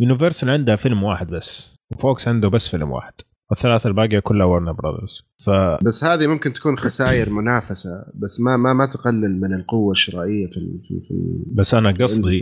يونيفرسال 0.00 0.50
عندها 0.50 0.76
فيلم 0.76 1.02
واحد 1.02 1.26
بس 1.26 1.76
وفوكس 1.92 2.28
عنده 2.28 2.48
بس 2.48 2.68
فيلم 2.68 2.90
واحد. 2.90 3.12
والثلاثة 3.52 3.88
الباقية 3.88 4.18
كلها 4.18 4.46
ورنر 4.46 4.72
براذرز 4.72 5.22
ف 5.44 5.50
بس 5.86 6.04
هذه 6.04 6.26
ممكن 6.26 6.52
تكون 6.52 6.78
خسائر 6.78 7.30
منافسة 7.30 8.06
بس 8.14 8.40
ما 8.40 8.56
ما 8.56 8.72
ما 8.72 8.86
تقلل 8.86 9.40
من 9.40 9.54
القوة 9.54 9.90
الشرائية 9.92 10.46
في 10.46 10.56
ال- 10.56 10.80
في, 10.82 11.00
في 11.08 11.14
بس 11.54 11.74
أنا 11.74 11.90
قصدي 11.90 12.40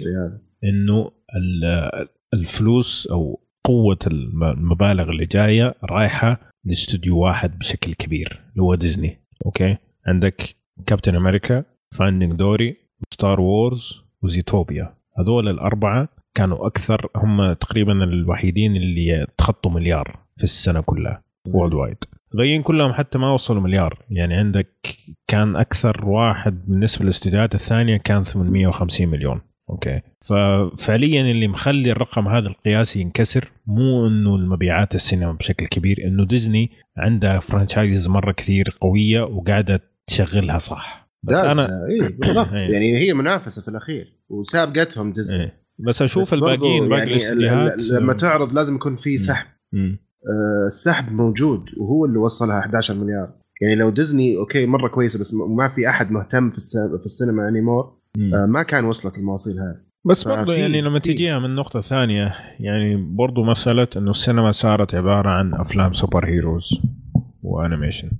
إنه 0.65 1.11
ال- 1.37 2.09
الفلوس 2.35 3.09
أو 3.13 3.41
قوة 3.65 3.99
الم- 4.07 4.45
المبالغ 4.45 5.11
اللي 5.11 5.27
جاية 5.27 5.75
رايحة 5.85 6.41
لاستوديو 6.65 7.19
واحد 7.19 7.59
بشكل 7.59 7.95
كبير 7.95 8.41
اللي 8.53 8.63
هو 8.63 8.75
ديزني. 8.75 9.19
أوكي؟ 9.47 9.77
عندك 10.07 10.55
كابتن 10.87 11.17
أمريكا 11.17 11.65
فايندينج 11.95 12.33
دوري 12.33 12.77
ستار 13.15 13.41
وورز 13.41 14.03
وزوتوبيا 14.23 14.95
هذول 15.19 15.49
الأربعة 15.49 16.09
كانوا 16.35 16.67
أكثر 16.67 17.09
هم 17.17 17.53
تقريبا 17.53 17.93
الوحيدين 18.05 18.77
اللي 18.77 19.27
تخطوا 19.39 19.71
مليار. 19.71 20.19
في 20.41 20.45
السنة 20.45 20.81
كلها 20.81 21.23
worldwide 21.55 21.97
الباقيين 22.33 22.63
كلهم 22.63 22.93
حتى 22.93 23.19
ما 23.19 23.33
وصلوا 23.33 23.63
مليار. 23.63 24.05
يعني 24.11 24.35
عندك 24.35 24.97
كان 25.29 25.57
أكثر 25.57 26.05
واحد 26.07 26.65
بالنسبة 26.67 27.05
للاستديوهات 27.05 27.55
الثانية 27.55 27.97
كان 27.97 28.25
850 28.25 29.09
مليون. 29.09 29.41
أوكي. 29.71 30.01
ففعليا 30.25 31.21
اللي 31.21 31.49
مخلي 31.49 31.93
الرقم 31.93 32.29
هذا 32.29 32.49
القياسي 32.49 33.01
ينكسر 33.01 33.53
مو 33.67 34.07
إنه 34.07 34.37
المبيعات 34.37 34.95
السينما 34.95 35.33
بشكل 35.33 35.67
كبير 35.67 36.05
إنه 36.05 36.27
ديزني 36.27 36.71
عندها 36.97 37.41
franchise 37.41 38.09
مرة 38.09 38.33
كثير 38.33 38.77
قوية 38.81 39.23
وقاعدة 39.23 39.81
تشغلها 40.07 40.59
صح. 40.59 41.11
بس 41.23 41.37
أنا 41.37 41.67
اي 41.89 42.09
بالضبط. 42.09 42.53
إيه. 42.53 42.73
يعني 42.73 42.99
هي 42.99 43.15
منافسة 43.15 43.63
في 43.63 43.69
الأخير 43.69 44.15
وسابقتهم 44.29 45.13
ديزني. 45.13 45.43
إيه. 45.43 45.61
بس 45.79 46.03
أشوف 46.03 46.23
بس 46.23 46.35
الباقيين 46.35 46.89
باقي 46.89 47.19
يعني 47.19 47.71
لما 47.91 48.13
تعرض 48.13 48.53
لازم 48.53 48.75
يكون 48.75 48.97
في 48.97 49.19
سحب. 49.19 49.47
مم. 49.73 50.10
آه، 50.27 50.67
السحب 50.67 51.13
موجود 51.13 51.65
وهو 51.79 52.05
اللي 52.05 52.19
وصلها 52.19 52.59
11 52.59 52.95
مليار 52.95 53.31
يعني 53.63 53.75
لو 53.75 53.91
ديزني 53.91 54.37
okay 54.37 54.67
مرة 54.67 54.89
كويسة 54.89 55.21
بس 55.21 55.35
ما 55.35 55.69
في 55.75 55.89
أحد 55.89 56.11
مهتم 56.11 56.51
في 56.51 56.57
الس- 56.57 56.91
في 56.99 57.05
السينما 57.05 57.49
anymore. 57.49 58.01
آه، 58.35 58.47
ما 58.47 58.63
كان 58.63 58.85
وصلت 58.85 59.19
المواصيل 59.19 59.53
هذه 59.61 59.77
بس 60.07 60.25
برضو 60.29 60.53
يعني 60.53 60.81
لما. 60.81 60.99
تجيها 60.99 61.39
من 61.39 61.55
نقطة 61.55 61.81
ثانية 61.81 62.35
يعني 62.61 62.97
برضو 62.97 63.45
مسألة 63.45 63.89
إنه 63.97 64.11
السينما 64.11 64.53
صارت 64.53 64.95
عبارة 64.95 65.29
عن 65.31 65.55
أفلام 65.55 65.93
superheroes 65.93 66.27
و 66.27 66.81
animation 67.43 68.11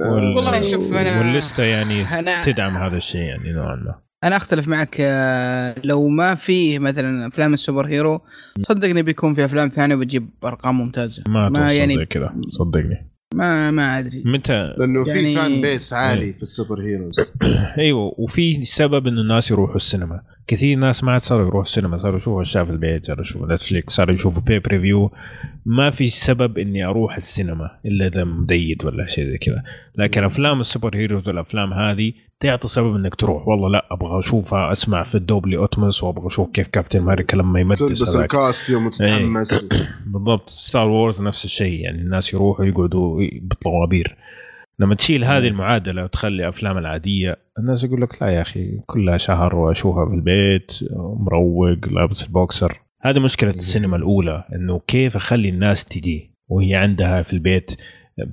وال- 0.00 0.36
والله 0.36 0.60
شوف 0.60 0.90
أنا- 0.92 0.94
والليستة 1.18 1.62
يعني 1.62 2.18
أنا 2.18 2.44
تدعم 2.44 2.76
هذا 2.76 2.96
الشيء 2.96 3.20
يعني 3.22 3.52
نوعا 3.52 3.76
ما 3.76 3.94
أنا 4.24 4.36
أختلف 4.36 4.68
معك 4.68 4.96
آه، 5.00 5.74
لو 5.84 6.08
ما 6.08 6.34
في 6.34 6.78
مثلا 6.78 7.26
أفلام 7.26 7.54
ال 7.54 7.86
superhero 7.86 8.20
صدقني 8.60 9.02
بيكون 9.02 9.34
في 9.34 9.44
أفلام 9.44 9.68
ثانية 9.68 9.94
بتجيب 9.94 10.30
أرقام 10.44 10.78
ممتازة. 10.78 11.24
ما, 11.28 11.48
ما 11.48 11.72
يعني- 11.72 12.06
كذا 12.06 12.34
صدقني. 12.50 13.10
ما 13.34 13.70
ما 13.70 13.98
أدري. 13.98 14.22
متى؟ 14.26 14.74
لأنه 14.78 15.08
يعني- 15.08 15.22
في 15.22 15.34
fan 15.36 15.60
base 15.60 15.92
عالي. 15.92 16.32
في 16.32 16.42
ال 16.42 16.80
superheroes. 16.80 17.14
أيوه 17.78 18.14
وفي 18.18 18.64
سبب 18.64 19.06
إنه 19.06 19.20
الناس 19.20 19.50
يروحوا 19.50 19.76
السينما. 19.76 20.20
كثير 20.46 20.78
ناس 20.78 21.04
ما 21.04 21.12
عاد 21.12 21.22
صاروا 21.22 21.42
يروحوا 21.42 21.62
السينما 21.62 21.96
صاروا 21.96 22.16
يشوفوا 22.16 22.42
أشياء 22.42 22.64
في 22.64 22.70
البيت 22.70 23.06
صاروا 23.06 23.22
يشوفوا 23.22 23.54
نتفليكس 23.54 23.92
صاروا 23.92 24.14
يشوفوا 24.14 24.42
pay-per-view 24.42 25.10
ما 25.66 25.90
في 25.90 26.06
سبب 26.06 26.58
إني 26.58 26.84
أروح 26.84 27.16
السينما 27.16 27.70
إلا 27.86 28.06
إذا 28.06 28.24
مديد 28.24 28.84
ولا 28.84 29.06
شيء 29.06 29.24
زي 29.24 29.38
كذا. 29.38 29.62
لكن 29.96 30.24
أفلام 30.24 30.60
السوبر 30.60 30.96
هيروز 30.96 31.28
والأفلام 31.28 31.72
هذه 31.72 32.12
تعطي 32.40 32.68
سبب 32.68 32.96
إنك 32.96 33.14
تروح. 33.14 33.48
والله 33.48 33.68
لا 33.68 33.86
أبغى 33.90 34.18
أشوفها 34.18 34.72
أسمع 34.72 35.02
في 35.02 35.14
الدوبلي 35.14 35.56
أوتموس 35.56 36.02
وأبغى 36.02 36.26
أشوف 36.26 36.50
كيف 36.50 36.68
كابتن 36.68 36.98
أمريكا 36.98 37.36
لما 37.36 37.60
يمدس 37.60 37.78
تلبس. 37.78 38.16
الكاستيوم 38.16 38.86
وتتحمس. 38.86 39.64
بالضبط. 40.12 40.50
ستار 40.50 40.88
وورز 40.88 41.22
نفس 41.22 41.44
الشيء 41.44 41.80
يعني 41.80 42.00
الناس 42.00 42.34
يروحوا 42.34 42.64
يقعدوا 42.64 43.20
بطوابير 43.42 44.16
لما 44.78 44.94
تشيل 44.94 45.24
هذه 45.24 45.48
المعادلة 45.48 46.04
وتخلي 46.04 46.48
أفلام 46.48 46.78
العادية 46.78 47.36
الناس 47.58 47.84
يقول 47.84 48.02
لك 48.02 48.22
لا 48.22 48.28
يا 48.28 48.40
أخي 48.40 48.80
كلها 48.86 49.16
شهر 49.16 49.56
وأشوفها 49.56 50.06
في 50.06 50.14
البيت 50.14 50.72
مروق 51.20 51.88
لابس 51.88 52.26
البوكسر. 52.26 52.80
هذه 53.02 53.18
مشكلة 53.18 53.50
السينما 53.50 53.96
الأولى 53.96 54.44
إنه 54.54 54.80
كيف 54.86 55.16
أخلي 55.16 55.48
الناس 55.48 55.84
تجي 55.84 56.34
وهي 56.48 56.74
عندها 56.74 57.22
في 57.22 57.32
البيت 57.32 57.72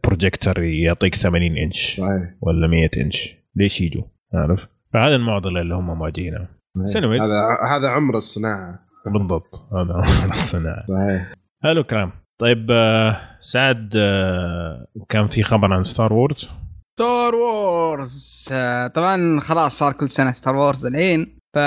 بروجيكتور 0.04 0.64
يعطيك 0.64 1.16
80 1.16 1.58
إنش 1.58 2.02
ولا 2.42 2.68
100 2.68 2.90
إنش؟ 2.98 3.36
ليش 3.56 3.82
يجوا؟ 3.82 4.04
عارف؟ 4.34 4.68
فهذا 4.94 5.16
المعضلة 5.16 5.62
اللي 5.62 5.76
هم 5.76 5.98
مواجهينها. 5.98 6.48
Anyways. 6.78 7.22
هذا 7.22 7.58
هذا 7.70 7.90
عمر 7.90 8.18
الصناعة. 8.18 8.80
بالضبط 9.14 9.56
هذا 9.74 9.94
هو 9.94 10.32
الصناعة. 10.32 10.86
صحيح. 10.86 11.34
حلو 11.64 11.84
كلام 11.84 12.12
طيب 12.42 12.68
آه، 12.72 13.18
سعد 13.42 13.94
آه، 13.96 14.86
كان 15.10 15.28
في 15.28 15.44
خبر 15.44 15.74
عن 15.74 15.84
ستار 15.84 16.14
وورز 16.14 16.50
ستار 16.96 17.36
وورز 17.36 18.50
آه، 18.52 18.88
طبعا 18.88 19.40
خلاص 19.40 19.78
صار 19.78 19.94
كل 19.94 20.10
سنة 20.10 20.32
ستار 20.32 20.56
وورز 20.56 20.86
الحين. 20.86 21.38
ف 21.56 21.60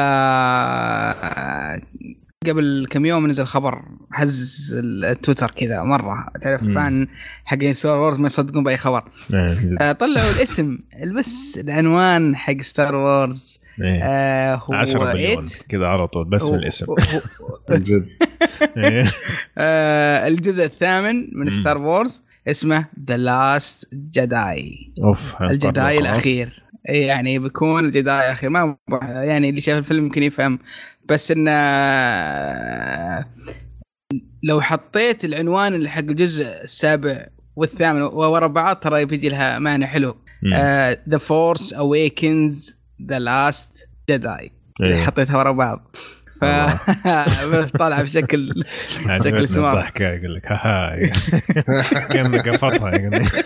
قبل 2.46 2.86
كم 2.90 3.06
يوم 3.06 3.26
نزل 3.26 3.44
خبر 3.44 3.82
هز 4.12 4.74
التويتر 4.84 5.50
كذا 5.50 5.82
مرة. 5.82 6.26
تعرف. 6.42 6.62
فان 6.62 7.06
حقين 7.44 7.72
ستار 7.72 7.98
وورز 7.98 8.18
ما 8.18 8.26
يصدقون 8.26 8.64
بأي 8.64 8.76
خبر. 8.76 9.02
إيه، 9.34 9.76
آه، 9.80 9.92
طلعوا 9.92 10.30
الاسم 10.30 10.78
بس 11.18 11.58
العنوان 11.58 12.36
حق 12.36 12.60
ستار 12.60 12.94
وورز 12.94 13.60
إيه. 13.82 14.00
آه 14.04 14.54
هو 14.54 14.74
10 14.74 15.12
مليون 15.12 15.46
It. 15.46 15.66
كذا 15.68 15.86
على 15.86 16.08
طول 16.08 16.24
بس 16.24 16.44
من 16.44 16.58
الاسم 16.58 16.86
جد 17.70 18.06
إيه. 18.76 19.04
آه 19.58 20.28
الجزء 20.28 20.64
الثامن 20.64 21.28
من. 21.32 21.50
ستار 21.50 21.78
وورز 21.78 22.22
اسمه 22.48 22.86
ذا 23.08 23.16
لاست 23.16 23.88
جداي 23.94 24.92
أوف 25.04 25.42
الجداي. 25.42 25.98
الأخير 25.98 26.64
إي 26.88 27.00
يعني 27.00 27.38
بيكون 27.38 27.84
الجداي 27.84 28.26
الأخير 28.26 28.50
ما 28.50 28.76
يعني 29.02 29.48
اللي 29.48 29.60
شاف 29.60 29.78
الفيلم 29.78 30.04
يمكن 30.04 30.22
يفهم 30.22 30.58
بس 31.08 31.30
إنه 31.30 31.50
لو 34.42 34.60
حطيت 34.60 35.24
العنوان 35.24 35.74
اللي 35.74 35.88
حق 35.88 35.98
الجزء 35.98 36.46
السابع 36.62 37.26
والثامن 37.56 38.02
ورا 38.02 38.46
بعض 38.46 38.76
ترى 38.76 39.04
بيجي 39.04 39.28
لها 39.28 39.58
معنى 39.58 39.86
حلو. 39.86 40.16
The 41.08 41.18
Force 41.18 41.72
Awakens 41.72 42.76
The 43.02 43.18
Last 43.18 43.88
Jedi. 44.10 44.52
حطيتها 44.82 45.36
ورا 45.38 45.52
بعض 45.52 45.96
ف 46.40 46.44
طالعه 47.78 48.02
بشكل 48.02 48.64
عجبتني 49.06 49.36
شكل 49.36 49.48
smart. 49.48 49.76
الضحكة 49.78 50.04
يقول 50.08 50.34
لك 50.34 50.46
ها 50.46 50.96
كانك 52.08 52.48
قفطها 52.48 52.90
يقول 52.90 53.12
لك. 53.12 53.44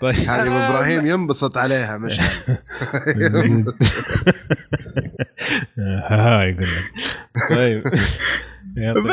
طيب 0.00 0.14
هذه 0.14 0.70
إبراهيم 0.70 1.06
ينبسط 1.06 1.56
عليها 1.56 1.98
مش 1.98 2.20
ها 6.10 6.42
يقول 6.42 6.62
لك 6.62 6.92
طيب 7.50 7.82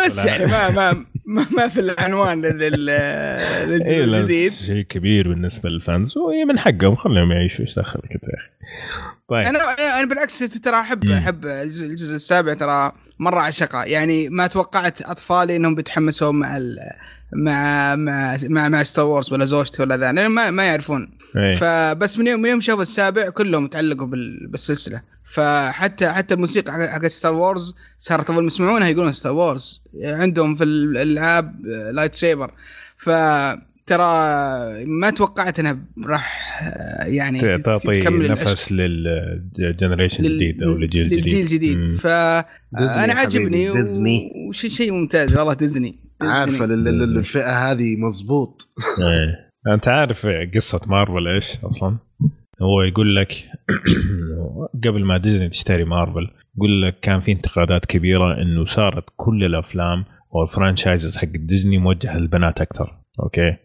بس 0.05 0.25
يعني. 0.25 0.45
ما 0.45 0.69
ما 0.69 0.93
ما, 1.25 1.45
ما 1.57 1.67
في 1.67 1.79
العنوان 1.79 2.41
لل- 2.41 2.57
لل- 2.57 3.69
للجزء 3.69 3.93
إيه 3.93 4.03
الجديد 4.03 4.51
شيء 4.51 4.81
كبير 4.81 5.27
بالنسبة 5.29 5.69
للفانز 5.69 6.17
وهي 6.17 6.45
من 6.45 6.59
حقهم 6.59 6.95
خليهم 6.95 7.31
يعيشوا 7.31 7.59
إيش 7.61 7.75
دخلك 7.79 8.11
يا 8.11 8.17
أخي 8.17 8.49
طيب 9.29 9.45
أنا 9.45 9.59
أنا 9.99 10.07
بالعكس 10.09 10.39
ترى 10.39 10.79
احب. 10.79 11.05
أحب 11.05 11.45
الجزء, 11.45 12.15
السابع 12.15 12.53
ترى 12.53 12.91
مرة 13.19 13.39
عشقة 13.41 13.83
يعني 13.83 14.29
ما 14.29 14.47
توقعت 14.47 15.01
أطفالي 15.01 15.55
إنهم 15.55 15.75
بيتحمسون 15.75 16.35
مع 16.39 16.57
ال 16.57 16.77
مع 17.33 17.95
مع 17.95 18.37
مع, 18.49 18.69
مع 18.69 18.83
ستار 18.83 19.05
وورز 19.05 19.33
ولا 19.33 19.45
زوجتي 19.45 19.81
ولا 19.83 19.97
ذا 19.97 20.11
لأن 20.11 20.27
ما, 20.27 20.51
ما 20.51 20.63
يعرفون 20.63 21.17
إيه. 21.37 21.55
فبس 21.55 22.19
من 22.19 22.27
يوم 22.27 22.41
من 22.41 22.49
يوم 22.49 22.61
شافوا 22.61 22.81
السابع 22.81 23.29
كلهم 23.29 23.67
تعلقوا 23.67 24.07
بال- 24.07 24.47
بالسلسلة 24.47 25.01
فحتى 25.25 26.09
حتى 26.11 26.33
الموسيقى 26.33 26.73
حق- 26.73 26.89
حقت 26.89 27.05
ستار 27.11 27.33
وورز 27.33 27.75
صارت 27.97 28.29
اول 28.29 28.41
ما 28.43 28.47
يسمعونها 28.47 28.87
يقولون 28.87 29.11
ستار 29.13 29.31
وورز 29.33 29.83
عندهم 30.03 30.55
في 30.55 30.63
الألعاب 30.63 31.65
lightsaber 31.93 32.51
فترى 32.97 34.05
ما 34.85 35.09
توقعت 35.15 35.59
إنها 35.59 35.77
راح 36.05 36.51
يعني 37.07 37.39
تعطي 37.57 37.87
نفس 38.29 38.71
لل 38.71 38.96
generation 38.96 40.23
لل- 40.23 40.31
الجديد 40.31 40.63
أو 40.63 40.69
للجيل 40.69 41.01
الجديد 41.03 41.19
للجيل 41.19 41.41
الجديد. 41.41 41.97
فانا 41.99 43.13
عاجبني. 43.13 43.69
وشيء 44.49 44.69
شيء 44.69 44.91
ممتاز 44.91 45.37
والله 45.37 45.53
ديزني. 45.53 45.99
عارفه 46.21 46.65
الفئة 46.65 47.71
هذه 47.71 47.95
مزبوط 47.97 48.67
إيه. 48.99 49.45
أنت 49.73 49.87
عارف 49.87 50.27
قصة 50.55 50.81
مارفل 50.87 51.27
إيش 51.35 51.51
أصلا؟ 51.63 51.97
هو 52.61 52.81
يقول 52.81 53.15
لك 53.15 53.33
قبل 54.85 55.05
ما 55.05 55.17
ديزني 55.17 55.49
تشتري 55.49 55.83
مارفل 55.83 56.29
يقول 56.57 56.81
لك 56.81 56.99
كان 56.99 57.19
في 57.19 57.31
انتقادات 57.31 57.85
كبيرة 57.85 58.41
إنه 58.41 58.65
صارت 58.65 59.03
كل 59.17 59.43
الأفلام 59.43 60.05
وال 60.31 60.45
franchises 60.45 61.17
حق 61.17 61.27
ديزني 61.27 61.77
موجهة 61.77 62.17
للبنات 62.17 62.61
أكثر. 62.61 62.95
أوكي؟ 63.19 63.55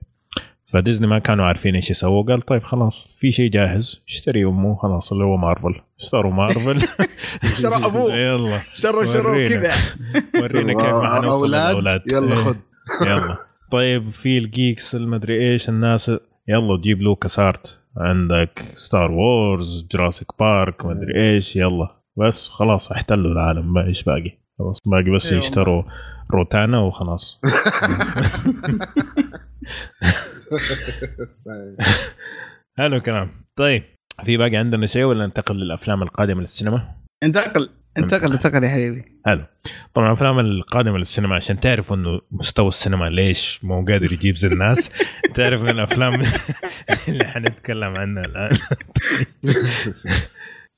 فديزني 0.66 1.06
ما 1.06 1.18
كانوا 1.18 1.44
عارفين 1.44 1.74
إيش 1.74 1.90
يسووا 1.90 2.22
قال 2.22 2.42
طيب 2.42 2.62
خلاص 2.62 3.16
في 3.20 3.32
شيء 3.32 3.50
جاهز 3.50 4.02
اشتري 4.08 4.44
أمه 4.44 4.76
خلاص 4.76 5.12
اللي 5.12 5.24
هو 5.24 5.36
مارفل. 5.36 5.74
اشتروا 6.00 6.32
مارفل. 6.32 6.78
اشترى 7.44 7.74
أبوه. 7.86 8.14
يلا. 8.14 8.58
شروا 8.72 9.04
شروا. 9.04 9.44
كذا. 9.44 9.72
ورينا. 10.34 10.72
كيف 10.82 10.94
ما 10.94 11.20
حنوصل 11.20 11.54
أولاد. 11.54 11.70
للاولاد 11.76 12.02
يلا 12.12 12.36
إيه. 12.36 12.44
خذ. 12.44 12.56
يلا. 13.06 13.36
طيب 13.72 14.10
في 14.10 14.38
ال 14.38 14.48
geeks 14.48 14.94
المدري 14.94 15.52
إيش 15.52 15.68
الناس 15.68 16.10
يلا 16.48 16.80
جيب 16.82 17.02
لوكاس 17.02 17.38
آرتس. 17.38 17.79
عندك 17.96 18.72
ستار 18.74 19.10
وورز 19.10 19.86
جراسيك 19.92 20.28
بارك 20.38 20.86
مدري 20.86 21.34
إيش 21.34 21.56
يلا. 21.56 21.96
بس 22.16 22.48
خلاص 22.48 22.92
احتلوا 22.92 23.32
العالم 23.32 23.72
ما 23.72 23.86
إيش 23.86 24.02
باقي. 24.02 24.38
خلاص 24.58 24.78
باقي 24.86 25.10
بس 25.10 25.26
أيوة. 25.26 25.38
يشتروا 25.38 25.82
روتانا 26.30 26.80
وخلاص. 26.80 27.40
حلو 32.78 32.96
الكلام. 32.96 33.30
طيب 33.56 33.82
في 34.24 34.36
باقي 34.36 34.56
عندنا 34.56 34.86
شيء 34.86 35.04
ولا 35.04 35.26
ننتقل 35.26 35.56
للأفلام 35.56 36.02
القادمة 36.02 36.40
للسينما؟ 36.40 36.88
انتقل. 37.22 37.70
انتقل 37.98 38.32
انتقل 38.32 38.64
يا 38.64 38.68
حبيبي. 38.68 39.04
حلو. 39.26 39.44
طبعا 39.94 40.06
الأفلام 40.06 40.38
القادمة 40.38 40.98
للسينما 40.98 41.34
عشان 41.34 41.60
تعرفوا 41.60 41.96
إنه 41.96 42.20
مستوى 42.30 42.68
السينما 42.68 43.04
ليش 43.04 43.64
مو 43.64 43.84
قادر 43.84 44.12
يجيب 44.12 44.36
زي 44.36 44.48
الناس. 44.48 44.90
تعرف 45.34 45.62
من 45.62 45.70
الأفلام 45.70 46.20
اللي 47.08 47.24
حنتكلم 47.24 47.96
عنها 47.96 48.24
الآن. 48.24 48.50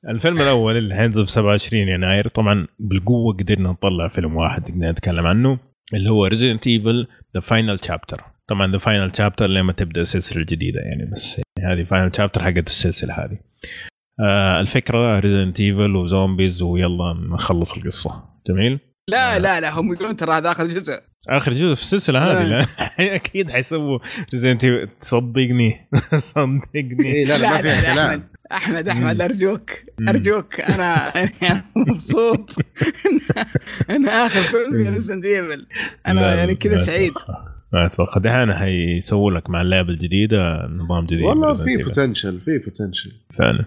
الفيلم 0.09 0.41
الأول 0.41 0.77
اللي 0.77 0.95
حينزل 0.95 1.27
في 1.27 1.33
27 1.33 1.89
يناير 1.89 2.29
طبعا 2.29 2.67
بالقوة 2.79 3.35
قدرنا 3.35 3.71
نطلع 3.71 4.09
فيلم 4.09 4.37
واحد 4.37 4.71
نقدر 4.71 4.91
نتكلم 4.91 5.27
عنه 5.27 5.59
اللي 5.95 6.11
هو 6.11 6.27
ريزيدنت 6.27 6.67
ايفل 6.67 7.07
the 7.35 7.41
final 7.41 7.85
chapter 7.85 8.21
طبعا 8.49 8.73
the 8.73 8.79
final 8.79 9.17
chapter 9.17 9.47
لما 9.47 9.73
تبدأ 9.73 10.01
السلسلة 10.01 10.43
الجديدة 10.43 10.81
يعني 10.81 11.11
بس 11.13 11.41
يعني 11.59 11.73
هذه 11.75 11.85
final 11.85 12.17
chapter 12.17 12.43
حقت 12.43 12.67
السلسلة 12.67 13.15
هذه. 13.15 13.39
آه 14.23 14.61
الفكرة 14.61 15.19
ريزيدنت 15.19 15.61
ايفل 15.61 15.97
و 15.97 16.05
zombies 16.05 16.63
ويلا 16.63 17.15
نخلص 17.31 17.73
القصة. 17.77 18.25
جميل؟ 18.49 18.79
لا 19.09 19.39
لا 19.39 19.61
لا 19.61 19.71
هم 19.81 19.93
يقولون 19.93 20.17
ترى 20.17 20.33
هذا 20.35 20.51
آخر 20.51 20.65
جزء. 20.67 20.93
آخر 21.29 21.53
جزء 21.53 21.75
في 21.75 21.81
السلسلة 21.83 22.19
هذه 22.19 22.43
لا. 22.43 22.59
لا 22.59 22.67
أكيد 23.15 23.51
حيسووا 23.51 23.99
ريزيدنت 24.33 24.67
تصدقني 25.01 25.89
صدقني. 26.35 27.05
إيه 27.05 27.25
لا 27.27 27.39
لا 27.39 27.51
ما 27.51 27.63
فيها 27.63 27.95
كلام 27.95 28.23
أحمد 28.53 28.89
أحمد 28.89 29.21
أرجوك 29.21 29.71
أرجوك 30.09 30.61
أنا 30.61 30.95
أنا 31.43 31.65
مبسوط 31.77 32.51
ان 33.91 34.09
آخر 34.09 34.41
فيلم 34.41 34.87
ريزدنت 34.93 35.25
ايفل 35.25 35.67
أنا 36.07 36.21
لا، 36.21 36.35
يعني 36.35 36.55
كذا 36.55 36.79
سعيد. 36.79 37.11
أتوقع. 37.11 37.45
ما 37.73 37.87
أتوقع 37.87 38.21
دحين 38.21 38.55
حيسووا 38.55 39.31
لك 39.31 39.51
مع 39.51 39.63
اللعبة 39.63 39.89
الجديدة 39.89 40.67
نظام 40.67 41.07
جديد 41.07 41.23
والله 41.23 41.57
Resident 41.57 41.65
في. 41.65 41.83
بوتنشل 41.83 42.41
في 42.41 42.59
بوتنشل 42.59 43.13
فعلا. 43.39 43.65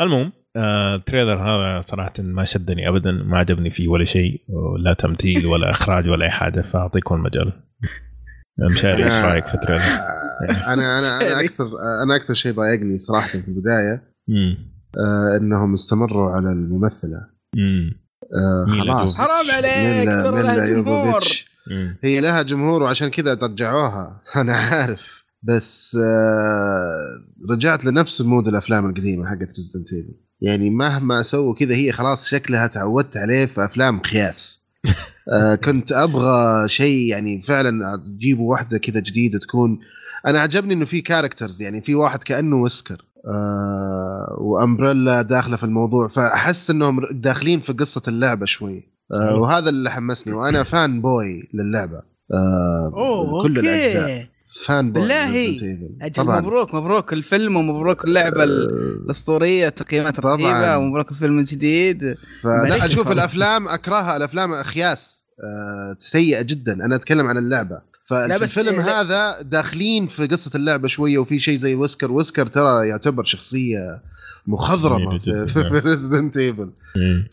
المهم 0.00 0.32
آه 0.56 0.94
ال 0.94 0.99
trailer 0.99 1.34
هذا 1.42 1.80
صراحة 1.86 2.12
ما 2.18 2.44
شدني 2.44 2.88
ابدا 2.88 3.10
ما 3.12 3.38
عجبني 3.38 3.70
فيه 3.70 3.88
ولا 3.88 4.04
شيء 4.04 4.40
لا 4.78 4.92
تمثيل 4.92 5.46
ولا 5.46 5.70
إخراج 5.76 6.08
ولا 6.08 6.24
أي 6.24 6.30
حاجة 6.30 6.60
فأعطيكم 6.60 7.14
المجال 7.14 7.52
مشاري 8.70 9.04
إيش 9.04 9.24
رأيك 9.24 9.46
في 9.46 9.54
ال 9.54 9.57
trailer؟ 9.57 9.82
أنا 10.72 10.98
أنا 10.98 11.16
أنا. 11.20 11.40
أكثر 11.40 11.64
أنا 12.04 12.16
أكثر 12.16 12.34
شيء 12.34 12.52
ضايقني 12.52 12.98
صراحة 12.98 13.28
في 13.28 13.48
البداية 13.48 14.02
امم 14.30 14.58
آه 14.98 15.36
إنهم 15.40 15.72
استمروا 15.74 16.30
على 16.30 16.52
الممثلة. 16.52 17.26
امم 17.56 17.92
آه 18.34 18.66
خلاص. 18.84 19.20
حرام 19.20 19.50
عليك 19.56 20.08
ترى 20.08 20.42
لها 20.42 20.66
جمهور. 20.66 21.20
هي 22.04 22.20
لها 22.20 22.42
جمهور 22.42 22.82
وعشان 22.82 23.08
كذا 23.08 23.34
رجعوها 23.34 24.20
أنا 24.36 24.56
عارف. 24.56 25.21
بس 25.42 25.98
آه 26.00 27.24
رجعت 27.50 27.84
لنفس 27.84 28.20
mood 28.20 28.48
الأفلام 28.48 28.90
القديمة 28.90 29.26
حقت 29.26 29.48
ريزدنت 29.56 29.92
ايفل 29.92 30.14
يعني 30.40 30.70
مهما 30.70 31.22
سووا 31.22 31.54
كذا 31.54 31.74
هي 31.74 31.92
خلاص 31.92 32.28
شكلها 32.28 32.66
تعودت 32.66 33.16
عليه 33.16 33.46
في 33.46 33.64
أفلام 33.64 34.00
قياس 34.00 34.62
آه 35.32 35.54
كنت 35.54 35.92
أبغى 35.92 36.68
شيء 36.68 37.06
يعني 37.06 37.42
فعلا 37.42 37.96
تجيبوا 37.96 38.50
واحدة 38.50 38.78
كذا 38.78 39.00
جديدة 39.00 39.38
تكون. 39.38 39.78
أنا 40.26 40.40
عجبني 40.40 40.74
إنه 40.74 40.84
في 40.84 41.00
characters 41.00 41.62
يعني 41.62 41.80
في 41.80 41.94
واحد 41.94 42.22
كأنه 42.22 42.56
ويسكر 42.56 43.04
آه 43.26 44.36
وامبريلا 44.40 45.22
داخلة 45.22 45.56
في 45.56 45.64
الموضوع 45.64 46.08
فأحس 46.08 46.70
إنهم 46.70 47.00
داخلين 47.10 47.60
في 47.60 47.72
قصة 47.72 48.02
اللعبة 48.08 48.46
شوي. 48.46 48.92
آه. 49.12 49.36
وهذا 49.36 49.68
اللي 49.68 49.90
حمسني 49.90 50.32
وأنا 50.34 50.62
fanboy 50.62 51.50
للعبة. 51.54 52.02
آه 52.34 52.92
أوه 52.96 53.42
كل 53.42 53.58
الأجزاء. 53.58 54.26
fanboy 54.64 55.02
بالله؟ 55.02 55.56
أجل 56.02 56.24
مبروك 56.24 56.74
مبروك. 56.74 57.12
الفيلم 57.12 57.56
ومبروك 57.56 58.04
اللعبة 58.04 58.44
ال- 58.44 58.70
آه، 58.70 59.04
الأسطورية 59.04 59.68
تقييمات. 59.68 60.20
رهيبة 60.20 60.78
ومبروك 60.78 61.10
الفيلم 61.10 61.38
الجديد. 61.38 62.14
ملك 62.44 62.80
أشوف. 62.82 63.12
الأفلام 63.12 63.68
أكرهها. 63.68 64.16
الأفلام 64.16 64.52
أخياس 64.52 65.22
آه 65.44 65.96
سيئة 65.98 66.42
جدا. 66.42 66.72
أنا 66.72 66.96
أتكلم 66.96 67.26
عن 67.26 67.38
اللعبة. 67.38 67.92
لا 68.10 68.38
بس 68.38 68.54
فالفيلم 68.54 68.80
لا- 68.80 69.00
هذا 69.00 69.42
داخلين 69.42 70.06
في 70.06 70.26
قصة 70.26 70.50
اللعبة 70.54 70.88
شوية 70.88 71.18
وفي 71.18 71.38
شيء 71.38 71.56
زي 71.58 71.74
ويسكر. 71.74 72.12
ويسكر 72.12 72.46
ترى 72.46 72.88
يعتبر 72.88 73.24
شخصية 73.24 74.02
مخضرمة 74.46 75.18
جميلة 75.18 75.46
في, 75.46 75.60
ريزدنت 75.84 76.36
ايفل 76.36 76.70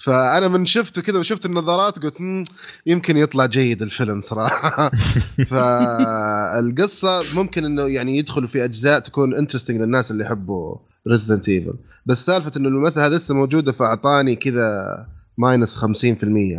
فأنا 0.04 0.48
من 0.48 0.66
شفته 0.66 1.02
كذا 1.02 1.20
وشفت 1.20 1.46
النظارات 1.46 2.00
قلت 2.00 2.22
"مم، 2.22 2.44
يمكن 2.86 3.18
يطلع 3.18 3.46
جيد 3.46 3.82
الفيلم 3.82 4.22
صراحة. 4.22 4.92
فالقصة 5.52 7.22
ممكن 7.36 7.66
إنه 7.66 7.84
يعني 7.84 8.18
يدخلوا 8.18 8.48
في 8.48 8.64
أجزاء 8.64 9.00
تكون 9.00 9.36
interesting 9.36 9.82
للناس 9.82 10.12
اللي 10.12 10.24
يحبوا 10.24 10.76
ريزدنت 11.08 11.50
ايفل 11.50 11.74
بس 12.06 12.26
سالفة 12.26 12.52
إنه 12.58 12.68
الممثلة 12.70 13.00
هذه 13.00 13.18
لسه 13.18 13.36
موجوده 13.36 13.72
فأعطاني 13.72 14.36
كذا 14.36 15.06
minus 15.38 15.76
50% 15.78 15.84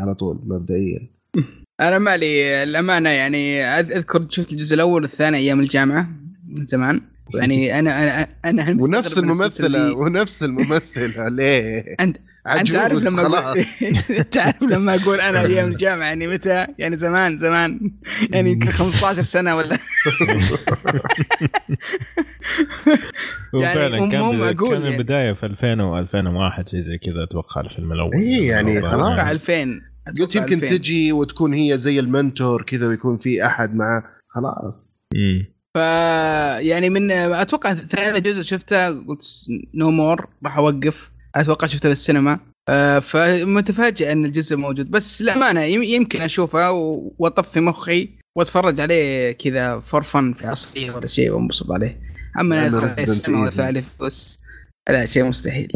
على 0.00 0.14
طول 0.14 0.38
مبدئيا. 0.46 1.10
أنا 1.80 1.98
مالي 1.98 2.62
الامانه 2.62 3.10
يعني 3.10 3.62
أذكر 3.64 4.26
شفت 4.28 4.52
الجزء 4.52 4.74
الأول 4.74 5.02
والثاني 5.02 5.38
أيام 5.38 5.60
الجامعة 5.60 6.08
من 6.58 6.66
زمان. 6.66 7.00
يعني 7.34 7.78
أنا 7.78 8.04
أنا 8.04 8.26
أنا 8.44 8.82
ونفس 8.82 9.18
الممثلة. 9.18 9.92
ونفس 9.92 10.42
الممثلة 10.42 11.28
ليه؟ 11.28 11.96
انت 12.00 12.16
أنت 12.46 12.74
عارف 12.76 12.98
لما 13.02 13.22
خلاص. 13.22 13.34
أقول 13.34 13.64
انت 14.18 14.36
عارف 14.36 14.62
لما 14.62 14.94
أقول 14.94 15.20
أنا 15.28 15.40
أيام 15.46 15.68
الجامعة 15.70 16.06
يعني 16.06 16.26
متى؟ 16.28 16.66
يعني 16.78 16.96
زمان 16.96 17.38
زمان 17.38 17.90
يعني 18.30 18.50
يمكن 18.52 18.70
15 18.70 19.22
سنة 19.22 19.56
ولا 19.56 19.78
يعني 23.54 23.76
وفعلا 23.76 24.00
مو- 24.00 24.10
كان 24.10 24.72
يعني. 24.72 24.96
البداية 24.96 25.32
في 25.32 25.46
2000 25.46 25.66
و 25.82 25.98
2001 25.98 26.68
شيء 26.68 26.80
زي 26.80 26.98
كذا 26.98 27.24
أتوقع 27.30 27.60
الفيلم 27.60 27.92
الأول 27.92 28.14
إيه، 28.14 28.48
يعني 28.50 28.80
تمام. 28.80 28.84
أتوقع 28.94 29.30
2000 29.30 29.80
قلت 30.20 30.36
يمكن 30.36 30.54
2000. 30.54 30.76
تجي 30.76 31.12
وتكون 31.12 31.54
هي 31.54 31.78
زي 31.78 32.00
المنتور 32.00 32.62
كذا 32.62 32.86
ويكون 32.88 33.16
في 33.16 33.46
أحد 33.46 33.74
معه 33.74 34.02
خلاص 34.28 35.02
مم. 35.14 35.46
ف 35.74 35.78
يعني 36.66 36.90
من 36.90 37.10
أتوقع 37.10 37.74
ثاني 37.74 38.20
جزء 38.20 38.42
شفته 38.42 38.88
قلت 38.88 39.22
no 39.74 39.90
more 39.90 40.26
راح 40.44 40.56
أوقف. 40.56 41.10
أتوقع 41.34 41.66
شفته 41.66 41.88
في 41.88 41.92
السينما 41.92 42.40
آه، 42.68 42.98
فمتفاجئ 42.98 44.12
إن 44.12 44.24
الجزء 44.24 44.56
موجود. 44.56 44.90
بس 44.90 45.22
للأمانة 45.22 45.60
يم- 45.60 45.82
يمكن 45.82 46.20
أشوفه 46.20 46.70
وأطفي 47.18 47.60
مخي 47.60 48.08
وأتفرج 48.36 48.80
عليه 48.80 49.32
كذا 49.32 49.80
for 49.80 50.02
fun 50.02 50.32
في 50.32 50.46
عصريه 50.46 50.90
ولا 50.90 51.06
شيء 51.06 51.30
وأنبسط 51.30 51.72
عليه. 51.72 52.00
أما 52.40 52.54
لأنه 52.54 52.78
ادخل 52.84 53.02
السينما. 53.02 53.40
والثالث 53.42 54.02
بس 54.02 54.38
لا 54.88 55.06
شيء 55.06 55.24
مستحيل. 55.24 55.72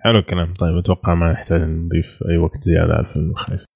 حلو 0.00 0.18
الكلام. 0.18 0.54
طيب 0.54 0.76
أتوقع 0.78 1.14
ما 1.14 1.32
يحتاج 1.32 1.60
نضيف 1.60 2.06
أي 2.30 2.36
وقت 2.38 2.64
زيادة 2.64 2.92
على 2.92 3.06
الفيلم 3.08 3.30
الخايس. 3.30 3.64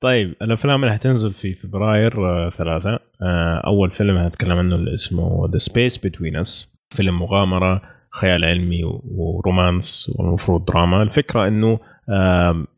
طيب 0.00 0.34
الأفلام 0.42 0.84
اللي 0.84 0.94
حتنزل 0.94 1.32
في 1.32 1.54
فبراير 1.54 2.26
آه، 2.26 2.50
ثلاثة. 2.50 2.98
آه، 3.22 3.56
أول 3.66 3.90
فيلم 3.90 4.16
هنتكلم 4.16 4.58
عنه 4.58 4.74
اللي 4.74 4.94
اسمه 4.94 5.48
The 5.52 5.58
Space 5.58 5.98
Between 5.98 6.36
Us 6.36 6.68
فيلم 6.90 7.18
مغامرة 7.18 7.82
خيال 8.10 8.44
علمي 8.44 8.80
و 9.04 9.17
romance 9.17 10.12
والمفروض 10.16 10.64
دراما. 10.64 11.02
الفكرة 11.02 11.48
إنه 11.48 11.78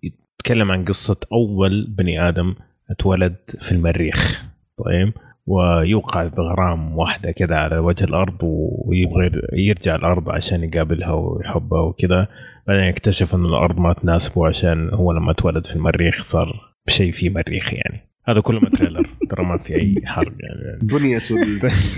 يتكلم 0.03 0.71
عن 0.71 0.85
قصة 0.85 1.17
أول 1.33 1.87
بني 1.99 2.29
آدم 2.29 2.55
اتولد 2.91 3.37
في 3.61 3.73
المريخ. 3.73 4.45
طيب؟ 4.85 5.13
ويوقع 5.47 6.27
بغرام 6.27 6.99
واحدة 6.99 7.31
كده 7.31 7.57
على 7.59 7.79
وجه 7.79 8.05
الأرض 8.05 8.39
ويبغى 8.43 9.31
يرجع 9.53 9.95
الأرض 9.95 10.31
عشان 10.31 10.65
يقابلها 10.65 11.13
ويحبها 11.13 11.81
وكده. 11.81 12.29
بعدين 12.67 12.85
يكتشف 12.85 13.35
أن 13.35 13.45
الأرض 13.45 13.79
ما 13.79 13.93
تناسبه 13.93 14.47
عشان 14.47 14.95
هو 14.95 15.13
لما 15.13 15.31
اتولد 15.31 15.67
في 15.67 15.77
المريخ 15.77 16.23
صار 16.23 16.70
شيء 16.89 17.13
في 17.13 17.31
مريخ 17.31 17.75
يعني. 17.75 18.11
هذا 18.29 18.41
كله 18.41 18.61
من 18.61 18.71
تريلر. 18.71 19.17
ترى 19.31 19.45
ما 19.45 19.59
في 19.59 19.75
أي 19.75 19.95
حرق 20.07 20.33
يعني. 20.41 20.79
بنيته 20.83 21.37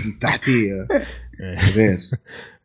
التحتية. 0.07 0.87
غير. 1.75 1.97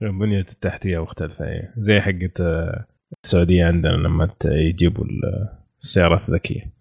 البنية 0.03 0.41
التحتية 0.41 1.03
مختلفة 1.03 1.45
إيه. 1.45 1.75
زي 1.77 2.01
حقة 2.01 2.31
آه، 2.41 2.87
السعودية 3.25 3.65
عندنا 3.65 3.93
لما 3.93 4.29
يجيبوا 4.45 5.05
ال- 5.05 5.49
السيارات 5.83 6.29
الذكية 6.29 6.73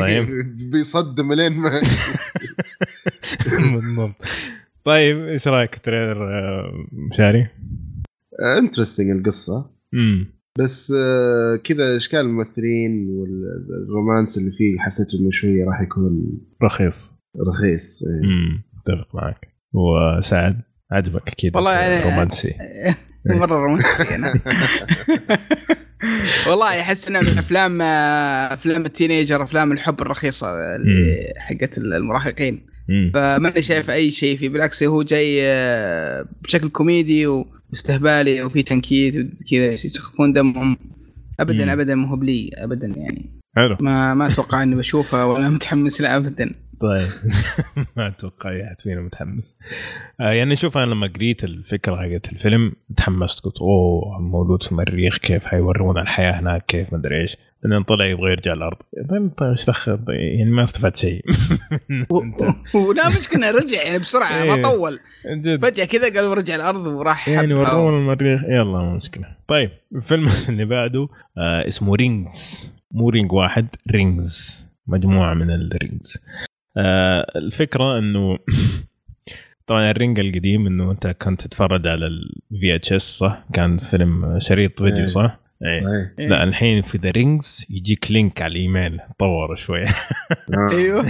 طيب. 0.00 0.26
بيصدم 0.72 1.32
لين 1.32 1.52
ما 1.52 1.70
بالضبط 3.72 4.14
طيب 4.84 5.18
إيش 5.28 5.48
رأيك 5.48 5.74
في 5.74 5.80
تريلر 5.82 6.38
آه، 6.38 6.72
مشاري؟ 6.92 7.46
interesting 8.58 9.10
القصة. 9.10 9.70
امم 9.94 10.37
بس 10.58 10.92
آه، 10.96 11.56
كذا 11.64 11.96
إشكال 11.96 12.20
الممثلين 12.20 13.08
وال 13.08 13.37
romance 13.37 14.38
اللي 14.38 14.50
فيه 14.52 14.78
حسيت 14.78 15.06
إنه 15.20 15.30
شوية 15.30 15.64
راح 15.64 15.80
يكون 15.80 16.38
رخيص. 16.62 17.12
رخيص. 17.48 18.02
امم 18.24 18.62
أتفق 18.78 19.14
معك. 19.14 19.48
وسعد 19.74 20.56
عجبك 20.92 21.28
أكيد 21.28 21.56
والله 21.56 21.72
يعني- 21.72 22.10
رومانسي 22.10 22.54
مرة 23.26 23.64
رومانسي 23.64 24.14
أنا. 24.14 24.34
والله 26.48 26.80
أحس 26.80 27.08
انها 27.08 27.20
من 27.20 27.38
افلام 27.38 27.82
أفلام 28.52 28.86
ال 28.86 28.92
teenager 28.92 29.42
أفلام 29.42 29.72
الحب 29.72 30.00
الرخيصة 30.02 30.76
اللي 30.76 31.32
حقت 31.36 31.78
المراهقين. 31.78 32.66
فماني 33.14 33.62
شايف 33.62 33.90
أي 33.90 34.10
شيء 34.10 34.36
فيه 34.36 34.48
بالعكس 34.48 34.82
هو 34.82 35.02
جاي 35.02 35.38
آه، 35.42 36.26
بشكل 36.42 36.68
كوميدي 36.68 37.26
واستهبالي 37.26 38.42
وفي 38.42 38.62
تنكيت 38.62 39.14
وكذا 39.14 39.72
يسخفون 39.72 40.32
دمهم. 40.32 40.68
مم. 40.68 40.76
ابدا 41.40 41.72
ابدا 41.72 41.94
مو 41.94 42.06
هو 42.06 42.16
بلي 42.16 42.50
ابدا 42.58 42.86
يعني. 42.86 43.30
حلو. 43.56 43.76
ما 43.80 44.14
ما 44.14 44.26
أتوقع 44.26 44.62
إني 44.62 44.74
بشوفه 44.74 45.26
ولا 45.26 45.48
متحمس 45.54 46.00
له 46.00 46.16
ابدا. 46.16 46.54
طيب. 46.80 47.08
ما 47.96 48.08
أتوقع 48.08 48.50
أي 48.50 48.64
أحد 48.64 48.80
فينا 48.80 49.00
متحمس. 49.00 49.54
آه 50.20 50.30
يعني 50.30 50.56
شوف 50.56 50.78
أنا 50.78 50.90
لما 50.90 51.06
قريت 51.06 51.44
الفكرة 51.44 51.96
حقت 51.96 52.32
الفيلم 52.32 52.72
تحمست 52.96 53.40
قلت 53.40 53.58
أوه 53.58 54.18
مولود 54.20 54.62
في 54.62 54.72
المريخ 54.72 55.18
كيف 55.18 55.44
حيورونا 55.44 56.02
الحياة 56.02 56.32
هناك 56.40 56.66
كيف 56.66 56.92
ما 56.92 56.98
أدري 56.98 57.22
إيش. 57.22 57.36
بعدين 57.64 57.82
طلع 57.82 58.06
يبغى 58.06 58.30
يرجع 58.30 58.52
الأرض. 58.52 58.76
طيب 59.10 59.30
طيب 59.36 59.50
إيش 59.50 59.66
دخل؟ 59.66 59.98
يعني 60.08 60.50
ما 60.50 60.62
استفدت 60.62 60.96
شيء. 60.96 61.24
ولا 62.88 63.08
مشكلة 63.08 63.50
رجع 63.50 63.82
يعني 63.82 63.98
بسرعة 63.98 64.44
ما 64.44 64.54
إيه. 64.54 64.62
طول. 64.62 64.98
فجأة 65.62 65.84
كذا 65.84 66.20
قال 66.20 66.38
رجع 66.38 66.54
الأرض 66.54 66.86
وراح 66.86 67.28
يعني. 67.28 67.54
ورونا 67.54 67.98
المريخ. 67.98 68.40
يلا 68.48 68.78
مو 68.78 68.96
مشكلة. 68.96 69.36
طيب 69.48 69.70
الفيلم 69.94 70.26
اللي 70.48 70.64
بعده 70.64 71.08
آه 71.38 71.68
اسمه 71.68 71.94
Rings 71.94 72.72
مو 72.92 73.08
ring 73.08 73.32
واحد 73.32 73.66
rings 73.90 74.66
مجموعة 74.86 75.34
من 75.34 75.50
ال 75.50 75.60
rings. 75.60 76.22
آه 76.76 77.32
الفكرة 77.36 77.98
إنه 77.98 78.38
طبعا 79.66 79.90
ال 79.90 79.96
Ring 79.96 80.20
القديم 80.20 80.66
إنه 80.66 80.90
أنت 80.90 81.06
كنت 81.06 81.42
تتفرج 81.42 81.86
على 81.86 82.06
ال 82.06 82.74
VHS 82.74 83.18
صح؟ 83.18 83.44
كان 83.52 83.78
فيلم 83.78 84.38
شريط 84.38 84.82
فيديو 84.82 85.00
إيه. 85.00 85.06
صح؟ 85.06 85.40
إيه 85.64 85.70
إيه. 85.88 86.14
إيه. 86.18 86.28
لا 86.28 86.44
الحين 86.44 86.82
في 86.82 86.98
the 86.98 87.10
Rings 87.10 87.66
يجيك 87.70 88.10
link 88.10 88.42
على 88.42 88.52
الإيميل 88.52 88.98
طور 89.18 89.56
شوية 89.56 89.84
آه. 90.54 90.70
أيوه 90.72 91.04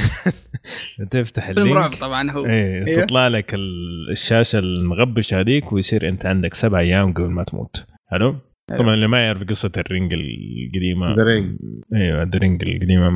تفتح 1.10 1.48
رعب 1.48 1.58
ال 1.58 1.66
link 1.66 1.94
طبعا 1.94 2.30
هو 2.30 2.46
إيه 2.46 2.86
أيوه. 2.86 3.04
تطلع 3.04 3.28
لك 3.28 3.54
ال- 3.54 4.10
الشاشة 4.10 4.58
المغبشة 4.58 5.40
هذيك 5.40 5.72
ويصير 5.72 6.08
أنت 6.08 6.26
عندك 6.26 6.54
سبع 6.54 6.78
أيام 6.78 7.12
قبل 7.12 7.30
ما 7.30 7.44
تموت 7.44 7.86
حلو؟ 8.10 8.36
طبعا 8.78 8.94
اللي 8.94 9.06
ما 9.08 9.24
يعرف 9.24 9.42
قصة 9.42 9.72
ال 9.76 9.84
Ring 9.84 10.12
القديمة 10.12 11.06
The 11.06 11.10
Ring. 11.28 11.62
أيوه 11.94 12.22
The 12.22 12.38
Ring 12.38 12.62
القديمة 12.62 13.10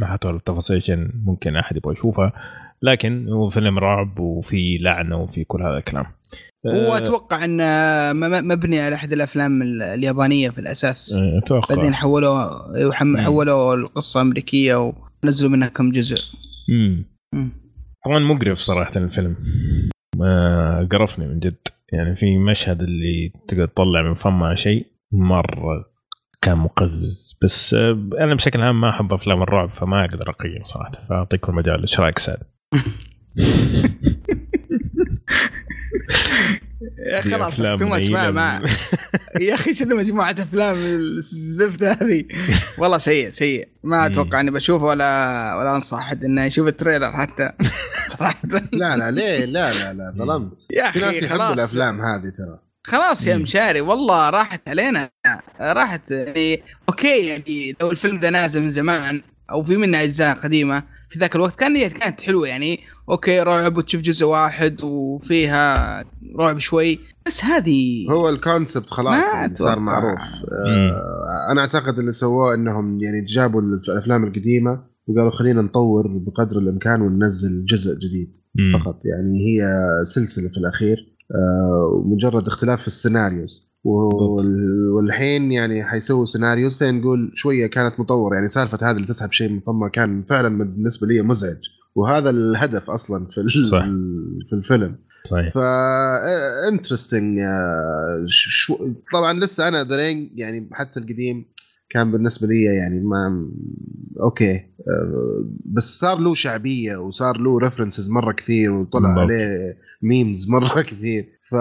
ما 0.00 0.06
حطوا 0.06 0.30
التفاصيل 0.30 0.76
عشان 0.76 1.10
ممكن 1.24 1.56
أحد 1.56 1.76
يبغى 1.76 1.92
يشوفها 1.92 2.32
لكن 2.82 3.28
هو 3.28 3.48
فيلم 3.48 3.78
رعب 3.78 4.20
وفي 4.20 4.78
لعنة 4.78 5.16
وفي 5.22 5.44
كل 5.44 5.62
هذا 5.62 5.78
الكلام. 5.78 6.06
هو 6.66 6.94
آه، 6.94 6.98
أتوقع 6.98 7.44
انه 7.44 7.64
مبني 8.42 8.80
على 8.80 8.94
أحد 8.94 9.12
الأفلام 9.12 9.62
ال- 9.62 9.82
اليابانية 9.82 10.50
في 10.50 10.58
الأساس. 10.58 11.12
آه، 11.14 11.38
أتوقع. 11.38 11.74
بعدين 11.74 11.94
حولوا. 11.94 12.48
حولوا 13.24 13.74
القصة 13.74 14.20
أمريكية 14.20 14.92
ونزلوا 15.24 15.50
منها 15.50 15.68
كم 15.68 15.92
جزء. 15.92 16.36
مم. 16.68 17.04
مم. 17.34 17.50
طبعا 18.04 18.18
مقرف 18.18 18.58
صراحة 18.58 18.90
الفيلم. 18.96 19.36
ما 20.16 20.88
قرفني 20.92 21.26
من 21.26 21.38
جد. 21.38 21.56
يعني 21.92 22.16
في 22.16 22.38
مشهد 22.38 22.82
اللي 22.82 23.32
تقدر 23.48 23.66
تطلع 23.66 24.02
من 24.08 24.14
فمها 24.14 24.54
شيء 24.54 24.86
مرة 25.12 25.84
كان 26.42 26.58
مقزز. 26.58 27.36
بس 27.44 27.74
آه، 27.74 28.08
أنا 28.20 28.34
بشكل 28.34 28.60
عام 28.60 28.80
ما 28.80 28.90
أحب 28.90 29.12
أفلام 29.12 29.42
الرعب 29.42 29.70
فما 29.70 30.04
أقدر 30.04 30.30
أقيم 30.30 30.64
صراحة. 30.64 30.92
فأعطيكم 31.08 31.52
المجال. 31.52 31.80
إيش 31.80 32.00
رأيك 32.00 32.18
سعد؟ 32.18 32.38
يا 37.12 37.20
خلاص 37.20 37.56
too 37.56 37.88
much 37.88 38.08
ما 38.08 38.30
ما 38.30 38.62
يا 39.40 39.54
أخي 39.54 39.74
شنو 39.74 39.96
مجموعة 39.96 40.30
أفلام 40.30 40.76
الزفته 40.76 41.92
هذه؟ 41.92 42.24
والله 42.78 42.98
سيء 42.98 43.28
سيء. 43.30 43.68
ما 43.84 44.06
أتوقع 44.06 44.40
إني 44.40 44.50
بشوفه 44.50 44.84
ولا 44.84 45.54
ولا 45.54 45.76
انصح 45.76 45.98
احد 45.98 46.24
انه 46.24 46.44
يشوف 46.44 46.68
ال 46.68 46.74
trailer 46.74 47.12
حتى. 47.12 47.52
صراحة. 48.18 48.42
لا 48.72 48.96
لا 48.96 49.10
ليه؟ 49.10 49.44
لا 49.44 49.72
لا 49.72 49.92
لا 49.92 50.14
ظلمت. 50.18 50.52
يا 50.70 50.88
أخي 50.88 51.26
خلاص. 51.26 51.52
الأفلام 51.52 52.04
هذه 52.04 52.28
ترى. 52.28 52.58
خلاص 52.84 53.26
يا. 53.26 53.36
مشاري 53.36 53.80
والله 53.80 54.30
راحت 54.30 54.68
علينا. 54.68 55.10
راحت 55.60 56.10
يعني 56.10 56.62
okay 56.88 57.26
يعني 57.26 57.76
لو 57.80 57.90
الفيلم 57.90 58.18
ذا 58.18 58.30
نازل 58.30 58.62
من 58.62 58.70
زمان 58.70 59.22
أو 59.50 59.64
في 59.64 59.76
منه 59.76 60.02
أجزاء 60.02 60.36
قديمة 60.36 60.82
في 61.08 61.18
ذاك 61.18 61.36
الوقت. 61.36 61.58
كان 61.58 61.88
كانت 61.88 62.20
حلوة 62.20 62.48
يعني. 62.48 62.80
okay 63.10 63.40
رعب 63.40 63.76
وتشوف 63.76 64.02
جزء 64.02 64.26
واحد 64.26 64.84
وفيها 64.84 66.04
رعب 66.38 66.58
شوي. 66.58 66.98
بس 67.26 67.44
هذه 67.44 68.06
هو 68.10 68.28
ال 68.28 68.36
concept 68.36 68.90
خلاص 68.90 69.34
يعني 69.34 69.54
صار. 69.54 69.78
معروف. 69.78 70.20
آه 70.66 71.52
أنا 71.52 71.60
أعتقد 71.60 71.98
اللي 71.98 72.12
سووه 72.12 72.54
إنهم 72.54 73.00
يعني 73.00 73.24
جابوا 73.24 73.60
الأفلام 73.60 74.24
القديمة 74.24 74.84
وقالوا 75.06 75.30
خلينا 75.30 75.62
نطور 75.62 76.06
بقدر 76.06 76.58
الإمكان 76.58 77.00
وننزل 77.02 77.64
جزء 77.64 77.94
جديد 77.94 78.36
مم. 78.54 78.78
فقط. 78.78 79.00
يعني 79.04 79.38
هي 79.46 79.66
سلسلة 80.04 80.48
في 80.48 80.56
الأخير. 80.56 80.96
آه 81.34 81.90
ومجرد 81.94 82.46
اختلاف 82.46 82.80
في 82.80 82.86
ال 82.86 82.93
scenarios. 82.93 83.67
والحين 83.84 85.52
يعني 85.52 85.84
حيسووا 85.84 86.24
scenarios 86.24 86.76
خلينا 86.76 86.98
نقول 86.98 87.30
شوية 87.34 87.66
كانت 87.66 88.00
مطورة. 88.00 88.34
يعني 88.34 88.48
سالفة 88.48 88.90
هذا 88.90 88.96
اللي 88.96 89.06
تسحب 89.06 89.32
شيء 89.32 89.50
من 89.52 89.60
فمها 89.60 89.88
كان 89.88 90.22
فعلا 90.22 90.58
بالنسبة 90.58 91.06
لي 91.06 91.22
مزعج. 91.22 91.58
وهذا 91.94 92.30
الهدف 92.30 92.90
أصلا 92.90 93.26
في 93.26 93.48
صح. 93.70 93.84
في 94.48 94.52
الفيلم. 94.52 94.96
صحيح. 95.30 95.52
ف 95.54 96.68
interesting 96.68 97.38
طبعا 99.12 99.40
لسه 99.40 99.68
أنا 99.68 99.84
The 99.84 99.96
Ring 99.96 100.38
يعني 100.38 100.68
حتى 100.72 101.00
القديم 101.00 101.44
كان 101.90 102.12
بالنسبة 102.12 102.46
لي 102.46 102.64
يعني 102.64 103.00
ما 103.00 103.50
okay. 104.20 104.52
آه، 104.54 105.44
بس 105.64 105.98
صار 105.98 106.18
له 106.18 106.34
شعبية 106.34 106.96
وصار 106.96 107.36
له 107.38 107.58
references 107.58 108.10
مرة 108.10 108.32
كثير 108.32 108.72
وطلع. 108.72 109.08
عليه 109.20 109.76
memes 110.02 110.50
مرة 110.50 110.80
كثير. 110.90 111.37
ف 111.50 111.54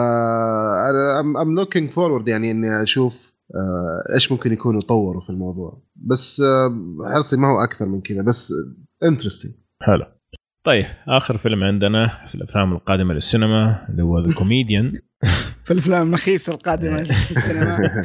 I'm 1.41 1.55
looking 1.55 1.89
forward 1.89 2.27
يعني 2.27 2.51
إني 2.51 2.83
أشوف 2.83 3.37
آه، 3.55 4.13
إيش 4.13 4.31
ممكن 4.31 4.53
يكونوا 4.53 4.81
طوروا 4.81 5.21
في 5.21 5.29
الموضوع. 5.29 5.83
بس 5.95 6.41
آه، 6.41 6.75
حرصي 7.13 7.37
ما 7.37 7.47
هو 7.47 7.63
أكثر 7.63 7.85
من 7.85 8.01
كذا 8.01 8.21
بس 8.21 8.53
interesting 9.03 9.51
حلو. 9.83 10.05
طيب 10.65 10.85
آخر 11.07 11.37
فيلم 11.37 11.63
عندنا 11.63 12.27
في 12.27 12.35
الأفلام 12.35 12.73
القادمة 12.73 13.13
للسينما 13.13 13.87
اللي 13.89 14.03
هو 14.03 14.19
The 14.19 14.33
Comedian 14.33 14.91
في 15.65 15.73
الأفلام 15.73 16.07
المخيسه 16.07 16.53
القادمة 16.53 17.03
في 17.27 17.31
السينما. 17.31 18.03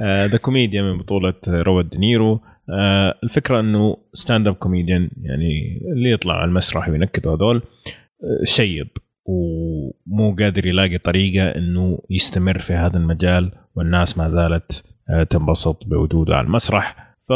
The 0.30 0.36
Comedian 0.36 0.84
من 0.84 0.98
بطولة 0.98 1.34
روبرت 1.48 1.90
دينيرو. 1.90 2.40
آه، 2.70 3.14
الفكرة 3.24 3.60
إنه 3.60 3.96
stand 4.14 4.46
up 4.46 4.54
comedian 4.54 5.10
يعني 5.22 5.80
اللي 5.92 6.10
يطلع 6.10 6.34
على 6.34 6.48
المسرح 6.48 6.88
وينكتوا 6.88 7.36
هذول 7.36 7.62
آه، 8.24 8.44
شيب. 8.44 8.88
ومو 9.26 10.36
قادر 10.38 10.66
يلاقي 10.66 10.98
طريقة 10.98 11.48
إنه 11.48 11.98
يستمر 12.10 12.58
في 12.58 12.72
هذا 12.72 12.96
المجال 12.96 13.52
والناس 13.74 14.18
ما 14.18 14.30
زالت 14.30 14.84
آه، 15.10 15.22
تنبسط 15.22 15.84
بوجوده 15.86 16.36
على 16.36 16.46
المسرح. 16.46 17.14
ف 17.28 17.32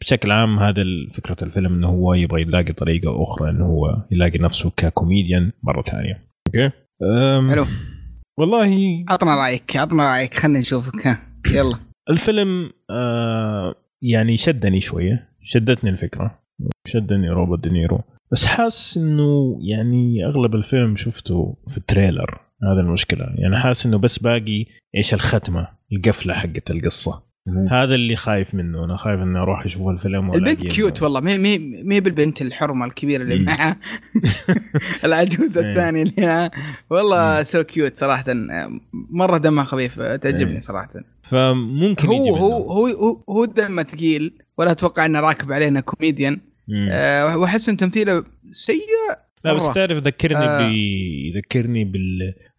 بشكل 0.00 0.30
عام 0.30 0.58
هذا 0.58 0.84
فكرة 1.14 1.36
الفيلم 1.42 1.74
إنه 1.74 1.88
هو 1.88 2.14
يبغى 2.14 2.42
يلاقي 2.42 2.72
طريقة 2.72 3.22
أخرى 3.22 3.50
إنه 3.50 3.66
هو 3.66 3.96
يلاقي 4.10 4.38
نفسه 4.38 4.70
ككوميديان 4.76 5.52
مرة 5.62 5.82
ثانية. 5.82 6.24
okay؟ 6.46 6.70
حلو. 7.50 7.66
والله 8.38 9.04
عطنا 9.08 9.34
رأيك 9.34 9.76
عطنا 9.76 10.14
رأيك. 10.14 10.34
خلينا 10.34 10.58
نشوفك. 10.58 11.06
ها 11.06 11.18
يلا. 11.54 11.78
الفيلم 12.10 12.70
آه 12.90 13.74
يعني 14.02 14.36
شدني 14.36 14.80
شوية. 14.80 15.28
شدتني 15.42 15.90
الفكرة. 15.90 16.38
شدني 16.86 17.28
روبرت 17.28 17.60
دينيرو. 17.60 18.00
بس 18.32 18.46
حاسس 18.46 18.96
إنه 18.96 19.58
يعني 19.60 20.26
أغلب 20.26 20.54
الفيلم 20.54 20.96
شفته 20.96 21.56
في 21.68 21.76
ال 21.76 21.84
trailer 21.84 22.40
هذا 22.62 22.80
المشكلة 22.80 23.26
يعني 23.34 23.60
حاسس 23.60 23.86
إنه 23.86 23.98
بس 23.98 24.18
باقي 24.18 24.66
إيش 24.96 25.14
الختمة 25.14 25.68
القفلة 25.92 26.34
حقت 26.34 26.70
القصة 26.70 27.32
هذا 27.70 27.94
اللي 27.94 28.16
خايف 28.16 28.54
منه 28.54 28.84
أنا 28.84 28.96
خايف 28.96 29.20
إني 29.20 29.38
أروح 29.38 29.64
أشوف 29.64 29.88
الفيلم 29.88 30.28
وألاقي 30.28 30.52
البنت 30.52 30.72
cute 30.72 31.02
والله 31.02 31.20
مي 31.20 31.38
مي 31.38 31.58
مي 31.84 32.00
بالبنت 32.00 32.42
الحرمة 32.42 32.86
الكبيرة 32.86 33.22
اللي. 33.22 33.38
معها 33.38 33.76
العجوز 35.04 35.58
إيه. 35.58 35.70
الثاني 35.70 36.02
اللي 36.02 36.50
والله. 36.90 37.42
so 37.42 37.62
cute 37.62 37.96
صراحة 37.96 38.24
مرة 38.92 39.38
دمها 39.38 39.64
خفيف 39.64 40.00
تعجبني. 40.00 40.60
صراحة 40.60 40.90
فممكن. 41.22 42.08
هو 42.08 42.36
هو 42.36 42.72
هو, 42.72 43.22
هو 43.30 43.44
دمه 43.44 43.82
ثقيل 43.82 44.32
ولا 44.58 44.70
أتوقع 44.70 45.04
إنه 45.04 45.20
راكب 45.20 45.52
علينا 45.52 45.80
كوميديان 45.80 46.40
أه 46.90 47.38
وأحس 47.38 47.68
إن 47.68 47.76
تمثيله 47.76 48.24
سيء. 48.50 48.76
لا 49.44 49.52
بس. 49.52 49.70
تعرف 49.74 49.98
ذكرني 50.02 50.38
آه. 50.44 50.68
ب 50.68 50.72
يذكرني 51.34 51.92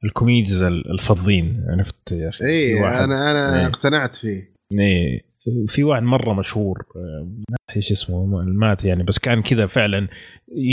بال 0.04 0.16
comedies 0.16 0.64
الفظين 0.64 1.66
عرفت 1.70 2.12
يا 2.12 2.30
أخي؟ 2.30 2.46
اي 2.46 2.80
أنا 2.88 3.32
أنا 3.32 3.60
إيه. 3.62 3.68
اقتنعت 3.68 4.16
فيه. 4.16 4.54
إيه، 4.80 5.22
في 5.68 5.84
واحد 5.84 6.04
مرة 6.04 6.34
مشهور 6.34 6.86
آه، 6.96 7.28
ناسي 7.50 7.76
إيش 7.80 7.92
اسمه 7.92 8.26
مات 8.46 8.84
يعني 8.84 9.04
بس 9.04 9.20
كان 9.20 9.42
كذا 9.42 9.66
فعلا 9.68 10.08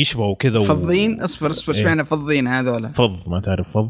يشبهه 0.00 0.34
كذا 0.34 0.58
و- 0.58 0.64
فظين 0.64 1.20
اصبر 1.20 1.50
اصبر 1.50 1.74
إيش. 1.74 1.84
معنى 1.84 2.04
فظين 2.04 2.46
هذولا؟ 2.48 2.88
فظ 2.88 3.28
ما 3.28 3.40
تعرف 3.40 3.68
فظ 3.72 3.88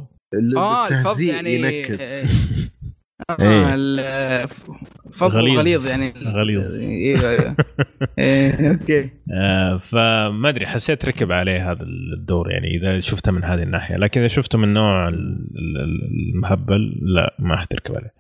آه 0.56 0.88
الفظ 0.88 1.20
يعني 1.20 1.58
آه 3.40 3.74
ال- 3.74 4.49
فظ 5.12 5.36
غليظ. 5.36 5.58
غليظ 5.58 5.89
يعني. 5.89 6.12
غليظ. 6.26 6.84
إيوه 6.90 7.31
إيوه. 7.31 7.57
إيه، 8.18 8.70
أوكي. 8.70 9.10
آه 9.34 9.78
فما 9.78 10.49
أدري 10.49 10.66
حسيت 10.66 11.05
ركب 11.05 11.32
عليه 11.32 11.73
هذا 11.73 11.82
الدور 11.82 12.50
يعني 12.50 12.76
إذا 12.76 13.00
شفته 13.00 13.32
من 13.32 13.44
هذه 13.44 13.62
الناحية. 13.62 13.97
لكن 13.97 14.20
إذا 14.20 14.28
شفته 14.28 14.58
من 14.58 14.74
نوع 14.74 15.08
ال- 15.08 15.15
ال- 15.57 16.34
المهبل 16.34 16.99
لا 17.02 17.36
ما 17.39 17.57
حتركب 17.57 17.94
عليه. 17.94 18.12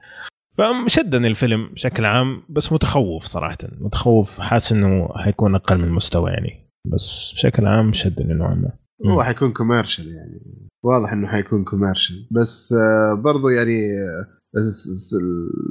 فشدني 0.58 1.28
الفيلم 1.28 1.68
بشكل 1.72 2.04
عام 2.04 2.42
بس 2.48 2.72
متخوف 2.72 3.24
صراحة. 3.24 3.58
متخوف 3.80 4.40
حاسس 4.40 4.72
إنه 4.72 5.08
حيكون 5.16 5.54
أقل 5.54 5.78
من 5.78 5.84
المستوى 5.84 6.30
يعني. 6.30 6.70
بس 6.86 7.32
بشكل 7.34 7.66
عام 7.66 7.92
شدني 7.92 8.34
نوعا 8.34 8.54
ما. 8.54 8.70
هو 9.12 9.22
حيكون 9.22 9.52
commercial 9.52 10.08
يعني. 10.08 10.40
واضح 10.84 11.12
إنه 11.12 11.26
حيكون 11.28 11.64
commercial 11.64 12.28
بس 12.30 12.72
آه، 12.72 13.22
برضو 13.24 13.48
يعني 13.48 13.72
آه، 13.72 14.39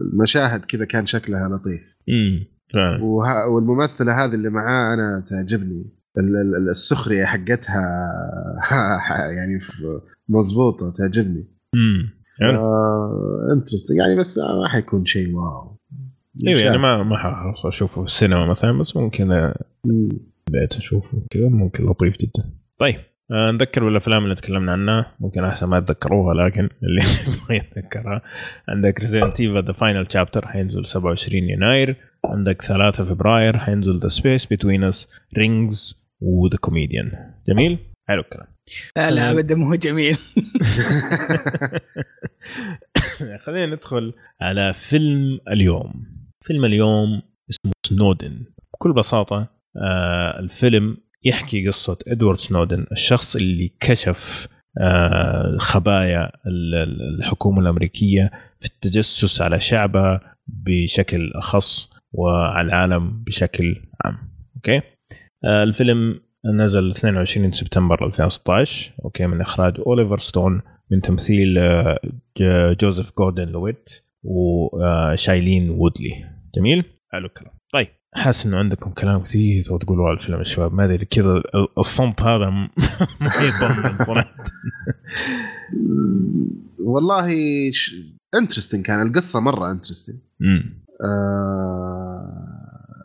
المشاهد 0.01 0.65
كذا 0.65 0.85
كان 0.85 1.05
شكلها 1.05 1.49
لطيف. 1.49 1.95
امم 2.09 2.45
فعلا. 2.73 3.03
وه- 3.03 3.47
والممثلة 3.47 4.25
هذه 4.25 4.33
اللي 4.35 4.49
معاه 4.49 4.93
أنا 4.93 5.25
تعجبني. 5.29 5.85
ال- 6.17 6.35
ال- 6.35 6.55
ال- 6.55 6.69
السخرية 6.69 7.25
حقتها 7.25 8.11
يعني 9.37 9.59
مضبوطة 10.29 10.89
تعجبني. 10.91 11.47
امم 11.75 12.09
interesting 13.53 13.97
يعني 13.97 14.15
بس 14.15 14.37
ما 14.39 14.67
حيكون 14.67 15.05
شيء 15.05 15.35
wow. 15.35 15.75
أيوه 16.47 16.59
يعني 16.59 16.77
ما 16.77 17.03
ما 17.03 17.17
حخلص 17.17 17.65
أشوفه 17.65 18.01
في 18.01 18.07
السينما 18.07 18.45
مثلا 18.45 18.79
بس 18.79 18.95
ممكن 18.97 19.27
مم. 19.85 20.09
البيت 20.49 20.73
أشوفه 20.77 21.21
كذا 21.31 21.49
ممكن 21.49 21.85
لطيف 21.85 22.17
جدا. 22.17 22.49
طيب. 22.79 22.95
آه، 22.95 23.08
نذكر 23.31 23.83
بالأفلام 23.85 24.23
اللي 24.23 24.35
تكلمنا 24.35 24.71
عنها. 24.71 25.15
ممكن 25.19 25.43
أحسن 25.43 25.65
ما 25.67 25.79
تذكروها 25.79 26.33
لكن 26.33 26.69
اللي 26.83 27.01
يبغى 27.27 27.55
يتذكرها. 27.57 28.21
عندك 28.67 28.99
Resident 28.99 29.39
Evil 29.41 29.63
The 29.65 29.73
Final 29.73 30.11
Chapter 30.11 30.47
حينزل 30.47 30.85
27 30.85 31.49
يناير. 31.49 31.95
عندك 32.25 32.61
3 32.61 33.03
فبراير 33.05 33.57
حينزل 33.57 33.99
The 33.99 34.07
Space 34.07 34.45
Between 34.45 34.83
Us 34.83 35.07
Rings 35.37 36.01
و 36.21 36.30
The 36.30 36.57
Comedian 36.57 37.11
جميل؟ 37.47 37.77
حلو 38.09 38.21
الكلام. 38.21 38.47
لا 38.97 39.11
لا 39.11 39.31
ابدا 39.31 39.55
مو 39.55 39.75
جميل. 39.75 40.17
خلينا 43.45 43.65
ندخل 43.65 44.13
على 44.41 44.73
فيلم 44.73 45.39
اليوم. 45.51 46.05
فيلم 46.45 46.65
اليوم 46.65 47.21
اسمه 47.49 47.71
سنودن 47.85 48.43
بكل 48.73 48.93
بساطة 48.93 49.47
آه 49.77 50.39
الفيلم 50.39 50.97
يحكي 51.23 51.67
قصة 51.67 51.97
إدوارد 52.07 52.37
سنودن 52.39 52.85
الشخص 52.91 53.35
اللي 53.35 53.71
كشف 53.79 54.47
آه 54.81 55.57
خبايا 55.57 56.25
ال- 56.47 56.75
ال- 56.75 57.15
الحكومة 57.19 57.61
الأمريكية 57.61 58.31
في 58.59 58.65
التجسس 58.65 59.41
على 59.41 59.59
شعبها 59.59 60.35
بشكل 60.47 61.31
أخص 61.35 61.89
وعلى 62.11 62.67
العالم 62.67 63.23
بشكل 63.23 63.75
عام. 64.05 64.17
okay؟ 64.55 64.81
آه 65.45 65.63
الفيلم 65.63 66.19
نزل 66.55 66.89
22 66.91 67.51
سبتمبر 67.51 68.05
2016 68.05 68.91
okay؟ 69.05 69.27
من 69.27 69.41
إخراج 69.41 69.73
أوليفر 69.79 70.19
ستون 70.19 70.61
من 70.91 71.01
تمثيل 71.01 71.57
آه، 71.57 71.99
جوزيف 72.81 73.11
جوردن 73.17 73.47
لويت 73.47 73.89
وشايلين 74.23 75.69
وودلي. 75.69 76.25
جميل؟ 76.55 76.83
حلو 77.11 77.25
الكلام 77.25 77.51
حاسس 78.13 78.45
إنه 78.45 78.57
عندكم 78.57 78.91
كلام 78.91 79.23
كثير 79.23 79.63
تبغوا 79.63 79.79
تقولوا 79.79 80.07
على 80.07 80.17
الفيلم 80.17 80.37
يا 80.37 80.43
شباب. 80.43 80.73
ما 80.73 80.85
أدري 80.85 81.05
كذا 81.05 81.41
الصمت 81.77 82.21
هذا 82.21 82.49
ما 83.21 83.31
يطمن 83.41 83.97
صراحة. 83.97 84.35
والله 86.79 87.29
interesting 88.35 88.85
كان 88.85 89.07
القصة 89.07 89.39
مرة 89.39 89.71
interesting. 89.71 90.17
آه 91.05 92.49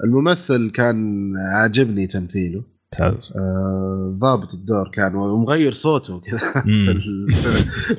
الممثل 0.04 0.70
كان 0.70 1.32
عاجبني 1.54 2.06
تمثيله. 2.06 2.64
آه 3.00 4.16
ضابط 4.18 4.54
الدور 4.54 4.90
كان 4.92 5.14
ومغير 5.14 5.72
صوته 5.72 6.20
كذا. 6.20 6.38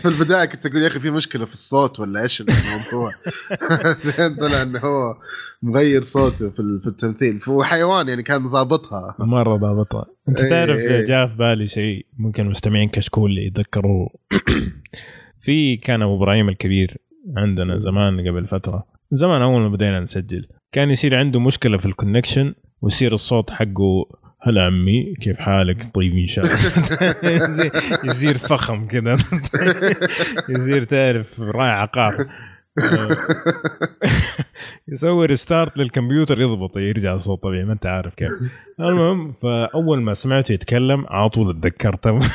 في, 0.01 0.06
البداية 0.06 0.45
كنت 0.45 0.66
أقول 0.66 0.82
يا 0.82 0.88
أخي 0.88 1.00
في 1.00 1.11
مشكلة 1.11 1.45
في 1.45 1.53
الصوت 1.53 2.00
ولا 2.00 2.22
إيش 2.22 2.42
الموضوع؟ 2.42 3.11
طلع 4.40 4.61
إنه 4.61 4.80
هو 4.80 5.16
مغير 5.66 6.02
صوته 6.02 6.50
في 6.50 6.80
في 6.84 6.88
التمثيل. 6.88 7.40
هو 7.50 7.64
حيوان 7.64 8.08
يعني 8.08 8.24
كان 8.24 8.48
ظابطها 8.48 9.16
مرة 9.19 9.58
ضابطه 9.58 10.06
انت 10.30 10.40
إيه، 10.42 10.50
تعرف 10.50 10.77
إيه. 10.80 11.06
جاء 11.06 11.27
في 11.27 11.35
بالي 11.35 11.68
شيء 11.68 12.06
ممكن 12.18 12.45
مستمعين 12.45 12.90
كشكول 12.90 13.38
يتذكروه 13.38 14.10
في 15.45 15.77
كان 15.77 16.02
أبو 16.02 16.16
إبراهيم 16.18 16.50
الكبير 16.50 16.98
عندنا 17.38 17.80
زمان 17.80 18.19
قبل 18.30 18.48
فترة. 18.48 18.85
زمان 19.11 19.42
أول 19.42 19.61
ما 19.61 19.69
بدينا 19.69 20.00
نسجل. 20.00 20.48
كان 20.72 20.90
يصير 20.90 21.16
عنده 21.16 21.40
مشكلة 21.40 21.77
في 21.77 21.85
الكونكشن 21.85 22.53
ويصير 22.82 23.14
الصوت 23.14 23.50
حقه 23.50 24.06
هلا 24.42 24.64
عمي 24.66 25.14
كيف 25.22 25.38
حالك؟ 25.38 25.95
طيب 25.95 26.14
إن 26.18 26.27
شاء 26.27 26.45
الله. 26.45 26.56
يصير- 28.06 28.38
فخم 28.38 28.88
كذا. 28.88 29.18
يصير 30.50 30.84
تعرف 30.84 31.40
راعي 31.42 31.72
عقار. 31.72 32.26
يسوي 34.88 35.26
ريستارت 35.26 35.78
للكمبيوتر 35.78 36.42
يضبط 36.42 36.78
يرجع 36.78 37.14
الصوت 37.14 37.44
طبيعي 37.44 37.66
ما 37.66 37.74
أنت 37.74 37.86
عارف 37.86 38.16
كيف. 38.16 38.30
المهم 38.80 39.32
فأول 39.32 40.02
ما 40.02 40.14
سمعته 40.14 40.54
يتكلم 40.54 41.06
على 41.10 41.30
طول 41.30 41.60
تذكرته 41.60 42.20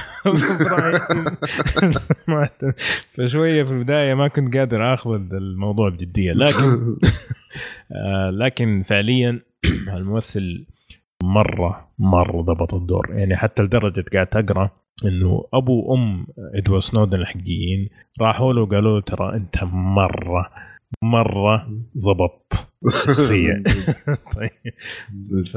فشوية 3.15 3.65
في 3.65 3.71
البداية 3.71 4.15
ما 4.15 4.29
كنت 4.29 4.57
قادر 4.57 4.95
آخذ 4.95 5.21
الموضوع 5.33 5.89
بجدية 5.89 6.33
لكن 6.33 6.97
آه 7.93 8.31
لكن 8.31 8.83
فعليا 8.83 9.41
الممثل 9.97 10.67
مرة 11.23 11.89
مرة 11.99 12.43
ضبط 12.43 12.75
الدور. 12.75 13.07
يعني 13.11 13.37
حتى 13.37 13.63
لدرجة 13.63 14.05
قاعد 14.13 14.29
أقرأ 14.37 14.71
إنه 15.05 15.45
أبو 15.55 15.93
وام 15.93 16.27
إدوارد 16.55 16.83
سنودن 16.83 17.21
الحقيقيين 17.21 17.89
راحوا 18.21 18.53
له 18.53 18.63
وقالوا 18.63 19.01
له 19.01 19.01
ترى 19.01 19.37
أنت 19.37 19.65
مرة 19.65 20.51
مرة 21.03 21.69
ضبطت 22.07 22.69
الشخصيه 22.87 23.63
طيب. 24.37 24.51
ف 25.53 25.55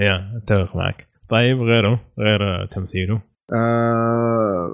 يا 0.00 0.36
أتفق 0.36 0.76
معك. 0.76 1.08
طيب 1.30 1.60
غيره 1.60 2.00
غير 2.18 2.66
تمثيله. 2.66 3.22
آه 3.52 4.68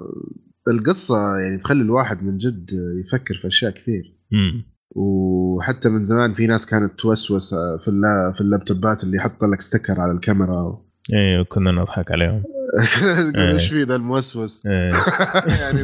القصة 0.67 1.37
يعني 1.37 1.57
تخلي 1.57 1.81
الواحد 1.81 2.23
من 2.23 2.37
جد 2.37 2.69
يفكر 3.05 3.35
في 3.35 3.47
أشياء 3.47 3.71
كثير. 3.71 4.17
امم 4.33 4.71
وحتى 4.95 5.89
من 5.89 6.03
زمان 6.03 6.33
في 6.33 6.47
ناس 6.47 6.65
كانت 6.65 6.99
توسوس 6.99 7.55
في 7.55 7.91
في 8.35 8.41
اللابتوبات 8.41 9.03
اللي 9.03 9.17
يحط 9.17 9.43
لك 9.43 9.61
ستيكر 9.61 9.99
على 10.01 10.11
الكاميرا 10.11 10.81
أيوه 11.13 11.43
كنا 11.43 11.71
نضحك 11.71 12.11
عليهم. 12.11 12.43
يقول 13.35 13.51
إيش 13.51 13.69
في 13.69 13.83
ذا 13.83 13.95
الموسوس؟ 13.95 14.65
إيه. 14.65 14.89
يعني 15.61 15.81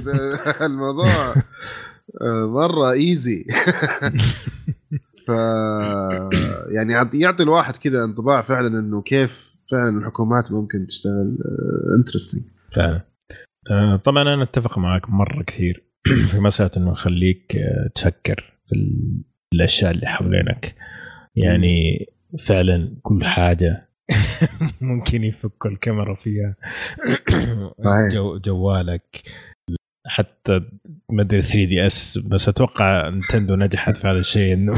الموضوع 0.62 1.36
آه، 2.22 2.46
مرة 2.48 2.92
easy 2.92 3.46
ف 5.28 5.30
يعني 6.76 6.94
يعط- 6.94 7.14
يعطي 7.14 7.44
الواحد 7.44 7.78
كذا 7.78 8.04
انطباع 8.04 8.42
فعلا 8.42 8.80
إنه 8.80 9.02
كيف 9.02 9.56
فعلا 9.72 9.98
الحكومات 9.98 10.52
ممكن 10.52 10.88
تشتغل 10.88 11.38
interesting 12.00 12.44
فعلا. 12.72 13.02
آه، 13.72 13.96
طبعا 13.96 14.22
أنا 14.34 14.44
أتفق 14.44 14.78
معك 14.78 15.10
مرة 15.10 15.44
كثير 15.44 15.84
في 16.32 16.40
مسألة 16.40 16.72
إنه 16.78 16.92
يخليك 16.92 17.56
آه، 17.56 17.90
تفكر 17.96 18.54
في 18.66 18.76
ال- 18.76 19.22
الأشياء 19.54 19.92
اللي 19.92 20.08
حوالينك. 20.08 20.76
يعني 21.36 22.06
فعلا 22.48 22.98
كل 23.02 23.26
حاجة 23.26 23.87
ممكن 24.82 25.24
يفكوا 25.24 25.72
الكاميرا 25.72 26.16
فيها. 26.16 26.56
جو 28.14 28.38
جوالك. 28.38 29.24
حتى 30.10 30.62
ما 31.10 31.22
أدري 31.22 31.44
3 31.44 31.66
DS 31.66 32.18
بس 32.18 32.50
أتوقع 32.50 33.10
نتندو 33.10 33.56
نجحت 33.56 33.98
في 33.98 34.08
هذا 34.08 34.20
الشيء. 34.20 34.54
إنه 34.54 34.74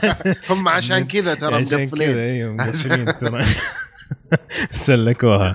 هم 0.50 0.68
عشان 0.68 1.04
كذا 1.12 1.34
ترى 1.34 1.62
مقفلين. 1.62 2.18
أيوه 2.18 2.52
مقفلين 2.52 3.16
ترى. 3.16 3.44
سلكوها. 4.86 5.52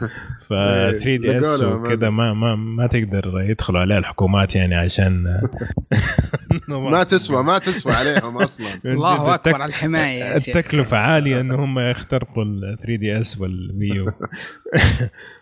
ف 0.47 0.53
3 0.53 1.15
DS 1.15 1.63
وكذا 1.63 2.09
ما 2.09 2.33
ما 2.33 2.55
ما 2.55 2.87
تقدر 2.87 3.41
يدخلوا 3.49 3.79
عليها 3.79 3.97
الحكومات 3.97 4.55
يعني 4.55 4.75
عشان 4.75 5.23
ما 6.67 7.03
تسوى 7.03 7.43
ما 7.43 7.57
تسوى 7.57 7.93
عليهم 7.93 8.37
أصلا. 8.43 8.67
الله 8.85 9.15
أكبر 9.15 9.33
التك- 9.35 9.53
على 9.61 9.65
الحماية 9.65 10.23
يا 10.23 10.39
شيخ. 10.39 10.57
التكلفة 10.57 10.97
عالية 10.97 11.39
إن 11.41 11.51
هم 11.51 11.79
يخترقوا 11.79 12.43
ال 12.43 12.77
3 12.79 12.95
DS 12.95 13.38
وال 13.41 13.61
Wii 13.61 13.91
U. 13.91 14.11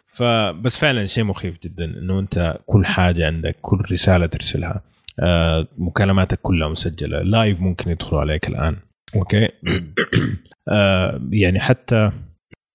فبس 0.08 0.80
فعلا 0.80 1.06
شيء 1.06 1.24
مخيف 1.24 1.58
جدا 1.64 1.86
إنه 1.86 2.20
أنت 2.20 2.58
كل 2.66 2.86
حاجة 2.86 3.28
عندك 3.28 3.56
كل 3.62 3.82
رسالة 3.92 4.26
ترسلها 4.26 4.82
آه، 5.20 5.68
مكالماتك 5.78 6.40
كلها 6.42 6.70
مسجلة 6.70 7.22
live 7.22 7.60
ممكن 7.60 7.92
يدخلوا 7.92 8.22
عليك 8.22 8.48
الآن. 8.48 8.76
أوكي؟ 9.16 9.50
آه، 10.70 11.22
يعني 11.32 11.60
حتى 11.60 12.12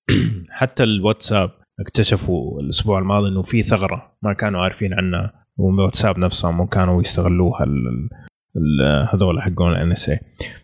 حتى 0.59 0.83
الواتساب 0.83 1.51
اكتشفوا 1.81 2.61
الأسبوع 2.61 2.99
الماضي 2.99 3.29
إنه 3.29 3.43
في 3.43 3.63
ثغرة 3.63 4.13
ما 4.23 4.33
كانوا 4.33 4.61
عارفين 4.61 4.95
عنها 4.95 5.33
والواتساب 5.57 6.19
نفسهم 6.19 6.67
كانوا 6.67 7.01
يستغلوها 7.01 7.67
هذول 9.15 9.43
حقون 9.43 9.73
الان 9.73 9.93
اس 9.93 10.11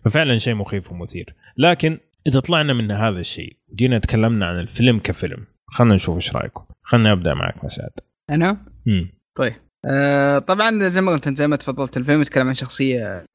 ففعلا 0.05 0.39
شيء 0.39 0.55
مخيف 0.55 0.93
ومثير. 0.93 1.35
لكن 1.59 1.99
إذا 2.27 2.41
طلعنا 2.41 2.73
من 2.73 2.91
هذا 2.91 3.19
الشيء 3.19 3.57
وجينا 3.73 3.99
تكلمنا 3.99 4.47
عن 4.47 4.59
الفيلم 4.61 4.99
كفيلم. 4.99 5.47
خلينا 5.67 5.95
نشوف 5.95 6.17
إيش 6.17 6.37
رأيكم. 6.37 6.65
خلينا 6.83 7.13
أبدأ 7.13 7.35
معك 7.35 7.65
مسعد. 7.65 7.91
أنا؟ 8.31 8.67
مم. 8.87 9.11
آه 9.85 10.39
طبعا 10.39 10.89
زي 10.89 11.01
ما 11.01 11.13
قلت 11.13 11.27
أنت 11.27 11.39
زي 11.39 11.47
ما 11.47 11.57
تفضلت 11.57 11.97
الفيلم 11.97 12.21
يتكلم 12.23 12.49
عن 12.49 12.55
شخصية 12.55 13.07
آه، 13.07 13.27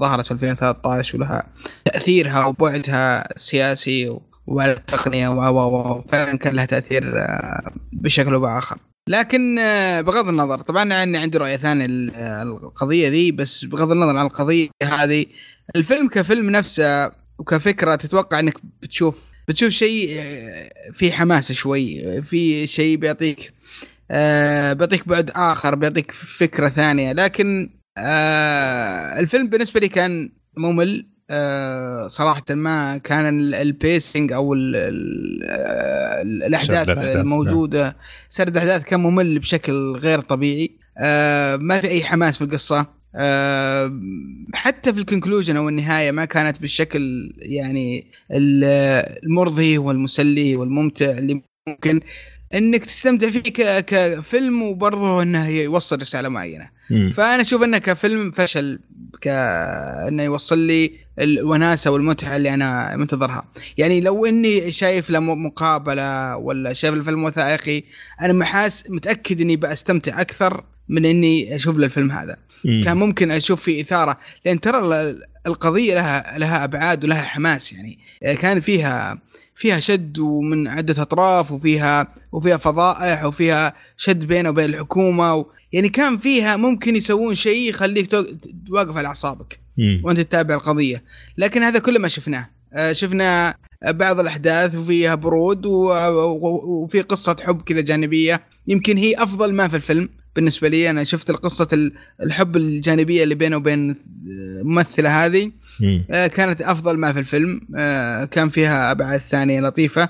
ظهرت 0.00 0.24
في 0.26 0.32
2013 0.32 1.16
ولها 1.16 1.52
تأثيرها 1.84 2.46
وبعدها 2.46 3.34
السياسي 3.34 4.08
و- 4.08 4.22
وعلى 4.48 4.72
التقنيه 4.72 5.28
و 5.28 5.34
و 5.34 5.76
و 5.76 6.02
فعلا 6.02 6.38
كان 6.38 6.54
لها 6.56 6.64
تأثير 6.64 7.20
آه، 7.20 7.72
بشكل 7.92 8.34
أو 8.34 8.40
بآخر. 8.40 8.78
لكن 9.08 9.58
آه، 9.58 10.00
بغض 10.00 10.28
النظر 10.28 10.58
طبعا 10.58 10.82
أنا 10.82 11.18
عندي 11.18 11.38
رؤية 11.38 11.56
ثانية 11.56 12.12
آه، 12.14 12.42
القضية 12.42 13.08
ذي 13.08 13.32
بس 13.32 13.64
بغض 13.64 13.90
النظر 13.90 14.16
عن 14.16 14.26
القضية 14.26 14.68
هذه 14.82 15.26
الفيلم 15.76 16.08
كفيلم 16.08 16.50
نفسه 16.50 17.10
وكفكرة 17.38 17.94
تتوقع 17.94 18.40
إنك 18.40 18.54
بتشوف 18.82 19.32
بتشوف 19.48 19.70
شيء 19.70 20.22
فيه 20.92 21.12
حماسة 21.12 21.54
شوي 21.54 22.22
في 22.22 22.66
شيء 22.66 22.96
بيعطيك 22.96 23.52
بيعطيك 24.78 25.08
بعد 25.08 25.30
آخر 25.30 25.74
بيعطيك 25.74 26.10
فكرة 26.12 26.68
ثانية. 26.68 27.12
لكن 27.12 27.70
الفيلم 29.18 29.48
بالنسبة 29.48 29.80
لي 29.80 29.88
كان 29.88 30.32
ممل 30.56 31.17
آه 31.30 32.08
صراحة 32.08 32.44
ما 32.50 32.96
كان 32.98 33.28
ال- 33.38 33.54
البيسنج 33.54 34.32
أو 34.32 34.54
ال 34.54 34.76
ال 34.76 35.40
آه، 35.50 36.22
الأحداث 36.46 36.88
الأحداث، 36.88 37.16
الموجودة. 37.16 37.96
سرد 38.28 38.48
الأحداث 38.56 38.84
كان 38.84 39.00
ممل 39.00 39.38
بشكل 39.38 39.96
غير 39.96 40.20
طبيعي. 40.20 40.70
آه 40.98 41.56
ما 41.56 41.80
في 41.80 41.88
أي 41.88 42.04
حماس 42.04 42.36
في 42.38 42.44
القصة. 42.44 42.86
آه 43.14 43.92
حتى 44.54 44.92
في 44.92 45.00
الكونكلوجن 45.00 45.56
أو 45.56 45.68
النهاية 45.68 46.10
ما 46.10 46.24
كانت 46.24 46.60
بالشكل 46.60 47.32
يعني 47.38 48.10
ال- 48.32 48.64
المرضي 49.24 49.78
والمسلي 49.78 50.56
والممتع 50.56 51.10
اللي 51.10 51.42
ممكن 51.68 52.00
إنك 52.54 52.84
تستمتع 52.84 53.30
فيه 53.30 53.40
كفيلم 53.80 54.62
وبرضه 54.62 55.22
إنه 55.22 55.48
يوصل 55.48 56.00
رسالة 56.00 56.28
معينة. 56.28 56.68
مم. 56.90 57.12
فأنا 57.14 57.40
أشوف 57.42 57.62
إنه 57.62 57.78
كفيلم 57.78 58.30
فشل 58.30 58.78
ك 59.22 59.28
انه 60.08 60.22
يوصل 60.22 60.58
لي 60.58 60.92
الوناسة 61.18 61.90
والمتعة 61.90 62.36
اللي 62.36 62.54
أنا 62.54 62.96
منتظرها. 62.96 63.44
يعني 63.78 64.00
لو 64.00 64.26
إني 64.26 64.72
شايف 64.72 65.10
له 65.10 65.20
مقابلة 65.20 66.36
ولا 66.36 66.72
شايف 66.72 66.94
الفيلم 66.94 67.24
وثائقي 67.24 67.82
أنا 68.20 68.32
محاس 68.32 68.84
متأكد 68.90 69.40
إني 69.40 69.56
بستمتع 69.56 70.20
أكثر 70.20 70.64
من 70.88 71.04
إني 71.06 71.56
أشوف 71.56 71.76
له 71.78 71.84
الفيلم 71.86 72.10
هذا. 72.12 72.36
مم. 72.64 72.80
كان 72.84 72.96
ممكن 72.96 73.30
أشوف 73.30 73.62
فيه 73.62 73.82
إثارة 73.82 74.18
لأن 74.44 74.60
ترى 74.60 74.78
ال- 74.78 75.22
القضية 75.46 75.94
لها 75.94 76.38
لها 76.38 76.64
أبعاد 76.64 77.04
ولها 77.04 77.22
حماس 77.22 77.72
يعني. 77.72 77.98
كان 78.40 78.60
فيها 78.60 79.18
فيها 79.58 79.78
شد 79.80 80.18
ومن 80.18 80.68
عدة 80.68 81.02
أطراف 81.02 81.52
وفيها 81.52 82.14
وفيها 82.32 82.56
فضائح 82.56 83.24
وفيها 83.24 83.74
شد 83.96 84.24
بينه 84.24 84.48
وبين 84.50 84.64
الحكومة 84.64 85.34
و 85.34 85.46
يعني 85.72 85.88
كان 85.88 86.18
فيها 86.18 86.56
ممكن 86.56 86.96
يسوون 86.96 87.34
شيء 87.34 87.68
يخليك 87.70 88.06
تو- 88.06 88.24
واقف 88.70 88.96
على 88.96 89.08
أعصابك. 89.08 89.58
وأنت 90.04 90.20
تتابع 90.20 90.54
القضية. 90.54 91.02
لكن 91.38 91.62
هذا 91.62 91.78
كله 91.78 91.98
ما 91.98 92.08
شفناه. 92.08 92.48
آه، 92.72 92.92
شفنا 92.92 93.54
بعض 93.88 94.20
الأحداث 94.20 94.74
وفيها 94.76 95.14
برود 95.14 95.66
وفي 95.66 97.00
قصة 97.00 97.36
حب 97.40 97.62
كذا 97.62 97.80
جانبية. 97.80 98.40
يمكن 98.66 98.96
هي 98.96 99.14
أفضل 99.22 99.52
ما 99.54 99.68
في 99.68 99.76
الفيلم 99.76 100.08
بالنسبة 100.36 100.68
لي. 100.68 100.90
أنا 100.90 101.04
شفت 101.04 101.30
القصة 101.30 101.68
ال- 101.72 101.92
الحب 102.22 102.56
الجانبية 102.56 103.24
اللي 103.24 103.34
بينه 103.34 103.56
وبين 103.56 103.94
الممثله 104.60 105.24
هذه. 105.26 105.52
كانت 106.08 106.62
أفضل 106.62 106.98
ما 106.98 107.12
في 107.12 107.18
الفيلم. 107.18 107.60
آه، 107.76 108.24
كان 108.24 108.48
فيها 108.48 108.90
أبعاد 108.90 109.20
ثانية 109.20 109.60
لطيفة. 109.60 110.08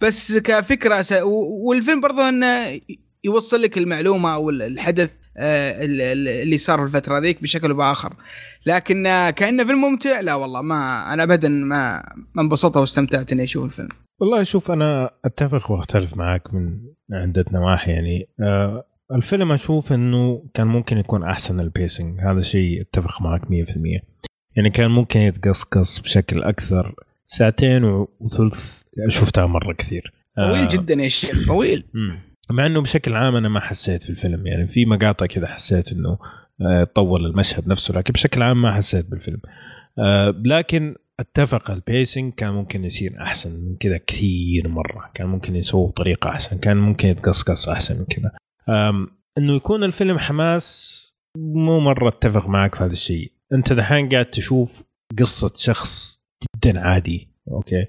بس 0.00 0.36
كفكرة 0.38 1.02
س... 1.02 1.14
والفيلم 1.66 2.00
برضه 2.00 2.28
إنه 2.28 2.80
يوصل 3.24 3.62
لك 3.62 3.78
المعلومة 3.78 4.34
أو 4.34 4.50
الحدث 4.50 5.10
آه، 5.36 5.84
ال- 5.84 6.00
ال- 6.00 6.28
اللي 6.28 6.58
صار 6.58 6.78
في 6.78 6.84
الفترة 6.84 7.18
ذيك 7.18 7.42
بشكل 7.42 7.74
بآخر. 7.74 8.12
لكن 8.66 9.06
آه، 9.06 9.30
كأنه 9.30 9.64
فيلم 9.64 9.80
ممتع. 9.80 10.20
لا 10.20 10.34
والله 10.34 10.62
ما 10.62 11.12
أنا 11.12 11.22
ابدا 11.22 11.48
ما 11.48 12.02
ما 12.34 12.42
انبسطت 12.42 12.76
واستمتعت 12.76 13.32
إني 13.32 13.44
أشوف 13.44 13.64
الفيلم. 13.64 13.88
والله 14.20 14.42
شوف 14.42 14.70
أنا 14.70 15.10
أتفق 15.24 15.70
وأختلف 15.70 16.16
معك 16.16 16.54
من 16.54 16.78
عدة 17.12 17.44
نواحي 17.52 17.90
يعني. 17.90 18.28
آه 18.40 18.84
الفيلم 19.14 19.52
أشوف 19.52 19.92
إنه 19.92 20.44
كان 20.54 20.66
ممكن 20.66 20.98
يكون 20.98 21.22
أحسن 21.24 21.60
البيسنج 21.60 22.20
هذا 22.20 22.40
شيء 22.40 22.80
أتفق 22.82 23.22
معك 23.22 23.40
100% 23.42 23.46
يعني 24.60 24.70
كان 24.70 24.90
ممكن 24.90 25.20
يتقصقص 25.20 26.00
بشكل 26.00 26.42
أكثر 26.42 26.94
ساعتين 27.26 27.84
وثلث 28.20 28.82
شفتها 29.08 29.46
مرة 29.46 29.72
كثير. 29.72 30.12
آه، 30.38 30.52
طويل 30.52 30.68
جدا 30.68 30.94
يا 30.94 31.08
شيخ 31.08 31.46
طويل. 31.48 31.84
مع 32.50 32.66
إنه 32.66 32.82
بشكل 32.82 33.14
عام 33.14 33.36
أنا 33.36 33.48
ما 33.48 33.60
حسيت 33.60 34.02
في 34.02 34.10
الفيلم 34.10 34.46
يعني 34.46 34.68
في 34.68 34.84
مقاطع 34.84 35.26
كذا 35.26 35.46
حسيت 35.46 35.92
إنه 35.92 36.18
آه، 36.60 36.84
طول 36.84 37.26
المشهد 37.26 37.68
نفسه 37.68 37.94
لكن 37.94 38.12
بشكل 38.12 38.42
عام 38.42 38.62
ما 38.62 38.74
حسيت 38.74 39.06
بالفيلم. 39.06 39.40
آه، 39.98 40.34
لكن 40.44 40.94
أتفق 41.20 41.70
ال 41.70 41.79
pacing 41.79 42.34
كان 42.34 42.50
ممكن 42.50 42.84
يصير 42.84 43.22
أحسن 43.22 43.50
من 43.50 43.76
كذا 43.76 43.98
كثير 44.06 44.68
مرة. 44.68 45.10
كان 45.14 45.26
ممكن 45.26 45.56
يسووه 45.56 45.88
بطريقة 45.88 46.30
أحسن 46.30 46.58
كان 46.58 46.76
ممكن 46.76 47.08
يتقصقص 47.08 47.68
أحسن 47.68 47.98
من 47.98 48.04
كذا. 48.04 48.30
إنه 49.38 49.56
يكون 49.56 49.84
الفيلم 49.84 50.18
حماس 50.18 51.00
مو 51.36 51.80
مرة 51.80 52.08
أتفق 52.08 52.48
معك 52.48 52.74
في 52.74 52.84
هذا 52.84 52.92
الشيء. 52.92 53.39
انت 53.52 53.72
دحين 53.72 54.08
قاعد 54.08 54.26
تشوف 54.26 54.82
قصة 55.18 55.52
شخص 55.56 56.22
جدا 56.56 56.80
عادي 56.80 57.28
أوكي؟ 57.48 57.86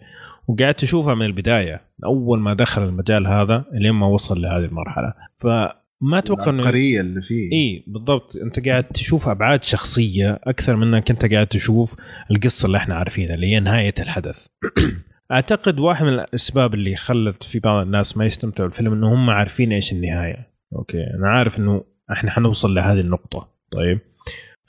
وقاعد 0.48 0.74
تشوفها 0.74 1.16
من 1.16 1.26
البداية 1.26 1.82
أول 2.06 2.40
ما 2.40 2.54
دخل 2.54 2.84
المجال 2.84 3.28
هذا 3.28 3.66
لين 3.74 3.92
ما 3.92 4.08
وصل 4.08 4.42
لهذه 4.42 4.66
المرحلة. 4.66 5.14
فما 5.40 6.20
أتوقع 6.20 6.50
إنه 6.50 6.62
العبقرية 6.62 7.02
اللي 7.02 7.22
فيه. 7.22 7.52
إي 7.52 7.84
بالضبط. 7.88 8.36
أنت 8.36 8.68
قاعد 8.68 8.84
تشوف 8.84 9.30
أبعاد 9.30 9.64
شخصية 9.64 10.40
أكثر 10.44 10.76
من 10.76 10.94
إنك 10.94 11.12
أنت 11.12 11.34
قاعد 11.34 11.48
تشوف 11.48 11.96
القصة 12.32 12.66
اللي 12.66 12.78
إحنا 12.78 12.96
عارفينها 12.96 13.36
اللي 13.36 13.48
هي 13.48 13.60
نهاية 13.60 13.94
الحدث. 14.00 14.48
أعتقد 15.32 15.80
واحد 15.80 16.06
من 16.06 16.14
الأسباب 16.14 16.74
اللي 16.74 16.96
خلت 16.96 17.44
في 17.44 17.60
بعض 17.60 17.86
الناس 17.86 18.18
ما 18.18 18.26
يستمتعوا 18.26 18.70
بالفيلم 18.70 18.94
انه 18.94 19.14
هم 19.14 19.30
عارفين 19.30 19.72
إيش 19.72 19.92
النهاية. 19.92 20.48
أوكي؟ 20.76 21.04
أنا 21.18 21.30
عارف 21.30 21.60
إنه 21.60 21.84
إحنا 22.12 22.32
حنوصل 22.32 22.76
لهذه 22.76 23.00
النقطة. 23.00 23.48
طيب؟ 23.72 24.00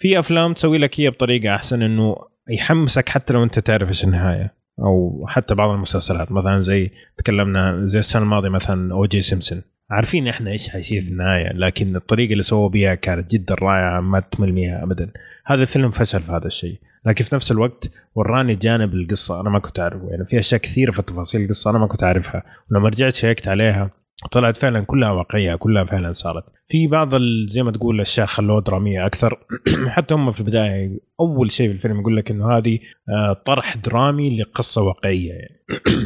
في 0.02 0.18
أفلام 0.18 0.52
تسوي 0.52 0.78
لك 0.78 1.00
هي 1.00 1.10
بطريقة 1.10 1.54
أحسن 1.54 1.82
إنه 1.82 2.16
يحمسك 2.50 3.08
حتى 3.08 3.32
لو 3.32 3.44
أنت 3.44 3.58
تعرف 3.58 3.88
إيش 3.88 4.04
النهاية. 4.04 4.54
أو 4.78 5.24
حتى 5.28 5.54
بعض 5.54 5.70
المسلسلات 5.70 6.32
مثلا 6.32 6.60
زي 6.60 6.90
تكلمنا 7.16 7.86
زي 7.86 7.98
السنة 7.98 8.22
الماضية 8.22 8.48
مثلا 8.48 8.94
أو 8.94 9.06
جي 9.06 9.22
سيمبسون 9.22 9.62
عارفين 9.90 10.28
إحنا 10.28 10.50
إيش 10.50 10.68
حيصير 10.68 11.02
في 11.02 11.08
النهاية 11.08 11.52
لكن 11.52 11.96
الطريقة 11.96 12.32
اللي 12.32 12.42
سووا 12.42 12.68
بها 12.68 12.94
كانت 12.94 13.30
جدا 13.30 13.54
رائعة 13.54 14.00
ما 14.00 14.20
تمل 14.20 14.52
منها 14.52 14.82
ابدا. 14.82 15.10
هذا 15.46 15.62
الفيلم 15.62 15.90
فشل 15.90 16.20
في 16.20 16.32
هذا 16.32 16.46
الشيء. 16.46 16.78
لكن 17.06 17.24
في 17.24 17.34
نفس 17.34 17.52
الوقت 17.52 17.90
وراني 18.14 18.54
جانب 18.54 18.94
القصة 18.94 19.40
أنا 19.40 19.50
ما 19.50 19.58
كنت 19.58 19.80
أعرفه. 19.80 20.08
يعني 20.10 20.24
في 20.24 20.38
أشياء 20.38 20.60
كثيرة 20.60 20.92
في 20.92 21.02
تفاصيل 21.02 21.40
القصة 21.40 21.70
أنا 21.70 21.78
ما 21.78 21.86
كنت 21.86 22.02
أعرفها. 22.02 22.42
ولما 22.70 22.88
رجعت 22.88 23.14
شيكت 23.14 23.48
عليها 23.48 23.90
طلعت 24.32 24.56
فعلا 24.56 24.80
كلها 24.84 25.10
واقعية 25.10 25.54
كلها 25.54 25.84
فعلا 25.84 26.12
صارت. 26.12 26.44
في 26.68 26.86
بعض 26.86 27.14
ال- 27.14 27.46
زي 27.50 27.62
ما 27.62 27.72
تقول 27.72 28.00
اشياء 28.00 28.26
خلوها 28.26 28.60
دراميه 28.60 29.06
أكثر. 29.06 29.38
حتى 29.88 30.14
هم 30.14 30.32
في 30.32 30.40
البداية 30.40 30.98
أول 31.20 31.50
شيء 31.50 31.68
في 31.68 31.74
الفيلم 31.74 32.00
يقول 32.00 32.16
لك 32.16 32.30
إنه 32.30 32.56
هذه 32.56 32.78
آه، 33.08 33.32
طرح 33.32 33.76
درامي 33.76 34.40
لقصة 34.40 34.82
واقعية 34.82 35.32
يعني. 35.32 35.62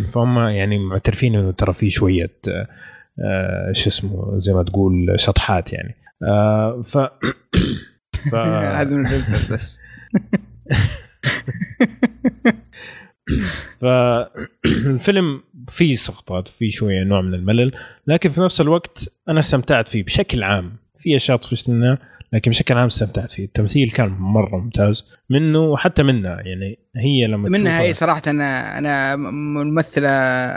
فهم 0.12 0.38
يعني 0.38 0.78
معترفين 0.78 1.34
إنه 1.34 1.50
ترى 1.52 1.72
في 1.72 1.90
شوية 1.90 2.36
آه، 2.48 2.68
آه، 3.24 3.72
شو 3.72 3.90
اسمه 3.90 4.38
زي 4.38 4.52
ما 4.52 4.62
تقول 4.62 5.12
شطحات 5.16 5.72
يعني. 5.72 5.94
ف 6.84 6.98
ف 8.30 8.34
هذا 8.74 8.90
من 8.90 9.02
بس. 9.50 9.80
فالفيلم 13.80 15.42
فيه 15.68 15.94
سقطات 15.94 16.48
فيه 16.48 16.70
شوية 16.70 17.04
نوع 17.04 17.20
من 17.20 17.34
الملل 17.34 17.72
لكن 18.06 18.30
في 18.30 18.40
نفس 18.40 18.60
الوقت 18.60 19.12
أنا 19.28 19.40
استمتعت 19.40 19.88
فيه 19.88 20.02
بشكل 20.02 20.42
عام. 20.42 20.72
في 20.98 21.16
أشياء 21.16 21.36
طفشتنا 21.36 21.98
لكن 22.32 22.50
بشكل 22.50 22.74
عام 22.74 22.86
استمتعت 22.86 23.30
فيه. 23.32 23.44
التمثيل 23.44 23.90
كان 23.90 24.08
مرة 24.08 24.56
ممتاز. 24.56 25.04
منه 25.30 25.58
وحتى 25.60 26.02
منها 26.02 26.30
يعني 26.40 26.78
هي 26.96 27.26
لما 27.26 27.48
منها 27.48 27.80
هي 27.80 27.92
صراحة 27.92 28.22
أنا 28.26 28.78
أنا 28.78 29.16
ممثله 29.16 30.08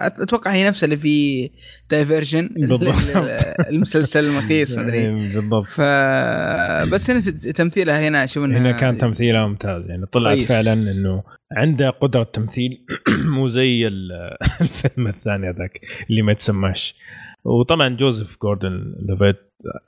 أتوقع 0.07 0.53
هي 0.53 0.67
نفسها 0.67 0.85
اللي 0.85 0.98
في 0.98 1.49
دايفرجن. 1.91 2.49
المسلسل 3.69 4.25
المخيس 4.25 4.75
ما 4.75 4.81
أدري. 4.81 4.98
إيه، 5.07 5.11
بالضبط. 5.35 5.65
ف 5.65 5.81
بس 6.93 7.09
هنا 7.11 7.19
تمثيلها 7.56 8.07
هنا 8.07 8.25
انها 8.38 8.59
هنا 8.59 8.72
كان 8.72 8.98
تمثيلها 8.98 9.48
ممتاز. 9.48 9.83
يعني 9.89 10.06
طلعت 10.06 10.38
كويس. 10.38 10.48
فعلا 10.51 10.73
إنه 10.73 11.23
عندها 11.57 11.89
قدرة 11.89 12.23
تمثيل 12.23 12.85
مو 13.35 13.48
زي 13.48 13.88
ال- 13.88 14.11
الفيلم 14.61 15.07
الثاني 15.07 15.49
هذاك 15.49 15.80
اللي 16.09 16.22
ما 16.22 16.31
يتسماش. 16.31 16.95
وطبعا 17.43 17.90
جوزيف 17.90 18.38
جوردن 18.42 18.95
ليفيت 19.00 19.38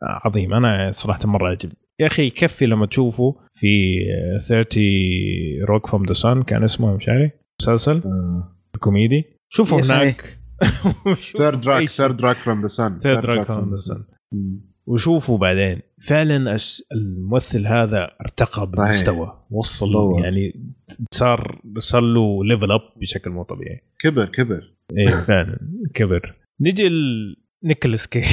عظيم. 0.02 0.54
أنا 0.54 0.92
صراحة 0.92 1.28
مرة 1.28 1.50
عجبني. 1.50 1.78
يا 2.00 2.08
أخي 2.08 2.28
يكفي 2.28 2.66
لما 2.66 2.86
تشوفه 2.86 3.36
في 3.54 3.98
3rd 4.48 4.84
Rock 5.68 5.88
from 5.88 6.06
the 6.06 6.14
Sun 6.14 6.44
كان 6.44 6.64
اسمه 6.64 6.96
مش 6.96 7.10
عارف 7.10 7.32
مسلسل 7.62 8.02
كوميدي. 8.80 9.24
شوفوا 9.50 9.78
إيه، 9.78 9.84
صحيح. 9.84 10.02
هناك. 10.02 10.38
Third 11.38 11.68
Rock 11.68 11.90
Third 11.90 12.22
Rock 12.22 12.40
from 12.40 12.62
the 12.62 12.68
Sun 12.68 13.00
Third 13.00 13.26
Rock 13.26 13.48
from 13.48 13.70
the 13.70 13.76
Sun 13.76 14.04
وشوفوا 14.86 15.38
بعدين. 15.38 15.82
فعلا 16.02 16.58
الممثل 16.92 17.68
هذا 17.68 18.12
ارتقى 18.22 18.68
بالمستوى 18.68 19.46
وصل. 19.52 20.24
يعني 20.24 20.74
صار 21.12 21.62
صار 21.78 22.02
له 22.02 22.44
level 22.46 22.72
up 22.72 22.82
بشكل 23.02 23.32
مو 23.32 23.44
طبيعي. 23.44 23.82
كبر 24.00 24.26
كبر. 24.26 24.74
إيه 24.98 25.16
فعلا 25.28 25.60
كبر. 25.94 26.36
نجي 26.62 26.88
لنيكولاس 27.64 28.08
كيج. 28.08 28.26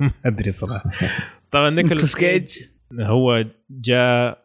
ما 0.00 0.10
أدري 0.26 0.50
صراحة. 0.50 0.90
طبعا 1.50 1.70
نيكولاس 1.70 1.92
نيكولاس 1.92 2.16
كيج 2.16 2.48
هو 3.00 3.44
جاء 3.70 4.38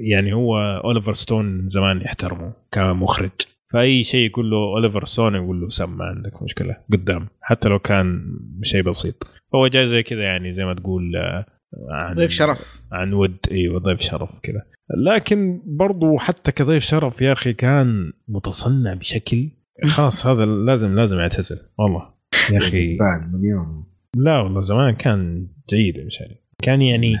يعني 0.00 0.32
هو 0.32 0.58
أوليفر 0.84 1.12
ستون 1.12 1.68
زمان 1.68 2.00
يحترمه 2.00 2.52
كمخرج. 2.72 3.30
فأي 3.72 4.04
شيء 4.04 4.30
يقول 4.30 4.50
له 4.50 4.56
أوليفر 4.56 5.04
ستون 5.04 5.34
يقول 5.34 5.60
له 5.60 5.68
سم 5.68 5.98
ما 5.98 6.04
عندك 6.04 6.42
مشكلة. 6.42 6.76
قدام. 6.92 7.28
حتى 7.40 7.68
لو 7.68 7.78
كان 7.78 8.38
شيء 8.62 8.82
بسيط. 8.82 9.26
فهو 9.52 9.66
جاي 9.66 9.86
زي 9.86 10.02
كذا 10.02 10.22
يعني 10.22 10.52
زي 10.52 10.64
ما 10.64 10.74
تقول 10.74 11.16
آه، 11.16 11.46
عن 11.90 12.14
ضيف 12.14 12.30
شرف. 12.30 12.82
عن 12.92 13.12
ود. 13.12 13.36
إيوه 13.50 13.80
ضيف 13.80 14.00
شرف 14.00 14.40
كذا. 14.42 14.62
لكن 15.06 15.62
برضو 15.66 16.18
حتى 16.18 16.52
كضيف 16.52 16.82
شرف 16.84 17.22
يا 17.22 17.32
أخي 17.32 17.52
كان 17.52 18.12
متصنع 18.28 18.94
بشكل 18.94 19.48
خلاص 19.84 20.26
هذا 20.26 20.44
لازم 20.44 20.94
لازم 20.94 21.16
يعتزل. 21.16 21.58
والله. 21.78 22.14
يا 22.52 22.58
أخي. 22.58 22.96
بعد 22.96 23.34
مليون 23.34 23.84
لا 24.16 24.40
والله 24.40 24.60
زمان 24.60 24.94
كان 24.94 25.48
جيد 25.70 26.06
مش 26.06 26.20
عارف 26.20 26.38
كان 26.62 26.82
يعني 26.82 27.14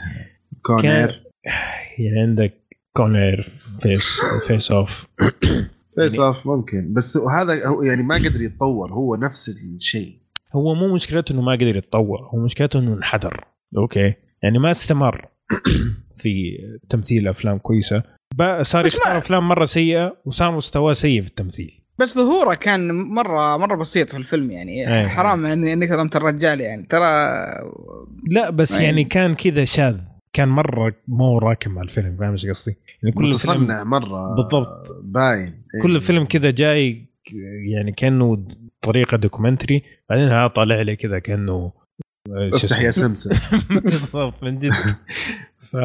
Con 0.62 0.88
Air. 0.88 1.22
يعني 1.98 2.20
عندك 2.20 2.54
Con 2.92 3.52
Air 3.80 4.20
Face 4.46 4.70
Face/Off. 4.70 5.06
فيس 5.94 6.20
Off 6.20 6.46
ممكن. 6.46 6.92
بس 6.92 7.16
هذا 7.16 7.66
هو 7.66 7.82
يعني 7.82 8.02
ما 8.02 8.14
قدر 8.14 8.40
يتطور. 8.40 8.92
هو 8.92 9.16
نفس 9.16 9.48
الشيء. 9.48 10.18
هو 10.52 10.74
مو 10.74 10.94
مشكلته 10.94 11.32
إنه 11.32 11.42
ما 11.42 11.52
قدر 11.52 11.76
يتطور. 11.76 12.18
هو 12.22 12.38
مشكلته 12.38 12.78
إنه 12.78 12.94
انحدر. 12.94 13.44
أوكي؟ 13.76 14.14
يعني 14.42 14.58
ما 14.58 14.70
استمر 14.70 15.28
في 16.20 16.58
تمثيل 16.90 17.28
أفلام 17.28 17.58
كويسة. 17.58 18.02
صار 18.62 18.86
يختار 18.86 19.18
أفلام 19.18 19.48
مرة 19.48 19.64
سيئة 19.64 20.16
وصار 20.24 20.56
مستواه 20.56 20.92
سيء 20.92 21.22
في 21.22 21.28
التمثيل. 21.28 21.85
بس 21.98 22.14
ظهوره 22.14 22.54
كان 22.54 22.92
مره 22.92 23.56
مره 23.56 23.76
بسيط 23.76 24.10
في 24.10 24.16
الفيلم 24.16 24.50
يعني 24.50 24.88
أيه. 24.88 25.08
حرام 25.08 25.46
إن 25.46 25.66
إنك 25.66 25.88
ظلمت 25.88 26.16
الرجال 26.16 26.60
يعني 26.60 26.86
ترى 26.90 27.36
لا 28.30 28.50
بس 28.50 28.72
أي. 28.72 28.84
يعني 28.84 29.04
كان 29.04 29.34
كذا 29.34 29.64
شاذ 29.64 29.96
كان 30.32 30.48
مرة 30.48 30.94
مو 31.08 31.38
راكب 31.38 31.70
مع 31.70 31.82
الفيلم 31.82 32.16
فاهم 32.16 32.32
إيش 32.32 32.46
قصدي؟ 32.46 32.76
يعني 33.02 33.14
كل 33.14 33.26
الفيلم 33.28 33.62
متصنع 33.62 33.84
مرة 33.84 34.34
بالضبط. 34.34 34.96
باين 35.02 35.62
كل 35.82 35.90
إيه. 35.90 35.96
الفيلم 35.96 36.24
كذا 36.24 36.50
جاي 36.50 37.06
يعني 37.72 37.92
كأنه 37.92 38.46
طريقة 38.82 39.16
دوكيومنتري 39.16 39.82
بعدين 40.10 40.28
ها 40.28 40.48
طالع 40.48 40.82
لي 40.82 40.96
كذا 40.96 41.18
كأنه 41.18 41.72
أفتح 42.30 42.80
يا؟ 42.80 42.90
سمسم 42.90 43.30
بالضبط 43.84 44.42
من 44.42 44.58
جد 44.58 44.72
ف 45.72 45.76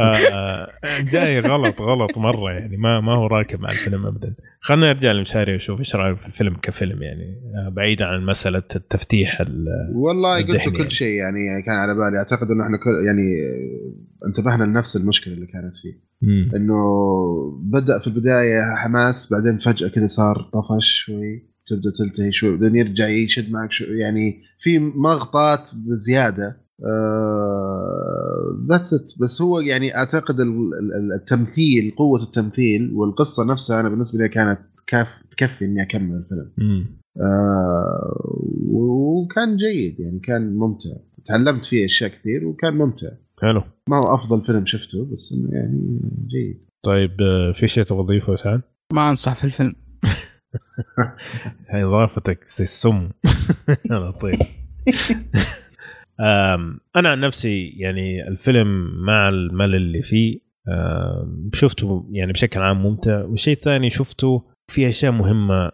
جاي 1.11 1.39
غلط 1.39 1.81
غلط 1.81 2.17
مرة 2.17 2.51
يعني. 2.51 2.77
ما 2.77 3.01
ما 3.01 3.15
هو 3.17 3.27
راكب 3.27 3.59
مع 3.61 3.69
الفيلم 3.69 4.05
ابدا. 4.05 4.35
خلينا 4.61 4.93
نرجع 4.93 5.11
لمشاري 5.11 5.55
وشوف 5.55 5.79
إيش 5.79 5.95
رأيك 5.95 6.17
في 6.17 6.27
الفيلم 6.27 6.55
كفيلم 6.63 7.03
يعني. 7.03 7.41
آه، 7.65 7.69
بعيدا 7.69 8.05
عن 8.05 8.25
مسألة 8.25 8.63
التفتيح 8.75 9.41
ال- 9.41 9.67
والله 9.95 10.35
قلت 10.37 10.49
الذهني 10.49 10.71
كل 10.71 10.77
يعني. 10.77 10.89
شيء 10.89 11.15
يعني 11.15 11.61
كان 11.65 11.75
على 11.75 11.93
بالي. 11.95 12.17
أعتقد 12.17 12.51
إنه 12.51 12.63
إحنا 12.63 12.77
كل 12.77 13.05
يعني 13.07 13.21
آه، 13.21 14.27
انتبهنا 14.27 14.63
لنفس 14.63 14.97
المشكلة 14.97 15.33
اللي 15.33 15.47
كانت 15.47 15.75
فيه. 15.75 16.11
مم. 16.21 16.51
إنه 16.55 16.75
بدأ 17.63 17.99
في 17.99 18.07
البداية 18.07 18.75
حماس 18.75 19.33
بعدين 19.33 19.57
فجأة 19.57 19.87
كذا 19.87 20.05
صار 20.05 20.49
طفش 20.53 21.03
شوي 21.05 21.51
تبدأ 21.65 21.91
تلتهي 21.97 22.31
شوي 22.31 22.51
بعدين 22.57 22.75
يرجع 22.75 23.07
يشد 23.07 23.51
معك 23.51 23.71
شوي. 23.71 23.99
يعني 23.99 24.41
في 24.59 24.79
مغطات 24.79 25.71
بزيادة. 25.75 26.61
that's 28.69 28.93
it 28.93 29.11
بس 29.19 29.41
هو 29.41 29.59
يعني 29.59 29.95
أعتقد 29.97 30.39
ال- 30.39 30.49
ال- 30.99 31.13
التمثيل 31.13 31.93
قوة 31.97 32.23
التمثيل 32.23 32.91
والقصة 32.93 33.45
نفسها 33.45 33.79
أنا 33.79 33.89
بالنسبة 33.89 34.19
لي 34.23 34.29
كانت 34.29 34.59
كاف 34.87 35.21
تكفي 35.31 35.65
إني 35.65 35.81
أكمل 35.81 36.15
الفيلم. 36.15 36.85
آه 37.21 38.21
وكان 38.67 39.57
جيد 39.57 39.99
يعني 39.99 40.19
كان 40.19 40.55
ممتع. 40.55 40.89
تعلمت 41.25 41.65
فيه 41.65 41.85
أشياء 41.85 42.09
كثير 42.09 42.47
وكان 42.47 42.73
ممتع. 42.73 43.07
حلو. 43.41 43.63
ما 43.89 43.97
هو 43.97 44.15
أفضل 44.15 44.43
فيلم 44.43 44.65
شفته 44.65 45.05
بس 45.11 45.33
إنه 45.37 45.49
يعني 45.53 45.99
جيد. 46.27 46.65
طيب 46.85 47.11
آه، 47.21 47.51
في 47.59 47.67
شيء 47.67 47.83
تبغى 47.83 48.03
تضيفه 48.03 48.31
يا 48.31 48.37
سعد؟ 48.37 48.61
ما 48.93 49.09
أنصح 49.09 49.35
في 49.35 49.43
الفيلم. 49.43 49.75
هاي 51.69 51.83
اضافتك 51.83 52.47
زي 52.47 52.63
السم 52.63 53.09
طيب. 54.21 54.39
أنا 56.95 57.09
عن 57.09 57.19
نفسي 57.19 57.67
يعني 57.67 58.27
الفيلم 58.27 58.91
مع 59.05 59.29
الملل 59.29 59.75
اللي 59.75 60.01
فيه 60.01 60.39
شفته 61.53 62.09
يعني 62.11 62.33
بشكل 62.33 62.59
عام 62.59 62.83
ممتع. 62.83 63.23
والشيء 63.23 63.53
الثاني 63.55 63.89
شفته 63.89 64.43
في 64.67 64.89
أشياء 64.89 65.11
مهمة 65.11 65.71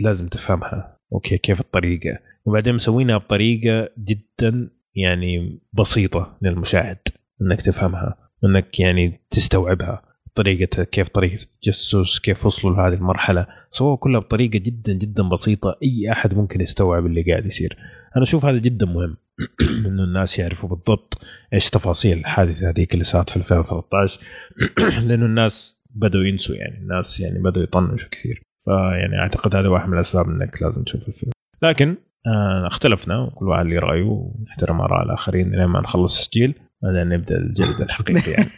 لازم 0.00 0.28
تفهمها. 0.28 0.96
أوكي 1.12 1.38
كيف 1.38 1.60
الطريقة؟ 1.60 2.18
وبعدين 2.44 2.74
مسوينها 2.74 3.18
بطريقة 3.18 3.88
جدا 3.98 4.70
يعني 4.94 5.58
بسيطة 5.72 6.38
للمشاهد 6.42 6.98
إنك 7.42 7.62
تفهمها 7.62 8.16
إنك 8.44 8.80
يعني 8.80 9.20
تستوعبها. 9.30 10.02
طريقة 10.34 10.84
كيف 10.84 11.08
طريقة 11.08 11.42
التجسس 11.42 12.18
كيف 12.18 12.46
وصلوا 12.46 12.76
لهذه 12.76 12.94
المرحلة. 12.94 13.46
سووها 13.70 13.96
كلها 13.96 14.20
بطريقة 14.20 14.58
جدا 14.58 14.92
جدا 14.92 15.22
بسيطة. 15.22 15.78
أي 15.82 16.12
أحد 16.12 16.34
ممكن 16.34 16.60
يستوعب 16.60 17.06
اللي 17.06 17.22
قاعد 17.22 17.46
يصير. 17.46 17.76
أنا 18.16 18.22
أشوف 18.22 18.44
هذا 18.44 18.58
جدا 18.58 18.86
مهم. 18.86 19.16
إنه 19.86 20.04
الناس 20.04 20.38
يعرفوا 20.38 20.68
بالضبط 20.68 21.26
إيش 21.52 21.70
تفاصيل 21.70 22.18
الحادثة 22.18 22.70
هذيك 22.70 22.94
اللي 22.94 23.04
صارت 23.04 23.30
في 23.30 23.36
2013 23.36 24.20
لأنه 25.08 25.26
الناس 25.26 25.80
بدأوا 25.94 26.24
ينسوا 26.24 26.56
يعني 26.56 26.78
الناس 26.78 27.20
يعني 27.20 27.38
بدأوا 27.38 27.64
يطنشوا 27.64 28.08
كثير. 28.10 28.42
فيعني 28.64 29.18
أعتقد 29.18 29.56
هذا 29.56 29.68
واحد 29.68 29.88
من 29.88 29.94
الأسباب 29.94 30.28
إنك 30.28 30.62
لازم 30.62 30.82
تشوف 30.82 31.08
الفيلم. 31.08 31.32
لكن 31.62 31.96
آه 32.26 32.66
اختلفنا 32.66 33.18
وكل 33.18 33.48
واحد 33.48 33.66
لي 33.66 33.78
رأيه 33.78 34.02
ونحترم 34.02 34.80
آراء 34.80 35.04
الآخرين 35.04 35.50
لين 35.50 35.64
ما 35.64 35.80
نخلص 35.80 36.18
تسجيل 36.18 36.54
بعدين 36.82 37.08
نبدأ 37.08 37.36
الجلد 37.36 37.80
الحقيقي 37.80 38.30
يعني. 38.36 38.48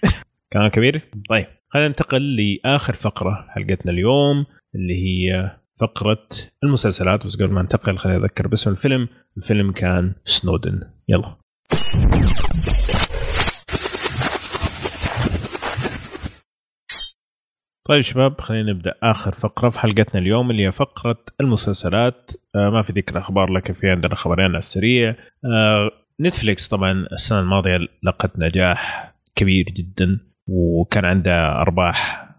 كلام 0.53 0.69
كبير؟ 0.69 1.03
طيب 1.29 1.47
خلينا 1.69 1.89
ننتقل 1.89 2.37
لآخر 2.37 2.93
فقرة 2.95 3.47
حلقتنا 3.49 3.93
اليوم 3.93 4.47
اللي 4.75 4.95
هي 4.95 5.57
فقرة 5.83 6.29
المسلسلات 6.65 7.27
بس 7.27 7.37
قبل 7.37 7.53
ما 7.53 7.63
ننتقل 7.63 7.99
خليني 7.99 8.25
أذكر 8.25 8.47
باسم 8.49 8.71
الفيلم. 8.71 9.09
الفيلم 9.37 9.73
كان 9.73 10.15
سنودن. 10.25 10.81
يلا. 11.09 11.37
طيب 17.89 18.01
شباب 18.01 18.41
خلينا 18.41 18.73
نبدأ 18.73 18.95
آخر 19.03 19.35
فقرة 19.35 19.71
في 19.71 19.81
حلقتنا 19.81 20.21
اليوم 20.21 20.51
اللي 20.51 20.67
هي 20.67 20.73
فقرة 20.73 21.25
المسلسلات. 21.41 22.31
آه 22.55 22.71
ما 22.71 22.83
في 22.83 22.93
ذكر 22.93 23.19
أخبار 23.19 23.53
لكن 23.53 23.75
في 23.75 23.91
عندنا 23.91 24.15
خبرين 24.15 24.47
على 24.47 24.59
السريع. 24.59 25.11
آه 25.45 25.91
نتفليكس 26.21 26.69
طبعا 26.69 27.07
السنة 27.13 27.41
الماضية 27.41 27.79
لقت 28.03 28.39
نجاح 28.39 29.15
كبير 29.37 29.65
جدا 29.65 30.21
وكان 30.49 31.05
عندها 31.05 31.61
أرباح 31.61 32.32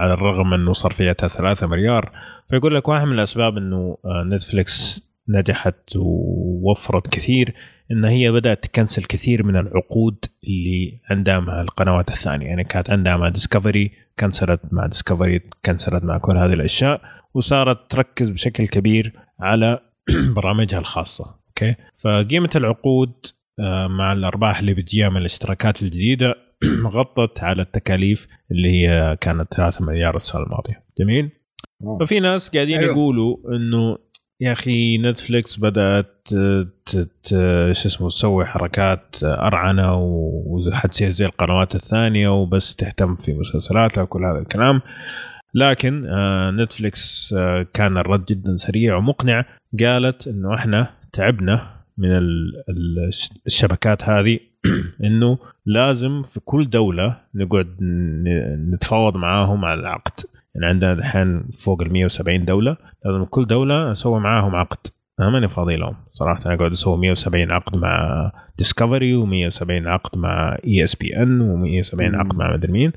على 0.00 0.12
الرغم 0.12 0.50
من 0.50 0.60
انه 0.60 0.72
صرفياتها 0.72 1.28
3 1.28 1.66
مليار. 1.66 2.12
فيقول 2.50 2.74
لك 2.74 2.88
واحد 2.88 3.06
من 3.06 3.12
الأسباب 3.12 3.56
إنه 3.56 3.96
آه 4.04 4.22
نتفليكس 4.22 5.02
نجحت 5.28 5.96
ووفرت 5.96 7.08
كثير 7.08 7.54
إن 7.90 8.04
هي 8.04 8.30
بدأت 8.30 8.64
ت 8.64 8.70
cancel 8.70 9.04
كثير 9.04 9.42
من 9.42 9.56
العقود 9.56 10.16
اللي 10.44 11.00
عندها 11.10 11.40
مع 11.40 11.60
القنوات 11.60 12.10
الثانية. 12.10 12.46
يعني 12.46 12.64
كانت 12.64 12.90
عندها 12.90 13.16
مع 13.16 13.28
ديسكفري 13.28 13.90
cancel 14.18 14.54
ت 14.54 14.60
مع 14.72 14.86
ديسكفري 14.86 15.40
cancel 15.66 15.99
ت 15.99 16.04
مع 16.04 16.18
كل 16.18 16.36
هذه 16.36 16.52
الأشياء 16.52 17.00
وصارت 17.34 17.90
تركز 17.90 18.28
بشكل 18.28 18.66
كبير 18.66 19.12
على 19.40 19.78
برامجها 20.36 20.78
الخاصة. 20.78 21.24
أوكي؟ 21.48 21.74
فقيمة 21.98 22.50
العقود 22.56 23.12
آه، 23.26 23.41
مع 23.88 24.12
الأرباح 24.12 24.58
اللي 24.58 24.74
بتجيها 24.74 25.08
من 25.08 25.16
الاشتراكات 25.16 25.82
الجديدة 25.82 26.34
غطت 26.94 27.40
على 27.40 27.62
التكاليف 27.62 28.28
اللي 28.50 28.70
هي 28.70 29.16
كانت 29.20 29.54
3 29.54 29.84
مليار 29.84 30.16
السنة 30.16 30.42
الماضية. 30.42 30.82
جميل؟ 30.98 31.30
ففي 32.00 32.20
ناس 32.20 32.50
قاعدين 32.50 32.78
أيوه. 32.78 32.92
يقولوا 32.92 33.36
إنه 33.56 33.98
يا 34.40 34.52
أخي 34.52 34.98
نتفليكس 34.98 35.56
بدأت 35.56 36.28
شو 37.72 37.88
اسمه 37.88 38.08
تسوي 38.08 38.44
حركات 38.44 39.16
أرعنة 39.22 39.96
وحتصير 39.96 41.10
زي 41.10 41.26
القنوات 41.26 41.74
الثانية 41.74 42.28
وبس 42.28 42.76
تهتم 42.76 43.14
في 43.14 43.32
مسلسلاتها 43.32 44.02
وكل 44.02 44.24
هذا 44.24 44.38
الكلام. 44.38 44.80
لكن 45.54 46.06
آه، 46.06 46.50
نتفليكس 46.50 47.34
آه، 47.38 47.66
كان 47.74 47.98
الرد 47.98 48.24
جدا 48.24 48.56
سريع 48.56 48.96
ومقنع. 48.96 49.44
قالت 49.80 50.28
إنه 50.28 50.54
إحنا 50.54 50.90
تعبنا 51.12 51.81
من 51.98 52.10
الشبكات 53.46 54.02
هذه 54.02 54.38
إنه 55.04 55.38
لازم 55.66 56.22
في 56.22 56.40
كل 56.40 56.70
دولة 56.70 57.16
نقعد 57.34 57.76
نتفاوض 58.74 59.16
معاهم 59.16 59.64
على 59.64 59.80
العقد. 59.80 60.24
يعني 60.54 60.66
عندنا 60.66 60.92
الحين 60.92 61.42
فوق 61.64 61.82
ال 61.82 61.92
170 61.92 62.44
دولة 62.44 62.76
لازم 63.04 63.24
كل 63.24 63.46
دولة 63.46 63.92
أسوي 63.92 64.20
معاهم 64.20 64.54
عقد. 64.54 64.86
أنا 65.20 65.30
ماني 65.30 65.48
فاضي 65.48 65.76
لهم 65.76 65.94
صراحة 66.12 66.46
أنا 66.46 66.56
قاعد 66.56 66.70
أسوي 66.70 66.98
170 66.98 67.50
عقد 67.50 67.76
مع 67.76 68.30
ديسكفري 68.58 69.22
و170 69.22 69.86
عقد 69.86 70.18
مع 70.18 70.58
ESPN 70.66 71.40
و170 71.82 72.14
عقد 72.14 72.36
مع 72.36 72.52
مدري 72.52 72.72
مين. 72.72 72.92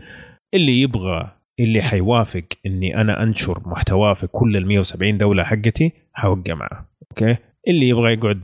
اللي 0.54 0.82
يبغى 0.82 1.32
اللي 1.60 1.82
حيوافق 1.82 2.44
إني 2.66 3.02
أنا 3.02 3.24
أنشر 3.24 3.62
محتواه 3.66 4.14
في 4.14 4.28
كل 4.28 4.58
ال 4.58 4.68
170 4.68 5.18
دولة 5.18 5.44
حقتي 5.44 5.92
حوقع 6.14 6.54
معه. 6.54 6.90
أوكي؟ 7.12 7.38
اللي 7.68 7.90
يبغى 7.90 8.14
يقعد 8.14 8.44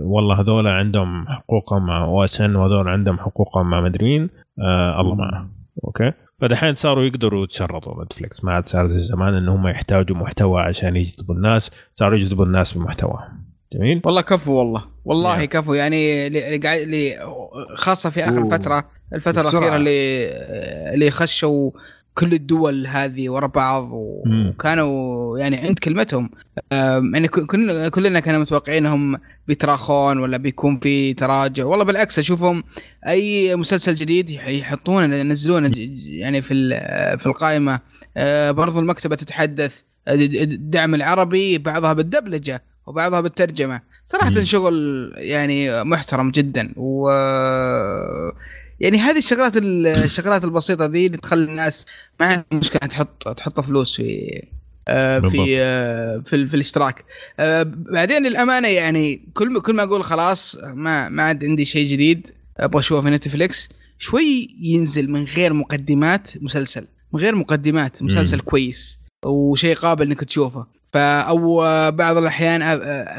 والله 0.00 0.40
هذول 0.40 0.66
عندهم 0.66 1.28
حقوقهم 1.28 1.86
مع 1.86 2.04
OSN 2.04 2.56
وهذول 2.56 2.88
عندهم 2.88 3.18
حقوقهم 3.18 3.70
مع 3.70 3.80
مدري 3.80 4.04
مين. 4.04 4.30
آه 4.60 5.00
الله 5.00 5.14
معه. 5.14 5.50
أوكي؟ 5.84 6.12
فدحين 6.40 6.74
صاروا 6.74 7.04
يقدروا 7.04 7.44
يتشرطوا 7.44 8.04
نتفلكس 8.04 8.44
ما 8.44 8.52
عاد 8.52 8.68
صار 8.68 8.88
زي 8.88 9.00
زمان 9.00 9.34
إن 9.34 9.48
هم 9.48 9.68
يحتاجوا 9.68 10.16
محتوى 10.16 10.62
عشان 10.62 10.96
يجذبوا 10.96 11.34
الناس. 11.34 11.70
صاروا 11.94 12.16
يجذبوا 12.16 12.44
الناس 12.44 12.72
بمحتوى 12.72 13.18
جميل؟ 13.72 14.00
والله 14.04 14.20
كفو 14.20 14.52
والله. 14.52 14.84
والله 15.04 15.40
yeah. 15.40 15.44
كفو. 15.44 15.74
يعني 15.74 16.26
اللي 16.26 16.58
قاعد 16.58 16.88
خاصة 17.74 18.10
في 18.10 18.24
آخر 18.24 18.40
أوه. 18.40 18.50
فترة 18.50 18.84
الفترة 19.14 19.40
الأخيرة 19.40 19.76
اللي 19.76 20.26
اللي 20.94 21.10
خشوا 21.10 21.70
كل 22.18 22.32
الدول 22.32 22.86
هذه 22.86 23.28
ورا 23.28 23.46
بعض 23.46 23.90
وكانوا 23.92 25.38
يعني 25.38 25.56
عند 25.56 25.78
كلمتهم. 25.78 26.30
يعني 27.12 27.28
كلنا 27.28 27.88
كلنا 27.88 28.20
كنا 28.20 28.38
متوقعين 28.38 28.86
انهم 28.86 29.18
بيتراخون 29.48 30.18
ولا 30.18 30.36
بيكون 30.36 30.78
في 30.78 31.14
تراجع. 31.14 31.64
والله 31.64 31.84
بالعكس 31.84 32.18
أشوفهم 32.18 32.64
أي 33.08 33.56
مسلسل 33.56 33.94
جديد 33.94 34.30
يحطونه 34.30 35.16
ينزلونه 35.16 35.70
يعني 36.06 36.42
في 36.42 36.80
في 37.18 37.26
القائمة. 37.26 37.80
أه، 38.16 38.50
برضو 38.50 38.80
المكتبة 38.80 39.16
تتحدث 39.16 39.80
الدعم 40.08 40.94
العربي 40.94 41.58
بعضها 41.58 41.92
بالدبلجة 41.92 42.62
وبعضها 42.86 43.20
بالترجمة. 43.20 43.80
صراحة 44.04 44.40
شغل 44.44 45.12
يعني 45.16 45.84
محترم 45.84 46.30
جدا 46.30 46.72
و 46.76 47.10
يعني 48.80 48.98
هذه 48.98 49.18
الشغلات 49.18 49.52
الشغلات 49.56 50.44
البسيطة 50.44 50.86
ذي 50.86 51.06
اللي 51.06 51.18
تخلي 51.18 51.44
الناس 51.44 51.86
ما 52.20 52.26
عندهم 52.26 52.44
مشكلة 52.52 52.88
تحط 52.88 53.28
تحط 53.28 53.60
فلوس 53.60 53.96
في 53.96 54.42
آه 54.88 55.18
في 55.18 55.60
آه 55.60 56.22
في, 56.26 56.48
في 56.48 56.54
الاشتراك. 56.54 57.04
آه 57.40 57.62
بعدين 57.66 58.26
للأمانة 58.26 58.68
يعني 58.68 59.28
كل 59.34 59.60
كل 59.60 59.74
ما 59.74 59.82
أقول 59.82 60.04
خلاص 60.04 60.56
ما 60.64 61.08
ما 61.08 61.22
عاد 61.22 61.44
عندي 61.44 61.64
شيء 61.64 61.88
جديد 61.88 62.28
أبغى 62.56 62.78
أشوفه 62.78 63.02
في 63.02 63.10
نتفليكس 63.10 63.68
شوي 63.98 64.56
ينزل 64.60 65.10
من 65.10 65.24
غير 65.24 65.52
مقدمات 65.52 66.30
مسلسل 66.42 66.86
من 67.12 67.20
غير 67.20 67.34
مقدمات 67.34 68.02
مسلسل 68.02 68.36
مم. 68.36 68.42
كويس 68.42 68.98
وشيء 69.24 69.76
قابل 69.76 70.06
إنك 70.06 70.24
تشوفه. 70.24 70.66
أو 70.98 71.60
بعض 71.90 72.16
الأحيان 72.16 72.62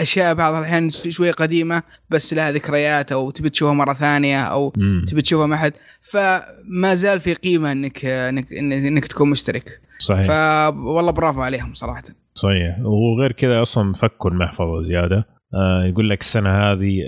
أشياء 0.02 0.34
بعض 0.34 0.54
الأحيان 0.54 0.90
شوي 0.90 1.32
قديمة 1.32 1.84
بس 2.10 2.34
لها 2.34 2.52
ذكريات 2.52 3.12
أو 3.12 3.32
تبي 3.32 3.50
تشوفها 3.50 3.74
مرة 3.74 3.94
ثانية 3.94 4.42
أو 4.42 4.74
مم. 4.78 5.06
تبي 5.08 5.22
تشوفها 5.22 5.46
مع 5.46 5.58
حد 5.58 5.74
فما 6.02 6.96
زال 6.96 7.20
في 7.20 7.34
قيمة 7.34 7.72
انك 7.72 8.06
انك 8.06 8.54
انك 8.54 9.06
تكون 9.06 9.30
مشترك. 9.30 9.82
صحيح. 10.00 10.26
فوالله 10.26 11.12
برافو 11.12 11.42
عليهم 11.42 11.74
صراحة. 11.74 12.04
صحيح. 12.34 12.80
وغير 12.80 13.32
كذا 13.32 13.62
أصلا 13.62 13.94
فكوا 13.94 14.32
المحفظة 14.32 14.88
زيادة. 14.88 15.26
آه 15.54 15.86
يقول 15.86 16.10
لك 16.10 16.22
السنة 16.22 16.50
هذه 16.50 17.02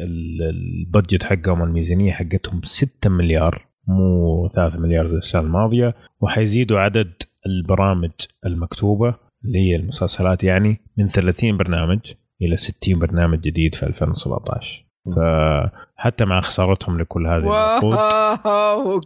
البادجت 0.49 1.23
حقهم 1.23 1.63
الميزانية 1.63 2.11
حقتهم 2.11 2.61
6 2.63 3.09
مليار 3.09 3.65
مو 3.87 4.49
3 4.55 4.79
مليار 4.79 5.07
زي 5.07 5.17
السنة 5.17 5.41
الماضية. 5.41 5.95
وحيزيدوا 6.21 6.79
عدد 6.79 7.11
البرامج 7.45 8.11
المكتوبة. 8.45 9.28
اللي 9.45 9.59
هي 9.59 9.75
المسلسلات 9.75 10.43
يعني 10.43 10.81
من 10.97 11.09
30 11.09 11.57
برنامج 11.57 11.99
إلى 12.41 12.57
60 12.57 12.99
برنامج 12.99 13.39
جديد 13.39 13.75
في 13.75 13.85
2017 13.85 14.85
فحتى 15.15 16.25
مع 16.25 16.41
خسارتهم 16.41 17.01
لكل 17.01 17.27
هذه 17.27 17.37
العقود 17.37 19.03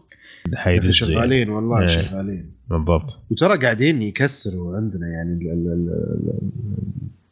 شغالين 0.92 1.50
والله 1.50 1.82
إيه. 1.82 1.88
شغالين. 1.88 2.54
بالضبط. 2.68 3.20
وترى 3.32 3.58
قاعدين 3.58 4.02
يكسروا 4.02 4.78
عندنا 4.78 5.08
يعني 5.08 5.40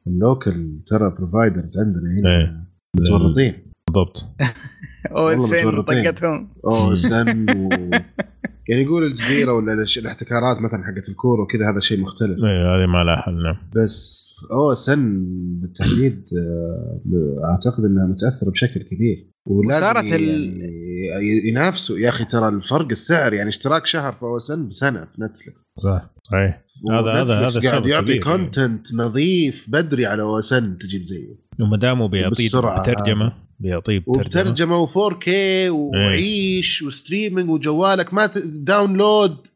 ال 0.07 0.19
local 0.19 0.79
ترى 0.87 1.09
providers 1.09 1.79
عندنا 1.79 2.09
هنا. 2.19 2.39
إيه. 2.39 2.63
متورطين. 2.95 3.53
بالضبط. 3.87 4.25
OSN 5.17 5.81
طقتهم. 5.81 6.49
OSN 6.65 7.45
يعني 8.71 8.83
يقول 8.83 9.03
الجزيرة 9.03 9.53
ولا 9.53 9.85
الاحتكارات 9.97 10.61
مثلا 10.61 10.83
حقت 10.83 11.09
الكوره 11.09 11.41
وكذا 11.41 11.71
هذا 11.71 11.79
شيء 11.79 12.01
مختلف. 12.01 12.37
اي 12.37 12.83
هذه 12.83 12.87
ما 12.87 13.03
لها 13.03 13.21
حل 13.21 13.43
نعم. 13.43 13.57
بس 13.75 14.35
OSN 14.51 15.25
بالتحديد 15.61 16.25
آه، 16.37 17.41
أعتقد 17.43 17.85
إنها 17.85 18.05
متأثرة 18.05 18.51
بشكل 18.51 18.81
كبير. 18.81 19.31
ولازم 19.45 19.81
صارت 19.81 20.03
يعني 20.03 21.49
ينافسوا. 21.49 21.99
يا 21.99 22.09
أخي 22.09 22.25
ترى 22.25 22.47
الفرق 22.47 22.87
السعر 22.91 23.33
يعني 23.33 23.49
اشتراك 23.49 23.85
شهر 23.85 24.13
في 24.13 24.23
OSN 24.23 24.67
بسنة 24.67 25.05
في 25.05 25.21
Netflix 25.21 25.63
صح 25.83 26.13
صحيح. 26.31 26.63
هذا 26.91 27.11
هذا 27.11 27.47
هذا 27.47 27.69
قاعد 27.69 27.85
يعطي 27.85 28.19
content 28.19 28.93
نظيف 28.93 29.65
بدري 29.69 30.05
على 30.05 30.21
OSN 30.21 30.77
تجيب 30.77 31.03
زيه. 31.03 31.35
وما 31.59 31.77
دامه 31.77 32.07
بيعطيه 32.07 32.49
ترجمة. 32.85 33.33
بيعطيه 33.61 34.03
وبترجمة 34.07 34.87
و4 34.87 35.17
K 35.17 35.69
وعيش 35.69 36.81
و 36.81 36.88
streaming 36.88 37.49
وجوالك. 37.49 38.13
ما 38.13 38.25
ت... 38.25 38.37
download 38.37 39.47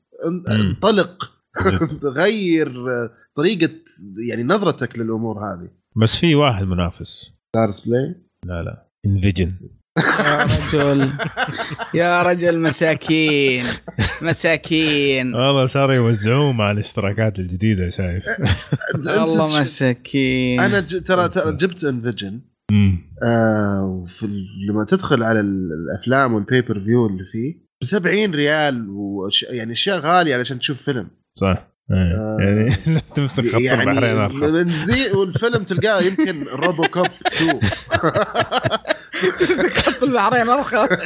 انطلق. 0.52 1.32
غير 2.18 2.84
طريقة 3.36 3.70
يعني 4.30 4.44
نظرتك 4.44 5.00
للأمور 5.00 5.40
هذه. 5.40 5.70
بس 5.96 6.16
في 6.16 6.36
واحد 6.36 6.64
منافس. 6.64 7.32
Starz 7.50 7.80
Play 7.80 8.16
لا 8.46 8.64
لا. 8.64 8.88
InVision 9.06 9.52
يا 9.98 10.44
رجل. 10.44 11.12
يا 11.94 12.24
رجل 12.24 12.60
مساكين. 12.60 13.66
مساكين. 14.22 15.36
والله 15.36 15.68
صاروا 15.68 15.96
يوزعوه 15.96 16.52
مع 16.52 16.72
الاشتراكات 16.72 17.40
الجديدة 17.40 17.90
شايف. 17.90 18.24
والله 19.08 19.62
مساكين. 19.62 20.60
أنا 20.60 20.80
ترى 20.82 21.30
جبت 21.58 21.84
InVision 21.84 22.42
آه 23.24 23.86
وفي 23.86 24.28
لما 24.70 24.86
تدخل 24.86 25.24
على 25.24 25.40
الأفلام 25.40 26.34
وال 26.34 26.80
pay-per-view 26.80 27.08
اللي 27.08 27.26
فيه 27.32 27.66
ب 27.82 27.84
70 27.84 28.32
ريال 28.36 28.90
وش 28.90 29.44
يعني 29.44 29.72
أشياء 29.72 30.00
غالية 30.00 30.36
علشان 30.36 30.60
تشوف 30.60 30.82
فيلم. 30.82 31.08
صح. 31.36 31.68
إيه. 31.92 31.98
آه 31.98 32.38
يعني 32.40 32.70
تمسك 33.16 33.48
خط 33.48 33.60
يعني 33.62 33.84
البحرين 33.84 34.18
أرخص. 34.18 34.52
زي 34.52 35.12
والفيلم 35.12 35.64
تلقاه 35.64 36.02
يمكن 36.02 36.44
RoboCop 36.44 37.08
2 37.28 37.60
تمسك 39.40 39.74
خط 39.78 40.04
البحرين 40.04 40.50
أرخص. 40.50 41.06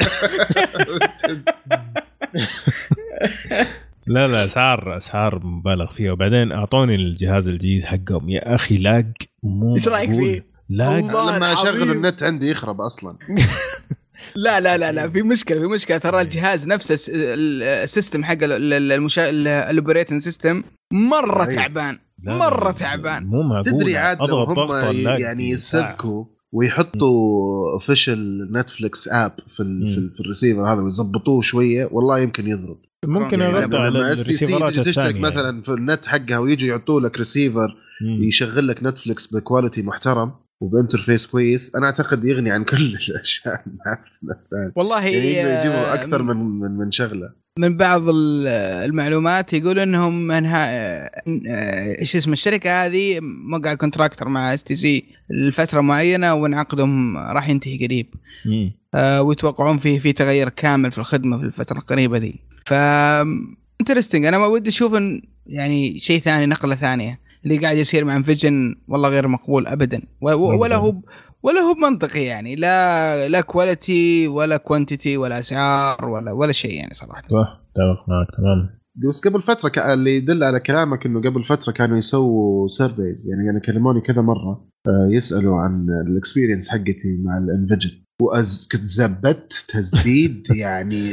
لا 4.06 4.26
لا 4.26 4.44
اسعار 4.44 4.96
أسعار 4.96 5.46
مبالغ 5.46 5.92
فيها. 5.92 6.12
وبعدين 6.12 6.52
أعطوني 6.52 6.94
الجهاز 6.94 7.48
الجديد 7.48 7.84
حقهم. 7.84 8.28
يا 8.28 8.54
أخي 8.54 8.78
lag 8.78 9.12
مو 9.42 9.76
رأيك 9.88 10.08
معقول. 10.10 10.22
فيه؟ 10.22 10.49
lag 10.70 11.04
والله 11.04 11.36
لما 11.36 11.52
أشغل. 11.52 11.90
النت 11.90 12.22
عندي 12.22 12.48
يخرب 12.50 12.80
أصلا. 12.80 13.18
لا 14.36 14.60
لا 14.60 14.76
لا 14.78 14.92
لا 14.92 15.08
في 15.10 15.22
مشكلة 15.22 15.60
في 15.60 15.66
مشكلة. 15.66 15.98
ترى 15.98 16.20
الجهاز 16.20 16.68
نفسه 16.68 16.92
الس- 16.94 17.10
ال- 17.14 17.62
ال 17.62 17.71
system 17.71 18.24
حق 18.24 18.36
ال 18.42 18.60
operating 18.60 20.22
system 20.22 20.62
مرة 20.92 21.44
أيوة. 21.44 21.54
تعبان 21.54 21.98
لا، 22.22 22.36
مرة 22.38 22.64
لا، 22.64 22.72
تعبان. 22.72 23.26
مو 23.26 23.42
معقول 23.42 23.64
تدري 23.64 23.96
عاد 23.96 24.18
لو 24.28 24.36
هم 24.36 24.96
يعني. 24.96 25.50
يستذكوا 25.50 26.24
ويحطوا 26.52 27.72
official 27.72 28.52
Netflix 28.52 29.08
app 29.08 29.32
في 29.48 29.60
ال 29.62 29.88
في, 29.88 29.98
ال 29.98 30.10
في 30.10 30.20
الريسيفر 30.20 30.72
هذا 30.72 30.80
ويظبطوه 30.82 31.40
شوية. 31.40 31.88
والله 31.92 32.18
يمكن 32.18 32.46
يضرب 32.48 32.78
ممكن 33.04 33.40
يعني 33.40 33.58
ارد 33.58 33.74
على 33.74 33.90
لما 33.98 34.12
STC 34.12 34.46
تجي 34.58 34.82
تشترك 34.84 35.16
مثلا 35.16 35.62
في 35.62 35.68
النت 35.68 36.06
حقها 36.06 36.38
ويجي 36.38 36.66
يعطوا 36.66 37.00
لك 37.00 37.18
ريسيفر. 37.18 37.76
يشغل 38.20 38.68
لك 38.68 38.82
Netflix 38.82 39.26
ب 39.26 39.33
quality 39.33 39.82
محترم 39.82 40.32
وب 40.60 40.72
interface 40.72 41.26
كويس 41.26 41.74
أنا 41.76 41.86
أعتقد 41.86 42.24
يغني 42.24 42.50
عن 42.50 42.64
كل 42.64 42.76
الأشياء. 43.10 43.64
والله 44.76 45.06
يعني 45.06 45.26
يجيبوا 45.60 45.94
أكثر 45.94 46.22
من 46.22 46.36
من 46.36 46.70
من 46.70 46.90
شغلة. 46.92 47.32
من 47.58 47.76
بعض 47.76 48.08
ال- 48.08 48.46
المعلومات 48.88 49.52
يقول 49.52 49.78
إنهم 49.78 50.26
من 50.26 50.46
ها 50.46 50.66
آه، 51.06 51.10
إيش 52.00 52.16
اسم 52.16 52.32
الشركة 52.32 52.86
هذه؟ 52.86 53.18
موقع 53.22 53.74
contractor 53.74 54.28
مع 54.28 54.54
STC 54.54 55.04
لفترة 55.30 55.80
معينة 55.80 56.34
وإن 56.34 56.57
عقدهم 56.57 57.16
راح 57.16 57.48
ينتهي 57.48 57.86
قريب. 57.86 58.14
آه، 58.94 59.22
ويتوقعون 59.22 59.78
فيه 59.78 59.98
في 59.98 60.12
تغير 60.12 60.48
كامل 60.48 60.92
في 60.92 60.98
الخدمة 60.98 61.38
في 61.38 61.44
الفترة 61.44 61.78
القريبة 61.78 62.18
دي. 62.18 62.40
ف 62.66 62.72
interesting 63.80 64.24
أنا 64.24 64.38
ما 64.38 64.46
ودي 64.46 64.70
أشوف 64.70 64.94
إن 64.94 65.22
يعني 65.46 66.00
شيء 66.00 66.20
ثاني 66.20 66.46
نقلة 66.46 66.74
ثانية. 66.74 67.20
اللي 67.44 67.58
قاعد 67.58 67.76
يصير 67.76 68.04
مع 68.04 68.16
InVision 68.16 68.74
والله 68.88 69.08
غير 69.08 69.28
مقبول 69.28 69.66
ابدا. 69.66 70.02
ولا 70.20 70.76
هو 70.76 70.94
ولا 71.42 71.60
هو 71.60 71.74
منطقي 71.74 72.22
يعني. 72.24 72.56
لا 72.56 73.28
لا 73.28 73.40
quality 73.40 74.28
ولا 74.28 74.56
quantity 74.56 75.16
ولا 75.16 75.38
أسعار 75.38 76.04
ولا 76.08 76.32
ولا 76.32 76.52
شيء 76.52 76.72
يعني 76.74 76.94
صراحة. 76.94 77.22
صح 77.22 77.60
اتفق 77.70 78.08
معك 78.08 78.26
تمام 78.36 78.80
بس 79.08 79.20
قبل 79.28 79.42
فترة 79.42 79.68
ك- 79.68 79.78
اللي 79.78 80.16
يدل 80.16 80.44
على 80.44 80.60
كلامك 80.60 81.06
إنه 81.06 81.20
قبل 81.20 81.44
فترة 81.44 81.72
كانوا 81.72 81.98
يسووا 81.98 82.68
surveys 82.68 83.26
يعني 83.30 83.46
يعني 83.46 83.60
كلموني 83.60 84.00
كذا 84.00 84.22
مرة 84.22 84.68
آه، 84.86 85.08
يسألوا 85.10 85.56
عن 85.56 85.86
ال 86.06 86.12
experience 86.12 86.68
حقتي 86.70 87.18
مع 87.24 87.38
ال 87.38 87.44
InVision 87.44 87.90
وأز 88.22 88.68
كنت 88.72 88.84
زبدت 88.84 89.64
تزبيد 89.68 90.46
يعني. 90.56 91.12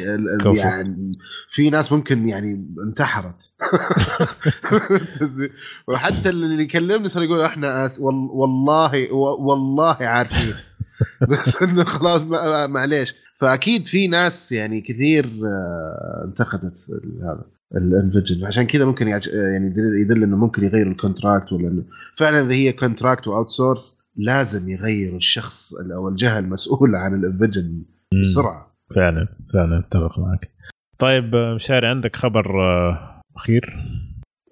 يعني 0.58 1.12
في 1.50 1.70
ناس 1.70 1.92
ممكن 1.92 2.30
يعني 2.30 2.66
انتحرت. 2.88 3.52
وحتى 5.88 6.30
اللي 6.30 6.64
يكلمني 6.64 7.10
صار 7.10 7.24
يقول 7.24 7.42
إحنا 7.42 7.86
أس 7.86 8.00
وال- 8.00 8.30
والله 8.32 9.14
والله 9.14 9.98
عارفين 10.02 10.54
بس 11.30 11.62
إنه 11.64 11.84
خلاص 11.84 12.22
معليش 12.70 13.16
فأكيد 13.40 13.86
في 13.86 14.08
ناس 14.08 14.52
يعني 14.52 14.82
كثير 14.82 15.26
آه، 15.46 16.24
انتقدت 16.26 16.78
هذا 17.22 17.44
ال 17.76 17.84
InVision 17.84 18.46
عشان 18.46 18.64
كذا 18.64 18.86
ممكن. 18.86 19.08
يعني 19.08 19.66
يدل, 19.66 20.02
يدل 20.02 20.24
إنه 20.24 20.38
ممكن 20.38 20.64
يغيروا 20.64 20.92
ال 20.92 20.99
contract 20.99 21.54
ولا 21.54 21.68
انه 21.68 21.84
فعلا 22.16 22.42
إذا 22.42 22.52
هي 22.54 22.72
contract 22.74 23.28
و 23.28 23.50
outsource 23.50 23.97
لازم 24.18 24.70
يغيروا 24.70 25.18
الشخص 25.18 25.74
أو 25.94 26.10
الجهة 26.10 26.40
المسؤولة 26.40 26.98
عن 26.98 27.14
ال 27.14 27.21
InVision. 27.21 27.84
بسرعة. 28.22 28.76
فعلا 28.96 29.28
فعلا 29.54 29.80
أتفق 29.80 30.20
معك. 30.20 30.52
طيب 31.00 31.36
آه، 31.36 31.54
مشاري 31.56 31.88
عندك 31.88 32.16
خبر 32.16 32.62
آه، 32.62 33.22
أخير؟ 33.36 33.76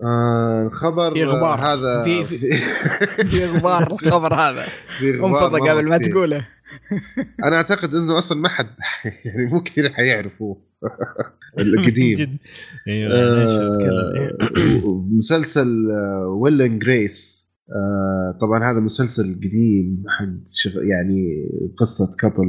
آه 0.03 0.67
الخبر 0.67 1.13
في 1.13 1.23
غبار. 1.25 1.59
آه، 1.59 1.73
هذا 1.73 2.03
في- 2.03 2.25
في- 2.25 2.51
في 3.27 3.45
غبار 3.57 3.91
الخبر 3.91 4.33
هذا. 4.33 4.65
مرة 5.21 5.47
قبل 5.71 5.87
ما. 5.89 5.97
تقوله. 5.97 6.45
أنا 7.43 7.55
أعتقد 7.55 7.93
إنه 7.95 8.17
أصلا 8.17 8.41
ما 8.41 8.49
حد 8.49 8.65
يعني 9.25 9.45
مو 9.45 9.61
كثير 9.63 9.89
حيعرفوه. 9.89 10.61
القديم 11.59 12.17
جد. 12.19 12.37
أيوه 12.87 13.13
يعني 13.13 13.41
إيش 13.41 13.61
الكلام؟ 13.61 15.19
آه، 17.71 18.37
طبعا 18.41 18.71
هذا 18.71 18.79
مسلسل 18.79 19.35
قديم 19.35 20.03
حق 20.07 20.25
يعني 20.83 21.45
قصة 21.77 22.11
couple 22.19 22.47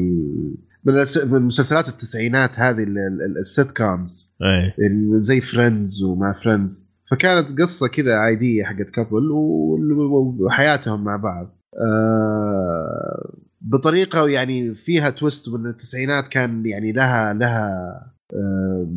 من 1.30 1.42
مسلسلات 1.42 1.88
التسعينات 1.88 2.58
هذه 2.60 2.82
ال- 2.82 2.98
ال- 2.98 3.38
ال 3.38 3.70
sitcoms 3.70 4.36
إيه. 4.42 4.74
يعني 4.84 5.22
زي 5.22 5.40
Friends 5.40 6.02
وما 6.02 6.32
Friends 6.32 6.96
فكانت 7.10 7.60
قصة 7.60 7.88
كذا 7.88 8.14
عادية 8.14 8.64
حقت 8.64 8.90
couple 8.90 9.30
وحياتهم 10.40 11.04
مع 11.04 11.16
بعض. 11.16 11.60
آه، 11.86 13.36
بطريقة 13.60 14.28
يعني 14.28 14.74
فيها 14.74 15.10
twist 15.10 15.48
من 15.48 15.66
التسعينات 15.66 16.28
كان 16.28 16.66
يعني 16.66 16.92
لها 16.92 17.32
لها 17.34 17.70
آه، 18.34 18.90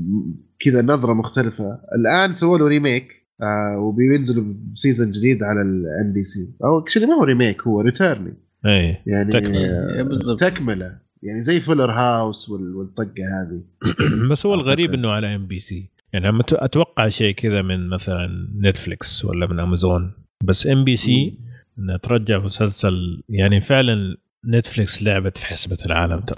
كذا 0.59 0.81
نظرة 0.81 1.13
مختلفة. 1.13 1.79
الآن 1.95 2.33
سووا 2.33 2.57
له 2.57 2.67
remake 2.67 3.28
آه، 3.41 3.77
وبينزلوا 3.79 4.53
ب 4.73 4.79
season 4.79 5.11
جديد 5.11 5.43
على 5.43 5.61
ال 5.61 6.13
NBC 6.13 6.53
أو 6.63 6.79
actually 6.79 7.05
ما 7.05 7.13
هو 7.13 7.23
remake 7.23 7.61
هو 7.61 7.81
returning 7.81 8.33
إيه 8.65 9.01
يعني. 9.07 9.35
آه، 9.67 10.01
بالضبط. 10.03 10.39
تكملة. 10.39 10.97
يعني 11.23 11.41
زي 11.41 11.59
Fuller 11.59 11.91
House 11.91 12.49
وال- 12.49 12.75
والطقة 12.75 13.23
هذه. 13.41 13.61
بس 14.31 14.45
هو 14.45 14.53
الغريب. 14.53 14.93
إنه 14.93 15.09
على 15.11 15.35
NBC 15.35 15.89
يعني 16.13 16.43
ت- 16.43 16.53
أتوقع 16.53 17.09
شيء 17.09 17.35
كذا 17.35 17.61
من 17.61 17.89
مثلا 17.89 18.49
Netflix 18.61 19.25
ولا 19.25 19.47
من 19.47 19.59
امازون 19.59 20.11
بس 20.43 20.67
NBC 20.67 21.39
انها 21.79 21.97
ترجع 21.97 22.39
مسلسل 22.39 23.23
يعني 23.29 23.61
فعلا 23.61 24.17
Netflix 24.47 25.03
لعبت 25.03 25.37
في 25.37 25.45
حسبة 25.45 25.77
العالم 25.85 26.19
ترى. 26.19 26.37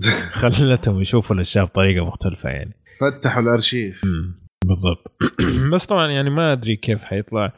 خلتهم 0.32 1.00
يشوفوا 1.00 1.36
الأشياء 1.36 1.64
بطريقة 1.64 2.06
مختلفة 2.06 2.48
يعني. 2.48 2.74
فتحوا 3.00 3.42
الأرشيف. 3.42 4.04
مم. 4.04 4.39
بالضبط. 4.70 5.12
بس 5.72 5.86
طبعا 5.86 6.10
يعني 6.10 6.30
ما 6.30 6.52
أدري 6.52 6.76
كيف 6.76 7.02
حيطلع. 7.02 7.52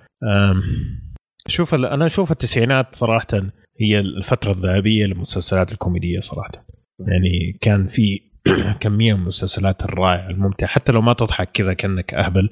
شوف 1.49 1.75
أنا 1.75 2.07
أشوف 2.07 2.31
التسعينات 2.33 2.97
صراحة 2.97 3.43
هي 3.81 4.01
الفترة 4.01 4.53
الذهبية 4.53 5.07
للمسلسلات 5.07 5.73
الكوميدية 5.73 6.21
صراحة. 6.21 6.67
يعني 7.09 7.59
كان 7.61 7.87
في 7.87 8.32
كمية 8.81 9.15
من 9.15 9.21
المسلسلات 9.21 9.83
الرائعة 9.83 10.31
الممتعة. 10.31 10.69
حتى 10.69 10.93
لو 10.93 11.01
ما 11.01 11.13
تضحك 11.13 11.53
كذا 11.53 11.73
كأنك 11.73 12.15
أهبل 12.15 12.49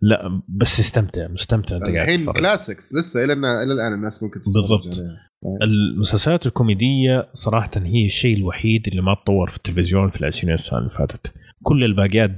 لا 0.00 0.40
بس 0.48 0.80
استمتع 0.80 1.28
مستمتع 1.28 1.76
انت 1.76 1.84
قاعد 1.84 2.08
الحين 2.08 2.32
classics 2.32 2.94
لسه 2.94 3.24
إلى 3.24 3.32
إلى 3.32 3.72
الآن 3.72 3.92
الناس 3.92 4.22
ممكن 4.22 4.40
بالضبط. 4.40 4.86
عليها. 4.86 5.28
المسلسلات 5.62 6.46
الكوميدية 6.46 7.28
صراحة 7.34 7.70
هي 7.76 8.06
الشيء 8.06 8.36
الوحيد 8.36 8.88
اللي 8.88 9.02
ما 9.02 9.14
تطور 9.24 9.50
في 9.50 9.56
التلفزيون 9.56 10.10
في 10.10 10.20
العشرين 10.20 10.56
سنة 10.56 10.78
اللي 10.78 10.90
فاتت. 10.90 11.32
كل 11.62 11.84
الباقيات 11.84 12.30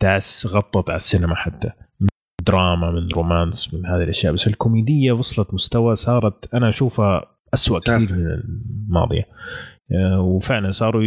دعس 0.00 0.46
غطت 0.46 0.90
على 0.90 0.96
السينما 0.96 1.34
حتى. 1.34 1.70
من 2.00 2.08
دراما 2.46 2.90
من 2.90 3.08
romance 3.08 3.74
من 3.74 3.86
هذه 3.86 4.02
الأشياء. 4.02 4.32
بس 4.32 4.46
الكوميدية 4.46 5.12
وصلت 5.12 5.54
مستوى 5.54 5.96
صارت 5.96 6.54
أنا 6.54 6.68
أشوفها 6.68 7.24
أسوأ. 7.54 7.78
كثير 7.78 7.98
من 8.12 8.26
الماضية. 8.88 9.22
آه، 9.22 9.73
وفعلا 10.18 10.70
صاروا 10.70 11.02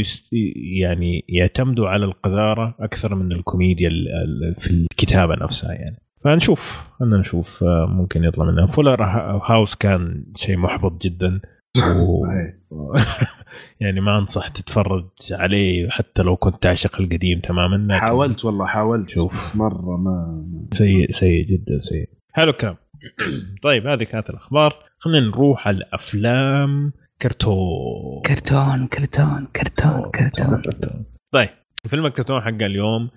يعني 0.79 1.25
يعتمدوا 1.29 1.89
على 1.89 2.05
القذارة 2.05 2.75
أكثر 2.79 3.15
من 3.15 3.31
الكوميديا 3.31 3.87
ال- 3.87 4.07
ال- 4.07 4.55
في 4.55 4.71
الكتابة 4.71 5.35
نفسها 5.35 5.73
يعني. 5.73 5.95
فنشوف 6.23 6.87
خلينا 6.99 7.17
نشوف 7.17 7.63
آه، 7.63 7.85
ممكن 7.89 8.23
يطلع 8.23 8.45
منها. 8.45 8.65
فولر 8.65 9.03
هاوس 9.43 9.75
كان 9.75 10.25
شيء 10.35 10.57
محبط 10.57 11.01
جدا. 11.01 11.39
و... 11.77 12.25
يعني 13.81 14.01
ما 14.01 14.17
أنصح 14.19 14.47
تتفرج 14.47 15.05
عليه 15.31 15.89
حتى 15.89 16.23
لو 16.23 16.35
كنت 16.35 16.63
تعشق 16.63 17.01
القديم 17.01 17.39
تماما 17.39 17.99
حاولت 17.99 18.45
والله 18.45 18.65
حاولت 18.65 19.09
شوف. 19.09 19.37
بس 19.37 19.55
مرة 19.55 19.97
ما 19.97 20.45
سيء 20.73 21.11
سيء 21.11 21.45
جدا 21.45 21.79
سيء. 21.79 22.09
حلو 22.33 22.49
الكلام 22.49 22.75
طيب 23.63 23.87
هذه 23.87 24.03
كانت 24.03 24.29
الأخبار. 24.29 24.75
خلينا 24.99 25.27
نروح 25.27 25.67
على 25.67 25.83
افلام 25.93 26.93
كرتون. 27.21 28.21
كرتون 28.25 28.87
كرتون 28.87 29.45
كرتون 29.45 30.11
كرتون. 30.11 31.05
طيب 31.33 31.49
فيلم 31.89 32.05
الكرتون 32.05 32.41
حق 32.41 32.47
اليوم 32.47 33.09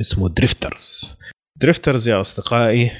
اسمه 0.00 0.28
دريفترز. 0.28 1.18
دريفترز 1.56 2.08
يا 2.08 2.20
أصدقائي 2.20 2.90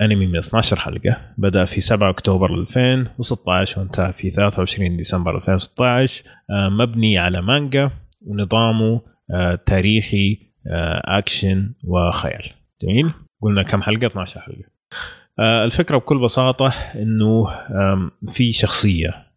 أنمي 0.00 0.26
من 0.26 0.36
12 0.38 0.78
حلقة. 0.78 1.16
بدأ 1.38 1.64
في 1.64 1.80
7 1.80 2.10
أكتوبر 2.10 2.54
2016 2.54 3.80
وانتهى 3.80 4.12
في 4.12 4.30
23 4.30 4.96
ديسمبر 4.96 5.36
2016 5.36 6.24
آم، 6.50 6.76
مبني 6.78 7.18
على 7.18 7.42
مانجا 7.42 7.90
ونظامه 8.26 9.00
آه، 9.34 9.54
تاريخي 9.54 10.38
آه، 10.70 11.18
أكشن 11.18 11.72
وخيال. 11.84 12.50
جميل؟ 12.82 13.12
قلنا 13.42 13.62
كم 13.62 13.82
حلقة؟ 13.82 14.06
12 14.06 14.40
حلقة. 14.40 14.64
آه، 15.38 15.64
الفكرة 15.64 15.96
بكل 15.98 16.18
بساطة 16.18 16.68
إنه 16.94 17.46
في 18.28 18.52
شخصية 18.52 19.08
آه، 19.08 19.27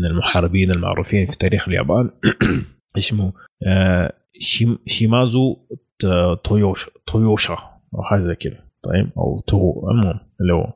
من 0.00 0.06
المحاربين 0.06 0.70
المعروفين 0.70 1.26
في 1.26 1.38
تاريخ 1.38 1.68
اليابان. 1.68 2.10
اسمه 2.98 3.32
آه، 3.66 4.12
شيم 4.38 4.78
شيمازو 4.86 5.56
تويوشا 6.44 6.90
تويوشا 7.06 7.58
أو 7.94 8.02
حاجة 8.02 8.20
زي 8.22 8.34
كذا. 8.34 8.64
طيب 8.82 9.10
أو 9.18 9.40
تو. 9.46 9.90
المهم 9.90 10.20
اللي 10.40 10.52
هو. 10.52 10.72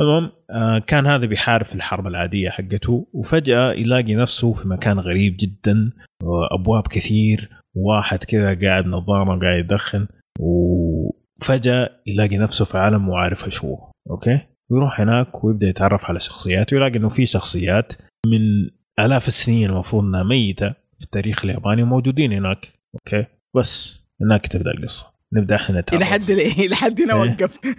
المهم 0.00 0.30
آه، 0.50 0.78
كان 0.78 1.06
هذا 1.06 1.26
بيحارب 1.26 1.64
في 1.64 1.74
الحرب 1.74 2.06
العادية 2.06 2.50
حقته 2.50 3.06
وفجأة 3.12 3.72
يلاقي 3.72 4.14
نفسه 4.14 4.52
في 4.52 4.68
مكان 4.68 4.98
غريب 4.98 5.36
جدا 5.38 5.92
آه، 6.22 6.48
أبواب 6.50 6.86
كثير 6.86 7.50
واحد 7.76 8.18
كذا 8.24 8.60
قاعد 8.60 8.86
نظاره 8.86 9.38
قاعد 9.38 9.58
يدخن 9.58 10.06
وفجأة 10.40 11.90
يلاقي 12.06 12.38
نفسه 12.38 12.64
في 12.64 12.78
عالم 12.78 13.02
مو 13.02 13.16
عارف 13.16 13.44
إيش 13.44 13.64
هو 13.64 13.90
أوكي؟ 14.10 14.40
ويروح 14.70 15.00
هناك 15.00 15.44
ويبدأ 15.44 15.68
يتعرف 15.68 16.04
على 16.04 16.20
شخصيات 16.20 16.72
ويلاقي 16.72 16.98
إنه 16.98 17.08
في 17.08 17.26
شخصيات 17.26 17.92
من 18.26 18.70
آلاف 18.98 19.28
السنين 19.28 19.70
المفروض 19.70 20.04
إنها 20.04 20.22
ميتة 20.22 20.68
في 20.98 21.04
التاريخ 21.04 21.44
الياباني 21.44 21.84
موجودين 21.84 22.32
هناك. 22.32 22.68
أوكي؟ 22.94 23.26
بس 23.56 24.00
هناك 24.22 24.46
تبدأ 24.46 24.70
القصة. 24.70 25.06
نبدأ 25.32 25.54
إحنا 25.54 25.80
نتعرف. 25.80 25.96
إلى 26.02 26.04
حد 26.04 26.30
إلى 26.30 26.76
حد 26.76 27.00
هنا 27.02 27.14
إيه. 27.14 27.20
وقفت 27.30 27.66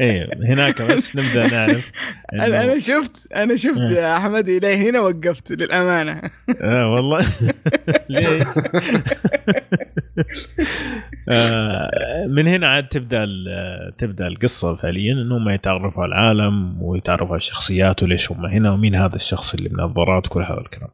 إيه 0.00 0.30
هناك 0.46 0.82
بس 0.82 1.16
نبدأ 1.16 1.46
نعرف 1.46 1.92
أنا 2.32 2.62
أنا 2.64 2.78
شفت 2.78 3.32
أنا 3.32 3.56
شفت 3.56 3.80
إيه. 3.80 4.16
أحمد 4.16 4.48
إلى 4.48 4.88
هنا 4.88 5.00
وقفت 5.00 5.52
للأمانة. 5.52 6.20
آه 6.62 6.92
والله. 6.94 7.26
ليش؟ 8.10 8.48
آه 11.30 12.26
من 12.28 12.46
هنا 12.48 12.68
عاد 12.68 12.88
تبدأ 12.88 13.26
تبدأ 13.98 14.26
القصة 14.26 14.76
فعليا 14.76 15.12
إنهم 15.12 15.48
يتعرفوا 15.48 16.02
على 16.02 16.08
العالم 16.12 16.82
ويتعرفوا 16.82 17.26
على 17.28 17.36
الشخصيات 17.36 18.02
وليش 18.02 18.32
هم 18.32 18.46
هنا 18.46 18.70
ومين 18.72 18.94
هذا 18.94 19.16
الشخص 19.16 19.54
اللي 19.54 19.68
بنظارات 19.68 20.26
وكل 20.26 20.42
هذا 20.42 20.60
الكلام. 20.60 20.88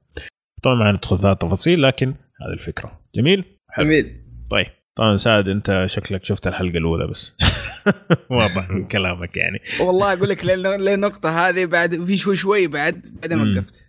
طبعا 0.63 0.75
ما 0.75 0.93
ندخل 0.93 1.19
في 1.19 1.31
التفاصيل 1.31 1.83
لكن 1.83 2.07
هذه 2.43 2.53
الفكرة. 2.53 3.01
جميل؟ 3.15 3.45
حلو. 3.69 3.85
جميل 3.87 4.21
طيب 4.51 4.67
طبعا 4.97 5.17
سعد 5.17 5.49
أنت 5.49 5.85
شكلك 5.87 6.25
شفت 6.25 6.47
الحلقة 6.47 6.79
الأولى 6.79 7.07
بس 7.07 7.35
واضح 8.31 8.71
من 8.71 8.87
كلامك 8.87 9.37
يعني 9.37 9.59
والله 9.81 10.13
أقول 10.13 10.29
لك 10.29 10.45
لل- 10.45 10.63
للنقطه 10.85 11.49
هذه 11.49 11.67
بعد 11.67 11.95
في 12.05 12.17
شوي 12.17 12.37
شوي 12.37 12.67
بعد 12.67 13.03
بعدين. 13.23 13.57
وقفت. 13.59 13.87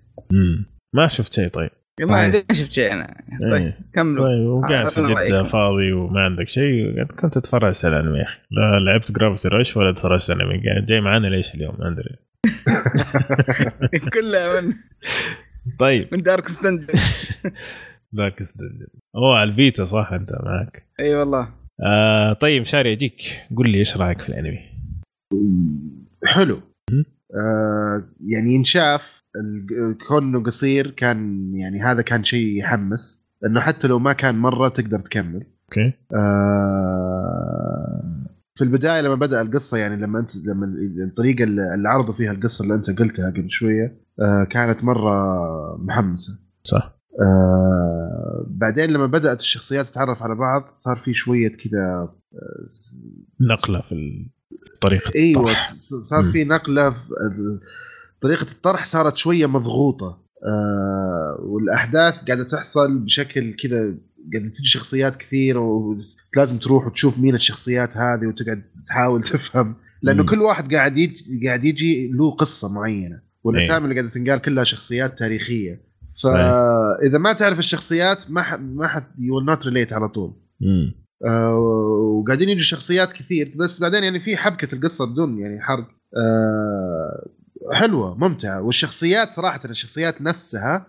ما 0.93 1.07
شفت 1.07 1.33
شيء 1.33 1.47
طيب 1.47 1.69
ما 2.01 2.31
طيب. 2.31 2.43
ما 2.49 2.55
شفت 2.55 2.71
شيء 2.71 2.93
أنا؟ 2.93 3.23
طيب 3.41 3.53
إيه. 3.53 3.77
كملوا. 3.93 4.25
طيب 4.25 4.47
وقاعد 4.47 4.89
في 4.89 5.01
رأيكم. 5.01 5.47
فاضي 5.47 5.91
وما 5.91 6.21
عندك 6.21 6.47
شيء. 6.47 6.95
قاعد 6.95 7.07
كنت 7.07 7.37
اتفرجت 7.37 7.85
على 7.85 7.99
الأنمي 7.99 8.19
يا 8.19 8.23
أخي. 8.23 8.39
لا 8.51 8.79
لعبت 8.79 9.11
جرافيتي 9.11 9.47
رش 9.47 9.77
ولا 9.77 9.89
اتفرجت 9.89 10.31
على 10.31 10.43
الأنمي. 10.43 10.69
قاعد 10.69 10.85
جاي 10.85 11.01
معانا 11.01 11.27
ليش 11.27 11.55
اليوم؟ 11.55 11.75
ما 11.79 11.87
أدري. 11.87 12.15
كلها 14.13 14.61
من 14.61 14.73
طيب. 15.79 16.07
من 16.11 16.23
دارك 16.23 16.47
ستاند 16.47 16.91
ذاك 18.15 18.41
السدد. 18.41 18.87
أوه 19.15 19.37
على 19.37 19.49
البيتا 19.49 19.85
صح 19.85 20.09
أنت 20.13 20.31
معك. 20.31 20.87
إي 20.99 21.15
والله. 21.15 21.49
آه 21.85 22.33
طيب 22.33 22.63
شاري 22.63 22.93
أجيك. 22.93 23.21
قل 23.57 23.69
لي 23.69 23.77
إيش 23.77 23.97
رأيك 23.97 24.21
في 24.21 24.29
الأنمي؟ 24.29 24.59
حلو. 26.25 26.61
آه 27.35 28.03
يعني 28.27 28.51
ينشاف. 28.55 29.14
كونه 30.07 30.43
قصير 30.43 30.91
كان 30.91 31.51
يعني 31.55 31.81
هذا 31.81 32.01
كان 32.01 32.23
شيء 32.23 32.59
يحمس 32.59 33.21
انه 33.45 33.59
حتى 33.59 33.87
لو 33.87 33.99
ما 33.99 34.13
كان 34.13 34.35
مرة 34.35 34.67
تقدر 34.67 34.99
تكمل. 34.99 35.43
أوكي. 35.63 35.93
آه 36.15 37.55
في 38.55 38.63
البداية 38.63 39.01
لما 39.01 39.15
بدأ 39.15 39.41
القصة 39.41 39.77
يعني 39.77 40.01
لما 40.01 40.19
أنت 40.19 40.35
لما 40.35 40.65
الطريقة 41.07 41.43
اللي 41.43 41.89
عرضوا 41.89 42.13
فيها 42.13 42.31
القصة 42.31 42.63
اللي 42.63 42.75
أنت 42.75 42.99
قلتها 42.99 43.29
قبل 43.29 43.49
شوية 43.49 44.01
آه 44.21 44.43
كانت 44.49 44.83
مرة 44.83 45.15
محمسة. 45.77 46.33
صح. 46.63 46.99
آه 47.21 48.45
بعدين 48.49 48.89
لما 48.89 49.05
بدأت 49.05 49.39
الشخصيات 49.39 49.85
تتعرف 49.85 50.23
على 50.23 50.35
بعض 50.35 50.69
صار 50.73 50.95
في 50.97 51.13
شوية 51.13 51.49
كذا 51.49 52.09
نقلة 53.41 53.81
في 53.81 54.25
طريقة 54.81 55.11
إيوه 55.15 55.53
صار. 56.09 56.23
في 56.23 56.43
نقلة 56.43 56.89
في 56.89 57.59
طريقة 58.21 58.51
الطرح 58.51 58.85
صارت 58.85 59.17
شوية 59.17 59.45
مضغوطة. 59.45 60.25
آه 60.45 61.37
والأحداث 61.39 62.13
قاعدة 62.13 62.43
تحصل 62.43 62.97
بشكل 62.97 63.53
كذا 63.53 63.95
قاعدة 64.33 64.49
تجي 64.49 64.65
شخصيات 64.65 65.17
كثير 65.17 65.57
ولازم 65.57 66.57
تروح 66.57 66.87
وتشوف 66.87 67.19
مين 67.19 67.35
الشخصيات 67.35 67.97
هذه 67.97 68.27
وتقعد 68.27 68.63
تحاول 68.87 69.23
تفهم. 69.23 69.75
لأنه 70.01 70.23
مم. 70.23 70.29
كل 70.29 70.41
واحد 70.41 70.73
قاعد 70.73 70.97
يجي 70.97 71.47
قاعد 71.47 71.63
يجي 71.63 72.11
له 72.11 72.31
قصة 72.31 72.73
معينة. 72.73 73.19
والأسامي 73.43 73.83
اللي 73.83 73.95
قاعدة 73.95 74.09
تنقال 74.09 74.41
كلها 74.41 74.63
شخصيات 74.63 75.19
تاريخية. 75.19 75.81
فإذا 76.23 77.17
ما 77.17 77.33
تعرف 77.33 77.59
الشخصيات 77.59 78.31
ما 78.31 78.41
ح... 78.41 78.53
ما 78.53 78.87
ح 78.87 78.95
د 78.95 79.03
you 79.19 79.39
not 79.39 79.65
relate 79.65 79.93
على 79.93 80.09
طول. 80.09 80.33
مم. 80.61 80.95
آه، 81.25 81.55
وقاعدين 81.55 82.49
يجوا 82.49 82.63
شخصيات 82.63 83.13
كثير. 83.13 83.53
بس 83.59 83.79
بعدين 83.81 84.03
يعني 84.03 84.19
في 84.19 84.37
حبكة 84.37 84.75
القصة 84.75 85.05
بدون 85.05 85.39
يعني 85.39 85.61
حرق. 85.61 85.87
آه، 86.17 87.27
حلوة 87.73 88.15
ممتعة. 88.17 88.61
والشخصيات 88.61 89.31
صراحة 89.31 89.59
الشخصيات 89.65 90.21
نفسها. 90.21 90.87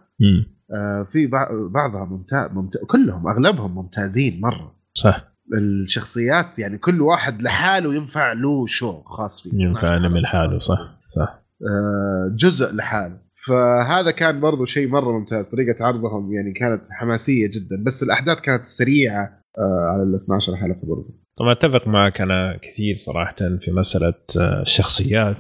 آه، 0.74 1.02
في 1.12 1.26
بع- 1.28 1.72
بعضها 1.74 2.04
ممتاز 2.04 2.50
ممتاز 2.52 2.84
كلهم 2.84 3.28
أغلبهم 3.28 3.74
ممتازين 3.74 4.40
مرة. 4.40 4.74
صح. 4.94 5.32
الشخصيات 5.58 6.58
يعني 6.58 6.78
كل 6.78 7.00
واحد 7.00 7.42
لحاله 7.42 7.94
ينفع 7.94 8.32
له 8.32 8.66
شو 8.66 9.02
خاص 9.02 9.42
فيه. 9.42 9.50
ينفع 9.64 9.96
انمي 9.96 10.20
لحاله 10.20 10.54
صح 10.54 10.98
صح. 11.16 11.42
آه، 11.70 12.32
جزء 12.36 12.74
لحاله. 12.74 13.18
فهذا 13.46 14.10
كان 14.10 14.40
برضو 14.40 14.64
شيء 14.64 14.88
مرة 14.88 15.18
ممتاز 15.18 15.48
طريقة 15.48 15.84
عرضهم 15.84 16.32
يعني 16.32 16.52
كانت 16.52 16.86
حماسية 16.90 17.46
جدا 17.46 17.82
بس 17.86 18.02
الأحداث 18.02 18.40
كانت 18.40 18.64
سريعة 18.64 19.40
آه، 19.58 19.86
على 19.92 20.02
ال 20.02 20.14
12 20.14 20.56
حلقة 20.56 20.80
برضو. 20.82 21.20
طبعا 21.38 21.52
أتفق 21.52 21.88
معك 21.88 22.20
أنا 22.20 22.56
كثير 22.62 22.96
صراحة 23.06 23.34
في 23.36 23.70
مسألة 23.70 24.14
آه، 24.40 24.62
الشخصيات. 24.62 25.36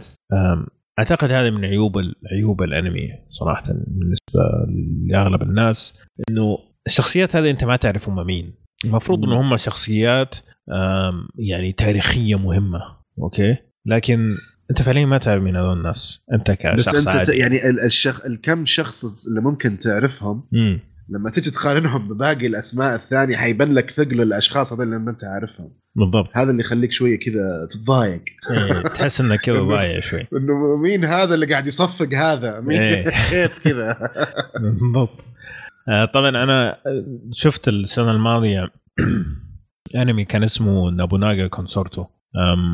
أعتقد 0.98 1.32
هذا 1.32 1.50
من 1.50 1.64
عيوب 1.64 1.92
عيوب 2.32 2.62
الأنمي 2.62 3.08
صراحة 3.30 3.64
بالنسبة 3.86 4.40
لأغلب 5.10 5.42
الناس 5.42 6.00
إنه 6.30 6.58
الشخصيات 6.86 7.36
هذه 7.36 7.50
أنت 7.50 7.64
ما 7.64 7.76
تعرف 7.76 8.08
هم 8.08 8.26
مين 8.26 8.54
المفروض. 8.84 9.24
إنه 9.24 9.40
هم 9.40 9.56
شخصيات 9.56 10.34
يعني 11.38 11.72
تاريخية 11.72 12.38
مهمة 12.38 12.80
أوكي 13.18 13.56
لكن 13.86 14.36
أنت 14.70 14.82
فعليا 14.82 15.06
ما 15.06 15.18
تعرف 15.18 15.42
مين 15.42 15.56
هذول 15.56 15.72
الناس 15.78 16.20
أنت 16.32 16.50
بس 16.50 16.56
كشخص 16.58 16.94
انت 16.94 17.04
ت- 17.08 17.08
عادي 17.08 17.32
يعني 17.38 17.68
ال- 17.70 17.80
الشخ... 17.80 18.24
الكم 18.24 18.64
شخص 18.64 19.26
اللي 19.28 19.40
ممكن 19.40 19.78
تعرفهم 19.78 20.44
مم. 20.52 20.80
لما 21.08 21.30
تجي 21.30 21.50
تقارنهم 21.50 22.08
بباقي 22.08 22.46
الأسماء 22.46 22.94
الثانية 22.94 23.36
حيبان 23.36 23.74
لك 23.74 23.90
ثقل 23.90 24.20
الأشخاص 24.20 24.72
هذول 24.72 24.86
اللي 24.86 24.98
ما 24.98 25.10
أنت 25.10 25.24
عارفهم. 25.24 25.72
بالضبط. 25.94 26.28
هذا 26.34 26.50
اللي 26.50 26.60
يخليك 26.60 26.92
شوية 26.92 27.18
كذا 27.18 27.68
تتضايق 27.70 28.24
إيه، 28.50 28.82
تحس 28.82 29.20
انك 29.20 29.40
كذا 29.40 29.60
ضايع 29.60 30.00
شوي. 30.00 30.20
إنه 30.36 30.76
مين 30.76 31.04
هذا 31.04 31.34
اللي 31.34 31.46
قاعد 31.46 31.66
يصفق 31.66 32.14
هذا؟ 32.14 32.60
مين 32.60 32.80
إيه. 32.80 33.04
كيف 33.04 33.64
كذا؟ 33.64 34.10
بالضبط. 34.62 35.24
آه، 35.88 36.04
طبعا 36.04 36.28
أنا 36.28 36.76
شفت 37.32 37.68
السنة 37.68 38.10
الماضية 38.10 38.70
أنمي 40.02 40.24
كان 40.24 40.42
اسمه 40.42 40.90
نابوناغا 40.90 41.46
كونسورتو. 41.46 42.04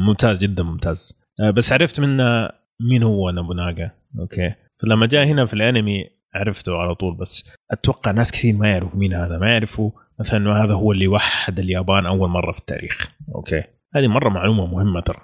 ممتاز 0.06 0.38
جدا 0.38 0.62
ممتاز. 0.62 1.12
آه، 1.40 1.50
بس 1.50 1.72
عرفت 1.72 2.00
منه 2.00 2.48
مين 2.80 3.02
هو 3.02 3.30
نابوناغا. 3.30 3.90
أوكي. 4.18 4.54
فلما 4.82 5.06
جاء 5.06 5.26
هنا 5.26 5.46
في 5.46 5.54
الأنمي 5.54 6.21
عرفته 6.34 6.76
على 6.76 6.94
طول 6.94 7.16
بس 7.16 7.52
أتوقع 7.70 8.10
ناس 8.10 8.32
كثير 8.32 8.56
ما 8.56 8.68
يعرفوا 8.68 8.98
مين 8.98 9.14
هذا 9.14 9.38
ما 9.38 9.50
يعرفوا 9.50 9.90
مثلا 10.20 10.64
هذا 10.64 10.74
هو 10.74 10.92
اللي 10.92 11.08
وحد 11.08 11.58
اليابان 11.58 12.06
أول 12.06 12.28
مرة 12.28 12.52
في 12.52 12.58
التاريخ. 12.58 13.08
أوكي. 13.34 13.62
هذه 13.94 14.06
مرة 14.06 14.28
معلومة 14.28 14.66
مهمة 14.66 15.00
ترى 15.00 15.20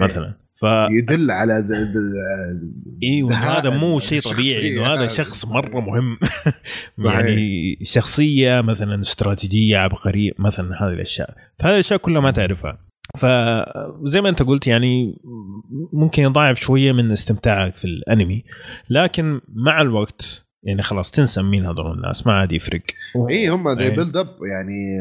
مثلا. 0.00 0.34
ف 0.60 0.64
يدل 0.90 1.30
على 1.30 1.62
د... 1.62 1.72
د... 1.72 1.96
أيوه 3.02 3.30
إنه 3.30 3.40
دهاء 3.40 3.60
هذا 3.60 3.70
مو 3.70 3.98
شيء 3.98 4.20
طبيعي 4.20 4.72
إنه 4.72 4.86
هذا. 4.86 5.06
شخص 5.22 5.46
مرة 5.46 5.80
مهم. 5.80 6.18
يعني 7.14 7.78
شخصية 7.82 8.60
مثلا 8.60 9.00
استراتيجية 9.00 9.78
عبقريه 9.78 10.30
مثلا 10.38 10.82
هذه 10.82 10.92
الأشياء. 10.92 11.34
فهذه 11.58 11.72
الاشياء 11.72 12.00
كلها 12.00 12.20
ما 12.20 12.30
تعرفها. 12.30 12.78
فزي 13.18 14.20
ما 14.20 14.28
أنت 14.28 14.42
قلت 14.42 14.66
يعني 14.66 15.18
ممكن 15.92 16.22
يضاعف 16.22 16.60
شوية 16.60 16.92
من 16.92 17.12
استمتاعك 17.12 17.76
في 17.76 17.84
الأنمي. 17.84 18.44
لكن 18.90 19.40
مع 19.48 19.82
الوقت 19.82 20.45
يعني 20.66 20.82
خلاص 20.82 21.10
تنسى 21.10 21.42
مين 21.42 21.66
هذول 21.66 21.92
الناس 21.92 22.26
ما 22.26 22.32
عاد 22.32 22.52
يفرق. 22.52 22.82
اي 23.30 23.48
هم 23.48 23.68
ذي. 23.68 23.90
build 23.90 24.16
up 24.16 24.28
يعني 24.50 24.98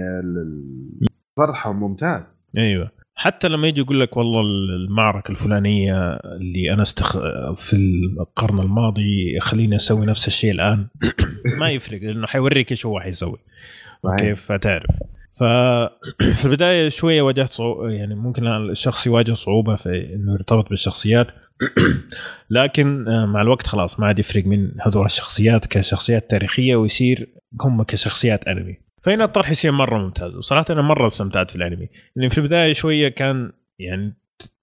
طرحهم 1.37 1.79
ممتاز. 1.79 2.49
أيوه. 2.57 2.91
حتى 3.15 3.47
لما 3.47 3.67
يجي 3.67 3.81
يقول 3.81 3.99
لك 3.99 4.17
والله 4.17 4.41
المعركة 4.41 5.31
الفلانية 5.31 6.13
اللي 6.13 6.73
أنا 6.73 6.81
استخ... 6.81 7.17
في 7.55 7.75
القرن 8.19 8.59
الماضي 8.59 9.39
خليني 9.39 9.75
أسوي 9.75 10.05
نفس 10.05 10.27
الشيء 10.27 10.51
الآن 10.51 10.87
ما 11.59 11.69
يفرق 11.69 12.01
لأنه 12.01 12.27
حيوريك 12.27 12.71
إيش 12.71 12.85
هو 12.85 12.99
حيسوي. 12.99 13.37
أوكي 14.05 14.35
فتعرف. 14.35 14.85
ففي 15.33 16.45
البداية 16.45 16.89
شوية 16.89 17.21
واجهت 17.21 17.53
صعوبة 17.53 17.89
يعني 17.89 18.15
ممكن 18.15 18.47
الشخص 18.47 19.07
يواجه 19.07 19.33
صعوبة 19.33 19.75
في 19.75 20.13
إنه 20.15 20.33
يرتبط 20.33 20.69
بالشخصيات. 20.69 21.27
لكن 22.49 23.07
آه، 23.07 23.25
مع 23.25 23.41
الوقت 23.41 23.67
خلاص 23.67 23.99
ما 23.99 24.07
عاد 24.07 24.19
يفرق 24.19 24.45
من 24.45 24.71
هذول 24.81 25.05
الشخصيات 25.05 25.65
كشخصيات 25.65 26.29
تاريخية 26.31 26.75
ويصير 26.75 27.29
هم 27.61 27.83
كشخصيات 27.83 28.47
أنمي. 28.47 28.77
فهنا 29.03 29.23
الطرح 29.25 29.49
يصير 29.51 29.71
مرة 29.71 29.97
ممتاز 29.97 30.35
وصراحة 30.35 30.65
أنا 30.69 30.81
مرة 30.81 31.07
استمتعت 31.07 31.49
في 31.49 31.55
الأنمي. 31.55 31.89
يعني 32.15 32.29
في 32.29 32.37
البداية 32.37 32.73
شوية 32.73 33.09
كان 33.09 33.51
يعني 33.79 34.13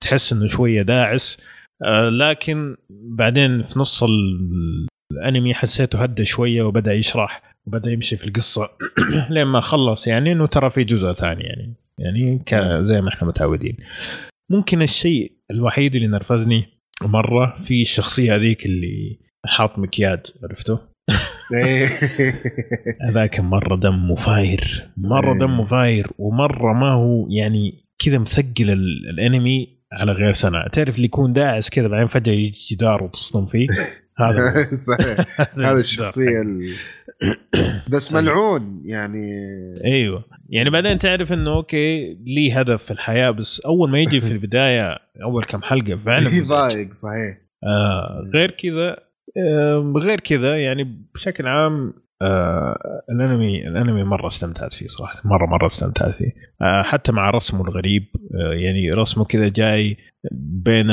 تحس 0.01 0.33
إنه 0.33 0.47
شوية 0.47 0.83
داعس 0.83 1.39
آه 1.85 2.09
لكن 2.09 2.77
بعدين 2.91 3.63
في 3.63 3.79
نص 3.79 4.03
ال- 4.03 4.87
الأنمي 5.13 5.55
حسيته 5.55 6.03
هدى 6.03 6.25
شوية 6.25 6.63
وبدأ 6.63 6.93
يشرح 6.95 7.43
وبدأ 7.67 7.91
يمشي 7.91 8.17
في 8.17 8.27
القصة 8.27 8.71
لين 9.31 9.45
ما 9.45 9.61
خلص 9.61 10.07
يعني 10.07 10.33
إنه 10.33 10.47
ترى 10.47 10.71
في 10.71 10.85
جزء 10.85 11.13
ثاني 11.13 11.43
يعني 11.45 11.75
يعني 11.99 12.45
زي 12.87 13.01
ما 13.01 13.09
إحنا 13.09 13.29
متعودين. 13.29 13.77
ممكن 14.51 14.83
الشيء 14.83 15.33
الوحيد 15.51 15.95
اللي 15.95 16.07
نرفزني 16.07 16.69
مرة 17.09 17.55
في 17.65 17.83
الشخصيه 17.83 18.37
هذيك 18.37 18.67
اللي 18.67 19.19
حاط 19.47 19.79
مكياج 19.79 20.21
عرفته؟ 20.43 20.79
إيه. 21.55 21.87
هذاك 23.09 23.41
مرة 23.41 23.77
دمه 23.77 24.15
فاير 24.15 24.91
مرة 24.97 25.33
إيه. 25.33 25.39
دمه 25.39 25.65
فاير 25.65 26.07
ومرة 26.19 26.73
ما 26.73 26.93
هو 26.93 27.29
يعني 27.31 27.85
كذا 27.99 28.19
مثقل 28.19 28.71
ال- 28.71 29.09
الانمي 29.11 29.83
على 29.93 30.13
غير 30.13 30.33
سنه 30.33 30.67
تعرف 30.73 30.95
اللي 30.97 31.05
يكون 31.07 31.33
داعس 31.33 31.71
كذا 31.71 31.89
بعدين 31.89 32.07
فجأة 32.07 32.33
يجي 32.33 32.75
جدار 32.75 33.05
وتصدم 33.05 33.47
فيه 33.47 33.67
هذا. 34.19 34.67
صحيح 34.77 35.41
هذا 35.67 35.81
الشخصية 35.81 36.43
ال... 36.43 36.75
بس 37.91 38.15
ملعون 38.15 38.83
يعني. 38.85 39.27
أيوه. 39.85 40.25
يعني 40.49 40.71
بعدين 40.71 40.99
تعرف 40.99 41.33
إنه 41.33 41.55
أوكي 41.57 42.15
لي 42.27 42.53
هدف 42.53 42.83
في 42.85 42.91
الحياة 42.91 43.31
بس 43.31 43.61
أول 43.61 43.91
ما 43.91 43.99
يجي 43.99 44.21
في 44.21 44.33
البداية 44.37 44.99
أول 45.23 45.45
كم 45.45 45.63
حلقة 45.63 45.97
فعلا 45.97 46.27
مزعج. 46.29 46.43
يضايق 46.45 46.93
صحيح. 46.95 47.39
آه 47.65 48.31
غير 48.35 48.51
كذا 48.51 48.97
آه 49.37 49.93
غير 49.97 50.21
كذا 50.21 50.57
يعني 50.63 50.97
بشكل 51.15 51.47
عام 51.47 51.93
آه 52.23 53.03
الأنمي 53.11 53.69
الأنمي 53.69 54.05
مرة 54.05 54.27
استمتعت 54.29 54.75
فيه 54.75 54.87
صراحة 54.87 55.21
مرة 55.25 55.47
مرة 55.47 55.67
استمتعت 55.67 56.15
فيه. 56.15 56.33
آه 56.63 56.83
حتى 56.83 57.13
مع 57.13 57.31
رسمه 57.31 57.65
الغريب 57.65 58.05
آه 58.35 58.53
يعني 58.55 58.91
رسمه 58.93 59.25
كذا 59.25 59.49
جاي 59.49 59.97
بين 60.65 60.87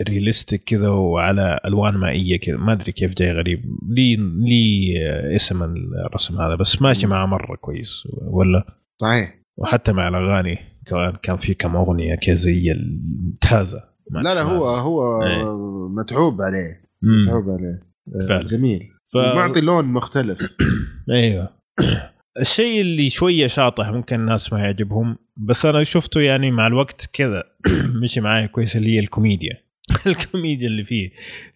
ال 0.00 0.06
realistic 0.06 0.64
كذا 0.64 0.88
وعلى 0.88 1.60
ألوان 1.64 1.94
مائية 1.94 2.40
كذا. 2.40 2.56
ما 2.56 2.72
أدري 2.72 2.92
كيف 2.92 3.14
جاي 3.14 3.32
غريب. 3.32 3.64
لي 3.88 4.16
لي 4.16 4.94
اسم 5.36 5.62
الرسم 6.06 6.40
هذا 6.40 6.54
بس 6.54 6.82
ماشي 6.82 7.06
معه 7.06 7.26
مرة 7.26 7.56
كويس. 7.56 8.08
ولا؟ 8.22 8.64
صحيح. 8.96 9.34
وحتى 9.58 9.92
مع 9.92 10.08
الأغاني. 10.08 10.58
كمان 10.86 11.12
كان 11.22 11.36
في 11.36 11.54
كم 11.54 11.76
أغنية 11.76 12.14
كذا 12.14 12.34
زي 12.34 12.72
الممتازة. 12.72 13.82
لا 14.10 14.34
لا 14.34 14.42
هو. 14.42 14.64
هو 14.64 15.22
إيه. 15.22 15.58
متعوب 15.88 16.42
عليه. 16.42 16.82
متعوب 17.02 17.50
عليه. 17.50 17.82
آه، 18.22 18.28
فعلا. 18.28 18.46
جميل. 18.46 18.88
ف... 19.12 19.16
معطي 19.16 19.60
لون 19.60 19.84
مختلف. 19.84 20.56
أيوه. 21.10 21.48
الشيء 22.40 22.80
اللي 22.80 23.10
شوية 23.10 23.46
شاطح 23.46 23.88
ممكن 23.88 24.20
الناس 24.20 24.52
ما 24.52 24.60
يعجبهم 24.60 25.16
بس 25.36 25.66
أنا 25.66 25.84
شفته 25.84 26.20
يعني 26.20 26.50
مع 26.50 26.66
الوقت 26.66 27.10
كذا. 27.12 27.42
مشي 28.02 28.20
معي 28.20 28.48
كويس 28.48 28.76
اللي 28.76 28.94
هي 28.94 28.98
الكوميديا. 28.98 29.66
الكوميديا 30.06 30.66
اللي 30.66 30.84
فيه. 30.84 31.10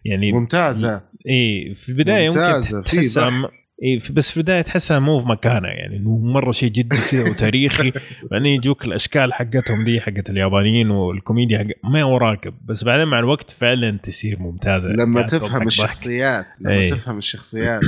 يعني 0.05 0.31
ممتازة. 0.31 1.03
إيه 1.27 1.73
في 1.73 1.89
البداية 1.89 2.29
في 2.61 2.81
تحسها 2.85 3.49
إيه 3.83 3.99
بس 4.11 4.31
في 4.31 4.37
البداية 4.37 4.61
تحسها 4.61 4.99
مو 4.99 5.19
في 5.19 5.27
مكانها 5.27 5.69
يعني 5.69 5.97
انه 5.97 6.17
مرة 6.17 6.51
شيء 6.51 6.71
جدي 6.71 6.97
كذا 7.11 7.29
وتاريخي. 7.29 7.91
بعدين 8.31 8.45
يجوك 8.47 8.85
الأشكال 8.85 9.33
حقتهم 9.33 9.83
دي 9.83 10.01
حقت 10.01 10.29
اليابانيين 10.29 10.89
والكوميديا 10.91 11.57
حق 11.57 11.89
ما 11.89 12.01
هو 12.03 12.17
راكب 12.17 12.53
بس 12.65 12.83
بعدين 12.83 13.07
مع 13.07 13.19
الوقت 13.19 13.51
فعلا 13.51 13.97
تصير 13.97 14.39
ممتازة. 14.39 14.89
لما 14.89 15.15
قاعد 15.15 15.29
تفهم. 15.29 15.67
الشخصيات 15.67 16.45
لما 16.61 16.71
إيه. 16.73 16.85
تفهم 16.85 17.17
الشخصيات. 17.17 17.81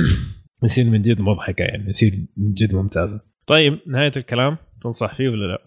يصير 0.64 0.84
من 0.84 1.02
جد 1.02 1.20
مضحكة 1.20 1.62
يعني 1.62 1.88
يصير 1.90 2.18
من 2.36 2.54
جد 2.54 2.74
ممتازة. 2.74 3.20
طيب 3.46 3.78
نهاية 3.86 4.12
الكلام 4.16 4.56
تنصح 4.80 5.14
فيه 5.14 5.28
ولا 5.28 5.46
لا؟ 5.46 5.58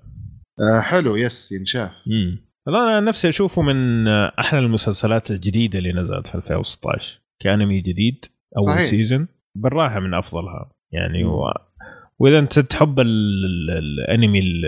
آه 0.59 0.81
حلو. 0.81 1.15
يس 1.15 1.51
ينشاف. 1.51 1.91
امم 2.07 2.46
أنا 2.75 2.99
نفسي 2.99 3.29
أشوفه 3.29 3.61
من 3.61 4.07
أحلى 4.07 4.59
المسلسلات 4.59 5.31
الجديدة 5.31 5.79
اللي 5.79 5.93
نزلت 5.93 6.27
في 6.27 6.35
2016 6.35 7.19
كأنمي 7.39 7.81
جديد 7.81 8.25
أول 8.57 8.73
صحيح. 8.73 8.81
season 8.81 9.27
بالراحة 9.55 9.99
من 9.99 10.13
أفضلها. 10.13 10.71
يعني 10.91 11.23
و... 11.23 11.53
وإذا 12.19 12.39
أنت 12.39 12.59
تحب 12.59 12.99
ال... 12.99 13.07
ال... 13.45 13.69
الأنمي 13.99 14.39
ال... 14.39 14.65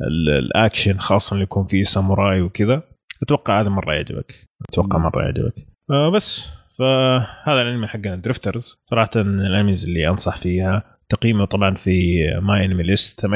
ال... 0.00 0.28
الأكشن 0.38 0.98
خاصة 0.98 1.34
اللي 1.34 1.42
يكون 1.42 1.64
فيه 1.64 1.82
ساموراي 1.82 2.40
وكذا 2.40 2.82
أتوقع 3.22 3.60
هذا 3.60 3.68
مرة 3.68 3.94
يعجبك. 3.94 4.48
أتوقع. 4.68 4.98
مرة 4.98 5.22
يعجبك. 5.22 5.54
آه 5.90 6.10
بس 6.10 6.48
فهذا 6.78 7.62
الأنمي 7.62 7.86
حقنا 7.86 8.16
دريفترز 8.16 8.78
صراحة 8.84 9.10
من 9.16 9.40
ال 9.40 9.46
animes 9.46 9.84
اللي 9.84 10.08
أنصح 10.08 10.36
فيها 10.36 10.98
تقييمه 11.08 11.44
طبعا 11.44 11.74
في 11.74 12.24
MyAnimeList 12.42 13.26
8.8 13.26 13.30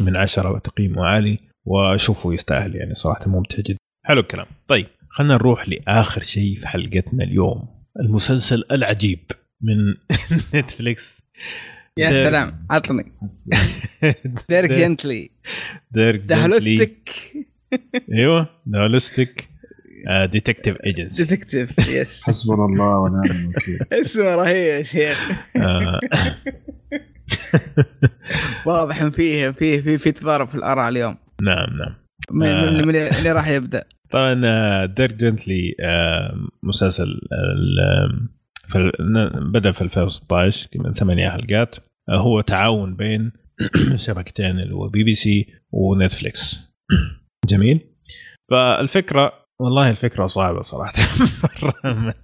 من 0.00 0.16
10 0.16 0.58
تقييمه 0.58 1.04
عالي. 1.06 1.38
وأشوفه 1.66 2.34
يستاهل 2.34 2.76
يعني 2.76 2.94
صراحة 2.94 3.28
ممتع 3.28 3.56
جدا. 3.58 3.78
حلو 4.04 4.20
الكلام. 4.20 4.46
طيب 4.68 4.86
خلينا 5.08 5.34
نروح 5.34 5.68
لآخر 5.68 6.22
شيء 6.22 6.58
في 6.60 6.68
حلقتنا 6.68 7.24
اليوم 7.24 7.68
المسلسل 8.00 8.64
العجيب 8.72 9.20
من 9.60 9.94
نتفليكس 10.60 11.22
يا 11.98 12.12
سلام 12.12 12.66
عطني. 12.70 13.12
ديرك 14.48 14.70
جنتلي 14.70 15.30
ديرك 15.90 16.20
جنتلي. 16.20 16.88
أيوه 18.12 18.48
the 18.68 18.82
holistic 18.82 19.48
detective 20.24 20.76
agency 20.86 21.24
detective 21.24 21.88
yes 21.88 22.24
حسبنا 22.26 22.64
الله 22.64 22.98
ونعم 22.98 23.22
الوكيل. 23.24 23.78
اسمه 23.92 24.34
رهيب 24.34 24.76
يا 24.76 24.82
شيخ. 24.82 25.30
واضح 28.66 29.02
إن 29.02 29.10
فيه 29.10 29.50
فيه 29.50 29.80
في 29.80 29.98
في 29.98 30.12
تضارب 30.12 30.48
في 30.48 30.54
الآراء 30.54 30.88
اليوم. 30.88 31.16
نعم 31.42 31.76
نعم. 31.78 31.94
من 32.30 32.46
آه. 32.46 32.70
من- 32.84 32.96
اللي 32.96 33.32
راح 33.32 33.48
يبدأ. 33.48 33.84
طبعا 34.12 34.34
ديرك 34.86 35.14
جنتلي 35.14 35.74
مسلسل 36.62 37.20
ال- 37.32 38.28
في 38.68 38.78
ال- 38.78 39.50
بدأ 39.52 39.72
في 39.72 39.82
2016 39.82 40.68
من 40.74 40.92
ثمانية 40.94 41.30
حلقات. 41.30 41.76
آه، 42.08 42.16
هو 42.16 42.40
تعاون 42.40 42.96
بين 42.96 43.32
شبكتين 43.96 44.58
اللي 44.60 44.74
هو 44.74 44.88
بي 44.88 45.04
بي 45.04 45.14
سي 45.14 45.46
ونتفليكس. 45.72 46.60
جميل. 47.50 47.80
فالفكرة 48.50 49.32
والله 49.60 49.90
الفكرة 49.90 50.26
صعبة 50.26 50.62
صراحة. 50.62 50.92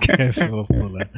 كيف 0.00 0.38
اوصلها 0.38 1.10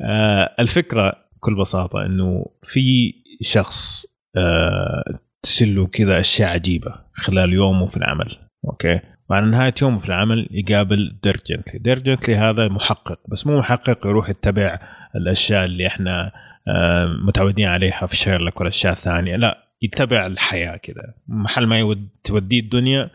آه، 0.00 0.54
الفكرة 0.60 1.12
بكل 1.36 1.56
بساطة 1.56 2.06
إنه 2.06 2.46
في 2.62 3.12
شخص 3.42 4.06
آه، 4.36 5.18
تصير 5.42 5.68
له 5.68 5.86
كذا 5.86 6.20
أشياء 6.20 6.48
عجيبة 6.50 6.94
خلال 7.14 7.52
يومه 7.52 7.86
في 7.86 7.96
العمل. 7.96 8.38
أوكي؟ 8.64 9.00
وعلى 9.30 9.46
نهاية 9.46 9.74
يومه 9.82 9.98
في 9.98 10.08
العمل 10.08 10.48
يقابل 10.50 11.16
ديرك 11.22 11.46
جنتلي 11.48 11.78
ديرك 11.78 12.02
جنتلي 12.02 12.36
هذا 12.36 12.68
محقق 12.68 13.20
بس 13.28 13.46
مو 13.46 13.58
محقق 13.58 14.06
يروح 14.06 14.28
يتبع 14.30 14.78
الأشياء 15.16 15.64
اللي 15.64 15.86
إحنا 15.86 16.32
آه، 16.68 17.06
متعودين 17.26 17.66
عليها 17.68 18.06
في 18.06 18.16
شيرلوك 18.16 18.60
والاشياء 18.60 18.92
الثانية 18.92 19.36
لا 19.36 19.58
يتبع 19.82 20.26
الحياة 20.26 20.76
كده 20.76 21.14
محل 21.28 21.66
ما 21.66 21.78
يود 21.78 22.08
توديه 22.24 22.60
الدنيا 22.60 23.10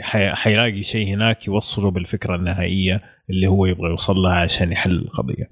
حي- 0.00 0.34
حيلاقي 0.34 0.82
شيء 0.82 1.14
هناك 1.14 1.46
يوصله 1.46 1.90
بالفكرة 1.90 2.36
النهائية 2.36 3.00
اللي 3.30 3.46
هو 3.46 3.66
يبغى 3.66 3.90
يوصل 3.90 4.16
لها 4.16 4.34
عشان 4.34 4.72
يحل 4.72 4.90
القضية. 4.98 5.50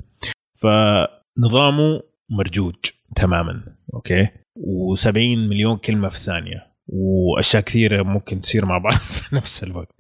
فنظامه 0.58 2.02
مرجوج 2.31 2.74
تماما. 3.16 3.62
أوكي؟ 3.94 4.28
و70 4.58 5.16
مليون 5.48 5.76
كلمة 5.76 6.08
في 6.08 6.16
الثانية 6.16 6.66
وأشياء 6.88 7.62
كثيرة 7.62 8.02
ممكن 8.02 8.40
تصير 8.40 8.66
مع 8.66 8.78
بعض 8.78 8.92
في 9.16 9.36
نفس 9.36 9.62
الوقت. 9.62 9.94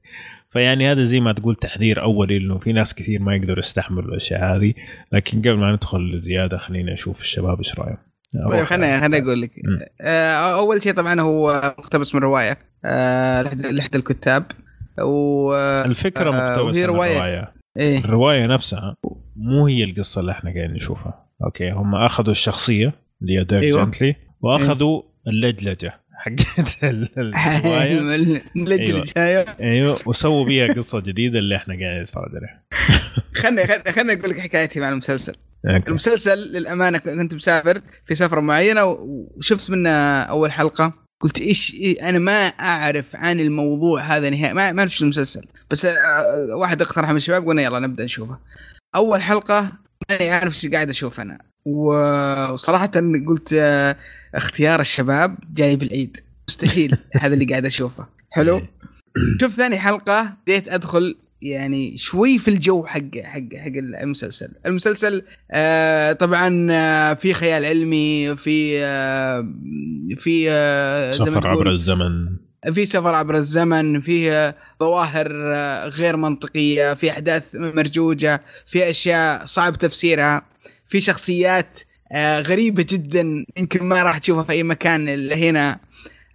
فيعني 0.52 0.92
هذا 0.92 1.04
زي 1.04 1.20
ما 1.20 1.32
تقول 1.32 1.54
تحذير 1.54 2.02
أولي 2.02 2.36
إنه 2.36 2.58
في 2.58 2.72
ناس 2.72 2.94
كثير 2.94 3.22
ما 3.22 3.36
يقدروا 3.36 3.58
يستحملوا 3.58 4.08
الأشياء 4.10 4.56
هذه. 4.56 4.74
لكن 5.12 5.38
قبل 5.38 5.56
ما 5.56 5.72
ندخل 5.72 6.20
زيادة 6.20 6.58
خليني 6.58 6.92
أشوف 6.92 7.20
الشباب 7.20 7.58
إيش 7.58 7.78
رأيهم. 7.78 7.98
طيب 8.50 8.64
خليني 8.64 9.00
خليني 9.00 9.26
أقول 9.26 9.42
لك. 9.42 9.50
آه، 10.00 10.58
أول 10.58 10.82
شيء 10.82 10.92
طبعا 10.92 11.20
هو 11.20 11.74
مقتبس 11.78 12.14
من 12.14 12.20
رواية. 12.20 12.58
آه، 12.84 13.42
لحد 13.42 13.94
الكتاب. 13.94 14.44
و 15.02 15.54
الفكرة 15.84 16.30
آه، 16.30 16.56
مقتبسة 16.56 16.80
من 16.80 16.86
رواية. 16.86 17.12
الرواية. 17.12 17.52
إيه. 17.76 17.98
الرواية 17.98 18.46
نفسها 18.46 18.96
مو 19.36 19.66
هي 19.66 19.84
القصة 19.84 20.20
اللي 20.20 20.32
إحنا 20.32 20.54
قاعدين 20.54 20.74
نشوفها. 20.74 21.26
أوكي 21.44 21.70
هم 21.70 21.94
أخذوا 21.94 22.32
الشخصية 22.32 22.92
اللي 23.22 23.38
هي 23.38 23.44
ديرك 23.44 23.62
أيوة. 23.62 23.84
جنتلي 23.84 24.27
واخذوا 24.40 25.02
اللجلجة 25.28 26.00
حقت 26.14 26.84
ال- 26.84 27.08
الرواية. 27.18 27.98
اللجنه 28.56 29.04
أيوة. 29.16 29.44
أيوه. 29.60 29.98
وسووا 30.06 30.44
بيها 30.44 30.74
قصة 30.74 31.00
جديدة 31.00 31.38
اللي 31.38 31.56
إحنا 31.56 31.74
قاعدين 31.80 32.02
نتفرج 32.02 32.30
عليها. 32.36 32.62
خلني 33.42 33.92
خلني 33.92 34.12
أقول 34.12 34.30
لك 34.30 34.38
حكايتي 34.38 34.80
مع 34.80 34.88
المسلسل. 34.88 35.34
أوكي. 35.70 35.88
المسلسل 35.88 36.38
للأمانة 36.38 36.98
كنت 36.98 37.34
مسافر 37.34 37.80
في 38.04 38.14
سفرة 38.14 38.40
معينة 38.40 38.84
وشفت 38.84 39.70
منها 39.70 40.22
أول 40.22 40.52
حلقة. 40.52 40.92
قلت 41.20 41.40
إيش 41.40 41.74
إيه 41.74 42.08
أنا 42.08 42.18
ما 42.18 42.46
أعرف 42.46 43.16
عن 43.16 43.40
الموضوع 43.40 44.02
هذا 44.16 44.30
نهائي. 44.30 44.54
ما 44.54 44.72
ما 44.72 44.78
اعرف 44.80 44.92
شو 44.96 45.04
المسلسل. 45.04 45.44
بس 45.70 45.84
آه، 45.84 45.96
واحد 46.56 46.82
اقترح 46.82 47.10
من 47.10 47.16
الشباب 47.16 47.46
قلنا 47.46 47.62
يلا 47.62 47.78
نبدأ 47.78 48.04
نشوفه. 48.04 48.38
أول 48.94 49.22
حلقة 49.22 49.72
ماني 50.10 50.30
عارف 50.30 50.64
إيش 50.64 50.72
قاعد 50.72 50.88
أشوف 50.88 51.20
أنا. 51.20 51.38
وصراحة 51.64 52.90
قلت 53.28 53.52
آه، 53.52 53.96
اختيار 54.34 54.80
الشباب 54.80 55.38
جاي 55.54 55.76
بالعيد 55.76 56.16
مستحيل. 56.48 56.96
هذا 57.22 57.34
اللي 57.34 57.44
قاعد 57.44 57.66
أشوفه. 57.66 58.06
حلو؟ 58.30 58.56
إيه. 58.56 58.70
شوف 59.40 59.52
ثاني 59.52 59.78
حلقة. 59.78 60.36
بديت 60.46 60.68
أدخل 60.68 61.16
يعني 61.42 61.96
شوي 61.96 62.38
في 62.38 62.48
الجو 62.48 62.86
حق 62.86 63.18
حق 63.22 63.54
حق 63.56 63.72
المسلسل. 63.76 64.48
المسلسل 64.66 65.22
آه 65.50 66.12
طبعا 66.12 66.68
آه 66.70 67.14
في 67.14 67.34
خيال 67.34 67.64
علمي 67.64 68.36
في 68.36 68.84
آه 68.84 69.48
في 70.16 70.50
آه 70.50 71.12
سفر 71.12 71.48
عبر 71.48 71.70
الزمن. 71.70 72.38
في 72.72 72.86
سفر 72.86 73.14
عبر 73.14 73.36
الزمن 73.36 74.00
في 74.00 74.32
آه، 74.32 74.54
ظواهر 74.80 75.26
آه، 75.56 75.88
غير 75.88 76.16
منطقية 76.16 76.94
في 76.94 77.10
أحداث 77.10 77.44
مرجوجة 77.54 78.42
في 78.66 78.90
أشياء 78.90 79.44
صعب 79.44 79.74
تفسيرها 79.74 80.42
في 80.86 81.00
شخصيات 81.00 81.78
آه، 82.12 82.40
غريبة 82.40 82.86
جدا. 82.88 83.44
يمكن 83.56 83.84
ما 83.84 84.02
راح 84.02 84.18
تشوفها 84.18 84.42
في 84.42 84.52
أي 84.52 84.62
مكان 84.62 85.08
إلا 85.08 85.36
هنا. 85.36 85.80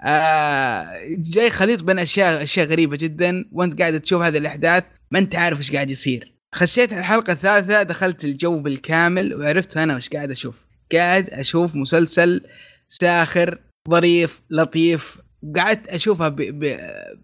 آه، 0.05 0.87
جاي 1.17 1.49
خليط 1.49 1.83
بين 1.83 1.99
أشياء 1.99 2.43
أشياء 2.43 2.65
غريبة 2.65 2.97
جدا. 2.97 3.45
وأنت 3.51 3.81
قاعد 3.81 3.99
تشوف 3.99 4.21
هذه 4.21 4.37
الأحداث 4.37 4.83
ما 5.11 5.19
أنت 5.19 5.35
عارف 5.35 5.59
إيش 5.59 5.71
قاعد 5.71 5.89
يصير. 5.89 6.33
خشيت 6.55 6.93
الحلقة 6.93 7.33
الثالثة 7.33 7.83
دخلت 7.83 8.23
الجو 8.23 8.59
بالكامل 8.59 9.35
وعرفت 9.35 9.77
أنا 9.77 9.95
وش 9.95 10.09
قاعد 10.09 10.31
أشوف. 10.31 10.65
قاعد 10.91 11.29
أشوف 11.29 11.75
مسلسل 11.75 12.41
ساخر 12.89 13.59
ظريف 13.89 14.41
لطيف. 14.49 15.17
قعدت 15.55 15.87
أشوفها 15.87 16.29
ب... 16.29 16.35
ب... 16.35 16.77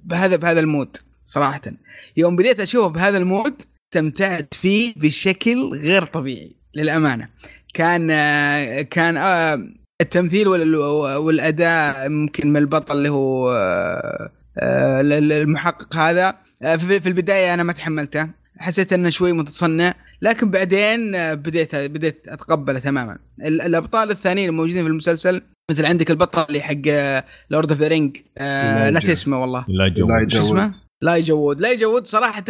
بهذا 0.04 0.36
بهذا 0.36 0.60
ال 0.60 0.68
mood 0.68 0.98
صراحة. 1.26 1.62
يوم 2.18 2.36
بديت 2.36 2.60
اشوفه 2.60 2.88
بهذا 2.88 3.18
ال 3.18 3.27
mood 3.27 3.62
استمتعت 3.94 4.54
فيه 4.54 4.94
بشكل 4.96 5.70
غير 5.74 6.06
طبيعي 6.06 6.56
للأمانة. 6.76 7.30
كان 7.74 8.08
كان 8.82 9.18
آه، 9.18 9.60
التمثيل 10.02 10.48
وال- 10.48 10.76
والأداء 11.16 12.10
ممكن 12.10 12.48
من 12.54 12.58
البطل 12.58 12.98
اللي 12.98 13.10
هو 13.10 13.52
آه، 14.58 15.02
المحقق 15.02 15.96
هذا. 15.96 16.36
آه، 16.64 16.76
في 16.76 17.00
في 17.00 17.10
البداية 17.10 17.54
أنا 17.54 17.64
ما 17.64 17.74
تحملته. 17.74 18.30
حسيت 18.58 18.94
إنه 18.94 19.10
شوي 19.10 19.34
متصنع. 19.34 19.94
لكن 20.22 20.52
بعدين 20.52 21.12
بديت 21.36 21.76
بديت 21.76 22.28
أتقبله 22.28 22.80
تماما. 22.80 23.18
ال- 23.44 23.62
الأبطال 23.62 24.12
الثانيين 24.12 24.50
الموجودين 24.50 24.84
في 24.84 24.90
المسلسل 24.90 25.42
مثل 25.72 25.86
عندك 25.86 26.12
البطل 26.12 26.46
اللي 26.50 26.62
حق 26.62 27.14
Lord 27.50 27.72
of 27.72 27.80
the 27.80 27.88
Rings. 27.88 28.18
ناسي 28.94 29.12
اسمه 29.12 29.42
والله. 29.42 29.66
لا. 30.38 30.42
اسمه؟ 30.42 30.74
إلايجا 31.02 31.34
وود. 31.34 31.62
إلايجا 31.62 31.88
وود 31.88 32.08
صراحة 32.08 32.44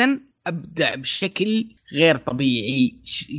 أبدع 0.47 0.95
بشكل 0.95 1.65
غير 1.93 2.17
طبيعي. 2.17 2.93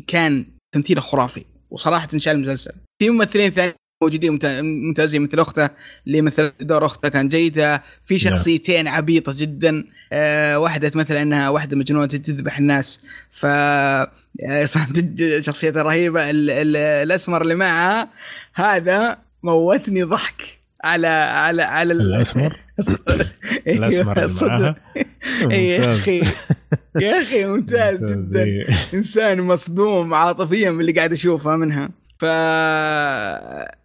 كان 0.07 0.44
تمثيله 0.75 1.00
خرافي. 1.00 1.44
وصراحة 1.70 2.08
شال 2.16 2.32
المسلسل. 2.36 2.73
في 2.99 3.10
ممثلين 3.10 3.50
ثانيين 3.50 3.74
موجودين 4.02 4.32
ممتا- 4.39 4.60
ممتازين 4.62 5.23
مثل 5.23 5.39
أخته 5.40 5.70
اللي 6.07 6.23
مثل 6.23 6.52
دور 6.60 6.86
أخته 6.86 7.08
كان 7.08 7.28
جيدة. 7.28 7.82
في 8.05 8.18
شخصيتين 8.18 8.89
عبيطة 8.89 9.32
جدا. 9.36 9.84
آه 10.12 10.58
واحدة 10.58 10.89
تمثل 10.89 11.16
أنها 11.16 11.49
واحدة 11.49 11.76
مجنونة 11.76 12.07
تذبح 12.07 12.58
الناس. 12.58 13.00
ف 13.31 13.47
آه، 13.47 14.65
شخصيتها 15.40 15.82
رهيبة. 15.82 16.31
ال- 16.31 16.50
ال- 16.50 16.76
الأسمر 16.76 17.42
اللي 17.42 17.55
معها 17.55 18.08
هذا 18.55 19.18
موتني 19.42 20.02
ضحك. 20.02 20.59
على 20.84 21.07
على 21.07 21.62
على 21.62 21.92
ال- 21.92 22.00
الأسمر؟ 22.00 22.57
الأسمر 23.67 24.23
الصدق. 24.25 24.75
إي 25.50 25.68
يا. 25.68 25.92
أخي. 25.92 26.23
يا 27.00 27.23
أخي 27.23 27.44
ممتاز 27.47 28.05
جدا. 28.05 28.42
إيه. 28.44 28.67
إنسان 28.94 29.41
مصدوم 29.41 30.15
عاطفيا 30.15 30.70
من 30.70 30.81
اللي 30.81 30.92
قاعد 30.92 31.12
اشوفه 31.12 31.57
منها. 31.57 31.91
ف 32.18 32.25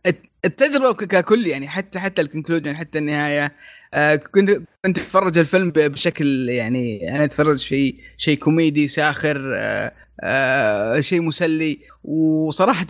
الت- 0.06 0.25
التجربه 0.45 0.93
ككل 0.93 1.48
يعني 1.48 1.67
حتى 1.67 1.99
حتى 1.99 2.22
ال 2.22 2.26
conclusion 2.26 2.75
حتى 2.75 2.98
النهاية. 2.98 3.51
آه، 3.93 4.15
كنت 4.15 4.51
كنت 4.85 4.98
أتفرج 4.99 5.38
الفيلم 5.38 5.69
بشكل 5.75 6.49
يعني 6.49 7.15
أنا 7.15 7.24
أتفرج 7.24 7.57
في 7.57 7.95
شيء 8.17 8.38
كوميدي 8.38 8.88
ساخر 8.88 9.53
آه، 9.56 9.91
آه، 10.24 10.99
شيء 10.99 11.22
مسلي. 11.22 11.80
وصراحه 12.03 12.85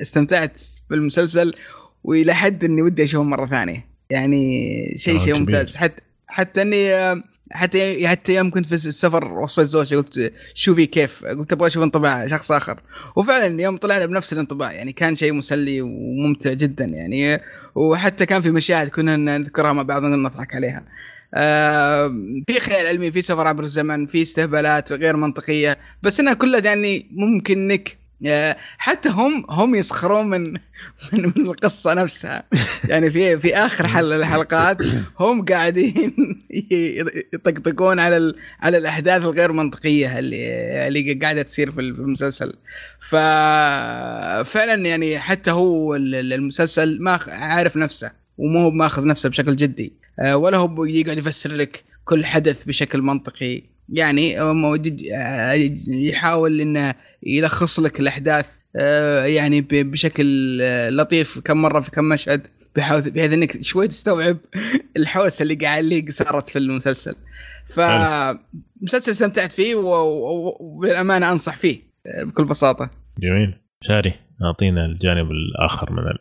استمتعت 0.00 0.60
بالمسلسل. 0.90 1.54
وإلى 2.04 2.34
حد 2.34 2.64
إني 2.64 2.82
ودي 2.82 3.02
أشوفه 3.02 3.24
مرة 3.24 3.46
ثانية. 3.46 3.86
يعني 4.10 4.94
شيء 4.96 5.14
آه، 5.14 5.18
شيء. 5.18 5.34
ممتاز. 5.34 5.76
حتى 5.76 6.00
حتى 6.28 6.62
إني 6.62 7.22
حتى 7.52 8.08
حتى 8.08 8.34
يوم 8.34 8.50
كنت 8.50 8.66
في 8.66 8.72
السفر 8.74 9.32
وصلت 9.32 9.66
زوجتي 9.66 9.96
قلت 9.96 10.32
شوفي 10.54 10.86
كيف. 10.86 11.24
قلت 11.24 11.52
أبغى 11.52 11.66
أشوف 11.66 11.82
انطباع 11.82 12.26
شخص 12.26 12.52
آخر. 12.52 12.80
وفعلا 13.16 13.62
يوم 13.62 13.76
طلعنا 13.76 14.06
بنفس 14.06 14.32
الانطباع. 14.32 14.72
يعني 14.72 14.92
كان 14.92 15.14
شيء 15.14 15.32
مسلي 15.32 15.80
وممتع 15.80 16.52
جدا. 16.52 16.84
يعني 16.84 17.40
وحتى 17.74 18.26
كان 18.26 18.42
في 18.42 18.50
مشاهد 18.50 18.88
كنا 18.88 19.16
نذكرها 19.16 19.72
مع 19.72 19.82
بعض 19.82 20.02
ونضحك 20.02 20.54
عليها. 20.54 20.84
آه 21.34 22.08
في 22.46 22.60
خيال 22.60 22.86
علمي 22.86 23.12
في 23.12 23.22
سفر 23.22 23.46
عبر 23.46 23.62
الزمن 23.62 24.06
في 24.06 24.22
استهبالات 24.22 24.92
غير 24.92 25.16
منطقية. 25.16 25.78
بس 26.02 26.20
إنها 26.20 26.34
كلها 26.34 26.60
يعني 26.60 27.06
ممكن 27.12 27.70
إنك 27.70 27.99
حتى 28.78 29.08
هم 29.08 29.44
هم 29.50 29.74
يسخرون 29.74 30.26
من 30.26 30.52
من, 31.12 31.24
القصة 31.36 31.94
نفسها. 31.94 32.42
يعني 32.84 33.10
في 33.10 33.38
في 33.38 33.56
آخر 33.56 33.86
حل 33.86 34.12
الحلقات 34.12 34.78
هم 35.20 35.44
قاعدين 35.44 36.14
يطقطقون 37.34 38.00
على 38.00 38.34
على 38.60 38.78
الأحداث 38.78 39.22
الغير 39.22 39.52
منطقية 39.52 40.18
اللي 40.18 40.88
اللي 40.88 41.12
قاعدة 41.14 41.42
تصير 41.42 41.72
في 41.72 41.80
المسلسل. 41.80 42.52
ففعلا 43.00 44.74
يعني 44.86 45.18
حتى 45.18 45.50
هو 45.50 45.94
ال- 45.94 46.32
المسلسل 46.32 46.98
ما 47.02 47.18
عارف 47.28 47.76
نفسه 47.76 48.10
ومو 48.38 48.58
هو 48.60 48.70
ماخذ 48.70 49.06
نفسه 49.06 49.28
بشكل 49.28 49.56
جدي. 49.56 49.92
آه، 50.20 50.36
ولا 50.36 50.56
هو 50.56 50.84
يقعد 50.84 51.18
يفسر 51.18 51.52
لك 51.52 51.84
كل 52.04 52.26
حدث 52.26 52.64
بشكل 52.64 53.02
منطقي. 53.02 53.62
يعني 53.92 54.36
يحاول 55.88 56.60
إنه 56.60 56.94
يلخص 57.22 57.80
لك 57.80 58.00
الأحداث 58.00 58.46
آه، 58.76 59.24
يعني 59.24 59.60
ب- 59.60 59.90
بشكل 59.90 60.58
آه، 60.62 60.90
لطيف 60.90 61.38
كم 61.38 61.62
مرة 61.62 61.80
في 61.80 61.90
كم 61.90 62.04
مشهد 62.04 62.46
بحيث 62.76 63.08
بحيث 63.08 63.32
إنك 63.32 63.62
شوي 63.62 63.88
تستوعب 63.88 64.36
الحوسة 64.96 65.42
اللي 65.42 65.54
قاعد 65.54 65.78
اللي 65.84 66.10
صارت 66.10 66.48
في 66.48 66.58
المسلسل. 66.58 67.14
فمسلسل 67.68 69.10
استمتعت 69.12 69.52
فيه 69.52 69.74
و- 69.74 70.48
و- 70.48 70.56
وبالأمانة 70.60 71.32
أنصح 71.32 71.56
فيه 71.56 71.78
آه، 72.06 72.22
بكل 72.22 72.44
بساطة. 72.44 72.90
جميل. 73.18 73.54
شاري 73.82 74.14
أعطينا 74.44 74.86
الجانب 74.86 75.30
الآخر 75.30 75.92
من 75.92 75.98
ال... 75.98 76.18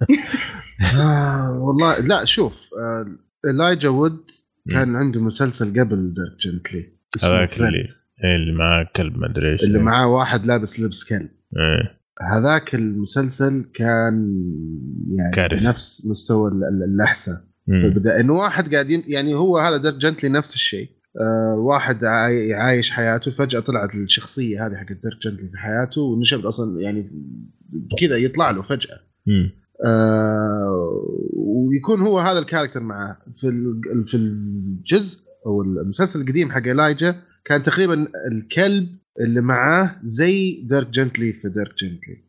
آه 1.00 1.58
والله 1.60 1.98
لا 1.98 2.24
شوف 2.24 2.70
آه 2.78 3.06
الايجا 3.50 3.88
وود 3.88 4.24
كان 4.70 4.96
عنده 4.96 5.20
مسلسل 5.20 5.80
قبل 5.80 6.14
دارك 6.14 6.38
جنتلي 6.40 6.92
اسمه 7.16 7.30
هذاك 7.30 7.56
اللي 7.60 7.84
إيه 8.24 8.36
اللي 8.36 8.52
معاه 8.52 8.86
كلب 8.96 9.18
ما 9.18 9.30
أدري 9.30 9.52
إيش 9.52 9.62
اللي 9.62 9.78
معاه 9.78 10.08
واحد 10.08 10.46
لابس 10.46 10.80
لبس 10.80 11.04
كلب 11.04 11.28
إيه. 11.56 12.00
هذاك 12.22 12.74
المسلسل 12.74 13.64
كان 13.74 14.14
يعني 15.16 15.32
كارثة. 15.34 15.68
نفس 15.68 16.06
مستوى 16.10 16.50
ال- 16.50 16.64
ال- 16.64 16.82
اللحسه 16.82 17.44
في. 17.68 17.86
البدايه 17.86 18.20
إنه 18.20 18.32
واحد 18.32 18.74
قاعدين 18.74 19.02
يعني 19.06 19.34
هو 19.34 19.58
هذا 19.58 19.76
دارك 19.76 19.96
جنتلي 19.96 20.30
نفس 20.30 20.54
الشيء 20.54 20.88
آه 21.20 21.54
واحد 21.58 22.04
عاي- 22.04 22.54
عايش 22.54 22.90
حياته 22.90 23.30
فجأة 23.30 23.60
طلعت 23.60 23.94
الشخصية 23.94 24.66
هذه 24.66 24.74
حقت 24.76 24.92
دارك 25.02 25.18
جنتلي 25.22 25.48
في 25.48 25.58
حياته 25.58 26.00
ونشب 26.00 26.46
أصلا 26.46 26.80
يعني 26.80 27.10
كذا 28.00 28.16
يطلع 28.16 28.50
له 28.50 28.62
فجأة 28.62 29.00
مم. 29.26 29.50
آه 29.86 31.04
ويكون 31.36 32.00
هو 32.00 32.18
هذا 32.18 32.38
الكاركتر 32.38 32.80
معاه 32.82 33.16
في 33.34 33.48
ال- 33.48 34.06
في 34.06 34.16
الجزء 34.16 35.20
أو 35.46 35.62
المسلسل 35.62 36.20
القديم 36.20 36.50
حق 36.50 36.66
الايجا 36.66 37.16
كان 37.44 37.62
تقريبا 37.62 38.06
الكلب 38.32 38.88
اللي 39.20 39.40
معاه 39.40 39.96
زي 40.02 40.62
ديرك 40.68 40.90
جنتلي 40.90 41.32
في 41.32 41.48
ديرك 41.48 41.74
جنتلي. 41.82 42.24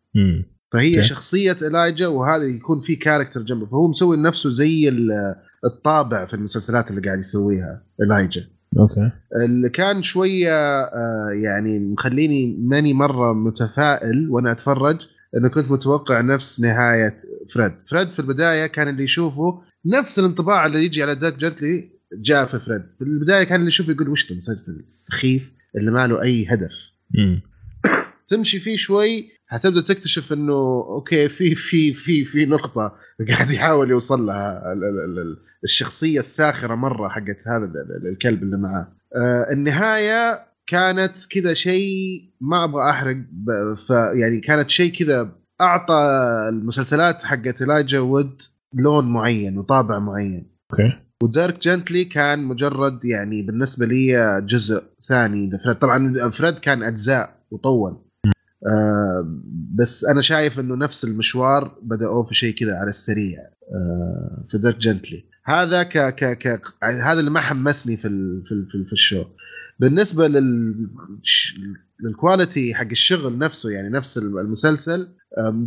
فهي 0.73 0.95
أوكي. 0.95 1.07
شخصية 1.07 1.57
الايجا 1.61 2.07
وهذا 2.07 2.43
يكون 2.43 2.81
في 2.81 2.95
character 2.95 3.41
جنبه. 3.41 3.65
فهو 3.65 3.87
مسوي 3.87 4.17
نفسه 4.17 4.49
زي 4.49 4.89
ال- 4.89 5.35
الطابع 5.65 6.25
في 6.25 6.33
المسلسلات 6.33 6.89
اللي 6.91 7.01
قاعد 7.01 7.19
يسويها 7.19 7.83
الايجا 8.01 8.41
أوكي. 8.79 9.11
اللي 9.45 9.69
كان 9.69 10.01
شوية 10.01 10.53
آه، 10.83 11.29
يعني 11.43 11.79
مخليني 11.79 12.57
ماني 12.61 12.93
مرة 12.93 13.33
متفائل 13.33 14.29
وأنا 14.29 14.51
أتفرج 14.51 14.97
انه 15.37 15.49
كنت 15.49 15.71
متوقع 15.71 16.21
نفس 16.21 16.59
نهاية 16.59 17.15
ويلفريد. 17.53 17.71
ويلفريد 17.87 18.09
في 18.11 18.19
البداية 18.19 18.67
كان 18.67 18.87
اللي 18.87 19.03
يشوفه 19.03 19.61
نفس 19.85 20.19
الانطباع 20.19 20.65
اللي 20.65 20.85
يجي 20.85 21.03
على 21.03 21.15
ديرك 21.15 21.37
جنتلي 21.37 21.91
جاء 22.13 22.45
في 22.45 22.59
ويلفريد. 22.59 22.81
في 22.97 23.03
البداية 23.03 23.43
كان 23.43 23.55
اللي 23.59 23.67
يشوفه 23.67 23.91
يقول 23.91 24.09
وش 24.09 24.31
المسلسل 24.31 24.73
السخيف 24.83 25.53
اللي 25.77 25.91
ما 25.91 26.07
له 26.07 26.21
أي 26.21 26.45
هدف. 26.49 26.73
تمشي 28.27 28.59
فيه 28.59 28.75
شوي 28.75 29.31
حتبدأ 29.47 29.81
تكتشف 29.81 30.33
إنه 30.33 30.53
أوكي 30.89 31.29
في 31.29 31.55
في 31.55 31.93
في 31.93 32.25
في 32.25 32.45
نقطة 32.45 32.95
قاعد 33.29 33.51
يحاول 33.51 33.91
يوصل 33.91 34.25
لها 34.25 34.73
ال- 34.73 34.83
ال- 34.83 35.19
ال- 35.19 35.37
الشخصية 35.63 36.19
الساخرة 36.19 36.75
مرة 36.75 37.09
حقت 37.09 37.47
هذا 37.47 37.65
ال- 37.65 37.77
ال- 37.77 38.07
الكلب 38.11 38.43
اللي 38.43 38.57
معاه. 38.57 38.87
آه 39.15 39.47
النهاية 39.53 40.50
كانت 40.71 41.25
كذا 41.29 41.53
شيء 41.53 42.21
ما 42.41 42.63
أبغى 42.63 42.89
أحرق 42.89 43.15
ب- 43.31 43.73
ف 43.73 43.89
يعني 43.89 44.39
كانت 44.39 44.69
شيء 44.69 44.91
كذا 44.93 45.31
أعطى 45.61 45.95
المسلسلات 46.49 47.23
حقت 47.23 47.61
الايجا 47.61 47.99
وود 47.99 48.41
لون 48.73 49.09
معين 49.13 49.57
وطابع 49.57 49.99
معين. 49.99 50.51
أوكي. 50.71 50.93
وديرك 51.23 51.61
جنتلي 51.61 52.05
كان 52.05 52.43
مجرد 52.43 53.05
يعني 53.05 53.41
بالنسبة 53.41 53.85
لي 53.85 54.41
جزء 54.45 54.83
ثاني 55.09 55.49
لويلفريد. 55.49 55.75
طبعا 55.75 56.29
ويلفريد 56.29 56.59
كان 56.59 56.83
أجزاء 56.83 57.35
وطول. 57.51 57.97
آه 58.67 59.41
بس 59.75 60.05
أنا 60.05 60.21
شايف 60.21 60.59
إنه 60.59 60.75
نفس 60.75 61.03
المشوار 61.03 61.77
بداوا 61.81 62.23
في 62.23 62.35
شيء 62.35 62.55
كذا 62.55 62.75
على 62.75 62.89
السريع 62.89 63.39
آه 63.75 64.43
في 64.47 64.57
ديرك 64.57 64.77
جنتلي. 64.77 65.23
هذا 65.45 65.83
ك 65.83 66.15
ك 66.15 66.37
ك 66.37 66.61
هذا 66.83 67.19
اللي 67.19 67.31
ما 67.31 67.41
حمسني 67.41 67.97
في 67.97 68.07
ال 68.07 68.43
في 68.45 68.51
ال 68.51 68.67
في, 68.67 68.75
ال 68.75 68.85
في 68.85 68.93
ال 68.93 68.98
show. 68.98 69.23
بالنسبة 69.81 70.27
لل 70.27 70.89
لل 72.03 72.19
quality 72.19 72.75
حق 72.75 72.87
الشغل 72.91 73.37
نفسه 73.37 73.69
يعني 73.69 73.89
نفس 73.89 74.17
المسلسل 74.17 75.07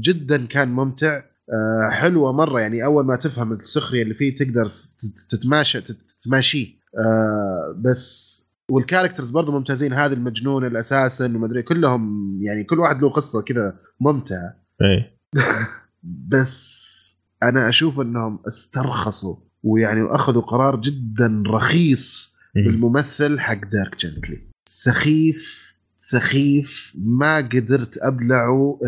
جدا 0.00 0.46
كان 0.46 0.68
ممتع. 0.68 1.22
آه، 1.52 1.88
حلوة 1.90 2.32
مرة 2.32 2.60
يعني 2.60 2.84
أول 2.84 3.04
ما 3.04 3.16
تفهم 3.16 3.52
السخرية 3.52 4.02
اللي 4.02 4.14
فيه 4.14 4.36
تقدر 4.36 4.70
تت- 4.70 5.36
تتماشى 5.36 5.80
تت- 5.80 6.10
تتماشيه. 6.20 6.66
آه، 6.98 7.74
بس 7.78 8.34
وال 8.70 8.80
characters 8.80 9.30
برضه 9.30 9.52
ممتازين. 9.52 9.92
هذا 9.92 10.14
المجنون 10.14 10.64
الاساسن 10.66 11.36
ومدري 11.36 11.62
كلهم 11.62 12.38
يعني 12.42 12.64
كل 12.64 12.78
واحد 12.80 13.02
له 13.02 13.10
قصة 13.10 13.42
كذا 13.42 13.76
ممتعة. 14.00 14.56
إيه. 14.82 15.16
بس 16.28 16.84
أنا 17.42 17.68
أشوف 17.68 18.00
إنهم 18.00 18.38
استرخصوا 18.48 19.36
ويعني 19.62 20.02
واخذوا 20.02 20.42
قرار 20.42 20.80
جدا 20.80 21.42
رخيص. 21.46 22.33
بالممثل 22.54 23.40
حق 23.40 23.70
ديرك 23.72 23.96
جنتلي. 23.98 24.38
سخيف 24.68 25.74
سخيف 25.96 26.96
ما 26.98 27.36
قدرت 27.36 27.98
أبلعه 27.98 28.78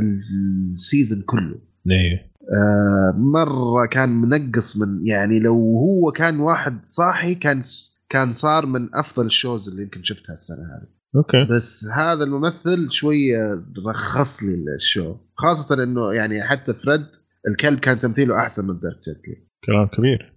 ال 0.75 0.82
season 0.82 1.23
كله. 1.23 1.59
إيه. 1.91 2.33
آه 2.53 3.15
مرة 3.19 3.87
كان 3.87 4.09
منقص 4.09 4.77
من 4.77 5.07
يعني 5.07 5.41
لو 5.41 5.55
هو 5.55 6.13
كان 6.13 6.41
واحد 6.41 6.81
صاحي 6.85 7.35
كان 7.35 7.63
كان 8.09 8.33
صار 8.33 8.67
من 8.67 8.95
أفضل 8.95 9.27
ال 9.27 9.34
shows 9.34 9.69
اللي 9.69 9.83
يمكن 9.83 10.03
شفتها 10.03 10.33
السنة 10.33 10.59
هذه. 10.59 10.89
أوكي. 11.17 11.45
بس 11.51 11.87
هذا 11.97 12.25
الممثل 12.25 12.91
شوية 12.91 13.63
رخص 13.87 14.43
لي 14.43 14.75
ال 14.75 14.82
show. 14.82 15.17
خاصة 15.35 15.83
إنه 15.83 16.13
يعني 16.13 16.45
حتى 16.45 16.73
ويلفريد 16.73 17.07
الكلب 17.49 17.79
كان 17.79 17.99
تمثيله 17.99 18.39
أحسن 18.39 18.67
من 18.67 18.81
ديرك 18.81 18.97
جنتلي. 19.07 19.47
كلام 19.65 19.87
كبير. 19.87 20.37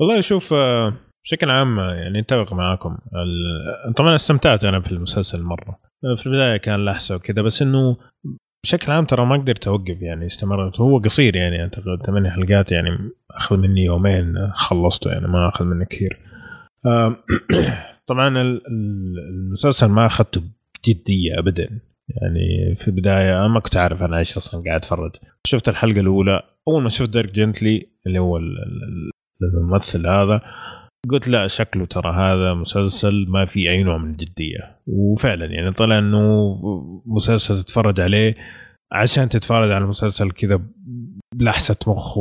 والله 0.00 0.20
شوف 0.20 0.52
آه، 0.52 0.96
بشكل 1.24 1.50
عام 1.50 1.78
يعني 1.78 2.18
اتفق 2.20 2.52
معاكم. 2.52 2.98
طبعا 3.96 4.14
استمتعت 4.14 4.64
أنا 4.64 4.80
في 4.80 4.92
المسلسل 4.92 5.42
مرة. 5.42 5.78
في 6.16 6.26
البداية 6.26 6.56
كان 6.56 6.84
لحسه 6.84 7.16
وكذا 7.16 7.42
بس 7.42 7.62
إنه 7.62 7.96
بشكل 8.64 8.92
عام 8.92 9.04
ترى 9.04 9.26
ما 9.26 9.36
قدرت 9.36 9.68
أوقف 9.68 10.02
يعني 10.02 10.26
استمرت. 10.26 10.80
هو 10.80 10.98
قصير 10.98 11.36
يعني 11.36 11.62
أعتقد 11.62 12.02
ثمان 12.06 12.30
حلقات 12.30 12.72
يعني 12.72 12.88
أخذ 13.30 13.56
مني 13.56 13.84
يومين 13.84 14.50
خلصته 14.52 15.10
يعني 15.12 15.26
ما 15.28 15.48
أخذ 15.48 15.64
مني 15.64 15.84
كثير. 15.84 16.18
طبعا 18.08 18.28
ال- 18.28 18.62
ال- 18.66 19.18
المسلسل 19.28 19.86
ما 19.86 20.06
أخذته 20.06 20.42
بجدية 20.74 21.38
ابدا. 21.38 21.80
يعني 22.08 22.74
في 22.74 22.88
البداية 22.88 23.38
أنا 23.38 23.48
ما 23.48 23.60
كنت 23.60 23.76
عارف 23.76 24.02
أنا 24.02 24.18
إيش 24.18 24.36
أصلا 24.36 24.62
قاعد 24.64 24.76
أتفرج. 24.80 25.10
شفت 25.46 25.68
الحلقة 25.68 26.00
الأولى 26.00 26.42
أول 26.68 26.82
ما 26.82 26.88
شفت 26.88 27.10
ديرك 27.10 27.32
جنتلي 27.32 27.86
اللي 28.06 28.18
هو 28.18 28.36
ال- 28.36 28.58
ال- 28.62 29.10
الممثل 29.42 30.06
هذا 30.06 30.40
قلت 31.10 31.28
لا 31.28 31.46
شكله 31.46 31.86
ترى 31.86 32.12
هذا 32.12 32.54
مسلسل 32.54 33.26
ما 33.28 33.46
في 33.46 33.70
أي 33.70 33.82
نوع 33.82 33.98
من 33.98 34.10
الجدية. 34.10 34.80
وفعلا 34.86 35.46
يعني 35.46 35.72
طلع 35.72 35.98
إنه 35.98 36.56
مسلسل 37.06 37.62
تتفرج 37.62 38.00
عليه 38.00 38.34
عشان 38.92 39.28
تتفرج 39.28 39.70
على 39.70 39.84
المسلسل 39.84 40.30
كذا 40.30 40.60
بلحسة 41.34 41.76
مخ 41.86 42.18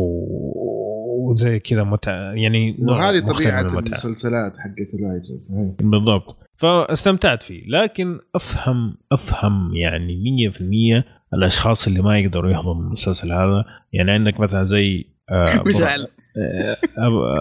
وزي 1.30 1.60
كذا 1.60 1.84
متعه 1.84 2.32
يعني 2.34 2.78
وهذه 2.80 3.20
طبيعة. 3.20 3.62
المسلسلات 3.62 4.58
حقت 4.58 4.94
الايجا 4.94 5.38
صحيح 5.38 5.90
بالضبط. 5.90 6.38
فاستمتعت 6.56 7.44
فيه. 7.44 7.64
لكن 7.68 8.20
افهم 8.36 8.98
أفهم 9.12 9.76
يعني 9.76 10.52
100% 10.52 11.04
الأشخاص 11.34 11.88
اللي 11.88 12.02
ما 12.02 12.20
يقدروا 12.20 12.52
يهضموا 12.52 12.84
المسلسل 12.84 13.32
هذا. 13.32 13.66
يعني 13.94 14.12
عندك 14.12 14.40
مثلا 14.40 14.64
زي 14.66 15.06
آه، 15.30 15.64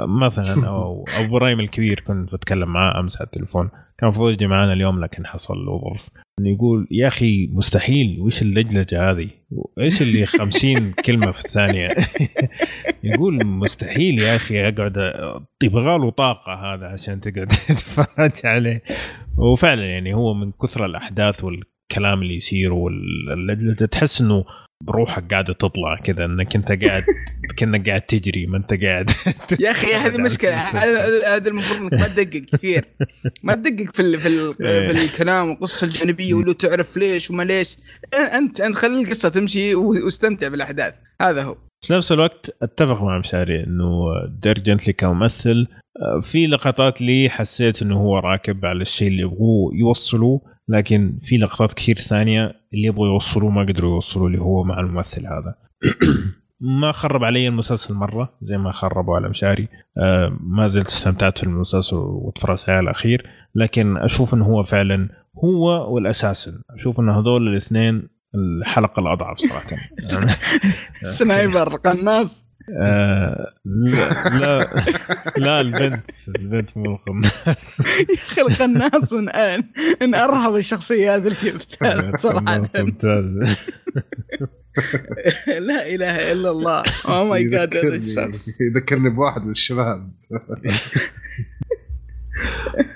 مثلا 0.07 0.69
أو 0.69 1.05
ابو 1.19 1.37
إبراهيم 1.37 1.61
الكبير 1.61 2.01
كنت 2.01 2.35
بتكلم 2.35 2.69
معاه 2.69 3.01
أمس 3.01 3.17
على 3.17 3.27
التليفون 3.27 3.69
كان 3.99 4.09
المفروض 4.09 4.33
يجي 4.33 4.47
معنا 4.47 4.73
اليوم 4.73 5.05
لكن 5.05 5.27
حصل 5.27 5.55
له 5.55 5.81
ظرف 5.81 6.09
إنه 6.39 6.49
يقول 6.49 6.89
يا 6.91 7.07
أخي 7.07 7.47
مستحيل 7.47 8.21
وش 8.21 8.43
اللجلجة 8.43 9.11
هذه؟ 9.11 9.29
إيش 9.81 10.03
اللي 10.03 10.27
50 10.27 10.93
كلمة 10.93 11.33
في 11.33 11.45
الثانية؟ 11.45 11.89
يقول 13.05 13.47
مستحيل 13.47 14.19
يا 14.19 14.37
أخي 14.37 14.69
أقعد 14.69 15.13
يبغى 15.63 15.99
له 15.99 16.11
طاقة 16.11 16.55
هذا 16.55 16.87
عشان 16.87 17.21
تقعد 17.21 17.49
تتفرج 17.69 18.33
عليه 18.45 18.83
وفعلا 19.37 19.87
يعني 19.87 20.15
هو 20.15 20.35
من 20.35 20.53
كثر 20.53 20.87
الأحداث 20.87 21.45
والكلام 21.45 22.23
اللي 22.23 22.37
يصير 22.37 22.73
واللجلجة 22.73 23.85
تحس 23.85 24.21
إنه 24.21 24.45
بروحك 24.87 25.31
قاعدة 25.31 25.53
تطلع 25.53 25.97
كذا 26.05 26.25
إنك 26.25 26.57
أنت 26.57 26.73
قاعد 26.85 27.03
كأنك 27.57 27.89
قاعد 27.89 28.01
تجري 28.01 28.47
ما 28.47 28.57
أنت 28.57 28.75
قاعد 28.83 29.11
يا 29.61 29.71
أخي 29.71 29.95
هذه 29.95 30.21
مشكلة. 30.21 30.55
هذا 31.37 31.49
المفروض 31.49 31.81
إنك 31.81 31.93
ما 31.93 32.09
تدقق 32.09 32.43
كثير. 32.53 32.85
ما 33.43 33.55
تدقق 33.55 33.95
في 33.95 34.03
ال 34.03 34.21
في, 34.21 34.29
ال 34.29 34.55
في 34.89 35.05
الكلام 35.05 35.49
والقصة 35.49 35.85
الجانبية 35.85 36.35
ولو 36.35 36.53
تعرف 36.53 36.97
ليش 36.97 37.31
وما 37.31 37.43
ليش. 37.43 37.77
انت 38.35 38.61
أنت 38.61 38.77
خلي 38.77 39.03
القصة 39.03 39.29
تمشي 39.29 39.75
واستمتع 39.75 40.49
بالأحداث. 40.49 40.95
هذا 41.23 41.43
هو. 41.43 41.57
في 41.87 41.93
نفس 41.93 42.13
الوقت 42.13 42.51
أتفق 42.63 43.03
مع 43.03 43.19
مشاري 43.19 43.65
إنه 43.65 44.05
ديرك 44.43 44.63
جنتلي 44.63 44.93
كممثل 44.93 45.67
آه، 45.97 46.21
في 46.21 46.47
لقطات 46.47 47.01
لي 47.01 47.31
حسيت 47.31 47.83
إنه 47.83 47.97
هو 47.97 48.19
راكب 48.19 48.65
على 48.65 48.83
الشيء 48.83 49.09
اللي 49.09 49.23
يبغوه 49.23 49.75
يوصلوه. 49.75 50.52
لكن 50.73 51.19
في 51.23 51.37
لقطات 51.37 51.73
كثير 51.73 51.99
ثانية 51.99 52.45
اللي 52.75 52.87
يبغوا 52.87 53.07
يوصلوه 53.07 53.51
ما 53.51 53.63
قدروا 53.63 53.95
يوصلوا 53.95 54.27
اللي 54.27 54.39
هو 54.39 54.65
مع 54.65 54.81
الممثل 54.81 55.27
هذا. 55.27 55.55
ما 56.81 56.93
خرب 56.93 57.25
علي 57.25 57.49
المسلسل 57.49 57.95
مرة 57.95 58.33
زي 58.43 58.59
ما 58.59 58.73
خربوا 58.73 59.17
على 59.17 59.29
مشاري 59.29 59.69
آه، 59.99 60.37
ما 60.41 60.69
زلت 60.69 60.87
استمتعت 60.87 61.39
في 61.39 61.45
المسلسل 61.45 61.97
وتفرجت 61.97 62.69
عليه 62.69 62.81
الأخير. 62.81 63.27
لكن 63.55 63.97
أشوف 63.97 64.35
إنه 64.35 64.45
هو 64.45 64.63
فعلا 64.63 65.09
هو 65.45 65.95
والاساسن 65.95 66.63
أشوف 66.71 67.01
إنه 67.01 67.21
هذول 67.21 67.49
الاثنين 67.49 68.09
الحلقة 68.35 69.01
الأضعف 69.01 69.39
صراحة. 69.39 69.77
سنايبر 71.19 71.77
قناص. 71.77 72.47
آه 72.71 73.55
لا 73.65 74.29
لا 74.39 74.69
لا 75.37 75.61
البنت 75.61 76.11
البنت 76.39 76.77
مو 76.77 76.85
القناص 76.85 77.81
يا 77.81 78.15
أخي 78.15 78.41
القناص 78.41 79.13
من 79.13 79.29
ان 79.29 79.65
إن 80.03 80.15
أرهب 80.15 80.57
الشخصيات 80.57 81.27
اللي 81.27 81.35
شفتها 81.35 82.17
صراحة. 82.17 82.63
لا 85.47 85.95
إله 85.95 86.33
إلا 86.33 86.51
الله. 86.51 86.83
أو 87.09 87.25
ماي 87.25 87.45
جاد 87.45 87.77
هذا 87.77 87.95
الشخص. 87.95 88.61
يذكرني 88.61 89.11
بواحد 89.11 89.43
من 89.45 89.51
الشباب. 89.51 90.13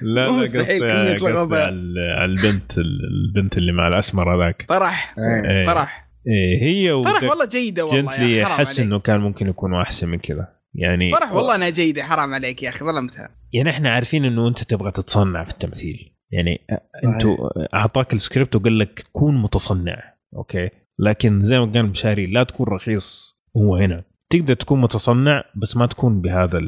لا 0.02 0.26
لا 0.26 0.32
مستحيل 0.32 0.82
قصدي 1.18 1.56
على 1.56 2.24
البنت 2.24 2.78
البنت 2.78 3.56
اللي 3.56 3.72
مع 3.72 3.88
الأسمر 3.88 4.36
هذاك. 4.36 4.66
فرح 4.68 5.14
إيه. 5.18 5.66
فرح. 5.66 6.05
إيه 6.26 6.62
هي 6.62 7.04
فرح 7.04 7.22
ودك- 7.22 7.30
والله 7.30 7.44
جيدة 7.46 7.84
والله 7.84 8.12
يا 8.14 8.18
جنتلي 8.18 8.42
أخي 8.42 8.44
حرام 8.44 8.66
احس 8.66 8.80
إنه 8.80 8.98
كان 8.98 9.20
ممكن 9.20 9.48
يكونوا 9.48 9.82
أحسن 9.82 10.08
من 10.08 10.18
كذا. 10.18 10.48
يعني 10.74 11.10
فرح 11.12 11.32
والله 11.32 11.54
إنها 11.54 11.70
جيدة 11.70 12.02
حرام 12.02 12.34
عليك 12.34 12.62
يا 12.62 12.68
أخي 12.68 12.84
ظلمتها. 12.84 13.28
يعني 13.52 13.70
إحنا 13.70 13.90
عارفين 13.90 14.24
إنه 14.24 14.48
أنت 14.48 14.62
تبغى 14.62 14.90
تتصنع 14.90 15.44
في 15.44 15.50
التمثيل. 15.50 16.12
يعني 16.32 16.60
أنتوا 17.04 17.36
أعطاك 17.74 18.14
السكريبت 18.14 18.56
وقال 18.56 18.78
لك 18.78 19.06
كون 19.12 19.42
متصنع 19.42 20.14
أوكي؟ 20.36 20.70
لكن 20.98 21.44
زي 21.44 21.58
ما 21.58 21.72
قال 21.72 21.86
مشاري 21.86 22.26
لا 22.26 22.44
تكون 22.44 22.66
رخيص 22.68 23.36
هو 23.56 23.76
هنا. 23.76 24.04
تقدر 24.30 24.54
تكون 24.54 24.80
متصنع 24.80 25.44
بس 25.62 25.76
ما 25.76 25.86
تكون 25.86 26.20
بهذا 26.20 26.60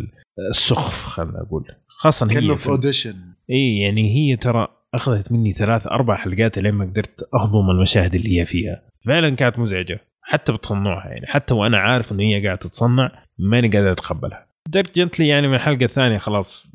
السخف 0.51 1.05
خلينا 1.07 1.43
أقول 1.43 1.65
خاصه 1.89 2.27
هي 2.27 2.35
كأنه 2.35 2.55
في 2.55 2.63
في 2.63 2.69
audition 2.69 3.15
إي 3.51 3.79
يعني 3.81 4.15
هي 4.15 4.37
ترى 4.37 4.69
أخذت 4.95 5.33
مني 5.33 5.53
ثلاث 5.53 5.87
أربع 5.87 6.17
حلقات 6.17 6.59
لين 6.59 6.75
ما 6.75 6.85
قدرت 6.85 7.29
أهضم 7.35 7.71
المشاهد 7.71 8.15
اللي 8.15 8.41
هي 8.41 8.47
فيها. 8.47 8.88
فعلا 9.01 9.37
كانت 9.37 9.59
مزعجة. 9.59 10.01
حتى 10.23 10.53
بتصنعها 10.53 11.09
يعني. 11.09 11.27
حتى 11.27 11.55
وأنا 11.55 11.79
عارف 11.79 12.13
انه 12.13 12.23
هي 12.23 12.47
قاعدة 12.47 12.61
تتصنع 12.61 13.13
ماني 13.39 13.69
قادر 13.69 13.93
أتقبلها. 13.93 14.47
ديرك 14.69 14.95
جنتلي 14.95 15.29
يعني 15.29 15.49
من 15.49 15.55
الحلقة 15.55 15.85
الثانية 15.85 16.19
خلاص 16.19 16.73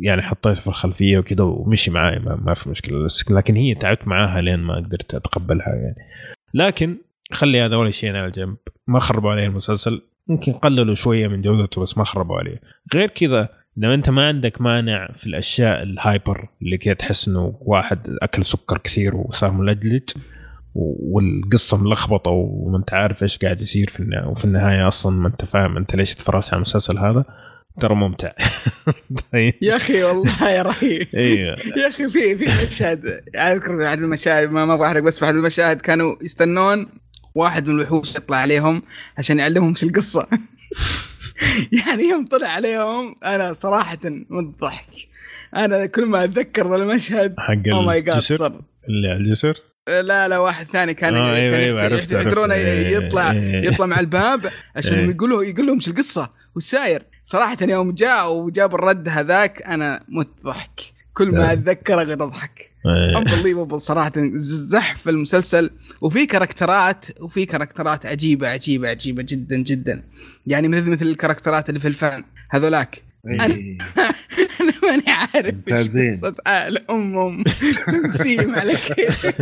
يعني 0.00 0.22
حطيته 0.22 0.60
في 0.60 0.66
الخلفية 0.66 1.18
وكذا 1.18 1.42
ومشي 1.44 1.90
معي 1.90 2.18
ما, 2.18 2.36
ما 2.36 2.54
في 2.54 2.70
مشكلة. 2.70 3.06
لكن 3.30 3.56
هي 3.56 3.74
تعبت 3.74 4.08
معاها 4.08 4.40
لين 4.40 4.58
ما 4.58 4.76
قدرت 4.76 5.14
أتقبلها 5.14 5.68
يعني. 5.68 5.96
لكن 6.54 6.96
خلي 7.32 7.60
هذا 7.60 7.76
ولا 7.76 7.90
شيء 7.90 8.16
على 8.16 8.30
جنب. 8.30 8.56
ما 8.86 9.00
خربوا 9.00 9.30
عليه 9.30 9.46
المسلسل. 9.46 10.02
ممكن 10.28 10.52
قللوا 10.52 10.94
شوية 10.94 11.28
من 11.28 11.42
جودته 11.42 11.82
بس 11.82 11.98
ما 11.98 12.04
خربوا 12.04 12.38
عليه. 12.38 12.60
غير 12.94 13.08
كذا 13.08 13.48
لو 13.76 13.94
أنت 13.94 14.10
ما 14.10 14.28
عندك 14.28 14.60
مانع 14.60 15.08
في 15.16 15.26
الأشياء 15.26 15.82
الهايبر 15.82 16.48
اللي 16.62 16.78
كده 16.78 16.94
تحس 16.94 17.28
إنه 17.28 17.58
واحد 17.60 18.16
أكل 18.22 18.44
سكر 18.44 18.78
كثير 18.78 19.16
وصار 19.16 19.52
ملجلج 19.52 20.10
والقصة 20.74 21.76
ملخبطة 21.76 22.30
وما 22.30 22.78
انت 22.78 22.94
عارف 22.94 23.22
إيش 23.22 23.38
قاعد 23.38 23.60
يصير 23.60 23.90
في 23.90 24.00
النهايه 24.00 24.26
وفي 24.26 24.44
النهاية 24.44 24.88
أصلا 24.88 25.16
ما 25.16 25.28
انت 25.28 25.44
فاهم 25.44 25.76
انت 25.76 25.94
ليش 25.96 26.14
تفرجت 26.14 26.48
على 26.48 26.56
المسلسل 26.56 26.98
هذا. 26.98 27.24
ترى 27.80 27.94
ممتع. 27.94 28.32
يا 29.62 29.76
أخي 29.76 30.02
والله 30.02 30.50
يا 30.50 30.62
رهيب. 30.62 31.06
أيوه 31.14 31.56
يا 31.76 31.88
أخي 31.88 32.10
في 32.10 32.38
في 32.38 32.66
مشهد 32.66 33.06
أذكر 33.36 33.86
أحد 33.86 33.98
المشاهد 33.98 34.50
ما 34.50 34.74
أبغى 34.74 34.86
أحرق 34.86 35.02
بس 35.02 35.18
في 35.18 35.24
أحد 35.24 35.34
المشاهد 35.34 35.80
كانوا 35.80 36.16
يستنون 36.22 36.86
واحد 37.34 37.68
من 37.68 37.74
الوحوش 37.74 38.16
يطلع 38.16 38.36
عليهم 38.36 38.82
عشان 39.18 39.38
يعلمهم 39.38 39.68
إيش 39.68 39.82
القصة. 39.82 40.26
يعني 41.86 42.02
يوم 42.02 42.26
طلع 42.26 42.48
عليهم 42.48 43.14
أنا 43.24 43.52
صراحة 43.52 43.98
من 44.04 44.38
الضحك. 44.38 44.90
أنا 45.56 45.86
كل 45.86 46.06
ما 46.06 46.24
أتذكر 46.24 46.76
المشهد 46.76 47.34
حق 47.38 47.52
الجسر؟ 47.90 48.60
اللي 48.88 49.08
على 49.08 49.16
الجسر؟ 49.16 49.69
لا 49.90 50.28
لا 50.28 50.38
واحد 50.38 50.66
ثاني 50.72 50.94
كان 50.94 51.16
آه 51.16 51.36
أيوة 51.36 51.56
أيوة 51.56 51.82
يقدرون 52.10 52.50
يطلع 52.52 53.30
إيه. 53.30 53.68
يطلع 53.68 53.86
مع 53.86 54.00
الباب 54.00 54.50
عشان. 54.76 55.10
يقولوا 55.10 55.44
يقول 55.44 55.66
لهم 55.66 55.76
إيش 55.76 55.88
القصة 55.88 56.30
والساير 56.54 57.02
صراحة 57.24 57.56
يوم 57.60 57.92
جاء 57.92 58.32
وجاب 58.32 58.74
الرد 58.74 59.08
هذاك 59.08 59.62
أنا 59.62 60.00
مت 60.08 60.28
ضحك. 60.44 60.80
كل 61.14 61.30
ما 61.30 61.52
أتذكر 61.52 61.94
أقعد 61.94 62.22
أضحك. 62.22 62.70
انبليفبل 63.16 63.80
صراحة. 63.80 64.12
زحف 64.36 65.08
المسلسل. 65.08 65.70
وفي 66.00 66.26
كاركترات 66.26 67.06
وفي 67.20 67.46
كاركترات 67.46 68.06
عجيبة 68.06 68.48
عجيبة 68.48 68.88
عجيبة 68.88 69.22
جدا 69.22 69.56
جدا. 69.56 70.02
يعني 70.46 70.68
مثل 70.68 70.90
مثل 70.90 71.06
الكاركترات 71.06 71.68
اللي 71.68 71.80
في 71.80 71.88
الفان 71.88 72.24
هذولاك. 72.50 73.02
أنا 73.26 73.44
أنا 74.60 74.72
ماني 74.82 75.04
عارف 75.08 75.54
إيش 75.68 75.96
قصة 75.96 76.34
آل 76.46 76.90
أم 76.90 77.18
أم. 77.18 77.44
تنسيم 77.86 78.54
على 78.54 78.76
كيف 78.76 79.26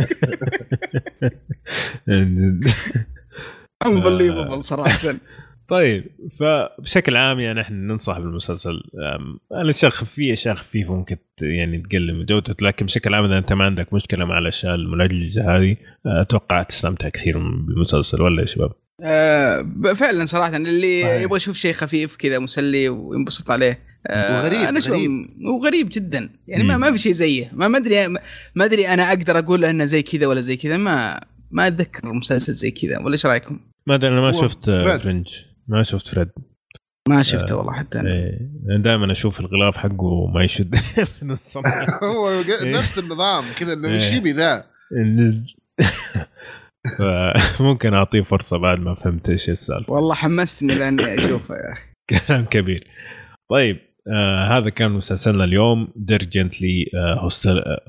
انبليفبل 3.85 4.63
صراحة. 4.63 5.13
طيب 5.67 6.05
فبشكل 6.39 7.15
عام 7.15 7.39
يعني 7.39 7.61
إحنا 7.61 7.77
ننصح 7.77 8.19
بالمسلسل 8.19 8.83
الاشياء 9.51 9.91
خفيه 9.91 10.33
اشياء 10.33 10.55
خفيفه 10.55 10.95
ممكن 10.95 11.17
يعني 11.41 11.77
تقلل 11.77 12.15
من 12.15 12.25
جودته 12.25 12.65
لكن 12.65 12.85
بشكل 12.85 13.13
عام 13.13 13.25
إذا 13.25 13.37
أنت 13.37 13.53
ما 13.53 13.65
عندك 13.65 13.93
مشكلة 13.93 14.25
مع 14.25 14.37
الأشياء 14.37 14.75
الملجلجه 14.75 15.57
هذه 15.57 15.75
أتوقع 16.05 16.63
تستمتع 16.63 17.09
كثير 17.09 17.37
بالمسلسل 17.37 18.21
ولا 18.21 18.41
يا 18.41 18.47
شباب؟ 18.47 18.71
أه 19.03 19.61
فعلا 19.95 20.25
صراحة 20.25 20.55
اللي 20.55 21.01
صحيح. 21.01 21.21
يبغى 21.21 21.37
يشوف 21.37 21.57
شيء 21.57 21.73
خفيف 21.73 22.15
كذا 22.15 22.39
مسلي 22.39 22.89
وينبسط 22.89 23.51
عليه 23.51 23.79
أه 24.07 24.39
وغريب 24.39 24.59
أنا 24.59 24.79
غريب. 24.79 25.11
وغريب 25.45 25.89
جدا. 25.91 26.29
يعني 26.47 26.63
ما, 26.63 26.77
ما 26.77 26.91
في 26.91 26.97
شيء 26.97 27.11
زيه. 27.11 27.49
ما 27.53 27.77
أدري 27.77 28.07
ما 28.55 28.65
أدري 28.65 28.87
أنا 28.87 29.09
أقدر 29.09 29.39
أقول 29.39 29.65
إنه 29.65 29.85
زي 29.85 30.01
كذا 30.01 30.27
ولا 30.27 30.41
زي 30.41 30.57
كذا. 30.57 30.77
ما 30.77 31.21
ما 31.51 31.67
أتذكر 31.67 32.13
مسلسل 32.13 32.53
زي 32.53 32.71
كذا. 32.71 32.99
ولا 32.99 33.13
إيش 33.13 33.25
رأيكم؟ 33.25 33.59
ما 33.87 33.95
أدري 33.95 34.09
أنا 34.09 34.21
ما 34.21 34.31
شفت 34.31 34.65
فرنج 34.65 35.27
ما 35.67 35.83
شفت 35.83 36.07
ويلفريد 36.07 36.29
ما 37.09 37.23
شفته 37.23 37.55
والله 37.55 37.73
حتى 37.73 37.99
أنا. 37.99 38.09
إيه. 38.09 38.77
دائما 38.83 39.11
أشوف 39.11 39.39
الغلاف 39.39 39.77
حقه 39.77 40.27
ما 40.27 40.43
يشد. 40.43 40.75
من 41.21 41.35
هو 42.03 42.29
إيه. 42.29 42.77
نفس 42.77 42.99
النظام 42.99 43.45
كذا 43.57 43.73
إنه 43.73 43.89
إيش 43.89 44.11
يبي 44.11 44.31
ذا 44.31 44.65
فممكن 46.97 47.93
أعطيه 47.93 48.21
فرصة 48.21 48.57
بعد 48.57 48.79
ما 48.79 48.95
فهمت 48.95 49.29
إيش 49.29 49.49
السالفة. 49.49 49.93
والله 49.93 50.13
حمستني 50.13 50.75
لأني 50.75 51.17
أشوفه 51.17 51.55
يا 51.55 51.73
أخي. 51.73 51.89
كلام 52.27 52.45
كبير. 52.45 52.87
طيب 53.49 53.79
آه 54.07 54.57
هذا 54.57 54.69
كان 54.69 54.91
مسلسلنا 54.91 55.43
اليوم 55.43 55.87
ديرك 55.95 56.35
جنتلي 56.35 56.85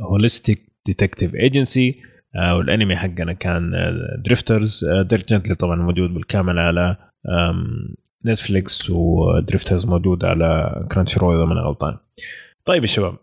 Holistic 0.01 0.73
Detective 0.87 1.35
Agency 1.35 2.03
والأنمي 2.37 2.97
حقنا 2.97 3.33
كان 3.33 3.73
دريفترز 4.25 4.85
آه 4.85 5.03
ديرك 5.03 5.26
جنتلي 5.26 5.55
طبعا 5.55 5.77
موجود 5.77 6.15
بالكامل 6.15 6.59
على 6.59 6.97
نتفليكس 8.27 8.91
ودريفترز 8.91 9.87
موجود 9.87 10.25
على 10.25 10.81
كرانشي 10.93 11.19
رول 11.19 11.37
إذا 11.37 11.45
ما 11.45 11.61
غلطان. 11.61 11.97
طيب 12.65 12.83
يا 12.83 12.87
شباب 12.87 13.15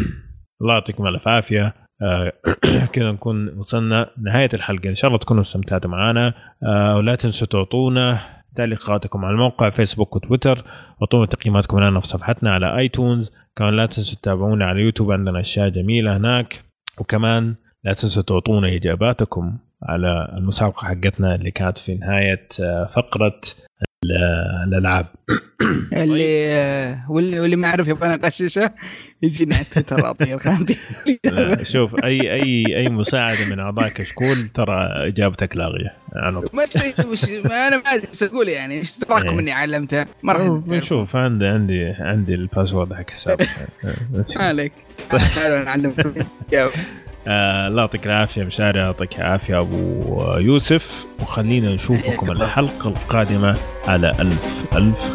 الله 0.62 0.74
يعطيكم 0.74 1.06
ألف 1.06 1.28
عافية. 1.28 1.66
آه 1.66 1.85
كذا 2.92 3.12
نكون 3.12 3.58
وصلنا 3.58 4.10
نهاية 4.22 4.48
الحلقة. 4.54 4.88
إن 4.88 4.94
شاء 4.94 5.08
الله 5.08 5.18
تكونوا 5.18 5.42
استمتعتوا 5.42 5.90
معنا 5.90 6.34
آه 6.62 6.96
ولا 6.96 7.14
تنسوا 7.14 7.46
تعطونا 7.46 8.18
تعليقاتكم 8.56 9.24
على 9.24 9.34
الموقع 9.34 9.70
فيسبوك 9.70 10.16
وتويتر. 10.16 10.64
واعطونا 11.00 11.26
تقييماتكم 11.26 11.80
لنا 11.80 12.00
في 12.00 12.06
صفحتنا 12.06 12.54
على 12.54 12.78
ايتونز 12.78 13.32
كمان 13.56 13.76
لا 13.76 13.86
تنسوا 13.86 14.18
تتابعونا 14.18 14.66
على 14.66 14.80
يوتيوب 14.80 15.12
عندنا 15.12 15.40
أشياء 15.40 15.68
جميلة 15.68 16.16
هناك. 16.16 16.64
وكمان 16.98 17.54
لا 17.84 17.92
تنسوا 17.92 18.22
تعطونا 18.22 18.68
إجاباتكم 18.76 19.58
على 19.82 20.34
المسابقة 20.36 20.84
حقتنا 20.86 21.34
اللي 21.34 21.50
كانت 21.50 21.78
في 21.78 21.94
نهاية 21.94 22.48
آه، 22.60 22.84
فقرة 22.84 23.40
الألعاب. 24.66 25.06
اللي 25.92 26.96
واللي 27.08 27.40
واللي 27.40 27.56
ما 27.56 27.68
يعرف 27.68 27.88
يبغى 27.88 28.08
نغششه 28.08 28.70
يجينا 29.22 29.56
على 29.56 29.64
تويتر 29.64 30.04
اعطيه 30.04 30.34
شوف 31.62 31.94
اي 32.04 32.32
اي 32.32 32.64
أي 32.76 32.88
مساعدة 32.88 33.48
من 33.50 33.58
اعضاء 33.58 33.88
كشكول 33.88 34.48
ترى 34.54 34.94
إجابتك 35.00 35.56
لاغية 35.56 35.96
ما 37.44 37.68
أنا 37.68 37.76
ما 37.76 37.82
أدري 37.94 38.08
أقول 38.22 38.48
يعني. 38.48 38.74
إيش 38.78 39.00
رايكم 39.10 39.38
اني 39.38 39.52
علمته. 39.52 40.06
ما 40.22 40.32
راح 40.32 40.84
شوف 40.84 41.16
عندي 41.16 41.46
عندي 41.46 41.84
عندي 41.84 42.34
الباسورد 42.34 42.92
حق 42.92 43.10
حساب 43.10 43.40
عليك. 44.36 44.72
نعلمكم 45.64 46.12
آه 46.54 46.70
الله 47.28 47.80
يعطيك 47.82 48.06
العافية 48.06 48.44
مشاري 48.44 48.80
يعطيك 48.80 49.18
العافية 49.18 49.60
أبو 49.60 50.00
يوسف. 50.38 51.06
وخلينا 51.22 51.74
نشوفكم 51.74 52.30
الحلقة 52.30 52.88
القادمة 52.88 53.56
على 53.88 54.10
ألف 54.20 54.64
ألف 54.76 55.10